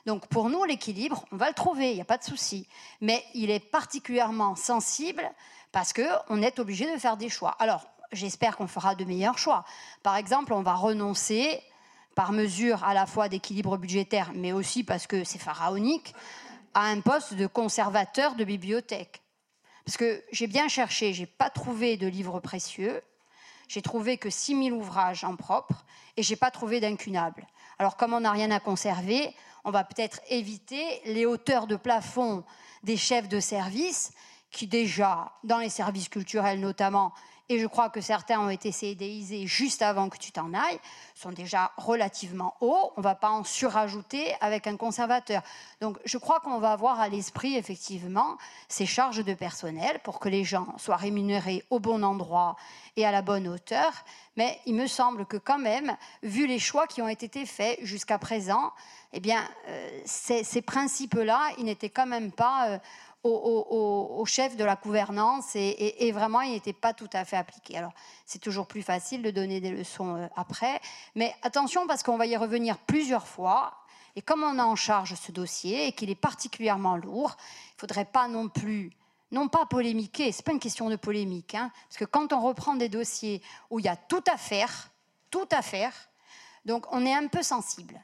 Donc 0.05 0.27
pour 0.27 0.49
nous, 0.49 0.63
l'équilibre, 0.63 1.25
on 1.31 1.37
va 1.37 1.47
le 1.47 1.53
trouver, 1.53 1.91
il 1.91 1.95
n'y 1.95 2.01
a 2.01 2.05
pas 2.05 2.17
de 2.17 2.23
souci. 2.23 2.67
Mais 3.01 3.23
il 3.33 3.51
est 3.51 3.59
particulièrement 3.59 4.55
sensible 4.55 5.29
parce 5.71 5.93
qu'on 5.93 6.41
est 6.41 6.59
obligé 6.59 6.91
de 6.91 6.97
faire 6.97 7.17
des 7.17 7.29
choix. 7.29 7.55
Alors, 7.59 7.85
j'espère 8.11 8.57
qu'on 8.57 8.67
fera 8.67 8.95
de 8.95 9.05
meilleurs 9.05 9.37
choix. 9.37 9.63
Par 10.03 10.15
exemple, 10.15 10.53
on 10.53 10.63
va 10.63 10.73
renoncer, 10.73 11.61
par 12.15 12.31
mesure 12.31 12.83
à 12.83 12.93
la 12.93 13.05
fois 13.05 13.29
d'équilibre 13.29 13.77
budgétaire, 13.77 14.31
mais 14.35 14.51
aussi 14.51 14.83
parce 14.83 15.07
que 15.07 15.23
c'est 15.23 15.39
pharaonique, 15.39 16.13
à 16.73 16.85
un 16.85 17.01
poste 17.01 17.33
de 17.33 17.47
conservateur 17.47 18.35
de 18.35 18.43
bibliothèque. 18.43 19.21
Parce 19.85 19.97
que 19.97 20.23
j'ai 20.31 20.47
bien 20.47 20.67
cherché, 20.67 21.13
j'ai 21.13 21.25
pas 21.25 21.49
trouvé 21.49 21.97
de 21.97 22.07
livres 22.07 22.39
précieux, 22.39 23.01
j'ai 23.67 23.81
trouvé 23.81 24.17
que 24.17 24.29
6000 24.29 24.73
ouvrages 24.73 25.23
en 25.23 25.35
propre 25.35 25.85
et 26.17 26.23
j'ai 26.23 26.35
pas 26.35 26.51
trouvé 26.51 26.79
d'incunable. 26.79 27.47
Alors 27.79 27.97
comme 27.97 28.13
on 28.13 28.19
n'a 28.19 28.31
rien 28.31 28.51
à 28.51 28.59
conserver, 28.59 29.33
on 29.63 29.71
va 29.71 29.83
peut-être 29.83 30.19
éviter 30.29 31.01
les 31.05 31.25
hauteurs 31.25 31.67
de 31.67 31.75
plafond 31.75 32.43
des 32.83 32.97
chefs 32.97 33.29
de 33.29 33.39
service 33.39 34.11
qui 34.51 34.67
déjà, 34.67 35.31
dans 35.43 35.59
les 35.59 35.69
services 35.69 36.09
culturels 36.09 36.59
notamment, 36.59 37.13
et 37.51 37.59
je 37.59 37.67
crois 37.67 37.89
que 37.89 37.99
certains 37.99 38.39
ont 38.39 38.49
été 38.49 38.71
CDIsés 38.71 39.45
juste 39.45 39.81
avant 39.81 40.07
que 40.07 40.17
tu 40.17 40.31
t'en 40.31 40.53
ailles, 40.53 40.79
sont 41.15 41.33
déjà 41.33 41.73
relativement 41.75 42.55
hauts. 42.61 42.93
On 42.95 43.01
ne 43.01 43.03
va 43.03 43.13
pas 43.13 43.29
en 43.29 43.43
surajouter 43.43 44.33
avec 44.39 44.67
un 44.67 44.77
conservateur. 44.77 45.41
Donc 45.81 45.97
je 46.05 46.17
crois 46.17 46.39
qu'on 46.39 46.59
va 46.59 46.71
avoir 46.71 47.01
à 47.01 47.09
l'esprit 47.09 47.57
effectivement 47.57 48.37
ces 48.69 48.85
charges 48.85 49.25
de 49.25 49.33
personnel 49.33 49.99
pour 50.01 50.19
que 50.21 50.29
les 50.29 50.45
gens 50.45 50.73
soient 50.77 50.95
rémunérés 50.95 51.65
au 51.69 51.79
bon 51.79 52.03
endroit 52.03 52.55
et 52.95 53.05
à 53.05 53.11
la 53.11 53.21
bonne 53.21 53.49
hauteur. 53.49 53.91
Mais 54.37 54.57
il 54.65 54.75
me 54.75 54.87
semble 54.87 55.25
que 55.25 55.35
quand 55.35 55.59
même, 55.59 55.97
vu 56.23 56.47
les 56.47 56.59
choix 56.59 56.87
qui 56.87 57.01
ont 57.01 57.09
été 57.09 57.45
faits 57.45 57.79
jusqu'à 57.83 58.17
présent, 58.17 58.71
eh 59.11 59.19
bien, 59.19 59.43
euh, 59.67 60.01
ces, 60.05 60.61
principes-là, 60.61 61.49
ils 61.57 61.65
n'étaient 61.65 61.89
quand 61.89 62.05
même 62.05 62.31
pas 62.31 62.69
euh, 62.69 62.79
au, 63.23 64.23
chef 64.25 64.55
de 64.55 64.63
la 64.63 64.75
gouvernance 64.75 65.55
et, 65.55 66.11
vraiment, 66.11 66.41
ils 66.41 66.53
n'étaient 66.53 66.73
pas 66.73 66.93
tout 66.93 67.09
à 67.13 67.25
fait 67.25 67.37
appliqués. 67.37 67.77
Alors, 67.77 67.93
c'est 68.25 68.39
toujours 68.39 68.67
plus 68.67 68.81
facile 68.81 69.21
de 69.21 69.31
donner 69.31 69.59
des 69.59 69.71
leçons 69.71 70.15
euh, 70.15 70.27
après, 70.35 70.79
mais 71.15 71.35
attention 71.43 71.87
parce 71.87 72.03
qu'on 72.03 72.17
va 72.17 72.25
y 72.25 72.37
revenir 72.37 72.77
plusieurs 72.77 73.27
fois. 73.27 73.77
Et 74.15 74.21
comme 74.21 74.43
on 74.43 74.59
a 74.59 74.63
en 74.63 74.75
charge 74.75 75.15
ce 75.15 75.31
dossier 75.31 75.87
et 75.87 75.91
qu'il 75.93 76.09
est 76.09 76.15
particulièrement 76.15 76.97
lourd, 76.97 77.37
il 77.39 77.75
ne 77.75 77.79
faudrait 77.79 78.05
pas 78.05 78.27
non 78.27 78.49
plus 78.49 78.91
non 79.31 79.47
pas 79.47 79.65
polémiquer, 79.65 80.33
c'est 80.33 80.45
pas 80.45 80.51
une 80.51 80.59
question 80.59 80.89
de 80.89 80.97
polémique, 80.97 81.55
hein, 81.55 81.71
parce 81.87 81.97
que 81.97 82.03
quand 82.03 82.33
on 82.33 82.41
reprend 82.41 82.75
des 82.75 82.89
dossiers 82.89 83.41
où 83.69 83.79
il 83.79 83.85
y 83.85 83.87
a 83.87 83.95
tout 83.95 84.23
à 84.29 84.35
faire, 84.35 84.91
tout 85.29 85.47
à 85.51 85.61
faire, 85.61 85.93
donc 86.65 86.85
on 86.91 87.05
est 87.05 87.13
un 87.13 87.27
peu 87.27 87.41
sensible. 87.41 88.01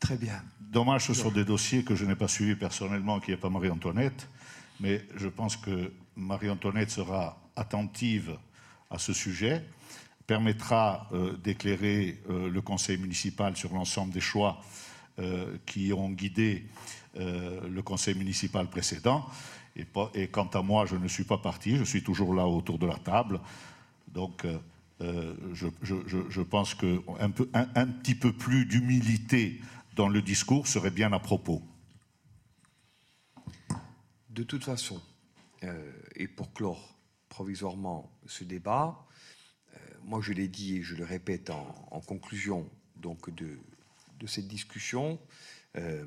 Très 0.00 0.16
bien. 0.16 0.42
Dommage 0.72 1.12
sur 1.12 1.30
des 1.30 1.44
dossiers 1.44 1.84
que 1.84 1.94
je 1.94 2.06
n'ai 2.06 2.14
pas 2.14 2.28
suivis 2.28 2.54
personnellement, 2.54 3.20
qui 3.20 3.30
n'est 3.30 3.36
pas 3.36 3.50
Marie-Antoinette, 3.50 4.26
mais 4.80 5.04
je 5.16 5.28
pense 5.28 5.54
que 5.58 5.92
Marie-Antoinette 6.16 6.90
sera 6.90 7.38
attentive 7.56 8.38
à 8.90 8.98
ce 8.98 9.12
sujet. 9.12 9.62
permettra 10.26 11.10
d'éclairer 11.44 12.22
le 12.26 12.60
conseil 12.62 12.96
municipal 12.96 13.54
sur 13.54 13.74
l'ensemble 13.74 14.14
des 14.14 14.22
choix 14.22 14.62
qui 15.66 15.92
ont 15.92 16.08
guidé 16.08 16.64
le 17.16 17.80
conseil 17.82 18.14
municipal 18.14 18.66
précédent. 18.66 19.26
Et, 19.76 20.28
quant 20.28 20.48
à 20.54 20.62
moi, 20.62 20.86
je 20.86 20.96
ne 20.96 21.06
suis 21.06 21.24
pas 21.24 21.36
parti, 21.36 21.76
je 21.76 21.84
suis 21.84 22.02
toujours 22.02 22.32
là 22.32 22.46
autour 22.46 22.78
de 22.78 22.86
la 22.86 22.96
table. 22.96 23.40
Donc, 24.08 24.46
je, 25.00 26.40
pense 26.40 26.74
qu'un 26.74 27.30
un, 27.52 27.68
un 27.74 27.86
petit 27.86 28.14
peu 28.14 28.32
plus 28.32 28.64
d'humilité 28.64 29.60
dans 29.94 30.08
le 30.08 30.22
discours 30.22 30.66
serait 30.66 30.90
bien 30.90 31.12
à 31.12 31.18
propos. 31.18 31.62
De 34.30 34.42
toute 34.42 34.64
façon, 34.64 35.00
euh, 35.64 35.92
et 36.16 36.26
pour 36.26 36.52
clore 36.52 36.98
provisoirement 37.28 38.10
ce 38.26 38.44
débat, 38.44 39.06
euh, 39.74 39.78
moi 40.04 40.20
je 40.22 40.32
l'ai 40.32 40.48
dit 40.48 40.76
et 40.76 40.82
je 40.82 40.94
le 40.94 41.04
répète 41.04 41.50
en, 41.50 42.00
conclusion 42.00 42.68
donc 42.96 43.30
de, 43.34 43.58
cette 44.26 44.48
discussion, 44.48 45.18
euh, 45.76 46.06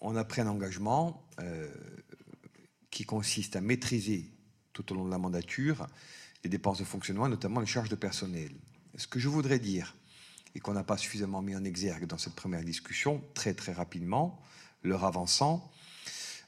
on 0.00 0.16
a 0.16 0.24
pris 0.24 0.40
un 0.40 0.48
engagement 0.48 1.24
qui 2.90 3.04
consiste 3.04 3.54
à 3.54 3.60
maîtriser 3.60 4.30
tout 4.72 4.92
au 4.92 4.96
long 4.96 5.04
de 5.04 5.10
la 5.10 5.18
mandature 5.18 5.86
les 6.42 6.50
dépenses 6.50 6.78
de 6.78 6.84
fonctionnement, 6.84 7.28
notamment 7.28 7.60
les 7.60 7.66
charges 7.66 7.88
de 7.88 7.96
personnel. 7.96 8.50
Ce 8.96 9.06
que 9.06 9.20
je 9.20 9.28
voudrais 9.28 9.58
dire, 9.58 9.94
et 10.58 10.60
qu'on 10.60 10.72
n'a 10.72 10.82
pas 10.82 10.96
suffisamment 10.96 11.40
mis 11.40 11.54
en 11.54 11.62
exergue 11.62 12.06
dans 12.06 12.18
cette 12.18 12.34
première 12.34 12.64
discussion, 12.64 13.22
très 13.32 13.54
très 13.54 13.72
rapidement, 13.72 14.42
leur 14.82 15.04
avançant, 15.04 15.70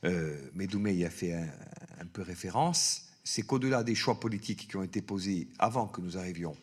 euh, 0.02 0.50
Medoumé 0.52 0.92
y 0.94 1.04
a 1.04 1.10
fait 1.10 1.32
un, 1.32 2.06
peu 2.12 2.22
référence, 2.22 3.08
c'est 3.22 3.42
qu'au-delà 3.42 3.84
des 3.84 3.94
choix 3.94 4.18
politiques 4.18 4.66
qui 4.66 4.76
ont 4.76 4.82
été 4.82 5.00
posés 5.00 5.46
avant 5.60 5.86
que 5.86 6.00
nous 6.00 6.18
arrivions 6.18 6.56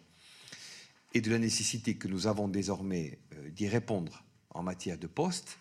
et 1.14 1.22
de 1.22 1.32
la 1.32 1.40
nécessité 1.40 1.96
que 1.96 2.10
nous 2.10 2.28
avons 2.28 2.50
désormais 2.50 3.18
euh, 3.32 3.50
d'y 3.52 3.70
répondre 3.70 4.26
en 4.50 4.62
matière 4.62 4.98
de 4.98 5.08
postes 5.08 5.58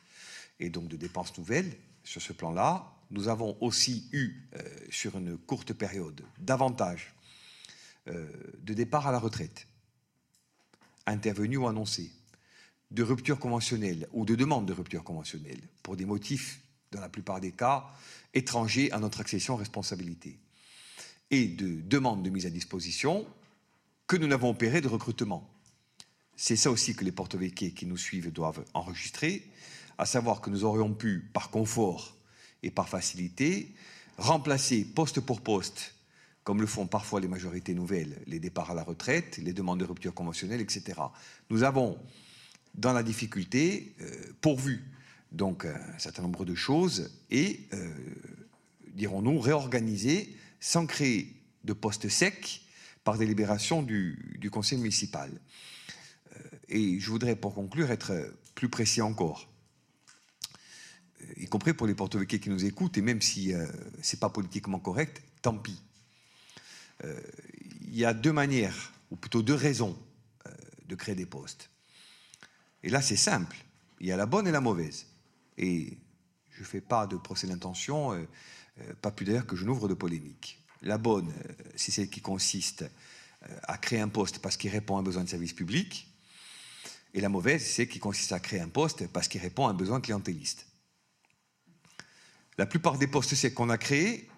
et 0.58 0.70
donc 0.70 0.88
de 0.88 0.96
dépenses 0.96 1.38
nouvelles 1.38 1.72
sur 2.02 2.20
ce 2.20 2.32
plan-là, 2.32 2.96
nous 3.12 3.28
avons 3.28 3.56
aussi 3.60 4.08
eu, 4.10 4.42
euh, 4.56 4.62
sur 4.90 5.16
une 5.18 5.38
courte 5.38 5.72
période, 5.72 6.20
davantage 6.40 7.14
de 8.06 8.72
départs 8.72 9.08
à 9.08 9.12
la 9.12 9.18
retraite, 9.18 9.66
intervenus 11.06 11.58
ou 11.58 11.68
annoncés, 11.68 12.10
de 12.90 13.02
rupture 13.02 13.38
conventionnelle 13.38 14.08
ou 14.12 14.24
de 14.24 14.34
demande 14.34 14.66
de 14.66 14.72
rupture 14.72 15.04
conventionnelle 15.04 15.60
pour 15.82 15.96
des 15.96 16.04
motifs 16.04 16.60
dans 16.92 17.00
la 17.00 17.08
plupart 17.08 17.40
des 17.40 17.52
cas, 17.52 17.86
étrangers 18.34 18.92
à 18.92 18.98
notre 18.98 19.20
accession 19.20 19.54
aux 19.54 19.58
responsabilités, 19.58 20.38
et 21.30 21.48
de 21.48 21.80
demande 21.80 22.22
de 22.22 22.30
mise 22.30 22.46
à 22.46 22.50
disposition 22.50 23.26
que 24.06 24.16
nous 24.16 24.28
n'avons 24.28 24.50
opéré 24.50 24.80
de 24.80 24.88
recrutement. 24.88 25.50
C'est 26.36 26.56
ça 26.56 26.70
aussi 26.70 26.94
que 26.94 27.04
les 27.04 27.12
porte 27.12 27.36
qui 27.74 27.86
nous 27.86 27.96
suivent 27.96 28.32
doivent 28.32 28.64
enregistrer, 28.74 29.50
à 29.98 30.06
savoir 30.06 30.40
que 30.40 30.50
nous 30.50 30.64
aurions 30.64 30.94
pu, 30.94 31.28
par 31.32 31.50
confort 31.50 32.16
et 32.62 32.70
par 32.70 32.88
facilité, 32.88 33.74
remplacer 34.18 34.84
poste 34.84 35.20
pour 35.20 35.40
poste, 35.40 35.95
comme 36.46 36.60
le 36.60 36.68
font 36.68 36.86
parfois 36.86 37.18
les 37.18 37.26
majorités 37.26 37.74
nouvelles, 37.74 38.22
les 38.28 38.38
départs 38.38 38.70
à 38.70 38.74
la 38.74 38.84
retraite, 38.84 39.36
les 39.38 39.52
demandes 39.52 39.80
de 39.80 39.84
rupture 39.84 40.14
conventionnelle, 40.14 40.60
etc. 40.60 41.00
Nous 41.50 41.64
avons, 41.64 41.98
dans 42.76 42.92
la 42.92 43.02
difficulté, 43.02 43.96
euh, 44.00 44.32
pourvu 44.40 44.84
donc 45.32 45.64
un 45.64 45.98
certain 45.98 46.22
nombre 46.22 46.44
de 46.44 46.54
choses 46.54 47.10
et, 47.32 47.66
euh, 47.72 47.92
dirons-nous, 48.94 49.40
réorganiser 49.40 50.36
sans 50.60 50.86
créer 50.86 51.34
de 51.64 51.72
postes 51.72 52.08
secs 52.08 52.62
par 53.02 53.18
délibération 53.18 53.82
du, 53.82 54.48
conseil 54.52 54.78
municipal. 54.78 55.32
Euh, 55.32 56.38
et 56.68 57.00
je 57.00 57.10
voudrais, 57.10 57.34
pour 57.34 57.56
conclure, 57.56 57.90
être 57.90 58.12
plus 58.54 58.68
précis 58.68 59.02
encore, 59.02 59.48
euh, 61.22 61.24
y 61.38 61.46
compris 61.46 61.74
pour 61.74 61.88
les 61.88 61.96
porte 61.96 62.24
qui 62.24 62.50
nous 62.50 62.64
écoutent, 62.64 62.96
et 62.98 63.02
même 63.02 63.20
si 63.20 63.52
ce 64.00 64.14
n'est 64.14 64.20
pas 64.20 64.30
politiquement 64.30 64.78
correct, 64.78 65.24
tant 65.42 65.58
pis. 65.58 65.82
Il 67.02 67.96
y 67.96 68.04
a 68.04 68.14
deux 68.14 68.32
manières, 68.32 68.92
ou 69.10 69.16
plutôt 69.16 69.42
deux 69.42 69.54
raisons, 69.54 69.98
de 70.86 70.94
créer 70.94 71.14
des 71.14 71.26
postes. 71.26 71.70
Et 72.82 72.88
là, 72.88 73.02
c'est 73.02 73.16
simple. 73.16 73.56
Il 74.00 74.06
y 74.06 74.12
a 74.12 74.16
la 74.16 74.26
bonne 74.26 74.46
et 74.46 74.52
la 74.52 74.60
mauvaise. 74.60 75.06
Et 75.58 75.98
je 76.50 76.60
ne 76.60 76.66
fais 76.66 76.80
pas 76.80 77.06
de 77.06 77.16
procès 77.16 77.46
d'intention, 77.46 78.12
euh, 78.12 78.26
euh, 78.80 78.94
pas 79.00 79.10
plus 79.10 79.24
d'ailleurs 79.24 79.46
que 79.46 79.56
je 79.56 79.64
n'ouvre 79.64 79.88
de 79.88 79.94
polémique. 79.94 80.62
La 80.82 80.98
bonne, 80.98 81.30
euh, 81.30 81.52
c'est 81.74 81.92
celle 81.92 82.08
qui 82.08 82.20
consiste 82.20 82.84
à 83.64 83.78
créer 83.78 84.00
un 84.00 84.08
poste 84.08 84.40
parce 84.40 84.56
qu'il 84.56 84.70
répond 84.70 84.96
à 84.96 85.00
un 85.00 85.02
besoin 85.02 85.22
de 85.22 85.28
service 85.28 85.52
public. 85.52 86.08
Et 87.14 87.20
la 87.20 87.28
mauvaise, 87.28 87.62
c'est 87.62 87.72
celle 87.72 87.88
qui 87.88 87.98
consiste 87.98 88.32
à 88.32 88.40
créer 88.40 88.60
un 88.60 88.68
poste 88.68 89.06
parce 89.08 89.28
qu'il 89.28 89.40
répond 89.40 89.66
à 89.66 89.70
un 89.70 89.74
besoin 89.74 90.00
clientéliste. 90.00 90.66
La 92.58 92.66
plupart 92.66 92.98
des 92.98 93.06
postes 93.06 93.54
qu'on 93.54 93.68
a 93.68 93.78
créés 93.78 94.28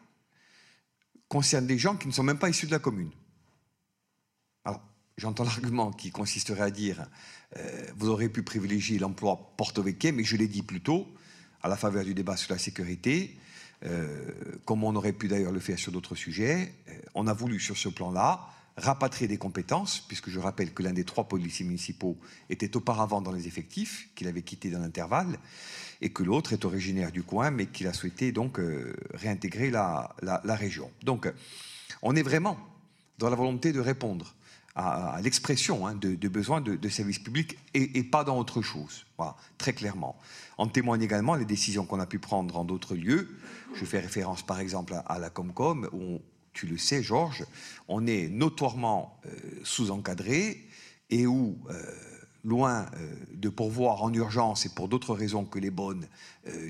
concernent 1.29 1.67
des 1.67 1.79
gens 1.79 1.97
qui 1.97 2.09
ne 2.09 2.13
sont 2.13 2.23
même 2.23 2.39
pas 2.39 2.49
issus 2.49 2.67
de 2.67 2.73
la 2.73 2.79
commune. 2.79 3.11
Alors, 4.65 4.81
j'entends 5.17 5.45
l'argument 5.45 5.93
qui 5.93 6.11
consisterait 6.11 6.63
à 6.63 6.71
dire 6.71 7.07
euh, 7.57 7.87
vous 7.97 8.09
aurez 8.09 8.29
pu 8.29 8.43
privilégier 8.43 8.99
l'emploi 8.99 9.53
porto-véquet, 9.57 10.13
mais 10.13 10.25
je 10.25 10.37
l'ai 10.37 10.49
dit 10.49 10.63
plus 10.63 10.81
tôt, 10.81 11.07
à 11.63 11.69
la 11.69 11.77
faveur 11.77 12.05
du 12.05 12.15
débat 12.15 12.37
sur 12.37 12.53
la 12.53 12.59
sécurité, 12.59 13.37
euh, 13.85 14.33
comme 14.65 14.85
on 14.85 14.95
aurait 14.97 15.13
pu 15.13 15.29
d'ailleurs 15.29 15.53
le 15.53 15.61
faire 15.61 15.79
sur 15.79 15.93
d'autres 15.93 16.15
sujets, 16.15 16.75
euh, 16.89 16.93
on 17.15 17.27
a 17.27 17.33
voulu 17.33 17.61
sur 17.61 17.77
ce 17.77 17.89
plan-là 17.89 18.49
rapatrier 18.79 19.27
des 19.27 19.39
compétences, 19.39 20.01
puisque 20.07 20.31
je 20.31 20.39
rappelle 20.39 20.73
que 20.73 20.83
l'un 20.83 20.93
des 20.93 21.05
trois 21.05 21.25
policiers 21.25 21.67
municipaux 21.67 22.17
était 22.49 22.77
auparavant 22.77 23.21
dans 23.21 23.33
les 23.33 23.49
effectifs, 23.49 24.09
qu'il 24.15 24.29
avait 24.29 24.43
quitté 24.43 24.71
dans 24.71 24.79
l'intervalle, 24.79 25.39
et 26.01 26.11
que 26.11 26.23
l'autre 26.23 26.53
est 26.53 26.65
originaire 26.65 27.13
du 27.13 27.23
coin, 27.23 27.51
mais 27.51 27.67
qu'il 27.67 27.87
a 27.87 27.93
souhaité 27.93 28.33
donc 28.33 28.61
réintégrer 29.15 29.71
la, 29.71 30.15
région. 30.47 30.91
Donc, 31.03 31.33
on 32.03 32.15
est 32.15 32.23
vraiment 32.23 32.57
dans 33.19 33.31
la 33.31 33.37
volonté 33.37 33.73
de 33.73 33.81
répondre 33.81 34.35
à, 34.79 35.21
l'expression 35.23 35.87
hein, 35.87 35.95
de, 35.95 36.29
besoins 36.29 36.61
de, 36.61 36.89
services 36.89 37.19
publics 37.19 37.59
et, 37.75 38.03
pas 38.05 38.25
dans 38.25 38.39
autre 38.39 38.63
chose. 38.63 39.07
Voilà, 39.17 39.37
très 39.59 39.73
clairement. 39.73 40.17
En 40.57 40.69
témoignent 40.69 41.03
également 41.03 41.35
les 41.35 41.45
décisions 41.45 41.85
qu'on 41.85 42.01
a 42.01 42.07
pu 42.07 42.19
prendre 42.19 42.57
en 42.57 42.65
d'autres 42.65 42.95
lieux. 42.95 43.37
Je 43.75 43.85
fais 43.85 43.99
référence 43.99 44.43
par 44.43 44.61
exemple 44.61 44.95
à, 45.05 45.19
la 45.19 45.31
Comcom, 45.31 45.89
où 45.93 46.21
tu 46.53 46.67
le 46.67 46.79
sais, 46.79 47.03
Georges, 47.03 47.45
on 47.89 48.07
est 48.07 48.29
notoirement 48.29 49.19
euh, 49.27 49.31
sous-encadré 49.65 50.67
et 51.11 51.27
où, 51.27 51.59
euh, 51.71 51.83
loin 52.45 52.87
euh, 52.95 53.15
de 53.35 53.49
pourvoir 53.49 54.03
en 54.03 54.13
urgence 54.13 54.67
et 54.67 54.69
pour 54.71 54.89
d'autres 54.89 55.15
raisons 55.15 55.45
que 55.45 55.59
les 55.59 55.71
bonnes, 55.71 56.07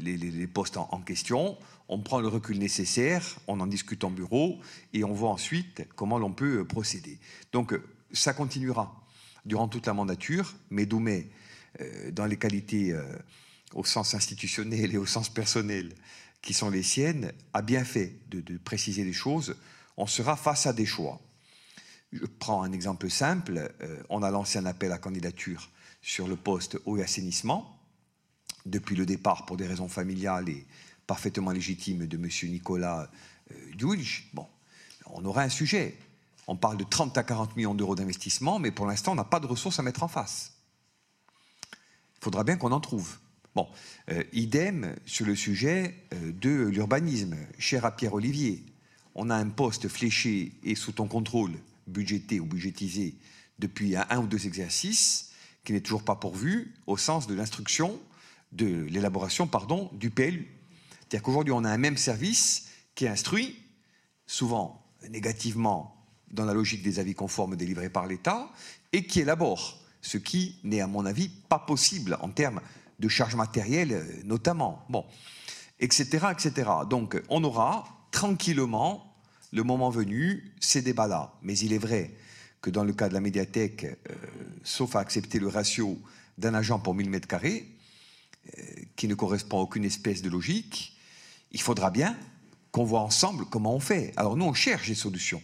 les, 0.00 0.46
postes 0.46 0.76
en, 0.76 1.00
question, 1.02 1.56
on 1.88 2.00
prend 2.00 2.20
le 2.20 2.28
recul 2.28 2.58
nécessaire, 2.58 3.38
on 3.46 3.60
en 3.60 3.66
discute 3.66 4.02
en 4.02 4.10
bureau 4.10 4.58
et 4.92 5.04
on 5.04 5.12
voit 5.12 5.30
ensuite 5.30 5.86
comment 5.94 6.18
l'on 6.18 6.32
peut 6.32 6.64
procéder. 6.64 7.18
Donc 7.52 7.78
ça 8.12 8.32
continuera 8.32 8.94
durant 9.44 9.68
toute 9.68 9.86
la 9.86 9.94
mandature, 9.94 10.54
mais 10.70 10.86
Doumé, 10.86 11.30
euh, 11.80 12.10
dans 12.10 12.26
les 12.26 12.36
qualités 12.36 12.92
euh, 12.92 13.02
au 13.74 13.84
sens 13.84 14.14
institutionnel 14.14 14.94
et 14.94 14.98
au 14.98 15.06
sens 15.06 15.28
personnel 15.28 15.94
qui 16.42 16.54
sont 16.54 16.70
les 16.70 16.82
siennes, 16.82 17.32
a 17.52 17.62
bien 17.62 17.84
fait 17.84 18.16
de, 18.30 18.56
préciser 18.58 19.04
les 19.04 19.12
choses. 19.12 19.56
On 19.96 20.06
sera 20.06 20.36
face 20.36 20.66
à 20.66 20.72
des 20.72 20.86
choix. 20.86 21.20
Je 22.12 22.24
prends 22.24 22.62
un 22.62 22.72
exemple 22.72 23.10
simple. 23.10 23.74
Euh, 23.80 24.02
on 24.08 24.22
a 24.22 24.30
lancé 24.30 24.58
un 24.58 24.66
appel 24.66 24.92
à 24.92 24.98
candidature 24.98 25.70
sur 26.00 26.28
le 26.28 26.36
poste 26.36 26.78
eau 26.86 26.96
et 26.96 27.02
assainissement. 27.02 27.78
Depuis 28.66 28.96
le 28.96 29.06
départ, 29.06 29.46
pour 29.46 29.56
des 29.56 29.66
raisons 29.66 29.88
familiales 29.88 30.48
et 30.48 30.66
parfaitement 31.06 31.50
légitimes, 31.50 32.06
de 32.06 32.16
M. 32.16 32.28
Nicolas 32.50 33.10
euh, 33.50 34.14
bon, 34.32 34.46
on 35.06 35.24
aura 35.24 35.42
un 35.42 35.48
sujet. 35.48 35.98
On 36.46 36.56
parle 36.56 36.76
de 36.78 36.84
30 36.84 37.16
à 37.18 37.22
40 37.22 37.56
millions 37.56 37.74
d'euros 37.74 37.94
d'investissement, 37.94 38.58
mais 38.58 38.70
pour 38.70 38.86
l'instant, 38.86 39.12
on 39.12 39.16
n'a 39.16 39.24
pas 39.24 39.40
de 39.40 39.46
ressources 39.46 39.78
à 39.78 39.82
mettre 39.82 40.02
en 40.02 40.08
face. 40.08 40.54
Il 41.72 42.24
faudra 42.24 42.44
bien 42.44 42.56
qu'on 42.56 42.72
en 42.72 42.80
trouve. 42.80 43.18
Bon, 43.54 43.68
euh, 44.10 44.22
idem 44.32 44.94
sur 45.04 45.26
le 45.26 45.34
sujet 45.34 45.94
euh, 46.14 46.32
de 46.32 46.50
l'urbanisme. 46.50 47.36
Cher 47.58 47.84
à 47.84 47.94
Pierre 47.94 48.14
Olivier, 48.14 48.64
on 49.14 49.30
a 49.30 49.36
un 49.36 49.48
poste 49.48 49.88
fléché 49.88 50.52
et 50.62 50.74
sous 50.74 50.92
ton 50.92 51.06
contrôle, 51.06 51.52
budgété 51.88 52.40
ou 52.40 52.46
budgétisé, 52.46 53.16
depuis 53.58 53.96
un, 53.96 54.18
ou 54.18 54.26
deux 54.26 54.46
exercices, 54.46 55.32
qui 55.64 55.72
n'est 55.72 55.80
toujours 55.80 56.04
pas 56.04 56.16
pourvu 56.16 56.74
au 56.86 56.96
sens 56.96 57.26
de 57.26 57.34
l'instruction, 57.34 58.00
de 58.52 58.66
l'élaboration, 58.84 59.46
pardon, 59.46 59.90
du 59.92 60.10
PLU. 60.10 60.48
C'est-à-dire 61.00 61.22
qu'aujourd'hui, 61.22 61.52
on 61.52 61.64
a 61.64 61.70
un 61.70 61.78
même 61.78 61.96
service 61.96 62.68
qui 62.94 63.06
instruit, 63.08 63.56
souvent 64.26 64.84
négativement 65.10 66.06
dans 66.30 66.44
la 66.44 66.54
logique 66.54 66.82
des 66.82 66.98
avis 66.98 67.14
conformes 67.14 67.56
délivrés 67.56 67.90
par 67.90 68.06
l'État 68.06 68.50
et 68.92 69.06
qui 69.06 69.20
élabore, 69.20 69.80
ce 70.00 70.18
qui 70.18 70.58
n'est 70.64 70.80
à 70.80 70.86
mon 70.86 71.06
avis 71.06 71.28
pas 71.28 71.58
possible 71.58 72.18
en 72.20 72.30
termes 72.30 72.60
de 72.98 73.08
charges 73.08 73.36
matérielles 73.36 73.92
euh, 73.92 74.22
notamment. 74.24 74.84
Bon, 74.88 75.04
etc., 75.80 76.26
etc. 76.32 76.70
Donc 76.88 77.20
on 77.28 77.44
aura 77.44 77.84
tranquillement, 78.10 79.07
le 79.52 79.62
moment 79.62 79.90
venu, 79.90 80.52
ces 80.60 80.82
débats-là. 80.82 81.32
Mais 81.42 81.56
il 81.58 81.72
est 81.72 81.78
vrai 81.78 82.12
que 82.60 82.70
dans 82.70 82.84
le 82.84 82.92
cas 82.92 83.08
de 83.08 83.14
la 83.14 83.20
médiathèque, 83.20 83.84
euh, 83.84 84.14
sauf 84.64 84.96
à 84.96 85.00
accepter 85.00 85.38
le 85.38 85.48
ratio 85.48 85.98
d'un 86.38 86.54
agent 86.54 86.78
pour 86.78 86.94
1000 86.94 87.08
mètres 87.10 87.28
carrés, 87.28 87.66
euh, 88.46 88.62
qui 88.96 89.08
ne 89.08 89.14
correspond 89.14 89.58
à 89.58 89.62
aucune 89.62 89.84
espèce 89.84 90.22
de 90.22 90.30
logique, 90.30 90.96
il 91.52 91.60
faudra 91.60 91.90
bien 91.90 92.16
qu'on 92.72 92.84
voit 92.84 93.00
ensemble 93.00 93.44
comment 93.46 93.74
on 93.74 93.80
fait. 93.80 94.12
Alors 94.16 94.36
nous, 94.36 94.44
on 94.44 94.54
cherche 94.54 94.88
des 94.88 94.94
solutions. 94.94 95.42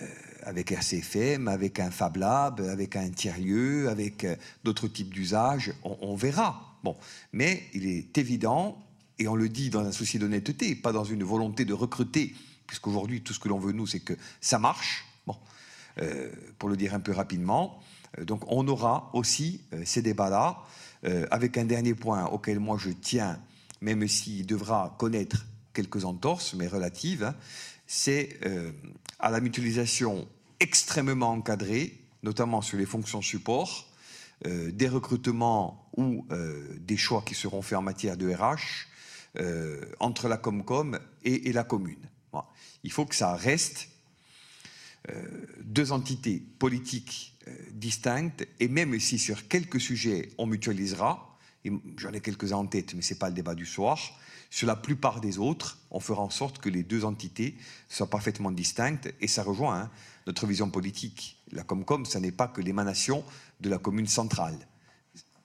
Euh, 0.00 0.06
avec 0.44 0.72
RCFM, 0.72 1.46
avec 1.46 1.78
un 1.78 1.92
Fab 1.92 2.16
Lab, 2.16 2.60
avec 2.60 2.96
un 2.96 3.08
tiers-lieu, 3.10 3.88
avec 3.88 4.26
d'autres 4.64 4.88
types 4.88 5.14
d'usages, 5.14 5.72
on, 5.84 5.96
on, 6.00 6.16
verra. 6.16 6.78
Bon, 6.82 6.96
mais 7.32 7.62
il 7.74 7.86
est 7.86 8.18
évident, 8.18 8.76
et 9.20 9.28
on 9.28 9.36
le 9.36 9.48
dit 9.48 9.70
dans 9.70 9.84
un 9.84 9.92
souci 9.92 10.18
d'honnêteté, 10.18 10.74
pas 10.74 10.90
dans 10.90 11.04
une 11.04 11.22
volonté 11.22 11.64
de 11.64 11.74
recruter, 11.74 12.34
puisqu'aujourd'hui 12.72 13.20
tout 13.20 13.34
ce 13.34 13.38
que 13.38 13.50
l'on 13.50 13.58
veut 13.58 13.72
nous, 13.72 13.86
c'est 13.86 14.00
que 14.00 14.14
ça 14.40 14.58
marche. 14.58 15.04
Bon, 15.26 15.36
euh, 16.00 16.32
pour 16.58 16.70
le 16.70 16.76
dire 16.78 16.94
un 16.94 17.00
peu 17.00 17.12
rapidement. 17.12 17.78
Euh, 18.18 18.24
donc 18.24 18.44
on 18.46 18.66
aura 18.66 19.10
aussi 19.12 19.60
euh, 19.74 19.82
ces 19.84 20.00
débats-là, 20.00 20.62
avec 21.32 21.58
un 21.58 21.64
dernier 21.64 21.94
point 21.94 22.26
auquel 22.26 22.60
moi 22.60 22.78
je 22.78 22.90
tiens, 22.90 23.38
même 23.80 24.06
s'il 24.06 24.46
devra 24.46 24.94
connaître 24.98 25.44
quelques 25.74 26.04
entorses, 26.04 26.54
mais 26.54 26.68
relatives, 26.68 27.24
hein, 27.24 27.34
c'est 27.88 28.38
à 29.18 29.28
la 29.28 29.40
mutualisation 29.40 30.28
extrêmement 30.60 31.32
encadrée, 31.32 31.98
notamment 32.22 32.62
sur 32.62 32.78
les 32.78 32.86
fonctions 32.86 33.20
support, 33.20 33.88
des 34.44 34.88
recrutements 34.88 35.90
ou 35.96 36.24
des 36.78 36.96
choix 36.96 37.24
qui 37.26 37.34
seront 37.34 37.62
faits 37.62 37.78
en 37.78 37.82
matière 37.82 38.16
de 38.16 38.32
RH 38.32 38.86
entre 39.98 40.28
la 40.28 40.36
Comcom 40.36 41.00
et, 41.24 41.48
et 41.48 41.52
la 41.52 41.64
commune. 41.64 42.08
Il 42.84 42.92
faut 42.92 43.06
que 43.06 43.14
ça 43.14 43.34
reste 43.34 43.88
euh, 45.10 45.46
deux 45.62 45.92
entités 45.92 46.42
politiques 46.58 47.36
euh, 47.48 47.56
distinctes, 47.72 48.46
et 48.60 48.68
même 48.68 48.98
si 49.00 49.18
sur 49.18 49.48
quelques 49.48 49.80
sujets 49.80 50.30
on 50.38 50.46
mutualisera, 50.46 51.38
j'en 51.96 52.12
ai 52.12 52.20
quelques-uns 52.20 52.56
en 52.56 52.66
tête, 52.66 52.94
mais 52.94 53.02
ce 53.02 53.14
n'est 53.14 53.18
pas 53.18 53.28
le 53.28 53.34
débat 53.34 53.54
du 53.54 53.66
soir, 53.66 53.98
sur 54.50 54.66
la 54.66 54.76
plupart 54.76 55.20
des 55.20 55.38
autres, 55.38 55.78
on 55.90 55.98
fera 55.98 56.22
en 56.22 56.30
sorte 56.30 56.58
que 56.58 56.68
les 56.68 56.82
deux 56.82 57.04
entités 57.04 57.56
soient 57.88 58.10
parfaitement 58.10 58.50
distinctes, 58.50 59.12
et 59.20 59.26
ça 59.26 59.42
rejoint 59.42 59.80
hein, 59.80 59.90
notre 60.26 60.46
vision 60.46 60.70
politique. 60.70 61.42
La 61.50 61.64
Comcom, 61.64 62.04
ce 62.04 62.18
n'est 62.18 62.32
pas 62.32 62.48
que 62.48 62.60
l'émanation 62.60 63.24
de 63.60 63.70
la 63.70 63.78
commune 63.78 64.06
centrale, 64.06 64.58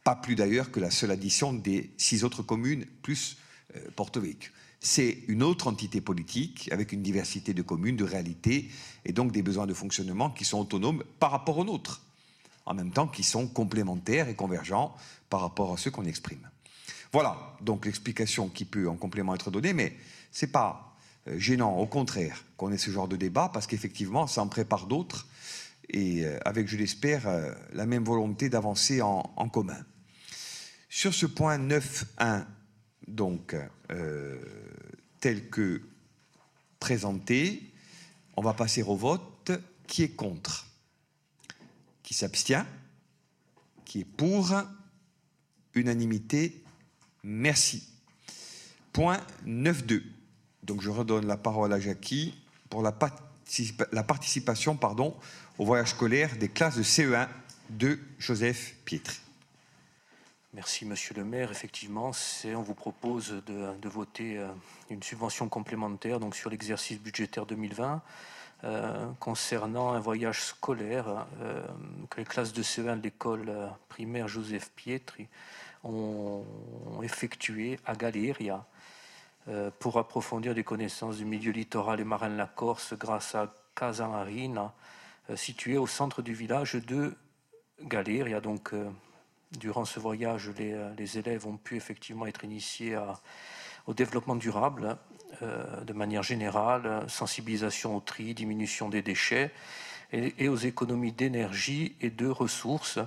pas 0.03 0.15
plus 0.15 0.35
d'ailleurs 0.35 0.71
que 0.71 0.79
la 0.79 0.91
seule 0.91 1.11
addition 1.11 1.53
des 1.53 1.91
six 1.97 2.23
autres 2.23 2.43
communes, 2.43 2.85
plus 3.01 3.37
euh, 3.75 3.89
Porto 3.95 4.21
Vecchio 4.21 4.51
c'est 4.79 5.23
une 5.27 5.43
autre 5.43 5.67
entité 5.67 6.01
politique 6.01 6.69
avec 6.71 6.91
une 6.91 7.01
diversité 7.01 7.53
de 7.53 7.61
communes, 7.61 7.95
de 7.95 8.03
réalités 8.03 8.69
et 9.05 9.13
donc 9.13 9.31
des 9.31 9.41
besoins 9.41 9.67
de 9.67 9.73
fonctionnement 9.73 10.29
qui 10.29 10.45
sont 10.45 10.59
autonomes 10.59 11.03
par 11.19 11.31
rapport 11.31 11.57
aux 11.57 11.65
nôtres, 11.65 12.01
en 12.65 12.73
même 12.73 12.91
temps 12.91 13.07
qui 13.07 13.23
sont 13.23 13.47
complémentaires 13.47 14.29
et 14.29 14.35
convergents 14.35 14.95
par 15.29 15.41
rapport 15.41 15.73
à 15.73 15.77
ceux 15.77 15.91
qu'on 15.91 16.05
exprime. 16.05 16.49
Voilà 17.11 17.55
donc 17.61 17.85
l'explication 17.85 18.49
qui 18.49 18.65
peut 18.65 18.87
en 18.87 18.95
complément 18.95 19.33
être 19.33 19.51
donnée, 19.51 19.73
mais 19.73 19.95
ce 20.31 20.45
n'est 20.45 20.51
pas 20.51 20.95
euh, 21.27 21.39
gênant, 21.39 21.77
au 21.77 21.87
contraire, 21.87 22.43
qu'on 22.57 22.71
ait 22.71 22.77
ce 22.77 22.91
genre 22.91 23.07
de 23.07 23.15
débat 23.15 23.49
parce 23.53 23.67
qu'effectivement, 23.67 24.27
ça 24.27 24.41
en 24.41 24.47
prépare 24.47 24.87
d'autres 24.87 25.27
et 25.89 26.25
euh, 26.25 26.37
avec, 26.45 26.67
je 26.67 26.77
l'espère, 26.77 27.27
euh, 27.27 27.51
la 27.73 27.85
même 27.85 28.03
volonté 28.03 28.49
d'avancer 28.49 29.01
en, 29.01 29.49
commun. 29.49 29.85
Sur 30.89 31.13
ce 31.13 31.25
point 31.25 31.57
9.1, 31.57 32.45
donc, 33.07 33.55
tel 35.19 35.49
que 35.49 35.81
présenté. 36.79 37.71
On 38.35 38.41
va 38.41 38.53
passer 38.53 38.83
au 38.83 38.95
vote. 38.95 39.51
Qui 39.87 40.03
est 40.03 40.09
contre 40.09 40.67
Qui 42.03 42.13
s'abstient 42.13 42.65
Qui 43.85 44.01
est 44.01 44.05
pour 44.05 44.53
Unanimité. 45.73 46.63
Merci. 47.23 47.87
Point 48.91 49.21
9.2. 49.45 50.03
Donc 50.63 50.81
je 50.81 50.89
redonne 50.89 51.25
la 51.25 51.37
parole 51.37 51.71
à 51.71 51.79
Jackie 51.79 52.33
pour 52.69 52.81
la, 52.81 52.91
participation 52.91 54.75
pardon, 54.75 55.15
au 55.57 55.65
voyage 55.65 55.91
scolaire 55.91 56.35
des 56.37 56.49
classes 56.49 56.75
de 56.75 56.83
CE1 56.83 57.29
de 57.69 57.99
Joseph 58.19 58.75
Pietri. 58.83 59.17
Merci, 60.53 60.85
Monsieur 60.85 61.13
le 61.13 61.25
maire. 61.25 61.51
Effectivement, 61.51 62.11
on 62.45 62.61
vous 62.61 62.73
propose 62.73 63.43
de, 63.45 63.89
voter 63.89 64.37
euh, 64.37 64.47
une 64.89 65.03
subvention 65.03 65.49
complémentaire 65.49 66.21
donc 66.21 66.35
sur 66.35 66.49
l'exercice 66.49 67.01
budgétaire 67.01 67.45
2020 67.45 68.01
euh, 68.63 69.07
concernant 69.19 69.91
un 69.91 69.99
voyage 69.99 70.41
scolaire 70.43 71.27
euh, 71.41 71.67
que 72.09 72.17
les 72.21 72.25
classes 72.25 72.53
de 72.53 72.63
CE1 72.63 72.97
de 72.97 73.03
l'école 73.03 73.51
primaire 73.89 74.29
Joseph 74.29 74.71
Pietri 74.73 75.27
ont, 75.83 76.45
effectué 77.03 77.79
à 77.85 77.95
Galéria 77.95 78.65
pour 79.79 79.97
approfondir 79.97 80.53
des 80.53 80.63
connaissances 80.63 81.17
du 81.17 81.25
milieu 81.25 81.51
littoral 81.51 81.99
et 81.99 82.03
marin 82.03 82.29
de 82.29 82.35
la 82.35 82.47
Corse 82.47 82.93
grâce 82.95 83.35
à 83.35 83.53
Casa 83.75 84.07
Marina, 84.07 84.73
située 85.35 85.77
au 85.77 85.87
centre 85.87 86.21
du 86.21 86.33
village 86.33 86.75
de 86.75 87.15
Galéria. 87.81 88.41
Donc, 88.41 88.73
Durant 89.51 89.85
ce 89.85 89.99
voyage, 89.99 90.51
euh, 90.59 90.93
les, 90.97 91.17
élèves 91.17 91.47
ont 91.47 91.57
pu 91.57 91.77
effectivement 91.77 92.25
être 92.25 92.43
initiés 92.43 92.97
au 93.85 93.93
développement 93.93 94.35
durable 94.35 94.97
euh, 95.41 95.83
de 95.83 95.93
manière 95.93 96.23
générale, 96.23 97.05
sensibilisation 97.07 97.95
au 97.95 97.99
tri, 98.01 98.33
diminution 98.33 98.89
des 98.89 99.01
déchets 99.01 99.51
et, 100.11 100.49
aux 100.49 100.57
économies 100.57 101.13
d'énergie 101.13 101.95
et 102.01 102.09
de 102.09 102.27
ressources. 102.27 102.99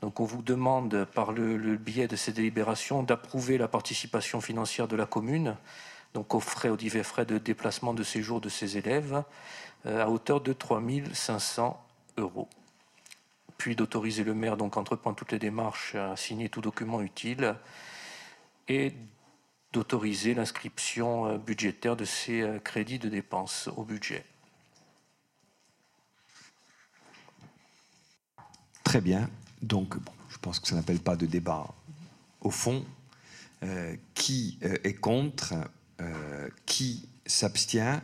Donc 0.00 0.20
on 0.20 0.24
vous 0.24 0.42
demande 0.42 1.06
par 1.06 1.32
le, 1.32 1.76
biais 1.76 2.08
de 2.08 2.16
ces 2.16 2.32
délibérations 2.32 3.02
d'approuver 3.02 3.58
la 3.58 3.68
participation 3.68 4.40
financière 4.40 4.88
de 4.88 4.96
la 4.96 5.06
commune, 5.06 5.56
donc 6.14 6.34
aux 6.34 6.40
frais, 6.40 6.68
aux 6.68 6.76
divers 6.76 7.04
frais 7.06 7.26
de 7.26 7.38
déplacement 7.38 7.94
de 7.94 8.02
séjour 8.02 8.40
de 8.40 8.48
ces 8.48 8.78
élèves, 8.78 9.22
euh, 9.86 10.04
à 10.04 10.08
hauteur 10.08 10.40
de 10.40 10.52
3 10.52 10.82
500 11.12 11.84
euros 12.16 12.48
puis 13.60 13.76
d'autoriser 13.76 14.24
le 14.24 14.32
maire 14.32 14.56
donc 14.56 14.78
entreprendre 14.78 15.16
toutes 15.16 15.32
les 15.32 15.38
démarches 15.38 15.94
à 15.94 16.16
signer 16.16 16.48
tout 16.48 16.62
document 16.62 17.02
utile 17.02 17.56
et 18.68 18.94
d'autoriser 19.74 20.32
l'inscription 20.32 21.26
euh, 21.26 21.36
budgétaire 21.36 21.94
de 21.94 22.06
ces 22.06 22.40
euh, 22.40 22.58
crédits 22.58 22.98
de 22.98 23.10
dépenses 23.10 23.68
au 23.76 23.84
budget. 23.84 24.24
Très 28.82 29.02
bien. 29.02 29.28
Donc, 29.60 29.94
je 30.30 30.38
pense 30.38 30.58
que 30.58 30.66
ça 30.66 30.74
n'appelle 30.74 31.00
pas 31.00 31.16
de 31.16 31.26
débat 31.26 31.66
au 32.40 32.50
fond. 32.50 32.82
Euh, 33.62 33.94
qui 34.14 34.58
est 34.62 34.94
contre 34.94 35.52
Qui 36.64 37.06
s'abstient 37.26 38.00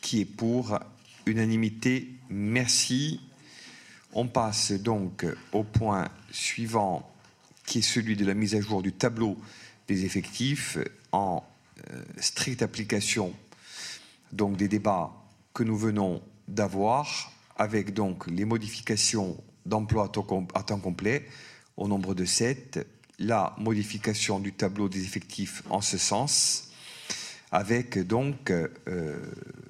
Qui 0.00 0.20
est 0.20 0.24
pour 0.24 0.78
Unanimité 1.26 2.08
Merci. 2.28 3.20
On 4.12 4.26
passe 4.26 4.72
donc 4.72 5.26
au 5.52 5.62
point 5.62 6.08
suivant, 6.32 7.08
qui 7.64 7.78
est 7.78 7.82
celui 7.82 8.16
de 8.16 8.24
la 8.24 8.34
mise 8.34 8.54
à 8.54 8.60
jour 8.60 8.82
du 8.82 8.92
tableau 8.92 9.36
des 9.86 10.04
effectifs 10.04 10.78
en 11.12 11.44
euh, 11.92 12.02
stricte 12.18 12.62
application 12.62 13.34
donc 14.32 14.56
des 14.56 14.68
débats 14.68 15.12
que 15.54 15.62
nous 15.62 15.76
venons 15.76 16.22
d'avoir, 16.48 17.32
avec 17.56 17.94
donc 17.94 18.26
les 18.26 18.44
modifications 18.44 19.36
d'emploi 19.66 20.10
à 20.54 20.62
temps 20.62 20.78
complet 20.78 21.26
au 21.76 21.88
nombre 21.88 22.14
de 22.14 22.24
7, 22.24 22.86
la 23.18 23.54
modification 23.58 24.40
du 24.40 24.52
tableau 24.52 24.88
des 24.88 25.02
effectifs 25.02 25.62
en 25.70 25.80
ce 25.80 25.98
sens, 25.98 26.70
avec 27.52 27.98
donc 27.98 28.50
euh, 28.50 28.68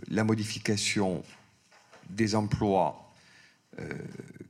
la 0.08 0.24
modification 0.24 1.22
des 2.08 2.34
emplois 2.34 3.09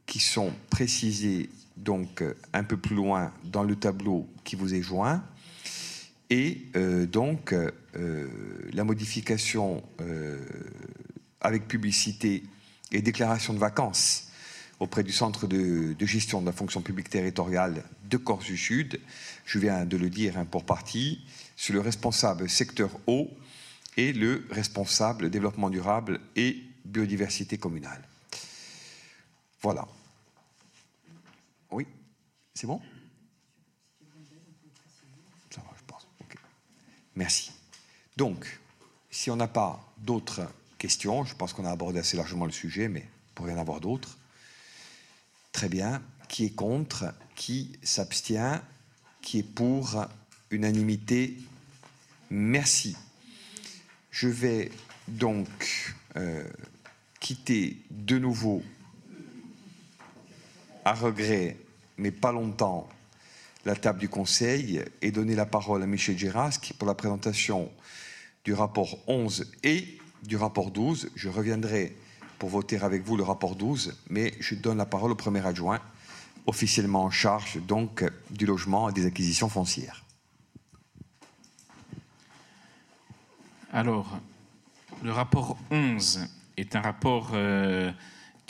qui 0.06 0.18
sont 0.18 0.52
précisés 0.70 1.50
donc 1.76 2.24
un 2.52 2.64
peu 2.64 2.76
plus 2.76 2.96
loin 2.96 3.32
dans 3.44 3.62
le 3.62 3.76
tableau 3.76 4.28
qui 4.44 4.56
vous 4.56 4.74
est 4.74 4.82
joint 4.82 5.22
et 6.30 6.62
euh, 6.76 7.06
donc 7.06 7.52
euh, 7.52 8.28
la 8.72 8.84
modification 8.84 9.82
avec 11.40 11.66
publicité 11.68 12.44
et 12.92 13.02
déclaration 13.02 13.52
de 13.52 13.58
vacances 13.58 14.28
auprès 14.78 15.02
du 15.02 15.12
centre 15.12 15.46
de, 15.46 15.94
gestion 16.00 16.40
de 16.40 16.46
la 16.46 16.52
fonction 16.52 16.80
publique 16.80 17.10
territoriale 17.10 17.84
de 18.08 18.16
Corse 18.16 18.46
du 18.46 18.56
Sud, 18.56 18.98
je 19.44 19.58
viens 19.58 19.84
de 19.84 19.96
le 19.96 20.08
dire 20.08 20.38
hein, 20.38 20.46
pour 20.46 20.64
partie, 20.64 21.24
sur 21.54 21.74
le 21.74 21.80
responsable 21.80 22.48
secteur 22.48 22.90
eau 23.06 23.28
et 23.96 24.12
le 24.12 24.46
responsable 24.50 25.28
développement 25.28 25.68
durable 25.68 26.20
et 26.34 26.62
biodiversité 26.86 27.58
communale. 27.58 28.09
Voilà. 29.62 29.86
Oui 31.70 31.86
C'est 32.54 32.66
bon? 32.66 32.80
Ça 35.50 35.60
va, 35.60 35.70
je 35.76 35.84
pense. 35.86 36.06
Merci. 37.16 37.52
Donc, 38.16 38.60
si 39.10 39.30
on 39.30 39.36
n'a 39.36 39.48
pas 39.48 39.92
d'autres 39.98 40.42
questions, 40.78 41.24
je 41.24 41.34
pense 41.34 41.52
qu'on 41.52 41.64
a 41.64 41.70
abordé 41.70 41.98
assez 41.98 42.16
largement 42.16 42.46
le 42.46 42.52
sujet, 42.52 42.88
mais 42.88 43.06
pour 43.34 43.48
y 43.48 43.52
en 43.52 43.58
avoir 43.58 43.80
d'autres, 43.80 44.18
Très 45.52 45.68
bien. 45.68 46.02
Qui 46.28 46.46
est 46.46 46.54
contre? 46.54 47.12
Qui 47.34 47.72
s'abstient? 47.82 48.62
Qui 49.20 49.40
est 49.40 49.42
pour? 49.42 50.06
Unanimité? 50.50 51.36
Merci. 52.30 52.96
Je 54.10 54.28
vais 54.28 54.70
donc 55.08 55.94
euh, 56.16 56.48
quitter 57.20 57.76
de 57.90 58.18
nouveau, 58.18 58.62
à 60.84 60.94
regret, 60.94 61.56
mais 61.98 62.10
pas 62.10 62.32
longtemps, 62.32 62.88
la 63.64 63.76
table 63.76 63.98
du 63.98 64.08
Conseil 64.08 64.82
et 65.02 65.10
donner 65.10 65.34
la 65.34 65.46
parole 65.46 65.82
à 65.82 65.86
Michel 65.86 66.18
Gérasque 66.18 66.72
pour 66.78 66.88
la 66.88 66.94
présentation 66.94 67.70
du 68.44 68.54
rapport 68.54 68.98
11 69.06 69.52
et 69.62 69.98
du 70.22 70.36
rapport 70.36 70.70
12. 70.70 71.10
Je 71.14 71.28
reviendrai 71.28 71.96
pour 72.38 72.48
voter 72.48 72.78
avec 72.78 73.04
vous 73.04 73.16
le 73.16 73.22
rapport 73.22 73.54
12, 73.54 73.98
mais 74.08 74.32
je 74.40 74.54
donne 74.54 74.78
la 74.78 74.86
parole 74.86 75.12
au 75.12 75.14
premier 75.14 75.44
adjoint, 75.46 75.80
officiellement 76.46 77.04
en 77.04 77.10
charge 77.10 77.60
donc 77.66 78.04
du 78.30 78.46
logement 78.46 78.88
et 78.88 78.92
des 78.92 79.04
acquisitions 79.04 79.48
foncières. 79.48 80.04
Alors, 83.72 84.18
le 85.02 85.12
rapport 85.12 85.56
11 85.70 86.26
est 86.56 86.74
un 86.74 86.80
rapport 86.80 87.30
euh, 87.34 87.92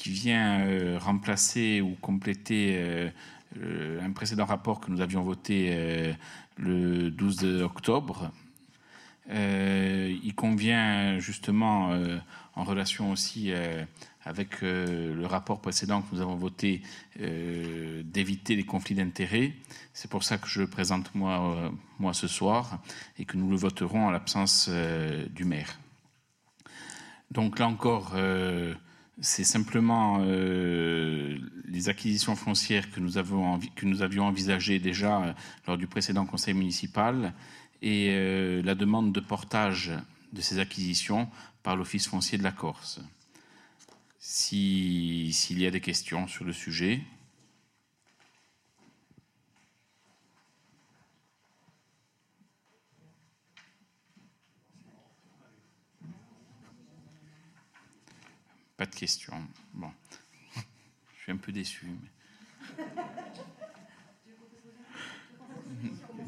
qui 0.01 0.09
vient 0.09 0.61
euh, 0.61 0.99
remplacer 0.99 1.83
ou 1.83 1.95
compléter 2.01 2.79
euh, 3.61 4.01
un 4.01 4.11
précédent 4.13 4.47
rapport 4.47 4.81
que 4.81 4.91
nous 4.91 5.03
avions 5.03 5.23
voté 5.23 6.15
le 6.57 7.11
12 7.11 7.63
octobre. 7.63 8.31
il 9.29 10.33
convient 10.35 11.19
justement, 11.19 11.93
en 12.55 12.65
relation 12.65 13.11
aussi 13.11 13.53
avec 14.25 14.63
le 14.63 15.27
rapport 15.27 15.61
précédent 15.61 16.03
que 16.03 16.15
nous 16.15 16.21
avons 16.23 16.37
voté, 16.37 16.83
d'éviter 17.19 18.55
les 18.55 18.65
conflits 18.65 18.95
d'intérêts. 18.95 19.53
C'est 19.95 20.09
pour 20.09 20.23
ça 20.23 20.39
que 20.39 20.47
je 20.47 20.61
le 20.61 20.69
présente 20.69 21.13
moi, 21.17 21.73
moi 21.99 22.15
ce 22.15 22.29
soir 22.29 22.81
et 23.19 23.25
que 23.25 23.37
nous 23.37 23.51
le 23.51 23.57
voterons 23.57 24.07
en 24.07 24.11
l'absence 24.13 24.71
du 24.71 25.45
maire. 25.45 25.81
Donc 27.31 27.61
là 27.61 27.69
encore, 27.69 28.13
euh, 28.15 28.75
c'est 29.21 29.45
simplement 29.45 30.19
euh, 30.23 31.39
les 31.67 31.89
acquisitions 31.89 32.37
foncières 32.37 32.91
que 32.91 33.01
nous, 33.01 33.19
avions 33.19 34.27
envisagées 34.27 34.79
déjà 34.79 35.23
euh, 35.23 35.33
lors 35.67 35.79
du 35.79 35.87
précédent 35.87 36.27
conseil 36.27 36.55
municipal 36.55 37.35
et 37.83 38.63
la 38.63 38.75
demande 38.75 39.11
de 39.11 39.21
portage 39.21 39.93
de 40.35 40.43
ces 40.43 40.59
acquisitions 40.59 41.31
par 41.63 41.77
l'Office 41.77 42.09
foncier 42.09 42.37
de 42.37 42.43
la 42.43 42.53
Corse. 42.53 43.01
S'il 44.19 45.59
y 45.59 45.67
a 45.67 45.71
des 45.71 45.81
questions 45.81 46.29
sur 46.29 46.45
le 46.45 46.53
sujet. 46.53 47.01
Pas 58.81 58.87
de 58.87 58.95
questions. 58.95 59.47
Bon, 59.75 59.93
je 60.57 61.21
suis 61.21 61.33
un 61.33 61.37
peu 61.37 61.53
déçu. 61.53 61.85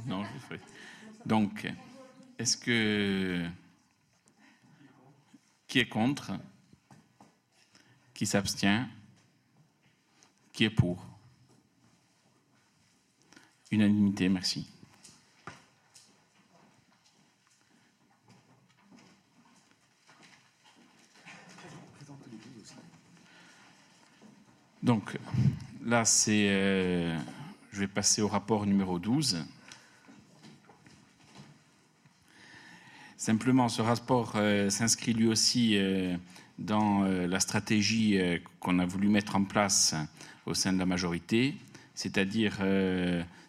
Non, 0.05 0.23
je 0.23 0.39
ferai. 0.39 0.61
Donc, 1.25 1.67
est-ce 2.39 2.59
que. 2.59 3.49
Qui 5.67 5.79
est 5.79 5.89
contre 5.89 6.33
Qui 8.13 8.27
s'abstient 8.27 8.87
Qui 10.53 10.65
est 10.65 10.71
pour? 10.71 11.07
Unanimité, 13.71 14.29
merci. 14.29 14.72
Donc 24.83 25.17
là, 25.85 26.05
c'est, 26.05 26.49
euh, 26.49 27.17
je 27.71 27.81
vais 27.81 27.87
passer 27.87 28.21
au 28.21 28.27
rapport 28.27 28.67
numéro 28.67 28.99
12. 28.99 29.45
Simplement, 33.17 33.69
ce 33.69 33.81
rapport 33.81 34.33
euh, 34.35 34.71
s'inscrit 34.71 35.13
lui 35.13 35.29
aussi 35.29 35.77
euh, 35.77 36.17
dans 36.59 37.05
la 37.05 37.41
stratégie 37.41 38.21
qu'on 38.61 38.79
a 38.79 38.87
voulu 38.87 39.09
mettre 39.09 39.37
en 39.37 39.45
place 39.45 39.95
au 40.47 40.55
sein 40.55 40.73
de 40.73 40.79
la 40.79 40.87
majorité, 40.87 41.57
c'est-à-dire 41.95 42.59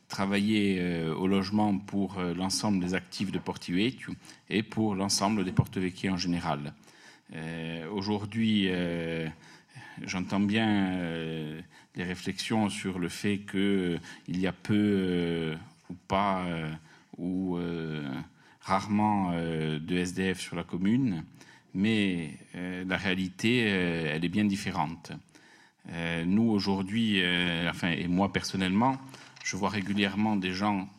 travailler 0.08 0.82
au 1.12 1.28
logement 1.28 1.78
pour 1.78 2.20
l'ensemble 2.22 2.84
des 2.84 2.96
actifs 2.96 3.32
de 3.32 3.38
Portivecchio 3.38 4.14
et 4.50 4.64
pour 4.64 4.96
l'ensemble 4.96 5.44
des 5.44 5.52
porte 5.52 5.78
en 6.10 6.18
général. 6.18 6.74
Aujourd'hui, 7.92 8.70
j'entends 10.02 10.40
bien 10.40 10.88
euh, 10.98 11.62
les 11.96 12.04
réflexions 12.04 12.70
sur 12.70 13.00
le 13.00 13.10
fait 13.10 13.40
qu'il 13.40 13.60
euh, 13.60 13.98
y 14.28 14.48
a 14.48 14.52
peu 14.52 14.74
euh, 14.76 15.56
ou 15.90 15.96
pas 16.08 16.46
ou 17.18 17.60
rarement 18.62 19.34
de 19.34 19.96
SDF 19.96 20.40
sur 20.40 20.56
la 20.56 20.64
commune, 20.64 21.24
mais 21.76 22.32
la 22.54 22.98
réalité, 22.98 23.60
elle 23.60 24.26
est 24.26 24.30
bien 24.30 24.46
différente. 24.46 25.12
nous, 26.26 26.50
aujourd'hui, 26.50 27.22
enfin, 27.70 27.92
et 27.92 28.08
moi 28.08 28.34
personnellement, 28.34 28.98
je 29.44 29.56
vois 29.58 29.70
régulièrement 29.70 30.36
des 30.38 30.54
gens 30.54 30.90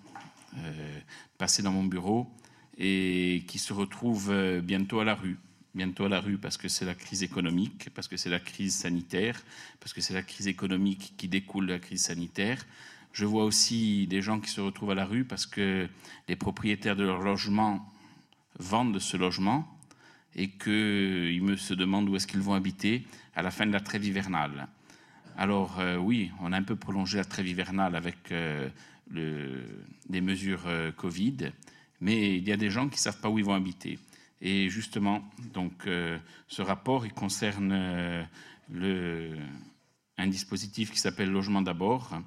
passer 1.37 1.63
dans 1.63 1.73
mon 1.73 1.85
bureau 1.85 2.31
et 2.79 3.43
qui 3.49 3.59
se 3.59 3.73
retrouvent 3.73 4.61
bientôt 4.61 5.01
à 5.01 5.05
la 5.05 5.17
rue 5.17 5.39
bientôt 5.75 6.05
à 6.05 6.09
la 6.09 6.21
rue 6.21 6.39
parce 6.39 6.57
que 6.57 6.69
c'est 6.69 6.85
la 6.85 6.95
crise 6.95 7.23
économique, 7.23 7.89
parce 7.95 8.09
que 8.09 8.17
c'est 8.17 8.31
la 8.31 8.41
crise 8.41 8.75
sanitaire, 8.75 9.43
parce 9.81 9.93
que 9.93 10.01
c'est 10.01 10.15
la 10.15 10.23
crise 10.23 10.47
économique 10.47 11.15
qui 11.17 11.29
découle 11.29 11.67
de 11.67 11.73
la 11.73 11.79
crise 11.79 12.03
sanitaire. 12.03 12.65
Je 13.13 13.25
vois 13.25 13.45
aussi 13.45 14.07
des 14.07 14.23
gens 14.23 14.41
qui 14.41 14.51
se 14.51 14.61
retrouvent 14.61 14.91
à 14.91 14.95
la 14.95 15.05
rue 15.05 15.25
parce 15.25 15.47
que 15.47 15.89
les 16.29 16.37
propriétaires 16.37 16.97
de 16.97 17.05
leur 17.05 17.21
logement 17.21 17.93
vendent 18.59 18.99
ce 18.99 19.17
logement 19.17 19.69
et 20.37 20.49
qu'ils 20.49 21.43
me 21.43 21.57
se 21.57 21.75
demandent 21.75 22.09
où 22.09 22.17
est-ce 22.17 22.27
qu'ils 22.27 22.41
vont 22.41 22.55
habiter 22.55 23.07
à 23.37 23.43
la 23.43 23.51
fin 23.51 23.67
de 23.67 23.73
la 23.73 23.81
trêve 23.81 24.05
hivernale. 24.05 24.69
Alors 25.37 25.81
euh, 25.81 25.97
oui, 25.97 26.31
on 26.41 26.53
a 26.53 26.57
un 26.57 26.63
peu 26.63 26.77
prolongé 26.77 27.19
la 27.19 27.25
trêve 27.25 27.49
hivernale 27.49 27.97
avec 27.97 28.31
euh, 28.31 28.69
le, 29.11 29.65
les 30.11 30.21
mesures 30.21 30.63
euh, 30.67 30.93
Covid, 30.93 31.53
mais 32.01 32.37
il 32.37 32.49
y 32.49 32.53
a 32.53 32.57
des 32.57 32.71
gens 32.71 32.89
qui 32.89 32.97
ne 32.97 33.01
savent 33.01 33.21
pas 33.21 33.29
où 33.29 33.39
ils 33.39 33.45
vont 33.45 33.55
habiter. 33.55 33.99
Et 34.47 34.69
justement, 34.69 35.25
donc, 35.55 35.87
euh, 35.87 36.19
ce 36.49 36.61
rapport 36.61 37.07
il 37.07 37.15
concerne 37.15 37.73
euh, 37.73 39.37
un 40.19 40.27
dispositif 40.27 40.93
qui 40.93 40.99
s'appelle 40.99 41.31
Logement 41.31 41.63
d'abord. 41.63 42.21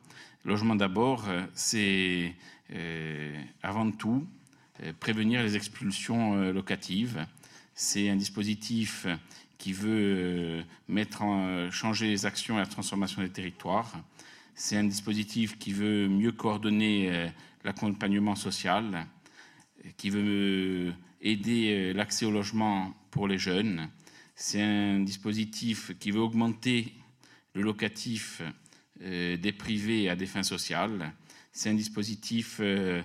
Logement 0.43 0.75
d'abord, 0.75 1.25
c'est 1.53 2.33
euh, 2.73 3.39
avant 3.61 3.91
tout 3.91 4.25
prévenir 4.99 5.43
les 5.43 5.55
expulsions 5.55 6.51
locatives. 6.51 7.25
C'est 7.73 8.09
un 8.09 8.15
dispositif 8.15 9.05
qui 9.57 9.73
veut 9.73 10.63
mettre 10.87 11.23
en, 11.23 11.69
changer 11.71 12.07
les 12.07 12.25
actions 12.25 12.55
et 12.55 12.59
la 12.59 12.67
transformation 12.67 13.21
des 13.21 13.29
territoires. 13.29 13.91
C'est 14.53 14.77
un 14.77 14.83
dispositif 14.83 15.57
qui 15.57 15.71
veut 15.71 16.07
mieux 16.07 16.31
coordonner 16.31 17.29
l'accompagnement 17.63 18.35
social, 18.35 19.07
qui 19.97 20.09
veut 20.11 20.93
aider 21.21 21.73
euh, 21.73 21.93
l'accès 21.93 22.25
au 22.25 22.31
logement 22.31 22.93
pour 23.11 23.27
les 23.27 23.37
jeunes. 23.37 23.89
C'est 24.35 24.61
un 24.61 24.99
dispositif 24.99 25.97
qui 25.99 26.11
veut 26.11 26.21
augmenter 26.21 26.93
le 27.53 27.61
locatif 27.61 28.41
euh, 29.01 29.37
des 29.37 29.51
privés 29.51 30.09
à 30.09 30.15
des 30.15 30.25
fins 30.25 30.43
sociales. 30.43 31.13
C'est 31.51 31.69
un 31.69 31.73
dispositif 31.73 32.57
euh, 32.59 33.01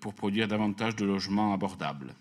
pour 0.00 0.14
produire 0.14 0.48
davantage 0.48 0.96
de 0.96 1.04
logements 1.04 1.52
abordables. 1.52 2.14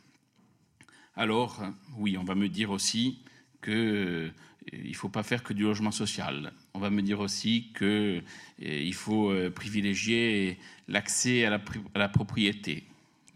Alors, 1.16 1.64
oui, 1.98 2.18
on 2.18 2.24
va 2.24 2.36
me 2.36 2.50
dire 2.50 2.70
aussi 2.70 3.20
qu'il 3.64 4.34
ne 4.74 4.94
faut 4.94 5.10
pas 5.10 5.24
faire 5.24 5.42
que 5.42 5.54
du 5.54 5.64
logement 5.64 5.92
social. 5.92 6.52
On 6.74 6.80
va 6.80 6.90
me 6.90 7.02
dire 7.02 7.22
aussi 7.22 7.72
qu'il 7.78 8.94
faut 8.94 9.34
privilégier 9.56 10.60
l'accès 10.90 11.46
à 11.46 11.50
la, 11.50 11.62
à 11.94 12.00
la 12.00 12.10
propriété. 12.10 12.84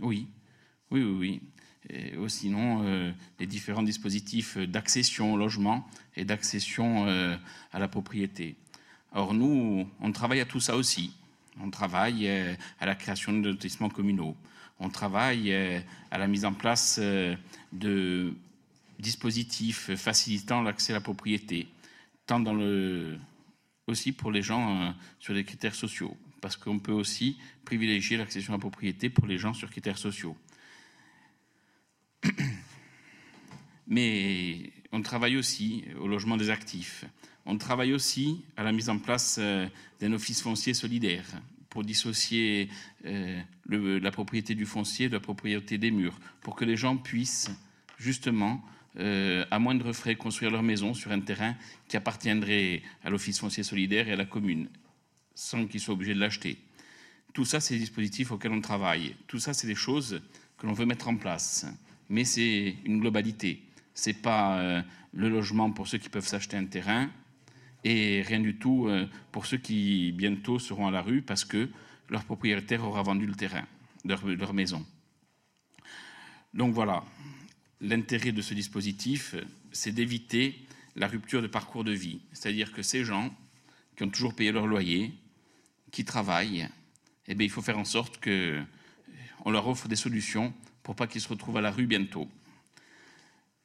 Oui, 0.01 0.27
oui, 0.91 1.01
oui, 1.01 1.15
oui 1.17 1.41
et 1.89 2.13
sinon 2.27 2.83
euh, 2.83 3.11
les 3.39 3.47
différents 3.47 3.83
dispositifs 3.83 4.57
d'accession 4.57 5.33
au 5.33 5.37
logement 5.37 5.87
et 6.15 6.25
d'accession 6.25 7.07
euh, 7.07 7.35
à 7.71 7.79
la 7.79 7.87
propriété. 7.87 8.55
Or, 9.13 9.33
nous, 9.33 9.87
on 9.99 10.11
travaille 10.11 10.39
à 10.39 10.45
tout 10.45 10.59
ça 10.59 10.75
aussi. 10.75 11.13
On 11.59 11.71
travaille 11.71 12.27
euh, 12.27 12.53
à 12.79 12.85
la 12.85 12.95
création 12.95 13.33
de 13.33 13.49
lotissements 13.49 13.89
communaux. 13.89 14.35
On 14.79 14.89
travaille 14.89 15.53
à 15.53 16.17
la 16.17 16.27
mise 16.27 16.45
en 16.45 16.53
place 16.53 17.01
de 17.73 18.33
dispositifs 18.97 19.93
facilitant 19.95 20.61
l'accès 20.61 20.93
à 20.93 20.95
la 20.95 21.01
propriété, 21.01 21.67
tant 22.25 22.39
dans 22.39 22.53
le, 22.53 23.17
aussi 23.87 24.13
pour 24.13 24.31
les 24.31 24.41
gens 24.41 24.95
sur 25.19 25.33
des 25.33 25.43
critères 25.43 25.75
sociaux, 25.75 26.15
parce 26.39 26.55
qu'on 26.55 26.79
peut 26.79 26.93
aussi 26.93 27.37
privilégier 27.65 28.15
l'accession 28.15 28.53
à 28.53 28.55
la 28.55 28.61
propriété 28.61 29.09
pour 29.09 29.27
les 29.27 29.37
gens 29.37 29.53
sur 29.53 29.69
critères 29.69 29.97
sociaux. 29.97 30.37
Mais 33.87 34.71
on 34.91 35.01
travaille 35.01 35.37
aussi 35.37 35.85
au 35.99 36.07
logement 36.07 36.37
des 36.37 36.49
actifs. 36.49 37.05
On 37.45 37.57
travaille 37.57 37.93
aussi 37.93 38.43
à 38.57 38.63
la 38.63 38.71
mise 38.71 38.89
en 38.89 38.99
place 38.99 39.37
euh, 39.39 39.67
d'un 39.99 40.13
office 40.13 40.41
foncier 40.41 40.73
solidaire 40.73 41.25
pour 41.69 41.83
dissocier 41.83 42.69
euh, 43.05 43.41
la 43.67 44.11
propriété 44.11 44.55
du 44.55 44.65
foncier 44.65 45.07
de 45.07 45.13
la 45.13 45.19
propriété 45.19 45.77
des 45.77 45.91
murs, 45.91 46.19
pour 46.41 46.55
que 46.55 46.65
les 46.65 46.77
gens 46.77 46.97
puissent 46.97 47.49
justement, 47.97 48.63
euh, 48.97 49.45
à 49.51 49.59
moindre 49.59 49.93
frais, 49.93 50.15
construire 50.15 50.51
leur 50.51 50.63
maison 50.63 50.93
sur 50.93 51.11
un 51.11 51.19
terrain 51.19 51.55
qui 51.87 51.97
appartiendrait 51.97 52.81
à 53.03 53.09
l'office 53.09 53.39
foncier 53.39 53.63
solidaire 53.63 54.07
et 54.07 54.13
à 54.13 54.15
la 54.15 54.25
commune, 54.25 54.67
sans 55.35 55.67
qu'ils 55.67 55.79
soient 55.79 55.93
obligés 55.93 56.15
de 56.15 56.19
l'acheter. 56.19 56.57
Tout 57.33 57.45
ça, 57.45 57.59
c'est 57.59 57.75
des 57.75 57.81
dispositifs 57.81 58.31
auxquels 58.31 58.51
on 58.51 58.61
travaille. 58.61 59.15
Tout 59.27 59.39
ça, 59.39 59.53
c'est 59.53 59.67
des 59.67 59.75
choses 59.75 60.21
que 60.57 60.65
l'on 60.65 60.73
veut 60.73 60.85
mettre 60.85 61.07
en 61.07 61.15
place. 61.15 61.65
Mais 62.09 62.25
c'est 62.25 62.75
une 62.85 62.99
globalité. 62.99 63.63
Ce 63.93 64.09
n'est 64.09 64.15
pas 64.15 64.83
le 65.13 65.29
logement 65.29 65.71
pour 65.71 65.87
ceux 65.87 65.97
qui 65.97 66.09
peuvent 66.09 66.27
s'acheter 66.27 66.57
un 66.57 66.65
terrain, 66.65 67.09
et 67.83 68.21
rien 68.23 68.39
du 68.39 68.55
tout 68.57 68.87
euh, 68.87 69.07
pour 69.31 69.45
ceux 69.45 69.57
qui 69.57 70.11
bientôt 70.11 70.59
seront 70.59 70.87
à 70.87 70.91
la 70.91 71.01
rue 71.01 71.21
parce 71.21 71.45
que 71.45 71.69
leur 72.09 72.25
propriétaire 72.25 72.83
aura 72.83 73.03
vendu 73.03 73.25
le 73.25 73.35
terrain, 73.35 73.65
leur, 74.03 74.25
leur 74.27 74.53
maison. 74.53 74.85
Donc 76.53 76.73
voilà, 76.73 77.03
l'intérêt 77.79 78.31
de 78.31 78.41
ce 78.41 78.53
dispositif, 78.53 79.35
c'est 79.71 79.91
d'éviter 79.91 80.59
la 80.95 81.07
rupture 81.07 81.41
de 81.41 81.47
parcours 81.47 81.83
de 81.83 81.91
vie. 81.91 82.19
C'est-à-dire 82.33 82.73
que 82.73 82.81
ces 82.81 83.05
gens 83.05 83.33
qui 83.95 84.03
ont 84.03 84.09
toujours 84.09 84.35
payé 84.35 84.51
leur 84.51 84.67
loyer, 84.67 85.13
qui 85.91 86.03
travaillent, 86.03 86.67
eh 87.27 87.35
bien, 87.35 87.45
il 87.45 87.51
faut 87.51 87.61
faire 87.61 87.77
en 87.77 87.85
sorte 87.85 88.21
qu'on 88.23 89.51
leur 89.51 89.67
offre 89.67 89.87
des 89.87 89.95
solutions 89.95 90.53
pour 90.89 90.95
pas 90.95 91.05
qu'ils 91.05 91.21
se 91.21 91.29
retrouvent 91.29 91.57
à 91.57 91.61
la 91.61 91.69
rue 91.69 91.85
bientôt. 91.85 92.27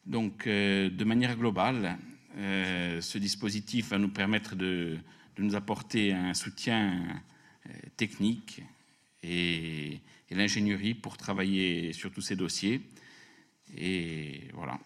Donc, 0.04 0.46
euh, 0.46 0.90
de 0.90 1.04
manière 1.04 1.38
globale, 1.38 1.96
euh, 2.36 3.00
ce 3.00 3.16
dispositif 3.16 3.88
va 3.88 3.98
nous 3.98 4.10
permettre 4.10 4.54
de, 4.56 4.98
nous 5.38 5.54
apporter 5.54 6.12
un 6.12 6.34
soutien 6.34 7.22
euh, 7.66 7.70
technique 7.96 8.60
et, 9.22 10.02
l'ingénierie 10.30 10.92
pour 10.92 11.16
travailler 11.16 11.94
sur 11.94 12.12
tous 12.12 12.20
ces 12.20 12.36
dossiers. 12.36 12.82
Et 13.74 14.50
voilà. 14.52 14.78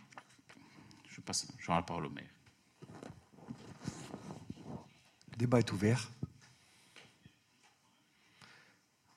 Je 1.11 1.21
passe, 1.21 1.49
la 1.67 1.83
parole 1.83 2.07
au 2.07 2.11
maire. 2.11 2.31
Le 5.33 5.37
débat 5.39 5.59
est 5.59 5.73
ouvert. 5.73 6.09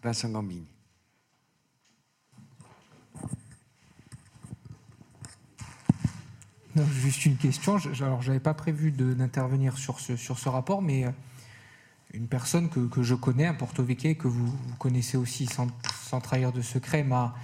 Vincent 0.02 0.30
Gambini. 0.30 0.71
Juste 6.94 7.26
une 7.26 7.38
question. 7.38 7.78
Alors, 8.02 8.22
j'avais 8.22 8.40
pas 8.40 8.54
prévu 8.54 8.92
d'intervenir 8.92 9.78
sur 9.78 10.00
ce, 10.00 10.16
sur 10.16 10.40
ce 10.40 10.50
rapport, 10.50 10.82
mais 10.82 11.06
euh, 11.06 11.12
une 12.14 12.28
personne 12.28 12.70
que, 12.70 13.04
je 13.04 13.16
connais, 13.16 13.46
un 13.46 13.54
Porto 13.54 13.84
que 13.84 14.28
vous, 14.28 14.54
connaissez 14.80 15.18
aussi 15.18 15.48
sans, 15.48 15.68
trahir 16.22 16.52
de 16.52 16.62
secret, 16.62 17.04
m'a 17.04 17.36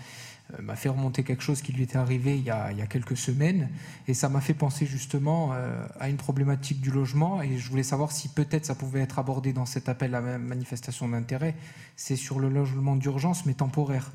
euh, 0.53 0.61
m'a 0.61 0.75
fait 0.75 0.89
remonter 0.89 1.23
quelque 1.23 1.43
chose 1.43 1.61
qui 1.61 1.73
lui 1.73 1.83
était 1.83 1.97
arrivé 1.97 2.37
il 2.37 2.43
y 2.43 2.49
a, 2.49 2.71
il 2.71 2.77
y 2.77 2.81
a 2.81 2.87
quelques 2.87 3.17
semaines. 3.17 3.69
Et 4.07 4.13
ça 4.13 4.29
m'a 4.29 4.41
fait 4.41 4.53
penser 4.53 4.85
justement 4.85 5.51
euh, 5.53 5.85
à 5.99 6.09
une 6.09 6.17
problématique 6.17 6.79
du 6.79 6.91
logement. 6.91 7.41
Et 7.41 7.57
je 7.57 7.69
voulais 7.69 7.83
savoir 7.83 8.11
si 8.11 8.29
peut-être 8.29 8.65
ça 8.65 8.75
pouvait 8.75 9.01
être 9.01 9.19
abordé 9.19 9.53
dans 9.53 9.65
cet 9.65 9.89
appel 9.89 10.15
à 10.15 10.21
manifestation 10.21 11.07
d'intérêt. 11.09 11.55
C'est 11.95 12.15
sur 12.15 12.39
le 12.39 12.49
logement 12.49 12.95
d'urgence, 12.95 13.45
mais 13.45 13.53
temporaire. 13.53 14.11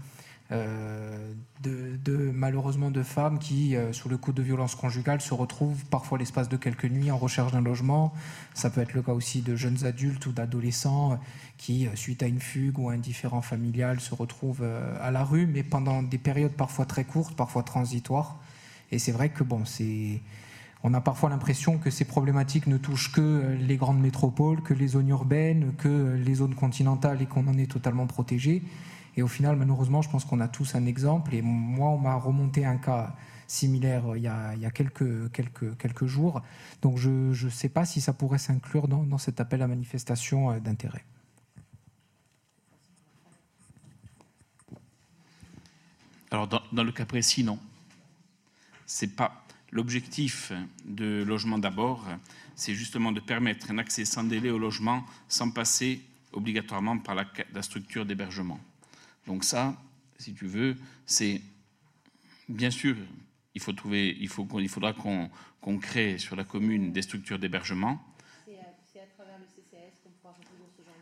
Euh, 0.53 1.33
de, 1.63 2.33
malheureusement 2.35 2.91
de 2.91 3.03
femmes 3.05 3.39
qui, 3.39 3.77
euh, 3.77 3.93
sous 3.93 4.09
le 4.09 4.17
coup 4.17 4.33
de 4.33 4.43
violence 4.43 4.75
conjugale, 4.75 5.21
se 5.21 5.33
retrouvent 5.33 5.85
parfois 5.87 6.19
l'espace 6.19 6.49
de 6.49 6.57
quelques 6.57 6.87
nuits 6.87 7.13
en 7.13 7.17
recherche 7.17 7.53
d'un 7.53 7.61
logement. 7.61 8.13
Ça 8.53 8.69
peut 8.69 8.81
être 8.81 8.95
le 8.95 9.03
cas 9.03 9.13
aussi 9.13 9.43
de 9.43 9.55
jeunes 9.55 9.85
adultes 9.85 10.27
ou 10.27 10.33
d'adolescents 10.33 11.21
qui, 11.59 11.87
euh, 11.87 11.91
suite 11.95 12.23
à 12.25 12.27
une 12.27 12.41
fugue 12.41 12.79
ou 12.79 12.89
un 12.91 12.99
différent 12.99 13.43
familial, 13.43 14.01
se 14.01 14.15
retrouvent 14.15 14.65
à 15.01 15.11
la 15.13 15.25
rue, 15.25 15.47
mais 15.47 15.63
pendant 15.63 16.03
des 16.03 16.19
périodes 16.19 16.53
parfois 16.53 16.85
très 16.85 17.05
courtes, 17.05 17.37
parfois 17.37 17.63
transitoires. 17.63 18.41
Et 18.91 18.99
c'est 18.99 19.13
vrai 19.13 19.29
que 19.29 19.45
bon, 19.45 19.65
c'est 19.65 20.21
on 20.85 20.95
a 20.95 21.01
parfois 21.01 21.31
l'impression 21.31 21.79
que 21.79 21.91
ces 21.91 22.05
problématiques 22.05 22.67
ne 22.67 22.77
touchent 22.77 23.13
que 23.13 23.57
les 23.61 23.77
grandes 23.77 24.01
métropoles, 24.01 24.63
que 24.63 24.75
les 24.75 24.89
zones 24.89 25.09
urbaines, 25.09 25.75
que 25.79 26.17
les 26.17 26.35
zones 26.35 26.57
continentales 26.57 27.23
et 27.23 27.27
qu'on 27.27 27.47
en 27.47 27.57
est 27.57 27.71
totalement 27.71 28.07
protégé. 28.07 28.63
Et 29.17 29.23
au 29.23 29.29
final, 29.29 29.57
malheureusement, 29.57 30.03
je 30.03 30.09
pense 30.09 30.25
qu'on 30.25 30.41
a 30.41 30.49
tous 30.49 30.75
un 30.75 30.87
exemple. 30.87 31.35
Et 31.35 31.43
moi, 31.43 31.91
on 31.91 31.99
m'a 31.99 32.15
remonté 32.15 32.65
un 32.65 32.79
cas 32.79 33.15
similaire 33.53 34.17
il 34.17 34.23
y 34.23 34.29
a, 34.29 34.71
quelques, 34.71 36.07
jours. 36.07 36.43
Donc 36.81 36.97
je 36.97 37.45
ne 37.45 37.51
sais 37.51 37.69
pas 37.69 37.85
si 37.85 38.01
ça 38.01 38.13
pourrait 38.13 38.39
s'inclure 38.39 38.89
dans, 38.89 39.19
cet 39.19 39.41
appel 39.41 39.63
à 39.63 39.69
manifestation 39.69 40.51
euh, 40.51 40.59
d'intérêt. 40.59 41.05
Alors 46.31 46.49
dans, 46.49 46.63
dans, 46.73 46.85
le 46.85 46.93
cas 46.93 47.05
précis, 47.05 47.45
non. 47.45 47.59
C'est 48.87 49.15
pas 49.15 49.45
l'objectif 49.71 50.53
de 50.87 51.23
logement 51.23 51.59
d'abord, 51.59 52.07
c'est 52.57 52.75
justement 52.75 53.13
de 53.13 53.21
permettre 53.21 53.71
un 53.71 53.79
accès 53.79 54.07
sans 54.07 54.25
délai 54.25 54.51
au 54.51 54.59
logement 54.59 55.05
sans 55.29 55.51
passer 55.51 56.03
obligatoirement 56.33 56.99
par 56.99 57.15
la 57.15 57.63
structure 57.63 58.07
d'hébergement. 58.07 58.61
Donc 59.27 59.45
ça, 59.45 59.77
si 60.19 60.35
tu 60.35 60.47
veux, 60.47 60.77
c'est 61.07 61.41
bien 62.49 62.71
sûr, 62.71 62.97
il 63.55 63.61
faut 63.61 63.73
trouver, 63.73 64.17
il, 64.21 64.29
faut, 64.29 64.47
il 64.59 64.69
faudra 64.69 64.93
qu'on 64.93 65.79
crée 65.79 66.19
sur 66.19 66.37
la 66.37 66.45
commune 66.45 66.93
des 66.93 67.03
structures 67.03 67.39
d'hébergement. 67.39 68.03
C'est 68.47 69.01
à, 69.01 69.07
travers 69.07 69.39
le 69.39 69.45
CCAS 69.45 69.99
qu'on 70.03 70.11
pourra 70.21 70.35
résoudre 70.35 70.69
ce 70.77 70.83
genre 70.83 70.95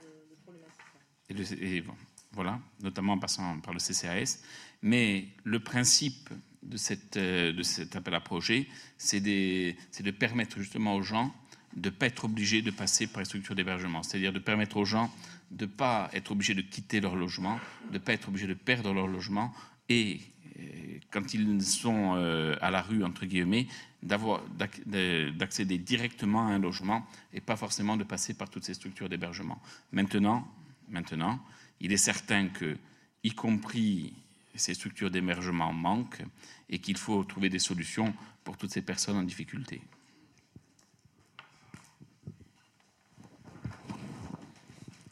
de. 1.31 1.77
Et, 1.77 1.85
voilà, 2.33 2.61
notamment 2.81 3.15
en 3.15 3.19
passant 3.19 3.59
par 3.61 3.75
le 3.75 3.81
CCAS. 3.81 4.39
Mais 4.83 5.29
le 5.45 5.61
principe 5.61 6.31
de, 6.63 6.77
cette, 6.77 7.19
de 7.19 7.63
cet 7.63 7.97
appel 7.97 8.15
à 8.15 8.21
projet, 8.21 8.69
c'est 8.99 9.21
de 9.21 10.11
permettre 10.13 10.59
justement 10.59 10.95
aux 10.95 11.03
gens 11.03 11.35
de 11.77 11.89
ne 11.89 11.95
pas 11.95 12.07
être 12.07 12.25
obligés 12.25 12.63
de 12.63 12.71
passer 12.71 13.07
par 13.07 13.21
les 13.21 13.25
structures 13.25 13.55
d'hébergement, 13.55 14.03
c'est-à-dire 14.03 14.33
de 14.33 14.39
permettre 14.39 14.77
aux 14.77 14.85
gens 14.85 15.13
de 15.51 15.67
ne 15.67 15.71
pas 15.71 16.09
être 16.13 16.33
obligés 16.33 16.55
de 16.55 16.63
quitter 16.63 17.01
leur 17.01 17.17
logement, 17.17 17.59
de 17.89 17.95
ne 17.95 17.99
pas 17.99 18.13
être 18.13 18.29
obligés 18.29 18.47
de 18.47 18.55
perdre 18.55 18.93
leur 18.93 19.07
logement 19.07 19.53
et 19.89 20.21
euh, 20.59 20.99
quand 21.11 21.35
ils 21.35 21.63
sont 21.63 22.15
euh, 22.15 22.57
à 22.61 22.71
la 22.71 22.83
rue, 22.83 23.03
entre 23.03 23.27
guillemets, 23.27 23.67
d'accéder 24.03 25.79
directement 25.79 26.47
à 26.47 26.53
un 26.53 26.59
logement 26.59 27.07
et 27.35 27.41
pas 27.41 27.57
forcément 27.57 27.97
de 27.97 28.05
passer 28.05 28.35
par 28.35 28.49
toutes 28.49 28.65
ces 28.65 28.75
structures 28.75 29.09
d'hébergement. 29.09 29.61
Maintenant, 29.93 30.47
maintenant, 30.89 31.45
il 31.81 31.93
est 31.93 31.99
certain 31.99 32.49
que, 32.49 32.77
y 33.25 33.33
compris 33.33 34.15
ces 34.55 34.75
structures 34.75 35.11
d'hébergement 35.11 35.73
manquent 35.73 36.23
et 36.69 36.79
qu'il 36.79 36.97
faut 36.97 37.25
trouver 37.25 37.49
des 37.49 37.59
solutions 37.59 38.15
pour 38.45 38.57
toutes 38.57 38.71
ces 38.71 38.83
personnes 38.83 39.17
en 39.17 39.23
difficulté. 39.23 39.81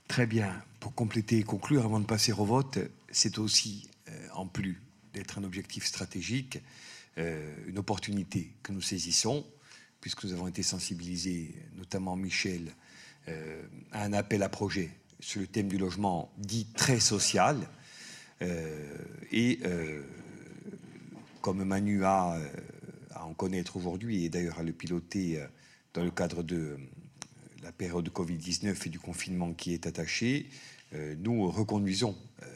Très 0.09 0.27
bien. 0.27 0.63
Pour 0.81 0.95
compléter 0.95 1.39
et 1.39 1.43
conclure, 1.43 1.85
avant 1.85 2.01
de 2.01 2.07
passer 2.07 2.33
au 2.33 2.45
vote, 2.45 2.79
c'est 3.11 3.39
aussi, 3.39 3.89
euh, 4.09 4.29
en 4.35 4.47
plus 4.47 4.81
d'être 5.13 5.39
un 5.39 5.45
objectif 5.45 5.85
stratégique, 5.85 6.61
euh, 7.19 7.55
une 7.67 7.79
opportunité 7.79 8.55
que 8.63 8.73
nous 8.73 8.81
saisissons, 8.81 9.47
puisque 10.01 10.25
nous 10.25 10.33
avons 10.33 10.49
été 10.49 10.63
sensibilisés, 10.63 11.55
notamment 11.77 12.17
Michel, 12.17 12.73
euh, 13.29 13.63
à 13.93 14.05
un 14.05 14.15
appel 14.15 14.43
à 14.43 14.49
projet 14.49 14.91
sur 15.21 15.43
le 15.43 15.47
thème 15.47 15.69
du 15.69 15.77
logement 15.77 16.33
dit 16.39 16.67
très 16.75 17.01
social. 17.01 17.69
et 19.33 19.61
comme 21.41 21.65
Manu 21.65 22.05
a 22.05 22.39
à 23.11 23.25
en 23.25 23.35
connaître 23.35 23.77
aujourd'hui, 23.77 24.25
et 24.25 24.29
d'ailleurs 24.29 24.61
à 24.61 24.63
le 24.63 24.73
piloter 24.73 25.45
dans 25.93 26.05
le 26.05 26.13
cadre 26.13 26.45
de 26.45 26.79
la 27.69 27.73
période 27.73 28.03
de 28.03 28.09
Covid-19 28.09 28.87
et 28.87 28.89
du 28.89 28.99
confinement 28.99 29.53
qui 29.53 29.75
est 29.75 29.87
attaché, 29.87 30.49
euh, 30.95 31.15
nous 31.19 31.51
reconduisons 31.51 32.17
euh, 32.43 32.47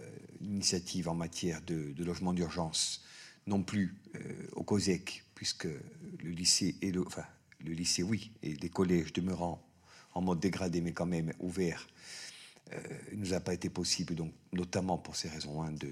l'initiative 0.41 1.07
en 1.07 1.15
matière 1.15 1.61
de, 1.67 1.93
logement 2.03 2.33
d'urgence, 2.33 3.05
non 3.47 3.63
plus 3.63 3.95
euh, 4.15 4.19
au 4.53 4.63
COSEC, 4.63 5.23
puisque 5.35 5.67
le 5.67 6.31
lycée, 6.31 6.77
et 6.81 6.91
le, 6.91 7.05
lycée, 7.61 8.03
oui, 8.03 8.31
et 8.43 8.55
les 8.55 8.71
collèges 8.71 9.13
demeurant 9.13 9.63
en 10.15 10.23
mode 10.23 10.41
dégradé, 10.41 10.81
mais 10.81 10.93
quand 10.93 11.05
même 11.05 11.35
ouverts, 11.41 11.87
il 13.11 13.19
ne 13.19 13.25
nous 13.27 13.35
a 13.35 13.41
pas 13.41 13.53
été 13.53 13.69
possible, 13.69 14.15
donc, 14.15 14.33
notamment 14.55 14.97
pour 14.97 15.15
ces 15.15 15.29
raisons, 15.29 15.63
hein, 15.63 15.73
de, 15.73 15.91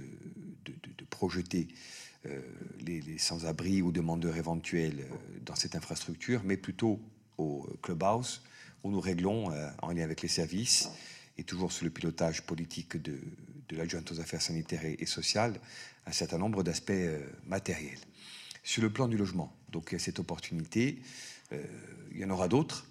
projeter 1.11 1.69
les 2.81 3.19
sans-abri 3.19 3.83
ou 3.83 3.93
demandeurs 3.93 4.37
éventuels 4.37 5.05
dans 5.45 5.57
cette 5.57 5.75
infrastructure, 5.75 6.41
mais 6.43 6.57
plutôt 6.57 6.99
au 7.37 7.69
Clubhouse, 7.83 8.41
où 8.83 8.91
nous 8.91 9.01
réglons, 9.01 9.51
en 9.83 9.93
lien 9.93 10.03
avec 10.03 10.23
les 10.23 10.29
services, 10.29 10.89
et 11.39 11.45
toujours 11.45 11.73
sous 11.73 11.85
le 11.85 11.91
pilotage 11.91 12.43
politique 12.43 12.97
de, 12.97 13.19
de 13.69 13.77
l'adjointe 13.77 14.11
aux 14.13 14.21
affaires 14.21 14.43
sanitaires 14.43 14.85
et, 14.85 15.07
sociales, 15.07 15.61
un 16.07 16.13
certain 16.13 16.39
nombre 16.39 16.63
d'aspects 16.63 16.93
matériels. 17.47 17.99
Sur 18.63 18.83
le 18.83 18.91
plan 18.91 19.09
du 19.09 19.17
logement, 19.17 19.55
donc 19.71 19.89
il 19.91 19.95
y 19.95 19.97
a 19.97 19.99
cette 19.99 20.19
opportunité, 20.19 20.99
il 21.53 22.19
y 22.19 22.25
en 22.25 22.31
aura 22.31 22.49
d'autres, 22.49 22.87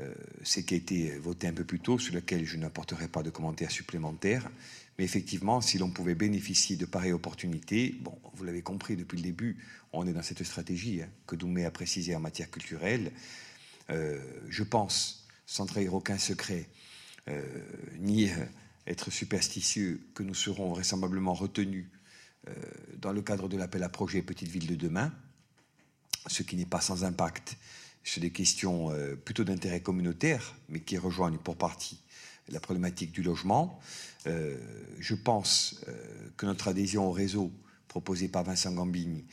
euh, 0.00 0.12
ce 0.42 0.58
qui 0.58 0.74
a 0.74 0.76
été 0.76 1.16
voté 1.18 1.46
un 1.46 1.52
peu 1.52 1.64
plus 1.64 1.78
tôt, 1.78 1.98
sur 1.98 2.14
lequel 2.14 2.44
je 2.44 2.56
n'apporterai 2.56 3.06
pas 3.06 3.22
de 3.22 3.30
commentaires 3.30 3.70
supplémentaires. 3.70 4.50
Mais 4.98 5.04
effectivement, 5.04 5.60
si 5.60 5.78
l'on 5.78 5.90
pouvait 5.90 6.16
bénéficier 6.16 6.76
de 6.76 6.84
pareilles 6.84 7.12
opportunités, 7.12 7.94
bon, 8.00 8.18
vous 8.34 8.44
l'avez 8.44 8.62
compris 8.62 8.96
depuis 8.96 9.16
le 9.16 9.22
début, 9.22 9.56
on 9.92 10.06
est 10.06 10.12
dans 10.12 10.22
cette 10.22 10.42
stratégie 10.42 11.02
hein, 11.02 11.08
que 11.26 11.36
Doumé 11.36 11.64
a 11.64 11.70
précisée 11.70 12.16
en 12.16 12.20
matière 12.20 12.50
culturelle. 12.50 13.12
Euh, 13.90 14.20
je 14.48 14.64
pense, 14.64 15.23
sans 15.46 15.66
trahir 15.66 15.94
aucun 15.94 16.18
secret, 16.18 16.68
euh, 17.28 17.42
ni 17.98 18.30
être 18.86 19.10
superstitieux, 19.10 20.00
que 20.14 20.22
nous 20.22 20.34
serons 20.34 20.70
vraisemblablement 20.70 21.34
retenus 21.34 21.86
dans 22.98 23.12
le 23.12 23.22
cadre 23.22 23.48
de 23.48 23.56
l'appel 23.56 23.82
à 23.82 23.88
projet 23.88 24.20
Petite 24.20 24.48
Ville 24.48 24.66
de 24.66 24.74
demain, 24.74 25.10
ce 26.26 26.42
qui 26.42 26.56
n'est 26.56 26.66
pas 26.66 26.82
sans 26.82 27.04
impact 27.04 27.56
sur 28.04 28.20
des 28.20 28.30
questions 28.30 28.90
euh, 28.90 29.16
plutôt 29.16 29.44
d'intérêt 29.44 29.80
communautaire, 29.80 30.54
mais 30.68 30.80
qui 30.80 30.98
rejoignent 30.98 31.38
pour 31.38 31.56
partie 31.56 31.98
la 32.48 32.60
problématique 32.60 33.10
du 33.10 33.22
logement. 33.22 33.80
Euh, 34.26 34.56
je 35.00 35.14
pense 35.14 35.80
euh, 35.88 35.92
que 36.36 36.44
notre 36.44 36.68
adhésion 36.68 37.06
au 37.06 37.12
réseau 37.12 37.50
proposé 37.88 38.28
par 38.28 38.44
Vincent 38.44 38.72
Gambini, 38.72 39.24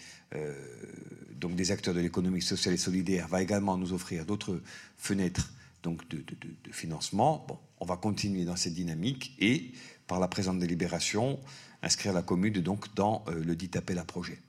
donc 1.32 1.56
des 1.56 1.72
acteurs 1.72 1.96
de 1.96 2.00
l'économie 2.00 2.44
sociale 2.44 2.76
et 2.76 2.78
solidaire, 2.78 3.28
va 3.28 3.42
également 3.42 3.76
nous 3.76 3.92
offrir 3.92 4.24
d'autres 4.24 4.62
fenêtres 4.98 5.52
donc 5.84 6.08
de, 6.10 6.24
financement. 6.72 7.46
Bon, 7.48 7.58
on 7.80 7.86
va 7.86 7.98
continuer 7.98 8.46
dans 8.46 8.56
cette 8.56 8.74
dynamique 8.74 9.36
et, 9.40 9.72
par 10.08 10.20
la 10.20 10.28
présente 10.28 10.60
délibération, 10.60 11.40
inscrire 11.82 12.14
la 12.14 12.22
commune 12.22 12.54
donc 12.62 12.94
dans 12.96 13.24
le 13.28 13.56
dit 13.56 13.72
appel 13.76 13.98
à 13.98 14.06
projet. 14.06 14.40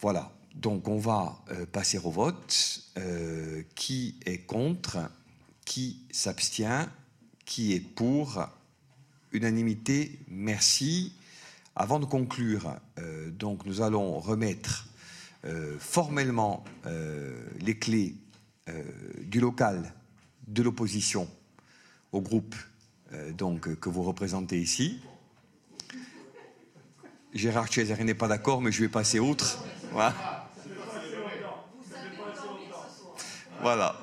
Voilà. 0.00 0.30
Donc 0.54 0.86
on 0.86 0.98
va 0.98 1.42
euh, 1.50 1.66
passer 1.66 1.98
au 1.98 2.10
vote. 2.10 2.82
Euh, 2.96 3.62
qui 3.74 4.20
est 4.24 4.38
contre? 4.38 4.98
Qui 5.64 6.02
s'abstient? 6.10 6.88
Qui 7.44 7.72
est 7.72 7.80
pour? 7.80 8.46
Unanimité, 9.32 10.20
merci. 10.28 11.14
Avant 11.74 11.98
de 11.98 12.04
conclure, 12.04 12.76
euh, 12.98 13.30
donc 13.30 13.66
nous 13.66 13.80
allons 13.80 14.18
remettre 14.20 14.88
formellement 15.78 16.64
les 17.60 17.78
clés 17.78 18.14
du 19.20 19.40
local 19.40 19.92
de 20.46 20.62
l'opposition 20.62 21.28
au 22.12 22.20
groupe 22.20 22.54
donc, 23.32 23.74
que 23.78 23.88
vous 23.88 24.02
représentez 24.02 24.58
ici. 24.58 25.00
Gérard 27.34 27.72
Cesare 27.72 28.04
n'est 28.04 28.14
pas 28.14 28.28
d'accord, 28.28 28.62
mais 28.62 28.70
je 28.70 28.80
vais 28.80 28.88
passer 28.88 29.18
outre. 29.18 29.64
Voilà. 33.60 33.96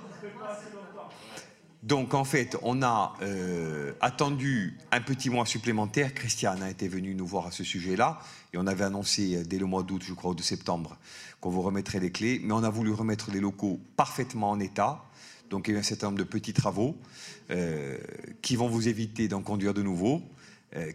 Donc 1.84 2.14
en 2.14 2.24
fait, 2.24 2.58
on 2.62 2.84
a 2.84 3.16
euh, 3.22 3.94
attendu 4.02 4.78
un 4.92 5.02
petit 5.02 5.30
mois 5.30 5.46
supplémentaire. 5.46 6.14
Christiane 6.14 6.62
a 6.62 6.70
été 6.70 6.88
venue 6.88 7.16
nous 7.16 7.26
voir 7.26 7.48
à 7.48 7.52
ce 7.52 7.64
sujet-là. 7.64 8.20
Et 8.54 8.58
on 8.58 8.68
avait 8.68 8.84
annoncé 8.84 9.36
euh, 9.36 9.44
dès 9.44 9.58
le 9.58 9.66
mois 9.66 9.84
d'août, 9.84 10.04
je 10.06 10.14
crois, 10.14 10.32
ou 10.32 10.36
de 10.36 10.44
septembre, 10.44 10.98
qu'on 11.42 11.50
vous 11.50 11.61
remettrait 11.61 12.00
les 12.00 12.11
clés. 12.11 12.40
Mais 12.44 12.53
on 12.53 12.64
a 12.64 12.70
voulu 12.70 12.92
remettre 12.92 13.32
les 13.32 13.42
locaux 13.42 13.80
parfaitement 13.98 14.52
en 14.52 14.60
état. 14.60 15.03
Donc 15.50 15.68
il 15.68 15.74
y 15.74 15.78
a 15.78 15.80
un 15.80 15.84
certain 15.84 16.08
nombre 16.08 16.20
de 16.20 16.24
petits 16.24 16.53
travaux 16.53 16.95
euh, 17.50 17.98
qui 18.42 18.56
vont 18.56 18.70
vous 18.70 18.88
éviter 18.88 19.28
d'en 19.28 19.42
conduire 19.42 19.74
de 19.74 19.82
nouveau, 19.82 20.22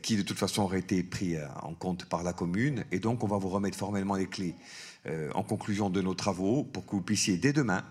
qui 0.02 0.16
de 0.16 0.22
toute 0.22 0.38
façon 0.38 0.62
auraient 0.62 0.78
été 0.78 1.02
pris 1.02 1.34
en 1.62 1.74
compte 1.74 2.06
par 2.06 2.22
la 2.22 2.32
commune. 2.32 2.86
Et 2.92 2.98
donc 2.98 3.22
on 3.22 3.26
va 3.26 3.36
vous 3.36 3.50
remettre 3.50 3.76
formellement 3.76 4.14
les 4.14 4.26
clés 4.26 4.54
en 5.34 5.42
conclusion 5.42 5.90
de 5.90 6.00
nos 6.00 6.14
travaux 6.14 6.64
pour 6.64 6.86
que 6.86 6.92
vous 6.92 7.02
puissiez 7.02 7.36
dès 7.36 7.52
demain 7.52 7.84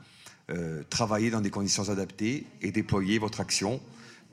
euh, 0.52 0.84
travailler 0.92 1.32
dans 1.32 1.42
des 1.42 1.50
conditions 1.50 1.90
adaptées 1.90 2.46
et 2.62 2.72
déployer 2.72 3.18
votre 3.18 3.42
action 3.42 3.82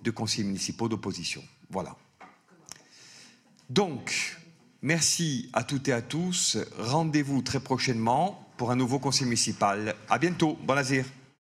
de 0.03 0.11
conseillers 0.11 0.45
municipaux 0.45 0.87
d'opposition. 0.87 1.43
Voilà. 1.71 1.97
Donc, 3.71 4.37
merci 4.83 5.49
à 5.53 5.65
toutes 5.65 5.89
et 5.89 5.93
à 5.93 6.03
tous. 6.03 6.59
Rendez-vous 6.79 7.43
très 7.43 7.61
prochainement 7.61 8.47
pour 8.57 8.71
un 8.71 8.77
nouveau 8.77 8.99
conseil 8.99 9.27
municipal. 9.27 9.95
À 10.09 10.19
bientôt. 10.19 10.59
Bon 10.65 10.77
azir. 10.77 11.05